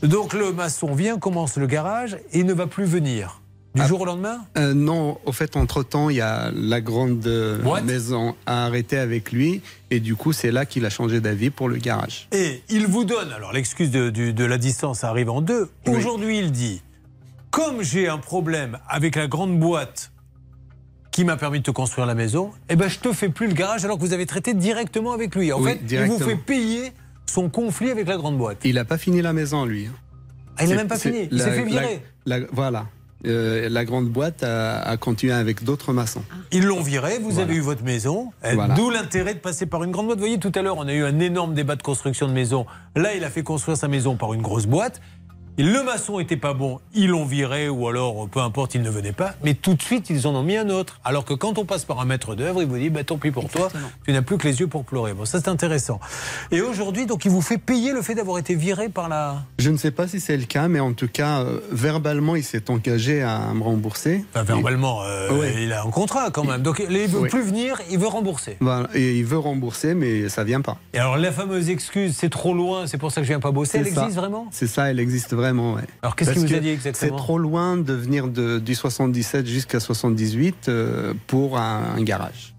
Donc 0.02 0.34
le 0.34 0.52
maçon 0.52 0.94
vient, 0.94 1.18
commence 1.18 1.56
le 1.56 1.66
garage 1.66 2.18
et 2.32 2.44
ne 2.44 2.52
va 2.52 2.66
plus 2.66 2.84
venir. 2.84 3.40
Du 3.82 3.86
jour 3.88 4.00
au 4.00 4.04
lendemain? 4.04 4.38
Euh, 4.56 4.74
non, 4.74 5.18
au 5.24 5.32
fait, 5.32 5.56
entre-temps, 5.56 6.10
il 6.10 6.16
y 6.16 6.20
a 6.20 6.50
la 6.54 6.80
grande 6.80 7.26
euh, 7.26 7.58
maison 7.84 8.34
a 8.46 8.64
arrêté 8.66 8.96
avec 8.98 9.32
lui. 9.32 9.60
Et 9.90 10.00
du 10.00 10.16
coup, 10.16 10.32
c'est 10.32 10.50
là 10.50 10.66
qu'il 10.66 10.84
a 10.86 10.90
changé 10.90 11.20
d'avis 11.20 11.50
pour 11.50 11.68
le 11.68 11.76
garage. 11.76 12.28
Et 12.32 12.62
il 12.68 12.86
vous 12.86 13.04
donne, 13.04 13.30
alors 13.32 13.52
l'excuse 13.52 13.90
de, 13.90 14.44
la 14.44 14.58
distance 14.58 15.04
arrive 15.04 15.30
en 15.30 15.40
deux. 15.42 15.70
Oui. 15.86 15.94
Aujourd'hui, 15.96 16.38
il 16.38 16.52
dit 16.52 16.82
Comme 17.50 17.82
j'ai 17.82 18.08
un 18.08 18.18
problème 18.18 18.78
avec 18.88 19.14
la 19.16 19.26
grande 19.26 19.58
boîte 19.58 20.10
qui 21.10 21.24
m'a 21.24 21.36
permis 21.36 21.58
de 21.60 21.64
te 21.64 21.70
construire 21.70 22.06
la 22.06 22.14
maison, 22.14 22.52
eh 22.68 22.76
ben 22.76 22.88
je 22.88 22.98
te 22.98 23.10
fais 23.12 23.28
plus 23.30 23.46
le 23.46 23.54
garage 23.54 23.84
alors 23.86 23.96
que 23.96 24.02
vous 24.02 24.12
avez 24.12 24.26
traité 24.26 24.52
directement 24.52 25.12
avec 25.12 25.34
lui. 25.34 25.50
En 25.52 25.60
Oui, 25.62 25.70
fait, 25.72 25.80
il 25.90 26.04
vous 26.08 26.18
fait 26.18 26.36
payer 26.36 26.92
son 27.24 27.48
conflit 27.48 27.90
avec 27.90 28.06
la 28.06 28.16
grande 28.18 28.36
boîte. 28.36 28.58
Il 28.64 28.74
n'a 28.74 28.84
pas 28.84 28.98
fini 28.98 29.22
la 29.22 29.32
maison, 29.32 29.64
lui. 29.64 29.86
hein. 29.86 29.92
Ah, 30.58 30.64
il 30.64 30.70
n'a 30.70 30.76
même 30.76 30.88
pas 30.88 30.98
fini, 30.98 31.28
il 31.30 31.38
s'est 31.40 31.50
fait 31.50 31.58
la- 31.58 31.64
virer. 31.64 32.02
la- 32.26 32.38
voilà. 32.52 32.86
Euh, 33.24 33.68
la 33.70 33.84
grande 33.86 34.08
boîte 34.08 34.42
a, 34.42 34.78
a 34.80 34.96
continué 34.98 35.32
avec 35.32 35.64
d'autres 35.64 35.92
maçons. 35.94 36.22
Ils 36.52 36.64
l'ont 36.64 36.82
viré, 36.82 37.18
vous 37.18 37.30
Voilà. 37.30 37.44
avez 37.48 37.54
eu 37.56 37.60
votre 37.60 37.82
maison. 37.82 38.30
Euh, 38.44 38.52
Voilà. 38.54 38.74
D'où 38.74 38.90
l'intérêt 38.90 39.34
de 39.34 39.38
passer 39.40 39.64
par 39.66 39.82
une 39.84 39.90
grande 39.90 40.06
boîte. 40.06 40.18
Vous 40.18 40.24
voyez, 40.24 40.38
tout 40.38 40.52
à 40.54 40.60
l'heure, 40.62 40.76
on 40.76 40.86
a 40.86 40.92
eu 40.92 41.02
un 41.02 41.18
énorme 41.18 41.54
débat 41.54 41.76
de 41.76 41.82
construction 41.82 42.28
de 42.28 42.32
maison. 42.32 42.66
Là, 42.94 43.14
il 43.14 43.24
a 43.24 43.30
fait 43.30 43.42
construire 43.42 43.78
sa 43.78 43.88
maison 43.88 44.16
par 44.16 44.34
une 44.34 44.42
grosse 44.42 44.66
boîte. 44.66 45.00
Le 45.58 45.82
maçon 45.82 46.18
était 46.20 46.36
pas 46.36 46.52
bon, 46.52 46.80
ils 46.94 47.08
l'ont 47.08 47.24
viré, 47.24 47.70
ou 47.70 47.88
alors, 47.88 48.28
peu 48.28 48.40
importe, 48.40 48.74
il 48.74 48.82
ne 48.82 48.90
venait 48.90 49.12
pas. 49.12 49.32
Mais 49.42 49.54
tout 49.54 49.72
de 49.72 49.80
suite, 49.80 50.10
ils 50.10 50.26
en 50.26 50.34
ont 50.34 50.42
mis 50.42 50.58
un 50.58 50.68
autre. 50.68 51.00
Alors 51.02 51.24
que 51.24 51.32
quand 51.32 51.56
on 51.56 51.64
passe 51.64 51.86
par 51.86 51.98
un 51.98 52.04
maître 52.04 52.34
d'œuvre, 52.34 52.60
il 52.60 52.68
vous 52.68 52.76
dit, 52.76 52.90
bah, 52.90 53.04
tant 53.04 53.16
pis 53.16 53.30
pour 53.30 53.48
toi, 53.48 53.68
tu 54.04 54.12
n'as 54.12 54.20
plus 54.20 54.36
que 54.36 54.46
les 54.46 54.60
yeux 54.60 54.66
pour 54.66 54.84
pleurer. 54.84 55.14
Bon, 55.14 55.24
ça, 55.24 55.38
c'est 55.40 55.48
intéressant. 55.48 55.98
Et 56.50 56.60
aujourd'hui, 56.60 57.06
donc, 57.06 57.24
il 57.24 57.30
vous 57.30 57.40
fait 57.40 57.56
payer 57.56 57.92
le 57.92 58.02
fait 58.02 58.14
d'avoir 58.14 58.36
été 58.36 58.54
viré 58.54 58.90
par 58.90 59.08
la. 59.08 59.44
Je 59.58 59.70
ne 59.70 59.78
sais 59.78 59.92
pas 59.92 60.06
si 60.06 60.20
c'est 60.20 60.36
le 60.36 60.44
cas, 60.44 60.68
mais 60.68 60.78
en 60.80 60.92
tout 60.92 61.08
cas, 61.08 61.40
euh, 61.40 61.60
verbalement, 61.72 62.36
il 62.36 62.44
s'est 62.44 62.68
engagé 62.70 63.22
à 63.22 63.38
me 63.54 63.62
rembourser. 63.62 64.26
Enfin, 64.34 64.42
verbalement, 64.42 65.04
euh, 65.04 65.30
Ouais. 65.40 65.54
il 65.62 65.72
a 65.72 65.82
un 65.84 65.90
contrat 65.90 66.30
quand 66.30 66.44
même. 66.44 66.60
Donc, 66.60 66.82
il 66.86 66.92
ne 66.94 67.06
veut 67.06 67.20
Oui. 67.20 67.28
plus 67.30 67.42
venir, 67.42 67.80
il 67.90 67.98
veut 67.98 68.08
rembourser. 68.08 68.58
Voilà, 68.60 68.90
et 68.94 69.16
il 69.16 69.24
veut 69.24 69.38
rembourser, 69.38 69.94
mais 69.94 70.28
ça 70.28 70.44
vient 70.44 70.60
pas. 70.60 70.76
Et 70.92 70.98
alors, 70.98 71.16
la 71.16 71.32
fameuse 71.32 71.70
excuse, 71.70 72.14
c'est 72.14 72.28
trop 72.30 72.52
loin, 72.52 72.86
c'est 72.86 72.98
pour 72.98 73.10
ça 73.10 73.22
que 73.22 73.26
je 73.26 73.30
viens 73.32 73.40
pas 73.40 73.52
bosser, 73.52 73.78
elle 73.78 73.86
ça. 73.88 74.02
existe 74.02 74.18
vraiment? 74.18 74.48
C'est 74.50 74.66
ça, 74.66 74.90
elle 74.90 75.00
existe 75.00 75.32
vraiment, 75.32 75.45
ouais. 75.52 75.82
Alors, 76.02 76.16
qu'est-ce 76.16 76.32
qu'il 76.32 76.40
vous 76.40 76.54
a 76.54 76.58
que 76.58 76.62
dit 76.62 76.68
exactement 76.70 77.16
C'est 77.16 77.22
trop 77.22 77.38
loin 77.38 77.76
de 77.76 77.92
venir 77.92 78.28
de, 78.28 78.58
du 78.58 78.74
77 78.74 79.46
jusqu'à 79.46 79.80
78 79.80 80.68
euh, 80.68 81.14
pour 81.26 81.58
un, 81.58 81.94
un 81.96 82.02
garage. 82.02 82.54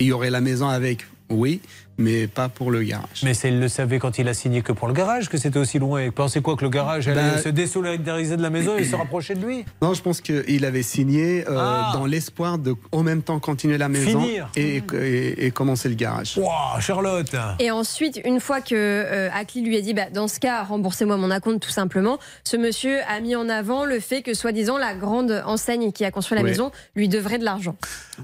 Il 0.00 0.06
y 0.06 0.12
aurait 0.12 0.30
la 0.30 0.40
maison 0.40 0.68
avec, 0.68 1.06
oui, 1.30 1.60
mais 1.98 2.26
pas 2.26 2.48
pour 2.48 2.70
le 2.70 2.82
garage. 2.82 3.22
Mais 3.22 3.34
c'est- 3.34 3.48
il 3.48 3.60
le 3.60 3.68
savait 3.68 3.98
quand 3.98 4.18
il 4.18 4.28
a 4.28 4.34
signé 4.34 4.62
que 4.62 4.72
pour 4.72 4.88
le 4.88 4.94
garage, 4.94 5.28
que 5.28 5.36
c'était 5.38 5.58
aussi 5.58 5.78
loin. 5.78 6.00
Et 6.00 6.10
pensez 6.10 6.40
quoi 6.40 6.56
que 6.56 6.64
le 6.64 6.70
garage 6.70 7.08
allait 7.08 7.20
Bah- 7.32 7.38
se 7.38 7.48
désolidariser 7.48 8.36
de 8.36 8.42
la 8.42 8.50
maison 8.50 8.76
et 8.76 8.84
se 8.84 8.96
rapprocher 8.96 9.34
de 9.34 9.44
lui? 9.46 9.64
Non, 9.80 9.94
je 9.94 10.02
pense 10.02 10.20
qu'il 10.20 10.64
avait 10.64 10.82
signé 10.82 11.44
euh, 11.48 11.56
Ah. 11.58 11.90
dans 11.94 12.06
l'espoir 12.06 12.58
de 12.58 12.74
en 12.92 13.02
même 13.02 13.22
temps 13.22 13.38
continuer 13.40 13.78
la 13.78 13.88
maison 13.88 14.20
Finir. 14.22 14.48
et, 14.56 14.82
et- 14.94 15.46
et 15.46 15.50
commencer 15.50 15.88
le 15.88 15.94
garage. 15.94 16.36
Waouh, 16.38 16.80
Charlotte 16.80 17.34
Et 17.58 17.70
ensuite, 17.70 18.20
une 18.24 18.40
fois 18.40 18.60
que 18.60 18.74
euh, 18.74 19.28
lui 19.56 19.76
a 19.76 19.80
dit, 19.80 19.94
bah, 19.94 20.10
dans 20.12 20.28
ce 20.28 20.40
cas, 20.40 20.62
remboursez-moi 20.62 21.16
mon 21.16 21.30
acompte 21.30 21.62
tout 21.62 21.70
simplement, 21.70 22.18
ce 22.44 22.56
monsieur 22.56 22.98
a 23.08 23.20
mis 23.20 23.36
en 23.36 23.48
avant 23.48 23.84
le 23.84 24.00
fait 24.00 24.22
que, 24.22 24.34
soi-disant, 24.34 24.78
la 24.78 24.94
grande 24.94 25.42
enseigne 25.46 25.92
qui 25.92 26.04
a 26.04 26.10
construit 26.10 26.36
la 26.38 26.42
maison 26.44 26.70
lui 26.96 27.08
devrait 27.08 27.38
de 27.38 27.44
l'argent. 27.44 27.76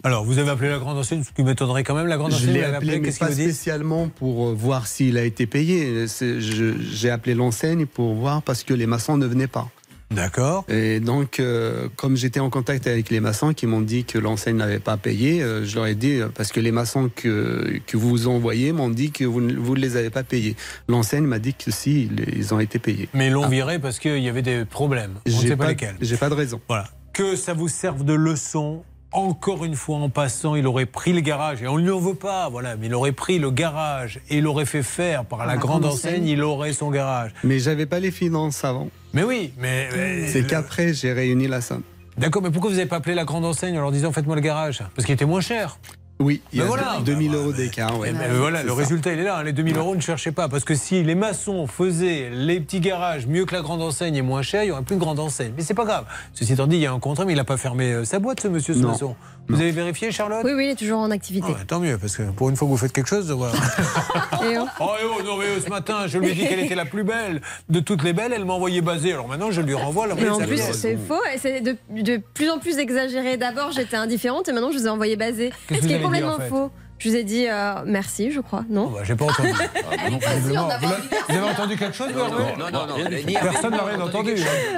Alors, 0.05 0.25
vous 0.25 0.39
avez 0.39 0.51
appelé 0.51 0.69
la 0.71 0.79
grande 0.79 0.99
enseigne, 0.99 1.23
ce 1.25 1.33
qui 1.33 1.43
m'étonnerait 1.43 1.85
quand 1.85 1.95
même. 1.95 2.07
La 2.07 2.17
grande 2.17 2.31
Je 2.33 2.37
enseigne, 2.37 2.49
l'ai 2.53 2.59
vous 2.59 2.63
l'avez 2.65 2.77
appelé, 2.77 2.91
appelé, 2.97 3.11
mais 3.11 3.17
pas 3.27 3.33
spécialement 3.33 4.09
pour 4.09 4.49
euh, 4.49 4.55
voir 4.55 4.87
s'il 4.87 5.19
a 5.19 5.25
été 5.25 5.47
payé. 5.47 6.07
Je- 6.07 6.75
J'ai 6.93 7.11
appelé 7.11 7.35
l'enseigne 7.35 7.87
pour 7.87 8.15
voir 8.15 8.43
parce 8.43 8.63
que 8.63 8.75
les 8.75 8.87
maçons 8.87 9.17
ne 9.17 9.27
venaient 9.27 9.47
pas. 9.47 9.69
D'accord. 10.11 10.65
Et 10.71 11.01
donc, 11.01 11.39
euh, 11.39 11.89
comme 11.97 12.17
j'étais 12.17 12.41
en 12.41 12.49
contact 12.49 12.87
avec 12.87 13.11
les 13.11 13.21
maçons 13.21 13.53
qui 13.53 13.67
m'ont 13.67 13.83
dit 13.83 14.05
que 14.05 14.19
l'enseigne 14.19 14.57
n'avait 14.57 14.79
pas 14.79 14.97
payé, 14.97 15.43
euh, 15.43 15.67
je 15.67 15.75
leur 15.75 15.85
ai 15.87 15.95
dit, 15.95 16.15
euh, 16.21 16.29
parce 16.35 16.51
que 16.51 16.61
les 16.61 16.73
maçons 16.73 17.11
que, 17.15 17.79
que 17.87 17.97
vous 17.99 18.27
envoyez 18.27 18.73
m'ont 18.73 18.89
dit 18.89 19.11
que 19.11 19.25
vous 19.25 19.43
ne 19.43 19.53
vous 19.55 19.75
ne 19.75 19.81
les 19.81 19.97
avez 19.99 20.09
pas 20.09 20.23
payés. 20.23 20.57
L'enseigne 20.89 21.25
m'a 21.27 21.39
dit 21.39 21.53
que 21.53 21.71
si, 21.71 22.09
ils- 22.35 22.55
ont 22.55 22.59
été 22.61 22.79
payés. 22.79 23.11
Mais 23.13 23.27
ils 23.27 23.33
l'ont 23.35 23.47
viré 23.49 23.79
parce 23.79 23.99
qu'il 23.99 24.21
y 24.21 24.31
avait 24.31 24.41
des 24.41 24.65
problèmes. 24.65 25.17
On 25.27 25.31
ne 25.31 25.37
sait 25.37 25.49
pas, 25.57 25.65
pas- 25.65 25.71
lesquels. 25.71 25.97
J'ai 26.01 26.17
pas 26.17 26.31
de 26.31 26.35
raison. 26.35 26.59
Voilà. 26.69 26.89
Que 27.13 27.37
ça 27.37 27.53
vous 27.53 27.69
serve 27.69 28.03
de 28.03 28.15
leçon. 28.15 28.83
Encore 29.13 29.65
une 29.65 29.75
fois, 29.75 29.97
en 29.99 30.11
passant, 30.11 30.55
il 30.55 30.67
aurait 30.67 30.85
pris 30.85 31.15
le 31.15 31.21
garage, 31.21 31.63
et 31.63 31.67
on 31.67 31.79
ne 31.79 31.83
lui 31.83 31.91
en 31.91 31.99
veut 31.99 32.15
pas, 32.15 32.49
voilà, 32.51 32.77
mais 32.77 32.87
il 32.87 32.95
aurait 32.95 33.13
pris 33.13 33.39
le 33.39 33.51
garage 33.51 34.21
et 34.29 34.37
il 34.39 34.47
aurait 34.47 34.67
fait 34.67 34.83
faire 34.83 35.25
par 35.25 35.39
la, 35.41 35.47
la 35.47 35.57
grande 35.57 35.87
enseigne, 35.87 36.13
enseigne. 36.17 36.27
il 36.29 36.43
aurait 36.43 36.75
son 36.75 36.91
garage. 36.91 37.33
Mais 37.43 37.59
j'avais 37.59 37.87
pas 37.87 38.01
les 38.01 38.11
finances 38.11 38.65
avant. 38.65 38.89
Mais 39.15 39.23
oui, 39.23 39.55
mais. 39.57 39.89
mais- 39.97 40.27
C'est 40.29 40.47
qu'après, 40.47 40.93
j'ai 40.93 41.13
réuni 41.15 41.49
la 41.49 41.63
somme. 41.63 41.83
D'accord, 42.19 42.43
mais 42.43 42.51
pourquoi 42.51 42.69
vous 42.71 42.77
n'avez 42.77 42.89
pas 42.89 42.97
appelé 42.97 43.15
la 43.15 43.25
grande 43.25 43.47
enseigne 43.47 43.79
en 43.79 43.81
leur 43.83 43.93
disant 43.93 44.13
faites-moi 44.13 44.35
le 44.35 44.43
garage? 44.43 44.83
Parce 44.95 45.07
qu'il 45.07 45.15
était 45.15 45.25
moins 45.25 45.41
cher. 45.41 45.79
Oui, 46.21 46.41
il 46.53 46.59
y 46.59 46.63
a 46.63 46.65
voilà. 46.65 46.99
2000 47.05 47.33
euros 47.35 47.53
d'écart. 47.53 47.97
ouais. 47.99 48.09
Eh 48.11 48.13
ben 48.13 48.33
voilà, 48.33 48.63
le 48.65 48.71
ça. 48.71 48.75
résultat 48.75 49.13
il 49.13 49.21
est 49.21 49.25
là. 49.25 49.39
hein. 49.39 49.45
Les 49.45 49.53
2000 49.53 49.77
euros, 49.77 49.95
ne 49.95 50.01
cherchez 50.01 50.33
pas. 50.33 50.49
Parce 50.49 50.65
que 50.65 50.75
si 50.75 51.03
les 51.05 51.15
maçons 51.15 51.67
faisaient 51.69 52.29
les 52.33 52.59
petits 52.61 52.81
garages 52.81 53.27
mieux 53.29 53.45
que 53.45 53.55
la 53.55 53.63
grande 53.63 53.83
enseigne 53.83 54.17
et 54.17 54.23
moins 54.23 54.43
cher, 54.43 54.63
il 54.65 54.67
n'y 54.67 54.73
aurait 54.73 54.83
plus 54.83 54.97
de 54.97 55.01
grande 55.01 55.21
enseigne. 55.21 55.53
Mais 55.57 55.63
c'est 55.63 55.75
pas 55.75 55.85
grave. 55.85 56.07
Ceci 56.35 56.55
étant 56.55 56.67
dit, 56.67 56.77
il 56.77 56.83
y 56.83 56.87
a 56.87 56.93
un 56.93 56.99
contrat, 56.99 57.25
mais 57.25 57.35
il 57.35 57.37
n'a 57.37 57.45
pas 57.45 57.57
fermé 57.57 57.93
euh, 57.93 58.05
sa 58.05 58.19
boîte, 58.19 58.41
ce 58.41 58.49
monsieur, 58.49 58.75
ce 58.75 58.81
Non. 58.81 58.89
maçon. 58.89 59.15
Vous 59.49 59.61
avez 59.61 59.71
vérifié, 59.71 60.13
Charlotte? 60.13 60.43
Oui, 60.45 60.53
oui, 60.55 60.67
il 60.67 60.71
est 60.71 60.75
toujours 60.75 60.99
en 60.99 61.11
activité. 61.11 61.47
Ah 61.49 61.53
ouais, 61.59 61.65
Tant 61.67 61.81
mieux, 61.81 61.97
parce 61.97 62.17
que 62.17 62.23
pour 62.25 62.51
une 62.51 62.57
fois 62.57 62.67
que 62.67 62.71
vous 62.73 62.77
faites 62.77 62.93
quelque 62.93 63.09
chose, 63.09 63.31
voilà. 63.31 63.55
Et 64.45 64.57
oh. 64.59 64.67
Oh, 64.81 64.91
et 65.01 65.05
oh, 65.05 65.23
non, 65.25 65.37
mais 65.37 65.47
euh, 65.47 65.61
ce 65.65 65.69
matin, 65.69 66.07
je 66.07 66.19
lui 66.19 66.29
ai 66.31 66.35
dit 66.35 66.47
qu'elle 66.47 66.61
était 66.61 66.75
la 66.75 66.85
plus 66.85 67.03
belle 67.03 67.41
de 67.69 67.81
toutes 67.81 68.05
les 68.05 68.13
belles. 68.13 68.33
Elle 68.35 68.45
m'a 68.45 68.53
envoyé 68.53 68.81
baser. 68.83 69.13
Alors 69.15 69.27
maintenant, 69.27 69.51
je 69.51 69.61
lui 69.61 69.75
renvoie 69.75 70.07
la 70.07 70.15
Mais 70.15 70.29
en 70.29 70.39
plus, 70.39 70.61
c'est 70.73 70.97
faux. 70.97 71.21
Et 71.35 71.39
c'est 71.39 71.61
de, 71.61 71.77
de 71.91 72.21
plus 72.35 72.49
en 72.51 72.59
plus 72.59 72.79
exagéré. 72.79 73.37
D'abord, 73.37 73.73
j'étais 73.73 73.97
indifférente 73.97 74.49
et 74.49 74.53
maintenant, 74.53 74.71
je 74.71 74.79
vous 74.79 74.87
ai 74.87 74.91
envoyé 74.91 75.17
baser. 75.17 75.51
Qu'est-ce 75.67 75.81
Ce 75.81 75.85
que 75.85 75.89
qui 75.89 75.95
est 75.95 76.01
complètement 76.03 76.35
en 76.37 76.39
fait? 76.41 76.49
faux. 76.49 76.71
Je 76.99 77.09
vous 77.09 77.15
ai 77.17 77.23
dit 77.23 77.47
euh, 77.49 77.75
merci, 77.87 78.33
je 78.33 78.41
crois, 78.41 78.65
non 78.69 78.87
Bah, 78.91 79.01
J'ai 79.05 79.15
pas 79.15 79.27
entendu. 79.27 79.51
Sûre 79.55 80.19
Visiblement. 80.37 80.67
d'avoir 80.69 80.93
Vous 81.29 81.37
avez 81.37 81.49
entendu 81.51 81.77
quelque 81.77 81.95
chose, 81.97 82.09
Non, 82.13 82.29
non, 82.71 82.87
non. 82.87 83.09
Ni- 83.27 83.35
Personne 83.35 83.71
n'a 83.73 83.85
rien 83.85 84.01
entendu. 84.01 84.35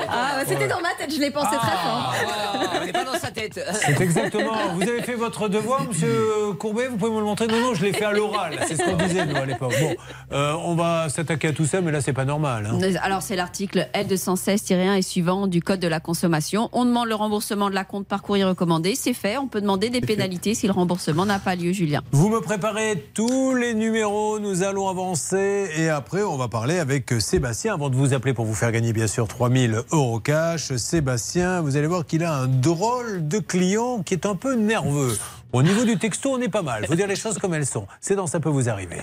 Ah, 0.09 0.33
bah, 0.37 0.43
c'était 0.47 0.69
dans 0.69 0.81
ma 0.83 0.91
tête, 0.99 1.15
je 1.15 1.19
l'ai 1.21 1.31
pensé 1.31 1.57
très 1.57 1.71
fort. 1.71 2.15
Ah, 2.15 2.81
mais 2.85 2.93
pas 2.93 3.05
dans 3.05 3.15
sa 3.19 3.31
tête. 3.31 3.59
C'est 3.73 4.01
exactement. 4.01 4.53
Vous 4.75 4.83
avez 4.83 5.03
fait 5.03 5.15
votre 5.15 5.49
devoir, 5.49 5.85
monsieur 5.85 6.53
Courbet 6.59 6.89
Vous 6.89 6.97
pouvez 6.99 7.11
me 7.11 7.19
le 7.21 7.25
montrer 7.25 7.47
Non, 7.47 7.59
non, 7.61 7.75
je 7.75 7.85
l'ai 7.85 7.93
fait 7.93 8.05
à 8.05 8.13
l'oral. 8.13 8.59
C'est 8.69 8.77
ce 8.77 8.83
qu'on 8.83 8.97
disait, 8.97 9.25
nous, 9.25 9.37
à 9.37 9.47
l'époque. 9.47 9.73
Bon, 9.81 9.95
euh, 10.33 10.55
on 10.65 10.75
va 10.75 11.09
s'attaquer 11.09 11.49
à 11.49 11.53
tout 11.53 11.65
ça, 11.65 11.81
mais 11.81 11.91
là, 11.91 12.01
c'est 12.03 12.13
pas 12.13 12.25
normal. 12.27 12.69
hein. 12.71 12.79
Alors, 13.03 13.23
c'est 13.23 13.37
l'article 13.37 13.89
L216-1 13.95 14.97
et 14.99 15.03
suivant 15.03 15.47
du 15.47 15.63
Code 15.63 15.81
de 15.81 15.89
la 15.89 16.01
consommation. 16.01 16.69
On 16.73 16.85
demande 16.85 17.09
le 17.09 17.15
remboursement 17.15 17.71
de 17.71 17.75
la 17.75 17.85
compte 17.85 18.07
par 18.07 18.21
courrier 18.23 18.45
recommandé. 18.45 18.95
C'est 18.95 19.15
fait. 19.15 19.39
On 19.39 19.49
peut 19.49 19.61
demander 19.63 19.89
des 19.91 20.01
pénalités 20.03 20.55
si 20.55 20.67
le 20.67 20.73
remboursement 20.73 21.25
n'a 21.25 21.39
pas 21.39 21.55
lieu, 21.55 21.73
Julien. 21.73 22.03
Vous 22.13 22.29
me 22.29 22.41
préparez 22.41 23.09
tous 23.15 23.55
les 23.55 23.73
numéros, 23.73 24.41
nous 24.41 24.65
allons 24.65 24.89
avancer 24.89 25.71
et 25.77 25.89
après 25.89 26.23
on 26.23 26.37
va 26.37 26.49
parler 26.49 26.81
avec 26.81 27.15
Sébastien 27.21 27.75
avant 27.75 27.89
de 27.89 27.95
vous 27.95 28.15
appeler 28.15 28.35
pour 28.35 28.47
vous 28.47 28.55
faire 28.55 28.73
gagner 28.73 28.93
bien 28.93 29.07
sûr 29.07 29.29
3000 29.29 29.83
euros 29.93 30.19
cash. 30.19 30.75
Sébastien, 30.75 31.61
vous 31.61 31.77
allez 31.77 31.87
voir 31.87 32.05
qu'il 32.05 32.25
a 32.25 32.35
un 32.35 32.49
drôle 32.49 33.29
de 33.29 33.39
client 33.39 34.03
qui 34.03 34.15
est 34.15 34.27
un 34.27 34.35
peu 34.35 34.57
nerveux. 34.57 35.17
Au 35.53 35.63
niveau 35.63 35.85
du 35.85 35.99
texto, 35.99 36.33
on 36.33 36.41
est 36.41 36.49
pas 36.49 36.63
mal. 36.63 36.85
Faut 36.87 36.97
dire 36.97 37.07
les 37.07 37.15
choses 37.15 37.39
comme 37.39 37.55
elles 37.55 37.67
sont. 37.67 37.87
C'est 38.01 38.17
dans 38.17 38.27
Ça 38.27 38.41
peut 38.41 38.49
vous 38.49 38.69
arriver. 38.69 39.03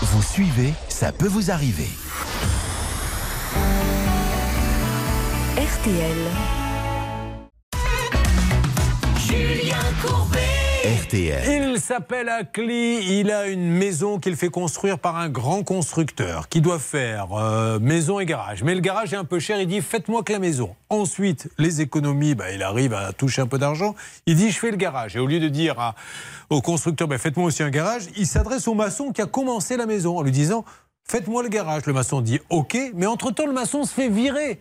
Vous 0.00 0.22
suivez, 0.22 0.74
ça 0.88 1.12
peut 1.12 1.28
vous 1.28 1.52
arriver. 1.52 1.88
RTL. 5.56 6.16
Julien 9.16 9.76
Courbet. 10.02 10.43
Il 11.46 11.80
s'appelle 11.80 12.28
Akli, 12.28 13.18
il 13.18 13.30
a 13.30 13.46
une 13.46 13.70
maison 13.70 14.18
qu'il 14.18 14.36
fait 14.36 14.50
construire 14.50 14.98
par 14.98 15.16
un 15.16 15.30
grand 15.30 15.62
constructeur 15.62 16.50
qui 16.50 16.60
doit 16.60 16.78
faire 16.78 17.28
euh, 17.32 17.78
maison 17.78 18.20
et 18.20 18.26
garage. 18.26 18.62
Mais 18.62 18.74
le 18.74 18.82
garage 18.82 19.14
est 19.14 19.16
un 19.16 19.24
peu 19.24 19.38
cher, 19.38 19.58
il 19.58 19.66
dit 19.66 19.80
faites-moi 19.80 20.22
que 20.22 20.34
la 20.34 20.38
maison. 20.38 20.76
Ensuite, 20.90 21.50
les 21.56 21.80
économies, 21.80 22.34
bah, 22.34 22.52
il 22.52 22.62
arrive 22.62 22.92
à 22.92 23.14
toucher 23.14 23.40
un 23.40 23.46
peu 23.46 23.56
d'argent, 23.56 23.94
il 24.26 24.36
dit 24.36 24.50
je 24.50 24.58
fais 24.58 24.70
le 24.70 24.76
garage. 24.76 25.16
Et 25.16 25.20
au 25.20 25.26
lieu 25.26 25.40
de 25.40 25.48
dire 25.48 25.94
au 26.50 26.60
constructeur 26.60 27.08
bah, 27.08 27.16
faites-moi 27.16 27.46
aussi 27.46 27.62
un 27.62 27.70
garage, 27.70 28.02
il 28.18 28.26
s'adresse 28.26 28.68
au 28.68 28.74
maçon 28.74 29.10
qui 29.12 29.22
a 29.22 29.26
commencé 29.26 29.78
la 29.78 29.86
maison 29.86 30.18
en 30.18 30.22
lui 30.22 30.32
disant 30.32 30.66
faites-moi 31.08 31.42
le 31.42 31.48
garage. 31.48 31.86
Le 31.86 31.94
maçon 31.94 32.20
dit 32.20 32.40
ok, 32.50 32.76
mais 32.94 33.06
entre-temps 33.06 33.46
le 33.46 33.54
maçon 33.54 33.84
se 33.84 33.94
fait 33.94 34.10
virer 34.10 34.60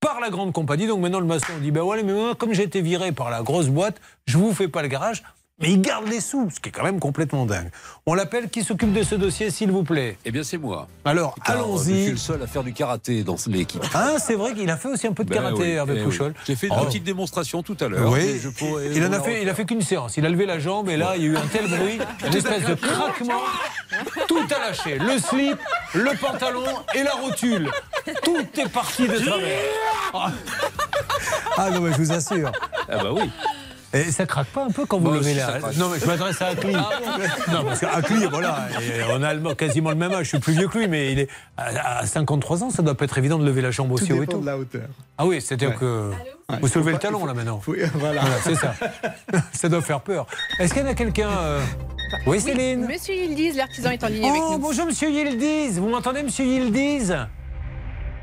par 0.00 0.20
la 0.20 0.30
grande 0.30 0.54
compagnie. 0.54 0.86
Donc 0.86 1.00
maintenant, 1.00 1.20
le 1.20 1.26
maçon 1.26 1.52
dit 1.60 1.70
Ben 1.70 1.82
ouais, 1.82 2.02
mais 2.02 2.14
moi, 2.14 2.34
comme 2.34 2.54
j'ai 2.54 2.62
été 2.62 2.80
viré 2.80 3.12
par 3.12 3.28
la 3.28 3.42
grosse 3.42 3.68
boîte, 3.68 4.00
je 4.24 4.38
vous 4.38 4.54
fais 4.54 4.68
pas 4.68 4.80
le 4.80 4.88
garage. 4.88 5.22
Mais 5.60 5.72
il 5.72 5.80
garde 5.82 6.08
les 6.08 6.20
sous, 6.20 6.48
ce 6.50 6.58
qui 6.58 6.70
est 6.70 6.72
quand 6.72 6.82
même 6.84 6.98
complètement 7.00 7.44
dingue. 7.44 7.70
On 8.06 8.14
l'appelle 8.14 8.48
qui 8.48 8.64
s'occupe 8.64 8.92
de 8.94 9.02
ce 9.02 9.14
dossier, 9.14 9.50
s'il 9.50 9.70
vous 9.70 9.82
plaît? 9.82 10.16
Eh 10.24 10.30
bien, 10.30 10.42
c'est 10.42 10.56
moi. 10.56 10.88
Alors, 11.04 11.34
euh, 11.38 11.42
Je 11.46 11.50
suis 11.82 11.92
allons-y. 11.92 12.10
le 12.12 12.16
seul 12.16 12.42
à 12.42 12.46
faire 12.46 12.64
du 12.64 12.72
karaté 12.72 13.22
dans 13.24 13.36
l'équipe. 13.46 13.84
Ah, 13.92 14.14
c'est 14.18 14.36
vrai 14.36 14.54
qu'il 14.54 14.70
a 14.70 14.76
fait 14.78 14.88
aussi 14.88 15.06
un 15.06 15.12
peu 15.12 15.22
de 15.22 15.28
Ben 15.28 15.36
karaté, 15.36 15.58
oui, 15.62 15.68
Hervé 15.70 15.96
eh 15.98 16.02
Pouchol. 16.04 16.28
oui. 16.34 16.42
J'ai 16.46 16.56
fait 16.56 16.68
une 16.68 16.74
Oh. 16.80 16.86
petite 16.86 17.04
démonstration 17.04 17.62
tout 17.62 17.76
à 17.80 17.88
l'heure. 17.88 18.10
Oui, 18.10 18.38
je 18.42 18.48
pourrais- 18.48 18.86
il 18.94 19.04
en 19.04 19.12
a 19.12 19.20
fait, 19.20 19.42
il 19.42 19.48
a 19.50 19.54
fait 19.54 19.66
qu'une 19.66 19.82
séance. 19.82 20.16
Il 20.16 20.24
a 20.24 20.30
levé 20.30 20.46
la 20.46 20.58
jambe 20.58 20.88
et 20.88 20.96
là, 20.96 21.12
il 21.16 21.22
y 21.22 21.26
a 21.26 21.28
eu 21.28 21.36
un 21.36 21.46
tel 21.52 21.66
bruit, 21.68 21.98
une 22.26 22.34
espèce 22.36 22.64
de 22.64 22.74
craquement. 22.74 23.42
Tout 24.28 24.38
a 24.56 24.58
lâché. 24.58 24.98
Le 24.98 25.18
slip, 25.18 25.58
le 25.94 26.16
pantalon 26.18 26.64
et 26.94 27.02
la 27.02 27.12
rotule. 27.12 27.70
Tout 28.24 28.38
est 28.58 28.68
parti 28.72 29.06
de 29.06 29.18
travers. 29.18 29.58
Ah. 30.14 30.30
Ah 31.58 31.70
non, 31.70 31.80
mais 31.82 31.92
je 31.92 31.98
vous 31.98 32.12
assure. 32.12 32.50
Ah 32.88 32.96
bah 33.02 33.10
oui. 33.12 33.30
Et 33.92 34.12
ça 34.12 34.24
craque 34.24 34.46
pas 34.48 34.64
un 34.64 34.70
peu 34.70 34.86
quand 34.86 34.98
vous 34.98 35.08
Moi 35.08 35.16
levez 35.16 35.34
la. 35.34 35.58
Non, 35.76 35.88
mais 35.92 35.98
je 35.98 36.06
m'adresse 36.06 36.40
à 36.40 36.46
Akli. 36.48 36.72
non, 37.52 37.64
parce 37.64 37.80
qu'Akli, 37.80 38.24
voilà, 38.30 38.68
on 39.10 39.22
a 39.22 39.54
quasiment 39.56 39.90
le 39.90 39.96
même 39.96 40.12
âge. 40.12 40.24
Je 40.24 40.28
suis 40.30 40.38
plus 40.38 40.52
vieux 40.52 40.68
que 40.68 40.78
lui, 40.78 40.86
mais 40.88 41.10
il 41.12 41.18
est 41.18 41.28
à 41.56 41.98
à 41.98 42.06
53 42.06 42.62
ans, 42.64 42.70
ça 42.70 42.82
doit 42.82 42.94
pas 42.94 43.04
être 43.04 43.18
évident 43.18 43.38
de 43.38 43.44
lever 43.44 43.62
la 43.62 43.70
jambe 43.72 43.90
aussi 43.92 44.06
Tout 44.06 44.12
haut 44.12 44.16
et 44.16 44.20
dépend 44.20 44.32
tout. 44.34 44.40
de 44.40 44.46
la 44.46 44.56
hauteur. 44.58 44.82
Ah 45.18 45.26
oui, 45.26 45.40
c'est-à-dire 45.40 45.70
Ouais. 45.70 45.76
que 45.76 46.10
Ouais. 46.50 46.58
vous 46.60 46.68
soulevez 46.68 46.92
le 46.92 46.98
pas- 46.98 47.02
talon 47.02 47.20
faut- 47.20 47.26
là 47.26 47.34
maintenant. 47.34 47.60
faut- 47.60 47.74
voilà. 47.94 48.20
Voilà, 48.20 48.36
c'est 48.44 48.54
ça. 48.54 48.74
ça 49.52 49.68
doit 49.68 49.82
faire 49.82 50.00
peur. 50.00 50.26
Est-ce 50.60 50.72
qu'il 50.72 50.82
y 50.82 50.86
en 50.86 50.88
a 50.88 50.94
quelqu'un 50.94 51.28
euh, 51.28 51.60
Oui, 52.26 52.40
Céline. 52.40 52.86
Monsieur 52.86 53.14
Yildiz, 53.14 53.56
l'artisan 53.56 53.90
est 53.90 54.04
en 54.04 54.08
ligne 54.08 54.28
avec 54.30 54.40
Oh, 54.44 54.52
nous. 54.52 54.58
bonjour 54.58 54.86
Monsieur 54.86 55.10
Yildiz. 55.10 55.78
Vous 55.80 55.88
m'entendez, 55.88 56.22
Monsieur 56.22 56.44
Yildiz? 56.44 57.16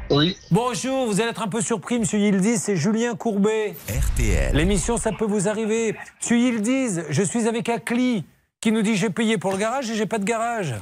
Oui. 0.10 0.38
Bonjour, 0.52 1.06
vous 1.06 1.20
allez 1.20 1.32
être 1.32 1.42
un 1.42 1.50
peu 1.50 1.60
surpris, 1.62 2.00
Monsieur 2.00 2.20
Yildiz, 2.20 2.62
c'est 2.62 2.78
Julien 2.78 3.16
Courbet. 3.16 3.76
RTL. 3.90 4.56
L'émission, 4.56 4.98
ça 4.98 5.12
peut 5.12 5.26
vous 5.26 5.50
arriver. 5.50 5.98
Monsieur 6.22 6.38
Yildiz, 6.38 7.04
je 7.10 7.24
suis 7.24 7.48
avec 7.48 7.68
Akli, 7.68 8.24
qui 8.62 8.72
nous 8.72 8.82
dit 8.82 8.96
j'ai 8.96 9.10
payé 9.10 9.38
pour 9.38 9.52
le 9.52 9.58
garage 9.58 9.90
et 9.90 9.96
j'ai 9.96 10.06
pas 10.06 10.18
de 10.18 10.24
garage. 10.24 10.76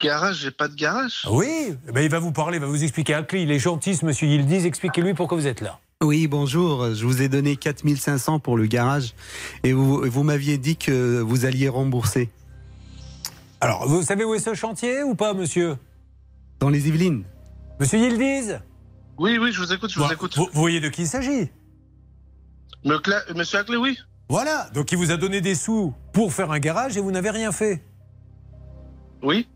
Garage, 0.00 0.36
j'ai 0.36 0.52
pas 0.52 0.68
de 0.68 0.74
garage. 0.74 1.26
Oui, 1.30 1.74
eh 1.88 1.92
ben, 1.92 2.02
il 2.02 2.10
va 2.10 2.20
vous 2.20 2.30
parler, 2.30 2.58
il 2.58 2.60
va 2.60 2.68
vous 2.68 2.84
expliquer. 2.84 3.14
Akli, 3.14 3.42
il 3.42 3.50
est 3.50 3.58
gentil, 3.58 3.96
ce 3.96 4.04
Monsieur 4.04 4.28
Yildiz, 4.28 4.64
expliquez-lui 4.64 5.14
pourquoi 5.14 5.36
vous 5.36 5.46
êtes 5.48 5.60
là. 5.60 5.80
Oui, 6.04 6.28
bonjour. 6.28 6.94
Je 6.94 7.04
vous 7.04 7.20
ai 7.20 7.28
donné 7.28 7.56
4500 7.56 8.38
pour 8.38 8.56
le 8.56 8.66
garage 8.66 9.14
et 9.64 9.72
vous, 9.72 10.02
vous 10.08 10.22
m'aviez 10.22 10.58
dit 10.58 10.76
que 10.76 11.20
vous 11.20 11.46
alliez 11.46 11.68
rembourser. 11.68 12.28
Alors, 13.60 13.88
vous 13.88 14.02
savez 14.02 14.22
où 14.22 14.34
est 14.34 14.38
ce 14.38 14.54
chantier 14.54 15.02
ou 15.02 15.14
pas, 15.16 15.34
monsieur? 15.34 15.76
Dans 16.60 16.68
les 16.68 16.86
Yvelines. 16.86 17.24
Monsieur 17.78 17.98
Yildiz 17.98 18.60
Oui, 19.18 19.38
oui, 19.38 19.52
je 19.52 19.60
vous 19.60 19.72
écoute, 19.72 19.90
je 19.90 20.00
vous 20.00 20.12
écoute. 20.12 20.36
Vous, 20.36 20.48
vous 20.52 20.60
voyez 20.60 20.80
de 20.80 20.88
qui 20.88 21.02
il 21.02 21.08
s'agit 21.08 21.50
Monsieur 22.84 23.58
Aclé, 23.58 23.76
oui. 23.76 23.98
Voilà, 24.28 24.68
donc 24.74 24.90
il 24.92 24.98
vous 24.98 25.10
a 25.10 25.16
donné 25.16 25.40
des 25.40 25.54
sous 25.54 25.94
pour 26.12 26.32
faire 26.32 26.50
un 26.50 26.58
garage 26.58 26.96
et 26.96 27.00
vous 27.00 27.12
n'avez 27.12 27.30
rien 27.30 27.52
fait. 27.52 27.82
Oui. 29.22 29.46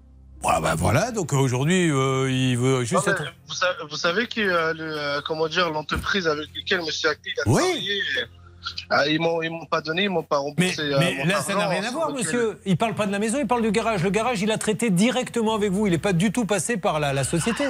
Voilà, 0.42 0.60
bah 0.60 0.74
voilà, 0.74 1.10
donc 1.12 1.32
aujourd'hui, 1.34 1.90
euh, 1.90 2.30
il 2.30 2.56
veut 2.56 2.82
juste 2.84 3.06
Non, 3.06 3.12
être... 3.12 3.24
vous, 3.47 3.55
sa- 3.55 3.76
vous 3.90 3.97
savez 3.97 4.26
que 4.26 4.40
euh, 4.40 4.72
le, 4.72 4.98
euh, 4.98 5.20
comment 5.26 5.48
dire 5.48 5.70
l'entreprise 5.70 6.26
avec 6.26 6.48
laquelle 6.56 6.80
Monsieur 6.80 7.10
Aclé 7.10 7.32
a 7.44 7.48
Oui. 7.48 7.60
travaillé, 7.62 8.01
euh, 8.18 8.24
ah, 8.91 9.07
ils 9.07 9.20
m'ont 9.20 9.41
ils 9.43 9.51
m'ont 9.51 9.65
pas 9.66 9.81
donné, 9.81 10.05
ils 10.05 10.11
m'ont 10.11 10.23
pas 10.23 10.37
Mais, 10.59 10.66
remboursé. 10.66 10.81
euh, 10.82 10.97
mais 10.99 11.15
mon 11.19 11.24
là, 11.27 11.41
ça 11.41 11.55
n'a 11.55 11.69
rien 11.69 11.82
à 11.85 11.91
voir, 11.91 12.09
sur 12.09 12.16
lequel- 12.16 12.27
monsieur. 12.27 12.61
Il 12.66 12.77
parle 12.77 12.95
pas 12.95 13.07
de 13.07 13.12
la 13.12 13.19
maison, 13.19 13.39
il 13.41 13.47
parle 13.47 13.62
du 13.62 13.70
garage. 13.73 14.03
Le 14.03 14.11
garage, 14.11 14.43
il 14.43 14.51
a 14.51 14.59
traité 14.59 14.91
directement 14.91 15.55
avec 15.55 15.70
vous. 15.73 15.87
Il 15.87 15.91
n'est 15.93 15.99
pas 15.99 16.12
du 16.12 16.31
tout 16.32 16.45
passé 16.45 16.77
par 16.77 17.01
la, 17.01 17.12
la 17.12 17.24
société. 17.24 17.65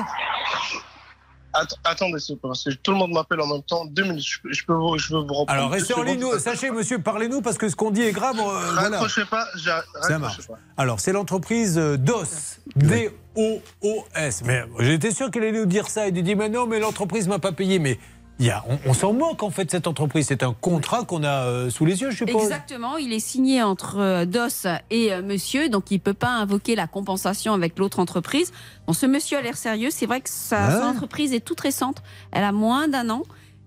Att- 1.53 1.75
attendez, 1.83 2.19
parce 2.41 2.62
que 2.62 2.71
tout 2.75 2.93
le 2.93 2.97
monde 2.97 3.11
m'appelle 3.11 3.41
en 3.41 3.47
même 3.49 3.62
temps. 3.65 3.85
Deux 3.85 4.05
minutes, 4.05 4.25
je, 4.25 4.39
peux- 4.41 4.53
je 4.53 4.65
peux 4.65 4.73
vous, 4.73 4.97
je 4.99 5.12
veux 5.12 5.19
vous 5.21 5.27
reprendre. 5.35 5.51
Alors, 5.51 5.71
restez 5.71 5.95
en 5.95 6.03
ligne. 6.05 6.21
nous. 6.21 6.39
Sachez, 6.39 6.71
monsieur, 6.71 7.01
parlez-nous 7.01 7.41
parce 7.43 7.59
que 7.59 7.69
ce 7.69 7.75
qu'on 7.75 7.91
dit 7.91 8.03
est 8.03 8.12
grave. 8.12 8.37
euh, 8.39 8.43
voilà. 8.73 8.99
Raccrochez 8.99 9.25
pas, 9.25 9.47
j'ai- 9.57 9.73
Ça 10.03 10.19
marche. 10.21 10.47
pas. 10.47 10.55
Alors, 10.77 11.01
c'est 11.01 11.11
l'entreprise 11.12 11.77
euh, 11.77 11.97
DOS. 11.97 12.61
D-O-O-S. 12.77 14.43
Mais 14.45 14.62
j'étais 14.79 15.11
sûr 15.11 15.31
qu'elle 15.33 15.43
allait 15.43 15.59
nous 15.59 15.67
dire 15.67 15.89
ça. 15.89 16.07
Il 16.07 16.15
lui 16.15 16.23
dit, 16.23 16.37
mais 16.37 16.49
non, 16.49 16.69
mais 16.69 16.79
l'entreprise 16.79 17.27
m'a 17.27 17.41
pas 17.41 17.51
payé. 17.51 17.81
Mais 17.81 17.99
il 18.41 18.47
y 18.47 18.51
a, 18.51 18.65
on, 18.69 18.79
on 18.91 18.93
s'en 18.95 19.12
moque, 19.12 19.43
en 19.45 19.51
fait, 19.51 19.71
cette 19.71 19.87
entreprise. 19.87 20.27
C'est 20.27 20.43
un 20.43 20.53
contrat 20.55 21.05
qu'on 21.05 21.23
a 21.23 21.45
euh, 21.47 21.71
sous 21.71 21.85
les 21.85 22.01
yeux, 22.01 22.11
je 22.11 22.17
suppose. 22.17 22.43
Exactement, 22.43 22.97
il 22.97 23.12
est 23.12 23.21
signé 23.21 23.62
entre 23.62 23.99
euh, 23.99 24.25
DOS 24.25 24.67
et 24.91 25.12
euh, 25.12 25.23
monsieur, 25.23 25.69
donc 25.69 25.91
il 25.91 25.95
ne 25.97 26.01
peut 26.01 26.15
pas 26.15 26.31
invoquer 26.31 26.75
la 26.75 26.87
compensation 26.89 27.53
avec 27.55 27.79
l'autre 27.79 28.01
entreprise. 28.01 28.51
Bon, 28.87 28.93
ce 28.95 29.07
monsieur 29.07 29.39
a 29.39 29.43
l'air 29.43 29.57
sérieux, 29.57 29.91
c'est 29.93 30.07
vrai 30.07 30.21
que 30.21 30.31
sa, 30.31 30.65
Ah. 30.67 30.81
son 30.81 30.87
entreprise 30.89 31.33
est 31.33 31.41
toute 31.45 31.61
récente, 31.61 32.03
elle 32.33 32.45
a 32.45 32.53
moins 32.53 32.89
d'un 32.89 33.11
an. 33.11 33.23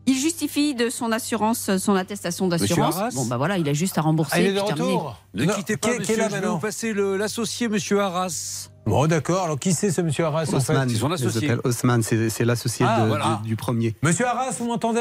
Il 0.05 0.15
justifie 0.15 0.75
de 0.75 0.89
son 0.89 1.13
assurance, 1.13 1.77
son 1.77 1.95
attestation 1.95 2.49
d'assurance. 2.49 2.97
Bon, 3.15 3.25
bah 3.25 3.37
voilà, 3.37 3.57
il 3.57 3.69
a 3.69 3.73
juste 3.73 3.97
à 3.97 4.01
rembourser. 4.01 4.33
Ah, 4.35 4.41
il 4.41 4.47
est 4.47 4.53
de 4.53 4.59
retour 4.59 5.15
Ne 5.33 5.45
Non, 5.45 5.53
quittez 5.53 5.75
qui- 5.75 5.79
pas, 5.79 5.87
qui 5.91 5.95
est 5.95 5.99
monsieur. 5.99 6.17
là 6.17 6.27
je 6.29 6.35
vais 6.41 6.47
vous 6.47 6.57
passer 6.57 6.93
l'associé, 6.93 7.69
monsieur 7.69 8.01
Arras. 8.01 8.69
Bon, 8.85 9.07
d'accord. 9.07 9.43
Alors, 9.45 9.59
qui 9.59 9.73
c'est 9.73 9.91
ce 9.91 10.01
monsieur 10.01 10.25
Arras, 10.25 10.43
en 10.43 10.45
fait 10.45 10.55
Haussmann, 10.57 10.89
ils 10.89 10.97
sont 10.97 11.09
il 11.09 11.17
s'appelle 11.17 11.29
associés. 11.29 11.55
Haussmann, 11.63 12.03
c'est 12.03 12.29
c'est 12.29 12.45
l'associé 12.45 12.85
Ah, 12.87 13.05
voilà. 13.07 13.39
du, 13.43 13.49
du 13.49 13.55
premier. 13.55 13.95
Monsieur 14.01 14.27
Arras, 14.27 14.51
vous 14.59 14.67
m'entendez? 14.67 14.99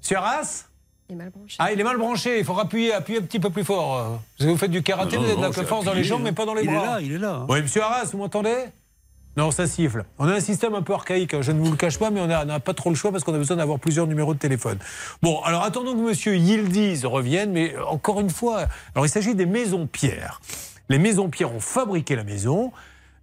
Monsieur 0.00 0.18
Arras? 0.18 0.64
Il 1.08 1.14
est 1.14 1.16
mal 1.16 1.30
branché. 1.30 1.56
Ah, 1.58 1.72
il 1.72 1.80
est 1.80 1.84
mal 1.84 1.98
branché. 1.98 2.38
Il 2.38 2.44
faut 2.44 2.58
appuyer, 2.58 2.92
appuyer 2.94 3.18
un 3.18 3.22
petit 3.22 3.40
peu 3.40 3.50
plus 3.50 3.64
fort. 3.64 4.20
Parce 4.38 4.46
que 4.46 4.52
vous 4.52 4.56
faites 4.58 4.70
du 4.70 4.82
karaté, 4.82 5.16
Non, 5.16 5.22
vous 5.22 5.28
avez 5.30 5.36
de 5.36 5.56
la 5.60 5.64
force 5.66 5.84
dans 5.84 5.92
les 5.92 6.04
jambes, 6.04 6.20
hein. 6.20 6.24
mais 6.24 6.32
pas 6.32 6.46
dans 6.46 6.54
les 6.54 6.62
Il 6.62 6.70
est 6.70 6.74
bras. 6.74 6.86
là, 6.86 7.00
il 7.00 7.12
est 7.12 7.18
là. 7.18 7.34
hein. 7.42 7.46
Oui, 7.48 7.60
monsieur 7.62 7.82
Arras, 7.82 8.04
vous 8.10 8.18
m'entendez? 8.18 8.56
Non, 9.36 9.50
ça 9.50 9.66
siffle. 9.66 10.04
On 10.18 10.28
a 10.28 10.32
un 10.34 10.40
système 10.40 10.74
un 10.76 10.82
peu 10.82 10.94
archaïque, 10.94 11.34
hein, 11.34 11.42
je 11.42 11.50
ne 11.50 11.58
vous 11.60 11.72
le 11.72 11.76
cache 11.76 11.98
pas, 11.98 12.10
mais 12.10 12.20
on 12.20 12.26
n'a 12.28 12.60
pas 12.60 12.72
trop 12.72 12.88
le 12.90 12.94
choix 12.96 13.10
parce 13.10 13.24
qu'on 13.24 13.34
a 13.34 13.38
besoin 13.38 13.56
d'avoir 13.56 13.80
plusieurs 13.80 14.06
numéros 14.06 14.32
de 14.32 14.38
téléphone. 14.38 14.78
Bon, 15.22 15.42
alors 15.42 15.64
attendons 15.64 15.92
que 15.94 16.00
monsieur 16.08 16.36
Yildiz 16.36 17.04
revienne, 17.04 17.50
mais 17.50 17.74
encore 17.88 18.20
une 18.20 18.30
fois, 18.30 18.66
alors 18.94 19.04
il 19.04 19.08
s'agit 19.08 19.34
des 19.34 19.44
maisons 19.46 19.88
pierres. 19.88 20.40
Les 20.88 20.98
maisons 20.98 21.28
pierres 21.30 21.54
ont 21.54 21.60
fabriqué 21.60 22.14
la 22.16 22.24
maison. 22.24 22.72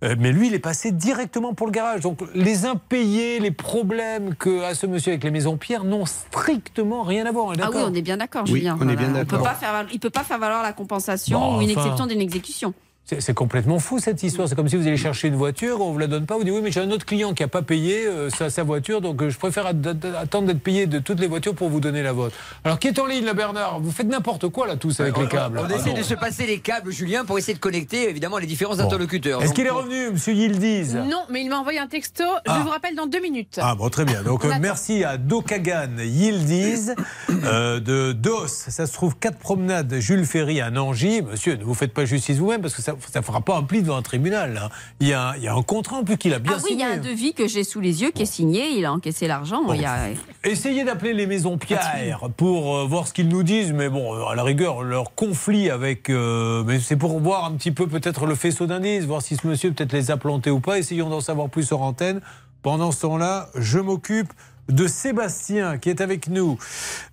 euh, 0.03 0.15
Mais 0.17 0.31
lui, 0.31 0.47
il 0.47 0.53
est 0.55 0.59
passé 0.59 0.91
directement 0.91 1.53
pour 1.53 1.67
le 1.67 1.71
garage. 1.71 2.01
Donc, 2.01 2.19
les 2.33 2.65
impayés, 2.65 3.39
les 3.39 3.51
problèmes 3.51 4.33
que 4.35 4.63
a 4.63 4.73
ce 4.73 4.87
monsieur 4.87 5.11
avec 5.11 5.23
les 5.23 5.29
maisons 5.31 5.57
pierres 5.57 5.83
n'ont 5.83 6.05
strictement 6.07 7.03
rien 7.03 7.25
à 7.25 7.31
voir. 7.31 7.53
Ah 7.61 7.69
oui, 7.71 7.81
on 7.85 7.93
est 7.93 8.01
bien 8.01 8.17
d'accord, 8.17 8.43
Oui, 8.47 8.59
Julien. 8.61 8.77
on 8.81 8.89
est 8.89 8.95
bien 8.95 9.09
peut 9.09 9.13
d'accord. 9.13 9.43
pas 9.43 9.53
faire, 9.53 9.85
il 9.93 9.99
peut 9.99 10.09
pas 10.09 10.23
faire 10.23 10.39
valoir 10.39 10.63
la 10.63 10.73
compensation 10.73 11.39
Bon, 11.39 11.57
ou 11.57 11.61
une 11.61 11.71
enfin. 11.71 11.81
exception 11.81 12.07
d'une 12.07 12.21
exécution. 12.21 12.73
C'est 13.19 13.33
complètement 13.33 13.79
fou 13.79 13.99
cette 13.99 14.23
histoire. 14.23 14.47
C'est 14.47 14.55
comme 14.55 14.69
si 14.69 14.75
vous 14.77 14.87
allez 14.87 14.97
chercher 14.97 15.27
une 15.27 15.35
voiture, 15.35 15.81
on 15.81 15.91
vous 15.91 15.97
la 15.99 16.07
donne 16.07 16.25
pas, 16.25 16.37
vous 16.37 16.43
dites 16.43 16.53
oui, 16.53 16.61
mais 16.63 16.71
j'ai 16.71 16.79
un 16.79 16.91
autre 16.91 17.05
client 17.05 17.33
qui 17.33 17.43
n'a 17.43 17.47
pas 17.47 17.61
payé 17.61 18.05
euh, 18.05 18.29
sa, 18.29 18.49
sa 18.49 18.63
voiture, 18.63 19.01
donc 19.01 19.21
euh, 19.21 19.29
je 19.29 19.37
préfère 19.37 19.65
attendre 19.65 20.47
d'être 20.47 20.61
payé 20.61 20.85
de 20.87 20.99
toutes 20.99 21.19
les 21.19 21.27
voitures 21.27 21.53
pour 21.55 21.69
vous 21.69 21.79
donner 21.79 22.03
la 22.03 22.13
vôtre. 22.13 22.35
Alors 22.63 22.79
qui 22.79 22.87
est 22.87 22.99
en 22.99 23.05
ligne 23.05 23.25
là, 23.25 23.33
Bernard? 23.33 23.79
Vous 23.79 23.91
faites 23.91 24.07
n'importe 24.07 24.47
quoi 24.49 24.67
là 24.67 24.75
tous 24.77 24.99
avec 24.99 25.17
On- 25.17 25.21
les 25.21 25.27
câbles. 25.27 25.59
On, 25.59 25.63
Ah, 25.69 25.75
essaie 25.75 25.89
non. 25.89 25.97
de 25.97 26.03
se 26.03 26.13
passer 26.13 26.45
les 26.45 26.59
câbles, 26.59 26.91
Julien, 26.91 27.25
pour 27.25 27.37
essayer 27.37 27.53
de 27.53 27.59
connecter 27.59 28.09
évidemment 28.09 28.37
les 28.37 28.47
différents 28.47 28.79
interlocuteurs. 28.79 29.41
Est-ce 29.43 29.53
qu'il 29.53 29.65
est 29.65 29.69
revenu, 29.71 30.11
Monsieur 30.11 30.33
Yildiz? 30.33 30.95
Non, 30.95 31.23
mais 31.29 31.41
il 31.41 31.49
m'a 31.49 31.57
envoyé 31.59 31.79
un 31.79 31.87
texto. 31.87 32.23
Ah. 32.47 32.57
Je 32.57 32.63
vous 32.63 32.69
rappelle 32.69 32.95
dans 32.95 33.07
deux 33.07 33.21
minutes. 33.21 33.59
Ah 33.61 33.75
bon, 33.75 33.89
très 33.89 34.05
bien. 34.05 34.23
Donc 34.23 34.43
On 34.45 34.49
euh, 34.49 34.53
merci 34.59 35.03
à 35.03 35.17
Dokagan 35.17 35.89
Yildiz 35.99 36.95
euh, 37.43 37.79
de 37.79 38.11
DOS. 38.13 38.47
Ça 38.47 38.85
se 38.87 38.93
trouve 38.93 39.15
4 39.17 39.37
promenades 39.37 39.93
Jules 39.99 40.25
Ferry 40.25 40.61
à 40.61 40.69
Nangy. 40.71 41.21
Monsieur, 41.21 41.55
ne 41.55 41.63
vous 41.63 41.73
faites 41.73 41.93
pas 41.93 42.05
justice 42.05 42.37
vous-même 42.37 42.61
parce 42.61 42.73
que 42.75 42.81
ça 42.81 42.93
ne 43.15 43.21
fera 43.21 43.41
pas 43.41 43.57
un 43.57 43.63
pli 43.63 43.81
devant 43.81 43.97
un 43.97 44.01
tribunal. 44.01 44.53
là. 44.53 44.69
Il, 44.99 45.07
y 45.07 45.13
a, 45.13 45.33
il 45.37 45.43
y 45.43 45.47
a 45.47 45.53
un 45.53 45.61
contrat 45.63 45.97
en 45.97 46.03
plus 46.03 46.17
qu'il 46.17 46.33
a 46.33 46.39
bien 46.39 46.53
ah 46.55 46.61
oui, 46.63 46.71
il 46.73 46.79
y 46.79 46.83
a 46.83 46.89
un 46.91 46.97
devis 46.97 47.33
que 47.33 47.47
j'ai 47.47 47.63
sous 47.63 47.79
les 47.81 48.01
yeux 48.01 48.11
qui 48.11 48.23
est 48.23 48.25
signé, 48.25 48.69
il 48.77 48.85
a 48.85 48.93
encaissé 48.93 49.27
l'argent. 49.27 49.61
a- 49.69 50.09
Essayez 50.43 50.83
d'appeler 50.83 51.13
les 51.13 51.27
maisons 51.27 51.57
Pierre 51.57 52.19
pour 52.37 52.75
euh, 52.77 52.85
voir 52.85 53.07
ce 53.07 53.13
qu'ils 53.13 53.27
nous 53.27 53.43
disent, 53.43 53.73
mais 53.73 53.89
bon, 53.89 54.15
euh, 54.15 54.25
à 54.25 54.35
la 54.35 54.43
rigueur, 54.43 54.81
leur 54.83 55.13
conflit 55.15 55.69
avec. 55.69 56.09
euh, 56.09 56.63
mais 56.65 56.79
c'est 56.79 56.95
pour 56.95 57.19
voir 57.19 57.45
un 57.45 57.51
petit 57.53 57.71
peu 57.71 57.87
peut-être 57.87 58.25
le 58.25 58.35
faisceau 58.35 58.65
d'indices, 58.65 59.05
voir 59.05 59.21
si 59.21 59.35
ce 59.35 59.45
monsieur 59.47 59.71
peut-être 59.71 59.93
les 59.93 60.09
a 60.11 60.17
plantés 60.17 60.49
ou 60.51 60.59
pas. 60.59 60.77
Essayons 60.79 61.09
d'en 61.09 61.21
savoir 61.21 61.49
plus 61.49 61.63
sur 61.63 61.81
antenne. 61.81 62.21
Pendant 62.63 62.91
ce 62.91 63.01
temps-là, 63.01 63.49
je 63.55 63.79
m'occupe 63.79 64.31
de 64.69 64.87
Sébastien 64.87 65.77
qui 65.77 65.89
est 65.89 66.01
avec 66.01 66.27
nous. 66.27 66.57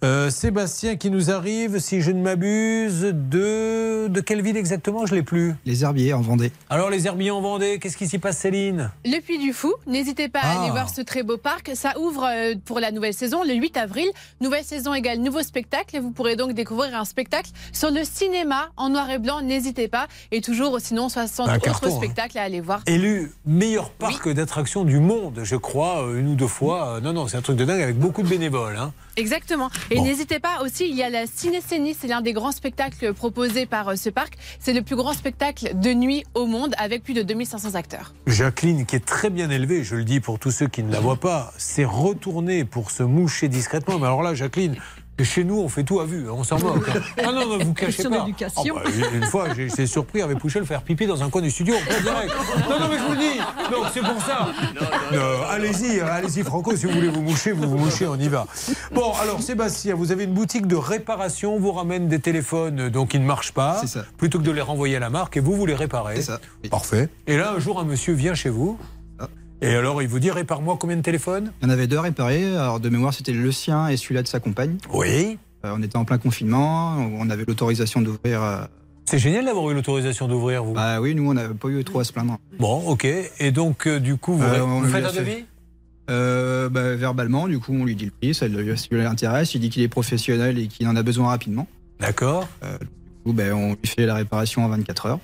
Euh, 0.05 0.31
Sébastien 0.31 0.97
qui 0.97 1.11
nous 1.11 1.31
arrive, 1.31 1.79
si 1.81 2.01
je 2.03 2.11
ne 2.12 2.20
m'abuse, 2.23 3.03
de. 3.03 4.07
De 4.09 4.20
quelle 4.20 4.43
ville 4.43 4.57
exactement? 4.57 5.07
Je 5.07 5.12
ne 5.15 5.19
l'ai 5.19 5.23
plus. 5.25 5.55
Les 5.66 5.83
herbiers 5.85 6.12
en 6.15 6.20
Vendée. 6.20 6.51
Alors, 6.70 6.89
les 6.91 7.07
herbiers 7.07 7.31
en 7.31 7.41
Vendée, 7.41 7.79
qu'est-ce 7.79 7.97
qui 7.97 8.09
s'y 8.09 8.19
passe, 8.19 8.39
Céline? 8.39 8.91
Le 9.05 9.20
Puy 9.20 9.39
du 9.39 9.53
Fou, 9.53 9.73
n'hésitez 9.87 10.29
pas 10.29 10.39
à 10.41 10.43
Ah. 10.45 10.62
aller 10.62 10.70
voir 10.70 10.89
ce 10.89 11.01
très 11.03 11.23
beau 11.23 11.37
parc. 11.37 11.70
Ça 11.75 11.99
ouvre 11.99 12.25
euh, 12.27 12.55
pour 12.65 12.81
la 12.81 12.91
nouvelle 12.93 13.12
saison 13.15 13.43
le 13.45 13.55
8 13.55 13.77
avril. 13.77 14.09
Nouvelle 14.41 14.65
saison 14.65 14.95
égale 14.95 15.19
nouveau 15.19 15.43
spectacle. 15.43 15.97
Et 15.97 16.01
vous 16.01 16.11
pourrez 16.11 16.37
donc 16.37 16.53
découvrir 16.55 16.95
un 16.99 17.05
spectacle 17.05 17.51
sur 17.73 17.91
le 17.91 18.03
cinéma 18.05 18.70
en 18.77 18.89
noir 18.91 19.11
et 19.11 19.19
blanc. 19.19 19.43
N'hésitez 19.43 19.89
pas. 19.89 20.07
Et 20.33 20.41
toujours, 20.41 20.79
sinon, 20.81 21.09
60 21.09 21.49
Un 21.49 21.55
autres 21.57 21.65
carton, 21.65 21.89
hein. 21.89 21.97
spectacles 21.97 22.39
à 22.39 22.43
aller 22.43 22.61
voir. 22.61 22.83
Élu 22.87 23.33
meilleur 23.47 23.91
parc 23.91 24.29
d'attractions 24.33 24.85
du 24.85 25.01
monde, 25.01 25.41
je 25.43 25.57
crois, 25.57 26.05
euh, 26.07 26.19
une 26.20 26.29
ou 26.29 26.35
deux 26.35 26.47
fois. 26.47 27.01
Non, 27.03 27.12
non, 27.12 27.27
c'est 27.27 27.37
un 27.39 27.43
truc 27.43 27.56
de 27.56 27.65
dingue 27.65 27.81
avec 27.81 27.97
beaucoup 27.97 28.23
de 28.23 28.28
bénévoles. 28.28 28.77
hein. 28.77 28.93
Exactement. 29.16 29.70
Et 29.90 29.97
Bon. 29.97 30.05
n'hésitez 30.05 30.39
pas 30.40 30.60
aussi, 30.62 30.89
il 30.89 30.97
y 30.97 31.02
a 31.02 31.10
la 31.10 31.27
Cinécénie, 31.27 31.97
c'est 31.98 32.06
l'un 32.09 32.20
des 32.20 32.32
grands 32.32 32.52
spectacles 32.52 33.12
proposés 33.15 33.66
par 33.66 33.89
euh, 33.89 33.97
ce 33.97 34.10
parc. 34.10 34.35
C'est 34.60 34.73
le 34.73 34.82
plus 34.82 34.97
grand 34.97 35.12
spectacle 35.12 35.70
de 35.74 35.93
nuit 35.93 36.24
au 36.35 36.47
monde 36.47 36.74
avec 36.78 37.02
plus 37.02 37.15
de 37.15 37.23
2500 37.23 37.74
acteurs. 37.74 38.12
Jacqueline, 38.27 38.86
qui 38.86 38.97
est 38.97 39.05
très 39.05 39.31
bien 39.31 39.51
élevée, 39.51 39.82
je 39.85 39.97
le 39.97 40.05
dis 40.05 40.20
pour 40.20 40.39
tous 40.39 40.51
ceux 40.51 40.66
qui 40.69 40.82
ne 40.82 40.93
la 40.93 41.01
voient 41.01 41.16
pas, 41.20 41.52
s'est 41.59 41.85
retournée 41.85 42.65
pour 42.65 42.90
se 42.90 43.02
moucher 43.02 43.48
discrètement. 43.48 43.98
Mais 43.98 44.06
alors 44.06 44.23
là, 44.23 44.35
Jacqueline, 44.35 44.77
chez 45.24 45.45
nous, 45.45 45.59
on 45.61 45.69
fait 45.69 45.82
tout 45.85 46.01
à 46.01 46.05
vue, 46.05 46.27
hein, 46.28 46.32
on 46.36 46.45
s'en 46.45 46.59
moque. 46.61 46.89
hein. 46.89 47.01
Ah 47.24 47.32
non, 47.32 47.47
non, 47.49 47.59
vous 47.65 47.74
cachez 47.74 47.93
Question 47.93 48.11
pas. 48.11 48.20
d'éducation. 48.20 48.74
Ah 48.77 48.81
bah, 48.85 48.90
une 49.15 49.24
fois, 49.24 49.47
j'ai 49.55 49.66
été 49.66 49.86
surpris 49.86 50.23
avec 50.23 50.39
Pouchel 50.39 50.65
faire 50.65 50.82
pipi 50.82 51.07
dans 51.07 51.23
un 51.23 51.31
coin 51.31 51.43
du 51.43 51.51
studio. 51.51 51.74
direct. 52.03 52.32
Non, 52.69 52.78
non, 52.81 52.89
mais 52.90 52.99
je 52.99 53.03
vous 53.03 53.12
le 53.12 53.19
dis. 53.19 53.39
Donc 53.73 53.86
c'est 53.93 54.01
pour 54.01 54.20
ça. 54.23 54.49
Non, 55.12 55.43
allez-y, 55.51 56.01
hein, 56.01 56.07
allez-y, 56.11 56.43
Franco, 56.43 56.77
si 56.77 56.86
vous 56.86 56.93
voulez 56.93 57.09
vous 57.09 57.23
moucher, 57.23 57.53
vous 57.53 57.69
vous 57.69 57.78
mouchez, 57.78 58.07
on 58.07 58.16
y 58.16 58.28
va. 58.28 58.47
Bon, 58.93 59.12
alors 59.23 59.40
Sébastien, 59.43 59.95
vous 59.95 60.12
avez 60.12 60.24
une 60.24 60.32
boutique 60.35 60.66
de 60.66 60.77
réparation, 60.77 61.55
on 61.57 61.59
vous 61.59 61.73
ramène 61.73 62.09
des 62.09 62.19
téléphones 62.20 62.81
euh, 62.81 62.90
donc 62.90 63.11
qui 63.11 63.19
ne 63.19 63.24
marchent 63.24 63.53
pas, 63.53 63.81
plutôt 64.16 64.39
que 64.39 64.45
de 64.45 64.51
les 64.51 64.61
renvoyer 64.61 64.97
à 64.97 65.01
la 65.01 65.11
marque, 65.11 65.36
et 65.36 65.40
vous, 65.40 65.55
vous 65.57 65.66
les 65.66 65.74
réparez. 65.74 66.16
C'est 66.16 66.23
ça. 66.23 66.40
Parfait. 66.70 67.09
Et 67.27 67.36
là, 67.36 67.53
un 67.57 67.59
jour, 67.59 67.78
un 67.81 67.85
monsieur 67.85 68.12
vient 68.15 68.35
chez 68.35 68.51
vous. 68.51 68.78
Et 69.60 69.74
alors, 69.74 70.02
il 70.02 70.09
vous 70.09 70.20
dit 70.20 70.30
répare-moi 70.30 70.76
combien 70.78 70.97
de 70.97 71.02
téléphones? 71.02 71.52
Il 71.60 71.64
y 71.66 71.70
en 71.70 71.72
avait 71.72 71.86
deux 71.89 71.98
réparés. 71.98 72.44
Alors, 72.56 72.78
de 72.80 72.89
mémoire, 72.89 73.12
c'était 73.12 73.32
le 73.32 73.51
sien 73.52 73.89
et 73.89 73.97
celui-là 73.97 74.22
de 74.22 74.28
sa 74.28 74.39
compagne. 74.40 74.76
Oui. 74.93 75.39
Euh, 75.64 75.72
on 75.76 75.82
était 75.82 75.97
en 75.97 76.05
plein 76.05 76.18
confinement. 76.18 76.97
On 77.18 77.28
avait 77.30 77.44
l'autorisation 77.47 78.01
d'ouvrir. 78.01 78.40
euh, 78.43 78.60
C'est 79.06 79.18
génial 79.18 79.44
d'avoir 79.47 79.68
eu 79.70 79.74
l'autorisation 79.74 80.28
d'ouvrir, 80.28 80.62
vous. 80.62 80.74
Bah 80.74 81.01
oui, 81.01 81.14
nous, 81.16 81.28
on 81.28 81.35
n'avait 81.35 81.55
pas 81.55 81.68
eu 81.68 81.82
trop 81.82 81.98
à 81.98 82.05
se 82.05 82.12
plaindre. 82.12 82.39
Bon, 82.60 82.86
ok. 82.89 83.05
Et 83.40 83.51
donc, 83.51 83.89
euh, 83.89 83.98
du 83.98 84.16
coup, 84.16 84.35
vous, 84.35 84.47
vous 84.47 84.55
on 84.55 84.82
lui 84.82 84.93
faites 84.93 85.05
un 85.05 85.12
devis? 85.12 85.44
Euh, 86.10 86.68
bah, 86.68 86.94
verbalement, 86.94 87.48
du 87.48 87.59
coup, 87.59 87.72
on 87.74 87.85
lui 87.85 87.97
dit 87.97 88.06
le 88.06 88.12
prix, 88.12 88.35
ça 88.35 88.47
lui, 88.48 88.78
ça 88.78 88.86
lui 88.93 89.02
intéresse. 89.05 89.55
Il 89.55 89.60
dit 89.60 89.70
qu'il 89.70 89.82
est 89.82 89.89
professionnel 89.89 90.59
et 90.59 90.68
qu'il 90.68 90.86
en 90.86 90.94
a 90.97 91.02
besoin 91.02 91.28
rapidement. 91.28 91.66
D'accord. 91.98 92.48
Euh, 92.62 92.78
du 92.78 92.86
coup, 93.24 93.32
ben, 93.32 93.52
on 93.52 93.70
lui 93.70 93.86
fait 93.89 94.06
la 94.06 94.14
réparation 94.14 94.64
en 94.64 94.68
24 94.68 95.06
heures. 95.06 95.20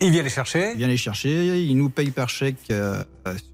Il 0.00 0.10
vient 0.10 0.22
les 0.22 0.28
chercher 0.28 0.72
Il 0.72 0.78
vient 0.78 0.88
les 0.88 0.96
chercher, 0.96 1.62
il 1.62 1.76
nous 1.76 1.88
paye 1.88 2.10
par 2.10 2.28
chèque. 2.28 2.56
euh, 2.70 3.02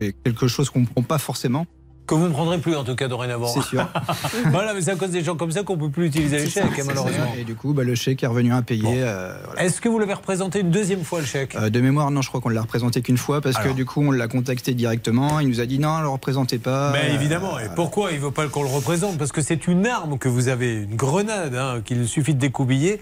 c'est 0.00 0.12
quelque 0.24 0.48
chose 0.48 0.70
qu'on 0.70 0.80
ne 0.80 0.86
prend 0.86 1.02
pas 1.02 1.18
forcément. 1.18 1.66
Que 2.04 2.14
vous 2.16 2.26
ne 2.26 2.32
prendrez 2.32 2.58
plus, 2.58 2.74
en 2.74 2.82
tout 2.82 2.96
cas, 2.96 3.06
dorénavant. 3.06 3.46
C'est 3.46 3.62
sûr. 3.62 3.86
voilà, 4.50 4.74
mais 4.74 4.80
c'est 4.82 4.90
à 4.90 4.96
cause 4.96 5.10
des 5.10 5.22
gens 5.22 5.36
comme 5.36 5.52
ça 5.52 5.62
qu'on 5.62 5.76
peut 5.78 5.88
plus 5.88 6.06
utiliser 6.08 6.36
les 6.38 6.44
C'est 6.46 6.50
chèques, 6.50 6.62
ça, 6.64 6.68
hein, 6.68 6.72
c'est 6.76 6.84
malheureusement. 6.84 7.32
ça. 7.32 7.38
Et 7.40 7.44
du 7.44 7.54
coup, 7.54 7.72
bah, 7.74 7.84
le 7.84 7.94
chèque 7.94 8.22
est 8.24 8.26
revenu 8.26 8.52
impayé. 8.52 8.82
euh, 9.02 9.36
voilà. 9.44 9.62
Est-ce 9.64 9.80
que 9.80 9.88
vous 9.88 9.98
l'avez 10.00 10.12
représenté 10.14 10.60
une 10.60 10.70
deuxième 10.72 11.04
fois, 11.04 11.20
le 11.20 11.26
chèque? 11.26 11.54
Euh, 11.54 11.70
de 11.70 11.80
mémoire, 11.80 12.10
non, 12.10 12.20
je 12.20 12.28
crois 12.28 12.40
qu'on 12.40 12.48
l'a 12.48 12.60
représenté 12.62 13.02
qu'une 13.02 13.16
fois 13.18 13.40
parce 13.40 13.56
Alors. 13.56 13.68
que 13.72 13.76
du 13.76 13.86
coup, 13.86 14.02
on 14.02 14.10
l'a 14.10 14.26
contacté 14.26 14.74
directement. 14.74 15.38
Il 15.38 15.48
nous 15.48 15.60
a 15.60 15.66
dit 15.66 15.78
non, 15.78 15.98
ne 15.98 16.02
le 16.02 16.08
représentez 16.08 16.58
pas. 16.58 16.90
Mais 16.92 17.14
évidemment. 17.14 17.58
Et 17.60 17.68
pourquoi 17.76 18.10
il 18.10 18.18
ne 18.18 18.24
veut 18.24 18.30
pas 18.32 18.48
qu'on 18.48 18.64
le 18.64 18.68
représente? 18.68 19.16
Parce 19.16 19.30
que 19.32 19.40
c'est 19.40 19.68
une 19.68 19.86
arme 19.86 20.18
que 20.18 20.28
vous 20.28 20.48
avez, 20.48 20.74
une 20.82 20.96
grenade, 20.96 21.54
hein, 21.54 21.82
qu'il 21.84 22.06
suffit 22.08 22.34
de 22.34 22.40
découbiller. 22.40 23.00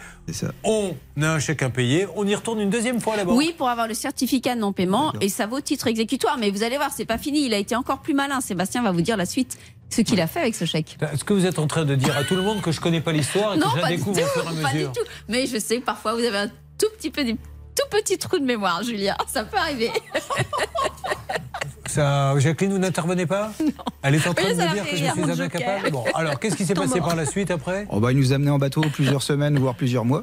On 0.63 0.95
a 1.23 1.27
un 1.33 1.39
chèque 1.39 1.63
impayé, 1.63 2.07
on 2.17 2.27
y 2.27 2.35
retourne 2.35 2.61
une 2.61 2.71
deuxième 2.71 3.01
fois 3.01 3.17
là-bas. 3.17 3.33
Oui, 3.35 3.55
pour 3.57 3.69
avoir 3.69 3.89
le 3.89 3.95
certificat 3.95 4.55
de 4.55 4.61
non-paiement 4.61 5.13
et 5.21 5.29
ça 5.29 5.47
vaut 5.47 5.61
titre 5.61 5.87
exécutoire. 5.87 6.37
Mais 6.39 6.51
vous 6.51 6.63
allez 6.63 6.77
voir, 6.77 6.91
c'est 6.95 7.05
pas 7.07 7.19
fini. 7.19 7.47
Il 7.47 7.55
a 7.55 7.59
été 7.59 7.75
encore 7.75 7.99
plus 8.01 8.15
malin. 8.15 8.41
Sébastien 8.41 8.83
va 8.83 8.90
vous 8.93 9.03
dire 9.03 9.17
la 9.17 9.27
suite, 9.27 9.59
ce 9.91 10.03
qu'il 10.03 10.21
a 10.21 10.27
fait 10.27 10.41
avec 10.41 10.55
ce 10.55 10.65
chèque. 10.65 10.97
Est-ce 11.13 11.25
que 11.25 11.33
vous 11.33 11.47
êtes 11.47 11.59
en 11.59 11.67
train 11.67 11.85
de 11.85 11.95
dire 11.95 12.17
à 12.17 12.25
tout 12.25 12.37
le 12.37 12.43
monde 12.43 12.61
que 12.61 12.73
je 12.73 12.81
connais 12.81 13.01
pas 13.01 13.13
l'histoire 13.13 13.55
et 13.55 13.59
que 13.59 13.65
Non, 13.65 13.71
je 13.71 13.77
la 13.77 13.83
pas 13.83 13.89
du, 13.89 13.97
découvre 13.97 14.21
tout, 14.21 14.27
au 14.27 14.29
fur 14.29 14.45
et 14.45 14.47
à 14.47 14.63
pas 14.63 14.71
du 14.71 14.77
mesure 14.77 14.93
tout. 14.93 15.05
Mais 15.29 15.47
je 15.47 15.59
sais 15.59 15.79
que 15.79 15.85
parfois 15.85 16.15
vous 16.15 16.25
avez 16.25 16.39
un 16.39 16.49
tout 16.49 16.89
petit 16.97 17.11
peu 17.11 17.25
des 17.25 17.35
tout 17.35 17.89
petits 17.91 18.19
trous 18.19 18.39
de 18.39 18.45
mémoire, 18.45 18.83
Julien. 18.83 19.17
Ça 19.27 19.45
peut 19.45 19.57
arriver. 19.57 19.91
Ça, 21.91 22.39
Jacqueline, 22.39 22.71
vous 22.73 22.79
n'intervenez 22.79 23.27
pas 23.27 23.51
Non. 23.61 23.71
Elle 24.03 24.15
est 24.15 24.27
en 24.29 24.33
train 24.33 24.47
Oui, 24.49 24.57
de 24.57 24.63
me 24.63 24.73
dire 24.75 24.85
que 24.85 24.91
je 24.91 24.97
suis 24.97 25.07
joker. 25.07 25.41
incapable. 25.41 25.91
Bon, 25.91 26.05
alors, 26.15 26.39
qu'est-ce 26.39 26.55
qui 26.57 26.65
s'est 26.65 26.75
passé 26.75 27.01
mort. 27.01 27.09
par 27.09 27.17
la 27.17 27.27
suite 27.27 27.51
après? 27.51 27.87
Oh, 27.91 27.99
bah, 28.01 28.13
il 28.13 28.19
nous 28.19 28.33
a 28.33 28.37
amené 28.37 28.51
en 28.51 28.59
bateau 28.59 28.83
plusieurs 28.93 29.23
semaines, 29.23 29.59
voire 29.59 29.75
plusieurs 29.75 30.05
mois. 30.05 30.23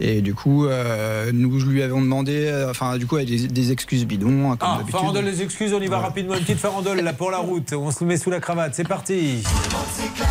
Et 0.00 0.20
du 0.22 0.34
coup, 0.34 0.66
euh, 0.66 1.30
nous 1.32 1.58
lui 1.60 1.82
avons 1.82 2.00
demandé, 2.00 2.46
euh, 2.46 2.70
enfin, 2.70 2.96
du 2.98 3.06
coup, 3.06 3.16
avec 3.16 3.28
des, 3.28 3.46
des 3.46 3.72
excuses 3.72 4.04
bidons, 4.06 4.50
hein, 4.52 4.56
comme 4.56 4.68
Ah, 4.70 4.80
farandole 4.90 5.24
les 5.24 5.42
excuses, 5.42 5.72
on 5.72 5.80
y 5.80 5.86
va 5.86 5.98
rapidement. 5.98 6.34
Une 6.34 6.40
petite 6.40 6.58
farandole 6.58 7.00
là 7.00 7.12
pour 7.12 7.30
la 7.30 7.38
route. 7.38 7.72
On 7.72 7.90
se 7.92 8.00
le 8.00 8.06
met 8.08 8.16
sous 8.16 8.30
la 8.30 8.40
cravate. 8.40 8.74
C'est 8.74 8.86
parti. 8.88 9.42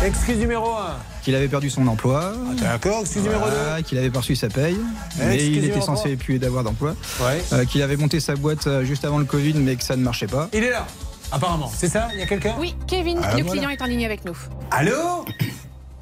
Excuse 0.04 0.38
numéro 0.38 0.66
1. 0.70 0.96
Qu'il 1.28 1.36
avait 1.36 1.48
perdu 1.48 1.68
son 1.68 1.86
emploi. 1.88 2.32
D'accord, 2.58 3.00
excuse 3.00 3.22
numéro 3.22 3.42
Voilà, 3.42 3.82
Qu'il 3.82 3.98
avait 3.98 4.08
perçu 4.08 4.34
sa 4.34 4.48
paye. 4.48 4.78
Eh, 5.20 5.24
mais 5.26 5.46
il 5.46 5.62
était 5.62 5.82
censé 5.82 6.16
plus 6.16 6.38
d'avoir 6.38 6.64
d'emploi. 6.64 6.94
Ouais. 7.20 7.44
Euh, 7.52 7.66
qu'il 7.66 7.82
avait 7.82 7.98
monté 7.98 8.18
sa 8.18 8.34
boîte 8.34 8.66
euh, 8.66 8.82
juste 8.82 9.04
avant 9.04 9.18
le 9.18 9.26
Covid, 9.26 9.52
mais 9.52 9.76
que 9.76 9.82
ça 9.84 9.94
ne 9.94 10.02
marchait 10.02 10.26
pas. 10.26 10.48
Il 10.54 10.64
est 10.64 10.70
là, 10.70 10.86
apparemment. 11.30 11.70
C'est 11.76 11.90
ça 11.90 12.08
Il 12.14 12.18
y 12.20 12.22
a 12.22 12.26
quelqu'un? 12.26 12.54
Oui, 12.58 12.74
Kevin, 12.86 13.18
Ah, 13.22 13.36
le 13.36 13.42
voilà. 13.44 13.60
client 13.60 13.68
est 13.68 13.82
en 13.82 13.84
ligne 13.84 14.06
avec 14.06 14.24
nous. 14.24 14.38
Allô? 14.70 15.26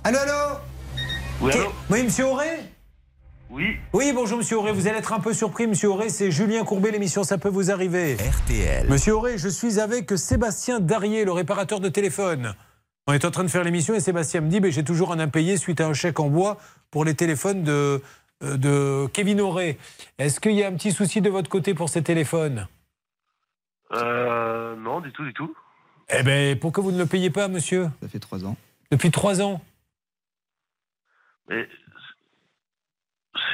Allô, 0.04 0.16
allô? 0.16 0.58
Oui, 1.40 1.52
allô? 1.54 1.72
Oui, 1.90 2.04
monsieur 2.04 2.26
Auré? 2.26 2.46
Oui. 3.50 3.64
Oui, 3.92 4.12
bonjour 4.14 4.38
monsieur 4.38 4.58
Auré. 4.58 4.70
Vous 4.70 4.86
allez 4.86 4.98
être 4.98 5.12
un 5.12 5.18
peu 5.18 5.34
surpris, 5.34 5.66
monsieur 5.66 5.88
Auré. 5.90 6.08
C'est 6.08 6.30
Julien 6.30 6.62
Courbet, 6.62 6.92
l'émission 6.92 7.24
Ça 7.24 7.36
peut 7.36 7.48
vous 7.48 7.72
arriver. 7.72 8.14
RTL. 8.14 8.86
Monsieur 8.88 9.16
Auré, 9.16 9.38
je 9.38 9.48
suis 9.48 9.80
avec 9.80 10.12
Sébastien 10.16 10.78
Darier, 10.78 11.24
le 11.24 11.32
réparateur 11.32 11.80
de 11.80 11.88
téléphone. 11.88 12.54
On 13.06 13.12
est 13.12 13.24
en 13.24 13.30
train 13.30 13.44
de 13.44 13.48
faire 13.48 13.62
l'émission 13.62 13.94
et 13.94 14.00
Sébastien 14.00 14.40
me 14.40 14.48
dit 14.48 14.60
j'ai 14.72 14.82
toujours 14.82 15.12
un 15.12 15.20
impayé 15.20 15.56
suite 15.56 15.80
à 15.80 15.86
un 15.86 15.94
chèque 15.94 16.18
en 16.18 16.28
bois 16.28 16.58
pour 16.90 17.04
les 17.04 17.14
téléphones 17.14 17.62
de, 17.62 18.02
euh, 18.42 18.56
de 18.56 19.06
Kevin 19.12 19.40
Auré. 19.40 19.78
Est-ce 20.18 20.40
qu'il 20.40 20.52
y 20.52 20.64
a 20.64 20.68
un 20.68 20.72
petit 20.72 20.90
souci 20.90 21.20
de 21.20 21.30
votre 21.30 21.48
côté 21.48 21.72
pour 21.72 21.88
ces 21.88 22.02
téléphones? 22.02 22.66
Euh, 23.92 24.74
non, 24.74 25.00
du 25.00 25.12
tout, 25.12 25.24
du 25.24 25.32
tout. 25.32 25.56
Eh 26.08 26.24
bien, 26.24 26.56
pourquoi 26.60 26.82
vous 26.82 26.90
ne 26.90 26.98
le 26.98 27.06
payez 27.06 27.30
pas, 27.30 27.46
monsieur? 27.46 27.88
Ça 28.02 28.08
fait 28.08 28.18
trois 28.18 28.44
ans. 28.44 28.56
Depuis 28.90 29.12
trois 29.12 29.40
ans? 29.40 29.60
Mais 31.48 31.68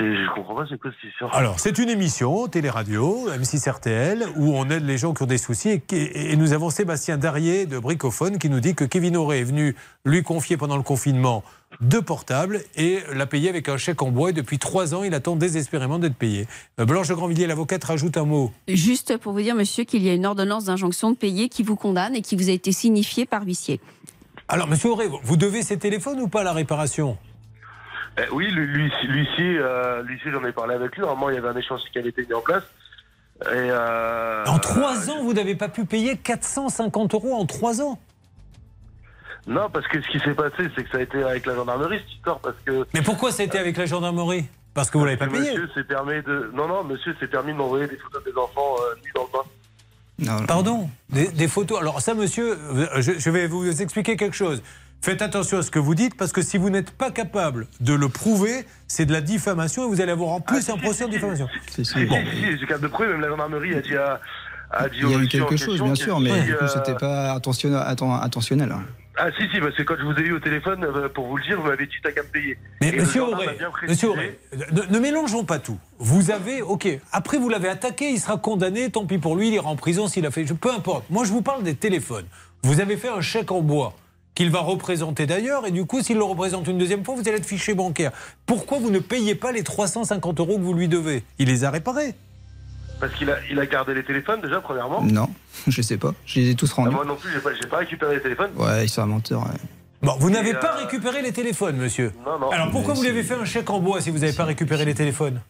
Je 0.02 0.34
comprends 0.34 0.54
pas 0.54 0.64
c'est 0.68 0.78
quoi 0.78 0.90
cette 0.90 1.10
histoire? 1.10 1.34
Alors, 1.34 1.60
c'est 1.60 1.78
une 1.78 1.88
émission, 1.88 2.48
Télé-Radio, 2.48 3.28
M6 3.30 3.70
RTL, 3.70 4.26
où 4.36 4.56
on 4.56 4.68
aide 4.68 4.84
les 4.84 4.98
gens 4.98 5.14
qui 5.14 5.22
ont 5.22 5.26
des 5.26 5.38
soucis. 5.38 5.80
Et, 5.92 6.36
nous 6.36 6.52
avons 6.52 6.70
Sébastien 6.70 7.18
Darrier 7.18 7.66
de 7.66 7.78
Bricophone 7.78 8.38
qui 8.38 8.50
nous 8.50 8.60
dit 8.60 8.74
que 8.74 8.84
Kevin 8.84 9.16
Auré 9.16 9.40
est 9.40 9.44
venu 9.44 9.76
lui 10.04 10.22
confier 10.22 10.56
pendant 10.56 10.76
le 10.76 10.82
confinement 10.82 11.44
deux 11.80 12.02
portables 12.02 12.60
et 12.76 13.00
l'a 13.14 13.26
payé 13.26 13.48
avec 13.48 13.68
un 13.68 13.76
chèque 13.76 14.02
en 14.02 14.10
bois. 14.10 14.30
Et 14.30 14.32
depuis 14.32 14.58
trois 14.58 14.94
ans, 14.94 15.04
il 15.04 15.14
attend 15.14 15.36
désespérément 15.36 15.98
d'être 15.98 16.16
payé. 16.16 16.46
Euh, 16.80 16.84
Blanche 16.84 17.08
de 17.08 17.14
Grandvilliers, 17.14 17.46
l'avocate, 17.46 17.84
rajoute 17.84 18.16
un 18.16 18.24
mot. 18.24 18.52
Juste 18.68 19.16
pour 19.18 19.32
vous 19.32 19.42
dire, 19.42 19.54
monsieur, 19.54 19.84
qu'il 19.84 20.02
y 20.02 20.10
a 20.10 20.14
une 20.14 20.26
ordonnance 20.26 20.64
d'injonction 20.64 21.12
de 21.12 21.16
payer 21.16 21.48
qui 21.48 21.62
vous 21.62 21.76
condamne 21.76 22.16
et 22.16 22.22
qui 22.22 22.36
vous 22.36 22.48
a 22.48 22.52
été 22.52 22.72
signifiée 22.72 23.26
par 23.26 23.44
huissier. 23.44 23.80
Alors, 24.48 24.68
monsieur 24.68 24.90
Auré, 24.90 25.08
vous 25.22 25.36
devez 25.36 25.62
ces 25.62 25.78
téléphones 25.78 26.20
ou 26.20 26.28
pas 26.28 26.40
à 26.40 26.44
la 26.44 26.52
réparation? 26.52 27.16
Eh 28.18 28.22
oui, 28.32 28.50
lui, 28.50 28.66
lui, 28.66 28.92
lui, 29.08 29.22
ici, 29.22 29.56
euh, 29.58 30.02
j'en 30.26 30.44
ai 30.44 30.52
parlé 30.52 30.74
avec 30.74 30.94
lui. 30.96 31.00
Normalement, 31.02 31.30
il 31.30 31.34
y 31.36 31.38
avait 31.38 31.48
un 31.48 31.56
échange 31.56 31.80
qui 31.92 31.98
avait 31.98 32.10
été 32.10 32.26
mis 32.26 32.34
en 32.34 32.40
place. 32.40 32.64
Et 33.46 33.48
euh, 33.54 34.44
En 34.46 34.58
trois 34.58 35.10
ans, 35.10 35.22
vous 35.22 35.32
n'avez 35.32 35.54
pas 35.54 35.68
pu 35.68 35.84
payer 35.84 36.16
450 36.16 37.14
euros 37.14 37.34
en 37.34 37.46
trois 37.46 37.80
ans 37.80 37.98
Non, 39.46 39.68
parce 39.72 39.88
que 39.88 40.00
ce 40.02 40.08
qui 40.08 40.20
s'est 40.20 40.34
passé, 40.34 40.68
c'est 40.76 40.84
que 40.84 40.90
ça 40.90 40.98
a 40.98 41.00
été 41.00 41.22
avec 41.22 41.46
la 41.46 41.54
gendarmerie 41.54 41.98
cette 41.98 42.12
histoire, 42.12 42.38
parce 42.40 42.56
que. 42.64 42.86
Mais 42.94 43.02
pourquoi 43.02 43.32
ça 43.32 43.42
a 43.42 43.46
été 43.46 43.58
avec 43.58 43.76
la 43.76 43.86
gendarmerie? 43.86 44.44
Parce 44.74 44.90
que 44.90 44.98
vous 44.98 45.04
l'avez 45.04 45.16
pas 45.16 45.26
payé. 45.26 45.50
Monsieur 45.50 45.68
s'est 45.74 45.84
permis 45.84 46.22
de. 46.22 46.50
Non, 46.54 46.68
non, 46.68 46.84
monsieur 46.84 47.14
s'est 47.18 47.26
permis 47.26 47.52
de 47.52 47.56
m'envoyer 47.58 47.86
des 47.86 47.96
photos 47.96 48.22
des 48.24 48.32
enfants 48.36 48.76
euh, 48.80 48.94
nus 49.04 49.12
dans 49.14 49.22
le 49.24 49.32
bain. 49.32 50.44
Pardon? 50.46 50.88
Des, 51.08 51.28
des 51.28 51.48
photos. 51.48 51.80
Alors 51.80 52.00
ça, 52.00 52.14
monsieur, 52.14 52.56
euh, 52.56 52.86
je, 53.02 53.12
je 53.18 53.30
vais 53.30 53.46
vous 53.48 53.82
expliquer 53.82 54.16
quelque 54.16 54.36
chose. 54.36 54.62
Faites 55.02 55.20
attention 55.20 55.58
à 55.58 55.62
ce 55.62 55.70
que 55.72 55.80
vous 55.80 55.96
dites, 55.96 56.16
parce 56.16 56.30
que 56.30 56.42
si 56.42 56.58
vous 56.58 56.70
n'êtes 56.70 56.92
pas 56.92 57.10
capable 57.10 57.66
de 57.80 57.92
le 57.92 58.08
prouver, 58.08 58.64
c'est 58.86 59.04
de 59.04 59.12
la 59.12 59.20
diffamation 59.20 59.84
et 59.84 59.88
vous 59.88 60.00
allez 60.00 60.12
avoir 60.12 60.30
en 60.30 60.40
plus 60.40 60.70
un 60.70 60.76
procès 60.76 61.02
en 61.04 61.08
diffamation. 61.08 61.48
Si, 61.70 61.84
si, 61.84 61.92
si, 61.92 61.98
j'ai 62.06 62.66
capable 62.66 62.82
de 62.84 62.86
prouver, 62.88 63.08
même 63.08 63.20
la 63.20 63.28
gendarmerie 63.28 63.74
a 63.74 63.80
dit 63.80 63.96
à. 63.96 64.20
A 64.70 64.88
dit 64.88 64.98
Il 65.02 65.10
y 65.10 65.14
a 65.14 65.18
eu 65.18 65.26
quelque 65.28 65.56
chose, 65.56 65.82
bien 65.82 65.96
sûr, 65.96 66.20
mais 66.20 66.40
du 66.42 66.54
coup, 66.54 66.64
euh, 66.64 66.68
c'était 66.68 66.94
pas 66.94 67.32
intentionnel. 67.32 67.80
atten- 67.80 68.22
intentionnel 68.22 68.70
hein. 68.70 68.84
Ah 69.18 69.26
si, 69.36 69.46
si, 69.52 69.60
parce 69.60 69.74
que 69.74 69.82
quand 69.82 69.96
je 69.98 70.04
vous 70.04 70.12
ai 70.18 70.22
eu 70.22 70.32
au 70.32 70.38
téléphone, 70.38 70.84
euh, 70.84 71.08
pour 71.08 71.26
vous 71.26 71.36
le 71.36 71.42
dire, 71.42 71.60
vous 71.60 71.66
m'avez 71.66 71.86
dit 71.86 71.96
t'as 72.02 72.12
qu'à 72.12 72.22
me 72.22 72.28
payer. 72.28 72.56
Mais 72.80 72.88
Et 72.90 72.96
monsieur 73.00 73.22
Auré, 73.24 73.46
monsieur 73.86 74.10
Auré, 74.10 74.38
ne, 74.72 74.82
ne 74.94 74.98
mélangeons 75.00 75.44
pas 75.44 75.58
tout. 75.58 75.78
Vous 75.98 76.30
avez, 76.30 76.62
ok, 76.62 76.88
après 77.12 77.36
vous 77.38 77.48
l'avez 77.50 77.68
attaqué, 77.68 78.08
il 78.10 78.18
sera 78.20 78.38
condamné, 78.38 78.88
tant 78.90 79.04
pis 79.04 79.18
pour 79.18 79.36
lui, 79.36 79.48
il 79.48 79.54
ira 79.54 79.68
en 79.68 79.76
prison 79.76 80.06
s'il 80.06 80.24
a 80.24 80.30
fait, 80.30 80.44
peu 80.44 80.72
importe. 80.72 81.04
Moi 81.10 81.24
je 81.24 81.32
vous 81.32 81.42
parle 81.42 81.62
des 81.64 81.74
téléphones. 81.74 82.24
Vous 82.62 82.80
avez 82.80 82.96
fait 82.96 83.08
un 83.10 83.20
chèque 83.20 83.50
en 83.50 83.60
bois 83.60 83.92
qu'il 84.34 84.50
va 84.50 84.60
représenter 84.60 85.26
d'ailleurs, 85.26 85.66
et 85.66 85.70
du 85.70 85.84
coup 85.84 86.00
s'il 86.02 86.16
le 86.16 86.24
représente 86.24 86.66
une 86.66 86.78
deuxième 86.78 87.04
fois, 87.04 87.14
vous 87.14 87.20
allez 87.28 87.36
être 87.38 87.46
fiché 87.46 87.74
bancaire. 87.74 88.12
Pourquoi 88.46 88.78
vous 88.78 88.90
ne 88.90 88.98
payez 88.98 89.34
pas 89.34 89.52
les 89.52 89.62
350 89.62 90.40
euros 90.40 90.56
que 90.56 90.62
vous 90.62 90.74
lui 90.74 90.88
devez? 90.88 91.22
Il 91.38 91.48
les 91.48 91.64
a 91.64 91.70
réparés. 91.70 92.14
Parce 93.00 93.12
qu'il 93.14 93.28
a, 93.30 93.36
il 93.50 93.58
a 93.58 93.66
gardé 93.66 93.94
les 93.94 94.04
téléphones 94.04 94.40
déjà, 94.40 94.60
premièrement. 94.60 95.02
Non, 95.02 95.28
je 95.66 95.82
sais 95.82 95.96
pas. 95.98 96.14
Je 96.24 96.40
les 96.40 96.50
ai 96.50 96.54
tous 96.54 96.70
Ah, 96.72 96.82
rendus. 96.82 96.94
moi 96.94 97.04
non 97.04 97.16
plus, 97.16 97.30
j'ai 97.32 97.40
pas, 97.40 97.50
pas 97.68 97.76
récupéré 97.78 98.14
les 98.16 98.22
téléphones. 98.22 98.50
Ouais, 98.56 98.86
c'est 98.86 99.00
un 99.00 99.06
menteur. 99.06 99.40
ouais. 99.40 99.56
Bon, 100.02 100.16
vous 100.18 100.30
n'avez 100.30 100.54
pas 100.54 100.76
euh, 100.78 100.84
récupéré 100.84 101.22
les 101.22 101.32
téléphones, 101.32 101.76
monsieur. 101.76 102.12
Non, 102.26 102.38
non. 102.38 102.50
Alors 102.50 102.70
pourquoi 102.70 102.94
vous 102.94 103.02
lui 103.02 103.08
avez 103.08 103.22
fait 103.22 103.34
un 103.34 103.44
chèque 103.44 103.70
en 103.70 103.78
bois 103.80 104.00
si 104.00 104.10
vous 104.10 104.18
n'avez 104.18 104.32
pas 104.32 104.44
récupéré 104.44 104.84
les 104.84 104.94
téléphones? 104.94 105.40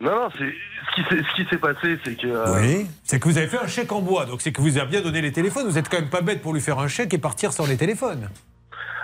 Non, 0.00 0.10
non, 0.12 0.28
c'est 0.38 0.52
ce 0.96 1.34
qui 1.36 1.46
s'est, 1.48 1.58
passé, 1.58 1.98
c'est 2.04 2.14
que. 2.16 2.26
euh, 2.26 2.58
Oui, 2.60 2.86
c'est 3.04 3.20
que 3.20 3.28
vous 3.28 3.36
avez 3.36 3.46
fait 3.48 3.58
un 3.58 3.66
chèque 3.66 3.92
en 3.92 4.00
bois, 4.00 4.24
donc 4.24 4.40
c'est 4.40 4.50
que 4.52 4.60
vous 4.62 4.78
avez 4.78 4.88
bien 4.90 5.02
donné 5.02 5.20
les 5.20 5.30
téléphones. 5.32 5.66
Vous 5.68 5.76
êtes 5.78 5.88
quand 5.90 6.00
même 6.00 6.08
pas 6.08 6.22
bête 6.22 6.40
pour 6.40 6.54
lui 6.54 6.60
faire 6.62 6.78
un 6.78 6.88
chèque 6.88 7.12
et 7.12 7.18
partir 7.18 7.52
sans 7.52 7.66
les 7.66 7.76
téléphones. 7.76 8.30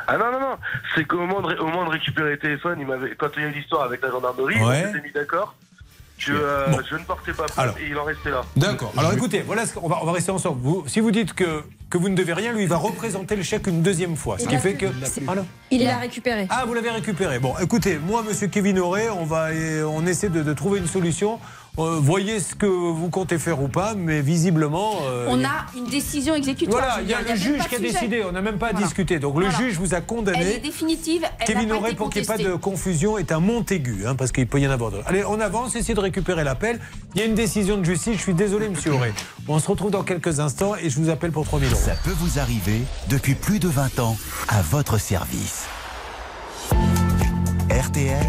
Ah 0.08 0.16
non, 0.16 0.30
non, 0.32 0.40
non, 0.40 0.56
c'est 0.94 1.04
qu'au 1.04 1.18
moment, 1.18 1.40
de, 1.42 1.48
ré- 1.48 1.58
au 1.58 1.66
moment 1.66 1.84
de 1.84 1.90
récupérer 1.90 2.30
les 2.30 2.38
téléphones, 2.38 2.78
il 2.80 2.86
m'avait, 2.86 3.14
quand 3.16 3.28
il 3.36 3.42
y 3.42 3.44
a 3.44 3.48
eu 3.48 3.52
l'histoire 3.52 3.82
avec 3.82 4.00
la 4.02 4.10
gendarmerie, 4.10 4.54
Ouais. 4.62 4.84
on 4.84 4.92
s'était 4.92 5.02
mis 5.06 5.12
d'accord 5.12 5.54
euh, 6.30 6.66
Bon. 6.68 6.78
je 6.88 6.94
ne 6.96 7.04
portais 7.04 7.32
pas 7.32 7.44
plainte 7.44 7.58
Alors. 7.58 7.78
et 7.78 7.88
il 7.90 7.96
en 7.98 8.04
restait 8.04 8.30
là. 8.30 8.42
D'accord. 8.56 8.92
Alors 8.96 9.12
écoutez, 9.12 9.42
voilà, 9.42 9.66
ce 9.66 9.74
qu'on 9.74 9.88
va, 9.88 9.98
on 10.02 10.06
va 10.06 10.12
rester 10.12 10.30
ensemble. 10.32 10.58
Vous, 10.62 10.84
si 10.86 11.00
vous 11.00 11.10
dites 11.10 11.32
que, 11.34 11.62
que 11.90 11.98
vous 11.98 12.08
ne 12.08 12.14
devez 12.14 12.32
rien, 12.32 12.52
lui, 12.52 12.62
il 12.62 12.68
va 12.68 12.76
représenter 12.76 13.36
le 13.36 13.42
chèque 13.42 13.66
une 13.66 13.82
deuxième 13.82 14.16
fois. 14.16 14.38
Ce 14.38 14.44
Il 14.44 14.48
qui 14.48 14.56
fait 14.56 14.74
que. 14.74 14.86
Il 15.70 15.84
l'a 15.84 15.98
récupéré. 15.98 16.46
Ah, 16.50 16.64
vous 16.66 16.74
l'avez 16.74 16.90
récupéré. 16.90 17.38
Bon, 17.38 17.54
écoutez, 17.60 17.98
moi, 17.98 18.22
monsieur 18.26 18.46
Kevin 18.48 18.78
Auré, 18.78 19.08
on, 19.10 19.24
va, 19.24 19.48
on 19.88 20.06
essaie 20.06 20.28
de, 20.28 20.42
de 20.42 20.52
trouver 20.52 20.78
une 20.78 20.86
solution. 20.86 21.38
Euh, 21.78 21.98
voyez 22.00 22.40
ce 22.40 22.54
que 22.54 22.64
vous 22.64 23.10
comptez 23.10 23.38
faire 23.38 23.60
ou 23.62 23.68
pas, 23.68 23.94
mais 23.94 24.22
visiblement. 24.22 24.92
euh, 25.02 25.26
On 25.28 25.44
a 25.44 25.66
une 25.76 25.84
décision 25.84 26.34
exécutoire. 26.34 26.80
Voilà, 26.82 27.02
il 27.02 27.08
y 27.08 27.12
a 27.14 27.20
le 27.20 27.34
juge 27.36 27.62
qui 27.68 27.74
a 27.74 27.78
décidé, 27.78 28.22
on 28.26 28.32
n'a 28.32 28.40
même 28.40 28.56
pas 28.56 28.68
à 28.68 28.72
Voilà. 28.72 28.86
discuter. 28.86 29.18
Donc 29.18 29.38
le 29.38 29.50
juge 29.50 29.74
vous 29.78 29.92
a 29.92 29.98
Elle 29.98 30.02
est 30.02 30.06
condamné. 30.06 30.58
définitive. 30.58 31.24
Elle 31.38 31.46
Kevin 31.46 31.72
Auré, 31.72 31.94
pour 31.94 32.08
qu'il 32.08 32.22
n'y 32.22 32.26
ait 32.28 32.28
pas 32.34 32.38
de 32.42 32.54
confusion, 32.54 33.18
est 33.18 33.30
un 33.30 33.40
Montaigu, 33.40 34.04
hein, 34.06 34.14
parce 34.14 34.32
qu'il 34.32 34.46
peut 34.46 34.58
y 34.58 34.66
en 34.66 34.70
avoir 34.70 34.90
d'autres. 34.90 35.04
Allez, 35.06 35.22
on 35.26 35.38
avance, 35.38 35.76
essayez 35.76 35.94
de 35.94 36.00
récupérer 36.00 36.44
l'appel. 36.44 36.80
Il 37.14 37.20
y 37.20 37.24
a 37.24 37.26
une 37.26 37.34
décision 37.34 37.76
de 37.76 37.84
justice, 37.84 38.16
je 38.16 38.22
suis 38.22 38.34
désolé, 38.34 38.70
monsieur 38.70 38.94
Auré. 38.94 39.12
On 39.46 39.58
se 39.58 39.68
retrouve 39.68 39.90
dans 39.90 40.02
quelques 40.02 40.40
instants 40.40 40.74
et 40.76 40.88
je 40.88 40.98
vous 40.98 41.10
appelle 41.10 41.30
pour 41.32 41.44
3000 41.44 41.68
euros. 41.70 41.78
Ça 41.78 41.92
peut 42.04 42.14
vous 42.18 42.38
arriver 42.38 42.80
depuis 43.10 43.34
plus 43.34 43.58
de 43.58 43.68
20 43.68 43.98
ans 44.00 44.16
à 44.48 44.62
votre 44.62 44.98
service. 44.98 45.66
RTL, 47.70 48.24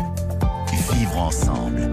vivre 0.93 1.17
ensemble. 1.17 1.89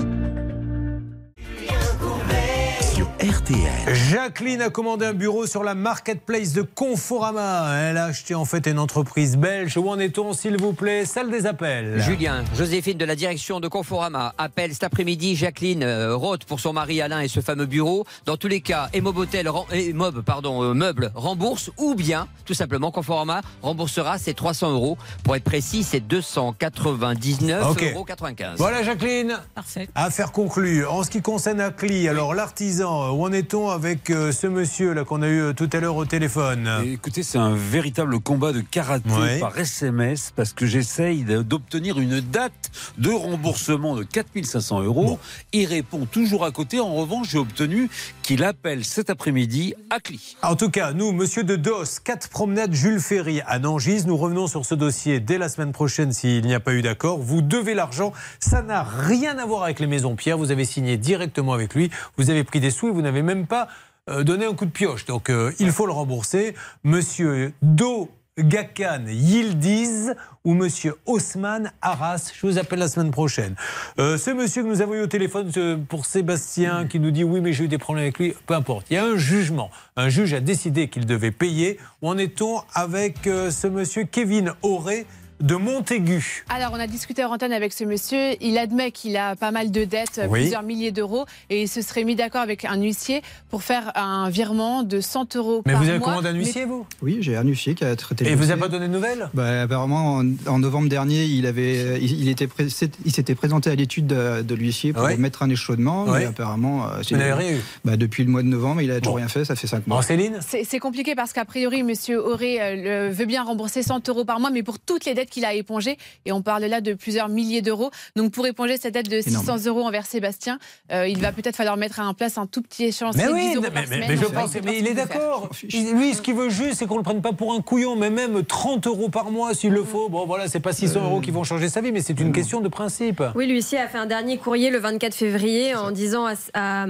RTL. 3.25 3.95
Jacqueline 4.11 4.61
a 4.61 4.69
commandé 4.69 5.07
un 5.07 5.15
bureau 5.15 5.47
sur 5.47 5.65
la 5.65 5.75
marketplace 5.75 6.53
de 6.53 6.61
Conforama. 6.61 7.73
Elle 7.75 7.97
a 7.97 8.05
acheté 8.05 8.35
en 8.35 8.45
fait 8.45 8.67
une 8.67 8.79
entreprise 8.79 9.39
belge. 9.39 9.79
Où 9.79 9.89
en 9.89 9.99
est-on, 9.99 10.35
s'il 10.35 10.61
vous 10.61 10.75
plaît? 10.75 11.07
Salle 11.07 11.31
des 11.31 11.47
appels. 11.47 12.03
Julien, 12.03 12.45
Joséphine 12.55 12.99
de 12.99 13.05
la 13.07 13.17
direction 13.17 13.61
de 13.61 13.69
Conforama 13.69 14.35
appelle 14.37 14.75
cet 14.75 14.85
après-midi 14.85 15.37
Jacqueline 15.37 15.83
euh, 15.85 16.15
Roth 16.15 16.45
pour 16.45 16.61
son 16.61 16.75
mari 16.75 17.01
Alain 17.01 17.21
et 17.21 17.29
ce 17.29 17.41
fameux 17.41 17.65
bureau. 17.65 18.05
Dans 18.27 18.37
tous 18.37 18.49
les 18.49 18.61
cas, 18.61 18.91
Emob 18.93 19.17
Hotel, 19.17 19.49
ren- 19.49 19.65
eh, 19.73 19.89
Emob, 19.89 20.21
pardon, 20.21 20.63
euh, 20.63 20.75
meubles 20.75 21.11
rembourse 21.15 21.71
ou 21.79 21.95
bien, 21.95 22.29
tout 22.45 22.53
simplement, 22.53 22.91
Conforama 22.91 23.41
remboursera 23.63 24.19
ses 24.19 24.35
300 24.35 24.73
euros. 24.73 24.99
Pour 25.23 25.35
être 25.35 25.45
précis, 25.45 25.83
c'est 25.83 26.01
299,95 26.07 27.71
Ok. 27.71 27.83
euros. 27.95 28.05
95. 28.05 28.59
Voilà 28.59 28.83
Jacqueline. 28.83 29.39
Parfait. 29.55 29.89
Affaire 29.95 30.31
conclue. 30.31 30.85
En 30.85 31.03
ce 31.05 31.09
qui 31.11 31.23
concerne 31.23 31.61
Acli, 31.63 32.07
alors 32.07 32.35
l'artisan, 32.35 33.14
où 33.15 33.25
en 33.25 33.33
est-on 33.33 33.69
avec 33.71 34.11
euh, 34.11 34.33
ce 34.33 34.47
monsieur 34.47 34.93
là 34.93 35.05
qu'on 35.05 35.23
a 35.23 35.29
eu 35.29 35.41
euh, 35.41 35.53
tout 35.53 35.69
à 35.73 35.81
l'heure 35.81 35.97
au 35.97 36.05
téléphone? 36.05 36.69
Et 36.85 36.93
écoutez, 36.93 37.23
c'est 37.23 37.39
un 37.39 37.55
véritable 37.55 38.21
combat 38.21 38.53
de 38.53 38.61
karaté 38.61 39.09
Ouais. 39.11 39.39
par 39.39 39.57
SMS 39.59 40.33
parce 40.35 40.53
que 40.53 40.67
j'essaye 40.67 41.25
d'obtenir 41.25 41.99
une 42.01 42.21
date 42.21 42.71
de 42.99 43.11
remboursement 43.11 43.95
de 43.97 44.03
4500 44.03 44.83
euros. 44.83 45.19
Il 45.53 45.67
répond 45.67 46.07
toujours 46.07 46.45
à 46.45 46.51
côté. 46.51 46.81
En 46.81 46.95
revanche, 46.95 47.29
j'ai 47.31 47.39
obtenu 47.39 47.91
qu'il 48.23 48.43
appelle 48.45 48.85
cet 48.85 49.11
après-midi 49.11 49.75
à 49.91 50.01
Cli. 50.01 50.37
En 50.43 50.57
tout 50.57 50.71
cas, 50.71 50.93
nous, 50.93 51.13
monsieur 51.13 51.45
de 51.45 51.57
Dos, 51.57 51.85
4 52.03 52.29
promenades 52.29 52.73
Jules 52.73 53.01
Ferry 53.01 53.41
à 53.47 53.59
Nangis. 53.59 54.05
Nous 54.07 54.17
revenons 54.17 54.47
sur 54.47 54.65
ce 54.65 54.75
dossier 54.75 55.21
dès 55.21 55.39
la 55.39 55.49
semaine 55.49 55.73
prochaine 55.73 56.13
s'il 56.13 56.45
n'y 56.47 56.55
a 56.55 56.61
pas 56.61 56.73
eu 56.75 56.83
d'accord. 56.83 57.19
Vous 57.19 57.43
devez 57.43 57.75
l'argent. 57.75 58.13
Ça 58.41 58.63
n'a 58.63 58.83
rien 58.83 59.39
à 59.39 59.47
voir 59.47 59.63
avec 59.65 59.81
les 59.81 59.87
maisons 59.87 60.17
Pierre. 60.17 60.39
Vous 60.39 60.51
avez 60.51 60.65
signé 60.65 60.97
directement 60.97 61.53
avec 61.53 61.75
lui. 61.75 61.91
Vous 62.17 62.31
avez 62.31 62.43
pris 62.45 62.61
des 62.61 62.71
sous 62.71 62.89
et 62.89 62.91
vous 62.91 63.03
n'avez 63.05 63.23
même 63.23 63.47
pas 63.47 63.69
euh, 64.11 64.25
donné 64.25 64.45
un 64.45 64.55
coup 64.55 64.67
de 64.67 64.71
pioche. 64.71 65.05
Donc, 65.07 65.31
euh, 65.31 65.53
il 65.59 65.71
faut 65.71 65.87
le 65.87 65.93
rembourser. 65.93 66.55
Monsieur 66.83 67.53
Do. 67.63 68.11
Gakan 68.37 69.05
Yildiz 69.07 70.17
ou 70.45 70.55
Monsieur 70.55 70.97
Haussmann 71.07 71.71
Arras. 71.81 72.33
Je 72.35 72.47
vous 72.47 72.59
appelle 72.59 72.81
la 72.81 72.89
semaine 72.89 73.13
prochaine. 73.13 73.55
Euh, 74.01 74.19
ce 74.19 74.31
monsieur 74.31 74.65
que 74.65 74.69
nous 74.69 74.83
avons 74.83 74.95
eu 74.95 75.03
au 75.03 75.07
téléphone 75.07 75.53
pour 75.89 76.05
Sébastien 76.05 76.87
qui 76.89 76.99
nous 76.99 77.13
dit 77.13 77.23
oui 77.23 77.41
mais 77.41 77.53
j'ai 77.53 77.65
eu 77.65 77.69
des 77.69 77.79
problèmes 77.79 78.03
avec 78.05 78.19
lui, 78.19 78.35
peu 78.47 78.55
importe. 78.55 78.87
Il 78.91 78.95
y 78.95 78.97
a 78.97 79.05
un 79.05 79.17
jugement. 79.17 79.71
Un 79.97 80.09
juge 80.09 80.35
a 80.35 80.41
décidé 80.41 80.89
qu'il 80.89 81.07
devait 81.07 81.31
payer. 81.31 81.79
Où 82.03 82.09
en 82.09 82.19
est-on 82.19 82.63
avec 82.75 83.29
euh, 83.29 83.53
ce 83.53 83.69
monsieur 83.69 84.03
Kevin 84.03 84.53
Auré 84.63 85.07
de 85.45 85.57
Montaigu 85.57 86.45
Alors, 86.49 86.71
on 86.73 86.81
a 86.81 86.87
discuté 86.87 87.23
en 87.23 87.31
antenne 87.33 87.53
avec 87.53 87.75
ce 87.75 87.85
monsieur. 87.85 88.31
Il 88.41 88.57
admet 88.57 88.91
qu'il 88.93 89.15
a 89.19 89.37
pas 89.37 89.51
mal 89.51 89.71
de 89.71 89.85
dettes, 89.85 90.23
Oui. 90.31 90.41
plusieurs 90.41 90.63
milliers 90.63 90.91
d'euros, 90.91 91.27
et 91.51 91.63
il 91.63 91.69
se 91.69 91.83
serait 91.83 92.05
mis 92.05 92.17
d'accord 92.17 92.41
avec 92.41 92.65
un 92.65 92.81
huissier 92.81 93.21
pour 93.51 93.63
faire 93.63 93.93
un 93.95 94.31
virement 94.31 94.83
de 94.83 95.01
100 95.03 95.37
euros 95.37 95.63
Mais 95.67 95.73
par 95.75 95.83
vous 95.83 95.89
avez 95.91 95.99
mois. 95.99 96.09
commandé 96.09 96.29
un 96.29 96.33
Mais- 96.33 96.39
huissier, 96.39 96.65
vous? 96.65 96.87
Oui, 97.03 97.19
j'ai 97.21 97.37
un 97.37 97.43
huissier 97.45 97.75
qui 97.75 97.85
a 97.85 97.95
traité 97.95 98.25
le 98.25 98.31
Et 98.31 98.35
vous 98.35 98.47
n'avez 98.47 98.59
pas 98.61 98.69
donné 98.69 98.89
de 98.89 98.93
nouvelles? 98.93 99.29
Bah, 99.35 99.63
apparemment, 99.63 100.17
en, 100.17 100.25
en 100.47 100.59
novembre 100.59 100.89
dernier, 100.89 101.25
il, 101.25 101.45
avait, 101.47 102.01
il, 102.01 102.21
il 102.23 102.29
était 102.31 102.47
pré- 102.47 102.69
il 103.05 103.13
s'était 103.13 103.35
présenté 103.35 103.69
à 103.69 103.75
l'étude 103.75 104.07
de, 104.07 104.41
de 104.41 104.55
l'huissier 104.55 104.95
pour 104.95 105.03
Ouais. 105.05 105.19
mettre 105.19 105.43
un 105.43 105.51
échaudement. 105.51 106.05
Ouais. 106.07 106.21
Mais 106.21 106.25
apparemment, 106.27 106.87
euh, 106.87 107.03
Vous 107.11 107.17
n'avez 107.19 107.35
rien 107.35 107.57
eu 107.59 107.61
bah, 107.85 107.99
depuis 107.99 108.25
le 108.25 108.31
mois 108.31 108.43
de 108.43 108.49
novembre, 108.49 108.81
il 108.81 108.91
a 108.91 108.99
toujours 109.01 109.17
rien 109.17 109.29
fait. 109.29 109.45
Ça 109.45 109.55
fait 109.57 109.67
5 109.67 109.87
mois. 109.87 110.03
Céline 110.03 110.39
C'est 110.41 110.79
compliqué 110.79 111.15
parce 111.15 111.35
qu'a 111.35 111.45
priori, 111.45 111.83
monsieur 111.83 112.25
Auré 112.27 112.59
euh, 112.63 113.11
veut 113.13 113.27
bien 113.27 113.43
rembourser 113.43 113.83
100 113.83 114.09
euros 114.09 114.25
par 114.25 114.41
mois, 114.41 114.49
mais 114.51 114.63
pour 114.63 114.79
toutes 114.79 115.05
les 115.05 115.13
dettes 115.13 115.29
qu'il 115.35 115.45
a 115.45 115.53
épongée. 115.55 115.99
Et 116.25 116.33
on 116.33 116.43
parle 116.43 116.65
là 116.65 116.81
de 116.81 116.95
plusieurs 116.95 117.29
milliers 117.29 117.61
d'euros. 117.63 117.91
Donc 118.17 118.33
pour 118.33 118.47
éponger 118.47 118.77
cette 118.81 118.95
dette 118.95 119.09
de 119.11 119.21
600 119.21 119.67
euros 119.67 119.83
envers 119.83 120.07
Sébastien, 120.07 120.59
euh, 120.93 121.07
il 121.09 121.19
va 121.21 121.33
peut-être 121.33 121.57
falloir 121.57 121.77
mettre 121.77 122.01
en 122.01 122.15
place 122.15 122.39
un 122.39 122.47
tout 122.47 122.63
petit 122.63 122.85
échéancier 122.85 123.23
Mais 123.25 123.29
de 123.29 123.35
10 123.35 123.41
oui, 123.49 123.55
euros 123.57 123.63
mais, 123.65 123.71
par 123.71 123.83
mais- 123.83 123.87
semaine. 123.87 124.05
mais 124.09 124.17
je 124.17 124.25
pense, 124.27 124.55
mais 124.65 124.79
il 124.79 124.87
est 124.87 124.95
d'accord. 124.95 125.51
Lui, 125.73 126.15
ce 126.15 126.23
qu'il 126.23 126.35
veut 126.35 126.49
juste, 126.51 126.75
c'est 126.75 126.87
qu'on 126.87 126.97
le 126.97 127.03
prenne 127.03 127.21
pas 127.23 127.33
pour 127.33 127.53
un 127.53 127.61
couillon, 127.61 127.97
mais 127.97 128.11
même 128.11 128.45
30 128.45 128.87
euros 128.87 129.09
par 129.09 129.31
mois 129.31 129.55
s'il 129.55 129.73
le 129.73 129.83
faut. 129.85 130.09
Bon, 130.09 130.25
voilà, 130.27 130.49
c'est 130.49 130.61
pas 130.61 130.73
600 130.73 131.03
euros 131.05 131.21
qui 131.21 131.31
vont 131.31 131.45
changer 131.45 131.69
sa 131.69 131.81
vie, 131.81 131.93
mais 131.93 132.01
c'est 132.01 132.19
une 132.21 132.33
question 132.33 132.61
de 132.61 132.69
principe. 132.69 133.23
Oui, 133.35 133.47
l'huissier 133.47 133.79
a 133.79 133.89
fait 133.89 133.99
un 133.99 134.07
dernier 134.07 134.39
courrier 134.39 134.71
le 134.71 134.79
24 134.79 135.15
février 135.15 135.75
en 135.75 135.91
disant 135.91 136.27
à, 136.27 136.35
à- 136.55 136.85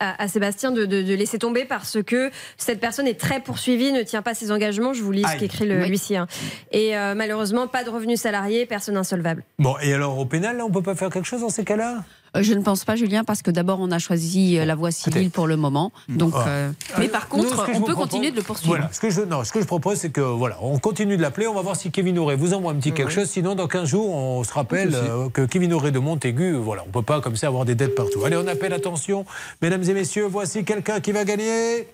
à- 0.00 0.22
à 0.22 0.28
Sébastien 0.28 0.70
de, 0.70 0.84
de- 0.86 1.02
de 1.02 1.14
laisser 1.14 1.38
tomber 1.38 1.64
parce 1.64 1.98
que 2.02 2.30
cette 2.56 2.80
personne 2.80 3.06
est 3.06 3.18
très 3.18 3.40
poursuivie, 3.40 3.92
ne 3.92 4.02
tient 4.02 4.22
pas 4.22 4.34
ses 4.34 4.52
engagements. 4.52 4.92
Je 4.92 5.02
vous 5.02 5.12
lis 5.12 5.24
ce 5.32 5.36
qu'écrit 5.38 5.66
le 5.66 5.80
Oui. 5.82 5.88
l'huissier. 5.88 6.16
hein. 6.18 6.26
Et 6.72 6.96
euh, 6.96 7.14
malheureusement, 7.14 7.66
pas 7.66 7.77
de 7.84 7.90
revenus 7.90 8.20
salariés, 8.20 8.66
personne 8.66 8.96
insolvable. 8.96 9.44
Bon, 9.58 9.74
et 9.82 9.92
alors 9.94 10.18
au 10.18 10.24
pénal, 10.24 10.56
là, 10.56 10.64
on 10.64 10.70
peut 10.70 10.82
pas 10.82 10.94
faire 10.94 11.10
quelque 11.10 11.26
chose 11.26 11.40
dans 11.42 11.48
ces 11.50 11.64
cas-là? 11.64 12.04
Euh, 12.36 12.42
Je 12.42 12.52
ne 12.52 12.60
pense 12.62 12.84
pas, 12.84 12.94
Julien, 12.94 13.24
parce 13.24 13.40
que 13.40 13.50
d'abord, 13.50 13.78
on 13.80 13.90
a 13.90 13.98
choisi 13.98 14.58
euh, 14.58 14.66
la 14.66 14.74
voie 14.74 14.90
civile 14.90 15.30
pour 15.30 15.46
le 15.46 15.56
moment. 15.56 15.92
Donc, 16.10 16.34
Ah. 16.36 16.46
euh, 16.48 16.70
mais 16.98 17.08
par 17.08 17.28
contre, 17.28 17.46
on 17.46 17.66
peut 17.66 17.78
propose- 17.80 17.94
continuer 17.94 18.30
de 18.30 18.36
le 18.36 18.42
poursuivre. 18.42 18.74
Voilà, 18.76 18.90
ce 18.92 19.00
que 19.00 19.08
je, 19.08 19.22
non, 19.22 19.44
ce 19.44 19.52
que 19.52 19.60
je 19.60 19.64
propose, 19.66 19.96
c'est 19.96 20.10
que 20.10 20.20
voilà, 20.20 20.58
on 20.60 20.78
continue 20.78 21.16
de 21.16 21.22
l'appeler. 21.22 21.46
On 21.46 21.54
va 21.54 21.62
voir 21.62 21.74
si 21.76 21.90
Kevin 21.90 22.18
Auré 22.18 22.36
vous 22.36 22.52
envoie 22.52 22.72
un 22.72 22.76
petit 22.76 22.92
quelque 22.92 23.10
chose. 23.12 23.28
Sinon, 23.30 23.54
dans 23.54 23.66
15 23.66 23.88
jours, 23.88 24.14
on 24.14 24.44
se 24.44 24.52
rappelle 24.52 24.90
Pas 24.90 25.28
que 25.32 25.46
Kevin 25.46 25.72
Auré 25.72 25.90
de 25.90 25.98
Montaigu, 25.98 26.52
voilà, 26.52 26.84
on 26.86 26.90
peut 26.90 27.02
pas 27.02 27.22
comme 27.22 27.36
ça 27.36 27.46
avoir 27.46 27.64
des 27.64 27.74
dettes 27.74 27.94
partout. 27.94 28.22
Allez, 28.24 28.36
on 28.36 28.46
appelle, 28.46 28.74
attention, 28.74 29.24
mesdames 29.62 29.82
et 29.84 29.94
messieurs, 29.94 30.26
voici 30.28 30.64
quelqu'un 30.64 31.00
qui 31.00 31.12
va 31.12 31.24
gagner. 31.24 31.88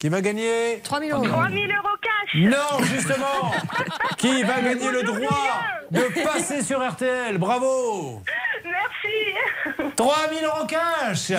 Qui 0.00 0.08
va 0.08 0.22
gagner 0.22 0.80
3 0.82 1.00
000 1.00 1.10
euros. 1.18 1.26
3 1.26 1.48
000 1.50 1.56
euros 1.64 1.96
cash. 2.00 2.34
Non, 2.36 2.82
justement. 2.84 3.52
Qui 4.16 4.42
va 4.44 4.62
gagner 4.62 4.90
le 4.90 5.02
droit 5.02 5.62
de 5.90 6.24
passer 6.24 6.62
sur 6.62 6.80
RTL 6.82 7.36
Bravo. 7.36 8.22
Merci. 8.64 9.92
3 9.96 10.16
000 10.40 10.46
euros 10.46 10.66
cash. 10.66 11.32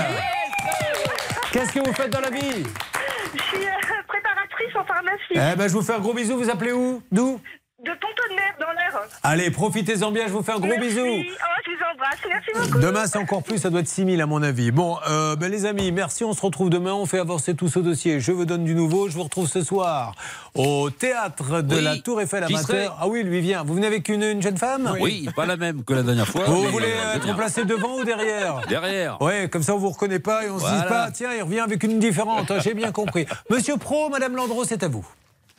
Qu'est-ce 1.52 1.72
que 1.74 1.80
vous 1.80 1.94
faites 1.94 2.12
dans 2.12 2.22
la 2.22 2.30
vie? 2.30 2.64
Je 3.34 3.42
suis 3.42 3.66
euh, 3.66 4.04
préparatrice 4.08 4.76
en 4.76 4.86
pharmacie. 4.86 5.18
Eh 5.32 5.56
ben, 5.58 5.68
je 5.68 5.74
vous 5.74 5.82
fais 5.82 5.94
un 5.94 6.00
gros 6.00 6.14
bisou. 6.14 6.38
Vous 6.38 6.50
appelez 6.52 6.72
où? 6.72 7.02
D'où? 7.12 7.42
De 7.84 7.90
Tontonnerre 7.94 8.54
dans 8.60 8.72
l'air. 8.74 9.02
Allez, 9.24 9.50
profitez-en 9.50 10.12
bien. 10.12 10.28
Je 10.28 10.32
vous 10.34 10.44
fais 10.44 10.52
un 10.52 10.60
gros 10.60 10.68
Merci. 10.68 10.88
bisou. 10.88 11.02
Oh, 11.04 11.62
je 11.66 11.72
vous 11.72 11.78
embrasse. 11.94 12.20
Merci 12.30 12.50
beaucoup. 12.54 12.80
Demain, 12.80 13.08
c'est 13.08 13.18
encore 13.18 13.42
plus, 13.42 13.58
ça 13.58 13.72
doit 13.72 13.80
être 13.80 13.88
6 13.88 14.06
000 14.06 14.22
à 14.22 14.28
mon 14.28 14.44
avis. 14.44 14.70
Bon, 14.70 14.98
euh, 15.10 15.36
ben, 15.36 15.52
les 15.52 15.66
amis, 15.66 15.92
merci, 15.92 16.24
on 16.24 16.34
se 16.34 16.42
retrouve 16.42 16.70
demain, 16.70 16.94
on 16.94 17.08
fait 17.08 17.18
avancer 17.18 17.56
tout 17.56 17.70
ce 17.70 17.80
dossier. 17.80 18.20
Je 18.20 18.32
vous 18.34 18.46
donne 18.46 18.66
du 18.66 18.76
nouveau, 18.76 19.10
je 19.10 19.16
vous 19.16 19.24
retrouve 19.24 19.48
ce 19.48 19.64
soir 19.64 20.14
au 20.54 20.92
théâtre 20.92 21.62
de 21.62 21.76
Oui, 21.78 21.82
la 21.82 21.98
Tour 21.98 22.22
Eiffel 22.22 22.44
amateur. 22.44 22.98
Ah 23.02 23.08
oui, 23.08 23.24
lui 23.24 23.42
vient. 23.42 23.64
Vous 23.64 23.74
venez 23.74 23.88
avec 23.88 24.10
une, 24.10 24.22
une 24.24 24.44
jeune 24.44 24.58
femme 24.58 24.96
Oui, 25.00 25.28
pas 25.36 25.48
la 25.48 25.58
même 25.58 25.84
que 25.84 25.94
la 25.96 26.04
dernière 26.04 26.28
fois. 26.28 26.44
Vous 26.46 26.68
voulez 26.68 26.94
être 27.16 27.36
placé 27.36 27.66
devant 27.66 27.98
ou 27.98 28.04
derrière 28.04 28.62
Derrière. 28.70 29.20
Ouais, 29.24 29.50
comme 29.52 29.64
ça 29.64 29.74
on 29.74 29.78
vous 29.80 29.90
reconnaît 29.90 30.20
pas 30.20 30.46
et 30.46 30.52
on 30.52 30.60
se 30.60 30.66
dit 30.66 30.70
Voilà. 30.72 30.84
pas, 31.06 31.12
tiens, 31.12 31.34
il 31.36 31.42
revient 31.42 31.62
avec 31.62 31.82
une 31.84 31.98
différente. 31.98 32.52
hein, 32.52 32.60
J'ai 32.64 32.76
bien 32.76 32.92
compris. 32.92 33.26
Monsieur 33.50 33.78
Pro, 33.78 34.10
Madame 34.10 34.36
Landreau, 34.36 34.66
c'est 34.66 34.84
à 34.84 34.88
vous. 34.88 35.06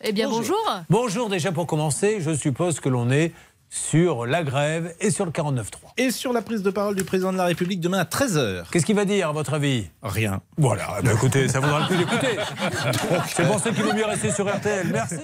Eh 0.05 0.12
bien, 0.12 0.29
bonjour. 0.29 0.57
Bonjour 0.91 1.29
déjà 1.29 1.53
pour 1.53 1.66
commencer. 1.66 2.20
Je 2.20 2.35
suppose 2.35 2.81
que 2.81 2.89
l'on 2.89 3.11
est 3.11 3.33
sur 3.70 4.27
la 4.27 4.43
grève 4.43 4.95
et 5.01 5.11
sur 5.11 5.24
le 5.24 5.31
49.3. 5.31 5.62
Et 5.97 6.11
sur 6.11 6.33
la 6.33 6.43
prise 6.43 6.62
de 6.62 6.70
parole 6.70 6.97
du 6.97 7.05
président 7.05 7.33
de 7.33 7.39
la 7.39 7.45
République 7.45 7.81
demain 7.81 8.01
à 8.01 8.05
13h. 8.05 8.65
Qu'est-ce 8.70 8.85
qu'il 8.85 8.97
va 8.97 9.05
dire, 9.05 9.29
à 9.29 9.33
votre 9.33 9.55
avis? 9.55 9.87
Rien. 10.03 10.43
Voilà, 10.59 10.97
eh 10.99 11.03
ben, 11.05 11.12
écoutez, 11.15 11.49
ça 11.49 11.61
vaudra 11.61 11.81
le 11.81 11.87
coup 11.87 11.95
d'écouter. 11.95 12.37
C'est 13.29 13.47
pour 13.47 13.61
ça 13.61 13.70
qu'il 13.70 13.85
vaut 13.85 13.93
mieux 13.93 14.05
rester 14.05 14.33
sur 14.33 14.47
RTL. 14.53 14.89
Merci. 14.93 15.16